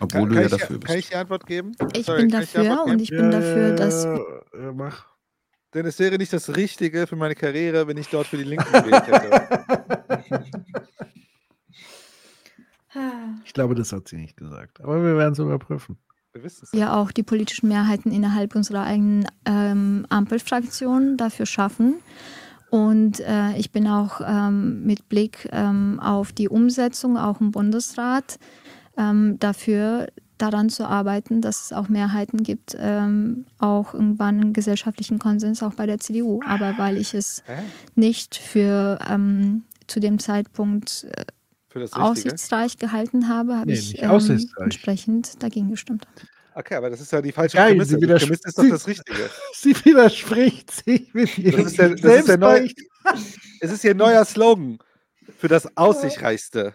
Obwohl 0.00 0.20
Kann, 0.20 0.28
du 0.28 0.34
kann, 0.34 0.40
ja 0.40 0.46
ich, 0.46 0.50
dafür 0.50 0.80
kann 0.80 0.80
bist. 0.80 0.94
ich 0.96 1.08
die 1.10 1.16
Antwort 1.16 1.46
geben? 1.46 1.72
Ich 1.94 2.06
Sorry, 2.06 2.22
bin 2.22 2.30
kann 2.30 2.40
dafür 2.40 2.60
Antwort 2.60 2.88
und 2.88 3.02
ich 3.02 3.10
bin 3.10 3.30
dafür, 3.30 3.72
dass 3.76 4.04
ja, 4.04 4.18
ja, 4.58 4.72
mach. 4.72 5.06
Denn 5.74 5.86
es 5.86 5.98
wäre 5.98 6.18
nicht 6.18 6.32
das 6.32 6.56
Richtige 6.56 7.06
für 7.06 7.16
meine 7.16 7.34
Karriere, 7.36 7.86
wenn 7.86 7.96
ich 7.96 8.08
dort 8.08 8.26
für 8.26 8.36
die 8.36 8.44
Linken 8.44 8.72
gewählt 8.72 9.06
hätte. 9.06 10.50
Ich 13.44 13.54
glaube, 13.54 13.74
das 13.74 13.92
hat 13.92 14.08
sie 14.08 14.16
nicht 14.16 14.36
gesagt. 14.36 14.80
Aber 14.80 15.02
wir 15.02 15.16
werden 15.16 15.32
es 15.32 15.38
überprüfen. 15.38 15.98
Wir 16.32 16.44
wissen 16.44 16.64
es. 16.64 16.72
wir 16.72 16.94
auch 16.94 17.10
die 17.10 17.22
politischen 17.22 17.68
Mehrheiten 17.68 18.12
innerhalb 18.12 18.54
unserer 18.54 18.84
eigenen 18.84 19.26
ähm, 19.44 20.06
Ampelfraktion 20.08 21.16
dafür 21.16 21.46
schaffen. 21.46 21.96
Und 22.70 23.18
äh, 23.20 23.56
ich 23.56 23.72
bin 23.72 23.88
auch 23.88 24.20
ähm, 24.24 24.84
mit 24.84 25.08
Blick 25.08 25.48
ähm, 25.50 25.98
auf 25.98 26.32
die 26.32 26.48
Umsetzung, 26.48 27.16
auch 27.16 27.40
im 27.40 27.50
Bundesrat, 27.50 28.38
ähm, 29.00 29.38
dafür 29.40 30.08
daran 30.38 30.70
zu 30.70 30.86
arbeiten, 30.86 31.40
dass 31.42 31.66
es 31.66 31.72
auch 31.72 31.88
Mehrheiten 31.88 32.42
gibt, 32.42 32.76
ähm, 32.78 33.44
auch 33.58 33.94
irgendwann 33.94 34.40
einen 34.40 34.52
gesellschaftlichen 34.52 35.18
Konsens 35.18 35.62
auch 35.62 35.74
bei 35.74 35.86
der 35.86 35.98
CDU. 35.98 36.40
Aber 36.46 36.78
weil 36.78 36.96
ich 36.96 37.14
es 37.14 37.42
Hä? 37.46 37.62
nicht 37.94 38.36
für 38.36 38.98
ähm, 39.08 39.64
zu 39.86 40.00
dem 40.00 40.18
Zeitpunkt 40.18 41.06
äh, 41.12 41.24
Für 41.68 41.80
das 41.80 41.90
Richtige? 41.90 42.02
aussichtsreich 42.04 42.78
gehalten 42.78 43.28
habe, 43.28 43.56
habe 43.56 43.70
Nee, 43.70 43.78
ich 43.78 44.02
ähm, 44.02 44.48
entsprechend 44.58 45.42
dagegen 45.42 45.70
gestimmt. 45.70 46.06
Okay, 46.54 46.74
aber 46.74 46.90
das 46.90 47.00
ist 47.00 47.12
ja 47.12 47.22
die 47.22 47.32
falsche 47.32 47.56
Geil, 47.56 47.70
Prämisse. 47.76 47.98
sie 48.00 48.06
Prämisse 48.06 48.48
ist 48.48 48.58
doch 48.58 48.68
das 48.68 48.86
Richtige. 48.86 49.30
Sie 49.54 49.74
widerspricht 49.84 50.70
sich 50.70 51.14
mit 51.14 51.38
ihrem 51.38 51.64
Das 51.64 51.66
ist 51.72 51.78
der, 51.78 51.90
das 51.94 52.16
ist 52.20 52.28
der 52.28 52.38
neue, 52.38 52.68
es 53.60 53.70
ist 53.72 53.84
ihr 53.84 53.94
neuer 53.94 54.24
Slogan 54.24 54.78
für 55.38 55.48
das 55.48 55.68
Aussichtreichste. 55.76 56.74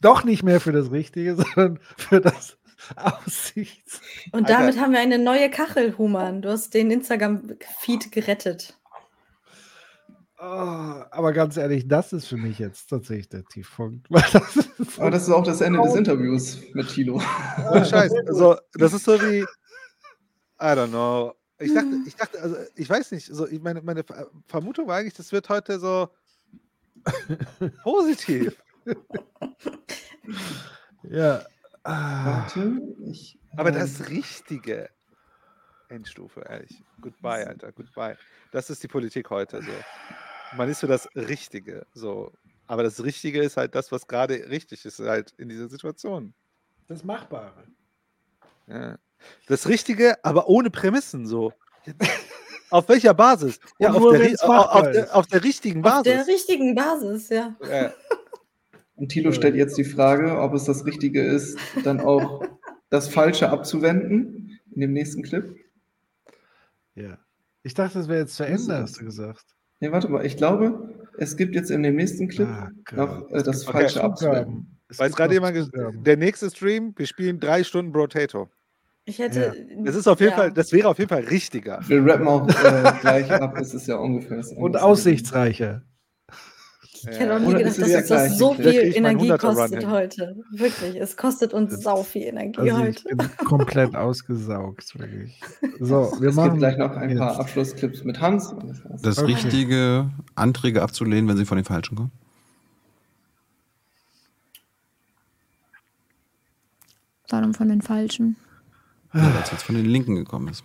Doch 0.00 0.24
nicht 0.24 0.42
mehr 0.42 0.60
für 0.60 0.72
das 0.72 0.90
Richtige, 0.90 1.36
sondern 1.54 1.78
für 1.96 2.20
das 2.20 2.56
Aussichts. 2.96 4.00
Und 4.32 4.46
Alter. 4.46 4.60
damit 4.60 4.80
haben 4.80 4.92
wir 4.92 5.00
eine 5.00 5.18
neue 5.18 5.50
Kachel, 5.50 5.96
Human. 5.98 6.42
Du 6.42 6.50
hast 6.50 6.74
den 6.74 6.90
Instagram-Feed 6.90 8.12
gerettet. 8.12 8.74
Oh, 10.40 10.44
aber 10.44 11.32
ganz 11.32 11.56
ehrlich, 11.56 11.88
das 11.88 12.12
ist 12.12 12.28
für 12.28 12.36
mich 12.36 12.60
jetzt 12.60 12.88
tatsächlich 12.88 13.28
der 13.28 13.44
Tiefpunkt. 13.44 14.06
Das 14.32 14.56
ist 14.78 15.00
Aber 15.00 15.10
das 15.10 15.22
ist 15.24 15.30
auch 15.30 15.42
das 15.42 15.60
Ende 15.60 15.82
des 15.82 15.94
Interviews 15.96 16.58
mit 16.74 16.88
Thilo. 16.88 17.20
Ohne 17.72 17.84
Scheiß. 17.84 18.12
Also, 18.28 18.56
das 18.74 18.92
ist 18.92 19.04
so 19.04 19.20
wie, 19.20 19.40
I 19.40 19.46
don't 20.60 20.88
know. 20.90 21.34
Ich 21.58 21.74
dachte, 21.74 21.90
ich 22.06 22.14
dachte, 22.14 22.40
also 22.40 22.54
ich 22.76 22.88
weiß 22.88 23.10
nicht, 23.10 23.26
so, 23.26 23.48
meine, 23.60 23.82
meine 23.82 24.04
Ver- 24.04 24.28
Vermutung 24.46 24.86
war 24.86 24.98
eigentlich, 24.98 25.14
das 25.14 25.32
wird 25.32 25.48
heute 25.48 25.80
so 25.80 26.08
positiv. 27.82 28.56
Ja. 31.04 31.42
Ah, 31.84 32.24
Warte, 32.26 32.80
ich. 33.06 33.38
Aber 33.56 33.72
das 33.72 34.08
Richtige. 34.08 34.90
Endstufe, 35.88 36.42
ehrlich. 36.42 36.82
Goodbye, 37.00 37.46
Alter, 37.46 37.72
goodbye. 37.72 38.16
Das 38.52 38.68
ist 38.68 38.82
die 38.82 38.88
Politik 38.88 39.30
heute 39.30 39.62
so. 39.62 39.72
Man 40.56 40.68
ist 40.68 40.80
für 40.80 40.86
das 40.86 41.08
Richtige 41.14 41.86
so. 41.94 42.32
Aber 42.66 42.82
das 42.82 43.02
Richtige 43.02 43.40
ist 43.42 43.56
halt 43.56 43.74
das, 43.74 43.90
was 43.90 44.06
gerade 44.06 44.34
richtig 44.50 44.84
ist, 44.84 44.98
halt 44.98 45.32
in 45.38 45.48
dieser 45.48 45.68
Situation. 45.68 46.34
das 46.88 47.02
Machbare. 47.04 47.64
Ja. 48.66 48.98
Das 49.46 49.66
Richtige, 49.66 50.22
aber 50.22 50.48
ohne 50.48 50.70
Prämissen 50.70 51.26
so. 51.26 51.52
Auf 52.70 52.86
welcher 52.90 53.14
Basis? 53.14 53.58
Ja, 53.78 53.90
auf 53.90 53.98
nur 53.98 54.18
der, 54.18 54.30
auf, 54.46 54.92
der, 54.92 55.16
auf 55.16 55.26
der 55.26 55.42
richtigen 55.42 55.82
Auf 55.86 56.02
der 56.02 56.16
Basis. 56.18 56.34
richtigen 56.34 56.74
Basis, 56.74 57.30
ja. 57.30 57.56
Ja. 57.62 57.94
Und 58.98 59.08
Thilo 59.10 59.32
stellt 59.32 59.54
jetzt 59.56 59.78
die 59.78 59.84
Frage, 59.84 60.38
ob 60.40 60.54
es 60.54 60.64
das 60.64 60.84
Richtige 60.84 61.22
ist, 61.22 61.56
dann 61.84 62.00
auch 62.00 62.42
das 62.90 63.08
Falsche 63.08 63.48
abzuwenden 63.50 64.58
in 64.74 64.80
dem 64.80 64.92
nächsten 64.92 65.22
Clip. 65.22 65.54
Ja. 66.94 67.18
Ich 67.62 67.74
dachte, 67.74 67.98
das 67.98 68.08
wäre 68.08 68.20
jetzt 68.20 68.34
zu 68.34 68.44
Ende, 68.44 68.78
hast 68.78 69.00
du 69.00 69.04
gesagt. 69.04 69.44
Nee, 69.80 69.92
warte 69.92 70.08
mal, 70.08 70.24
ich 70.26 70.36
glaube, 70.36 71.08
es 71.18 71.36
gibt 71.36 71.54
jetzt 71.54 71.70
in 71.70 71.82
dem 71.82 71.96
nächsten 71.96 72.28
Clip 72.28 72.48
Ah, 72.48 72.70
noch 72.94 73.30
äh, 73.30 73.42
das 73.42 73.62
Okay. 73.68 73.78
Falsche 73.78 74.02
abzuwenden. 74.02 74.78
Es 74.88 74.98
Weiß 74.98 75.08
gibt 75.08 75.18
gerade 75.18 75.34
jemand, 75.34 75.56
ges- 75.56 75.66
Zugaben. 75.66 76.02
der 76.02 76.16
nächste 76.16 76.50
Stream, 76.50 76.94
wir 76.96 77.06
spielen 77.06 77.38
drei 77.38 77.62
Stunden 77.62 77.92
Brotato. 77.92 78.48
Ich 79.04 79.18
hätte. 79.18 79.54
Das 79.84 79.94
ist 79.96 80.06
auf 80.08 80.18
jeden 80.20 80.32
ja. 80.32 80.36
Fall, 80.36 80.52
das 80.52 80.72
wäre 80.72 80.88
auf 80.88 80.98
jeden 80.98 81.08
Fall 81.08 81.24
richtiger. 81.24 81.80
Wir 81.86 82.04
rappen 82.04 82.26
auch 82.26 82.48
äh, 82.48 82.92
gleich 83.00 83.30
ab, 83.30 83.56
es 83.58 83.72
ist 83.74 83.86
ja 83.86 83.96
ungefähr 83.96 84.38
das 84.38 84.52
Und 84.52 84.76
aussichtsreicher. 84.76 85.82
Ich 87.10 87.18
hätte 87.18 87.34
auch 87.34 87.38
nie 87.40 87.54
gedacht, 87.54 87.78
dass 87.78 87.94
uns 87.94 88.08
das 88.08 88.38
so 88.38 88.54
viel 88.54 88.96
Energie 88.96 89.32
100er 89.32 89.46
Run 89.46 89.54
kostet 89.56 89.86
heute. 89.88 90.36
Wirklich, 90.50 90.96
es 90.96 91.16
kostet 91.16 91.52
uns 91.54 91.82
sau 91.82 92.02
viel 92.02 92.22
Energie 92.22 92.58
Also 92.60 92.78
heute. 92.78 93.02
ich 93.08 93.16
bin 93.16 93.30
komplett 93.44 93.94
ausgesaugt, 93.94 94.98
wirklich. 94.98 95.40
So, 95.80 96.12
wir 96.20 96.30
Es 96.30 96.34
machen 96.36 96.50
gibt 96.50 96.58
gleich 96.60 96.76
noch 96.78 96.90
ein 96.96 97.16
paar 97.16 97.30
jetzt. 97.30 97.40
Abschlussclips 97.40 98.04
mit 98.04 98.20
Hans. 98.20 98.54
Das. 98.90 99.02
Das 99.02 99.18
Okay. 99.18 99.32
Richtige, 99.32 100.10
Anträge 100.34 100.82
abzulehnen, 100.82 101.28
wenn 101.28 101.36
sie 101.36 101.44
von 101.44 101.56
den 101.56 101.64
Falschen 101.64 101.96
kommen? 101.96 102.12
Warum 107.28 107.54
von 107.54 107.68
den 107.68 107.82
Falschen? 107.82 108.36
Ja, 109.12 109.22
weil 109.34 109.42
es 109.42 109.50
jetzt 109.50 109.62
von 109.62 109.74
den 109.74 109.86
Linken 109.86 110.14
gekommen 110.16 110.48
ist. 110.48 110.64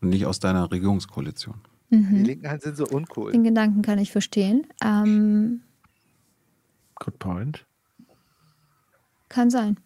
Und 0.00 0.08
nicht 0.10 0.24
aus 0.26 0.40
deiner 0.40 0.70
Regierungskoalition. 0.70 1.60
Die 1.90 1.96
Mhm. 1.96 2.24
Linken 2.24 2.48
halt 2.48 2.62
sind 2.62 2.76
so 2.76 2.86
uncool. 2.86 3.32
Den 3.32 3.42
Gedanken 3.44 3.82
kann 3.82 3.98
ich 3.98 4.12
verstehen. 4.12 4.66
Ähm, 4.82 5.62
Good 6.96 7.18
point. 7.18 7.66
kann 9.28 9.50
sein. 9.50 9.76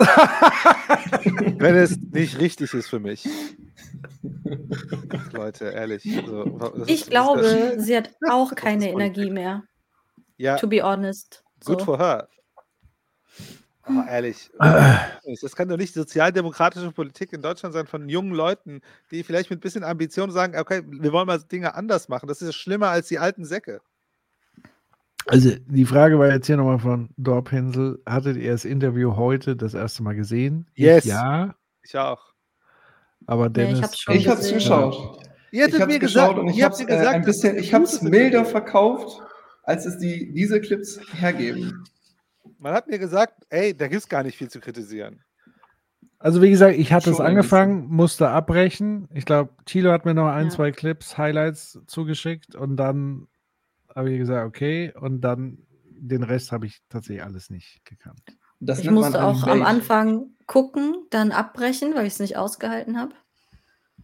Wenn 0.00 1.74
es 1.76 1.98
nicht 1.98 2.38
richtig 2.38 2.72
ist 2.74 2.88
für 2.88 3.00
mich. 3.00 3.28
Leute, 5.32 5.66
ehrlich. 5.66 6.02
So, 6.26 6.44
das 6.44 6.74
ist- 6.78 6.90
Ich 6.90 7.06
glaube, 7.06 7.76
sie 7.78 7.96
hat 7.96 8.10
auch 8.30 8.54
keine. 8.54 8.88
Energie 8.90 9.30
mehr. 9.30 9.64
Ja, 10.36 10.56
To 10.56 10.66
be 10.66 10.82
honest. 10.82 11.44
Good 11.64 11.80
So. 11.80 11.84
for 11.84 11.98
her. 11.98 12.28
Aber 13.98 14.08
ehrlich, 14.08 14.50
das 14.58 15.56
kann 15.56 15.68
doch 15.68 15.76
nicht 15.76 15.94
sozialdemokratische 15.94 16.92
Politik 16.92 17.32
in 17.32 17.42
Deutschland 17.42 17.74
sein 17.74 17.86
von 17.86 18.08
jungen 18.08 18.32
Leuten, 18.32 18.80
die 19.10 19.22
vielleicht 19.22 19.50
mit 19.50 19.58
ein 19.58 19.62
bisschen 19.62 19.84
Ambition 19.84 20.30
sagen, 20.30 20.58
okay, 20.58 20.82
wir 20.86 21.12
wollen 21.12 21.26
mal 21.26 21.38
Dinge 21.40 21.74
anders 21.74 22.08
machen. 22.08 22.26
Das 22.28 22.40
ist 22.42 22.48
ja 22.48 22.52
schlimmer 22.52 22.88
als 22.88 23.08
die 23.08 23.18
alten 23.18 23.44
Säcke. 23.44 23.80
Also 25.26 25.50
die 25.66 25.84
Frage 25.84 26.18
war 26.18 26.30
jetzt 26.32 26.46
hier 26.46 26.56
nochmal 26.56 26.78
von 26.78 27.10
Dorpinsel. 27.16 28.02
Hattet 28.06 28.36
ihr 28.36 28.52
das 28.52 28.64
Interview 28.64 29.16
heute 29.16 29.54
das 29.56 29.74
erste 29.74 30.02
Mal 30.02 30.14
gesehen? 30.14 30.66
Ich 30.74 30.84
Yes. 30.84 31.04
ja, 31.04 31.54
Ich 31.82 31.96
auch. 31.96 32.32
aber 33.26 33.44
Ja, 33.44 33.48
Dennis. 33.50 33.78
ich 33.78 33.84
hab's 33.84 34.00
schon 34.00 34.14
Ich 34.14 34.28
habe 34.28 34.40
es 34.40 34.52
geschaut. 34.52 35.24
Ihr 35.52 35.62
hättet 35.64 35.74
Ich 35.74 35.80
habe 35.80 35.92
mir 35.92 35.98
es 35.98 36.00
gesagt, 36.00 36.28
geschaut 36.30 36.44
und 36.44 36.48
ich 36.48 36.62
habe 36.62 36.74
es 36.74 36.80
äh, 36.80 36.84
gesagt, 36.84 37.14
ein 37.14 37.24
bisschen, 37.24 37.58
ich 37.58 37.74
habe 37.74 37.84
es 37.84 38.02
milder 38.02 38.44
verkauft, 38.44 39.20
als 39.64 39.84
es 39.84 39.98
die, 39.98 40.32
diese 40.32 40.60
Clips 40.60 41.00
hergeben. 41.12 41.84
Man 42.60 42.74
hat 42.74 42.88
mir 42.88 42.98
gesagt, 42.98 43.46
ey, 43.48 43.74
da 43.76 43.88
gibt 43.88 44.02
es 44.02 44.08
gar 44.08 44.22
nicht 44.22 44.36
viel 44.36 44.50
zu 44.50 44.60
kritisieren. 44.60 45.22
Also 46.18 46.42
wie 46.42 46.50
gesagt, 46.50 46.76
ich 46.76 46.92
hatte 46.92 47.10
es 47.10 47.18
angefangen, 47.20 47.86
musste 47.88 48.28
abbrechen. 48.28 49.08
Ich 49.14 49.24
glaube, 49.24 49.50
Thilo 49.64 49.90
hat 49.92 50.04
mir 50.04 50.12
noch 50.12 50.28
ein, 50.28 50.46
Ja. 50.46 50.50
zwei 50.50 50.70
Clips, 50.70 51.16
Highlights 51.16 51.80
zugeschickt 51.86 52.54
und 52.54 52.76
dann 52.76 53.26
habe 53.94 54.12
ich 54.12 54.18
gesagt, 54.18 54.46
okay, 54.46 54.92
und 55.00 55.22
dann 55.22 55.58
den 55.88 56.22
Rest 56.22 56.52
habe 56.52 56.66
ich 56.66 56.82
tatsächlich 56.90 57.24
alles 57.24 57.48
nicht 57.50 57.84
gekannt. 57.86 58.20
Das 58.60 58.80
Ich 58.80 58.90
musste 58.90 59.24
auch 59.24 59.42
am. 59.46 59.62
Anfang 59.62 60.26
gucken, 60.46 61.06
dann 61.10 61.32
abbrechen, 61.32 61.94
weil 61.94 62.06
ich 62.06 62.14
es 62.14 62.20
nicht 62.20 62.36
ausgehalten 62.36 62.98
habe. 62.98 63.14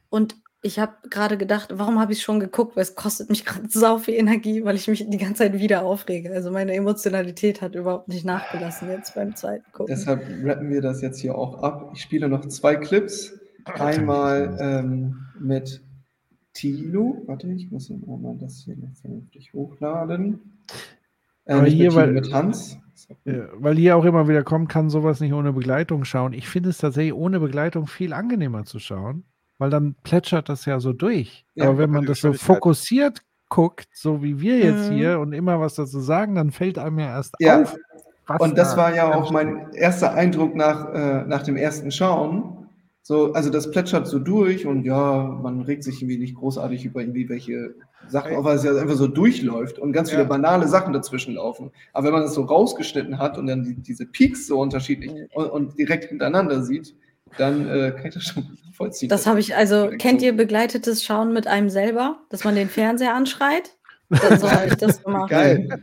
Und 0.08 0.36
ich 0.62 0.78
habe 0.78 0.94
gerade 1.10 1.36
gedacht, 1.36 1.70
warum 1.74 2.00
habe 2.00 2.12
ich 2.12 2.22
schon 2.22 2.40
geguckt? 2.40 2.76
Weil 2.76 2.82
es 2.82 2.94
kostet 2.94 3.28
mich 3.30 3.44
gerade 3.44 3.68
sau 3.68 3.98
viel 3.98 4.14
Energie, 4.14 4.64
weil 4.64 4.74
ich 4.76 4.88
mich 4.88 5.08
die 5.08 5.18
ganze 5.18 5.34
Zeit 5.44 5.54
wieder 5.58 5.84
aufrege. 5.84 6.32
Also 6.32 6.50
meine 6.50 6.72
Emotionalität 6.74 7.62
hat 7.62 7.74
überhaupt 7.74 8.08
nicht 8.08 8.24
nachgelassen 8.24 8.88
jetzt 8.88 9.14
beim 9.14 9.36
zweiten 9.36 9.70
Gucken. 9.72 9.94
Deshalb 9.94 10.22
rappen 10.44 10.70
wir 10.70 10.80
das 10.82 11.02
jetzt 11.02 11.20
hier 11.20 11.36
auch 11.36 11.62
ab. 11.62 11.90
Ich 11.94 12.02
spiele 12.02 12.28
noch 12.28 12.46
zwei 12.46 12.76
Clips. 12.76 13.38
Einmal 13.64 14.56
ähm, 14.60 15.16
mit 15.40 15.82
Tilo. 16.52 17.22
Warte, 17.26 17.48
ich 17.52 17.70
muss 17.70 17.90
mal 17.90 18.36
das 18.40 18.62
hier 18.64 18.76
noch 18.76 18.94
vernünftig 19.00 19.52
hochladen. 19.52 20.62
Äh, 21.44 21.52
Aber 21.52 21.62
nicht 21.62 21.74
hier, 21.74 21.84
mit 21.86 21.92
Tilo, 21.92 22.02
weil- 22.06 22.12
mit 22.12 22.32
Hans. 22.32 22.78
Ja, 23.24 23.48
weil 23.58 23.76
hier 23.76 23.96
auch 23.96 24.04
immer 24.04 24.26
wieder 24.26 24.42
kommt, 24.42 24.68
kann 24.70 24.88
sowas 24.88 25.20
nicht 25.20 25.32
ohne 25.34 25.52
Begleitung 25.52 26.04
schauen. 26.04 26.32
Ich 26.32 26.48
finde 26.48 26.70
es 26.70 26.78
tatsächlich 26.78 27.12
ohne 27.12 27.40
Begleitung 27.40 27.86
viel 27.86 28.12
angenehmer 28.14 28.64
zu 28.64 28.78
schauen, 28.78 29.24
weil 29.58 29.70
dann 29.70 29.94
plätschert 30.02 30.48
das 30.48 30.64
ja 30.64 30.80
so 30.80 30.92
durch. 30.92 31.46
Ja, 31.54 31.64
Aber 31.66 31.78
wenn 31.78 31.90
man 31.90 32.02
die 32.02 32.08
das 32.08 32.20
so 32.20 32.32
fokussiert 32.32 33.22
guckt, 33.48 33.86
so 33.94 34.22
wie 34.22 34.40
wir 34.40 34.58
jetzt 34.58 34.84
Mhm. 34.86 34.94
hier 34.94 35.20
und 35.20 35.32
immer 35.32 35.60
was 35.60 35.74
dazu 35.76 36.00
sagen, 36.00 36.34
dann 36.34 36.50
fällt 36.50 36.78
einem 36.78 36.98
ja 36.98 37.06
erst 37.08 37.36
Ja, 37.40 37.62
auf. 37.62 37.76
was 38.26 38.40
Und 38.42 38.58
das 38.58 38.72
da 38.72 38.76
war 38.76 38.94
ja 38.94 39.14
auch 39.14 39.30
mein 39.30 39.72
erster 39.72 40.12
Eindruck 40.14 40.54
nach, 40.56 40.92
äh, 40.92 41.24
nach 41.26 41.42
dem 41.42 41.56
ersten 41.56 41.90
Schauen. 41.90 42.52
So, 43.02 43.32
also 43.34 43.50
das 43.50 43.70
plätschert 43.70 44.08
so 44.08 44.18
durch 44.18 44.66
und 44.66 44.84
ja, 44.84 45.22
man 45.42 45.60
regt 45.60 45.84
sich 45.84 46.02
irgendwie 46.02 46.18
nicht 46.18 46.34
großartig 46.34 46.84
über 46.84 47.00
irgendwie 47.00 47.28
welche 47.28 47.74
Sachen, 48.08 48.34
auf, 48.34 48.44
weil 48.44 48.56
es 48.56 48.64
ja 48.64 48.74
einfach 48.76 48.96
so 48.96 49.06
durchläuft 49.06 49.78
und 49.78 49.92
ganz 49.92 50.10
Ja. 50.10 50.16
viele 50.16 50.26
banale 50.28 50.66
Sachen 50.66 50.92
dazwischen 50.92 51.34
laufen. 51.34 51.70
Aber 51.92 52.06
wenn 52.06 52.12
man 52.14 52.22
das 52.22 52.34
so 52.34 52.42
rausgeschnitten 52.42 53.18
hat 53.18 53.38
und 53.38 53.46
dann 53.46 53.62
die, 53.62 53.76
diese 53.76 54.06
Peaks 54.06 54.48
so 54.48 54.58
unterschiedlich 54.60 55.12
und, 55.34 55.46
und 55.46 55.78
direkt 55.78 56.06
hintereinander 56.06 56.62
sieht, 56.64 56.96
dann 57.36 57.68
äh, 57.68 57.92
kann 57.92 58.06
ich 58.06 58.14
das 58.14 58.24
schon 58.24 58.58
vollziehen. 58.72 59.08
Das 59.08 59.26
habe 59.26 59.40
ich, 59.40 59.54
also 59.54 59.90
kennt 59.98 60.20
so. 60.20 60.26
ihr 60.26 60.36
begleitetes 60.36 61.04
Schauen 61.04 61.32
mit 61.32 61.46
einem 61.46 61.70
selber, 61.70 62.18
dass 62.30 62.44
man 62.44 62.54
den 62.54 62.68
Fernseher 62.68 63.14
anschreit? 63.14 63.76
Das, 64.08 64.40
so 64.40 64.50
habe 64.50 64.68
ich 64.68 64.74
das 64.74 65.02
gemacht. 65.02 65.30
Geil. 65.30 65.68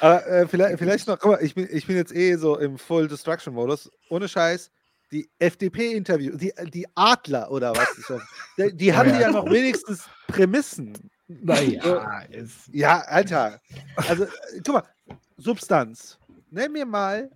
Aber 0.00 0.26
äh, 0.26 0.46
vielleicht, 0.46 0.78
vielleicht 0.78 1.08
noch, 1.08 1.18
guck 1.18 1.32
mal, 1.32 1.42
ich 1.42 1.54
bin, 1.54 1.68
ich 1.70 1.86
bin 1.86 1.96
jetzt 1.96 2.14
eh 2.14 2.36
so 2.36 2.56
im 2.56 2.78
Full 2.78 3.08
Destruction 3.08 3.52
Modus. 3.54 3.90
Ohne 4.08 4.28
Scheiß, 4.28 4.70
die 5.10 5.28
FDP-Interview, 5.38 6.36
die, 6.36 6.52
die 6.72 6.86
Adler 6.94 7.50
oder 7.50 7.74
was 7.74 7.98
ist 7.98 8.08
das? 8.08 8.22
Die, 8.56 8.76
die 8.76 8.94
haben 8.94 9.10
ja 9.18 9.30
noch 9.30 9.50
wenigstens 9.50 10.04
Prämissen. 10.28 10.92
Naja, 11.26 12.22
Ja, 12.72 13.00
Alter. 13.00 13.60
Also, 13.96 14.26
guck 14.64 14.74
mal, 14.74 14.82
Substanz. 15.36 16.18
Nenn 16.50 16.72
mir 16.72 16.86
mal. 16.86 17.30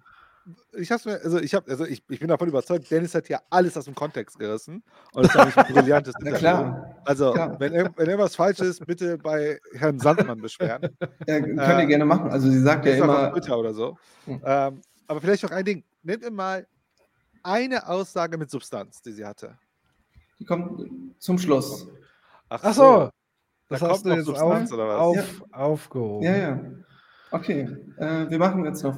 Ich 0.72 0.90
hab's 0.90 1.04
mir, 1.04 1.20
also 1.22 1.38
ich 1.38 1.54
hab, 1.54 1.68
also 1.68 1.84
ich, 1.84 2.02
ich 2.08 2.18
bin 2.18 2.28
davon 2.28 2.48
überzeugt, 2.48 2.90
Dennis 2.90 3.14
hat 3.14 3.28
ja 3.28 3.40
alles 3.50 3.76
aus 3.76 3.84
dem 3.84 3.94
Kontext 3.94 4.38
gerissen. 4.38 4.82
Und 5.12 5.24
das 5.26 5.34
ist 5.34 5.36
eigentlich 5.56 5.56
ein 5.68 5.74
brillantes 5.74 6.14
Na 6.20 6.30
klar. 6.32 6.96
Also, 7.04 7.32
Klar. 7.32 7.60
wenn, 7.60 7.72
wenn 7.72 8.06
irgendwas 8.06 8.34
falsch 8.34 8.58
ist, 8.60 8.84
bitte 8.86 9.18
bei 9.18 9.60
Herrn 9.74 9.98
Sandmann 10.00 10.40
beschweren. 10.40 10.82
Ja, 11.26 11.40
könnt 11.40 11.58
ihr 11.60 11.78
Äh, 11.78 11.86
gerne 11.86 12.04
machen. 12.04 12.30
Also 12.30 12.50
sie 12.50 12.60
sagt 12.60 12.84
ja 12.86 12.94
immer, 12.94 13.32
Twitter 13.32 13.56
oder 13.58 13.72
so. 13.72 13.96
Hm. 14.24 14.40
Ähm, 14.44 14.80
aber 15.06 15.20
vielleicht 15.20 15.42
noch 15.44 15.50
ein 15.52 15.64
Ding. 15.64 15.84
Nennt 16.02 16.22
mir 16.22 16.30
mal 16.30 16.66
eine 17.44 17.88
Aussage 17.88 18.36
mit 18.38 18.50
Substanz, 18.50 19.00
die 19.02 19.12
sie 19.12 19.24
hatte. 19.24 19.56
die 20.40 20.44
kommt 20.44 20.80
zum 21.20 21.38
Schluss. 21.38 21.86
ach 22.48 22.72
so, 22.74 22.82
Da 22.82 23.10
das 23.68 23.78
kommt 23.80 23.92
hast 23.92 24.04
du 24.04 24.08
noch 24.08 24.16
jetzt 24.16 24.26
Substanz 24.26 24.72
auf, 24.72 24.78
oder 24.78 24.88
was? 24.88 24.96
auf, 24.98 25.44
aufgehoben. 25.52 26.24
Ja, 26.26 26.36
ja. 26.36 26.60
Okay, 27.30 27.68
äh, 27.98 28.28
wir 28.28 28.38
machen 28.38 28.64
jetzt 28.64 28.82
noch 28.82 28.96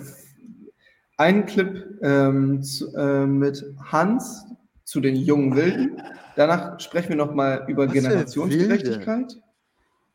einen 1.17 1.47
Clip 1.47 1.99
ähm, 2.03 2.63
zu, 2.63 2.95
äh, 2.97 3.27
mit 3.27 3.65
Hans 3.85 4.47
zu 4.85 5.01
den 5.01 5.17
jungen 5.17 5.57
Wilden. 5.57 6.03
Danach 6.37 6.81
sprechen 6.81 7.11
wir 7.11 7.17
nochmal 7.17 7.65
über 7.69 7.87
Was 7.87 7.93
Generationsgerechtigkeit. 7.93 9.37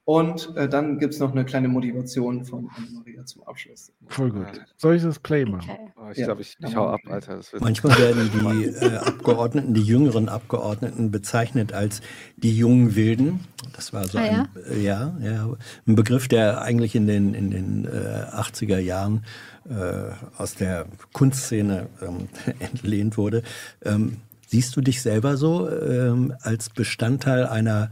Und 0.10 0.56
äh, 0.56 0.68
dann 0.68 0.98
gibt 0.98 1.14
es 1.14 1.20
noch 1.20 1.34
eine 1.34 1.46
kleine 1.46 1.68
Motivation 1.68 2.44
von 2.44 2.68
Anna-Maria 2.76 3.26
zum 3.26 3.44
Abschluss. 3.44 3.92
Voll 4.08 4.32
gut. 4.32 4.60
Soll 4.76 4.96
ich 4.96 5.04
das 5.04 5.20
Play 5.20 5.46
machen? 5.46 5.70
Okay. 5.70 5.92
Oh, 5.98 6.10
ich 6.12 6.18
Ja, 6.18 6.26
glaube, 6.26 6.42
ich, 6.42 6.58
ich 6.66 6.76
hau 6.76 6.88
ab. 6.88 7.02
Alter. 7.08 7.40
Manchmal 7.60 7.96
werden 8.00 8.32
die 8.34 8.66
äh, 8.66 8.98
Abgeordneten, 8.98 9.76
die 9.76 9.84
jüngeren 9.84 10.28
Abgeordneten 10.28 11.12
bezeichnet 11.12 11.74
als 11.74 12.02
die 12.38 12.58
jungen 12.58 12.96
Wilden. 12.96 13.42
Das 13.76 13.94
war 13.94 14.08
so 14.08 14.18
Ah, 14.18 14.22
ein, 14.24 14.48
äh, 14.72 14.80
ja? 14.80 15.16
Ja, 15.22 15.48
ein 15.86 15.96
Begriff, 15.96 16.28
der 16.28 16.64
eigentlich 16.64 16.96
in 16.96 17.06
den, 17.06 17.36
in 17.36 17.52
den 17.52 17.86
äh, 17.86 17.90
80er 18.34 18.80
Jahren 18.80 19.24
äh, 19.70 20.10
aus 20.40 20.56
der 20.56 20.88
Kunstszene 21.14 21.86
ähm, 22.02 22.30
entlehnt 22.60 23.16
wurde. 23.16 23.44
Ähm, 23.86 24.18
siehst 24.48 24.76
du 24.76 24.82
dich 24.82 25.04
selber 25.04 25.38
so 25.38 25.70
ähm, 25.70 26.34
als 26.42 26.72
Bestandteil 26.72 27.46
einer 27.46 27.92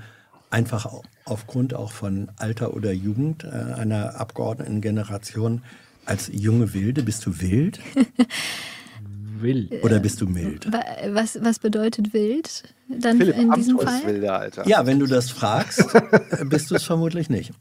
einfach 0.50 0.86
au- 0.86 1.04
aufgrund 1.26 1.74
auch 1.74 1.92
von 1.92 2.30
Alter 2.38 2.74
oder 2.74 2.92
Jugend 2.92 3.44
äh, 3.44 3.48
einer 3.50 4.20
Abgeordnetengeneration 4.20 5.62
als 6.06 6.30
junge 6.34 6.74
Wilde? 6.74 7.04
Bist 7.04 7.26
du 7.26 7.40
wild 7.42 7.80
Wild. 9.40 9.84
oder 9.84 10.00
bist 10.00 10.20
du 10.22 10.26
mild? 10.28 10.72
Wa- 10.74 10.84
Was, 11.12 11.38
was 11.44 11.60
bedeutet 11.60 12.12
wild 12.14 12.64
dann 12.88 13.18
Philipp 13.18 13.38
in 13.38 13.52
diesem 13.52 13.78
Fall? 13.78 13.88
Amthor-Wilder, 13.96 14.40
Alter. 14.40 14.68
Ja, 14.68 14.86
wenn 14.88 14.98
du 15.00 15.06
das 15.06 15.30
fragst, 15.30 15.86
bist 16.50 16.72
du 16.72 16.76
es 16.76 16.84
vermutlich 16.84 17.30
nicht. 17.30 17.52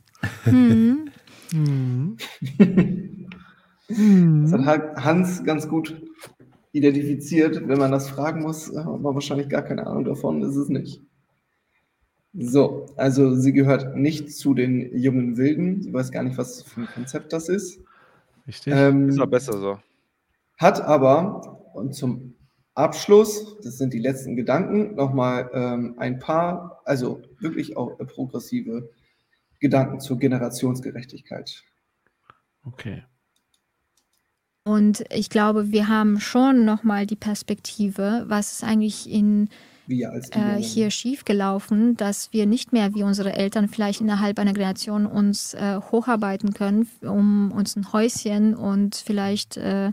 Hm. 0.44 1.10
Das 3.88 4.52
hat 4.64 4.96
Hans 5.04 5.44
ganz 5.44 5.68
gut 5.68 6.00
identifiziert. 6.72 7.66
Wenn 7.68 7.78
man 7.78 7.90
das 7.92 8.08
fragen 8.08 8.42
muss, 8.42 8.68
hat 8.74 9.00
man 9.00 9.14
wahrscheinlich 9.14 9.48
gar 9.48 9.62
keine 9.62 9.86
Ahnung 9.86 10.04
davon, 10.04 10.42
ist 10.42 10.56
es 10.56 10.68
nicht. 10.68 11.02
So, 12.38 12.86
also 12.96 13.34
sie 13.34 13.52
gehört 13.52 13.96
nicht 13.96 14.34
zu 14.34 14.52
den 14.52 14.96
jungen 14.96 15.36
Wilden. 15.36 15.82
Sie 15.82 15.92
weiß 15.92 16.12
gar 16.12 16.22
nicht, 16.22 16.36
was 16.36 16.62
für 16.62 16.82
ein 16.82 16.86
Konzept 16.86 17.32
das 17.32 17.48
ist. 17.48 17.80
Richtig? 18.46 18.74
Ähm, 18.76 19.08
Ist 19.08 19.18
doch 19.18 19.26
besser 19.26 19.58
so. 19.58 19.78
Hat 20.58 20.80
aber, 20.80 21.72
und 21.74 21.94
zum 21.94 22.34
Abschluss, 22.74 23.56
das 23.62 23.78
sind 23.78 23.94
die 23.94 23.98
letzten 23.98 24.36
Gedanken, 24.36 24.94
nochmal 24.96 25.50
ähm, 25.54 25.94
ein 25.98 26.18
paar, 26.18 26.82
also 26.84 27.22
wirklich 27.40 27.76
auch 27.76 27.96
progressive 27.98 28.90
Gedanken 29.58 30.00
zur 30.00 30.18
Generationsgerechtigkeit. 30.18 31.64
okay. 32.64 33.02
Und 34.64 35.04
ich 35.10 35.30
glaube, 35.30 35.70
wir 35.70 35.86
haben 35.86 36.18
schon 36.18 36.64
nochmal 36.64 37.06
die 37.06 37.14
Perspektive, 37.14 38.24
was 38.26 38.50
ist 38.50 38.64
eigentlich 38.64 39.08
in 39.08 39.48
äh, 39.88 40.60
hier 40.60 40.90
schiefgelaufen, 40.90 41.96
dass 41.96 42.32
wir 42.32 42.46
nicht 42.46 42.72
mehr 42.72 42.94
wie 42.94 43.02
unsere 43.02 43.32
Eltern 43.32 43.68
vielleicht 43.68 44.00
innerhalb 44.00 44.38
einer 44.38 44.52
Generation 44.52 45.06
uns 45.06 45.54
äh, 45.54 45.80
hocharbeiten 45.90 46.54
können, 46.54 46.88
um 47.02 47.52
uns 47.52 47.76
ein 47.76 47.92
Häuschen 47.92 48.54
und 48.54 48.96
vielleicht 48.96 49.56
äh, 49.56 49.88
äh, 49.88 49.92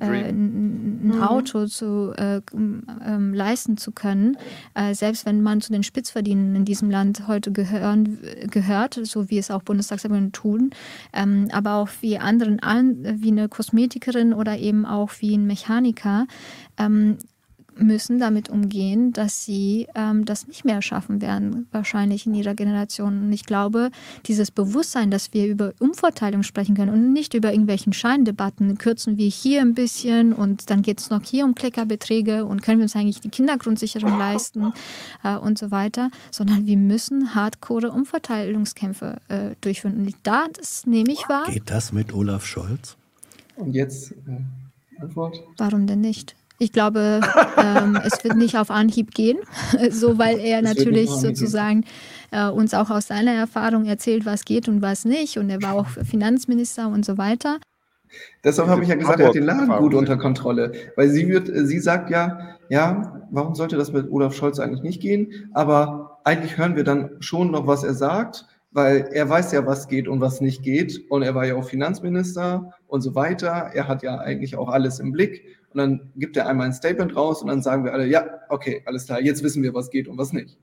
ein, 0.00 1.04
Mhm. 1.04 1.22
Auto 1.22 1.66
zu 1.66 2.12
äh, 2.16 2.40
ähm, 2.52 2.82
ähm, 3.04 3.34
leisten 3.34 3.76
zu 3.76 3.92
können, 3.92 4.36
äh, 4.74 4.94
selbst 4.94 5.26
wenn 5.26 5.42
man 5.42 5.60
zu 5.60 5.72
den 5.72 5.82
Spitzverdienern 5.82 6.56
in 6.56 6.64
diesem 6.64 6.90
Land 6.90 7.26
heute 7.28 7.52
gehören, 7.52 8.18
gehört, 8.50 8.98
so 9.02 9.30
wie 9.30 9.38
es 9.38 9.50
auch 9.50 9.62
Bundestagsabgeordnete 9.62 10.32
tun, 10.32 10.70
ähm, 11.12 11.48
aber 11.52 11.74
auch 11.74 11.88
wie 12.00 12.18
anderen, 12.18 12.60
an, 12.60 13.20
wie 13.20 13.30
eine 13.30 13.48
Kosmetikerin 13.48 14.32
oder 14.32 14.58
eben 14.58 14.86
auch 14.86 15.10
wie 15.18 15.36
ein 15.36 15.46
Mechaniker, 15.46 16.26
ähm, 16.78 17.18
müssen 17.76 18.18
damit 18.18 18.48
umgehen, 18.48 19.12
dass 19.12 19.44
sie 19.44 19.86
ähm, 19.94 20.24
das 20.24 20.46
nicht 20.46 20.64
mehr 20.64 20.82
schaffen 20.82 21.20
werden, 21.20 21.66
wahrscheinlich 21.72 22.26
in 22.26 22.34
ihrer 22.34 22.54
Generation. 22.54 23.24
Und 23.24 23.32
ich 23.32 23.44
glaube, 23.44 23.90
dieses 24.26 24.50
Bewusstsein, 24.50 25.10
dass 25.10 25.32
wir 25.32 25.46
über 25.46 25.72
Umverteilung 25.78 26.42
sprechen 26.42 26.74
können 26.74 26.92
und 26.92 27.12
nicht 27.12 27.34
über 27.34 27.52
irgendwelchen 27.52 27.92
Scheindebatten, 27.92 28.78
kürzen 28.78 29.16
wir 29.16 29.28
hier 29.28 29.60
ein 29.60 29.74
bisschen 29.74 30.32
und 30.32 30.70
dann 30.70 30.82
geht 30.82 31.00
es 31.00 31.10
noch 31.10 31.22
hier 31.22 31.44
um 31.44 31.54
Klickerbeträge 31.54 32.44
und 32.44 32.62
können 32.62 32.78
wir 32.78 32.84
uns 32.84 32.96
eigentlich 32.96 33.20
die 33.20 33.30
Kindergrundsicherung 33.30 34.18
leisten 34.18 34.72
äh, 35.22 35.36
und 35.36 35.58
so 35.58 35.70
weiter, 35.70 36.10
sondern 36.30 36.66
wir 36.66 36.76
müssen 36.76 37.34
hardcore 37.34 37.90
Umverteilungskämpfe 37.90 39.16
äh, 39.28 39.50
durchführen. 39.60 39.96
Und 39.96 40.14
da, 40.22 40.46
das 40.52 40.86
nehme 40.86 41.12
ich 41.12 41.28
wahr. 41.28 41.46
Geht 41.50 41.70
das 41.70 41.92
mit 41.92 42.12
Olaf 42.12 42.46
Scholz? 42.46 42.96
Und 43.56 43.72
jetzt 43.72 44.12
äh, 44.12 45.00
Antwort? 45.00 45.36
Warum 45.56 45.86
denn 45.86 46.00
nicht? 46.00 46.34
Ich 46.64 46.72
glaube, 46.72 47.20
ähm, 47.58 47.98
es 48.04 48.24
wird 48.24 48.36
nicht 48.36 48.56
auf 48.56 48.70
Anhieb 48.70 49.12
gehen, 49.14 49.36
so 49.90 50.18
weil 50.18 50.38
er 50.38 50.62
nicht 50.62 50.78
natürlich 50.78 51.10
sozusagen 51.10 51.84
äh, 52.30 52.48
uns 52.48 52.72
auch 52.72 52.88
aus 52.88 53.08
seiner 53.08 53.32
Erfahrung 53.32 53.84
erzählt, 53.84 54.24
was 54.24 54.46
geht 54.46 54.66
und 54.66 54.80
was 54.80 55.04
nicht. 55.04 55.36
Und 55.36 55.50
er 55.50 55.60
war 55.60 55.74
auch 55.74 55.88
Finanzminister 55.88 56.88
und 56.88 57.04
so 57.04 57.18
weiter. 57.18 57.58
Deshalb 58.42 58.68
habe 58.68 58.82
ich 58.82 58.88
ja 58.88 58.94
gesagt, 58.94 59.20
er 59.20 59.26
hat 59.26 59.34
den 59.34 59.44
Laden 59.44 59.68
gut 59.68 59.92
unter. 59.92 60.16
Kontrolle. 60.16 60.72
Weil 60.96 61.10
sie 61.10 61.28
wird, 61.28 61.50
äh, 61.50 61.66
sie 61.66 61.80
sagt 61.80 62.08
ja, 62.08 62.56
ja, 62.70 63.20
warum 63.30 63.54
sollte 63.54 63.76
das 63.76 63.92
mit 63.92 64.10
Olaf 64.10 64.34
Scholz 64.34 64.58
eigentlich 64.58 64.82
nicht 64.82 65.02
gehen? 65.02 65.50
Aber 65.52 66.20
eigentlich 66.24 66.56
hören 66.56 66.76
wir 66.76 66.84
dann 66.84 67.10
schon 67.20 67.50
noch, 67.50 67.66
was 67.66 67.84
er 67.84 67.92
sagt, 67.92 68.46
weil 68.72 69.08
er 69.12 69.28
weiß 69.28 69.52
ja, 69.52 69.66
was 69.66 69.86
geht 69.86 70.08
und 70.08 70.22
was 70.22 70.40
nicht 70.40 70.62
geht. 70.62 71.04
Und 71.10 71.22
er 71.22 71.34
war 71.34 71.44
ja 71.44 71.56
auch 71.56 71.68
Finanzminister 71.68 72.72
und 72.86 73.02
so 73.02 73.14
weiter. 73.14 73.70
Er 73.74 73.86
hat 73.86 74.02
ja 74.02 74.16
eigentlich 74.16 74.56
auch 74.56 74.70
alles 74.70 74.98
im 74.98 75.12
Blick. 75.12 75.44
Und 75.74 75.78
dann 75.78 76.12
gibt 76.14 76.36
er 76.36 76.46
einmal 76.48 76.66
ein 76.66 76.72
Statement 76.72 77.16
raus 77.16 77.42
und 77.42 77.48
dann 77.48 77.60
sagen 77.60 77.84
wir 77.84 77.92
alle, 77.92 78.06
ja, 78.06 78.24
okay, 78.48 78.82
alles 78.86 79.06
klar, 79.06 79.20
jetzt 79.20 79.42
wissen 79.42 79.60
wir, 79.64 79.74
was 79.74 79.90
geht 79.90 80.06
und 80.06 80.16
was 80.16 80.32
nicht. 80.32 80.56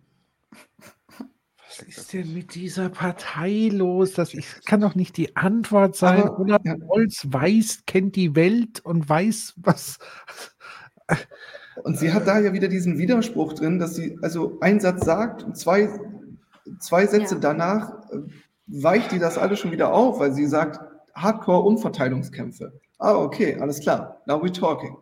Was 1.67 1.79
ist 1.85 2.13
denn 2.13 2.33
mit 2.33 2.55
dieser 2.55 2.87
Partei 2.89 3.69
los? 3.73 4.13
Das 4.13 4.33
ich, 4.33 4.47
kann 4.65 4.79
doch 4.79 4.95
nicht 4.95 5.17
die 5.17 5.35
Antwort 5.35 5.97
sein. 5.97 6.23
Aber- 6.23 6.39
Olaf 6.39 6.61
ja. 6.63 6.75
Scholz 6.77 7.27
weiß, 7.27 7.83
kennt 7.87 8.15
die 8.15 8.35
Welt 8.37 8.79
und 8.85 9.07
weiß, 9.09 9.55
was. 9.57 9.97
Und 11.83 11.97
sie 11.97 12.13
hat 12.13 12.25
da 12.27 12.39
ja 12.39 12.53
wieder 12.53 12.69
diesen 12.69 12.97
Widerspruch 12.97 13.51
drin, 13.53 13.79
dass 13.79 13.95
sie 13.95 14.17
also 14.21 14.59
einen 14.61 14.79
Satz 14.79 15.03
sagt 15.03 15.43
und 15.43 15.57
zwei, 15.57 15.89
zwei 16.79 17.05
Sätze 17.05 17.35
Ja. 17.35 17.41
danach 17.41 17.91
äh, 18.11 18.19
weicht 18.67 19.11
die 19.11 19.19
das 19.19 19.37
alles 19.37 19.59
schon 19.59 19.71
wieder 19.71 19.91
auf, 19.93 20.19
weil 20.19 20.31
sie 20.33 20.45
sagt, 20.45 20.79
Hardcore-Umverteilungskämpfe. 21.15 22.79
Ah, 23.01 23.15
okay, 23.15 23.55
alles 23.59 23.79
klar. 23.79 24.21
Now 24.27 24.35
we're 24.41 24.53
talking. 24.53 24.95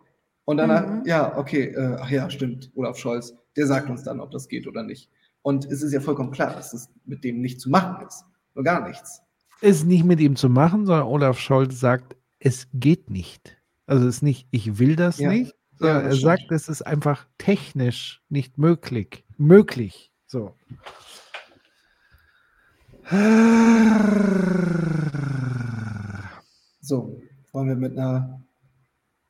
Und 0.46 0.56
danach, 0.58 0.88
Mhm. 0.88 1.04
ja, 1.06 1.38
okay, 1.38 1.66
äh, 1.76 1.98
ach 2.00 2.10
ja, 2.10 2.30
stimmt, 2.30 2.72
Olaf 2.76 2.98
Scholz, 2.98 3.34
der 3.58 3.68
sagt 3.68 3.90
uns 3.90 4.04
dann, 4.04 4.22
ob 4.22 4.32
das 4.32 4.48
geht 4.48 4.68
oder 4.68 4.84
nicht. 4.84 5.10
Und 5.42 5.66
es 5.66 5.82
ist 5.84 5.92
ja 5.92 6.00
vollkommen 6.00 6.32
klar, 6.32 6.54
dass 6.56 6.74
es 6.74 6.90
mit 7.06 7.24
dem 7.26 7.42
nicht 7.42 7.60
zu 7.60 7.70
machen 7.70 8.08
ist. 8.08 8.24
Nur 8.56 8.64
gar 8.64 8.88
nichts. 8.88 9.22
Ist 9.62 9.86
nicht 9.86 10.06
mit 10.06 10.22
ihm 10.22 10.38
zu 10.38 10.48
machen, 10.50 10.86
sondern 10.86 11.08
Olaf 11.08 11.38
Scholz 11.40 11.78
sagt, 11.80 12.16
es 12.40 12.68
geht 12.74 13.10
nicht. 13.10 13.58
Also 13.86 14.08
es 14.08 14.16
ist 14.18 14.22
nicht, 14.22 14.48
ich 14.52 14.80
will 14.80 14.96
das 14.96 15.20
Ja. 15.20 15.30
nicht, 15.30 15.54
So, 15.78 15.86
Ja, 15.88 16.00
er 16.02 16.10
das 16.10 16.22
sagt, 16.22 16.52
es 16.52 16.68
ist 16.70 16.82
einfach 16.82 17.26
technisch 17.38 18.22
nicht 18.30 18.58
möglich. 18.58 19.26
Möglich. 19.38 20.12
So. 20.26 20.54
So, 26.82 27.22
wollen 27.52 27.68
wir 27.68 27.76
mit 27.76 27.98
einer 27.98 28.42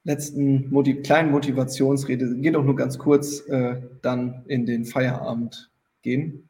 letzten 0.04 0.70
Motiv 0.70 1.04
kleinen 1.04 1.32
Motivationsrede, 1.32 2.36
geht 2.38 2.56
auch 2.56 2.64
nur 2.64 2.76
ganz 2.76 2.98
kurz, 2.98 3.42
äh, 3.48 3.82
dann 4.02 4.44
in 4.48 4.66
den 4.66 4.86
Feierabend 4.86 5.70
gehen. 6.02 6.50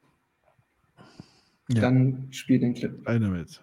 Ja. 1.70 1.82
Dann 1.82 2.28
spiel 2.32 2.60
den 2.60 2.74
Clip. 2.74 3.08
Eine 3.08 3.28
mit. 3.28 3.62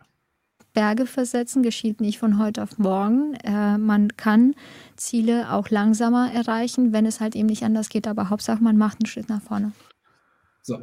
Berge 0.76 1.07
versetzen 1.07 1.62
geschieht 1.62 2.02
nicht 2.02 2.18
von 2.18 2.39
heute 2.39 2.62
auf 2.62 2.76
morgen. 2.78 3.35
Äh, 3.43 3.78
man 3.78 4.15
kann 4.17 4.55
Ziele 4.97 5.51
auch 5.51 5.70
langsamer 5.70 6.31
erreichen, 6.33 6.93
wenn 6.93 7.07
es 7.07 7.18
halt 7.18 7.35
eben 7.35 7.47
nicht 7.47 7.62
anders 7.62 7.89
geht. 7.89 8.07
Aber 8.07 8.28
Hauptsache, 8.28 8.62
man 8.62 8.76
macht 8.76 9.01
einen 9.01 9.07
Schritt 9.07 9.31
nach 9.31 9.41
vorne. 9.41 9.73
So. 10.60 10.78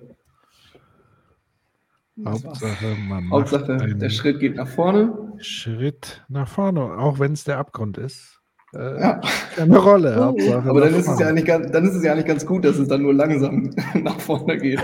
Hauptsache, 2.26 2.96
man 3.08 3.30
Hauptsache, 3.30 3.72
macht 3.72 3.82
einen 3.82 4.00
der 4.00 4.10
Schritt 4.10 4.40
geht 4.40 4.56
nach 4.56 4.68
vorne. 4.68 5.23
Schritt 5.40 6.24
nach 6.30 6.48
vorne, 6.48 6.98
auch 6.98 7.20
wenn 7.20 7.34
es 7.34 7.44
der 7.44 7.58
Abgrund 7.58 7.98
ist. 7.98 8.40
Äh, 8.74 9.00
Ja. 9.00 9.22
Keine 9.56 9.78
Rolle. 9.78 10.16
Hauptsache 10.26 10.70
Aber 10.70 10.82
dann 10.82 10.94
ist, 10.96 11.08
es 11.08 11.20
ja 11.20 11.28
eigentlich 11.28 11.46
ganz, 11.46 11.72
dann 11.72 11.86
ist 11.86 11.96
es 11.96 12.04
ja 12.04 12.14
eigentlich 12.14 12.26
ganz 12.28 12.46
gut, 12.46 12.66
dass 12.66 12.78
es 12.78 12.88
dann 12.88 13.02
nur 13.02 13.14
langsam 13.14 13.70
nach 13.96 14.20
vorne 14.20 14.58
geht. 14.58 14.82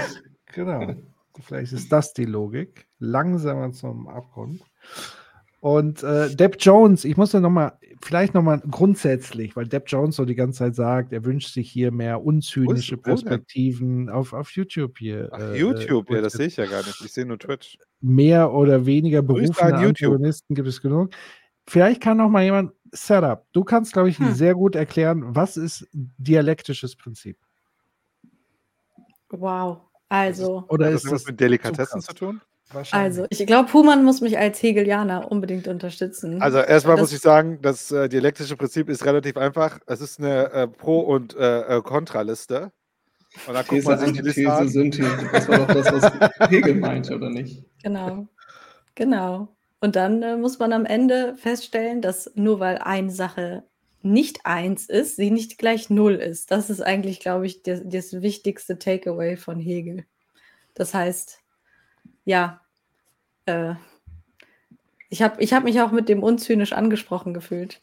Genau. 0.53 0.93
Vielleicht 1.41 1.73
ist 1.73 1.91
das 1.91 2.13
die 2.13 2.25
Logik. 2.25 2.87
Langsamer 2.99 3.71
zum 3.71 4.07
Abgrund. 4.09 4.61
Und 5.61 6.03
äh, 6.03 6.33
Depp 6.35 6.55
Jones, 6.59 7.03
ich 7.03 7.17
muss 7.17 7.31
da 7.31 7.41
nochmal, 7.41 7.73
vielleicht 8.01 8.33
nochmal 8.33 8.61
grundsätzlich, 8.71 9.55
weil 9.57 9.67
Depp 9.67 9.85
Jones 9.87 10.15
so 10.15 10.23
die 10.23 10.35
ganze 10.35 10.59
Zeit 10.59 10.75
sagt, 10.75 11.11
er 11.11 11.25
wünscht 11.25 11.53
sich 11.53 11.69
hier 11.69 11.91
mehr 11.91 12.23
unzynische 12.23 12.75
ist- 12.77 12.89
denn? 12.91 13.01
Perspektiven 13.01 14.09
auf, 14.09 14.31
auf 14.31 14.51
YouTube 14.51 14.97
hier. 14.97 15.27
Ach, 15.33 15.39
äh, 15.39 15.59
YouTube, 15.59 16.09
äh, 16.11 16.15
ja, 16.15 16.21
das 16.21 16.33
sehe 16.33 16.47
ich 16.47 16.55
ja 16.55 16.65
gar 16.65 16.77
nicht. 16.85 17.01
Ich 17.03 17.11
sehe 17.11 17.25
nur 17.25 17.37
Twitch. 17.39 17.77
mehr 17.99 18.53
oder 18.53 18.85
weniger 18.85 19.21
berufene. 19.21 19.73
Antagonisten 19.75 20.55
gibt 20.55 20.67
es 20.69 20.81
genug. 20.81 21.09
Vielleicht 21.67 22.01
kann 22.01 22.15
noch 22.17 22.29
mal 22.29 22.43
jemand, 22.43 22.71
Setup, 22.91 23.45
du 23.51 23.63
kannst, 23.65 23.91
glaube 23.93 24.09
ich, 24.09 24.17
Hm. 24.17 24.33
sehr 24.33 24.55
gut 24.55 24.75
erklären, 24.75 25.23
was 25.35 25.57
ist 25.57 25.85
dialektisches 25.93 26.95
Prinzip? 26.95 27.37
Wow. 29.29 29.81
Also, 30.07 30.63
Oder 30.69 30.87
Hat 30.87 30.93
ist 30.93 31.11
das 31.11 31.25
mit 31.27 31.39
Delikatessen 31.39 32.01
zu 32.01 32.07
zu 32.07 32.13
tun? 32.15 32.41
Also 32.91 33.25
ich 33.29 33.45
glaube, 33.47 33.71
Human 33.73 34.03
muss 34.03 34.21
mich 34.21 34.37
als 34.37 34.61
Hegelianer 34.61 35.31
unbedingt 35.31 35.67
unterstützen. 35.67 36.41
Also 36.41 36.59
erstmal 36.59 36.95
Das- 36.95 37.03
muss 37.03 37.13
ich 37.13 37.19
sagen, 37.21 37.59
das 37.61 37.91
äh, 37.91 38.07
dialektische 38.09 38.55
Prinzip 38.55 38.89
ist 38.89 39.05
relativ 39.05 39.37
einfach. 39.37 39.79
Es 39.87 40.01
ist 40.01 40.19
eine 40.19 40.51
äh, 40.51 40.67
Pro- 40.67 41.01
und 41.01 41.35
äh, 41.35 41.77
äh, 41.77 41.81
Kontraliste. 41.81 42.71
Und 43.47 43.53
dann 43.53 43.65
guckt 43.65 43.69
These, 43.69 43.87
man 43.89 43.99
sich 43.99 44.11
die 44.13 44.21
Liste 44.21 44.51
an. 44.51 44.67
Synthese. 44.67 45.29
Das 45.31 45.47
war 45.47 45.59
doch 45.59 45.67
das, 45.67 45.91
was 45.91 46.29
Hegel 46.49 46.75
meinte, 46.75 47.15
oder 47.15 47.29
nicht? 47.29 47.63
Genau. 47.83 48.27
Genau. 48.95 49.47
Und 49.81 49.95
dann 49.95 50.21
äh, 50.23 50.35
muss 50.35 50.59
man 50.59 50.73
am 50.73 50.85
Ende 50.85 51.35
feststellen, 51.37 52.01
dass 52.01 52.31
nur 52.35 52.59
weil 52.59 52.79
eine 52.79 53.11
Sache 53.11 53.63
nicht 54.01 54.45
eins 54.45 54.87
ist, 54.89 55.15
sie 55.15 55.29
nicht 55.31 55.57
gleich 55.57 55.89
null 55.89 56.15
ist. 56.15 56.51
Das 56.51 56.69
ist 56.69 56.81
eigentlich, 56.81 57.19
glaube 57.19 57.45
ich, 57.45 57.63
das, 57.63 57.81
das 57.85 58.21
wichtigste 58.21 58.79
Takeaway 58.79 59.37
von 59.37 59.59
Hegel. 59.59 60.05
Das 60.73 60.93
heißt, 60.93 61.39
ja, 62.29 62.61
äh, 63.47 63.73
ich 65.09 65.23
habe 65.23 65.41
ich 65.41 65.51
hab 65.51 65.63
mich 65.63 65.81
auch 65.81 65.91
mit 65.91 66.09
dem 66.09 66.21
unzynisch 66.21 66.73
angesprochen 66.73 67.33
gefühlt. 67.33 67.81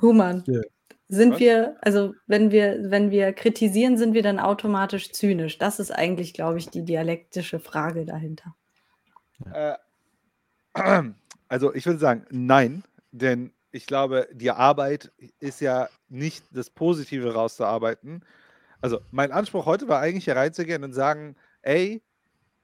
Human. 0.00 0.42
Ja. 0.46 0.62
Sind 1.08 1.32
Was? 1.32 1.40
wir, 1.40 1.76
also 1.82 2.14
wenn 2.26 2.50
wir, 2.50 2.90
wenn 2.90 3.10
wir 3.10 3.34
kritisieren, 3.34 3.98
sind 3.98 4.14
wir 4.14 4.22
dann 4.22 4.38
automatisch 4.38 5.12
zynisch? 5.12 5.58
Das 5.58 5.78
ist 5.78 5.90
eigentlich, 5.90 6.32
glaube 6.32 6.56
ich, 6.56 6.70
die 6.70 6.86
dialektische 6.86 7.60
Frage 7.60 8.06
dahinter. 8.06 8.56
Äh, 9.52 9.74
also 11.48 11.74
ich 11.74 11.84
würde 11.84 11.98
sagen, 11.98 12.24
nein, 12.30 12.82
denn 13.12 13.52
ich 13.72 13.86
glaube, 13.86 14.26
die 14.32 14.50
Arbeit 14.50 15.12
ist 15.38 15.60
ja 15.60 15.90
nicht 16.08 16.46
das 16.50 16.70
Positive 16.70 17.34
rauszuarbeiten. 17.34 18.24
Also 18.80 19.00
mein 19.10 19.32
Anspruch 19.32 19.66
heute 19.66 19.86
war 19.86 20.00
eigentlich 20.00 20.24
hier 20.24 20.36
reinzugehen 20.36 20.82
und 20.82 20.94
sagen, 20.94 21.36
ey, 21.60 22.02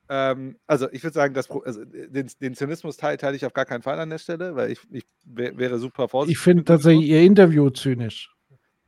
ähm, 0.08 0.56
also 0.66 0.90
ich 0.92 1.02
würde 1.02 1.14
sagen, 1.14 1.34
das, 1.34 1.50
also 1.50 1.84
den, 1.84 2.31
den 2.40 2.55
Zynismus-Teil 2.55 3.16
teile 3.16 3.36
ich 3.36 3.47
auf 3.47 3.52
gar 3.52 3.64
keinen 3.64 3.82
Fall 3.82 3.98
an 3.98 4.10
der 4.10 4.18
Stelle, 4.18 4.55
weil 4.56 4.70
ich, 4.70 4.81
ich 4.90 5.05
wär- 5.24 5.56
wäre 5.56 5.78
super 5.78 6.08
vorsichtig. 6.08 6.39
Ich 6.39 6.42
finde 6.42 6.64
tatsächlich 6.64 7.06
ihr 7.08 7.22
Interview 7.22 7.70
zynisch. 7.70 8.31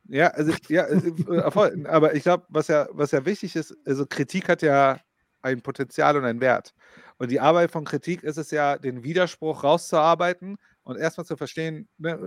Ja, 0.07 0.27
also 0.27 0.53
ja, 0.69 0.83
äh, 0.83 0.97
äh, 0.97 1.51
voll. 1.51 1.87
aber 1.87 2.13
ich 2.13 2.23
glaube, 2.23 2.45
was 2.49 2.67
ja, 2.67 2.87
was 2.91 3.11
ja 3.11 3.25
wichtig 3.25 3.55
ist, 3.55 3.75
also 3.85 4.05
Kritik 4.05 4.49
hat 4.49 4.61
ja 4.61 4.99
ein 5.41 5.61
Potenzial 5.61 6.17
und 6.17 6.25
einen 6.25 6.41
Wert. 6.41 6.73
Und 7.17 7.31
die 7.31 7.39
Arbeit 7.39 7.71
von 7.71 7.85
Kritik 7.85 8.23
ist 8.23 8.37
es 8.37 8.51
ja, 8.51 8.77
den 8.77 9.03
Widerspruch 9.03 9.63
rauszuarbeiten 9.63 10.57
und 10.83 10.97
erstmal 10.97 11.25
zu 11.25 11.37
verstehen, 11.37 11.87
ne, 11.97 12.19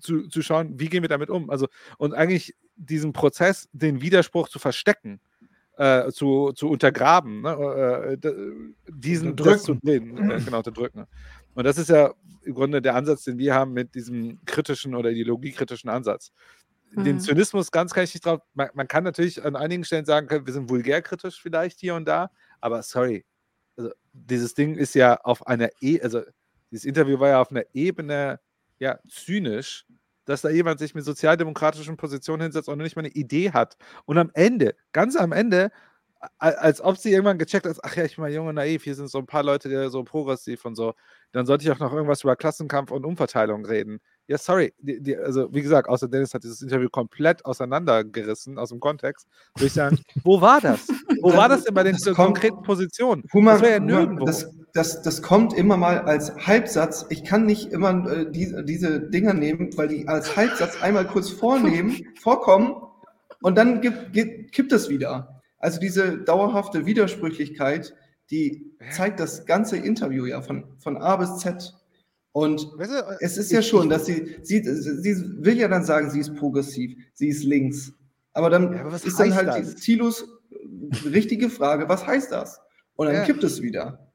zu, 0.00 0.28
zu 0.28 0.42
schauen, 0.42 0.78
wie 0.78 0.88
gehen 0.88 1.02
wir 1.02 1.08
damit 1.08 1.30
um. 1.30 1.48
Also, 1.48 1.68
und 1.98 2.12
eigentlich 2.14 2.54
diesen 2.76 3.12
Prozess, 3.12 3.68
den 3.72 4.02
Widerspruch 4.02 4.48
zu 4.48 4.58
verstecken, 4.58 5.20
äh, 5.76 6.10
zu, 6.10 6.52
zu 6.52 6.68
untergraben, 6.70 7.42
ne, 7.42 7.50
äh, 8.12 8.18
d- 8.18 8.34
diesen 8.88 9.36
das 9.36 9.62
zu 9.62 9.74
drehen, 9.74 10.18
äh, 10.30 10.40
genau, 10.42 10.62
zu 10.62 10.70
drücken. 10.70 11.06
Und 11.54 11.64
das 11.64 11.78
ist 11.78 11.88
ja 11.90 12.12
im 12.44 12.54
Grunde 12.54 12.82
der 12.82 12.94
Ansatz, 12.94 13.24
den 13.24 13.38
wir 13.38 13.54
haben 13.54 13.72
mit 13.72 13.94
diesem 13.94 14.40
kritischen 14.46 14.94
oder 14.94 15.10
ideologiekritischen 15.10 15.90
Ansatz 15.90 16.32
den 16.92 17.16
Mhm. 17.16 17.20
Zynismus 17.20 17.70
ganz 17.70 17.92
kann 17.92 18.04
ich 18.04 18.14
nicht 18.14 18.24
drauf. 18.24 18.40
Man, 18.54 18.68
man 18.74 18.88
kann 18.88 19.04
natürlich 19.04 19.44
an 19.44 19.56
einigen 19.56 19.84
Stellen 19.84 20.04
sagen, 20.06 20.28
wir 20.46 20.52
sind 20.52 20.70
vulgärkritisch 20.70 21.40
vielleicht 21.40 21.80
hier 21.80 21.94
und 21.94 22.06
da, 22.06 22.30
aber 22.60 22.82
sorry, 22.82 23.24
also 23.76 23.90
dieses 24.12 24.54
Ding 24.54 24.76
ist 24.76 24.94
ja 24.94 25.16
auf 25.22 25.46
einer 25.46 25.68
E, 25.80 26.00
also 26.00 26.22
dieses 26.70 26.84
Interview 26.84 27.18
war 27.20 27.28
ja 27.28 27.40
auf 27.40 27.50
einer 27.50 27.64
Ebene 27.74 28.40
ja 28.78 28.98
zynisch, 29.08 29.84
dass 30.26 30.42
da 30.42 30.50
jemand 30.50 30.78
sich 30.78 30.94
mit 30.94 31.04
sozialdemokratischen 31.04 31.96
Positionen 31.96 32.42
hinsetzt 32.42 32.68
und 32.68 32.78
nicht 32.78 32.96
mal 32.96 33.02
eine 33.02 33.14
Idee 33.14 33.52
hat. 33.52 33.76
Und 34.04 34.18
am 34.18 34.30
Ende, 34.34 34.74
ganz 34.92 35.16
am 35.16 35.32
Ende, 35.32 35.70
als 36.38 36.80
ob 36.80 36.96
sie 36.96 37.12
irgendwann 37.12 37.38
gecheckt 37.38 37.66
hat, 37.66 37.78
ach 37.82 37.96
ja, 37.96 38.04
ich 38.04 38.16
bin 38.16 38.22
mal 38.22 38.32
jung 38.32 38.46
und 38.46 38.54
naiv, 38.54 38.84
hier 38.84 38.94
sind 38.94 39.08
so 39.08 39.18
ein 39.18 39.26
paar 39.26 39.42
Leute, 39.42 39.68
die 39.68 39.90
so 39.90 40.02
progressiv 40.02 40.64
und 40.64 40.74
so, 40.74 40.94
dann 41.32 41.46
sollte 41.46 41.64
ich 41.64 41.70
auch 41.70 41.78
noch 41.78 41.92
irgendwas 41.92 42.22
über 42.22 42.36
Klassenkampf 42.36 42.90
und 42.90 43.04
Umverteilung 43.04 43.64
reden. 43.64 44.00
Ja, 44.26 44.38
sorry, 44.38 44.74
die, 44.78 45.00
die, 45.00 45.16
also 45.16 45.52
wie 45.52 45.62
gesagt, 45.62 45.88
außer 45.88 46.08
Dennis 46.08 46.34
hat 46.34 46.42
dieses 46.42 46.62
Interview 46.62 46.88
komplett 46.88 47.44
auseinandergerissen 47.44 48.58
aus 48.58 48.70
dem 48.70 48.80
Kontext, 48.80 49.28
würde 49.54 49.66
ich 49.66 49.72
sagen, 49.72 50.00
wo 50.24 50.40
war 50.40 50.60
das? 50.60 50.88
Wo 51.20 51.34
war 51.34 51.48
das 51.48 51.64
denn 51.64 51.74
bei 51.74 51.84
den 51.84 51.96
konkreten 52.14 52.62
Positionen? 52.62 53.22
Das 53.32 53.62
war 53.62 53.68
ja 53.68 53.78
nirgendwo. 53.78 54.24
das, 54.24 54.50
das, 54.76 55.02
das 55.02 55.22
kommt 55.22 55.52
immer 55.54 55.76
mal 55.76 56.00
als 56.00 56.34
Halbsatz. 56.46 57.06
Ich 57.10 57.24
kann 57.24 57.46
nicht 57.46 57.72
immer 57.72 58.06
äh, 58.10 58.30
die, 58.30 58.54
diese 58.64 59.00
Dinger 59.00 59.34
nehmen, 59.34 59.70
weil 59.76 59.88
die 59.88 60.06
als 60.08 60.36
Halbsatz 60.36 60.82
einmal 60.82 61.06
kurz 61.06 61.30
vornehmen, 61.30 61.96
vorkommen 62.20 62.74
und 63.42 63.56
dann 63.56 63.80
gibt, 63.80 64.12
gibt, 64.12 64.52
kippt 64.52 64.72
es 64.72 64.88
wieder. 64.88 65.42
Also 65.58 65.80
diese 65.80 66.18
dauerhafte 66.18 66.86
Widersprüchlichkeit, 66.86 67.94
die 68.30 68.72
zeigt 68.90 69.20
das 69.20 69.46
ganze 69.46 69.76
Interview 69.76 70.26
ja 70.26 70.42
von, 70.42 70.64
von 70.78 70.96
A 70.98 71.16
bis 71.16 71.38
Z. 71.38 71.74
Und 72.32 72.70
Weißt 72.76 72.90
du, 72.90 72.96
äh, 72.96 73.16
es 73.20 73.38
ist 73.38 73.50
ja 73.50 73.60
ich- 73.60 73.68
schon, 73.68 73.88
dass 73.88 74.04
sie, 74.06 74.36
sie, 74.42 74.62
sie 74.62 75.24
will 75.44 75.56
ja 75.56 75.68
dann 75.68 75.84
sagen, 75.84 76.10
sie 76.10 76.20
ist 76.20 76.34
progressiv, 76.36 76.96
sie 77.14 77.28
ist 77.28 77.44
links. 77.44 77.92
Aber 78.34 78.50
dann 78.50 78.72
Ja, 78.74 78.84
aber 78.84 78.94
ist 78.94 79.18
dann 79.18 79.34
halt 79.34 79.48
das? 79.48 79.74
die 79.76 79.80
Tilos 79.80 80.28
richtige 81.04 81.48
Frage, 81.50 81.88
was 81.88 82.06
heißt 82.06 82.30
das? 82.32 82.60
Und 82.96 83.06
dann 83.06 83.14
Ja. 83.16 83.24
kippt 83.24 83.42
es 83.44 83.62
wieder. 83.62 84.05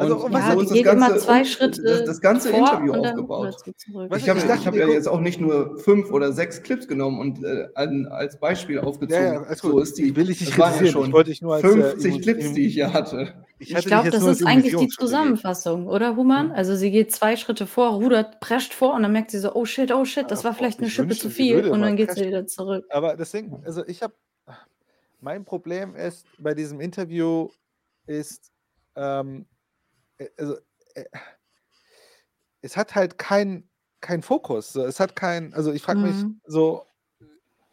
Also, 0.00 0.16
und 0.16 0.22
und 0.24 0.32
so 0.32 0.38
was- 0.38 0.42
Ja, 0.46 0.52
ist 0.54 0.60
die 0.60 0.64
das 0.64 0.72
geht 0.74 0.84
ganze, 0.84 1.06
immer 1.06 1.18
zwei 1.18 1.44
Schritte 1.44 1.82
das, 1.82 2.04
das 2.04 2.20
ganze 2.20 2.48
vor 2.50 2.58
Interview 2.58 2.92
aufgebaut. 2.94 3.56
Ich 3.66 4.28
habe 4.28 4.38
ich 4.38 4.44
ich 4.44 4.66
hab 4.66 4.74
ja 4.74 4.88
jetzt 4.88 5.08
auch 5.08 5.20
nicht 5.20 5.40
nur 5.40 5.78
fünf 5.78 6.10
oder 6.10 6.32
sechs 6.32 6.62
Clips 6.62 6.88
genommen 6.88 7.20
und 7.20 7.44
äh, 7.44 7.68
an, 7.74 8.06
als 8.06 8.38
Beispiel 8.40 8.78
aufgezogen. 8.80 9.24
Ja, 9.24 9.42
ja, 9.44 9.54
so 9.54 9.78
ist 9.78 9.98
die. 9.98 10.04
Ich 10.08 10.16
will 10.16 10.26
dich 10.26 10.40
nicht 10.40 10.52
das 10.52 10.58
waren 10.58 10.84
ja 10.84 10.90
schon 10.90 11.14
ich 11.26 11.42
nur 11.42 11.54
als, 11.54 11.64
äh, 11.64 11.68
50 11.68 12.04
Emo- 12.14 12.20
Clips, 12.22 12.52
die 12.54 12.66
ich 12.66 12.74
hier 12.74 12.92
hatte. 12.92 13.34
Ich, 13.58 13.74
Ich 13.74 13.84
glaube, 13.84 14.10
das 14.10 14.24
ist 14.24 14.46
eigentlich 14.46 14.74
die 14.74 14.88
Zusammenfassung, 14.88 15.86
oder 15.86 16.16
Human? 16.16 16.50
Also 16.52 16.74
sie 16.76 16.90
geht 16.90 17.12
zwei 17.12 17.36
Schritte 17.36 17.66
vor, 17.66 17.90
rudert, 17.94 18.40
prescht 18.40 18.72
vor 18.72 18.94
und 18.94 19.02
dann 19.02 19.12
merkt 19.12 19.30
sie 19.30 19.38
so, 19.38 19.54
oh 19.54 19.66
shit, 19.66 19.92
oh 19.92 20.04
shit, 20.06 20.30
das 20.30 20.44
war 20.44 20.54
vielleicht 20.54 20.78
eine 20.78 20.86
ich 20.88 20.94
Schippe 20.94 21.14
zu 21.14 21.28
viel 21.28 21.68
und 21.68 21.82
dann 21.82 21.96
geht 21.96 22.10
sie 22.12 22.26
wieder 22.26 22.46
zurück. 22.46 22.86
Aber 22.88 23.16
deswegen, 23.16 23.62
also 23.66 23.84
ich 23.86 24.02
habe, 24.02 24.14
mein 25.20 25.44
Problem 25.44 25.94
ist 25.94 26.24
bei 26.38 26.54
diesem 26.54 26.80
Interview 26.80 27.48
ist, 28.06 28.50
ähm, 28.96 29.44
äh, 29.44 29.59
also 30.36 30.56
äh, 30.94 31.04
es 32.62 32.76
hat 32.76 32.94
halt 32.94 33.18
keinen 33.18 33.68
kein 34.00 34.22
Fokus. 34.22 34.72
So, 34.72 34.84
es 34.84 34.98
hat 35.00 35.14
kein, 35.16 35.52
also 35.54 35.72
ich 35.72 35.82
frage 35.82 36.00
mich 36.00 36.24
Mhm. 36.24 36.40
so, 36.46 36.86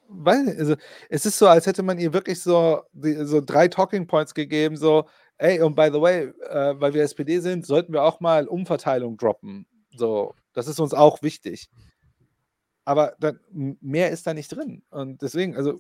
weil, 0.09 0.49
also 0.57 0.75
es 1.09 1.25
ist 1.25 1.37
so, 1.37 1.47
als 1.47 1.65
hätte 1.65 1.83
man 1.83 1.99
ihr 1.99 2.13
wirklich 2.13 2.41
so, 2.41 2.81
die, 2.93 3.13
so 3.25 3.41
drei 3.41 3.67
Talking 3.67 4.07
Points 4.07 4.33
gegeben, 4.33 4.75
so, 4.77 5.07
ey, 5.37 5.61
und 5.61 5.75
by 5.75 5.89
the 5.91 6.01
way, 6.01 6.33
äh, 6.49 6.79
weil 6.79 6.93
wir 6.93 7.03
SPD 7.03 7.39
sind, 7.39 7.65
sollten 7.65 7.93
wir 7.93 8.03
auch 8.03 8.19
mal 8.19 8.47
Umverteilung 8.47 9.17
droppen. 9.17 9.67
So, 9.95 10.33
das 10.53 10.67
ist 10.67 10.79
uns 10.79 10.93
auch 10.93 11.21
wichtig. 11.21 11.69
aber 12.85 13.15
dann, 13.19 13.39
mehr 13.81 14.11
ist 14.11 14.25
da 14.27 14.33
nicht 14.33 14.49
drin. 14.55 14.81
Und 14.89 15.21
deswegen, 15.21 15.57
also 15.57 15.71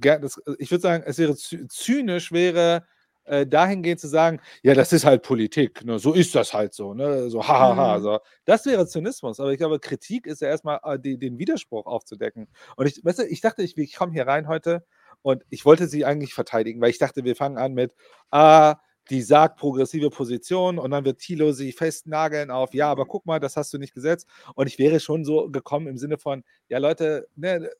ger- 0.00 0.18
das, 0.18 0.40
ich 0.58 0.70
würde 0.70 0.80
sagen, 0.82 1.04
es 1.06 1.18
wäre 1.18 1.32
zy- 1.34 1.68
zynisch, 1.68 2.32
wäre 2.32 2.86
äh, 3.26 3.46
dahingehend 3.46 4.00
zu 4.00 4.08
sagen, 4.08 4.40
ja, 4.62 4.74
das 4.74 4.92
ist 4.92 5.04
halt 5.04 5.22
Politik, 5.22 5.84
ne? 5.84 5.98
so 5.98 6.12
ist 6.12 6.34
das 6.34 6.52
halt 6.54 6.74
so, 6.74 6.94
ne? 6.94 7.28
so 7.30 7.46
hahaha. 7.46 7.98
Mhm. 7.98 8.02
So. 8.02 8.18
Das 8.44 8.66
wäre 8.66 8.86
Zynismus, 8.86 9.40
aber 9.40 9.52
ich 9.52 9.58
glaube, 9.58 9.78
Kritik 9.78 10.26
ist 10.26 10.40
ja 10.40 10.48
erstmal 10.48 10.80
äh, 10.84 10.98
die, 10.98 11.18
den 11.18 11.38
Widerspruch 11.38 11.86
aufzudecken. 11.86 12.48
Und 12.76 12.86
ich, 12.86 13.04
weißt 13.04 13.20
du, 13.20 13.26
ich 13.26 13.40
dachte, 13.40 13.62
ich, 13.62 13.76
ich 13.76 13.94
komme 13.94 14.12
hier 14.12 14.26
rein 14.26 14.48
heute 14.48 14.84
und 15.22 15.44
ich 15.50 15.64
wollte 15.64 15.86
sie 15.88 16.04
eigentlich 16.04 16.34
verteidigen, 16.34 16.80
weil 16.80 16.90
ich 16.90 16.98
dachte, 16.98 17.24
wir 17.24 17.36
fangen 17.36 17.58
an 17.58 17.74
mit, 17.74 17.94
ah, 18.30 18.76
die 19.10 19.22
sagt 19.22 19.58
progressive 19.58 20.10
Position 20.10 20.78
und 20.78 20.90
dann 20.90 21.04
wird 21.04 21.18
Thilo 21.18 21.52
sie 21.52 21.72
festnageln 21.72 22.50
auf, 22.50 22.74
ja, 22.74 22.90
aber 22.90 23.06
guck 23.06 23.24
mal, 23.24 23.38
das 23.38 23.56
hast 23.56 23.72
du 23.72 23.78
nicht 23.78 23.94
gesetzt. 23.94 24.28
Und 24.54 24.66
ich 24.66 24.78
wäre 24.78 25.00
schon 25.00 25.24
so 25.24 25.48
gekommen 25.48 25.86
im 25.86 25.96
Sinne 25.96 26.18
von, 26.18 26.44
ja, 26.68 26.78
Leute, 26.78 27.28
ne, 27.36 27.70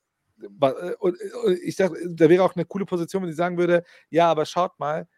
äh, 0.41 0.95
und, 0.99 1.17
und 1.45 1.59
ich 1.63 1.77
dachte, 1.77 1.97
da 2.09 2.29
wäre 2.29 2.45
auch 2.45 2.55
eine 2.55 2.65
coole 2.65 2.85
Position, 2.85 3.23
wenn 3.23 3.31
sie 3.31 3.37
sagen 3.37 3.59
würde, 3.59 3.85
ja, 4.11 4.31
aber 4.31 4.47
schaut 4.47 4.79
mal, 4.79 5.09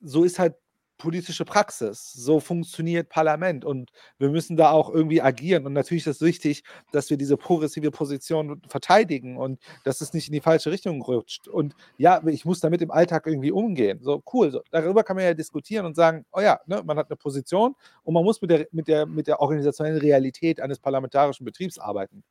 so 0.00 0.24
ist 0.24 0.38
halt 0.38 0.54
politische 0.98 1.44
Praxis, 1.44 2.12
so 2.12 2.40
funktioniert 2.40 3.08
Parlament 3.08 3.64
und 3.64 3.90
wir 4.18 4.30
müssen 4.30 4.56
da 4.56 4.70
auch 4.70 4.92
irgendwie 4.92 5.20
agieren. 5.20 5.66
Und 5.66 5.72
natürlich 5.74 6.06
ist 6.06 6.16
es 6.16 6.26
wichtig, 6.26 6.64
dass 6.92 7.10
wir 7.10 7.16
diese 7.16 7.36
progressive 7.36 7.90
Position 7.90 8.62
verteidigen 8.68 9.36
und 9.36 9.60
dass 9.84 10.00
es 10.00 10.12
nicht 10.14 10.28
in 10.28 10.32
die 10.32 10.40
falsche 10.40 10.70
Richtung 10.70 11.02
rutscht. 11.02 11.48
Und 11.48 11.74
ja, 11.98 12.22
ich 12.26 12.44
muss 12.44 12.60
damit 12.60 12.82
im 12.82 12.90
Alltag 12.90 13.26
irgendwie 13.26 13.52
umgehen. 13.52 14.00
So 14.02 14.22
cool. 14.32 14.50
So. 14.50 14.62
Darüber 14.70 15.04
kann 15.04 15.16
man 15.16 15.24
ja 15.24 15.34
diskutieren 15.34 15.86
und 15.86 15.96
sagen, 15.96 16.24
oh 16.32 16.40
ja, 16.40 16.60
ne, 16.66 16.82
man 16.84 16.96
hat 16.96 17.10
eine 17.10 17.16
Position 17.16 17.74
und 18.02 18.14
man 18.14 18.24
muss 18.24 18.40
mit 18.40 18.50
der, 18.50 18.66
mit 18.72 18.88
der, 18.88 19.06
mit 19.06 19.26
der 19.26 19.40
organisationellen 19.40 20.00
Realität 20.00 20.60
eines 20.60 20.78
parlamentarischen 20.78 21.44
Betriebs 21.44 21.78
arbeiten. 21.78 22.24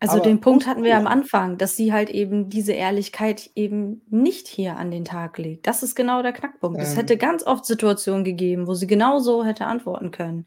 Also 0.00 0.16
Aber 0.16 0.24
den 0.24 0.40
Punkt 0.40 0.66
hatten 0.66 0.84
wir 0.84 0.92
cool. 0.92 0.98
am 0.98 1.06
Anfang, 1.08 1.58
dass 1.58 1.76
sie 1.76 1.92
halt 1.92 2.08
eben 2.10 2.48
diese 2.48 2.72
Ehrlichkeit 2.72 3.50
eben 3.56 4.02
nicht 4.10 4.46
hier 4.46 4.76
an 4.76 4.92
den 4.92 5.04
Tag 5.04 5.38
legt. 5.38 5.66
Das 5.66 5.82
ist 5.82 5.96
genau 5.96 6.22
der 6.22 6.32
Knackpunkt. 6.32 6.80
Es 6.80 6.92
Ähm. 6.92 6.98
hätte 6.98 7.16
ganz 7.16 7.44
oft 7.44 7.64
Situationen 7.64 8.22
gegeben, 8.24 8.68
wo 8.68 8.74
sie 8.74 8.86
genau 8.86 9.18
so 9.18 9.44
hätte 9.44 9.66
antworten 9.66 10.12
können. 10.12 10.46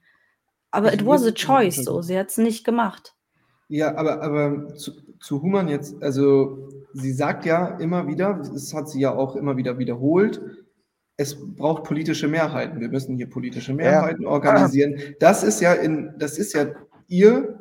Aber 0.71 0.93
it 0.93 1.05
was 1.05 1.25
a 1.25 1.31
choice, 1.31 1.83
so. 1.83 2.01
Sie 2.01 2.17
hat 2.17 2.29
es 2.29 2.37
nicht 2.37 2.63
gemacht. 2.63 3.13
Ja, 3.67 3.95
aber, 3.97 4.21
aber 4.21 4.73
zu, 4.75 4.91
zu 5.19 5.41
Human 5.41 5.67
jetzt, 5.67 6.01
also 6.01 6.69
sie 6.93 7.11
sagt 7.11 7.45
ja 7.45 7.77
immer 7.77 8.07
wieder, 8.07 8.41
das 8.53 8.73
hat 8.73 8.87
sie 8.87 9.01
ja 9.01 9.13
auch 9.13 9.35
immer 9.35 9.57
wieder 9.57 9.77
wiederholt, 9.77 10.41
es 11.17 11.37
braucht 11.55 11.83
politische 11.83 12.27
Mehrheiten. 12.29 12.79
Wir 12.79 12.89
müssen 12.89 13.15
hier 13.17 13.29
politische 13.29 13.73
Mehrheiten 13.73 14.25
organisieren. 14.25 14.95
Das 15.19 15.43
ist 15.43 15.59
ja 15.61 15.73
in, 15.73 16.13
das 16.17 16.37
ist 16.37 16.53
ja 16.53 16.67
ihr 17.07 17.60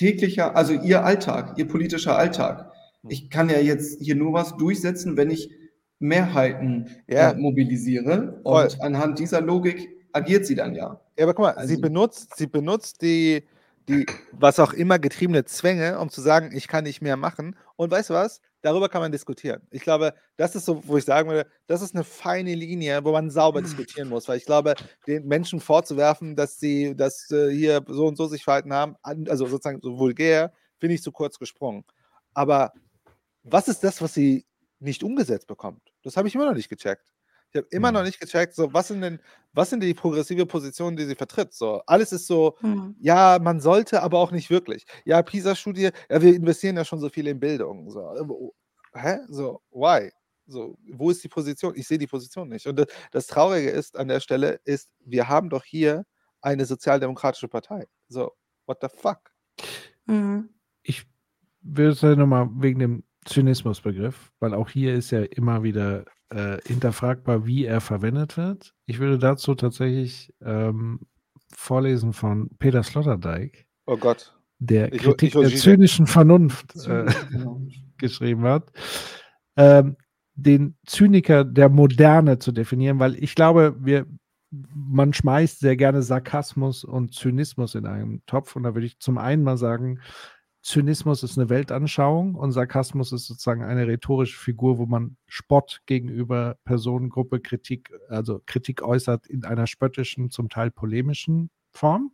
täglicher, 0.00 0.56
also 0.56 0.72
ihr 0.72 1.04
Alltag, 1.04 1.58
ihr 1.58 1.68
politischer 1.68 2.16
Alltag. 2.16 2.70
Ich 3.08 3.28
kann 3.30 3.48
ja 3.50 3.58
jetzt 3.58 4.00
hier 4.00 4.14
nur 4.16 4.32
was 4.32 4.56
durchsetzen, 4.56 5.16
wenn 5.16 5.30
ich 5.30 5.50
Mehrheiten 5.98 6.88
Ja. 7.08 7.30
äh, 7.32 7.36
mobilisiere. 7.36 8.40
Voll. 8.42 8.64
Und 8.64 8.80
anhand 8.82 9.18
dieser 9.18 9.40
Logik 9.42 9.88
agiert 10.12 10.46
sie 10.46 10.54
dann 10.54 10.74
ja. 10.74 10.98
Ja, 11.18 11.24
aber 11.24 11.34
guck 11.34 11.44
mal, 11.44 11.54
sie 11.66 11.74
Also- 11.74 11.80
benutzt, 11.82 12.36
sie 12.36 12.46
benutzt 12.46 13.02
die, 13.02 13.44
die, 13.88 14.06
was 14.32 14.58
auch 14.58 14.72
immer 14.72 14.98
getriebene 14.98 15.44
Zwänge, 15.44 15.98
um 15.98 16.08
zu 16.08 16.20
sagen, 16.22 16.50
ich 16.54 16.66
kann 16.66 16.84
nicht 16.84 17.02
mehr 17.02 17.16
machen. 17.18 17.56
Und 17.76 17.90
weißt 17.90 18.10
du 18.10 18.14
was? 18.14 18.40
Darüber 18.62 18.88
kann 18.88 19.00
man 19.00 19.10
diskutieren. 19.10 19.62
Ich 19.70 19.82
glaube, 19.82 20.14
das 20.36 20.54
ist 20.54 20.66
so, 20.66 20.82
wo 20.86 20.98
ich 20.98 21.04
sagen 21.04 21.30
würde, 21.30 21.48
das 21.66 21.80
ist 21.80 21.94
eine 21.94 22.04
feine 22.04 22.54
Linie, 22.54 23.02
wo 23.04 23.12
man 23.12 23.30
sauber 23.30 23.62
diskutieren 23.62 24.08
muss. 24.08 24.28
Weil 24.28 24.36
ich 24.36 24.44
glaube, 24.44 24.74
den 25.06 25.26
Menschen 25.26 25.60
vorzuwerfen, 25.60 26.36
dass 26.36 26.58
sie 26.58 26.94
das 26.94 27.30
äh, 27.30 27.50
hier 27.50 27.82
so 27.88 28.06
und 28.06 28.16
so 28.16 28.26
sich 28.26 28.44
verhalten 28.44 28.72
haben, 28.72 28.96
also 29.02 29.46
sozusagen 29.46 29.80
so 29.80 29.98
vulgär, 29.98 30.52
finde 30.78 30.94
ich 30.94 31.02
zu 31.02 31.10
kurz 31.12 31.38
gesprungen. 31.38 31.84
Aber 32.34 32.72
was 33.42 33.68
ist 33.68 33.82
das, 33.82 34.02
was 34.02 34.14
sie 34.14 34.46
nicht 34.78 35.02
umgesetzt 35.02 35.46
bekommt? 35.46 35.82
Das 36.02 36.16
habe 36.16 36.28
ich 36.28 36.34
immer 36.34 36.46
noch 36.46 36.54
nicht 36.54 36.68
gecheckt. 36.68 37.12
Ich 37.52 37.58
habe 37.58 37.66
immer 37.70 37.90
noch 37.90 38.04
nicht 38.04 38.20
gecheckt, 38.20 38.54
so, 38.54 38.72
was 38.72 38.88
sind 38.88 39.00
denn, 39.00 39.20
was 39.52 39.70
sind 39.70 39.82
die 39.82 39.92
progressive 39.94 40.46
Positionen, 40.46 40.96
die 40.96 41.04
sie 41.04 41.16
vertritt? 41.16 41.52
So, 41.52 41.82
alles 41.86 42.12
ist 42.12 42.26
so, 42.26 42.56
Mhm. 42.60 42.94
ja, 43.00 43.38
man 43.40 43.60
sollte, 43.60 44.02
aber 44.02 44.18
auch 44.18 44.30
nicht 44.30 44.50
wirklich. 44.50 44.86
Ja, 45.04 45.22
PISA-Studie, 45.22 45.90
ja, 46.08 46.22
wir 46.22 46.34
investieren 46.34 46.76
ja 46.76 46.84
schon 46.84 47.00
so 47.00 47.08
viel 47.08 47.26
in 47.26 47.40
Bildung. 47.40 47.90
So, 47.90 48.00
äh, 48.94 48.98
hä? 49.00 49.18
So, 49.28 49.60
why? 49.70 50.10
So, 50.46 50.76
wo 50.92 51.10
ist 51.10 51.22
die 51.24 51.28
Position? 51.28 51.74
Ich 51.76 51.86
sehe 51.88 51.98
die 51.98 52.06
Position 52.06 52.48
nicht. 52.48 52.66
Und 52.66 52.76
das, 52.76 52.86
das 53.10 53.26
Traurige 53.26 53.70
ist 53.70 53.96
an 53.96 54.08
der 54.08 54.20
Stelle, 54.20 54.60
ist, 54.64 54.90
wir 55.04 55.28
haben 55.28 55.50
doch 55.50 55.64
hier 55.64 56.04
eine 56.42 56.64
sozialdemokratische 56.64 57.48
Partei. 57.48 57.86
So, 58.08 58.32
what 58.66 58.78
the 58.80 58.88
fuck? 58.94 59.18
Mhm. 60.06 60.50
Ich 60.82 61.06
es 61.76 62.00
ja 62.00 62.16
nochmal 62.16 62.48
wegen 62.54 62.78
dem 62.78 63.04
Zynismusbegriff, 63.26 64.32
weil 64.40 64.54
auch 64.54 64.68
hier 64.70 64.94
ist 64.94 65.10
ja 65.10 65.22
immer 65.22 65.62
wieder 65.62 66.04
äh, 66.30 66.58
hinterfragbar, 66.66 67.46
wie 67.46 67.64
er 67.64 67.80
verwendet 67.80 68.36
wird. 68.36 68.74
Ich 68.86 68.98
würde 68.98 69.18
dazu 69.18 69.54
tatsächlich 69.54 70.32
ähm, 70.40 71.00
vorlesen 71.54 72.12
von 72.12 72.50
Peter 72.58 72.82
Sloterdijk, 72.82 73.66
Oh 73.86 73.96
Gott. 73.96 74.34
der 74.58 74.92
Ich 74.92 75.02
Kritik 75.02 75.30
ich 75.30 75.34
hol 75.34 75.48
der 75.48 75.56
zynischen 75.56 76.06
Vernunft 76.06 76.76
äh, 76.86 77.06
geschrieben 77.98 78.44
hat, 78.44 78.70
ähm, 79.56 79.96
den 80.34 80.76
Zyniker 80.86 81.44
der 81.44 81.68
Moderne 81.68 82.38
zu 82.38 82.52
definieren, 82.52 82.98
weil 82.98 83.22
ich 83.22 83.34
glaube, 83.34 83.76
wir, 83.80 84.06
man 84.50 85.12
schmeißt 85.12 85.60
sehr 85.60 85.76
gerne 85.76 86.02
Sarkasmus 86.02 86.84
und 86.84 87.14
Zynismus 87.14 87.74
in 87.74 87.86
einen 87.86 88.22
Topf. 88.26 88.56
Und 88.56 88.62
da 88.62 88.74
würde 88.74 88.86
ich 88.86 88.98
zum 88.98 89.18
einen 89.18 89.42
mal 89.42 89.56
sagen, 89.58 90.00
Zynismus 90.62 91.22
ist 91.22 91.38
eine 91.38 91.48
Weltanschauung 91.48 92.34
und 92.34 92.52
Sarkasmus 92.52 93.12
ist 93.12 93.26
sozusagen 93.26 93.64
eine 93.64 93.86
rhetorische 93.86 94.38
Figur, 94.38 94.78
wo 94.78 94.86
man 94.86 95.16
Spott 95.26 95.80
gegenüber 95.86 96.56
Personengruppe 96.64 97.40
Kritik, 97.40 97.90
also 98.08 98.42
Kritik 98.46 98.82
äußert 98.82 99.26
in 99.26 99.44
einer 99.44 99.66
spöttischen, 99.66 100.30
zum 100.30 100.48
Teil 100.50 100.70
polemischen 100.70 101.50
Form. 101.70 102.12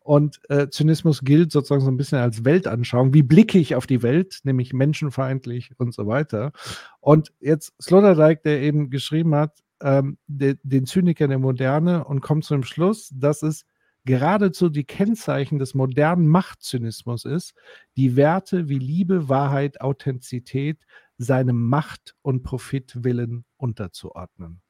Und 0.00 0.40
äh, 0.50 0.68
Zynismus 0.68 1.22
gilt 1.22 1.52
sozusagen 1.52 1.80
so 1.80 1.90
ein 1.90 1.96
bisschen 1.96 2.18
als 2.18 2.44
Weltanschauung. 2.44 3.14
Wie 3.14 3.22
blicke 3.22 3.58
ich 3.58 3.76
auf 3.76 3.86
die 3.86 4.02
Welt, 4.02 4.40
nämlich 4.42 4.72
menschenfeindlich 4.72 5.70
und 5.78 5.94
so 5.94 6.06
weiter. 6.06 6.52
Und 7.00 7.32
jetzt 7.40 7.72
Sloterdijk, 7.80 8.42
der 8.42 8.60
eben 8.60 8.90
geschrieben 8.90 9.34
hat, 9.34 9.62
ähm, 9.80 10.18
de, 10.26 10.56
den 10.62 10.86
Zyniker 10.86 11.28
der 11.28 11.38
Moderne 11.38 12.04
und 12.04 12.20
kommt 12.20 12.44
zu 12.44 12.54
dem 12.54 12.64
Schluss, 12.64 13.10
dass 13.14 13.42
es 13.42 13.64
geradezu 14.04 14.68
die 14.68 14.84
Kennzeichen 14.84 15.58
des 15.58 15.74
modernen 15.74 16.26
Machtzynismus 16.26 17.24
ist, 17.24 17.54
die 17.96 18.16
Werte 18.16 18.68
wie 18.68 18.78
Liebe, 18.78 19.28
Wahrheit, 19.28 19.80
Authentizität 19.80 20.78
seinem 21.18 21.68
Macht- 21.68 22.14
und 22.22 22.42
Profitwillen 22.42 23.44
unterzuordnen. 23.56 24.60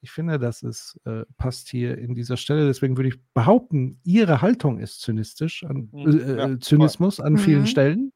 Ich 0.00 0.10
finde, 0.10 0.40
das 0.40 0.62
ist, 0.62 0.98
äh, 1.04 1.24
passt 1.36 1.68
hier 1.68 1.96
in 1.96 2.16
dieser 2.16 2.36
Stelle. 2.36 2.66
Deswegen 2.66 2.96
würde 2.96 3.10
ich 3.10 3.22
behaupten, 3.34 4.00
Ihre 4.02 4.42
Haltung 4.42 4.80
ist 4.80 5.00
zynistisch, 5.00 5.62
an, 5.62 5.90
Mhm, 5.92 6.20
äh, 6.20 6.36
ja, 6.36 6.48
äh, 6.48 6.58
Zynismus 6.58 7.20
an 7.20 7.38
vielen 7.38 7.60
Mhm. 7.62 7.66
Stellen. 7.66 8.12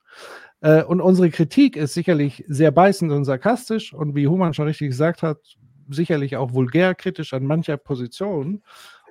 Äh, 0.63 0.83
und 0.83 1.01
unsere 1.01 1.31
Kritik 1.31 1.77
ist 1.77 1.95
sicherlich 1.95 2.45
sehr 2.49 2.73
beißend 2.73 3.13
und 3.13 3.25
sarkastisch 3.25 3.93
und 3.95 4.17
wie 4.17 4.27
Human 4.27 4.53
schon 4.53 4.67
richtig 4.67 4.89
gesagt 4.89 5.23
hat, 5.23 5.39
sicherlich 5.89 6.37
auch 6.37 6.53
vulgär 6.55 6.97
kritisch 6.97 7.33
an 7.33 7.47
mancher 7.47 7.77
Position. 7.77 8.65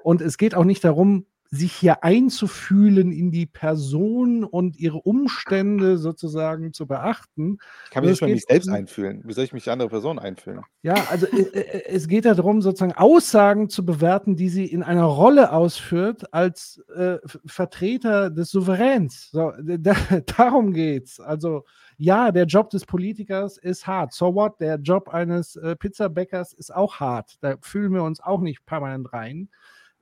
Und 0.04 0.20
es 0.20 0.38
geht 0.38 0.54
auch 0.54 0.66
nicht 0.66 0.84
darum, 0.84 1.28
sich 1.56 1.74
hier 1.74 2.04
einzufühlen 2.04 3.12
in 3.12 3.32
die 3.32 3.46
Person 3.46 4.44
und 4.44 4.78
ihre 4.78 4.98
Umstände 4.98 5.98
sozusagen 5.98 6.74
zu 6.74 6.86
beachten. 6.88 7.58
Ich 7.86 7.92
kann 7.92 8.04
mich 8.04 8.12
nicht 8.12 8.20
sondern 8.20 8.32
mal 8.32 8.36
mich 8.36 8.46
selbst 8.48 8.68
um- 8.68 8.74
einfühlen. 8.76 9.22
Wie 9.26 9.34
soll 9.34 9.44
ich 9.44 9.54
mich 9.54 9.64
die 9.64 9.70
andere 9.72 9.90
Person 9.90 10.20
einfühlen? 10.20 10.62
ja, 10.82 10.94
also 11.10 11.26
äh, 11.28 11.42
äh, 11.42 11.84
es 11.88 12.08
geht 12.08 12.26
darum, 12.26 12.62
sozusagen 12.62 12.94
Aussagen 12.94 13.70
zu 13.70 13.86
bewerten, 13.86 14.36
die 14.36 14.50
sie 14.50 14.66
in 14.66 14.84
einer 14.84 15.06
Rolle 15.06 15.52
ausführt 15.52 16.34
als 16.34 16.84
äh, 16.96 17.18
Vertreter 17.46 18.30
des 18.30 18.52
Souveräns. 18.52 19.32
So, 19.32 19.54
da, 19.62 19.96
darum 20.38 20.74
geht's. 20.74 21.20
Also 21.20 21.64
ja, 21.98 22.32
der 22.32 22.46
Job 22.46 22.70
des 22.70 22.86
Politikers 22.86 23.58
ist 23.58 23.88
hart. 23.88 24.14
So 24.14 24.36
what? 24.36 24.60
Der 24.60 24.76
Job 24.78 25.10
eines 25.10 25.56
äh, 25.56 25.76
Pizzabäckers 25.76 26.54
ist 26.54 26.74
auch 26.76 27.00
hart. 27.00 27.38
Da 27.42 27.56
fühlen 27.62 27.94
wir 27.94 28.04
uns 28.04 28.20
auch 28.20 28.42
nicht 28.42 28.66
permanent 28.66 29.14
rein. 29.14 29.50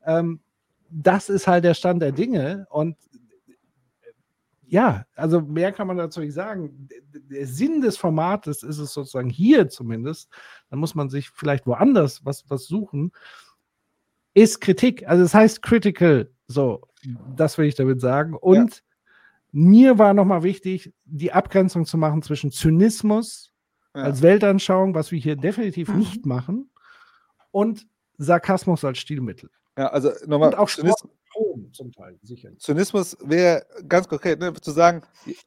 Ähm, 0.06 0.42
das 0.96 1.30
ist 1.30 1.48
halt 1.48 1.64
der 1.64 1.74
Stand 1.74 2.02
der 2.02 2.12
Dinge 2.12 2.68
und 2.70 2.98
ja, 4.66 5.06
also 5.16 5.40
mehr 5.42 5.72
kann 5.72 5.88
man 5.88 5.98
dazu 5.98 6.20
nicht 6.20 6.34
sagen. 6.34 6.88
Der 7.30 7.46
Sinn 7.46 7.82
des 7.82 7.96
Formates 7.98 8.64
ist 8.64 8.80
es 8.80 8.94
sozusagen 8.94 9.30
hier 9.30 9.70
zumindest, 9.70 10.32
dann 10.70 10.80
muss 10.80 10.96
man 10.96 11.10
sich 11.10 11.30
vielleicht 11.30 11.68
woanders 11.68 12.26
was, 12.26 12.50
was 12.50 12.66
suchen, 12.66 13.12
ist 14.34 14.62
Kritik. 14.62 15.08
Also 15.08 15.24
es 15.24 15.34
heißt 15.34 15.62
critical, 15.62 16.32
so, 16.48 16.82
das 17.36 17.58
will 17.58 17.68
ich 17.68 17.76
damit 17.76 18.02
sagen. 18.02 18.36
Und 18.36 18.84
mir 19.52 20.00
war 20.00 20.16
nochmal 20.16 20.42
wichtig, 20.42 20.92
die 21.06 21.32
Abgrenzung 21.32 21.86
zu 21.86 21.98
machen 21.98 22.24
zwischen 22.24 22.52
Zynismus 22.52 23.54
Ja. 23.96 24.04
als 24.04 24.24
Weltanschauung, 24.24 24.96
was 24.96 25.12
wir 25.12 25.20
hier 25.20 25.36
definitiv 25.36 25.90
nicht 25.94 26.26
machen, 26.26 26.72
und 27.52 27.86
Sarkasmus 28.18 28.84
als 28.84 28.98
Stilmittel. 28.98 29.52
Ja, 29.78 29.88
also 29.88 30.12
nochmal. 30.28 30.50
Und 30.50 30.56
auch 30.60 30.70
Zynis- 30.70 30.94
Sport. 31.00 31.76
zum 31.76 31.92
Teil, 31.92 32.20
sicher. 32.22 32.50
Zynismus 32.60 33.18
wäre 33.22 33.66
ganz 33.88 34.08
konkret, 34.08 34.40
ne, 34.40 34.54
zu 34.54 34.70
sagen, 34.72 35.02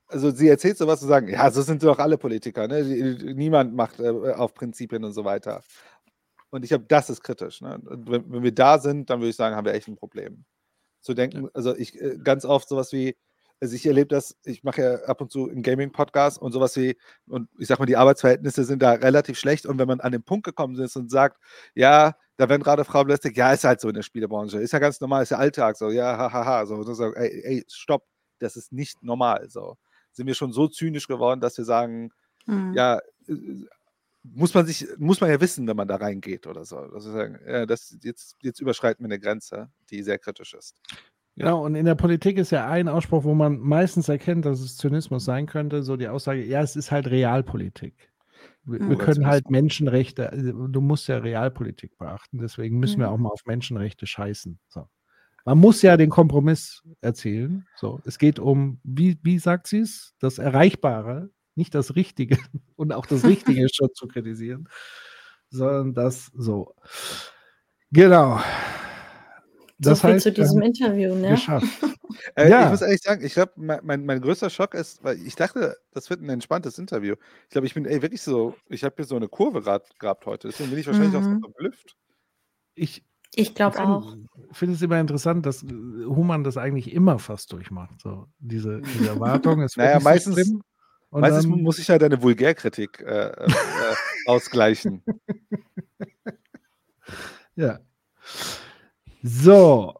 also 0.08 0.30
sie 0.32 0.48
erzählt 0.48 0.76
sowas 0.78 0.98
zu 1.00 1.06
sagen, 1.06 1.28
ja, 1.28 1.48
so 1.50 1.62
sind 1.62 1.82
doch 1.84 1.98
alle 2.00 2.18
Politiker, 2.18 2.66
ne? 2.66 2.82
die- 2.84 3.34
niemand 3.34 3.74
macht 3.74 4.00
äh, 4.00 4.08
auf 4.32 4.52
Prinzipien 4.54 5.04
und 5.04 5.12
so 5.12 5.24
weiter. 5.24 5.62
Und 6.50 6.64
ich 6.64 6.70
glaube, 6.70 6.86
das 6.88 7.08
ist 7.10 7.22
kritisch. 7.22 7.60
Ne? 7.60 7.80
Und 7.86 8.10
wenn, 8.10 8.32
wenn 8.32 8.42
wir 8.42 8.54
da 8.54 8.78
sind, 8.78 9.10
dann 9.10 9.20
würde 9.20 9.30
ich 9.30 9.36
sagen, 9.36 9.54
haben 9.54 9.64
wir 9.64 9.74
echt 9.74 9.88
ein 9.88 9.96
Problem. 9.96 10.44
Zu 11.02 11.14
denken, 11.14 11.48
also 11.54 11.76
ich 11.76 12.00
äh, 12.00 12.18
ganz 12.18 12.44
oft 12.44 12.68
sowas 12.68 12.92
wie, 12.92 13.16
also 13.60 13.74
ich 13.74 13.86
erlebe 13.86 14.08
das, 14.08 14.36
ich 14.44 14.64
mache 14.64 14.82
ja 14.82 14.94
ab 15.04 15.20
und 15.20 15.30
zu 15.30 15.48
einen 15.48 15.62
Gaming-Podcast 15.62 16.40
und 16.40 16.52
sowas 16.52 16.76
wie, 16.76 16.96
und 17.28 17.48
ich 17.58 17.68
sag 17.68 17.78
mal, 17.78 17.86
die 17.86 17.96
Arbeitsverhältnisse 17.96 18.64
sind 18.64 18.82
da 18.82 18.92
relativ 18.92 19.38
schlecht. 19.38 19.66
Und 19.66 19.78
wenn 19.78 19.88
man 19.88 20.00
an 20.00 20.12
den 20.12 20.22
Punkt 20.22 20.44
gekommen 20.44 20.78
ist 20.78 20.96
und 20.96 21.10
sagt, 21.10 21.38
ja, 21.74 22.14
da 22.36 22.48
werden 22.48 22.62
gerade 22.62 22.84
Frauen 22.84 23.06
belästigt, 23.06 23.36
ja, 23.36 23.52
ist 23.52 23.64
halt 23.64 23.80
so 23.80 23.88
in 23.88 23.94
der 23.94 24.02
Spielebranche, 24.02 24.58
ist 24.58 24.72
ja 24.72 24.78
ganz 24.78 25.00
normal, 25.00 25.22
ist 25.22 25.30
ja 25.30 25.38
Alltag, 25.38 25.76
so, 25.76 25.90
ja, 25.90 26.18
hahaha, 26.18 26.66
so, 26.66 26.74
und 26.74 26.86
dann 26.86 26.94
sagen, 26.94 27.14
ey, 27.16 27.42
ey, 27.44 27.64
stopp, 27.68 28.04
das 28.38 28.56
ist 28.56 28.72
nicht 28.72 29.02
normal, 29.02 29.48
so. 29.48 29.76
Sind 30.12 30.26
wir 30.26 30.34
schon 30.34 30.52
so 30.52 30.68
zynisch 30.68 31.08
geworden, 31.08 31.40
dass 31.40 31.56
wir 31.56 31.64
sagen, 31.64 32.10
Mhm. 32.46 32.74
ja, 32.74 32.98
äh, 33.28 33.66
muss 34.22 34.54
man 34.54 34.66
sich, 34.66 34.86
muss 34.98 35.20
man 35.20 35.30
ja 35.30 35.40
wissen, 35.40 35.66
wenn 35.68 35.76
man 35.76 35.86
da 35.86 35.96
reingeht 35.96 36.46
oder 36.46 36.64
so. 36.64 36.80
Dass 36.88 37.04
wir 37.04 37.12
sagen, 37.12 37.38
ja, 37.46 37.66
das, 37.66 37.96
jetzt, 38.02 38.36
jetzt 38.42 38.60
überschreiten 38.60 39.04
wir 39.04 39.06
eine 39.08 39.20
Grenze, 39.20 39.70
die 39.90 40.02
sehr 40.02 40.18
kritisch 40.18 40.54
ist. 40.54 40.74
Genau, 41.36 41.64
und 41.64 41.74
in 41.74 41.84
der 41.84 41.94
Politik 41.94 42.38
ist 42.38 42.50
ja 42.50 42.66
ein 42.68 42.88
Ausspruch, 42.88 43.24
wo 43.24 43.34
man 43.34 43.58
meistens 43.58 44.08
erkennt, 44.08 44.46
dass 44.46 44.60
es 44.60 44.76
Zynismus 44.78 45.24
sein 45.26 45.46
könnte, 45.46 45.82
so 45.82 45.96
die 45.96 46.08
Aussage, 46.08 46.42
ja, 46.44 46.62
es 46.62 46.76
ist 46.76 46.90
halt 46.90 47.08
Realpolitik. 47.08 48.10
Wir, 48.64 48.80
Hm. 48.80 48.88
wir 48.90 48.96
können 48.96 49.26
halt. 49.26 49.50
Menschenrechte, 49.50 50.30
also 50.30 50.66
du 50.66 50.80
musst 50.80 51.08
ja 51.08 51.18
Realpolitik 51.18 51.98
beachten, 51.98 52.38
deswegen 52.38 52.78
müssen 52.78 53.00
wir 53.00 53.08
Mhm. 53.08 53.12
auch 53.12 53.18
mal 53.18 53.28
auf 53.30 53.44
Menschenrechte 53.46 54.06
scheißen. 54.06 54.58
So. 54.68 54.88
Man 55.44 55.58
muss 55.58 55.82
ja 55.82 55.96
den 55.96 56.10
Kompromiss 56.10 56.82
erzielen. 57.02 57.66
So, 57.76 58.00
es 58.04 58.18
geht 58.18 58.38
um, 58.38 58.80
wie, 58.82 59.18
wie 59.22 59.38
sagt 59.38 59.66
sie 59.68 59.80
es, 59.80 60.14
das 60.18 60.38
Erreichbare, 60.38 61.30
nicht 61.54 61.74
das 61.74 61.94
Richtige 61.96 62.38
und 62.76 62.92
auch 62.92 63.06
das 63.06 63.24
Richtige 63.24 63.68
schon 63.72 63.90
zu 63.94 64.08
kritisieren, 64.08 64.68
sondern 65.50 65.94
das 65.94 66.32
so. 66.34 66.74
Genau. 67.92 68.40
Das 69.78 69.98
so 70.00 70.06
viel 70.06 70.14
heißt, 70.14 70.22
zu 70.24 70.32
diesem 70.32 70.56
haben 70.60 70.62
Interview, 70.66 71.14
ne? 71.14 71.30
geschafft. 71.30 71.66
Äh, 72.34 72.48
Ja. 72.48 72.64
Ich 72.64 72.70
muss 72.70 72.80
ehrlich 72.82 73.02
sagen, 73.02 73.22
ich 73.24 73.34
glaube, 73.34 73.52
mein, 73.56 73.80
mein, 73.82 74.06
mein 74.06 74.20
größter 74.22 74.48
Schock 74.48 74.72
ist, 74.74 75.04
weil 75.04 75.18
ich 75.26 75.34
dachte, 75.36 75.76
das 75.92 76.08
wird 76.08 76.22
ein 76.22 76.28
entspanntes 76.30 76.78
Interview. 76.78 77.14
Ich 77.44 77.50
glaube, 77.50 77.66
ich 77.66 77.74
bin 77.74 77.84
ey, 77.84 78.00
wirklich 78.00 78.22
so, 78.22 78.54
ich 78.68 78.84
habe 78.84 78.94
hier 78.96 79.04
so 79.04 79.16
eine 79.16 79.28
Kurve 79.28 79.60
gehabt 79.98 80.24
heute, 80.24 80.48
deswegen 80.48 80.70
bin 80.70 80.78
ich 80.78 80.86
wahrscheinlich 80.86 81.14
auch 81.14 81.20
Mhm. 81.20 81.34
so 81.34 81.40
verblüfft. 81.40 81.94
Ich 82.74 83.04
Ich 83.34 83.54
glaube 83.54 83.78
auch. 83.80 84.14
finde 84.52 84.76
es 84.76 84.82
immer 84.82 84.98
interessant, 84.98 85.44
dass 85.44 85.62
Human 85.62 86.42
das 86.42 86.56
eigentlich 86.56 86.92
immer 86.94 87.18
fast 87.18 87.52
durchmacht. 87.52 88.00
So, 88.00 88.28
diese, 88.38 88.80
diese 88.80 89.08
Erwartung. 89.10 89.60
Es 89.60 89.76
wird 89.76 89.86
Naja, 89.86 90.00
meistens, 90.00 90.34
schlimm. 90.36 90.62
Und 91.10 91.20
meistens 91.20 91.42
dann- 91.50 91.60
muss 91.62 91.78
ich 91.78 91.88
ja 91.88 91.98
deine 91.98 92.22
Vulgärkritik 92.22 93.00
äh, 93.02 93.26
äh, 93.28 93.44
äh, 93.44 93.46
ausgleichen. 94.26 95.02
Ja. 97.56 97.80
So. 99.26 99.94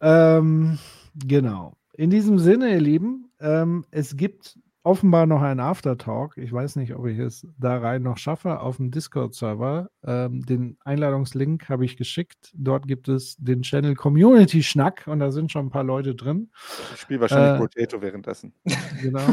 Ähm, 0.00 0.78
genau. 1.14 1.76
In 1.94 2.10
diesem 2.10 2.38
Sinne, 2.38 2.72
ihr 2.72 2.80
Lieben, 2.80 3.30
ähm, 3.40 3.84
es 3.92 4.16
gibt 4.16 4.58
offenbar 4.82 5.26
noch 5.26 5.40
einen 5.40 5.60
Aftertalk. 5.60 6.36
Ich 6.36 6.52
weiß 6.52 6.74
nicht, 6.76 6.94
ob 6.94 7.06
ich 7.06 7.18
es 7.18 7.46
da 7.58 7.78
rein 7.78 8.02
noch 8.02 8.18
schaffe 8.18 8.60
auf 8.60 8.76
dem 8.78 8.90
Discord-Server. 8.90 9.88
Ähm, 10.04 10.44
den 10.46 10.78
Einladungslink 10.84 11.68
habe 11.68 11.84
ich 11.84 11.96
geschickt. 11.96 12.52
Dort 12.54 12.88
gibt 12.88 13.08
es 13.08 13.36
den 13.36 13.62
Channel 13.62 13.94
Community 13.94 14.62
Schnack 14.64 15.06
und 15.06 15.20
da 15.20 15.30
sind 15.30 15.52
schon 15.52 15.66
ein 15.66 15.70
paar 15.70 15.84
Leute 15.84 16.16
drin. 16.16 16.50
Ich 16.94 17.00
spiele 17.02 17.20
wahrscheinlich 17.20 17.54
Äh, 17.54 17.58
Potato 17.58 18.02
währenddessen. 18.02 18.52
Genau. 19.00 19.26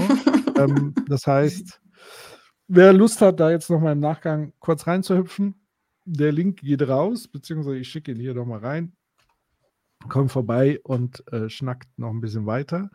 ähm, 0.60 0.94
das 1.08 1.26
heißt, 1.26 1.82
wer 2.68 2.94
Lust 2.94 3.20
hat, 3.22 3.40
da 3.40 3.50
jetzt 3.50 3.70
nochmal 3.70 3.94
im 3.94 4.00
Nachgang 4.00 4.54
kurz 4.60 4.86
reinzuhüpfen, 4.86 5.56
der 6.06 6.32
Link 6.32 6.62
geht 6.62 6.88
raus, 6.88 7.28
beziehungsweise 7.28 7.78
ich 7.78 7.90
schicke 7.90 8.12
ihn 8.12 8.20
hier 8.20 8.36
nochmal 8.36 8.60
rein. 8.60 8.94
Kommt 10.10 10.32
vorbei 10.32 10.80
und 10.84 11.24
äh, 11.32 11.50
schnackt 11.50 11.88
noch 11.98 12.10
ein 12.10 12.22
bisschen 12.22 12.46
weiter. 12.46 12.90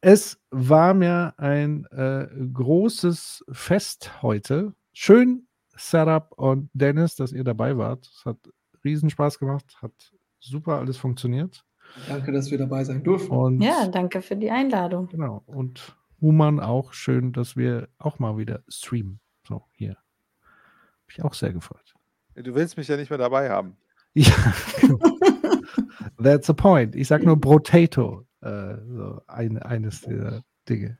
Es 0.00 0.38
war 0.50 0.94
mir 0.94 1.34
ein 1.36 1.86
äh, 1.86 2.28
großes 2.52 3.44
Fest 3.50 4.22
heute. 4.22 4.74
Schön, 4.92 5.46
Setup 5.76 6.32
und 6.36 6.70
Dennis, 6.74 7.16
dass 7.16 7.32
ihr 7.32 7.44
dabei 7.44 7.76
wart. 7.76 8.06
Es 8.06 8.24
hat 8.24 8.38
riesen 8.84 9.10
Spaß 9.10 9.38
gemacht, 9.38 9.78
hat 9.82 9.92
super 10.40 10.78
alles 10.78 10.96
funktioniert. 10.96 11.64
Danke, 12.08 12.32
dass 12.32 12.50
wir 12.50 12.58
dabei 12.58 12.84
sein 12.84 13.02
durften. 13.02 13.32
Und 13.32 13.60
Ja, 13.60 13.86
danke 13.88 14.22
für 14.22 14.36
die 14.36 14.50
Einladung. 14.50 15.08
Genau. 15.08 15.42
Und 15.46 15.96
Human 16.20 16.60
auch 16.60 16.92
schön, 16.92 17.32
dass 17.32 17.56
wir 17.56 17.88
auch 17.98 18.18
mal 18.18 18.38
wieder 18.38 18.62
streamen. 18.68 19.20
So, 19.46 19.64
hier. 19.72 19.96
Hab 20.42 21.10
ich 21.10 21.22
auch 21.22 21.34
sehr 21.34 21.52
gefreut. 21.52 21.94
Du 22.34 22.54
willst 22.54 22.76
mich 22.76 22.88
ja 22.88 22.96
nicht 22.96 23.10
mehr 23.10 23.18
dabei 23.18 23.50
haben. 23.50 23.76
Ja, 24.18 24.32
genau. 24.80 24.98
That's 26.22 26.46
the 26.46 26.54
point. 26.54 26.94
Ich 26.96 27.08
sag 27.08 27.22
nur 27.22 27.40
Potato. 27.40 28.26
Äh, 28.42 28.76
so 28.88 29.20
ein, 29.26 29.58
eines 29.58 30.02
dieser 30.02 30.42
Dinge. 30.68 30.98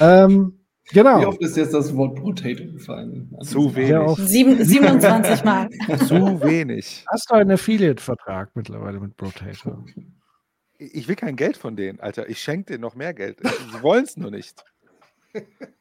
Ähm, 0.00 0.60
genau. 0.90 1.20
Wie 1.20 1.26
oft 1.26 1.40
ist 1.40 1.56
jetzt 1.56 1.72
das 1.74 1.94
Wort 1.96 2.16
Potato 2.16 2.64
gefallen? 2.72 3.34
Zu 3.42 3.74
wenig. 3.74 3.88
Sehr 3.88 4.04
oft. 4.04 4.26
Sieben, 4.26 4.64
27 4.64 5.44
Mal. 5.44 5.68
Zu 6.06 6.42
wenig. 6.42 7.04
Hast 7.10 7.30
du 7.30 7.34
einen 7.34 7.52
Affiliate-Vertrag 7.52 8.50
mittlerweile 8.54 9.00
mit 9.00 9.16
Potato? 9.16 9.84
Ich 10.78 11.08
will 11.08 11.16
kein 11.16 11.36
Geld 11.36 11.56
von 11.56 11.74
denen, 11.74 12.00
Alter. 12.00 12.28
Ich 12.28 12.40
schenke 12.40 12.72
denen 12.72 12.82
noch 12.82 12.94
mehr 12.94 13.14
Geld. 13.14 13.38
Sie 13.40 13.82
wollen 13.82 14.04
es 14.04 14.16
nur 14.16 14.30
nicht. 14.30 14.62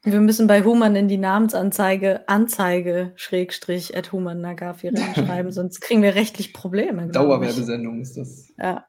Wir 0.03 0.19
müssen 0.22 0.48
bei 0.48 0.64
Human 0.64 0.95
in 0.95 1.08
die 1.08 1.17
Namensanzeige 1.17 2.27
Anzeige 2.27 3.14
Schrägstrich 3.16 3.98
at 3.98 4.11
Human 4.11 4.42
Nagafi 4.42 4.90
reinschreiben, 4.90 5.51
sonst 5.51 5.82
kriegen 5.82 6.01
wir 6.01 6.16
rechtlich 6.16 6.53
Probleme. 6.53 7.08
Dauerwerbesendung 7.08 8.01
ist 8.01 8.17
das. 8.17 8.53
Ja. 8.58 8.85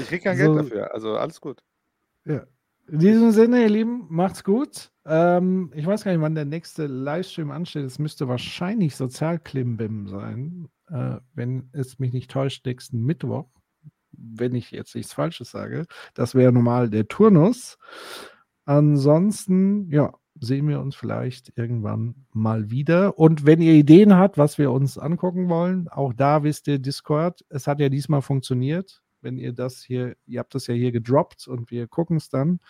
Ich 0.00 0.06
kriege 0.06 0.24
kein 0.24 0.36
So. 0.36 0.54
Geld 0.54 0.66
dafür. 0.66 0.94
Also 0.94 1.16
alles 1.16 1.40
gut. 1.40 1.62
Ja. 2.24 2.44
In 2.90 3.00
diesem 3.00 3.32
Sinne, 3.32 3.62
ihr 3.62 3.68
Lieben, 3.68 4.06
macht's 4.08 4.44
gut. 4.44 4.90
Ähm, 5.04 5.70
ich 5.74 5.86
weiß 5.86 6.04
gar 6.04 6.12
nicht, 6.12 6.20
wann 6.22 6.34
der 6.34 6.46
nächste 6.46 6.86
Livestream 6.86 7.50
ansteht. 7.50 7.84
Es 7.84 7.98
müsste 7.98 8.28
wahrscheinlich 8.28 8.96
Sozialklimbim 8.96 10.08
sein, 10.08 10.68
äh, 10.90 11.16
wenn 11.34 11.68
es 11.72 11.98
mich 11.98 12.12
nicht 12.12 12.30
täuscht, 12.30 12.64
nächsten 12.64 13.02
Mittwoch. 13.04 13.46
Wenn 14.12 14.54
ich 14.54 14.70
jetzt 14.70 14.94
nichts 14.94 15.12
Falsches 15.12 15.50
sage. 15.50 15.86
Das 16.14 16.34
wäre 16.34 16.50
normal 16.50 16.88
der 16.88 17.08
Turnus. 17.08 17.78
Ansonsten, 18.68 19.90
ja, 19.90 20.12
sehen 20.38 20.68
wir 20.68 20.80
uns 20.80 20.94
vielleicht 20.94 21.56
irgendwann 21.56 22.26
mal 22.34 22.70
wieder. 22.70 23.18
Und 23.18 23.46
wenn 23.46 23.62
ihr 23.62 23.72
Ideen 23.72 24.14
habt, 24.14 24.36
was 24.36 24.58
wir 24.58 24.72
uns 24.72 24.98
angucken 24.98 25.48
wollen, 25.48 25.88
auch 25.88 26.12
da 26.12 26.42
wisst 26.42 26.68
ihr 26.68 26.78
Discord. 26.78 27.46
Es 27.48 27.66
hat 27.66 27.80
ja 27.80 27.88
diesmal 27.88 28.20
funktioniert. 28.20 29.02
Wenn 29.22 29.38
ihr 29.38 29.54
das 29.54 29.82
hier, 29.82 30.16
ihr 30.26 30.40
habt 30.40 30.54
das 30.54 30.66
ja 30.66 30.74
hier 30.74 30.92
gedroppt 30.92 31.48
und 31.48 31.70
wir 31.70 31.88
gucken 31.88 32.18
es 32.18 32.28
dann. 32.28 32.60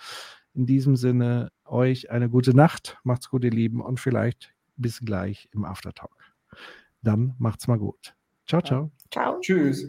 In 0.55 0.67
diesem 0.67 0.95
Sinne, 0.95 1.51
euch 1.65 2.13
eine 2.13 2.31
gute 2.31 2.55
Nacht. 2.55 2.97
Macht's 3.03 3.29
gut, 3.29 3.43
ihr 3.43 3.51
Lieben, 3.51 3.81
und 3.81 3.99
vielleicht 3.99 4.55
bis 4.77 5.01
gleich 5.01 5.49
im 5.53 5.65
Aftertalk. 5.65 6.33
Dann 7.03 7.35
macht's 7.41 7.67
mal 7.67 7.79
gut. 7.79 8.15
Ciao, 8.47 8.63
ciao. 8.63 8.93
Ciao. 9.11 9.41
Tschüss. 9.41 9.85